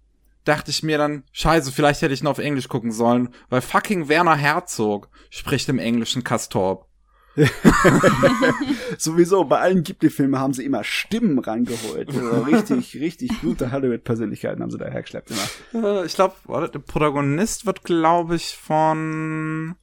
dachte 0.45 0.71
ich 0.71 0.83
mir 0.83 0.99
dann, 0.99 1.23
scheiße, 1.33 1.71
vielleicht 1.71 2.03
hätte 2.03 2.15
ich 2.15 2.23
noch 2.23 2.33
auf 2.33 2.39
Englisch 2.39 2.69
gucken 2.69 2.91
sollen, 2.91 3.29
weil 3.49 3.61
fucking 3.61 4.09
Werner 4.09 4.37
Herzog 4.37 5.09
spricht 5.31 5.69
im 5.69 5.79
englischen 5.79 6.25
Castorp. 6.25 6.87
Sowieso, 8.99 9.45
bei 9.45 9.59
allen 9.61 9.83
Ghibli-Filmen 9.83 10.39
haben 10.39 10.53
sie 10.53 10.65
immer 10.65 10.85
Stimmen 10.85 11.39
rangeholt. 11.39 12.09
Also 12.09 12.43
richtig, 12.47 12.95
richtig 13.01 13.41
gute 13.41 13.73
Hollywood-Persönlichkeiten 13.73 14.63
haben 14.63 14.71
sie 14.71 14.79
da 14.79 14.87
hergeschleppt 14.87 15.31
immer. 15.31 15.85
Äh, 16.03 16.07
ich 16.07 16.15
glaube, 16.15 16.35
der 16.73 16.79
Protagonist 16.79 17.65
wird, 17.65 17.85
glaube 17.85 18.37
ich, 18.37 18.57
von 18.57 19.77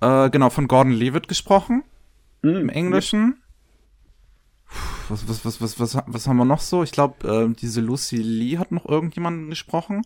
äh, 0.00 0.30
genau, 0.30 0.50
von 0.50 0.68
Gordon 0.68 0.92
Levitt 0.92 1.28
gesprochen. 1.28 1.84
Mhm. 2.42 2.56
Im 2.56 2.68
Englischen. 2.68 3.42
Was, 5.08 5.28
was, 5.28 5.44
was, 5.44 5.60
was, 5.60 5.80
was, 5.80 5.98
was 6.06 6.26
haben 6.26 6.36
wir 6.36 6.44
noch 6.44 6.60
so? 6.60 6.82
Ich 6.82 6.92
glaube, 6.92 7.28
äh, 7.28 7.54
diese 7.54 7.80
Lucy 7.80 8.16
Lee 8.16 8.58
hat 8.58 8.72
noch 8.72 8.86
irgendjemanden 8.86 9.50
gesprochen. 9.50 10.02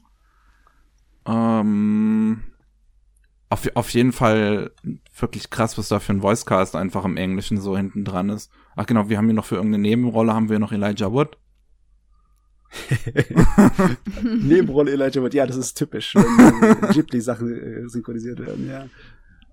Ähm, 1.26 2.42
auf, 3.54 3.70
auf 3.74 3.90
jeden 3.90 4.12
Fall 4.12 4.72
wirklich 5.16 5.48
krass, 5.48 5.78
was 5.78 5.88
da 5.88 6.00
für 6.00 6.12
ein 6.12 6.22
Voicecast 6.22 6.74
einfach 6.74 7.04
im 7.04 7.16
Englischen 7.16 7.60
so 7.60 7.76
hinten 7.76 8.04
dran 8.04 8.28
ist. 8.28 8.50
Ach 8.74 8.84
genau, 8.84 9.08
wir 9.08 9.16
haben 9.16 9.26
hier 9.26 9.34
noch 9.34 9.44
für 9.44 9.54
irgendeine 9.54 9.82
Nebenrolle 9.82 10.34
haben 10.34 10.48
wir 10.48 10.58
noch 10.58 10.72
Elijah 10.72 11.12
Wood. 11.12 11.38
Nebenrolle 14.22 14.90
Elijah 14.90 15.22
Wood, 15.22 15.34
ja, 15.34 15.46
das 15.46 15.56
ist 15.56 15.74
typisch, 15.74 16.16
wenn 16.16 16.90
Ghibli-Sachen 16.92 17.84
äh, 17.84 17.88
synchronisiert 17.88 18.40
werden, 18.40 18.68
ja. 18.68 18.86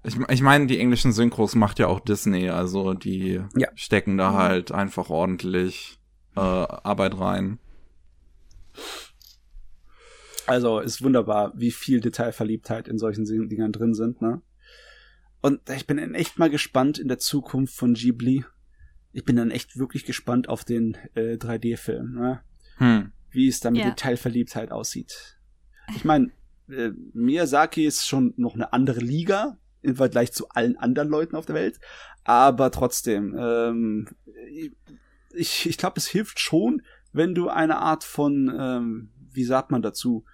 Ich, 0.03 0.17
ich 0.29 0.41
meine, 0.41 0.65
die 0.65 0.79
englischen 0.79 1.11
Synchros 1.11 1.53
macht 1.53 1.77
ja 1.77 1.85
auch 1.85 1.99
Disney, 1.99 2.49
also 2.49 2.95
die 2.95 3.39
ja. 3.55 3.67
stecken 3.75 4.17
da 4.17 4.33
halt 4.33 4.71
einfach 4.71 5.11
ordentlich 5.11 5.99
äh, 6.35 6.39
Arbeit 6.39 7.19
rein. 7.19 7.59
Also 10.51 10.81
ist 10.81 11.01
wunderbar, 11.01 11.53
wie 11.55 11.71
viel 11.71 12.01
Detailverliebtheit 12.01 12.89
in 12.89 12.97
solchen 12.97 13.23
Dingern 13.23 13.71
drin 13.71 13.93
sind, 13.93 14.21
ne? 14.21 14.41
Und 15.39 15.61
ich 15.69 15.87
bin 15.87 15.95
dann 15.95 16.13
echt 16.13 16.39
mal 16.39 16.49
gespannt 16.49 16.99
in 16.99 17.07
der 17.07 17.19
Zukunft 17.19 17.73
von 17.73 17.93
Ghibli. 17.93 18.43
Ich 19.13 19.23
bin 19.23 19.37
dann 19.37 19.49
echt 19.49 19.79
wirklich 19.79 20.03
gespannt 20.03 20.49
auf 20.49 20.65
den 20.65 20.97
äh, 21.15 21.37
3D-Film, 21.37 22.15
ne? 22.15 22.41
Hm. 22.75 23.13
Wie 23.29 23.47
es 23.47 23.61
da 23.61 23.71
mit 23.71 23.79
ja. 23.79 23.91
Detailverliebtheit 23.91 24.73
aussieht. 24.73 25.39
Ich 25.95 26.03
meine, 26.03 26.33
äh, 26.67 26.91
Miyazaki 27.13 27.85
ist 27.85 28.05
schon 28.05 28.33
noch 28.35 28.55
eine 28.55 28.73
andere 28.73 28.99
Liga 28.99 29.57
im 29.81 29.95
Vergleich 29.95 30.33
zu 30.33 30.49
allen 30.49 30.75
anderen 30.75 31.07
Leuten 31.07 31.37
auf 31.37 31.45
der 31.45 31.55
Welt, 31.55 31.79
aber 32.25 32.71
trotzdem, 32.71 33.37
ähm, 33.39 34.09
ich, 35.33 35.65
ich 35.65 35.77
glaube, 35.77 35.95
es 35.95 36.07
hilft 36.07 36.41
schon, 36.41 36.81
wenn 37.13 37.35
du 37.35 37.47
eine 37.47 37.77
Art 37.77 38.03
von, 38.03 38.53
ähm, 38.53 39.11
wie 39.31 39.45
sagt 39.45 39.71
man 39.71 39.81
dazu, 39.81 40.25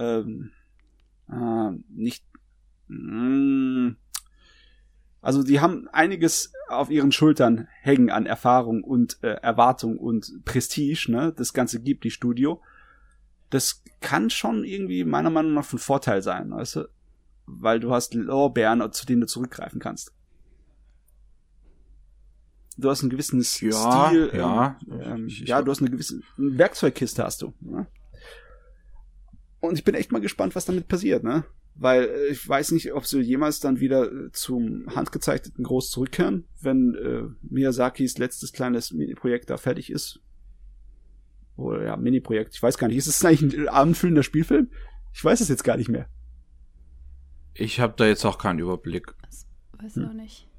ähm, 0.00 0.50
äh, 1.30 1.70
nicht. 1.88 2.24
Mh, 2.88 3.24
mm, 3.88 3.96
also 5.22 5.42
die 5.42 5.60
haben 5.60 5.86
einiges 5.92 6.52
auf 6.68 6.90
ihren 6.90 7.12
Schultern 7.12 7.68
hängen 7.82 8.10
an 8.10 8.24
Erfahrung 8.24 8.82
und 8.82 9.22
äh, 9.22 9.34
Erwartung 9.34 9.98
und 9.98 10.44
Prestige, 10.44 11.10
ne? 11.10 11.32
Das 11.36 11.52
ganze 11.52 11.80
gibt 11.80 12.04
die 12.04 12.10
Studio. 12.10 12.62
Das 13.50 13.82
kann 14.00 14.30
schon 14.30 14.64
irgendwie 14.64 15.04
meiner 15.04 15.30
Meinung 15.30 15.54
nach 15.54 15.64
von 15.64 15.78
Vorteil 15.78 16.22
sein, 16.22 16.50
weißt 16.50 16.76
du? 16.76 16.88
Weil 17.46 17.80
du 17.80 17.92
hast 17.92 18.14
Lorbeeren, 18.14 18.92
zu 18.92 19.04
denen 19.04 19.20
du 19.22 19.26
zurückgreifen 19.26 19.80
kannst. 19.80 20.14
Du 22.78 22.88
hast 22.88 23.02
einen 23.02 23.10
gewissen 23.10 23.40
ja, 23.40 24.06
Stil. 24.06 24.30
Ja, 24.32 24.78
ähm, 24.88 25.28
ja, 25.28 25.60
du 25.60 25.70
hast 25.70 25.80
eine 25.80 25.90
gewisse 25.90 26.22
Werkzeugkiste 26.38 27.24
hast 27.24 27.42
du. 27.42 27.52
Ne? 27.60 27.86
Und 29.60 29.78
ich 29.78 29.84
bin 29.84 29.94
echt 29.94 30.12
mal 30.12 30.20
gespannt, 30.20 30.54
was 30.54 30.64
damit 30.64 30.88
passiert, 30.88 31.22
ne? 31.22 31.44
Weil 31.74 32.04
äh, 32.04 32.26
ich 32.28 32.48
weiß 32.48 32.72
nicht, 32.72 32.92
ob 32.92 33.06
sie 33.06 33.20
jemals 33.20 33.60
dann 33.60 33.80
wieder 33.80 34.10
äh, 34.10 34.32
zum 34.32 34.94
handgezeichneten 34.94 35.64
Groß 35.64 35.90
zurückkehren, 35.90 36.44
wenn 36.60 36.94
äh, 36.94 37.22
Miyazakis 37.42 38.18
letztes 38.18 38.52
kleines 38.52 38.92
Mini-Projekt 38.92 39.50
da 39.50 39.56
fertig 39.56 39.90
ist. 39.90 40.20
Oder 41.56 41.84
ja, 41.84 41.96
Mini-Projekt. 41.96 42.54
Ich 42.54 42.62
weiß 42.62 42.78
gar 42.78 42.88
nicht. 42.88 42.96
Ist 42.96 43.06
es 43.06 43.24
eigentlich 43.24 43.54
ein 43.54 43.68
abendfüllender 43.68 44.22
Spielfilm? 44.22 44.70
Ich 45.12 45.24
weiß 45.24 45.40
es 45.40 45.48
jetzt 45.48 45.64
gar 45.64 45.76
nicht 45.76 45.88
mehr. 45.88 46.08
Ich 47.54 47.80
habe 47.80 47.94
da 47.96 48.06
jetzt 48.06 48.24
auch 48.24 48.38
keinen 48.38 48.60
Überblick. 48.60 49.14
Das 49.22 49.46
weiß 49.72 49.96
ich 49.96 50.02
hm. 50.02 50.08
noch 50.08 50.14
nicht 50.14 50.49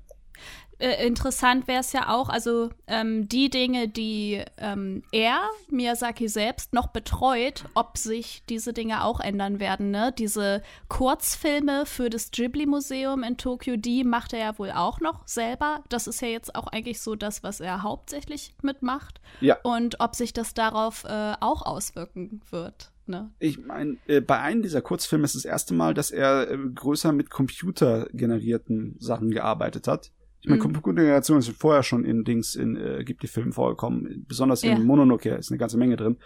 äh, 0.81 1.05
interessant 1.05 1.67
wäre 1.67 1.81
es 1.81 1.93
ja 1.93 2.09
auch, 2.09 2.27
also 2.27 2.69
ähm, 2.87 3.29
die 3.29 3.49
Dinge, 3.49 3.87
die 3.87 4.43
ähm, 4.57 5.03
er, 5.11 5.41
Miyazaki 5.69 6.27
selbst, 6.27 6.73
noch 6.73 6.87
betreut, 6.87 7.65
ob 7.75 7.97
sich 7.97 8.43
diese 8.49 8.73
Dinge 8.73 9.03
auch 9.03 9.19
ändern 9.19 9.59
werden. 9.59 9.91
Ne? 9.91 10.13
Diese 10.17 10.63
Kurzfilme 10.89 11.85
für 11.85 12.09
das 12.09 12.31
Ghibli-Museum 12.31 13.23
in 13.23 13.37
Tokio, 13.37 13.77
die 13.77 14.03
macht 14.03 14.33
er 14.33 14.39
ja 14.39 14.59
wohl 14.59 14.71
auch 14.71 14.99
noch 14.99 15.27
selber. 15.27 15.83
Das 15.89 16.07
ist 16.07 16.21
ja 16.21 16.27
jetzt 16.27 16.55
auch 16.55 16.67
eigentlich 16.67 16.99
so 16.99 17.15
das, 17.15 17.43
was 17.43 17.59
er 17.59 17.83
hauptsächlich 17.83 18.55
mitmacht. 18.61 19.21
Ja. 19.39 19.57
Und 19.63 19.99
ob 19.99 20.15
sich 20.15 20.33
das 20.33 20.53
darauf 20.53 21.03
äh, 21.03 21.33
auch 21.39 21.61
auswirken 21.61 22.41
wird. 22.49 22.91
Ne? 23.05 23.29
Ich 23.39 23.59
meine, 23.59 23.97
äh, 24.07 24.21
bei 24.21 24.39
einem 24.39 24.63
dieser 24.63 24.81
Kurzfilme 24.81 25.25
ist 25.25 25.35
das 25.35 25.45
erste 25.45 25.73
Mal, 25.73 25.93
dass 25.93 26.11
er 26.11 26.49
äh, 26.49 26.57
größer 26.57 27.11
mit 27.11 27.29
computergenerierten 27.29 28.95
Sachen 28.99 29.31
gearbeitet 29.31 29.87
hat. 29.87 30.11
Ich 30.41 30.47
meine, 30.47 30.57
mhm. 30.57 30.73
Computergeneration 30.73 31.37
ist 31.37 31.49
vorher 31.51 31.83
schon 31.83 32.03
in 32.03 32.23
Dings, 32.23 32.55
in 32.55 32.75
äh, 32.75 33.03
gibt 33.03 33.21
die 33.21 33.27
Filme 33.27 33.51
vorgekommen. 33.51 34.25
Besonders 34.27 34.63
in 34.63 34.71
ja. 34.71 34.79
Mononoke 34.79 35.29
ist 35.29 35.51
eine 35.51 35.59
ganze 35.59 35.77
Menge 35.77 35.97
drin. 35.97 36.17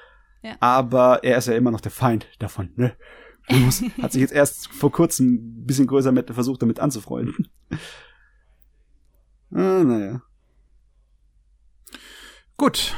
Ja. 0.42 0.56
Aber 0.62 1.24
er 1.24 1.38
ist 1.38 1.48
ja 1.48 1.56
immer 1.56 1.72
noch 1.72 1.82
der 1.82 1.92
Feind 1.92 2.28
davon, 2.40 2.72
ne? 2.76 2.96
Muss, 3.50 3.82
hat 4.02 4.14
sich 4.14 4.22
jetzt 4.22 4.34
erst 4.34 4.68
vor 4.70 4.92
kurzem 4.92 5.34
ein 5.34 5.66
bisschen 5.66 5.88
größer 5.88 6.14
mit 6.14 6.32
versucht, 6.32 6.62
damit 6.62 6.80
anzufreunden. 6.80 7.50
ah, 9.52 9.84
naja. 9.84 10.22
Gut. 12.56 12.96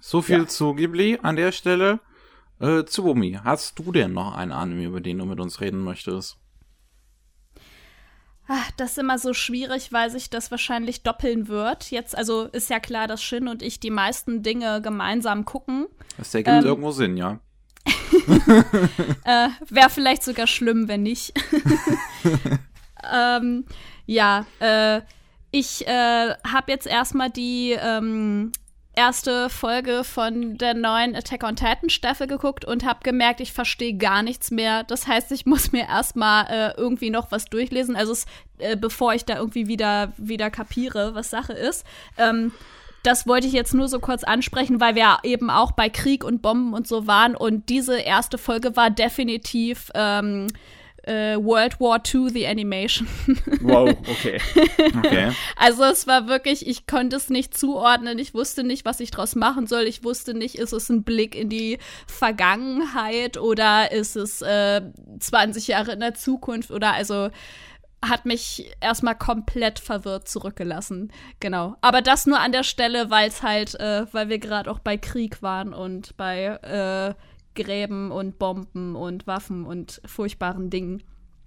So 0.00 0.20
viel 0.20 0.38
ja. 0.38 0.46
zu 0.46 0.74
Ghibli 0.74 1.18
an 1.22 1.36
der 1.36 1.52
Stelle. 1.52 2.00
Äh, 2.58 2.84
Tsubumi, 2.84 3.38
hast 3.44 3.78
du 3.78 3.92
denn 3.92 4.12
noch 4.12 4.34
einen 4.34 4.52
Anime, 4.52 4.84
über 4.84 5.00
den 5.00 5.18
du 5.18 5.26
mit 5.26 5.38
uns 5.38 5.60
reden 5.60 5.84
möchtest? 5.84 6.38
Das 8.76 8.92
ist 8.92 8.98
immer 8.98 9.18
so 9.18 9.32
schwierig, 9.32 9.92
weil 9.92 10.10
sich 10.10 10.28
das 10.28 10.50
wahrscheinlich 10.50 11.02
doppeln 11.02 11.48
wird. 11.48 11.90
Jetzt, 11.90 12.16
also 12.16 12.44
ist 12.44 12.68
ja 12.68 12.78
klar, 12.78 13.06
dass 13.06 13.22
Shin 13.22 13.48
und 13.48 13.62
ich 13.62 13.80
die 13.80 13.90
meisten 13.90 14.42
Dinge 14.42 14.82
gemeinsam 14.82 15.44
gucken. 15.44 15.86
Das 16.18 16.34
ergibt 16.34 16.58
ähm, 16.58 16.64
irgendwo 16.64 16.90
Sinn, 16.90 17.16
ja. 17.16 17.40
äh, 19.24 19.48
Wäre 19.68 19.90
vielleicht 19.90 20.22
sogar 20.24 20.46
schlimm, 20.46 20.88
wenn 20.88 21.02
nicht. 21.02 21.32
ähm, 23.12 23.64
ja, 24.04 24.44
äh, 24.60 25.00
ich 25.50 25.86
äh, 25.86 26.34
habe 26.46 26.72
jetzt 26.72 26.86
erstmal 26.86 27.30
die 27.30 27.76
ähm, 27.80 28.52
erste 28.96 29.50
Folge 29.50 30.02
von 30.02 30.56
der 30.56 30.74
neuen 30.74 31.14
Attack 31.14 31.44
on 31.44 31.54
Titan 31.54 31.90
Staffel 31.90 32.26
geguckt 32.26 32.64
und 32.64 32.84
habe 32.84 33.00
gemerkt, 33.02 33.40
ich 33.40 33.52
verstehe 33.52 33.94
gar 33.94 34.22
nichts 34.22 34.50
mehr. 34.50 34.82
Das 34.84 35.06
heißt, 35.06 35.30
ich 35.32 35.46
muss 35.46 35.70
mir 35.70 35.86
erstmal 35.86 36.46
äh, 36.48 36.80
irgendwie 36.80 37.10
noch 37.10 37.30
was 37.30 37.44
durchlesen, 37.44 37.94
also 37.94 38.14
äh, 38.58 38.76
bevor 38.76 39.14
ich 39.14 39.24
da 39.24 39.36
irgendwie 39.36 39.68
wieder 39.68 40.12
wieder 40.16 40.50
kapiere, 40.50 41.14
was 41.14 41.30
Sache 41.30 41.52
ist. 41.52 41.84
Ähm, 42.16 42.52
das 43.02 43.28
wollte 43.28 43.46
ich 43.46 43.52
jetzt 43.52 43.72
nur 43.72 43.86
so 43.86 44.00
kurz 44.00 44.24
ansprechen, 44.24 44.80
weil 44.80 44.96
wir 44.96 45.18
eben 45.22 45.48
auch 45.48 45.70
bei 45.70 45.88
Krieg 45.88 46.24
und 46.24 46.42
Bomben 46.42 46.74
und 46.74 46.88
so 46.88 47.06
waren 47.06 47.36
und 47.36 47.68
diese 47.68 48.00
erste 48.00 48.38
Folge 48.38 48.74
war 48.74 48.90
definitiv 48.90 49.92
ähm, 49.94 50.48
äh, 51.06 51.36
World 51.36 51.80
War 51.80 52.02
II 52.04 52.30
The 52.30 52.46
Animation. 52.46 53.08
wow, 53.62 53.88
okay. 53.88 54.40
okay. 54.98 55.32
Also 55.56 55.84
es 55.84 56.06
war 56.06 56.26
wirklich, 56.28 56.66
ich 56.66 56.86
konnte 56.86 57.16
es 57.16 57.30
nicht 57.30 57.56
zuordnen, 57.56 58.18
ich 58.18 58.34
wusste 58.34 58.64
nicht, 58.64 58.84
was 58.84 59.00
ich 59.00 59.10
draus 59.10 59.34
machen 59.34 59.66
soll, 59.66 59.84
ich 59.84 60.04
wusste 60.04 60.34
nicht, 60.34 60.56
ist 60.56 60.72
es 60.72 60.88
ein 60.88 61.04
Blick 61.04 61.34
in 61.34 61.48
die 61.48 61.78
Vergangenheit 62.06 63.38
oder 63.38 63.92
ist 63.92 64.16
es 64.16 64.42
äh, 64.42 64.82
20 65.18 65.68
Jahre 65.68 65.92
in 65.92 66.00
der 66.00 66.14
Zukunft 66.14 66.70
oder 66.70 66.92
also 66.92 67.30
hat 68.04 68.26
mich 68.26 68.70
erstmal 68.80 69.16
komplett 69.16 69.78
verwirrt 69.78 70.28
zurückgelassen. 70.28 71.12
Genau. 71.40 71.76
Aber 71.80 72.02
das 72.02 72.26
nur 72.26 72.40
an 72.40 72.52
der 72.52 72.62
Stelle, 72.62 73.10
weil 73.10 73.28
es 73.28 73.42
halt, 73.42 73.74
äh, 73.80 74.06
weil 74.12 74.28
wir 74.28 74.38
gerade 74.38 74.70
auch 74.70 74.78
bei 74.78 74.96
Krieg 74.96 75.42
waren 75.42 75.72
und 75.72 76.16
bei 76.16 76.44
äh, 76.44 77.14
Gräben 77.56 78.10
und 78.12 78.38
Bomben 78.38 78.94
und 78.94 79.26
Waffen 79.26 79.64
und 79.66 80.00
furchtbaren 80.06 80.70
Dingen. 80.70 81.02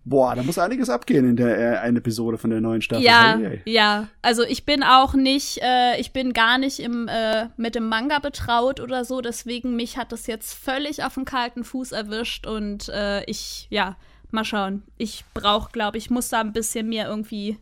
Boah, 0.06 0.34
da 0.34 0.44
muss 0.44 0.58
einiges 0.58 0.90
abgehen 0.90 1.30
in 1.30 1.36
der 1.36 1.58
äh, 1.58 1.78
eine 1.78 2.00
Episode 2.00 2.38
von 2.38 2.50
der 2.50 2.62
neuen 2.62 2.82
Staffel. 2.82 3.06
Ja, 3.06 3.38
hey, 3.38 3.62
hey. 3.64 3.74
ja. 3.74 4.08
Also 4.22 4.44
ich 4.44 4.66
bin 4.66 4.82
auch 4.82 5.14
nicht, 5.14 5.60
äh, 5.62 6.00
ich 6.00 6.14
bin 6.14 6.34
gar 6.34 6.58
nicht 6.58 6.80
im, 6.80 7.08
äh, 7.08 7.50
mit 7.58 7.76
dem 7.76 7.88
Manga 7.88 8.20
betraut 8.20 8.80
oder 8.80 9.06
so. 9.06 9.22
Deswegen 9.22 9.76
mich 9.76 9.98
hat 9.98 10.12
das 10.12 10.26
jetzt 10.26 10.54
völlig 10.54 11.04
auf 11.04 11.14
den 11.14 11.26
kalten 11.26 11.64
Fuß 11.64 11.92
erwischt 11.92 12.48
und 12.48 12.90
äh, 12.90 13.24
ich, 13.26 13.68
ja, 13.70 13.98
mal 14.32 14.46
schauen. 14.46 14.84
Ich 14.98 15.26
brauche, 15.34 15.72
glaube 15.72 15.98
ich, 15.98 16.10
muss 16.10 16.30
da 16.30 16.40
ein 16.40 16.54
bisschen 16.54 16.90
mehr 16.90 17.08
irgendwie 17.08 17.58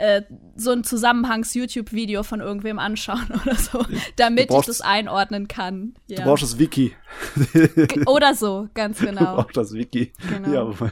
äh, 0.00 0.22
so 0.56 0.70
ein 0.70 0.82
Zusammenhangs-YouTube-Video 0.82 2.22
von 2.22 2.40
irgendwem 2.40 2.78
anschauen 2.78 3.28
oder 3.42 3.54
so, 3.54 3.84
damit 4.16 4.48
brauchst, 4.48 4.68
ich 4.68 4.78
das 4.78 4.80
einordnen 4.80 5.46
kann. 5.46 5.94
Ja. 6.06 6.16
Du 6.16 6.22
brauchst 6.24 6.42
das 6.42 6.58
Wiki. 6.58 6.94
oder 8.06 8.34
so, 8.34 8.68
ganz 8.74 8.98
genau. 9.00 9.36
Du 9.36 9.42
brauchst 9.42 9.56
das 9.56 9.72
Wiki. 9.74 10.12
Genau. 10.28 10.72
Ja. 10.72 10.90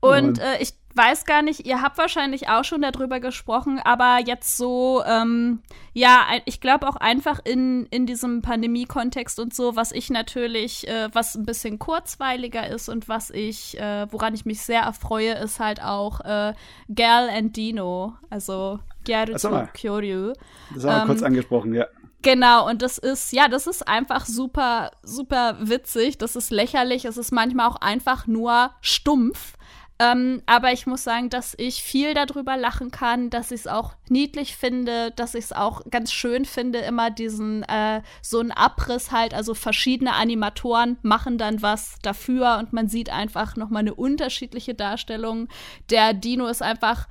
Und 0.00 0.38
äh, 0.38 0.58
ich 0.60 0.72
weiß 0.96 1.24
gar 1.24 1.42
nicht, 1.42 1.66
ihr 1.66 1.82
habt 1.82 1.98
wahrscheinlich 1.98 2.48
auch 2.48 2.64
schon 2.64 2.82
darüber 2.82 3.20
gesprochen, 3.20 3.80
aber 3.84 4.18
jetzt 4.24 4.56
so, 4.56 5.02
ähm, 5.06 5.62
ja, 5.92 6.24
ich 6.44 6.60
glaube 6.60 6.88
auch 6.88 6.96
einfach 6.96 7.40
in, 7.44 7.86
in 7.86 8.06
diesem 8.06 8.42
Pandemie-Kontext 8.42 9.38
und 9.38 9.54
so, 9.54 9.76
was 9.76 9.92
ich 9.92 10.10
natürlich, 10.10 10.88
äh, 10.88 11.08
was 11.12 11.34
ein 11.34 11.44
bisschen 11.44 11.78
kurzweiliger 11.78 12.68
ist 12.68 12.88
und 12.88 13.08
was 13.08 13.30
ich, 13.30 13.78
äh, 13.78 14.06
woran 14.10 14.34
ich 14.34 14.44
mich 14.46 14.62
sehr 14.62 14.82
erfreue, 14.82 15.34
ist 15.34 15.60
halt 15.60 15.82
auch 15.82 16.20
äh, 16.20 16.54
Gal 16.94 17.28
and 17.28 17.56
Dino, 17.56 18.14
also 18.30 18.78
Gyaruto 19.04 19.68
Kyoryu. 19.74 20.32
Das 20.74 20.84
haben 20.84 20.90
wir 20.90 21.00
ähm, 21.02 21.06
kurz 21.06 21.22
angesprochen, 21.22 21.74
ja. 21.74 21.86
Genau, 22.22 22.68
und 22.68 22.82
das 22.82 22.98
ist, 22.98 23.32
ja, 23.32 23.46
das 23.46 23.68
ist 23.68 23.86
einfach 23.86 24.26
super, 24.26 24.90
super 25.02 25.58
witzig. 25.60 26.18
Das 26.18 26.34
ist 26.34 26.50
lächerlich. 26.50 27.04
Es 27.04 27.18
ist 27.18 27.30
manchmal 27.30 27.68
auch 27.68 27.76
einfach 27.76 28.26
nur 28.26 28.72
stumpf. 28.80 29.56
Ähm, 29.98 30.42
aber 30.44 30.72
ich 30.72 30.86
muss 30.86 31.04
sagen, 31.04 31.30
dass 31.30 31.54
ich 31.56 31.82
viel 31.82 32.12
darüber 32.12 32.56
lachen 32.56 32.90
kann, 32.90 33.30
dass 33.30 33.50
ich 33.50 33.60
es 33.60 33.66
auch 33.66 33.94
niedlich 34.10 34.54
finde, 34.56 35.10
dass 35.12 35.34
ich 35.34 35.44
es 35.46 35.52
auch 35.52 35.82
ganz 35.90 36.12
schön 36.12 36.44
finde, 36.44 36.80
immer 36.80 37.10
diesen 37.10 37.62
äh, 37.62 38.02
so 38.20 38.40
einen 38.40 38.52
Abriss 38.52 39.10
halt, 39.10 39.32
also 39.32 39.54
verschiedene 39.54 40.12
Animatoren 40.12 40.98
machen 41.02 41.38
dann 41.38 41.62
was 41.62 41.96
dafür 42.02 42.58
und 42.58 42.74
man 42.74 42.88
sieht 42.88 43.08
einfach 43.08 43.56
noch 43.56 43.70
mal 43.70 43.78
eine 43.78 43.94
unterschiedliche 43.94 44.74
Darstellung. 44.74 45.48
Der 45.88 46.12
Dino 46.12 46.46
ist 46.46 46.62
einfach 46.62 47.08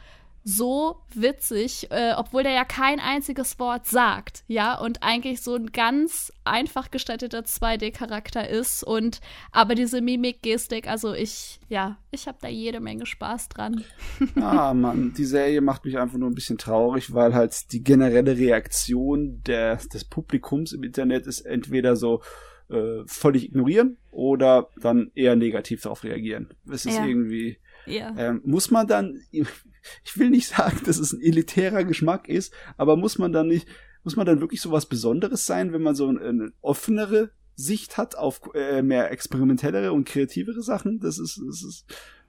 so 0.47 0.97
witzig, 1.11 1.87
äh, 1.89 2.13
obwohl 2.15 2.43
der 2.43 2.51
ja 2.51 2.65
kein 2.65 2.99
einziges 2.99 3.57
Wort 3.57 3.87
sagt, 3.87 4.43
ja, 4.47 4.79
und 4.79 5.01
eigentlich 5.01 5.41
so 5.41 5.55
ein 5.55 5.71
ganz 5.71 6.31
einfach 6.43 6.91
gestalteter 6.91 7.39
2D-Charakter 7.39 8.47
ist 8.47 8.83
und 8.83 9.21
aber 9.51 9.73
diese 9.73 10.01
Mimik, 10.01 10.43
Gestik, 10.43 10.87
also 10.87 11.15
ich, 11.15 11.59
ja, 11.67 11.97
ich 12.11 12.27
habe 12.27 12.37
da 12.39 12.47
jede 12.47 12.79
Menge 12.79 13.07
Spaß 13.07 13.49
dran. 13.49 13.83
ah, 14.35 14.75
Mann, 14.75 15.15
die 15.17 15.25
Serie 15.25 15.61
macht 15.61 15.83
mich 15.83 15.97
einfach 15.97 16.19
nur 16.19 16.29
ein 16.29 16.35
bisschen 16.35 16.59
traurig, 16.59 17.11
weil 17.11 17.33
halt 17.33 17.71
die 17.71 17.83
generelle 17.83 18.37
Reaktion 18.37 19.41
der, 19.47 19.77
des 19.77 20.05
Publikums 20.05 20.73
im 20.73 20.83
Internet 20.83 21.25
ist 21.25 21.41
entweder 21.41 21.95
so, 21.95 22.21
äh, 22.69 23.03
völlig 23.07 23.45
ignorieren 23.45 23.97
oder 24.11 24.69
dann 24.79 25.11
eher 25.15 25.35
negativ 25.35 25.81
darauf 25.81 26.03
reagieren. 26.03 26.49
Es 26.69 26.85
ist 26.85 26.97
ja. 26.97 27.05
irgendwie. 27.05 27.57
Ja. 27.85 28.13
Ähm, 28.17 28.41
muss 28.45 28.71
man 28.71 28.87
dann, 28.87 29.21
ich 29.31 30.17
will 30.17 30.29
nicht 30.29 30.47
sagen, 30.47 30.81
dass 30.85 30.97
es 30.97 31.13
ein 31.13 31.21
elitärer 31.21 31.83
Geschmack 31.83 32.27
ist, 32.29 32.53
aber 32.77 32.95
muss 32.95 33.17
man 33.17 33.31
dann 33.31 33.47
nicht, 33.47 33.67
muss 34.03 34.15
man 34.15 34.25
dann 34.25 34.41
wirklich 34.41 34.61
so 34.61 34.71
was 34.71 34.85
Besonderes 34.85 35.45
sein, 35.45 35.73
wenn 35.73 35.81
man 35.81 35.95
so 35.95 36.07
eine, 36.07 36.21
eine 36.21 36.51
offenere 36.61 37.31
Sicht 37.55 37.97
hat 37.97 38.15
auf 38.15 38.41
äh, 38.53 38.81
mehr 38.81 39.11
experimentellere 39.11 39.91
und 39.93 40.05
kreativere 40.05 40.61
Sachen? 40.61 40.99
Das 40.99 41.17
ist, 41.17 41.41
das 41.47 41.63
ist, 41.63 41.85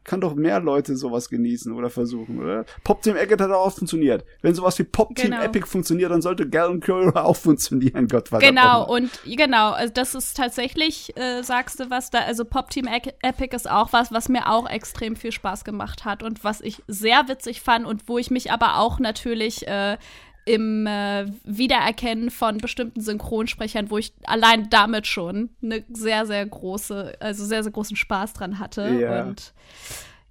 kann 0.07 0.21
doch 0.21 0.35
mehr 0.35 0.61
Leute 0.61 0.97
sowas 0.97 1.29
genießen 1.29 1.73
oder 1.73 1.91
versuchen, 1.91 2.41
oder? 2.41 2.65
Pop 2.85 3.03
Team 3.03 3.17
Eggert 3.17 3.41
hat 3.41 3.51
auch 3.51 3.73
funktioniert. 3.73 4.25
Wenn 4.41 4.55
sowas 4.55 4.79
wie 4.79 4.85
Pop 4.85 5.15
Team 5.15 5.33
genau. 5.33 5.43
Epic 5.43 5.67
funktioniert, 5.67 6.11
dann 6.11 6.23
sollte 6.23 6.49
Galen 6.49 6.81
Curry 6.81 7.11
auch 7.15 7.37
funktionieren, 7.37 8.09
Gott 8.09 8.29
verdammt. 8.29 8.57
Genau, 8.57 8.87
und 8.89 9.11
genau, 9.25 9.73
also 9.73 9.93
das 9.93 10.15
ist 10.15 10.37
tatsächlich, 10.37 11.17
äh, 11.17 11.43
sagst 11.43 11.81
du 11.81 11.91
was 11.91 12.11
da, 12.11 12.21
also 12.21 12.45
Pop 12.45 12.71
Team 12.71 12.87
Epic 12.87 13.55
ist 13.55 13.69
auch 13.69 13.93
was, 13.93 14.13
was 14.13 14.29
mir 14.29 14.49
auch 14.49 14.69
extrem 14.71 15.17
viel 15.17 15.33
Spaß 15.33 15.65
gemacht 15.65 16.05
hat 16.05 16.23
und 16.23 16.45
was 16.45 16.61
ich 16.61 16.83
sehr 16.87 17.29
witzig 17.29 17.61
fand 17.61 17.85
und 17.87 18.09
wo 18.09 18.19
ich 18.19 18.31
mich 18.31 18.53
aber 18.53 18.79
auch 18.79 19.01
natürlich 19.01 19.67
äh, 19.67 19.99
im 20.47 20.87
äh, 20.87 21.27
Wiedererkennen 21.45 22.31
von 22.31 22.59
bestimmten 22.59 23.01
Synchronsprechern, 23.01 23.91
wo 23.91 23.99
ich 23.99 24.15
allein 24.25 24.71
damit 24.71 25.07
schon 25.07 25.51
eine 25.61 25.85
sehr, 25.93 26.25
sehr 26.25 26.47
große, 26.47 27.17
also 27.21 27.45
sehr, 27.45 27.65
sehr 27.65 27.73
großen 27.73 27.97
Spaß 27.97 28.33
dran 28.33 28.59
hatte. 28.61 28.89
Ja. 28.89 29.25
Und 29.25 29.53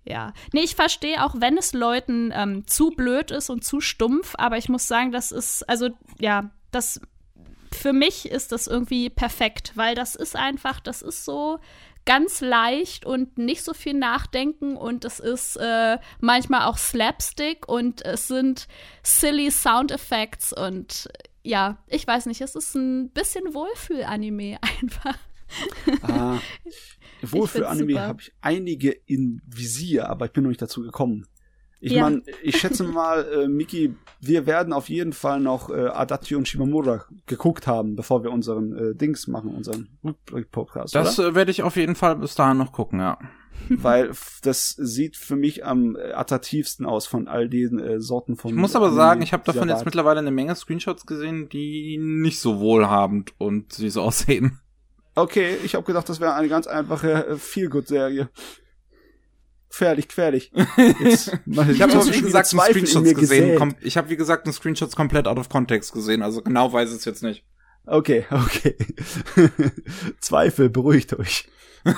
ja. 0.05 0.33
Nee, 0.53 0.61
ich 0.61 0.75
verstehe 0.75 1.23
auch, 1.23 1.35
wenn 1.39 1.57
es 1.57 1.73
Leuten 1.73 2.31
ähm, 2.33 2.65
zu 2.65 2.91
blöd 2.91 3.29
ist 3.29 3.49
und 3.49 3.65
zu 3.65 3.81
stumpf, 3.81 4.35
aber 4.37 4.57
ich 4.57 4.69
muss 4.69 4.87
sagen, 4.87 5.11
das 5.11 5.33
ist, 5.33 5.67
also 5.67 5.89
ja, 6.17 6.49
das 6.71 7.01
für 7.73 7.91
mich 7.91 8.29
ist 8.31 8.53
das 8.53 8.67
irgendwie 8.67 9.09
perfekt, 9.09 9.73
weil 9.75 9.95
das 9.95 10.15
ist 10.15 10.37
einfach, 10.37 10.79
das 10.79 11.01
ist 11.01 11.25
so 11.25 11.59
ganz 12.05 12.41
leicht 12.41 13.05
und 13.05 13.37
nicht 13.37 13.63
so 13.63 13.73
viel 13.73 13.93
nachdenken 13.93 14.77
und 14.77 15.05
es 15.05 15.19
ist 15.19 15.57
äh, 15.57 15.97
manchmal 16.19 16.67
auch 16.67 16.77
Slapstick 16.77 17.67
und 17.67 18.05
es 18.05 18.27
sind 18.27 18.67
silly 19.03 19.49
Sound 19.51 19.91
Effects 19.91 20.53
und 20.53 21.09
ja, 21.43 21.77
ich 21.87 22.05
weiß 22.05 22.25
nicht, 22.25 22.41
es 22.41 22.55
ist 22.55 22.75
ein 22.75 23.09
bisschen 23.09 23.53
Wohlfühl-Anime 23.53 24.57
einfach. 24.81 25.17
Ah, 26.01 26.39
Wohlfühl-Anime 27.21 28.01
habe 28.01 28.21
ich 28.21 28.33
einige 28.41 28.91
in 28.91 29.41
Visier, 29.45 30.09
aber 30.09 30.25
ich 30.25 30.31
bin 30.31 30.43
noch 30.43 30.49
nicht 30.49 30.61
dazu 30.61 30.81
gekommen. 30.81 31.27
Ich 31.79 31.93
ja. 31.93 32.03
meine, 32.03 32.23
ich 32.41 32.57
schätze 32.57 32.83
mal, 32.87 33.25
äh, 33.25 33.47
Miki, 33.47 33.95
wir 34.21 34.45
werden 34.45 34.73
auf 34.73 34.89
jeden 34.89 35.13
Fall 35.13 35.39
noch 35.39 35.69
äh, 35.69 35.87
Adachi 35.87 36.35
und 36.35 36.47
Shimamura 36.47 37.05
geguckt 37.25 37.67
haben, 37.67 37.95
bevor 37.95 38.23
wir 38.23 38.31
unseren 38.31 38.75
äh, 38.75 38.95
Dings 38.95 39.27
machen, 39.27 39.53
unseren 39.53 39.89
Rückblick-Podcast. 40.03 40.95
Das 40.95 41.19
äh, 41.19 41.35
werde 41.35 41.51
ich 41.51 41.63
auf 41.63 41.75
jeden 41.75 41.95
Fall 41.95 42.15
bis 42.15 42.35
dahin 42.35 42.57
noch 42.57 42.71
gucken, 42.71 42.99
ja. 42.99 43.19
Weil 43.69 44.11
das 44.43 44.71
sieht 44.71 45.15
für 45.17 45.35
mich 45.35 45.65
am 45.65 45.95
äh, 45.95 46.11
attraktivsten 46.11 46.85
aus 46.85 47.07
von 47.07 47.27
all 47.27 47.49
diesen 47.49 47.79
äh, 47.79 47.99
Sorten 47.99 48.35
von. 48.35 48.51
Ich 48.51 48.57
muss 48.57 48.75
aber 48.75 48.91
sagen, 48.91 49.21
ich 49.21 49.33
habe 49.33 49.43
davon 49.43 49.69
jetzt 49.69 49.85
mittlerweile 49.85 50.19
eine 50.19 50.31
Menge 50.31 50.55
Screenshots 50.55 51.05
gesehen, 51.05 51.49
die 51.49 51.97
nicht 51.99 52.39
so 52.39 52.59
wohlhabend 52.59 53.33
und 53.37 53.73
süß 53.73 53.97
aussehen. 53.97 54.59
Okay, 55.15 55.55
ich 55.63 55.75
habe 55.75 55.85
gedacht, 55.85 56.09
das 56.09 56.19
wäre 56.19 56.33
eine 56.33 56.49
ganz 56.49 56.67
einfache 56.67 57.27
äh, 57.27 57.35
Feel-Good-Serie 57.37 58.29
gefährlich, 59.75 60.07
gefährlich. 60.07 60.51
Jetzt, 61.01 61.37
ich 61.45 61.81
habe 61.81 61.93
aber 61.93 62.05
wie 62.05 62.21
gesagt 62.21 62.47
Screenshots 62.47 63.13
gesehen. 63.13 63.57
Kom 63.57 63.75
ich 63.81 63.97
habe 63.97 64.09
wie 64.09 64.15
gesagt 64.15 64.45
einen 64.45 64.53
Screenshots 64.53 64.95
komplett 64.95 65.27
out 65.27 65.37
of 65.37 65.49
context 65.49 65.91
gesehen. 65.93 66.21
Also 66.21 66.41
genau 66.41 66.71
weiß 66.71 66.91
es 66.91 67.03
jetzt 67.05 67.21
nicht. 67.23 67.43
Okay, 67.85 68.25
okay. 68.31 68.75
Zweifel, 70.19 70.69
beruhigt 70.69 71.13
euch. 71.19 71.49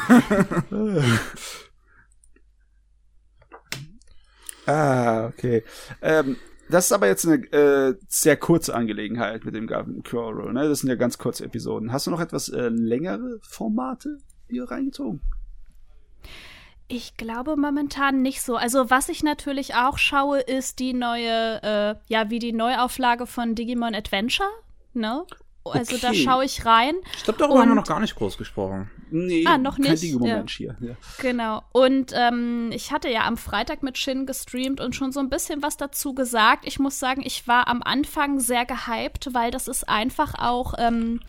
ah, 4.65 5.27
okay. 5.27 5.63
Ähm, 6.01 6.35
das 6.69 6.87
ist 6.87 6.91
aber 6.91 7.07
jetzt 7.07 7.25
eine 7.25 7.35
äh, 7.53 7.95
sehr 8.09 8.35
kurze 8.35 8.75
Angelegenheit 8.75 9.45
mit 9.45 9.55
dem 9.55 9.67
Gavin 9.67 10.03
Crow, 10.03 10.51
ne? 10.51 10.67
Das 10.67 10.79
sind 10.79 10.89
ja 10.89 10.95
ganz 10.95 11.17
kurze 11.17 11.45
Episoden. 11.45 11.93
Hast 11.93 12.07
du 12.07 12.11
noch 12.11 12.19
etwas 12.19 12.49
äh, 12.49 12.67
längere 12.67 13.39
Formate 13.43 14.17
hier 14.49 14.65
reingezogen? 14.65 15.21
Ich 16.89 17.17
glaube 17.17 17.57
momentan 17.57 18.21
nicht 18.21 18.41
so. 18.41 18.55
Also 18.55 18.89
was 18.89 19.09
ich 19.09 19.21
natürlich 19.21 19.75
auch 19.75 19.97
schaue, 19.97 20.39
ist 20.39 20.79
die 20.79 20.93
neue, 20.93 21.61
äh, 21.61 21.95
ja, 22.07 22.29
wie 22.29 22.39
die 22.39 22.53
Neuauflage 22.53 23.27
von 23.27 23.55
Digimon 23.55 23.93
Adventure, 23.93 24.49
ne? 24.93 25.25
Also 25.65 25.95
okay. 25.95 26.01
da 26.01 26.13
schaue 26.13 26.45
ich 26.45 26.65
rein. 26.65 26.95
Ich 27.15 27.23
glaube, 27.23 27.39
darüber 27.39 27.59
haben 27.59 27.69
wir 27.69 27.75
noch 27.75 27.87
gar 27.87 27.99
nicht 27.99 28.15
groß 28.15 28.37
gesprochen. 28.37 28.89
Nee, 29.09 29.45
ah, 29.45 29.57
noch 29.57 29.77
nicht. 29.77 30.01
Ja. 30.03 30.43
Hier. 30.47 30.77
Ja. 30.79 30.95
Genau. 31.19 31.61
Und 31.71 32.13
ähm, 32.13 32.71
ich 32.73 32.91
hatte 32.91 33.09
ja 33.09 33.25
am 33.25 33.37
Freitag 33.37 33.83
mit 33.83 33.97
Shin 33.97 34.25
gestreamt 34.25 34.81
und 34.81 34.95
schon 34.95 35.11
so 35.11 35.19
ein 35.19 35.29
bisschen 35.29 35.61
was 35.61 35.77
dazu 35.77 36.13
gesagt. 36.13 36.65
Ich 36.65 36.79
muss 36.79 36.99
sagen, 36.99 37.21
ich 37.23 37.47
war 37.47 37.67
am 37.67 37.83
Anfang 37.83 38.39
sehr 38.39 38.65
gehypt, 38.65 39.33
weil 39.33 39.51
das 39.51 39.67
ist 39.67 39.87
einfach 39.87 40.35
auch. 40.35 40.73
Ähm, 40.77 41.19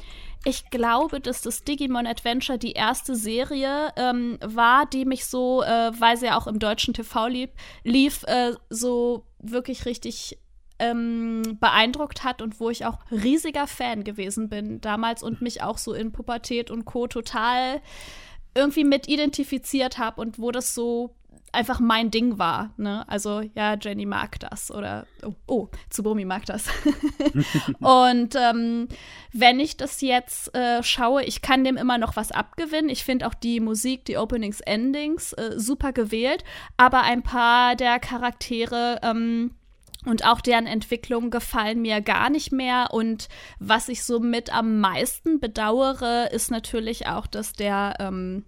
ich 0.44 0.70
glaube, 0.70 1.20
dass 1.20 1.43
das 1.43 1.65
Digimon 1.65 2.06
Adventure 2.06 2.59
die 2.59 2.73
erste 2.73 3.16
Serie 3.16 3.93
ähm, 3.97 4.39
war, 4.44 4.86
die 4.86 5.05
mich 5.05 5.27
so, 5.27 5.62
äh, 5.62 5.90
weil 5.98 6.16
sie 6.16 6.27
ja 6.27 6.39
auch 6.39 6.47
im 6.47 6.59
deutschen 6.59 6.94
TV 6.94 7.27
lieb, 7.27 7.51
lief, 7.85 8.23
äh, 8.24 8.52
so 8.70 9.27
wirklich 9.39 9.85
richtig 9.85 10.39
ähm, 10.78 11.59
beeindruckt 11.60 12.24
hat 12.24 12.40
und 12.40 12.60
wo 12.60 12.70
ich 12.70 12.86
auch 12.86 12.98
riesiger 13.10 13.66
Fan 13.66 14.05
gewesen 14.05 14.48
bin 14.48 14.81
damals 14.81 15.23
und 15.23 15.43
mich 15.43 15.62
auch 15.62 15.78
so 15.78 15.93
in 15.93 16.12
Pubertät 16.12 16.70
und 16.70 16.85
Co. 16.85 17.09
total 17.09 17.81
irgendwie 18.55 18.85
mit 18.85 19.09
identifiziert 19.09 19.98
habe 19.98 20.20
und 20.20 20.39
wo 20.39 20.51
das 20.51 20.74
so 20.74 21.15
einfach 21.52 21.80
mein 21.80 22.10
Ding 22.10 22.38
war. 22.38 22.72
Ne? 22.76 23.08
Also 23.08 23.42
ja, 23.54 23.76
Jenny 23.80 24.06
mag 24.06 24.38
das 24.40 24.70
oder 24.70 25.06
oh, 25.22 25.34
oh 25.46 25.68
Tsubomi 25.90 26.24
mag 26.24 26.46
das. 26.46 26.66
und 27.80 28.34
ähm, 28.36 28.88
wenn 29.32 29.60
ich 29.60 29.76
das 29.76 30.00
jetzt 30.00 30.54
äh, 30.54 30.82
schaue, 30.82 31.24
ich 31.24 31.42
kann 31.42 31.64
dem 31.64 31.76
immer 31.76 31.98
noch 31.98 32.16
was 32.16 32.32
abgewinnen. 32.32 32.90
Ich 32.90 33.04
finde 33.04 33.26
auch 33.26 33.34
die 33.34 33.60
Musik, 33.60 34.04
die 34.04 34.18
Openings, 34.18 34.60
Endings 34.60 35.32
äh, 35.34 35.54
super 35.56 35.92
gewählt, 35.92 36.44
aber 36.76 37.02
ein 37.02 37.22
paar 37.22 37.76
der 37.76 37.98
Charaktere 37.98 39.00
ähm, 39.02 39.52
und 40.04 40.24
auch 40.24 40.40
deren 40.40 40.66
Entwicklung 40.66 41.30
gefallen 41.30 41.82
mir 41.82 42.00
gar 42.00 42.30
nicht 42.30 42.52
mehr. 42.52 42.88
Und 42.92 43.28
was 43.58 43.88
ich 43.88 44.04
so 44.04 44.20
mit 44.20 44.52
am 44.52 44.80
meisten 44.80 45.40
bedauere, 45.40 46.30
ist 46.32 46.50
natürlich 46.50 47.06
auch, 47.06 47.26
dass 47.26 47.52
der, 47.52 47.94
ähm, 47.98 48.44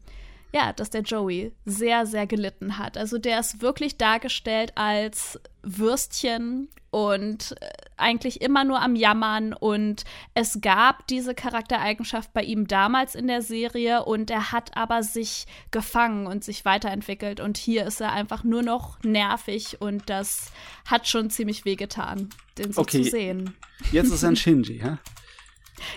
ja, 0.52 0.72
dass 0.72 0.90
der 0.90 1.02
Joey 1.02 1.52
sehr, 1.64 2.06
sehr 2.06 2.26
gelitten 2.26 2.78
hat. 2.78 2.98
Also 2.98 3.18
der 3.18 3.40
ist 3.40 3.62
wirklich 3.62 3.96
dargestellt 3.96 4.72
als 4.74 5.38
Würstchen 5.62 6.68
und 6.90 7.54
äh, 7.60 7.68
eigentlich 7.96 8.40
immer 8.40 8.64
nur 8.64 8.82
am 8.82 8.96
Jammern. 8.96 9.52
Und 9.52 10.04
es 10.34 10.60
gab 10.60 11.06
diese 11.06 11.34
Charaktereigenschaft 11.34 12.32
bei 12.32 12.42
ihm 12.42 12.66
damals 12.66 13.14
in 13.14 13.28
der 13.28 13.42
Serie 13.42 14.04
und 14.04 14.30
er 14.30 14.52
hat 14.52 14.76
aber 14.76 15.02
sich 15.02 15.46
gefangen 15.70 16.26
und 16.26 16.42
sich 16.42 16.64
weiterentwickelt. 16.64 17.40
Und 17.40 17.56
hier 17.56 17.86
ist 17.86 18.00
er 18.00 18.12
einfach 18.12 18.42
nur 18.42 18.62
noch 18.62 19.00
nervig 19.02 19.80
und 19.80 20.10
das 20.10 20.50
hat 20.86 21.06
schon 21.06 21.30
ziemlich 21.30 21.64
wehgetan, 21.64 22.30
den 22.58 22.72
so 22.72 22.80
okay. 22.80 23.04
zu 23.04 23.10
sehen. 23.10 23.54
Jetzt 23.92 24.10
ist 24.10 24.22
er 24.22 24.30
ein 24.30 24.36
Shinji, 24.36 24.80
hä? 24.80 24.96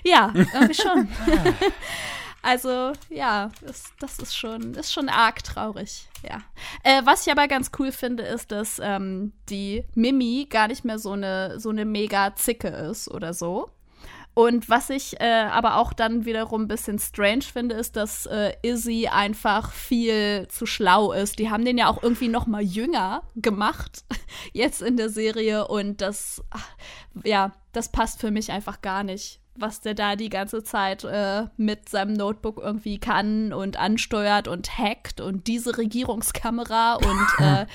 Ja, 0.05 0.31
irgendwie 0.33 0.73
schon. 0.75 1.09
Also 2.43 2.91
ja, 3.09 3.51
das, 3.61 3.93
das 3.99 4.19
ist 4.19 4.35
schon, 4.35 4.73
ist 4.73 4.91
schon 4.91 5.07
arg 5.07 5.43
traurig. 5.45 6.09
Ja. 6.29 6.39
Äh, 6.83 7.01
was 7.05 7.25
ich 7.25 7.31
aber 7.31 7.47
ganz 7.47 7.71
cool 7.79 7.93
finde, 7.93 8.23
ist, 8.23 8.51
dass 8.51 8.79
ähm, 8.83 9.31
die 9.49 9.85
Mimi 9.95 10.45
gar 10.49 10.67
nicht 10.67 10.83
mehr 10.83 10.99
so 10.99 11.13
eine 11.13 11.57
so 11.59 11.69
eine 11.69 11.85
mega 11.85 12.35
Zicke 12.35 12.67
ist 12.67 13.09
oder 13.09 13.33
so. 13.33 13.69
Und 14.35 14.67
was 14.67 14.89
ich 14.89 15.21
äh, 15.21 15.45
aber 15.49 15.77
auch 15.77 15.93
dann 15.93 16.25
wiederum 16.25 16.63
ein 16.63 16.67
bisschen 16.67 16.99
strange 16.99 17.43
finde, 17.43 17.75
ist, 17.75 17.95
dass 17.95 18.25
äh, 18.25 18.53
Izzy 18.61 19.07
einfach 19.09 19.71
viel 19.71 20.47
zu 20.49 20.65
schlau 20.65 21.13
ist. 21.13 21.39
Die 21.39 21.49
haben 21.49 21.63
den 21.63 21.77
ja 21.77 21.87
auch 21.87 22.03
irgendwie 22.03 22.27
noch 22.27 22.45
mal 22.45 22.61
jünger 22.61 23.23
gemacht 23.35 24.03
jetzt 24.51 24.81
in 24.81 24.97
der 24.97 25.09
Serie 25.09 25.67
und 25.67 26.01
das 26.01 26.43
ach, 26.49 26.67
ja, 27.23 27.53
das 27.71 27.89
passt 27.89 28.19
für 28.19 28.31
mich 28.31 28.51
einfach 28.51 28.81
gar 28.81 29.03
nicht 29.03 29.39
was 29.55 29.81
der 29.81 29.93
da 29.93 30.15
die 30.15 30.29
ganze 30.29 30.63
Zeit 30.63 31.03
äh, 31.03 31.45
mit 31.57 31.89
seinem 31.89 32.13
Notebook 32.13 32.59
irgendwie 32.61 32.97
kann 32.97 33.53
und 33.53 33.77
ansteuert 33.77 34.47
und 34.47 34.77
hackt 34.77 35.21
und 35.21 35.47
diese 35.47 35.77
Regierungskamera 35.77 36.95
und 36.95 37.27
äh, 37.39 37.65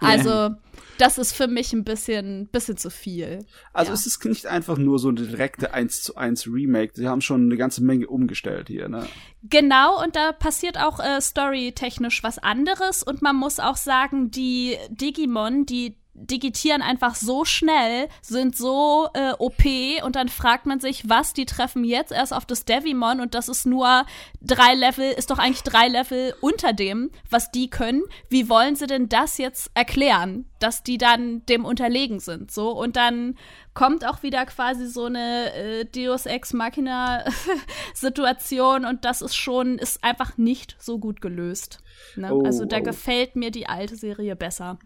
also 0.00 0.54
das 0.98 1.18
ist 1.18 1.32
für 1.32 1.46
mich 1.46 1.72
ein 1.72 1.84
bisschen, 1.84 2.48
bisschen 2.48 2.76
zu 2.76 2.90
viel. 2.90 3.44
Also 3.72 3.90
ja. 3.90 3.94
es 3.94 4.06
ist 4.06 4.24
nicht 4.24 4.46
einfach 4.46 4.78
nur 4.78 4.98
so 4.98 5.08
eine 5.08 5.20
direkte 5.22 5.74
1 5.74 6.02
zu 6.02 6.16
1 6.16 6.46
Remake. 6.46 6.92
Sie 6.94 7.08
haben 7.08 7.20
schon 7.20 7.44
eine 7.44 7.56
ganze 7.56 7.82
Menge 7.82 8.06
umgestellt 8.06 8.68
hier, 8.68 8.88
ne? 8.88 9.06
Genau, 9.42 10.02
und 10.02 10.16
da 10.16 10.32
passiert 10.32 10.78
auch 10.78 10.98
äh, 10.98 11.20
storytechnisch 11.20 12.22
was 12.22 12.38
anderes. 12.38 13.02
Und 13.02 13.22
man 13.22 13.36
muss 13.36 13.60
auch 13.60 13.76
sagen, 13.76 14.30
die 14.30 14.76
Digimon, 14.90 15.66
die 15.66 15.96
digitieren 16.16 16.82
einfach 16.82 17.14
so 17.14 17.44
schnell, 17.44 18.08
sind 18.22 18.56
so 18.56 19.08
äh, 19.14 19.32
OP 19.38 19.64
und 20.02 20.16
dann 20.16 20.28
fragt 20.28 20.66
man 20.66 20.80
sich, 20.80 21.08
was, 21.08 21.34
die 21.34 21.44
treffen 21.44 21.84
jetzt 21.84 22.10
erst 22.10 22.32
auf 22.32 22.46
das 22.46 22.64
Devimon 22.64 23.20
und 23.20 23.34
das 23.34 23.48
ist 23.48 23.66
nur 23.66 24.06
drei 24.40 24.74
Level, 24.74 25.12
ist 25.12 25.30
doch 25.30 25.38
eigentlich 25.38 25.62
drei 25.62 25.88
Level 25.88 26.34
unter 26.40 26.72
dem, 26.72 27.10
was 27.28 27.50
die 27.50 27.68
können. 27.68 28.02
Wie 28.30 28.48
wollen 28.48 28.76
sie 28.76 28.86
denn 28.86 29.08
das 29.08 29.36
jetzt 29.36 29.70
erklären, 29.74 30.46
dass 30.58 30.82
die 30.82 30.98
dann 30.98 31.44
dem 31.46 31.64
unterlegen 31.64 32.18
sind, 32.18 32.50
so? 32.50 32.70
Und 32.70 32.96
dann 32.96 33.36
kommt 33.74 34.06
auch 34.06 34.22
wieder 34.22 34.46
quasi 34.46 34.86
so 34.86 35.04
eine 35.04 35.52
äh, 35.52 35.84
Deus 35.84 36.24
Ex 36.24 36.54
Machina 36.54 37.24
Situation 37.94 38.86
und 38.86 39.04
das 39.04 39.20
ist 39.20 39.36
schon, 39.36 39.78
ist 39.78 40.02
einfach 40.02 40.38
nicht 40.38 40.76
so 40.78 40.98
gut 40.98 41.20
gelöst. 41.20 41.80
Ne? 42.16 42.34
Oh, 42.34 42.42
also 42.42 42.64
da 42.64 42.78
oh. 42.78 42.82
gefällt 42.82 43.36
mir 43.36 43.50
die 43.50 43.68
alte 43.68 43.96
Serie 43.96 44.34
besser. 44.34 44.78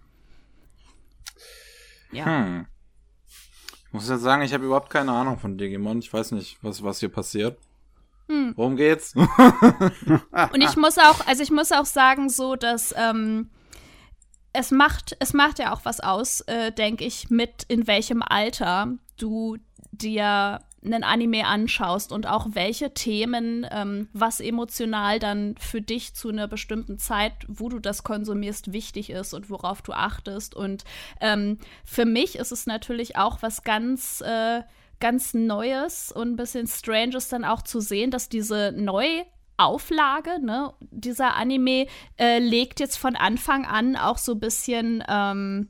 Ja. 2.13 2.25
Hm. 2.27 2.67
Ich 3.87 3.93
muss 3.93 4.09
ja 4.09 4.19
sagen, 4.19 4.43
ich 4.43 4.55
habe 4.55 4.65
überhaupt 4.65 4.91
keine 4.91 5.13
Ahnung 5.13 5.39
von 5.39 5.59
Digimon. 5.59 5.99
Ich 5.99 6.13
weiß 6.13 6.33
nicht, 6.33 6.59
was, 6.63 6.83
was 6.83 7.01
hier 7.01 7.09
passiert. 7.09 7.59
Hm. 8.29 8.53
Worum 8.57 8.77
geht's? 8.77 9.15
Und 9.17 10.61
ich 10.61 10.77
muss 10.77 10.97
auch, 10.99 11.27
also 11.27 11.43
ich 11.43 11.51
muss 11.51 11.73
auch 11.73 11.87
sagen, 11.87 12.29
so, 12.29 12.55
dass 12.55 12.95
ähm, 12.97 13.51
es 14.53 14.71
macht, 14.71 15.17
es 15.19 15.33
macht 15.33 15.59
ja 15.59 15.73
auch 15.73 15.85
was 15.85 15.99
aus, 15.99 16.43
äh, 16.43 16.71
denke 16.71 17.05
ich, 17.05 17.31
mit 17.31 17.65
in 17.67 17.89
welchem 17.89 18.23
Alter 18.23 18.95
du 19.17 19.57
dir 19.91 20.61
einen 20.85 21.05
Anime 21.05 21.47
anschaust 21.47 22.11
und 22.11 22.27
auch 22.27 22.49
welche 22.53 22.95
Themen, 22.95 23.67
ähm, 23.71 24.09
was 24.13 24.41
emotional 24.41 25.19
dann 25.19 25.55
für 25.59 25.83
dich 25.83 26.15
zu 26.15 26.31
einer 26.31 26.49
bestimmten 26.49 26.99
Zeit, 26.99 27.33
wo 27.49 27.69
du 27.69 27.79
das 27.79 28.03
konsumierst, 28.03 28.73
wichtig 28.73 29.11
ist 29.11 29.35
und 29.35 29.51
worauf 29.51 29.83
du 29.83 29.93
achtest. 29.93 30.55
Und 30.55 30.85
ähm, 31.21 31.59
für 31.85 32.07
mich 32.07 32.37
ist 32.37 32.53
es 32.53 32.67
natürlich 32.67 33.17
auch 33.17 33.43
was 33.43 33.63
ganz, 33.63 34.23
äh, 34.23 34.63
ganz 35.01 35.35
Neues 35.35 36.13
und 36.13 36.33
ein 36.33 36.37
bisschen 36.37 36.67
Stranges 36.67 37.29
dann 37.29 37.45
auch 37.45 37.63
zu 37.63 37.81
sehen, 37.81 38.11
dass 38.11 38.29
diese 38.29 38.73
neu 38.75 39.07
Auflage, 39.59 40.43
ne, 40.43 40.73
dieser 40.81 41.37
Anime 41.37 41.87
äh, 42.19 42.39
legt 42.39 42.81
jetzt 42.81 42.97
von 42.97 43.15
Anfang 43.15 43.67
an 43.67 43.95
auch 43.97 44.17
so 44.17 44.33
ein 44.33 44.41
bisschen 44.41 45.05
ähm, 45.07 45.69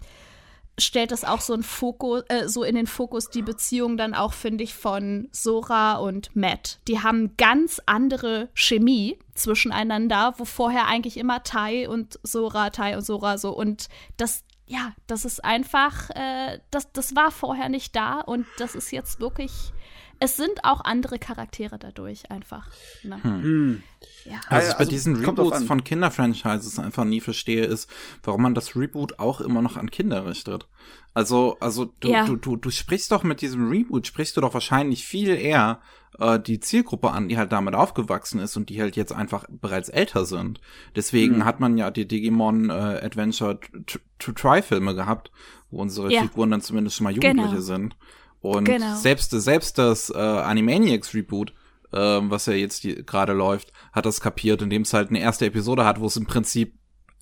stellt 0.81 1.11
das 1.11 1.25
auch 1.25 1.41
so, 1.41 1.61
Fokus, 1.63 2.23
äh, 2.29 2.49
so 2.49 2.65
in 2.65 2.75
den 2.75 2.87
Fokus 2.87 3.29
die 3.29 3.43
Beziehung 3.43 3.97
dann 3.97 4.15
auch, 4.15 4.33
finde 4.33 4.65
ich, 4.65 4.75
von 4.75 5.29
Sora 5.33 5.97
und 5.97 6.35
Matt. 6.35 6.79
Die 6.89 7.03
haben 7.03 7.37
ganz 7.37 7.81
andere 7.87 8.49
Chemie 8.55 9.19
zwischeneinander, 9.35 10.35
wo 10.39 10.45
vorher 10.45 10.87
eigentlich 10.87 11.17
immer 11.17 11.43
Tai 11.43 11.89
und 11.89 12.19
Sora, 12.23 12.71
Tai 12.71 12.97
und 12.97 13.03
Sora 13.05 13.39
so. 13.39 13.51
Und 13.57 13.89
das, 14.17 14.45
ja, 14.67 14.93
das 15.07 15.25
ist 15.25 15.45
einfach, 15.45 16.11
äh, 16.11 16.59
das, 16.71 16.93
das 16.93 17.15
war 17.17 17.31
vorher 17.31 17.69
nicht 17.69 17.95
da 17.97 18.21
und 18.21 18.47
das 18.59 18.75
ist 18.75 18.91
jetzt 18.93 19.21
wirklich 19.21 19.73
es 20.21 20.37
sind 20.37 20.65
auch 20.65 20.85
andere 20.85 21.19
Charaktere 21.19 21.79
dadurch 21.79 22.31
einfach. 22.31 22.69
Ne? 23.03 23.23
Hm. 23.23 23.43
hm. 23.43 23.83
Ja. 24.27 24.41
Also, 24.49 24.51
was 24.51 24.65
ich 24.65 24.73
bei 24.73 24.79
also, 24.79 24.91
diesen 24.91 25.17
Reboots 25.17 25.65
von 25.65 25.83
Kinderfranchises 25.83 26.79
einfach 26.79 27.05
nie 27.05 27.21
verstehe, 27.21 27.65
ist, 27.65 27.91
warum 28.23 28.43
man 28.43 28.55
das 28.55 28.77
Reboot 28.77 29.19
auch 29.19 29.41
immer 29.41 29.63
noch 29.63 29.79
an 29.79 29.91
Kinder 29.91 30.27
richtet. 30.27 30.69
Also, 31.15 31.57
also 31.61 31.87
du, 32.01 32.09
ja. 32.09 32.27
du, 32.27 32.37
du, 32.37 32.57
du 32.57 32.71
sprichst 32.71 33.11
doch 33.11 33.23
mit 33.23 33.41
diesem 33.41 33.71
Reboot, 33.71 34.07
sprichst 34.07 34.37
du 34.37 34.43
doch 34.43 34.53
wahrscheinlich 34.53 35.07
viel 35.07 35.31
eher 35.31 35.81
äh, 36.19 36.39
die 36.39 36.61
Zielgruppe 36.61 37.11
an, 37.11 37.29
die 37.29 37.39
halt 37.39 37.51
damit 37.51 37.75
aufgewachsen 37.75 38.41
ist 38.41 38.59
und 38.59 38.69
die 38.69 38.81
halt 38.81 38.97
jetzt 38.97 39.13
einfach 39.13 39.47
bereits 39.49 39.89
älter 39.89 40.27
sind. 40.27 40.61
Deswegen 40.95 41.39
mhm. 41.39 41.45
hat 41.47 41.61
man 41.61 41.79
ja 41.79 41.91
die 41.91 42.07
Digimon 42.07 42.69
äh, 42.69 42.73
Adventure 42.73 43.59
to 44.19 44.33
Try 44.33 44.61
Filme 44.61 44.95
gehabt, 44.95 45.31
wo 45.71 45.81
unsere 45.81 46.13
ja. 46.13 46.21
Figuren 46.23 46.51
dann 46.51 46.61
zumindest 46.61 46.97
schon 46.97 47.05
mal 47.05 47.15
Jugendliche 47.15 47.49
genau. 47.49 47.61
sind. 47.63 47.97
Und 48.41 48.65
genau. 48.65 48.97
selbst, 48.97 49.31
selbst 49.31 49.79
das 49.79 50.11
äh, 50.11 50.19
Animaniacs 50.19 51.15
Reboot, 51.15 51.53
äh, 51.93 51.99
was 51.99 52.47
ja 52.47 52.55
jetzt 52.55 52.83
gerade 53.07 53.33
läuft, 53.33 53.73
hat 53.93 54.07
das 54.07 54.21
kapiert, 54.21 54.63
indem 54.63 54.83
es 54.83 54.93
halt 54.93 55.11
eine 55.11 55.21
erste 55.21 55.47
Episode 55.47 55.85
hat, 55.85 56.01
wo 56.01 56.07
es 56.07 56.17
im 56.17 56.27
Prinzip 56.27 56.75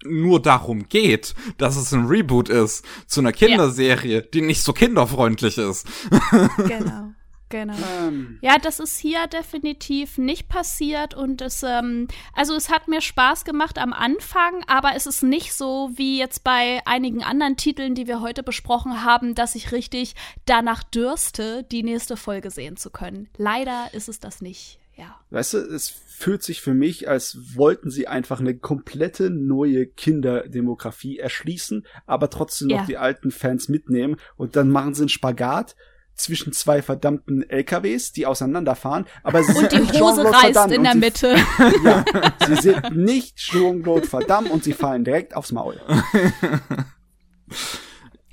nur 0.04 0.40
darum 0.40 0.88
geht, 0.88 1.34
dass 1.56 1.76
es 1.76 1.92
ein 1.92 2.06
Reboot 2.06 2.48
ist 2.48 2.84
zu 3.06 3.20
einer 3.20 3.32
Kinderserie, 3.32 4.20
ja. 4.20 4.20
die 4.20 4.42
nicht 4.42 4.62
so 4.62 4.72
kinderfreundlich 4.72 5.58
ist. 5.58 5.86
Genau. 6.58 7.12
Genau. 7.48 7.74
Ähm. 8.00 8.38
Ja, 8.42 8.58
das 8.58 8.78
ist 8.78 8.98
hier 8.98 9.26
definitiv 9.26 10.18
nicht 10.18 10.48
passiert 10.48 11.14
und 11.14 11.40
es, 11.40 11.62
ähm, 11.62 12.08
also 12.34 12.54
es 12.54 12.70
hat 12.70 12.88
mir 12.88 13.00
Spaß 13.00 13.44
gemacht 13.44 13.78
am 13.78 13.92
Anfang, 13.92 14.64
aber 14.66 14.90
es 14.94 15.06
ist 15.06 15.22
nicht 15.22 15.54
so 15.54 15.90
wie 15.94 16.18
jetzt 16.18 16.44
bei 16.44 16.82
einigen 16.84 17.22
anderen 17.22 17.56
Titeln, 17.56 17.94
die 17.94 18.06
wir 18.06 18.20
heute 18.20 18.42
besprochen 18.42 19.04
haben, 19.04 19.34
dass 19.34 19.54
ich 19.54 19.72
richtig 19.72 20.14
danach 20.44 20.82
dürste, 20.82 21.64
die 21.64 21.82
nächste 21.82 22.16
Folge 22.16 22.50
sehen 22.50 22.76
zu 22.76 22.90
können. 22.90 23.28
Leider 23.36 23.88
ist 23.92 24.08
es 24.08 24.20
das 24.20 24.42
nicht, 24.42 24.78
ja. 24.96 25.18
Weißt 25.30 25.54
du, 25.54 25.58
es 25.58 25.88
fühlt 25.88 26.42
sich 26.42 26.60
für 26.60 26.74
mich, 26.74 27.08
als 27.08 27.56
wollten 27.56 27.90
sie 27.90 28.08
einfach 28.08 28.40
eine 28.40 28.58
komplette 28.58 29.30
neue 29.30 29.86
Kinderdemografie 29.86 31.18
erschließen, 31.18 31.86
aber 32.06 32.28
trotzdem 32.28 32.68
noch 32.68 32.78
ja. 32.78 32.86
die 32.86 32.98
alten 32.98 33.30
Fans 33.30 33.68
mitnehmen 33.68 34.16
und 34.36 34.56
dann 34.56 34.70
machen 34.70 34.94
sie 34.94 35.02
einen 35.02 35.08
Spagat 35.08 35.76
zwischen 36.18 36.52
zwei 36.52 36.82
verdammten 36.82 37.48
LKWs, 37.48 38.12
die 38.12 38.26
auseinanderfahren, 38.26 39.06
aber 39.22 39.42
sie 39.42 39.56
und 39.56 39.70
sind 39.70 39.94
die 39.94 40.00
Hose 40.00 40.24
reißt 40.24 40.72
in 40.72 40.82
der 40.82 40.92
sie, 40.92 40.98
Mitte. 40.98 41.36
ja, 41.84 42.04
sie 42.46 42.56
sind 42.56 42.96
nicht 42.96 43.36
Jean-Claude 43.36 44.06
verdammt 44.06 44.50
und 44.50 44.64
sie 44.64 44.72
fallen 44.72 45.04
direkt 45.04 45.34
aufs 45.34 45.52
Maul. 45.52 45.80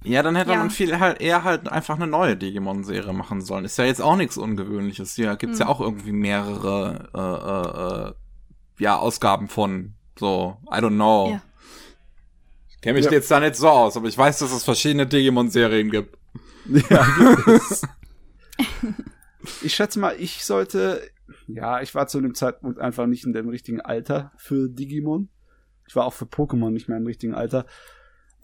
Ja, 0.07 0.21
dann 0.21 0.35
hätte 0.35 0.51
ja. 0.51 0.57
man 0.57 0.69
viel 0.69 0.99
halt 0.99 1.19
eher 1.19 1.43
halt 1.43 1.67
einfach 1.67 1.95
eine 1.95 2.05
neue 2.05 2.37
Digimon-Serie 2.37 3.11
machen 3.11 3.41
sollen. 3.41 3.65
Ist 3.65 3.79
ja 3.79 3.85
jetzt 3.85 4.01
auch 4.01 4.15
nichts 4.15 4.37
Ungewöhnliches. 4.37 5.15
Hier 5.15 5.35
gibt's 5.35 5.59
hm. 5.59 5.65
ja 5.65 5.73
auch 5.73 5.81
irgendwie 5.81 6.11
mehrere 6.11 7.09
äh, 7.15 7.19
äh, 7.19 8.09
äh, 8.09 8.13
ja, 8.83 8.97
Ausgaben 8.97 9.47
von 9.47 9.95
so, 10.17 10.57
I 10.71 10.75
don't 10.75 10.89
know. 10.89 11.31
Ja. 11.31 11.41
Ich 12.69 12.81
kenne 12.81 12.99
mich 12.99 13.05
ja. 13.05 13.13
jetzt 13.13 13.31
da 13.31 13.39
nicht 13.39 13.55
so 13.55 13.67
aus, 13.67 13.97
aber 13.97 14.07
ich 14.07 14.15
weiß, 14.15 14.37
dass 14.37 14.51
es 14.51 14.63
verschiedene 14.63 15.07
Digimon-Serien 15.07 15.89
gibt. 15.89 16.15
Ja, 16.89 17.05
gibt 17.47 17.81
ich 19.61 19.75
schätze 19.75 19.99
mal, 19.99 20.15
ich 20.19 20.43
sollte, 20.43 21.01
ja, 21.47 21.81
ich 21.81 21.93
war 21.93 22.07
zu 22.07 22.21
dem 22.21 22.33
Zeitpunkt 22.33 22.79
einfach 22.79 23.05
nicht 23.05 23.25
in 23.25 23.33
dem 23.33 23.49
richtigen 23.49 23.81
Alter 23.81 24.31
für 24.37 24.69
Digimon. 24.69 25.29
Ich 25.87 25.95
war 25.95 26.05
auch 26.05 26.13
für 26.13 26.25
Pokémon 26.25 26.71
nicht 26.71 26.87
mehr 26.87 26.97
im 26.97 27.05
richtigen 27.05 27.35
Alter. 27.35 27.65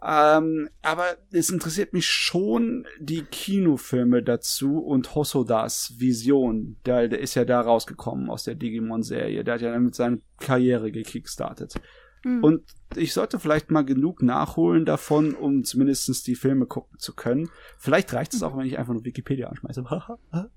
Ähm, 0.03 0.69
aber 0.81 1.05
es 1.31 1.49
interessiert 1.51 1.93
mich 1.93 2.07
schon 2.07 2.87
die 2.99 3.21
Kinofilme 3.23 4.23
dazu 4.23 4.79
und 4.79 5.13
Hosodas 5.13 5.93
Vision. 5.97 6.77
Der, 6.85 7.07
der 7.07 7.19
ist 7.19 7.35
ja 7.35 7.45
da 7.45 7.61
rausgekommen 7.61 8.29
aus 8.29 8.43
der 8.43 8.55
Digimon-Serie. 8.55 9.43
Der 9.43 9.55
hat 9.55 9.61
ja 9.61 9.71
damit 9.71 9.93
seine 9.93 10.21
Karriere 10.39 10.91
gekickstartet. 10.91 11.75
Mhm. 12.23 12.43
Und 12.43 12.63
ich 12.95 13.13
sollte 13.13 13.39
vielleicht 13.39 13.71
mal 13.71 13.83
genug 13.83 14.21
nachholen 14.21 14.85
davon, 14.85 15.33
um 15.33 15.63
zumindestens 15.63 16.23
die 16.23 16.35
Filme 16.35 16.65
gucken 16.65 16.99
zu 16.99 17.15
können. 17.15 17.49
Vielleicht 17.77 18.13
reicht 18.13 18.33
es 18.33 18.43
auch, 18.43 18.57
wenn 18.57 18.65
ich 18.65 18.77
einfach 18.77 18.93
nur 18.93 19.05
Wikipedia 19.05 19.47
anschmeiße. 19.47 19.83
also 20.31 20.49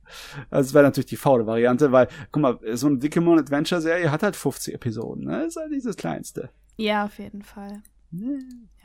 das 0.50 0.74
wäre 0.74 0.84
natürlich 0.84 1.06
die 1.06 1.16
faule 1.16 1.46
Variante, 1.46 1.92
weil, 1.92 2.08
guck 2.32 2.42
mal, 2.42 2.58
so 2.74 2.88
eine 2.88 2.98
Digimon 2.98 3.38
Adventure 3.38 3.80
Serie 3.80 4.10
hat 4.10 4.22
halt 4.22 4.36
50 4.36 4.74
Episoden, 4.74 5.24
ne? 5.24 5.40
Das 5.40 5.48
ist 5.48 5.56
halt 5.56 5.72
dieses 5.72 5.96
kleinste. 5.96 6.50
Ja, 6.76 7.04
auf 7.04 7.18
jeden 7.18 7.42
Fall. 7.42 7.82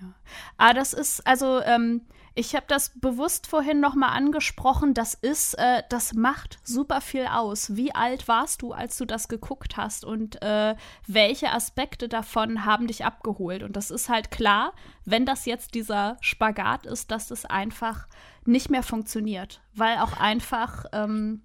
Ja. 0.01 0.13
Aber 0.57 0.73
das 0.73 0.93
ist, 0.93 1.25
also, 1.27 1.61
ähm, 1.61 2.01
ich 2.35 2.55
habe 2.55 2.65
das 2.69 2.93
bewusst 2.99 3.47
vorhin 3.47 3.81
noch 3.81 3.95
mal 3.95 4.09
angesprochen. 4.09 4.93
Das 4.93 5.13
ist, 5.13 5.55
äh, 5.55 5.83
das 5.89 6.13
macht 6.13 6.59
super 6.63 7.01
viel 7.01 7.25
aus. 7.25 7.75
Wie 7.75 7.93
alt 7.93 8.29
warst 8.29 8.61
du, 8.61 8.71
als 8.71 8.97
du 8.97 9.03
das 9.03 9.27
geguckt 9.27 9.75
hast 9.75 10.05
und 10.05 10.41
äh, 10.41 10.75
welche 11.05 11.51
Aspekte 11.51 12.07
davon 12.07 12.63
haben 12.63 12.87
dich 12.87 13.03
abgeholt? 13.03 13.63
Und 13.63 13.75
das 13.75 13.91
ist 13.91 14.07
halt 14.07 14.31
klar, 14.31 14.73
wenn 15.03 15.25
das 15.25 15.45
jetzt 15.45 15.75
dieser 15.75 16.17
Spagat 16.21 16.85
ist, 16.85 17.11
dass 17.11 17.27
das 17.27 17.45
einfach 17.45 18.07
nicht 18.45 18.69
mehr 18.69 18.83
funktioniert, 18.83 19.61
weil 19.73 19.97
auch 19.97 20.13
einfach 20.17 20.85
ähm, 20.93 21.41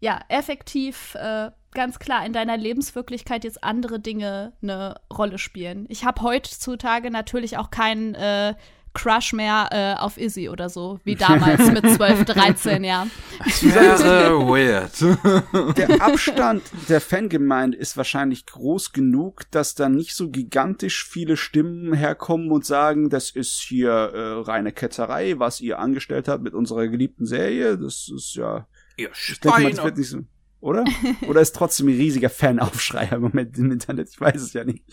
ja 0.00 0.20
effektiv 0.28 1.14
äh, 1.14 1.50
ganz 1.76 2.00
klar 2.00 2.26
in 2.26 2.32
deiner 2.32 2.56
Lebenswirklichkeit 2.56 3.44
jetzt 3.44 3.62
andere 3.62 4.00
Dinge 4.00 4.54
eine 4.62 4.96
Rolle 5.16 5.38
spielen. 5.38 5.86
Ich 5.88 6.04
habe 6.04 6.22
heutzutage 6.22 7.10
natürlich 7.10 7.58
auch 7.58 7.70
keinen 7.70 8.14
äh, 8.14 8.54
Crush 8.94 9.34
mehr 9.34 9.68
äh, 9.72 10.00
auf 10.00 10.16
Izzy 10.16 10.48
oder 10.48 10.70
so, 10.70 10.98
wie 11.04 11.14
damals 11.16 11.70
mit 11.70 11.88
12, 11.88 12.24
13, 12.24 12.82
ja. 12.82 13.06
Das 13.38 13.62
wäre 13.62 14.40
weird. 14.40 15.76
Der 15.76 16.00
Abstand 16.00 16.62
der 16.88 17.02
Fangemeinde 17.02 17.76
ist 17.76 17.98
wahrscheinlich 17.98 18.46
groß 18.46 18.92
genug, 18.92 19.42
dass 19.50 19.74
da 19.74 19.90
nicht 19.90 20.14
so 20.14 20.30
gigantisch 20.30 21.06
viele 21.06 21.36
Stimmen 21.36 21.92
herkommen 21.92 22.50
und 22.50 22.64
sagen, 22.64 23.10
das 23.10 23.30
ist 23.30 23.60
hier 23.60 23.90
äh, 23.90 24.40
reine 24.40 24.72
Ketzerei, 24.72 25.38
was 25.38 25.60
ihr 25.60 25.78
angestellt 25.78 26.26
habt 26.26 26.42
mit 26.42 26.54
unserer 26.54 26.88
geliebten 26.88 27.26
Serie. 27.26 27.76
Das 27.76 28.10
ist 28.14 28.34
ja. 28.34 28.66
Ihr 28.96 29.10
Schweine. 29.12 29.34
Ich 29.34 29.40
denke 29.40 29.62
mal, 29.62 29.70
das 29.72 29.84
wird 29.84 29.98
nicht 29.98 30.08
so 30.08 30.18
oder? 30.66 30.84
Oder 31.28 31.40
ist 31.40 31.54
trotzdem 31.54 31.86
ein 31.86 31.96
riesiger 31.96 32.28
Fanaufschrei 32.28 33.08
im 33.12 33.22
Moment 33.22 33.56
im 33.56 33.70
Internet? 33.70 34.10
Ich 34.10 34.20
weiß 34.20 34.42
es 34.42 34.52
ja 34.52 34.64
nicht. 34.64 34.84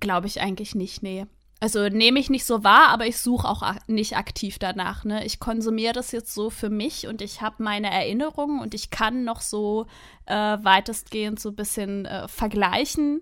Glaube 0.00 0.26
ich 0.26 0.40
eigentlich 0.40 0.74
nicht, 0.74 1.02
nee. 1.02 1.26
Also 1.60 1.88
nehme 1.88 2.18
ich 2.18 2.28
nicht 2.28 2.44
so 2.44 2.64
wahr, 2.64 2.88
aber 2.88 3.06
ich 3.06 3.18
suche 3.18 3.48
auch 3.48 3.62
nicht 3.86 4.16
aktiv 4.16 4.58
danach. 4.58 5.04
Ne? 5.04 5.24
Ich 5.24 5.38
konsumiere 5.38 5.92
das 5.92 6.10
jetzt 6.10 6.34
so 6.34 6.50
für 6.50 6.70
mich 6.70 7.06
und 7.06 7.22
ich 7.22 7.40
habe 7.40 7.62
meine 7.62 7.88
Erinnerungen 7.88 8.60
und 8.60 8.74
ich 8.74 8.90
kann 8.90 9.22
noch 9.22 9.40
so 9.40 9.86
äh, 10.26 10.34
weitestgehend 10.34 11.38
so 11.38 11.50
ein 11.50 11.54
bisschen 11.54 12.04
äh, 12.06 12.26
vergleichen. 12.26 13.20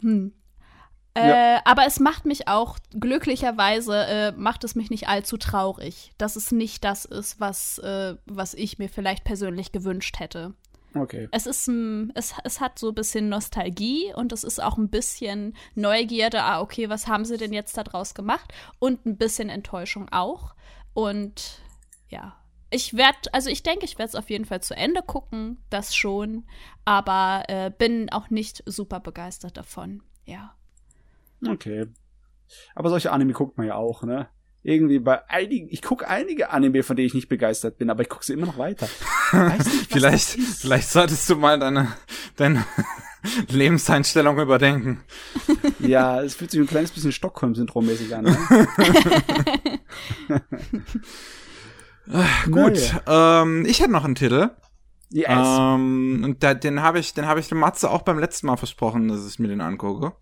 Hm. 0.00 0.32
Äh, 1.12 1.28
ja. 1.28 1.60
Aber 1.66 1.86
es 1.86 2.00
macht 2.00 2.24
mich 2.24 2.48
auch, 2.48 2.78
glücklicherweise, 2.98 4.06
äh, 4.06 4.32
macht 4.32 4.64
es 4.64 4.74
mich 4.74 4.88
nicht 4.88 5.08
allzu 5.08 5.36
traurig, 5.36 6.12
dass 6.16 6.36
es 6.36 6.52
nicht 6.52 6.84
das 6.84 7.04
ist, 7.04 7.38
was, 7.38 7.78
äh, 7.80 8.16
was 8.24 8.54
ich 8.54 8.78
mir 8.78 8.88
vielleicht 8.88 9.24
persönlich 9.24 9.72
gewünscht 9.72 10.18
hätte. 10.18 10.54
Okay. 10.94 11.28
Es 11.32 11.46
ist 11.46 11.68
es, 12.14 12.34
es 12.44 12.60
hat 12.60 12.78
so 12.78 12.88
ein 12.88 12.94
bisschen 12.94 13.28
Nostalgie 13.28 14.12
und 14.14 14.32
es 14.32 14.44
ist 14.44 14.62
auch 14.62 14.78
ein 14.78 14.90
bisschen 14.90 15.56
Neugierde, 15.74 16.42
ah, 16.42 16.60
okay, 16.60 16.88
was 16.88 17.08
haben 17.08 17.24
sie 17.24 17.36
denn 17.36 17.52
jetzt 17.52 17.76
daraus 17.76 18.14
gemacht? 18.14 18.52
Und 18.78 19.04
ein 19.04 19.16
bisschen 19.16 19.48
Enttäuschung 19.48 20.08
auch. 20.12 20.54
Und 20.92 21.60
ja, 22.08 22.36
ich 22.70 22.96
werde, 22.96 23.18
also 23.32 23.50
ich 23.50 23.62
denke, 23.62 23.84
ich 23.84 23.98
werde 23.98 24.10
es 24.10 24.14
auf 24.14 24.30
jeden 24.30 24.44
Fall 24.44 24.62
zu 24.62 24.76
Ende 24.76 25.02
gucken, 25.02 25.58
das 25.70 25.94
schon, 25.94 26.44
aber 26.84 27.44
äh, 27.48 27.70
bin 27.76 28.10
auch 28.10 28.30
nicht 28.30 28.62
super 28.66 29.00
begeistert 29.00 29.56
davon, 29.56 30.02
ja. 30.24 30.54
Okay. 31.46 31.86
Aber 32.74 32.90
solche 32.90 33.12
Anime 33.12 33.32
guckt 33.32 33.58
man 33.58 33.66
ja 33.66 33.74
auch, 33.74 34.02
ne? 34.02 34.28
Irgendwie 34.64 34.98
bei 34.98 35.28
einigen, 35.28 35.68
ich 35.70 35.82
gucke 35.82 36.08
einige 36.08 36.50
Anime, 36.50 36.82
von 36.82 36.96
denen 36.96 37.06
ich 37.06 37.14
nicht 37.14 37.28
begeistert 37.28 37.76
bin, 37.76 37.90
aber 37.90 38.02
ich 38.02 38.08
gucke 38.08 38.24
sie 38.24 38.32
immer 38.32 38.46
noch 38.46 38.58
weiter. 38.58 38.88
Nicht, 39.32 39.68
vielleicht, 39.90 40.28
vielleicht 40.30 40.88
solltest 40.88 41.28
du 41.28 41.36
mal 41.36 41.58
deine, 41.58 41.92
deine 42.36 42.64
Lebenseinstellung 43.48 44.38
überdenken. 44.38 45.04
Ja, 45.80 46.22
es 46.22 46.34
fühlt 46.34 46.50
sich 46.50 46.60
ein 46.60 46.66
kleines 46.66 46.92
bisschen 46.92 47.12
Stockholm-Syndrom-mäßig 47.12 48.14
an. 48.14 48.24
Ne? 48.24 48.38
Gut, 52.50 52.94
ähm, 53.06 53.66
ich 53.66 53.80
hätte 53.80 53.90
noch 53.90 54.04
einen 54.04 54.14
Titel. 54.14 54.50
Yes. 55.10 55.28
Ähm, 55.28 56.22
und 56.24 56.42
da, 56.42 56.54
den 56.54 56.80
habe 56.80 57.00
ich, 57.00 57.12
den 57.12 57.26
habe 57.26 57.40
ich 57.40 57.48
dem 57.48 57.58
Matze 57.58 57.90
auch 57.90 58.00
beim 58.00 58.18
letzten 58.18 58.46
Mal 58.46 58.56
versprochen, 58.56 59.08
dass 59.08 59.28
ich 59.28 59.38
mir 59.38 59.48
den 59.48 59.60
angucke. 59.60 60.12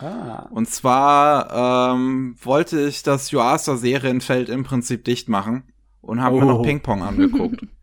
Ah. 0.00 0.48
Und 0.50 0.70
zwar 0.70 1.92
ähm, 1.92 2.36
wollte 2.42 2.80
ich 2.80 3.02
das 3.02 3.30
Yuasa-Serienfeld 3.30 4.48
im 4.48 4.64
Prinzip 4.64 5.04
dicht 5.04 5.28
machen 5.28 5.64
und 6.00 6.22
habe 6.22 6.36
oh. 6.36 6.40
mir 6.40 6.46
noch 6.46 6.60
oh. 6.60 6.62
Ping-Pong 6.62 7.02
angeguckt. 7.02 7.60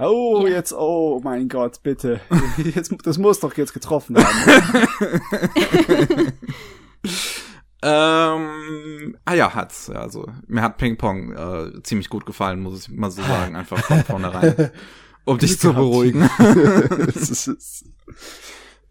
Oh, 0.00 0.46
ja. 0.46 0.54
jetzt, 0.54 0.72
oh 0.72 1.20
mein 1.24 1.48
Gott, 1.48 1.82
bitte. 1.82 2.20
Jetzt, 2.72 2.94
das 3.02 3.18
muss 3.18 3.40
doch 3.40 3.56
jetzt 3.56 3.74
getroffen 3.74 4.16
haben. 4.16 4.86
ähm, 7.82 9.16
ah 9.24 9.34
ja, 9.34 9.52
hat's. 9.52 9.90
Also, 9.90 10.24
mir 10.46 10.62
hat 10.62 10.78
Ping-Pong 10.78 11.32
äh, 11.32 11.82
ziemlich 11.82 12.10
gut 12.10 12.26
gefallen, 12.26 12.60
muss 12.60 12.82
ich 12.82 12.96
mal 12.96 13.10
so 13.10 13.22
sagen, 13.22 13.56
einfach 13.56 13.78
von 13.78 14.04
vornherein. 14.04 14.70
Um 15.24 15.36
dich 15.36 15.58
zu 15.58 15.72
beruhigen. 15.72 16.30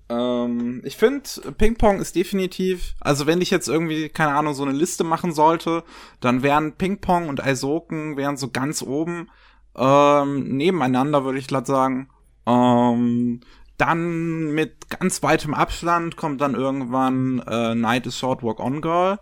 Ähm, 0.10 0.82
ich 0.86 0.96
finde, 0.98 1.30
Ping-Pong 1.58 2.00
ist 2.00 2.16
definitiv, 2.16 2.96
also 3.00 3.28
wenn 3.28 3.42
ich 3.42 3.52
jetzt 3.52 3.68
irgendwie, 3.68 4.10
keine 4.10 4.36
Ahnung, 4.36 4.54
so 4.54 4.64
eine 4.64 4.72
Liste 4.72 5.04
machen 5.04 5.34
sollte, 5.34 5.84
dann 6.22 6.44
wären 6.44 6.76
Ping-Pong 6.78 7.30
und 7.30 7.44
Aizoken 7.44 8.16
wären 8.18 8.38
so 8.38 8.50
ganz 8.50 8.82
oben 8.82 9.30
ähm, 9.76 10.56
nebeneinander, 10.56 11.26
würde 11.26 11.40
ich 11.40 11.48
glatt 11.48 11.68
sagen. 11.68 12.10
Ähm, 12.46 13.42
dann 13.78 14.54
mit 14.54 14.90
ganz 14.90 15.22
weitem 15.22 15.54
Abstand 15.54 16.16
kommt 16.16 16.42
dann 16.42 16.56
irgendwann 16.56 17.40
äh, 17.48 17.76
Night 17.76 18.08
is 18.08 18.18
Short 18.18 18.42
Walk 18.44 18.60
On 18.60 18.82
Girl. 18.82 19.20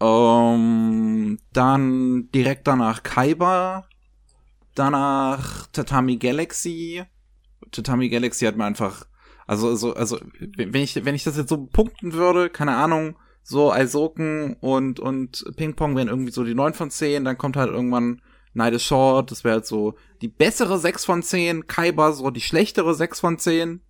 Ähm, 0.00 1.38
dann 1.52 2.30
direkt 2.34 2.66
danach 2.66 3.02
Kaiba. 3.02 3.86
danach 4.74 5.66
Tatami 5.68 6.16
Galaxy. 6.16 7.04
Tatami 7.70 8.08
Galaxy 8.08 8.44
hat 8.44 8.56
mir 8.56 8.64
einfach, 8.66 9.06
also, 9.46 9.68
also, 9.68 9.94
also, 9.94 10.18
wenn 10.56 10.82
ich, 10.82 11.04
wenn 11.04 11.14
ich 11.14 11.24
das 11.24 11.36
jetzt 11.36 11.48
so 11.48 11.66
punkten 11.66 12.12
würde, 12.14 12.50
keine 12.50 12.76
Ahnung, 12.76 13.16
so 13.42 13.70
Aizoken 13.70 14.56
und, 14.60 15.00
und 15.00 15.44
Ping 15.56 15.74
Pong 15.74 15.96
wären 15.96 16.08
irgendwie 16.08 16.32
so 16.32 16.44
die 16.44 16.54
9 16.54 16.72
von 16.72 16.90
10, 16.90 17.24
dann 17.24 17.38
kommt 17.38 17.56
halt 17.56 17.70
irgendwann 17.70 18.22
Night 18.54 18.72
is 18.72 18.82
Short, 18.82 19.30
das 19.30 19.44
wäre 19.44 19.56
halt 19.56 19.66
so 19.66 19.94
die 20.22 20.28
bessere 20.28 20.78
6 20.78 21.04
von 21.04 21.22
10, 21.22 21.66
Kaiba 21.66 22.12
so 22.12 22.30
die 22.30 22.40
schlechtere 22.40 22.94
6 22.94 23.20
von 23.20 23.38
10. 23.38 23.80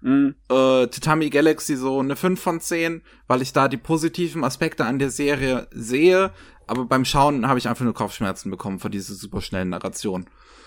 Mhm. 0.00 0.34
Äh, 0.48 0.86
Tatami 0.86 1.30
Galaxy 1.30 1.76
so 1.76 2.00
eine 2.00 2.16
5 2.16 2.40
von 2.40 2.60
10, 2.60 3.02
weil 3.26 3.42
ich 3.42 3.52
da 3.52 3.68
die 3.68 3.76
positiven 3.76 4.44
Aspekte 4.44 4.84
an 4.84 4.98
der 4.98 5.10
Serie 5.10 5.68
sehe, 5.70 6.32
aber 6.66 6.84
beim 6.84 7.04
Schauen 7.04 7.46
habe 7.46 7.58
ich 7.58 7.68
einfach 7.68 7.84
nur 7.84 7.94
Kopfschmerzen 7.94 8.50
bekommen 8.50 8.78
von 8.78 8.90
dieser 8.90 9.14
super 9.14 9.40
schnellen 9.40 9.70
Narration. 9.70 10.26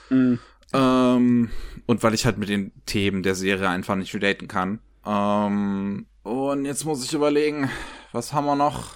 Mhm. 0.10 0.40
Ähm, 0.74 1.50
und 1.86 2.04
weil 2.04 2.14
ich 2.14 2.26
halt 2.26 2.38
mit 2.38 2.50
den 2.50 2.72
Themen 2.86 3.24
der 3.24 3.36
Serie 3.36 3.70
einfach 3.70 3.96
nicht 3.96 4.14
relaten 4.14 4.48
kann. 4.48 4.80
Ähm, 5.06 6.06
und 6.24 6.66
jetzt 6.66 6.86
muss 6.86 7.04
ich 7.04 7.14
überlegen, 7.14 7.70
was 8.12 8.34
haben 8.34 8.46
wir 8.46 8.56
noch? 8.56 8.96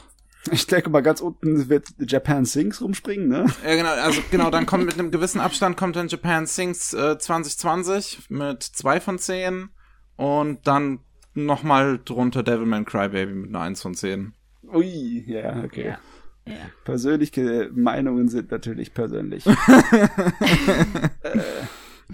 Ich 0.52 0.68
denke 0.68 0.92
mal, 0.92 1.02
ganz 1.02 1.22
unten 1.22 1.70
wird 1.70 1.88
Japan 2.00 2.46
Sings 2.46 2.80
rumspringen, 2.80 3.28
ne? 3.28 3.48
Ja, 3.66 3.76
genau, 3.76 3.90
also 3.90 4.22
genau, 4.30 4.52
dann 4.52 4.68
kommt 4.68 4.86
mit 4.86 4.94
einem 5.00 5.10
gewissen 5.10 5.42
Abstand 5.42 5.76
kommt 5.76 5.96
dann 5.96 6.08
Japan 6.08 6.46
Sings 6.46 6.94
äh, 6.94 7.18
2020 7.18 8.30
mit 8.30 8.62
zwei 8.62 9.00
von 9.00 9.18
zehn 9.18 9.70
und 10.18 10.68
dann 10.68 11.00
nochmal 11.34 12.00
drunter 12.04 12.44
Devilman 12.44 12.86
Crybaby 12.86 13.34
mit 13.34 13.50
einer 13.50 13.62
1 13.62 13.82
von 13.82 13.94
10. 13.94 14.34
Ui, 14.74 15.24
ja, 15.28 15.64
okay. 15.64 15.88
Ja. 15.90 16.00
Ja. 16.48 16.56
Persönliche 16.84 17.72
Meinungen 17.74 18.28
sind 18.30 18.52
natürlich 18.52 18.94
persönlich. 18.94 19.46
äh, 21.24 21.40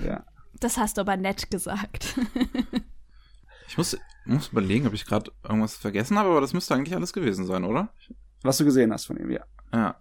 ja. 0.06 0.26
Das 0.60 0.78
hast 0.78 0.98
du 0.98 1.02
aber 1.02 1.18
nett 1.18 1.52
gesagt. 1.52 2.18
ich 3.68 3.78
muss, 3.78 3.98
muss 4.26 4.50
überlegen, 4.50 4.88
ob 4.88 4.94
ich 4.94 5.06
gerade 5.06 5.32
irgendwas 5.44 5.76
vergessen 5.76 6.18
habe, 6.18 6.30
aber 6.30 6.40
das 6.40 6.54
müsste 6.54 6.76
eigentlich 6.76 6.96
alles 6.96 7.12
gewesen 7.12 7.46
sein, 7.46 7.66
oder? 7.66 7.94
Was 8.44 8.58
du 8.58 8.66
gesehen 8.66 8.94
hast 8.94 9.06
von 9.06 9.18
ihm, 9.18 9.32
ja. 9.32 9.44
Ja. 9.74 9.96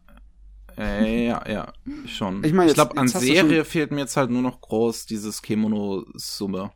Äh, 0.78 1.26
ja, 1.26 1.42
ja, 1.48 1.72
schon. 2.06 2.44
Ich, 2.44 2.52
mein, 2.52 2.68
ich 2.68 2.74
glaube, 2.74 2.96
an 2.96 3.08
Serie 3.08 3.64
fehlt 3.64 3.90
mir 3.90 4.00
jetzt 4.00 4.16
halt 4.16 4.30
nur 4.30 4.42
noch 4.42 4.60
groß 4.60 5.06
dieses 5.06 5.42
Kemono-Summe. 5.42 6.70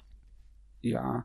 Ja 0.83 1.25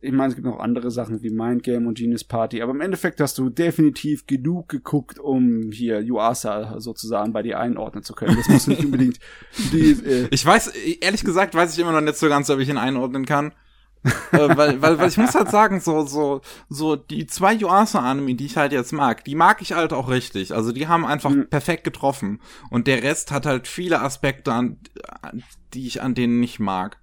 ich 0.00 0.12
meine, 0.12 0.28
es 0.28 0.34
gibt 0.34 0.46
noch 0.46 0.60
andere 0.60 0.90
Sachen 0.90 1.22
wie 1.22 1.30
Mind 1.30 1.62
Game 1.62 1.86
und 1.86 1.96
Genius 1.96 2.24
Party, 2.24 2.60
aber 2.60 2.72
im 2.72 2.80
Endeffekt 2.80 3.20
hast 3.20 3.38
du 3.38 3.48
definitiv 3.48 4.26
genug 4.26 4.68
geguckt, 4.68 5.18
um 5.18 5.70
hier 5.72 6.00
Yuasa 6.00 6.78
sozusagen 6.80 7.32
bei 7.32 7.42
dir 7.42 7.58
einordnen 7.58 8.04
zu 8.04 8.14
können. 8.14 8.36
Das 8.36 8.48
muss 8.48 8.66
nicht 8.66 8.84
unbedingt 8.84 9.18
die, 9.72 9.92
äh 9.92 10.28
Ich 10.30 10.44
weiß, 10.44 10.68
ehrlich 11.00 11.24
gesagt, 11.24 11.54
weiß 11.54 11.72
ich 11.72 11.78
immer 11.78 11.92
noch 11.92 12.02
nicht 12.02 12.16
so 12.16 12.28
ganz, 12.28 12.50
ob 12.50 12.58
ich 12.60 12.68
ihn 12.68 12.78
einordnen 12.78 13.24
kann. 13.24 13.52
äh, 14.32 14.56
weil, 14.56 14.80
weil, 14.82 14.98
weil 14.98 15.08
ich 15.08 15.16
muss 15.16 15.34
halt 15.34 15.50
sagen, 15.50 15.80
so, 15.80 16.04
so, 16.04 16.42
so 16.68 16.94
die 16.94 17.26
zwei 17.26 17.54
Yuasa-Anime, 17.54 18.34
die 18.34 18.46
ich 18.46 18.56
halt 18.56 18.72
jetzt 18.72 18.92
mag, 18.92 19.24
die 19.24 19.34
mag 19.34 19.62
ich 19.62 19.72
halt 19.72 19.92
auch 19.92 20.08
richtig. 20.08 20.54
Also 20.54 20.72
die 20.72 20.86
haben 20.86 21.06
einfach 21.06 21.30
mhm. 21.30 21.48
perfekt 21.48 21.84
getroffen. 21.84 22.40
Und 22.70 22.86
der 22.86 23.02
Rest 23.02 23.32
hat 23.32 23.46
halt 23.46 23.66
viele 23.66 24.02
Aspekte, 24.02 24.52
an, 24.52 24.78
die 25.74 25.86
ich 25.86 26.02
an 26.02 26.14
denen 26.14 26.38
nicht 26.38 26.60
mag. 26.60 26.98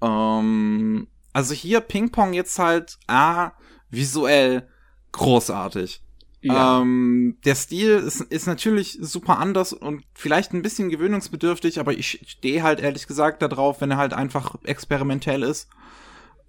Ähm, 0.00 1.08
also 1.36 1.52
hier 1.52 1.82
Ping-Pong 1.82 2.32
jetzt 2.32 2.58
halt, 2.58 2.96
ah, 3.08 3.50
visuell 3.90 4.66
großartig. 5.12 6.00
Ja. 6.40 6.80
Ähm, 6.80 7.36
der 7.44 7.54
Stil 7.54 7.90
ist, 7.90 8.22
ist 8.22 8.46
natürlich 8.46 8.96
super 9.02 9.38
anders 9.38 9.74
und 9.74 10.02
vielleicht 10.14 10.54
ein 10.54 10.62
bisschen 10.62 10.88
gewöhnungsbedürftig, 10.88 11.78
aber 11.78 11.92
ich 11.92 12.22
stehe 12.26 12.62
halt 12.62 12.80
ehrlich 12.80 13.06
gesagt 13.06 13.42
darauf, 13.42 13.82
wenn 13.82 13.90
er 13.90 13.98
halt 13.98 14.14
einfach 14.14 14.54
experimentell 14.64 15.42
ist. 15.42 15.68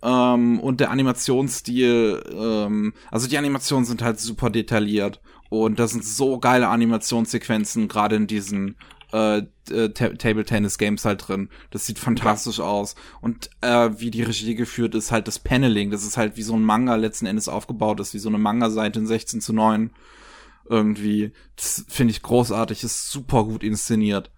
Ähm, 0.02 0.58
und 0.62 0.80
der 0.80 0.90
Animationsstil, 0.92 2.24
ähm, 2.32 2.94
also 3.12 3.28
die 3.28 3.38
Animationen 3.38 3.84
sind 3.84 4.02
halt 4.02 4.22
super 4.22 4.50
detailliert 4.50 5.20
und 5.50 5.80
da 5.80 5.88
sind 5.90 6.06
so 6.06 6.40
geile 6.40 6.70
Animationssequenzen, 6.70 7.90
gerade 7.90 8.16
in 8.16 8.28
diesen 8.28 8.78
äh, 9.14 9.44
äh 9.70 9.90
Table 9.90 10.46
Tennis 10.46 10.78
Games 10.78 11.06
halt 11.06 11.28
drin. 11.28 11.50
Das 11.72 11.86
sieht 11.86 12.00
fantastisch 12.00 12.60
ja. 12.60 12.66
aus. 12.66 12.96
Und 13.22 13.50
äh, 13.62 13.90
wie 13.98 14.12
die 14.12 14.24
Regie 14.24 14.56
geführt 14.56 14.96
ist, 14.96 15.12
halt 15.12 15.28
das 15.28 15.40
Paneling, 15.40 15.92
das 15.92 16.04
ist 16.04 16.18
halt 16.18 16.38
wie 16.38 16.44
so 16.44 16.56
ein 16.56 16.64
Manga 16.64 16.96
letzten 16.96 17.26
Endes 17.26 17.48
aufgebaut 17.48 18.00
ist, 18.00 18.14
wie 18.14 18.20
so 18.20 18.30
eine 18.30 18.38
Manga-Seite 18.38 19.00
in 19.00 19.08
16 19.08 19.42
zu 19.42 19.54
9 19.54 19.92
irgendwie. 20.70 21.32
Das 21.56 21.86
finde 21.88 22.12
ich 22.12 22.22
großartig, 22.22 22.84
ist 22.84 23.12
super 23.12 23.44
gut 23.44 23.64
inszeniert. 23.64 24.32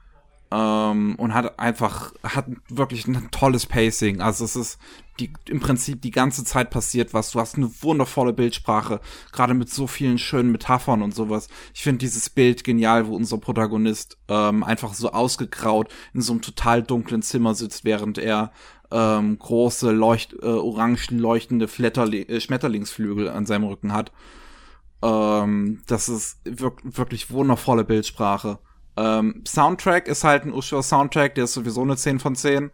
Ähm, 0.52 1.16
und 1.18 1.34
hat 1.34 1.60
einfach, 1.60 2.14
hat 2.24 2.46
wirklich 2.70 3.08
ein 3.08 3.30
tolles 3.32 3.68
Pacing. 3.68 4.20
Also 4.20 4.46
es 4.46 4.56
ist 4.56 4.80
die, 5.20 5.32
im 5.48 5.60
Prinzip 5.60 6.02
die 6.02 6.12
ganze 6.12 6.44
Zeit 6.44 6.70
passiert 6.70 7.14
was. 7.14 7.32
Du 7.32 7.40
hast 7.40 7.56
eine 7.56 7.70
wundervolle 7.82 8.34
Bildsprache, 8.34 9.00
gerade 9.32 9.54
mit 9.54 9.70
so 9.70 9.86
vielen 9.88 10.18
schönen 10.18 10.52
Metaphern 10.52 11.02
und 11.02 11.14
sowas. 11.14 11.50
Ich 11.74 11.84
finde 11.84 12.00
dieses 12.00 12.30
Bild 12.30 12.64
genial, 12.64 13.08
wo 13.08 13.16
unser 13.16 13.38
Protagonist 13.38 14.18
ähm, 14.28 14.64
einfach 14.64 14.94
so 14.94 15.12
ausgegraut 15.12 15.92
in 16.14 16.22
so 16.22 16.34
einem 16.34 16.42
total 16.42 16.82
dunklen 16.82 17.22
Zimmer 17.22 17.54
sitzt, 17.54 17.86
während 17.86 18.18
er 18.18 18.52
ähm, 18.92 19.38
große, 19.38 19.92
leucht, 19.92 20.34
äh, 20.42 20.46
orange 20.46 21.12
leuchtende 21.12 21.68
Flatterli 21.68 22.22
äh, 22.24 22.40
Schmetterlingsflügel 22.40 23.30
an 23.30 23.46
seinem 23.46 23.66
Rücken 23.66 23.94
hat. 23.94 24.12
Ähm, 25.02 25.82
das 25.88 26.10
ist 26.10 26.40
wir 26.44 26.74
wirklich 26.84 27.30
wundervolle 27.32 27.84
Bildsprache. 27.84 28.60
Ähm, 29.00 29.44
Soundtrack 29.48 30.08
ist 30.10 30.26
halt 30.26 30.44
ein 30.44 30.54
Ushio 30.54 30.82
Soundtrack, 30.82 31.36
der 31.36 31.46
ist 31.46 31.54
sowieso 31.54 31.82
eine 31.82 31.96
10 31.96 32.20
von 32.20 32.36
10. 32.36 32.72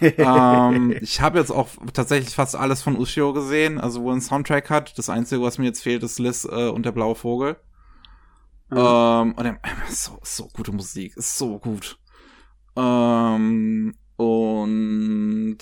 ähm, 0.00 0.96
ich 1.02 1.20
habe 1.20 1.38
jetzt 1.38 1.50
auch 1.50 1.68
tatsächlich 1.92 2.34
fast 2.34 2.56
alles 2.56 2.80
von 2.80 2.96
Ushio 2.96 3.34
gesehen, 3.34 3.78
also 3.78 4.02
wo 4.02 4.10
ein 4.10 4.22
Soundtrack 4.22 4.70
hat. 4.70 4.96
Das 4.96 5.10
Einzige, 5.10 5.42
was 5.42 5.58
mir 5.58 5.66
jetzt 5.66 5.82
fehlt, 5.82 6.02
ist 6.02 6.18
Liz 6.18 6.48
äh, 6.50 6.68
und 6.68 6.86
der 6.86 6.92
blaue 6.92 7.14
Vogel. 7.14 7.56
Mhm. 8.70 8.78
Ähm, 8.78 9.32
und 9.34 9.58
so, 9.90 10.18
so 10.22 10.48
gute 10.48 10.72
Musik, 10.72 11.16
ist 11.16 11.36
so 11.36 11.58
gut. 11.58 11.98
Ähm, 12.74 13.94
und 14.16 15.58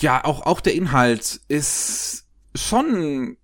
ja, 0.00 0.24
auch, 0.24 0.44
auch 0.44 0.60
der 0.60 0.74
Inhalt 0.74 1.40
ist 1.46 2.26
schon 2.54 3.36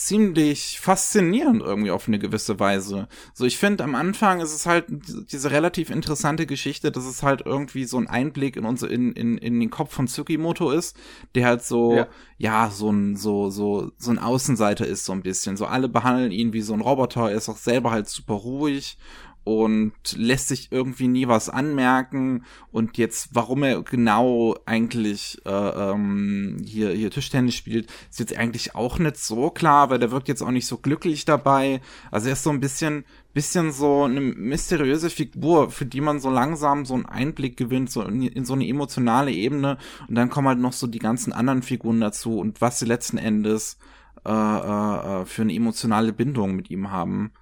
ziemlich 0.00 0.80
faszinierend 0.80 1.60
irgendwie 1.60 1.90
auf 1.90 2.08
eine 2.08 2.18
gewisse 2.18 2.58
Weise. 2.58 3.06
So, 3.34 3.44
ich 3.44 3.58
finde, 3.58 3.84
am 3.84 3.94
Anfang 3.94 4.40
ist 4.40 4.54
es 4.54 4.64
halt 4.64 4.86
diese 4.88 5.50
relativ 5.50 5.90
interessante 5.90 6.46
Geschichte, 6.46 6.90
dass 6.90 7.04
es 7.04 7.22
halt 7.22 7.42
irgendwie 7.44 7.84
so 7.84 7.98
ein 7.98 8.06
Einblick 8.06 8.56
in 8.56 8.64
unser, 8.64 8.90
in, 8.90 9.12
in, 9.12 9.36
in 9.36 9.60
den 9.60 9.68
Kopf 9.68 9.92
von 9.92 10.06
Tsukimoto 10.06 10.70
ist, 10.70 10.96
der 11.34 11.46
halt 11.46 11.62
so, 11.62 11.96
ja, 11.96 12.08
ja 12.38 12.70
so 12.70 12.90
ein, 12.90 13.16
so, 13.16 13.50
so, 13.50 13.92
so 13.98 14.10
ein 14.10 14.18
Außenseiter 14.18 14.86
ist, 14.86 15.04
so 15.04 15.12
ein 15.12 15.20
bisschen. 15.20 15.58
So, 15.58 15.66
alle 15.66 15.90
behandeln 15.90 16.32
ihn 16.32 16.54
wie 16.54 16.62
so 16.62 16.72
ein 16.72 16.80
Roboter, 16.80 17.30
er 17.30 17.36
ist 17.36 17.50
auch 17.50 17.58
selber 17.58 17.90
halt 17.90 18.08
super 18.08 18.34
ruhig 18.34 18.96
und 19.44 19.92
lässt 20.16 20.48
sich 20.48 20.70
irgendwie 20.70 21.08
nie 21.08 21.26
was 21.26 21.48
anmerken. 21.48 22.44
Und 22.72 22.98
jetzt 22.98 23.30
warum 23.32 23.62
er 23.62 23.82
genau 23.82 24.56
eigentlich 24.66 25.40
äh, 25.46 25.50
ähm, 25.50 26.58
hier 26.64 26.90
hier 26.90 27.10
Tischtennis 27.10 27.54
spielt 27.54 27.90
ist 28.10 28.20
jetzt 28.20 28.36
eigentlich 28.36 28.74
auch 28.74 28.98
nicht 28.98 29.16
so 29.16 29.50
klar 29.50 29.90
weil 29.90 29.98
der 29.98 30.10
wirkt 30.10 30.28
jetzt 30.28 30.42
auch 30.42 30.50
nicht 30.50 30.66
so 30.66 30.78
glücklich 30.78 31.24
dabei. 31.24 31.80
Also 32.10 32.28
er 32.28 32.34
ist 32.34 32.42
so 32.42 32.50
ein 32.50 32.60
bisschen 32.60 33.04
bisschen 33.32 33.72
so 33.72 34.04
eine 34.04 34.20
mysteriöse 34.20 35.08
Figur 35.08 35.70
für 35.70 35.86
die 35.86 36.00
man 36.00 36.20
so 36.20 36.30
langsam 36.30 36.84
so 36.84 36.94
einen 36.94 37.06
Einblick 37.06 37.56
gewinnt 37.56 37.90
so 37.90 38.02
in, 38.02 38.22
in 38.22 38.44
so 38.44 38.54
eine 38.54 38.66
emotionale 38.68 39.32
Ebene. 39.32 39.78
Und 40.08 40.16
dann 40.16 40.30
kommen 40.30 40.48
halt 40.48 40.58
noch 40.58 40.72
so 40.72 40.86
die 40.86 40.98
ganzen 40.98 41.32
anderen 41.32 41.62
Figuren 41.62 42.00
dazu 42.00 42.38
und 42.38 42.60
was 42.60 42.78
sie 42.78 42.86
letzten 42.86 43.18
Endes 43.18 43.78
äh, 44.26 44.30
äh, 44.30 45.22
äh 45.22 45.24
für 45.24 45.42
eine 45.42 45.54
emotionale 45.54 46.12
Bindung 46.12 46.56
mit 46.56 46.70
ihm 46.70 46.90
haben 46.90 47.32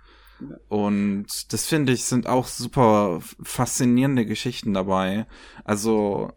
und 0.69 1.53
das 1.53 1.67
finde 1.67 1.93
ich 1.93 2.05
sind 2.05 2.27
auch 2.27 2.47
super 2.47 3.21
faszinierende 3.43 4.27
Geschichten 4.27 4.75
dabei. 4.75 5.27
Also 5.65 6.33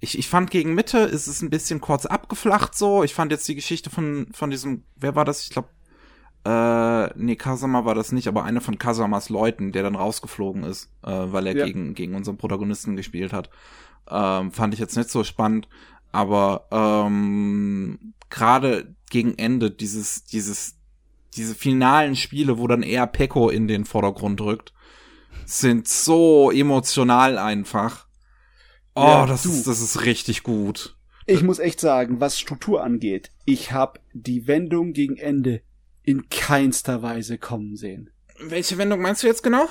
ich, 0.00 0.18
ich 0.18 0.28
fand 0.28 0.50
gegen 0.50 0.74
Mitte 0.74 0.98
ist 0.98 1.26
es 1.26 1.42
ein 1.42 1.50
bisschen 1.50 1.80
kurz 1.80 2.06
abgeflacht 2.06 2.74
so. 2.74 3.04
Ich 3.04 3.14
fand 3.14 3.32
jetzt 3.32 3.48
die 3.48 3.54
Geschichte 3.54 3.90
von 3.90 4.28
von 4.32 4.50
diesem, 4.50 4.84
wer 4.96 5.14
war 5.14 5.24
das? 5.24 5.42
Ich 5.42 5.50
glaube, 5.50 5.68
äh, 6.44 7.18
nee, 7.18 7.36
Kasama 7.36 7.84
war 7.84 7.94
das 7.94 8.12
nicht, 8.12 8.28
aber 8.28 8.44
einer 8.44 8.60
von 8.60 8.78
Kasamas 8.78 9.28
Leuten, 9.30 9.72
der 9.72 9.82
dann 9.82 9.96
rausgeflogen 9.96 10.62
ist, 10.64 10.90
äh, 11.02 11.10
weil 11.10 11.46
er 11.46 11.56
ja. 11.56 11.64
gegen 11.66 11.94
gegen 11.94 12.14
unseren 12.14 12.36
Protagonisten 12.36 12.96
gespielt 12.96 13.32
hat. 13.32 13.50
Ähm, 14.08 14.52
fand 14.52 14.74
ich 14.74 14.80
jetzt 14.80 14.96
nicht 14.96 15.10
so 15.10 15.24
spannend, 15.24 15.68
aber 16.12 16.68
ähm, 16.70 18.14
gerade 18.28 18.94
gegen 19.10 19.38
Ende 19.38 19.70
dieses 19.70 20.24
dieses 20.24 20.76
diese 21.36 21.54
finalen 21.54 22.16
Spiele, 22.16 22.58
wo 22.58 22.66
dann 22.66 22.82
eher 22.82 23.06
Pecco 23.06 23.48
in 23.48 23.68
den 23.68 23.84
Vordergrund 23.84 24.40
rückt, 24.40 24.72
sind 25.46 25.88
so 25.88 26.50
emotional 26.50 27.38
einfach. 27.38 28.06
Oh, 28.94 29.02
ja, 29.02 29.26
das, 29.26 29.44
ist, 29.44 29.66
das 29.66 29.80
ist 29.80 30.04
richtig 30.04 30.42
gut. 30.42 30.96
Ich 31.26 31.42
muss 31.42 31.58
echt 31.58 31.80
sagen, 31.80 32.20
was 32.20 32.38
Struktur 32.38 32.82
angeht, 32.82 33.30
ich 33.44 33.72
habe 33.72 34.00
die 34.12 34.46
Wendung 34.46 34.92
gegen 34.92 35.16
Ende 35.16 35.62
in 36.02 36.28
keinster 36.28 37.02
Weise 37.02 37.38
kommen 37.38 37.76
sehen. 37.76 38.10
Welche 38.38 38.78
Wendung 38.78 39.00
meinst 39.00 39.22
du 39.22 39.26
jetzt 39.26 39.42
genau? 39.42 39.66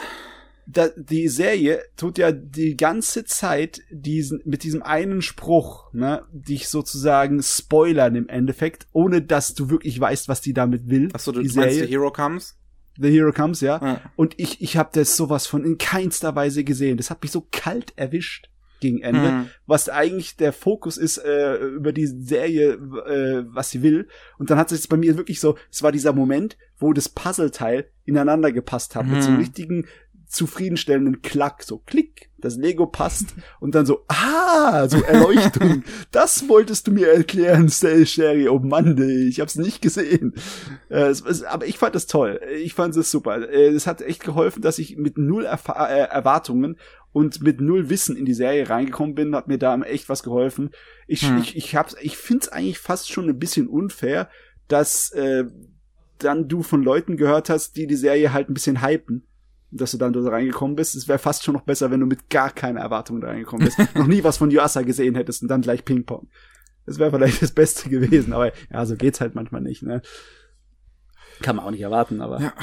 Da, 0.66 0.90
die 0.96 1.28
Serie 1.28 1.82
tut 1.98 2.18
ja 2.18 2.32
die 2.32 2.78
ganze 2.78 3.26
Zeit 3.26 3.82
diesen, 3.92 4.42
mit 4.46 4.64
diesem 4.64 4.82
einen 4.82 5.22
Spruch, 5.22 5.92
ne, 5.94 6.24
dich 6.32 6.70
sozusagen 6.70 7.42
spoilern 7.44 8.16
im 8.16 8.30
Endeffekt, 8.30 8.88
ohne 8.94 9.22
dass 9.22 9.54
du 9.54 9.70
wirklich 9.70 10.00
weißt, 10.00 10.28
was 10.28 10.42
die 10.42 10.54
damit 10.54 10.90
will. 10.90 11.10
Achso, 11.14 11.32
du 11.32 11.42
die 11.42 11.48
meinst, 11.56 11.76
Serie. 11.76 11.86
The 11.88 11.92
Hero 11.92 12.12
Comes? 12.12 12.58
The 12.98 13.10
Hero 13.12 13.32
Comes, 13.32 13.62
ja. 13.62 13.80
Ja. 13.82 14.02
Und 14.16 14.40
ich, 14.40 14.62
ich 14.62 14.78
habe 14.78 14.90
das 14.94 15.18
sowas 15.18 15.48
von 15.48 15.66
in 15.66 15.78
keinster 15.78 16.36
Weise 16.36 16.64
gesehen. 16.64 16.98
Das 16.98 17.10
hat 17.10 17.22
mich 17.24 17.32
so 17.32 17.48
kalt 17.52 17.94
erwischt 17.98 18.50
gegen 18.80 19.02
Ende, 19.02 19.30
Hm. 19.30 19.46
was 19.66 19.88
eigentlich 19.88 20.36
der 20.36 20.52
Fokus 20.52 20.98
ist 20.98 21.18
äh, 21.18 21.56
über 21.56 21.94
die 21.94 22.06
Serie, 22.06 22.74
äh, 22.74 23.46
was 23.48 23.70
sie 23.70 23.82
will. 23.82 24.10
Und 24.38 24.50
dann 24.50 24.58
hat 24.58 24.74
es 24.74 24.88
bei 24.90 24.98
mir 24.98 25.16
wirklich 25.16 25.40
so, 25.40 25.58
es 25.72 25.82
war 25.82 25.94
dieser 25.94 26.12
Moment, 26.12 26.58
wo 26.78 26.92
das 26.92 27.08
Puzzleteil 27.08 27.86
ineinander 28.04 28.52
gepasst 28.52 28.96
hat, 28.98 29.08
mit 29.08 29.22
so 29.24 29.30
einem 29.30 29.38
Hm. 29.38 29.44
richtigen 29.46 29.86
zufredensstellenden 30.34 31.22
Klack, 31.22 31.64
so 31.64 31.78
klick, 31.78 32.30
das 32.40 32.58
Lego 32.58 32.88
passt 32.88 33.36
und 33.60 33.76
dann 33.76 33.86
so, 33.86 34.04
ah, 34.08 34.88
so 34.90 35.02
Erleuchtung. 35.04 35.84
das 36.12 36.50
wolltest 36.50 36.88
du 36.88 36.92
mir 36.92 37.08
erklären, 37.14 37.70
Sherry. 37.70 38.50
Oh 38.50 38.60
Mann, 38.60 38.98
ich 39.30 39.40
hab's 39.40 39.56
nicht 39.56 39.82
gesehen. 39.82 40.34
Äh, 40.90 41.04
es, 41.04 41.22
es, 41.22 41.44
aber 41.44 41.68
ich 41.68 41.78
fand 41.78 41.96
es 41.96 42.08
toll. 42.08 42.42
Ich 42.58 42.74
fand 42.74 42.96
es 42.98 43.12
super. 43.12 43.50
Äh, 43.50 43.68
Es 43.70 43.88
hat 43.88 44.02
echt 44.02 44.24
geholfen, 44.24 44.62
dass 44.62 44.80
ich 44.80 44.98
mit 44.98 45.18
null 45.18 45.46
Erfa 45.46 45.88
äh, 45.88 46.00
Erwartungen 46.10 46.78
und 47.12 47.42
mit 47.42 47.62
null 47.62 47.90
Wissen 47.90 48.16
in 48.18 48.26
die 48.26 48.34
Serie 48.34 48.70
reingekommen 48.70 49.14
bin, 49.16 49.36
hat 49.36 49.48
mir 49.48 49.60
da 49.60 49.80
echt 49.82 50.10
was 50.10 50.24
geholfen. 50.24 50.72
Ich, 51.08 51.22
Hm. 51.22 51.38
ich, 51.38 51.56
ich 51.56 51.76
hab's, 51.76 51.96
ich 52.02 52.18
find's 52.18 52.50
eigentlich 52.50 52.80
fast 52.80 53.12
schon 53.12 53.30
ein 53.30 53.40
bisschen 53.40 53.68
unfair, 53.68 54.30
dass 54.68 55.12
äh, 55.12 55.46
dann 56.18 56.48
du 56.48 56.64
von 56.64 56.82
Leuten 56.84 57.18
gehört 57.18 57.50
hast, 57.50 57.76
die 57.78 57.86
die 57.88 57.96
Serie 57.96 58.34
halt 58.34 58.50
ein 58.50 58.54
bisschen 58.54 58.82
hypen. 58.86 59.28
Dass 59.76 59.92
du 59.92 59.98
dann 59.98 60.14
da 60.14 60.22
reingekommen 60.22 60.76
bist. 60.76 60.96
Es 60.96 61.08
wäre 61.08 61.20
fast 61.20 61.44
schon 61.44 61.56
noch 61.56 61.64
besser, 61.64 61.90
wenn 61.90 62.00
du 62.00 62.06
mit 62.06 62.30
gar 62.30 62.52
keiner 62.52 62.82
Erwartung 62.82 63.22
da 63.22 63.28
reingekommen 63.28 63.66
bist. 63.66 63.96
noch 63.96 64.08
nie 64.08 64.24
was 64.24 64.38
von 64.38 64.52
Yuasa 64.52 64.84
gesehen 64.84 65.16
hättest 65.16 65.42
und 65.42 65.48
dann 65.48 65.62
gleich 65.62 65.84
Ping-Pong. 65.84 66.28
Das 66.86 67.00
wäre 67.00 67.12
vielleicht 67.12 67.42
das 67.42 67.52
Beste 67.52 67.90
gewesen, 67.90 68.34
aber 68.34 68.52
ja, 68.72 68.86
so 68.86 68.96
geht's 68.96 69.22
halt 69.22 69.36
manchmal 69.36 69.62
nicht, 69.62 69.84
ne? 69.84 70.02
Kann 71.42 71.56
man 71.56 71.66
auch 71.66 71.72
nicht 71.72 71.82
erwarten, 71.82 72.22
aber. 72.22 72.40
Ja. 72.40 72.54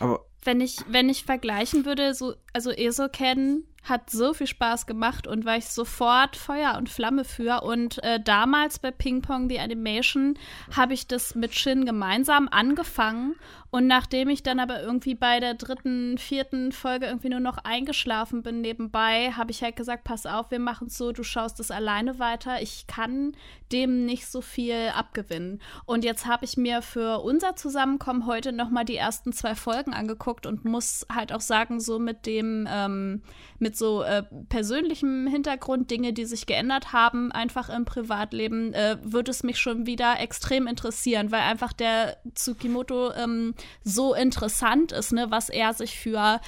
Aber 0.00 0.26
wenn 0.44 0.60
ich, 0.60 0.78
wenn 0.88 1.08
ich 1.08 1.24
vergleichen 1.24 1.84
würde, 1.84 2.14
so, 2.14 2.34
also 2.58 2.72
Esoken 2.72 3.68
hat 3.84 4.10
so 4.10 4.34
viel 4.34 4.48
Spaß 4.48 4.86
gemacht 4.86 5.28
und 5.28 5.44
war 5.44 5.56
ich 5.56 5.66
sofort 5.66 6.34
Feuer 6.34 6.74
und 6.76 6.88
Flamme 6.88 7.24
für. 7.24 7.62
Und 7.62 8.02
äh, 8.02 8.20
damals 8.20 8.80
bei 8.80 8.90
Ping 8.90 9.22
Pong 9.22 9.48
The 9.48 9.60
Animation 9.60 10.36
habe 10.76 10.94
ich 10.94 11.06
das 11.06 11.36
mit 11.36 11.54
Shin 11.54 11.86
gemeinsam 11.86 12.48
angefangen. 12.50 13.36
Und 13.70 13.86
nachdem 13.86 14.30
ich 14.30 14.42
dann 14.42 14.60
aber 14.60 14.82
irgendwie 14.82 15.14
bei 15.14 15.40
der 15.40 15.54
dritten, 15.54 16.16
vierten 16.16 16.72
Folge 16.72 17.06
irgendwie 17.06 17.28
nur 17.28 17.40
noch 17.40 17.58
eingeschlafen 17.58 18.42
bin 18.42 18.62
nebenbei, 18.62 19.32
habe 19.32 19.50
ich 19.50 19.62
halt 19.62 19.76
gesagt, 19.76 20.04
pass 20.04 20.24
auf, 20.24 20.50
wir 20.50 20.58
machen 20.58 20.86
es 20.86 20.96
so, 20.96 21.12
du 21.12 21.22
schaust 21.22 21.60
es 21.60 21.70
alleine 21.70 22.18
weiter. 22.18 22.62
Ich 22.62 22.86
kann 22.86 23.36
dem 23.70 24.06
nicht 24.06 24.26
so 24.26 24.40
viel 24.40 24.88
abgewinnen. 24.94 25.60
Und 25.84 26.02
jetzt 26.02 26.26
habe 26.26 26.46
ich 26.46 26.56
mir 26.56 26.80
für 26.80 27.20
unser 27.20 27.56
Zusammenkommen 27.56 28.26
heute 28.26 28.52
noch 28.52 28.70
mal 28.70 28.84
die 28.84 28.96
ersten 28.96 29.34
zwei 29.34 29.54
Folgen 29.54 29.92
angeguckt 29.92 30.46
und 30.46 30.64
muss 30.64 31.06
halt 31.14 31.32
auch 31.32 31.42
sagen, 31.42 31.78
so 31.78 31.98
mit 31.98 32.24
dem, 32.24 32.47
ähm, 32.70 33.22
mit 33.58 33.76
so 33.76 34.02
äh, 34.02 34.22
persönlichem 34.48 35.26
Hintergrund, 35.26 35.90
Dinge, 35.90 36.12
die 36.12 36.24
sich 36.24 36.46
geändert 36.46 36.92
haben, 36.92 37.32
einfach 37.32 37.68
im 37.68 37.84
Privatleben, 37.84 38.72
äh, 38.72 38.96
würde 39.02 39.30
es 39.30 39.42
mich 39.42 39.58
schon 39.58 39.86
wieder 39.86 40.20
extrem 40.20 40.66
interessieren, 40.66 41.32
weil 41.32 41.42
einfach 41.42 41.72
der 41.72 42.18
Tsukimoto 42.34 43.12
ähm, 43.12 43.54
so 43.82 44.14
interessant 44.14 44.92
ist, 44.92 45.12
ne, 45.12 45.26
was 45.30 45.48
er 45.48 45.74
sich 45.74 45.98
für 45.98 46.40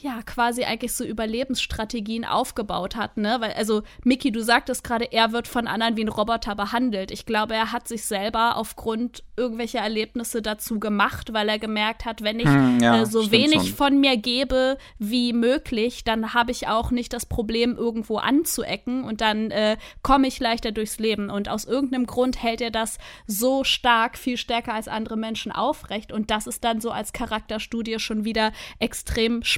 ja, 0.00 0.22
quasi 0.24 0.64
eigentlich 0.64 0.92
so 0.92 1.04
Überlebensstrategien 1.04 2.24
aufgebaut 2.24 2.96
hat, 2.96 3.16
ne? 3.16 3.36
Weil, 3.40 3.52
also, 3.52 3.82
Mickey, 4.04 4.30
du 4.30 4.42
sagtest 4.42 4.84
gerade, 4.84 5.06
er 5.12 5.32
wird 5.32 5.48
von 5.48 5.66
anderen 5.66 5.96
wie 5.96 6.04
ein 6.04 6.08
Roboter 6.08 6.54
behandelt. 6.54 7.10
Ich 7.10 7.26
glaube, 7.26 7.54
er 7.54 7.72
hat 7.72 7.88
sich 7.88 8.04
selber 8.04 8.56
aufgrund 8.56 9.24
irgendwelcher 9.36 9.80
Erlebnisse 9.80 10.42
dazu 10.42 10.78
gemacht, 10.78 11.32
weil 11.32 11.48
er 11.48 11.58
gemerkt 11.58 12.04
hat, 12.04 12.22
wenn 12.22 12.40
ich 12.40 12.46
Hm, 12.46 12.80
ja, 12.80 13.02
äh, 13.02 13.06
so 13.06 13.30
wenig 13.30 13.68
schon. 13.68 13.74
von 13.74 14.00
mir 14.00 14.16
gebe 14.16 14.78
wie 14.98 15.32
möglich, 15.32 16.04
dann 16.04 16.34
habe 16.34 16.50
ich 16.50 16.68
auch 16.68 16.90
nicht 16.90 17.12
das 17.12 17.26
Problem, 17.26 17.76
irgendwo 17.76 18.18
anzuecken 18.18 19.04
und 19.04 19.20
dann 19.20 19.50
äh, 19.50 19.76
komme 20.02 20.26
ich 20.28 20.40
leichter 20.40 20.72
durchs 20.72 20.98
Leben. 20.98 21.30
Und 21.30 21.48
aus 21.48 21.64
irgendeinem 21.64 22.06
Grund 22.06 22.42
hält 22.42 22.60
er 22.60 22.70
das 22.70 22.98
so 23.26 23.64
stark, 23.64 24.18
viel 24.18 24.36
stärker 24.36 24.74
als 24.74 24.88
andere 24.88 25.16
Menschen 25.16 25.52
aufrecht. 25.52 26.12
Und 26.12 26.30
das 26.30 26.46
ist 26.46 26.64
dann 26.64 26.80
so 26.80 26.90
als 26.90 27.12
Charakterstudie 27.12 27.98
schon 27.98 28.24
wieder 28.24 28.52
extrem 28.78 29.42
spannend. 29.42 29.57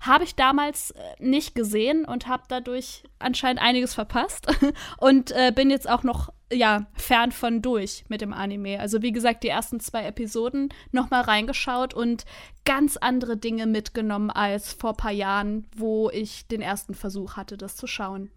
Habe 0.00 0.24
ich 0.24 0.34
damals 0.34 0.92
äh, 0.92 1.00
nicht 1.18 1.54
gesehen 1.54 2.04
und 2.04 2.26
habe 2.26 2.44
dadurch 2.48 3.04
anscheinend 3.18 3.62
einiges 3.62 3.94
verpasst 3.94 4.46
und 4.98 5.30
äh, 5.32 5.52
bin 5.54 5.70
jetzt 5.70 5.88
auch 5.88 6.02
noch 6.02 6.32
ja, 6.52 6.86
fern 6.94 7.32
von 7.32 7.62
durch 7.62 8.04
mit 8.08 8.20
dem 8.20 8.32
Anime. 8.32 8.78
Also 8.78 9.02
wie 9.02 9.12
gesagt, 9.12 9.42
die 9.42 9.48
ersten 9.48 9.80
zwei 9.80 10.04
Episoden 10.04 10.68
noch 10.90 11.10
mal 11.10 11.22
reingeschaut 11.22 11.94
und 11.94 12.24
ganz 12.64 12.96
andere 12.96 13.36
Dinge 13.36 13.66
mitgenommen 13.66 14.30
als 14.30 14.72
vor 14.72 14.94
paar 14.94 15.12
Jahren, 15.12 15.66
wo 15.74 16.10
ich 16.10 16.46
den 16.48 16.60
ersten 16.60 16.94
Versuch 16.94 17.36
hatte, 17.36 17.56
das 17.56 17.76
zu 17.76 17.86
schauen. 17.86 18.30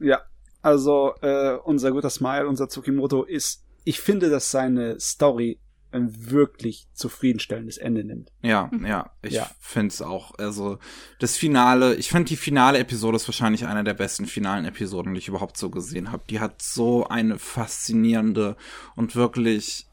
Ja, 0.00 0.22
also 0.62 1.14
äh, 1.20 1.56
unser 1.64 1.92
guter 1.92 2.10
Smile, 2.10 2.48
unser 2.48 2.68
Tsukimoto 2.68 3.22
ist, 3.22 3.64
ich 3.84 4.00
finde, 4.00 4.30
dass 4.30 4.50
seine 4.50 4.98
Story 4.98 5.60
ein 5.94 6.30
wirklich 6.30 6.86
zufriedenstellendes 6.92 7.78
Ende 7.78 8.04
nimmt. 8.04 8.30
Ja, 8.42 8.70
ja, 8.84 9.10
ich 9.22 9.34
Ja. 9.34 9.50
find's 9.60 10.02
auch. 10.02 10.34
Also 10.38 10.78
das 11.20 11.36
Finale, 11.36 11.94
ich 11.94 12.10
finde 12.10 12.28
die 12.28 12.36
finale 12.36 12.78
Episode 12.78 13.16
ist 13.16 13.28
wahrscheinlich 13.28 13.66
einer 13.66 13.84
der 13.84 13.94
besten 13.94 14.26
finalen 14.26 14.64
Episoden, 14.64 15.14
die 15.14 15.18
ich 15.20 15.28
überhaupt 15.28 15.56
so 15.56 15.70
gesehen 15.70 16.12
habe. 16.12 16.24
Die 16.28 16.40
hat 16.40 16.60
so 16.60 17.06
eine 17.08 17.38
faszinierende 17.38 18.56
und 18.96 19.16
wirklich 19.16 19.86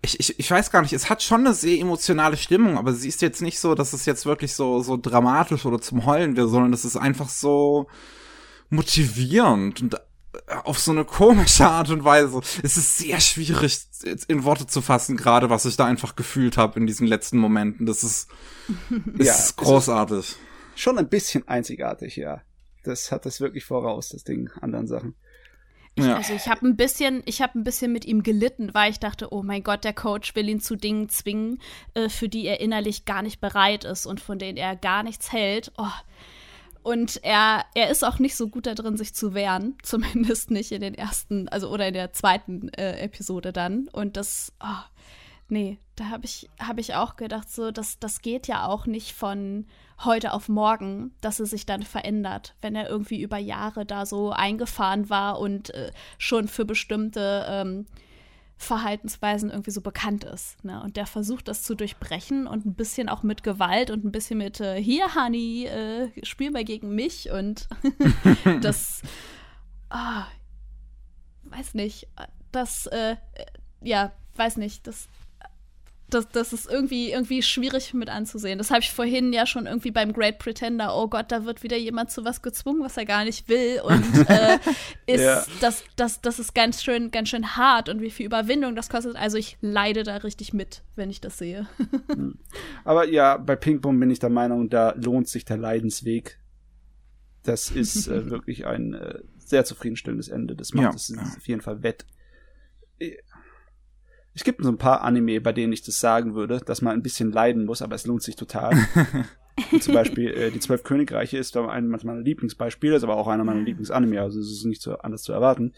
ich, 0.00 0.20
ich, 0.20 0.38
ich 0.38 0.48
weiß 0.48 0.70
gar 0.70 0.82
nicht, 0.82 0.92
es 0.92 1.10
hat 1.10 1.24
schon 1.24 1.40
eine 1.44 1.54
sehr 1.54 1.76
emotionale 1.80 2.36
Stimmung, 2.36 2.78
aber 2.78 2.92
sie 2.92 3.08
ist 3.08 3.20
jetzt 3.20 3.42
nicht 3.42 3.58
so, 3.58 3.74
dass 3.74 3.92
es 3.92 4.06
jetzt 4.06 4.26
wirklich 4.26 4.54
so, 4.54 4.80
so 4.80 4.96
dramatisch 4.96 5.66
oder 5.66 5.80
zum 5.80 6.06
Heulen 6.06 6.36
wird, 6.36 6.48
sondern 6.50 6.72
es 6.72 6.84
ist 6.84 6.96
einfach 6.96 7.28
so 7.28 7.88
motivierend 8.70 9.82
und 9.82 9.94
äh, 9.94 9.98
auf 10.64 10.78
so 10.78 10.92
eine 10.92 11.04
komische 11.04 11.66
Art 11.66 11.90
und 11.90 12.04
Weise. 12.04 12.40
Es 12.62 12.76
ist 12.76 12.98
sehr 12.98 13.20
schwierig 13.20 13.87
in 14.02 14.44
Worte 14.44 14.66
zu 14.66 14.80
fassen, 14.82 15.16
gerade 15.16 15.50
was 15.50 15.64
ich 15.64 15.76
da 15.76 15.84
einfach 15.86 16.16
gefühlt 16.16 16.56
habe 16.56 16.78
in 16.80 16.86
diesen 16.86 17.06
letzten 17.06 17.38
Momenten. 17.38 17.86
Das 17.86 18.04
ist, 18.04 18.28
ist 19.18 19.26
Ja, 19.26 19.32
es 19.34 19.38
ist- 19.46 19.56
großartig. 19.56 20.36
Schon 20.76 20.98
ein 20.98 21.08
bisschen 21.08 21.46
einzigartig, 21.48 22.16
ja. 22.16 22.42
Das 22.84 23.10
hat 23.10 23.26
das 23.26 23.40
wirklich 23.40 23.64
voraus, 23.64 24.10
das 24.10 24.22
Ding, 24.24 24.48
anderen 24.60 24.86
Sachen. 24.86 25.14
ja. 25.98 26.16
Also 26.16 26.32
ich 26.34 26.46
habe 26.48 26.64
ein 26.66 26.76
bisschen, 26.76 27.22
ich 27.26 27.42
habe 27.42 27.58
ein 27.58 27.64
bisschen 27.64 27.92
mit 27.92 28.04
ihm 28.04 28.22
gelitten, 28.22 28.70
weil 28.72 28.90
ich 28.92 29.00
dachte, 29.00 29.32
oh 29.32 29.42
mein 29.42 29.64
Gott, 29.64 29.82
der 29.82 29.92
Coach 29.92 30.36
will 30.36 30.48
ihn 30.48 30.60
zu 30.60 30.76
Dingen 30.76 31.08
zwingen, 31.08 31.60
äh, 31.94 32.08
für 32.08 32.28
die 32.28 32.46
er 32.46 32.60
innerlich 32.60 33.04
gar 33.04 33.22
nicht 33.22 33.40
bereit 33.40 33.84
ist 33.84 34.06
und 34.06 34.20
von 34.20 34.38
denen 34.38 34.56
er 34.56 34.76
gar 34.76 35.02
nichts 35.02 35.32
hält. 35.32 35.72
Oh. 35.76 35.86
Und 36.82 37.22
er, 37.22 37.64
er 37.74 37.90
ist 37.90 38.04
auch 38.04 38.18
nicht 38.18 38.36
so 38.36 38.48
gut 38.48 38.66
da 38.66 38.74
drin, 38.74 38.96
sich 38.96 39.14
zu 39.14 39.34
wehren, 39.34 39.76
zumindest 39.82 40.50
nicht 40.50 40.72
in 40.72 40.80
den 40.80 40.94
ersten, 40.94 41.48
also 41.48 41.70
oder 41.70 41.88
in 41.88 41.94
der 41.94 42.12
zweiten 42.12 42.68
äh, 42.70 42.98
Episode 43.00 43.52
dann. 43.52 43.88
Und 43.88 44.16
das, 44.16 44.52
oh, 44.60 44.84
nee, 45.48 45.78
da 45.96 46.06
habe 46.10 46.24
ich, 46.24 46.48
hab 46.58 46.78
ich 46.78 46.94
auch 46.94 47.16
gedacht, 47.16 47.50
so, 47.50 47.70
das, 47.70 47.98
das 47.98 48.22
geht 48.22 48.46
ja 48.46 48.66
auch 48.66 48.86
nicht 48.86 49.12
von 49.12 49.66
heute 50.04 50.32
auf 50.32 50.48
morgen, 50.48 51.12
dass 51.20 51.40
er 51.40 51.46
sich 51.46 51.66
dann 51.66 51.82
verändert, 51.82 52.54
wenn 52.60 52.76
er 52.76 52.88
irgendwie 52.88 53.20
über 53.20 53.38
Jahre 53.38 53.84
da 53.84 54.06
so 54.06 54.30
eingefahren 54.30 55.10
war 55.10 55.40
und 55.40 55.74
äh, 55.74 55.90
schon 56.18 56.46
für 56.46 56.64
bestimmte 56.64 57.44
ähm, 57.48 57.86
Verhaltensweisen 58.58 59.50
irgendwie 59.50 59.70
so 59.70 59.80
bekannt 59.80 60.24
ist. 60.24 60.62
Ne? 60.64 60.82
Und 60.82 60.96
der 60.96 61.06
versucht 61.06 61.46
das 61.46 61.62
zu 61.62 61.76
durchbrechen 61.76 62.48
und 62.48 62.66
ein 62.66 62.74
bisschen 62.74 63.08
auch 63.08 63.22
mit 63.22 63.44
Gewalt 63.44 63.90
und 63.90 64.04
ein 64.04 64.10
bisschen 64.10 64.38
mit 64.38 64.60
äh, 64.60 64.82
hier, 64.82 65.14
Honey, 65.14 65.66
äh, 65.66 66.10
spiel 66.24 66.50
mal 66.50 66.64
gegen 66.64 66.94
mich 66.94 67.30
und 67.30 67.68
das 68.60 69.02
ah, 69.90 70.26
weiß 71.44 71.74
nicht, 71.74 72.08
das 72.50 72.86
äh, 72.86 73.12
äh, 73.12 73.16
ja, 73.80 74.12
weiß 74.34 74.56
nicht, 74.56 74.86
das 74.86 75.08
das, 76.10 76.28
das 76.28 76.52
ist 76.52 76.70
irgendwie, 76.70 77.10
irgendwie 77.12 77.42
schwierig 77.42 77.92
mit 77.94 78.08
anzusehen. 78.08 78.58
Das 78.58 78.70
habe 78.70 78.80
ich 78.80 78.90
vorhin 78.90 79.32
ja 79.32 79.46
schon 79.46 79.66
irgendwie 79.66 79.90
beim 79.90 80.12
Great 80.12 80.38
Pretender. 80.38 80.96
Oh 80.96 81.08
Gott, 81.08 81.30
da 81.30 81.44
wird 81.44 81.62
wieder 81.62 81.76
jemand 81.76 82.10
zu 82.10 82.24
was 82.24 82.42
gezwungen, 82.42 82.82
was 82.82 82.96
er 82.96 83.04
gar 83.04 83.24
nicht 83.24 83.48
will. 83.48 83.80
Und 83.82 84.28
äh, 84.28 84.58
ist, 85.06 85.20
Ja. 85.22 85.44
das, 85.60 85.84
das, 85.96 86.20
das 86.20 86.38
ist 86.38 86.54
ganz 86.54 86.82
schön, 86.82 87.10
ganz 87.10 87.28
schön 87.28 87.56
hart 87.56 87.88
und 87.88 88.00
wie 88.00 88.10
viel 88.10 88.26
Überwindung 88.26 88.74
das 88.74 88.88
kostet. 88.88 89.16
Also 89.16 89.36
ich 89.36 89.58
leide 89.60 90.02
da 90.02 90.16
richtig 90.16 90.52
mit, 90.52 90.82
wenn 90.96 91.10
ich 91.10 91.20
das 91.20 91.38
sehe. 91.38 91.66
Aber 92.84 93.08
ja, 93.08 93.36
bei 93.36 93.56
Ping-Pong 93.56 93.98
bin 94.00 94.10
ich 94.10 94.18
der 94.18 94.30
Meinung, 94.30 94.68
da 94.70 94.94
lohnt 94.96 95.28
sich 95.28 95.44
der 95.44 95.56
Leidensweg. 95.58 96.38
Das 97.42 97.70
ist 97.70 98.08
äh, 98.08 98.26
wirklich 98.30 98.66
ein 98.66 98.94
äh, 98.94 99.20
sehr 99.38 99.64
zufriedenstellendes 99.64 100.28
Ende. 100.28 100.54
Das 100.56 100.72
macht 100.74 100.84
Ja, 100.84 100.94
es 100.94 101.14
auf 101.36 101.46
jeden 101.48 101.60
Fall 101.60 101.82
wett. 101.82 102.04
Es 104.38 104.44
gibt 104.44 104.62
so 104.62 104.68
ein 104.68 104.78
paar 104.78 105.02
Anime, 105.02 105.40
bei 105.40 105.52
denen 105.52 105.72
ich 105.72 105.82
das 105.82 105.98
sagen 105.98 106.36
würde, 106.36 106.60
dass 106.64 106.80
man 106.80 106.92
ein 106.92 107.02
bisschen 107.02 107.32
leiden 107.32 107.64
muss, 107.64 107.82
aber 107.82 107.96
es 107.96 108.06
lohnt 108.06 108.22
sich 108.22 108.36
total. 108.36 108.72
Zum 109.80 109.94
Beispiel 109.94 110.28
äh, 110.28 110.50
die 110.52 110.60
Zwölf 110.60 110.84
Königreiche 110.84 111.38
ist 111.38 111.56
da 111.56 111.66
ein 111.66 111.88
meiner 111.88 112.20
Lieblingsbeispiele, 112.20 112.94
ist 112.94 113.02
aber 113.02 113.16
auch 113.16 113.26
einer 113.26 113.42
meiner 113.42 113.62
Lieblingsanime, 113.62 114.20
also 114.22 114.38
es 114.38 114.52
ist 114.52 114.64
nicht 114.64 114.80
so 114.80 114.96
anders 114.98 115.24
zu 115.24 115.32
erwarten. 115.32 115.72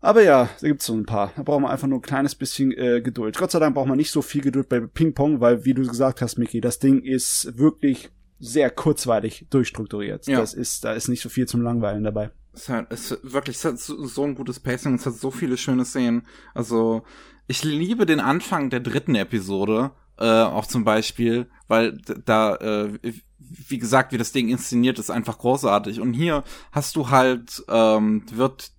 Aber 0.00 0.22
ja, 0.22 0.50
da 0.60 0.68
gibt's 0.68 0.86
so 0.86 0.94
ein 0.94 1.04
paar. 1.04 1.32
Da 1.34 1.42
braucht 1.42 1.62
man 1.62 1.72
einfach 1.72 1.88
nur 1.88 1.98
ein 1.98 2.02
kleines 2.02 2.36
bisschen 2.36 2.70
äh, 2.70 3.00
Geduld. 3.00 3.36
Gott 3.36 3.50
sei 3.50 3.58
Dank 3.58 3.74
braucht 3.74 3.88
man 3.88 3.98
nicht 3.98 4.12
so 4.12 4.22
viel 4.22 4.42
Geduld 4.42 4.68
bei 4.68 4.78
Ping 4.78 5.12
Pong, 5.12 5.40
weil, 5.40 5.64
wie 5.64 5.74
du 5.74 5.84
gesagt 5.84 6.22
hast, 6.22 6.38
Mickey, 6.38 6.60
das 6.60 6.78
Ding 6.78 7.02
ist 7.02 7.58
wirklich 7.58 8.10
sehr 8.38 8.70
kurzweilig 8.70 9.48
durchstrukturiert. 9.50 10.28
Ja. 10.28 10.38
Das 10.38 10.54
ist, 10.54 10.84
da 10.84 10.92
ist 10.92 11.08
nicht 11.08 11.22
so 11.22 11.28
viel 11.28 11.48
zum 11.48 11.62
Langweilen 11.62 12.04
dabei. 12.04 12.30
Es 12.52 12.68
es 12.68 13.18
wirklich, 13.22 13.56
es 13.56 13.64
hat 13.64 13.78
so, 13.78 14.04
so 14.06 14.24
ein 14.24 14.34
gutes 14.34 14.60
Pacing, 14.60 14.94
es 14.94 15.06
hat 15.06 15.14
so 15.14 15.30
viele 15.30 15.56
schöne 15.56 15.84
Szenen. 15.84 16.26
Also, 16.54 17.04
ich 17.46 17.64
liebe 17.64 18.06
den 18.06 18.20
Anfang 18.20 18.70
der 18.70 18.80
dritten 18.80 19.14
Episode, 19.14 19.92
äh, 20.18 20.42
auch 20.42 20.66
zum 20.66 20.84
Beispiel, 20.84 21.48
weil 21.68 21.98
da, 22.24 22.56
äh, 22.56 22.98
wie 23.38 23.78
gesagt, 23.78 24.12
wie 24.12 24.18
das 24.18 24.32
Ding 24.32 24.48
inszeniert 24.48 24.98
ist, 24.98 25.10
einfach 25.10 25.38
großartig. 25.38 26.00
Und 26.00 26.12
hier 26.12 26.44
hast 26.72 26.96
du 26.96 27.10
halt, 27.10 27.64
ähm, 27.68 28.24
wird 28.30 28.72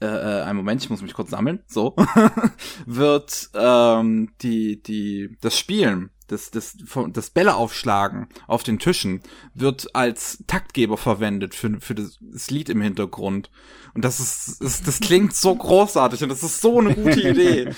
äh, 0.00 0.06
äh, 0.06 0.42
ein 0.42 0.56
Moment, 0.56 0.82
ich 0.82 0.90
muss 0.90 1.02
mich 1.02 1.14
kurz 1.14 1.30
sammeln, 1.30 1.62
so, 1.66 1.94
wird 2.86 3.50
ähm, 3.54 4.32
die, 4.42 4.82
die, 4.82 5.36
das 5.40 5.58
Spielen, 5.58 6.10
das, 6.26 6.50
das, 6.50 6.76
das 7.12 7.30
Bälle 7.30 7.54
aufschlagen 7.54 8.28
auf 8.46 8.62
den 8.62 8.78
Tischen 8.78 9.22
wird 9.54 9.94
als 9.94 10.42
Taktgeber 10.46 10.96
verwendet 10.96 11.54
für, 11.54 11.80
für 11.80 11.94
das, 11.94 12.18
Lied 12.50 12.68
im 12.68 12.80
Hintergrund. 12.80 13.50
Und 13.94 14.04
das 14.04 14.20
ist, 14.20 14.62
das, 14.62 14.82
das 14.82 15.00
klingt 15.00 15.34
so 15.34 15.54
großartig 15.54 16.22
und 16.22 16.28
das 16.30 16.42
ist 16.42 16.60
so 16.60 16.80
eine 16.80 16.94
gute 16.94 17.20
Idee. 17.20 17.72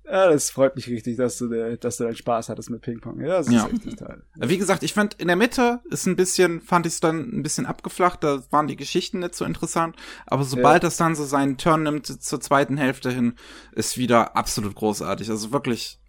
äh, 0.08 0.14
ja, 0.14 0.30
das 0.30 0.50
freut 0.50 0.76
mich 0.76 0.88
richtig, 0.88 1.18
dass 1.18 1.38
du, 1.38 1.78
dass 1.78 1.98
du 1.98 2.04
deinen 2.04 2.16
Spaß 2.16 2.50
hattest 2.50 2.70
mit 2.70 2.82
Ping-Pong. 2.82 3.22
Ja, 3.22 3.38
das 3.38 3.48
ist 3.48 3.54
ja. 3.54 3.64
richtig 3.66 3.96
toll. 3.96 4.24
Wie 4.36 4.58
gesagt, 4.58 4.84
ich 4.84 4.94
fand 4.94 5.16
in 5.16 5.28
der 5.28 5.36
Mitte 5.36 5.82
ist 5.90 6.06
ein 6.06 6.16
bisschen, 6.16 6.62
fand 6.62 6.86
ich 6.86 6.94
es 6.94 7.00
dann 7.00 7.20
ein 7.20 7.44
bisschen 7.44 7.66
abgeflacht, 7.66 8.24
da 8.24 8.44
waren 8.52 8.68
die 8.68 8.76
Geschichten 8.76 9.20
nicht 9.20 9.36
so 9.36 9.46
interessant, 9.46 9.96
aber 10.28 10.44
sobald 10.44 10.84
ja. 10.84 10.88
das 10.88 10.98
dann 10.98 11.16
so 11.16 11.26
seinen 11.26 11.58
Turn 11.58 11.84
nimmt 11.84 12.06
zur 12.06 12.42
zweiten 12.42 12.78
Hälfte 12.78 13.12
hin, 13.12 13.34
ist 13.74 13.98
wieder 13.98 14.36
absolut 14.36 14.76
großartig. 14.76 15.30
Also 15.30 15.52
wirklich, 15.52 16.00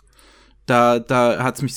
da, 0.66 0.98
da 0.98 1.42
hat's 1.42 1.62
mich 1.62 1.74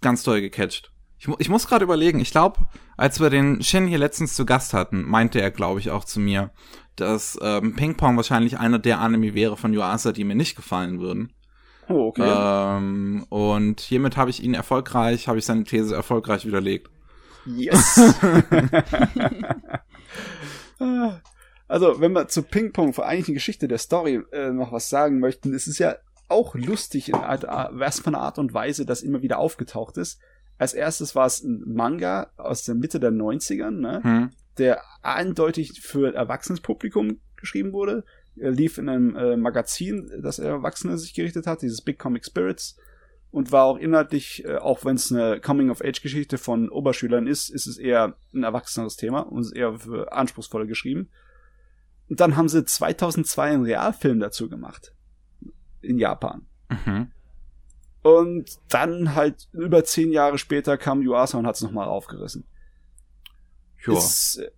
ganz 0.00 0.22
toll 0.22 0.40
gecatcht. 0.40 0.92
Ich, 1.18 1.28
ich 1.38 1.48
muss 1.48 1.66
gerade 1.66 1.84
überlegen, 1.84 2.20
ich 2.20 2.30
glaube, 2.30 2.66
als 2.96 3.20
wir 3.20 3.30
den 3.30 3.62
Shin 3.62 3.86
hier 3.86 3.98
letztens 3.98 4.34
zu 4.34 4.46
Gast 4.46 4.74
hatten, 4.74 5.02
meinte 5.02 5.40
er, 5.40 5.50
glaube 5.50 5.80
ich, 5.80 5.90
auch 5.90 6.04
zu 6.04 6.20
mir, 6.20 6.50
dass 6.94 7.38
ähm, 7.42 7.74
Ping 7.74 7.96
Pong 7.96 8.16
wahrscheinlich 8.16 8.58
einer 8.58 8.78
der 8.78 9.00
Anime 9.00 9.34
wäre 9.34 9.56
von 9.56 9.72
Yuasa, 9.72 10.12
die 10.12 10.24
mir 10.24 10.34
nicht 10.34 10.56
gefallen 10.56 11.00
würden. 11.00 11.32
Oh, 11.88 12.08
okay. 12.08 12.24
Ähm, 12.26 13.24
und 13.28 13.80
hiermit 13.80 14.16
habe 14.16 14.30
ich 14.30 14.42
ihn 14.42 14.54
erfolgreich, 14.54 15.28
habe 15.28 15.38
ich 15.38 15.44
seine 15.44 15.64
These 15.64 15.94
erfolgreich 15.94 16.44
widerlegt. 16.46 16.90
Yes. 17.46 17.96
also, 21.68 22.00
wenn 22.00 22.12
wir 22.12 22.26
zu 22.28 22.42
Ping-Pong, 22.42 22.92
vor 22.92 23.06
eigentlichen 23.06 23.34
Geschichte 23.34 23.68
der 23.68 23.78
Story, 23.78 24.22
äh, 24.32 24.50
noch 24.50 24.72
was 24.72 24.88
sagen 24.88 25.20
möchten, 25.20 25.54
ist 25.54 25.68
es 25.68 25.78
ja 25.78 25.94
auch 26.28 26.56
lustig 26.56 27.10
in 27.10 27.14
was 27.14 28.00
für 28.00 28.08
einer 28.08 28.20
Art 28.20 28.38
und 28.38 28.52
Weise, 28.52 28.84
das 28.84 29.02
immer 29.02 29.22
wieder 29.22 29.38
aufgetaucht 29.38 29.96
ist. 29.96 30.18
Als 30.58 30.74
erstes 30.74 31.14
war 31.14 31.26
es 31.26 31.42
ein 31.42 31.62
Manga 31.66 32.32
aus 32.36 32.64
der 32.64 32.74
Mitte 32.74 32.98
der 32.98 33.12
90ern, 33.12 33.70
ne? 33.70 34.02
Hm. 34.02 34.30
der 34.58 34.82
eindeutig 35.02 35.80
für 35.82 36.14
erwachsenes 36.14 36.60
Publikum 36.60 37.20
geschrieben 37.36 37.72
wurde. 37.72 38.04
Lief 38.36 38.78
in 38.78 38.88
einem 38.88 39.16
äh, 39.16 39.36
Magazin, 39.36 40.10
das 40.22 40.38
Erwachsene 40.38 40.98
sich 40.98 41.14
gerichtet 41.14 41.46
hat, 41.46 41.62
dieses 41.62 41.82
Big 41.82 41.98
Comic 41.98 42.24
Spirits. 42.24 42.76
Und 43.32 43.52
war 43.52 43.64
auch 43.64 43.76
inhaltlich, 43.76 44.44
äh, 44.44 44.56
auch 44.56 44.84
wenn 44.84 44.96
es 44.96 45.12
eine 45.12 45.40
Coming-of-Age-Geschichte 45.40 46.38
von 46.38 46.70
Oberschülern 46.70 47.26
ist, 47.26 47.50
ist 47.50 47.66
es 47.66 47.76
eher 47.76 48.16
ein 48.32 48.44
erwachseneres 48.44 48.96
Thema 48.96 49.20
und 49.20 49.42
ist 49.42 49.54
eher 49.54 49.78
für 49.78 50.12
anspruchsvolle 50.12 50.66
geschrieben. 50.66 51.10
Und 52.08 52.20
dann 52.20 52.36
haben 52.36 52.48
sie 52.48 52.64
2002 52.64 53.50
einen 53.50 53.64
Realfilm 53.64 54.20
dazu 54.20 54.48
gemacht. 54.48 54.94
In 55.82 55.98
Japan. 55.98 56.46
Mhm. 56.68 57.10
Und 58.02 58.58
dann 58.68 59.14
halt 59.14 59.48
über 59.52 59.84
zehn 59.84 60.12
Jahre 60.12 60.38
später 60.38 60.78
kam 60.78 61.02
Yuasa 61.02 61.38
und 61.38 61.46
hat 61.46 61.56
es 61.56 61.62
nochmal 61.62 61.88
aufgerissen. 61.88 62.46
Ja. 63.84 63.98
Ist, 63.98 64.38
äh, 64.38 64.50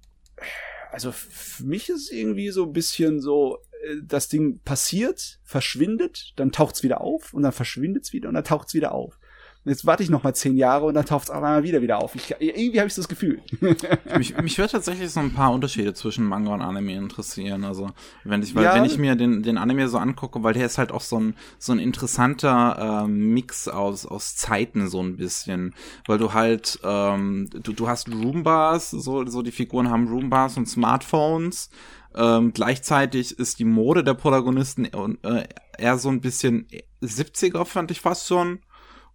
also 0.91 1.13
für 1.13 1.65
mich 1.65 1.89
ist 1.89 2.03
es 2.03 2.13
irgendwie 2.13 2.51
so 2.51 2.65
ein 2.65 2.73
bisschen 2.73 3.21
so, 3.21 3.59
das 4.03 4.29
Ding 4.29 4.61
passiert, 4.65 5.41
verschwindet, 5.45 6.33
dann 6.37 6.53
taucht's 6.53 6.83
wieder 6.83 7.01
auf 7.01 7.33
und 7.35 7.43
dann 7.43 7.53
verschwindet's 7.53 8.13
wieder 8.13 8.29
und 8.29 8.35
dann 8.35 8.45
taucht's 8.45 8.75
wieder 8.75 8.93
auf. 8.93 9.19
Und 9.65 9.73
jetzt 9.73 9.85
warte 9.85 10.03
ich 10.03 10.09
noch 10.09 10.23
mal 10.23 10.35
zehn 10.35 10.57
Jahre 10.57 10.87
und 10.87 10.95
dann 10.95 11.05
taucht's 11.05 11.31
auch 11.31 11.37
einmal 11.37 11.63
wieder 11.65 11.83
wieder 11.83 11.99
auf. 11.99 12.15
Ich, 12.15 12.35
irgendwie 12.39 12.79
habe 12.79 12.89
ich 12.89 12.95
das 12.95 13.09
Gefühl. 13.09 13.43
mich, 14.17 14.35
mich 14.41 14.57
würde 14.57 14.73
tatsächlich 14.73 15.11
so 15.11 15.21
ein 15.21 15.35
paar 15.35 15.53
Unterschiede 15.53 15.95
zwischen 15.95 16.25
Manga 16.25 16.55
und 16.55 16.63
Anime 16.63 16.95
interessieren. 16.95 17.65
Also 17.65 17.91
wenn 18.25 18.43
ich, 18.43 18.55
weil 18.55 18.65
ja. 18.65 18.75
wenn 18.75 18.85
ich 18.85 18.99
mir 18.99 19.17
den, 19.17 19.43
den 19.43 19.59
Anime 19.59 19.89
so 19.89 19.99
angucke, 19.99 20.43
weil 20.43 20.55
der 20.55 20.65
ist 20.65 20.79
halt 20.79 20.93
auch 20.93 21.03
so 21.03 21.19
ein 21.19 21.35
so 21.59 21.73
ein 21.73 21.81
interessanter 21.81 23.05
äh, 23.05 23.09
Mix 23.09 23.69
aus 23.69 24.07
aus 24.07 24.37
Zeiten 24.37 24.89
so 24.89 25.03
ein 25.03 25.17
bisschen, 25.17 25.75
weil 26.07 26.19
du 26.19 26.33
halt 26.33 26.79
ähm, 26.85 27.51
du 27.51 27.73
du 27.73 27.89
hast 27.89 28.09
Roombars, 28.09 28.91
so 28.93 29.27
so 29.27 29.43
die 29.43 29.53
Figuren 29.53 29.91
haben 29.91 30.09
Roombars 30.09 30.57
und 30.57 30.67
Smartphones 30.67 31.69
ähm, 32.15 32.53
gleichzeitig 32.53 33.39
ist 33.39 33.59
die 33.59 33.65
Mode 33.65 34.03
der 34.03 34.15
Protagonisten 34.15 34.85
äh, 35.23 35.49
eher 35.79 35.99
so 35.99 36.09
ein 36.09 36.21
bisschen 36.21 36.67
70er, 37.03 37.65
fand 37.65 37.91
ich 37.91 38.01
fast 38.01 38.27
schon. 38.27 38.61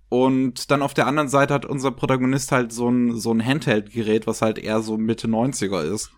Und 0.09 0.69
dann 0.69 0.83
auf 0.83 0.93
der 0.93 1.07
anderen 1.07 1.27
Seite 1.27 1.55
hat 1.55 1.65
unser 1.65 1.91
Protagonist 1.91 2.51
halt 2.51 2.71
so 2.71 2.87
ein, 2.87 3.19
so 3.19 3.33
ein 3.33 3.43
Handheld-Gerät, 3.43 4.27
was 4.27 4.43
halt 4.43 4.59
eher 4.59 4.81
so 4.81 4.95
Mitte 4.95 5.27
90er 5.27 5.81
ist. 5.91 6.11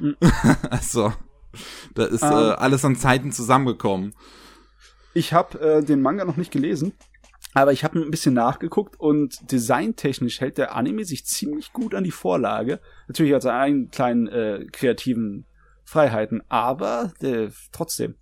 Mhm. 0.00 0.16
also, 0.70 1.12
da 1.94 2.06
ist 2.06 2.22
ähm, 2.22 2.32
äh, 2.32 2.52
alles 2.52 2.84
an 2.84 2.96
Zeiten 2.96 3.30
zusammengekommen. 3.30 4.14
Ich 5.14 5.32
habe 5.32 5.60
äh, 5.60 5.84
den 5.84 6.02
Manga 6.02 6.24
noch 6.24 6.36
nicht 6.36 6.50
gelesen, 6.50 6.92
aber 7.54 7.72
ich 7.72 7.84
habe 7.84 7.98
ein 7.98 8.10
bisschen 8.10 8.34
nachgeguckt 8.34 8.98
und 9.00 9.50
designtechnisch 9.50 10.40
hält 10.40 10.58
der 10.58 10.74
Anime 10.74 11.04
sich 11.04 11.24
ziemlich 11.24 11.72
gut 11.72 11.94
an 11.94 12.04
die 12.04 12.10
Vorlage. 12.10 12.80
Natürlich 13.08 13.32
hat 13.32 13.44
er 13.44 13.58
einen 13.58 13.90
kleinen 13.90 14.26
äh, 14.26 14.66
kreativen 14.72 15.46
Freiheiten, 15.86 16.42
aber 16.48 17.12
äh, 17.22 17.48
trotzdem, 17.70 18.16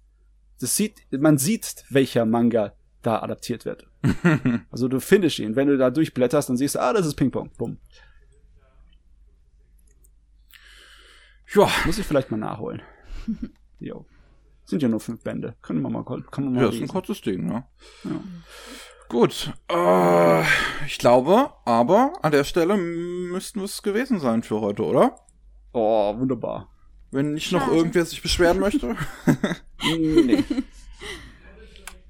das 0.61 0.77
sieht, 0.77 1.01
man 1.11 1.39
sieht, 1.39 1.85
welcher 1.89 2.27
Manga 2.27 2.75
da 3.03 3.23
adaptiert 3.23 3.65
wird. 3.65 3.87
also 4.71 4.87
du 4.87 5.01
findest 5.01 5.39
ihn, 5.39 5.57
wenn 5.57 5.69
du 5.69 5.79
da 5.79 5.91
durchblätterst, 5.91 6.51
dann 6.51 6.59
siehst 6.59 6.75
du, 6.75 6.81
ah, 6.81 6.93
das 6.93 7.07
ist 7.07 7.15
Ping-Pong. 7.17 7.51
Bumm. 7.57 7.79
Ja. 11.55 11.71
Muss 11.87 11.99
ich 11.99 12.07
vielleicht 12.07 12.31
mal 12.31 12.37
nachholen. 12.37 12.83
jo. 13.79 14.05
Sind 14.67 14.83
ja 14.83 14.89
nur 14.89 15.01
fünf 15.01 15.23
Bände. 15.23 15.57
Können 15.63 15.81
wir 15.83 15.91
mal, 15.91 16.05
kann 16.05 16.45
man 16.45 16.55
mal 16.55 16.61
Ja, 16.61 16.67
lesen. 16.69 16.85
ist 16.85 16.91
ein 16.91 16.93
kurzes 16.93 17.21
Ding, 17.23 17.47
ne? 17.47 17.65
Ja. 18.05 18.21
Gut. 19.09 19.53
Äh, 19.71 20.43
ich 20.87 20.99
glaube, 20.99 21.53
aber 21.65 22.13
an 22.23 22.33
der 22.33 22.45
Stelle 22.45 22.77
müssten 22.77 23.61
wir 23.61 23.65
es 23.65 23.83
gewesen 23.83 24.21
sein 24.21 24.43
für 24.43 24.61
heute, 24.61 24.85
oder? 24.85 25.17
Oh, 25.73 26.19
wunderbar. 26.19 26.69
Wenn 27.15 27.35
nicht 27.35 27.53
noch 27.53 27.69
irgendwer 27.69 28.05
sich 28.05 28.21
beschweren 28.23 28.59
möchte. 28.59 28.97
nee. 29.97 30.43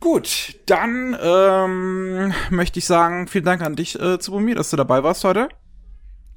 Gut, 0.00 0.58
dann 0.64 1.14
ähm, 1.22 2.32
möchte 2.48 2.78
ich 2.78 2.86
sagen, 2.86 3.28
vielen 3.28 3.44
Dank 3.44 3.60
an 3.60 3.76
dich, 3.76 4.00
äh, 4.00 4.18
Zubomir, 4.18 4.54
dass 4.54 4.70
du 4.70 4.78
dabei 4.78 5.02
warst 5.02 5.22
heute. 5.24 5.50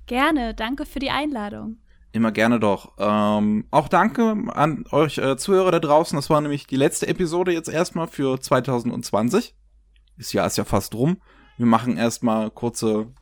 Gerne, 0.06 0.54
danke 0.54 0.86
für 0.86 1.00
die 1.00 1.12
Einladung. 1.12 1.78
Immer 2.12 2.34
gerne 2.34 2.60
doch. 2.60 2.92
Ähm, 2.98 3.68
auch 3.72 3.88
danke 3.88 4.36
an 4.50 4.84
euch 4.92 5.18
äh, 5.18 5.38
Zuhörer 5.38 5.72
da 5.72 5.80
draußen. 5.80 6.18
Das 6.18 6.30
war 6.30 6.42
nämlich 6.42 6.68
die 6.68 6.76
letzte 6.76 7.08
Episode 7.08 7.54
jetzt 7.54 7.70
erstmal 7.70 8.08
für 8.08 8.38
2020. 8.38 9.56
Das 10.18 10.34
Jahr 10.34 10.46
ist 10.46 10.58
ja 10.58 10.66
fast 10.66 10.94
rum. 10.94 11.22
Wir 11.56 11.68
machen 11.68 11.96
erstmal 11.96 12.52
kurze 12.52 13.14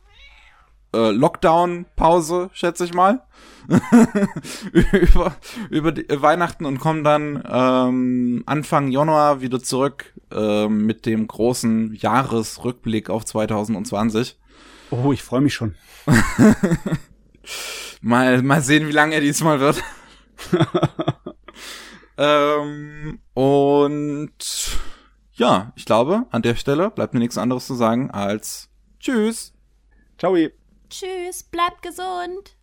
äh, 0.93 1.11
Lockdown-Pause, 1.11 2.49
schätze 2.53 2.85
ich 2.85 2.93
mal, 2.93 3.21
über, 4.71 5.35
über 5.69 5.91
die, 5.91 6.09
äh, 6.09 6.21
Weihnachten 6.21 6.65
und 6.65 6.79
kommen 6.79 7.03
dann 7.03 7.43
ähm, 7.49 8.43
Anfang 8.45 8.89
Januar 8.89 9.41
wieder 9.41 9.61
zurück 9.61 10.13
äh, 10.31 10.67
mit 10.67 11.05
dem 11.05 11.27
großen 11.27 11.93
Jahresrückblick 11.95 13.09
auf 13.09 13.25
2020. 13.25 14.37
Oh, 14.91 15.11
ich 15.11 15.23
freue 15.23 15.41
mich 15.41 15.53
schon. 15.53 15.75
mal, 18.01 18.41
mal 18.43 18.61
sehen, 18.61 18.87
wie 18.87 18.93
lange 18.93 19.15
er 19.15 19.21
diesmal 19.21 19.59
wird. 19.59 19.81
ähm, 22.17 23.19
und 23.33 24.77
ja, 25.33 25.73
ich 25.75 25.85
glaube, 25.85 26.25
an 26.31 26.41
der 26.41 26.55
Stelle 26.55 26.89
bleibt 26.91 27.13
mir 27.13 27.19
nichts 27.19 27.37
anderes 27.37 27.67
zu 27.67 27.73
sagen 27.73 28.11
als 28.11 28.69
Tschüss. 28.99 29.53
Ciao. 30.17 30.35
Tschüss, 30.89 31.43
bleibt 31.43 31.81
gesund. 31.81 32.55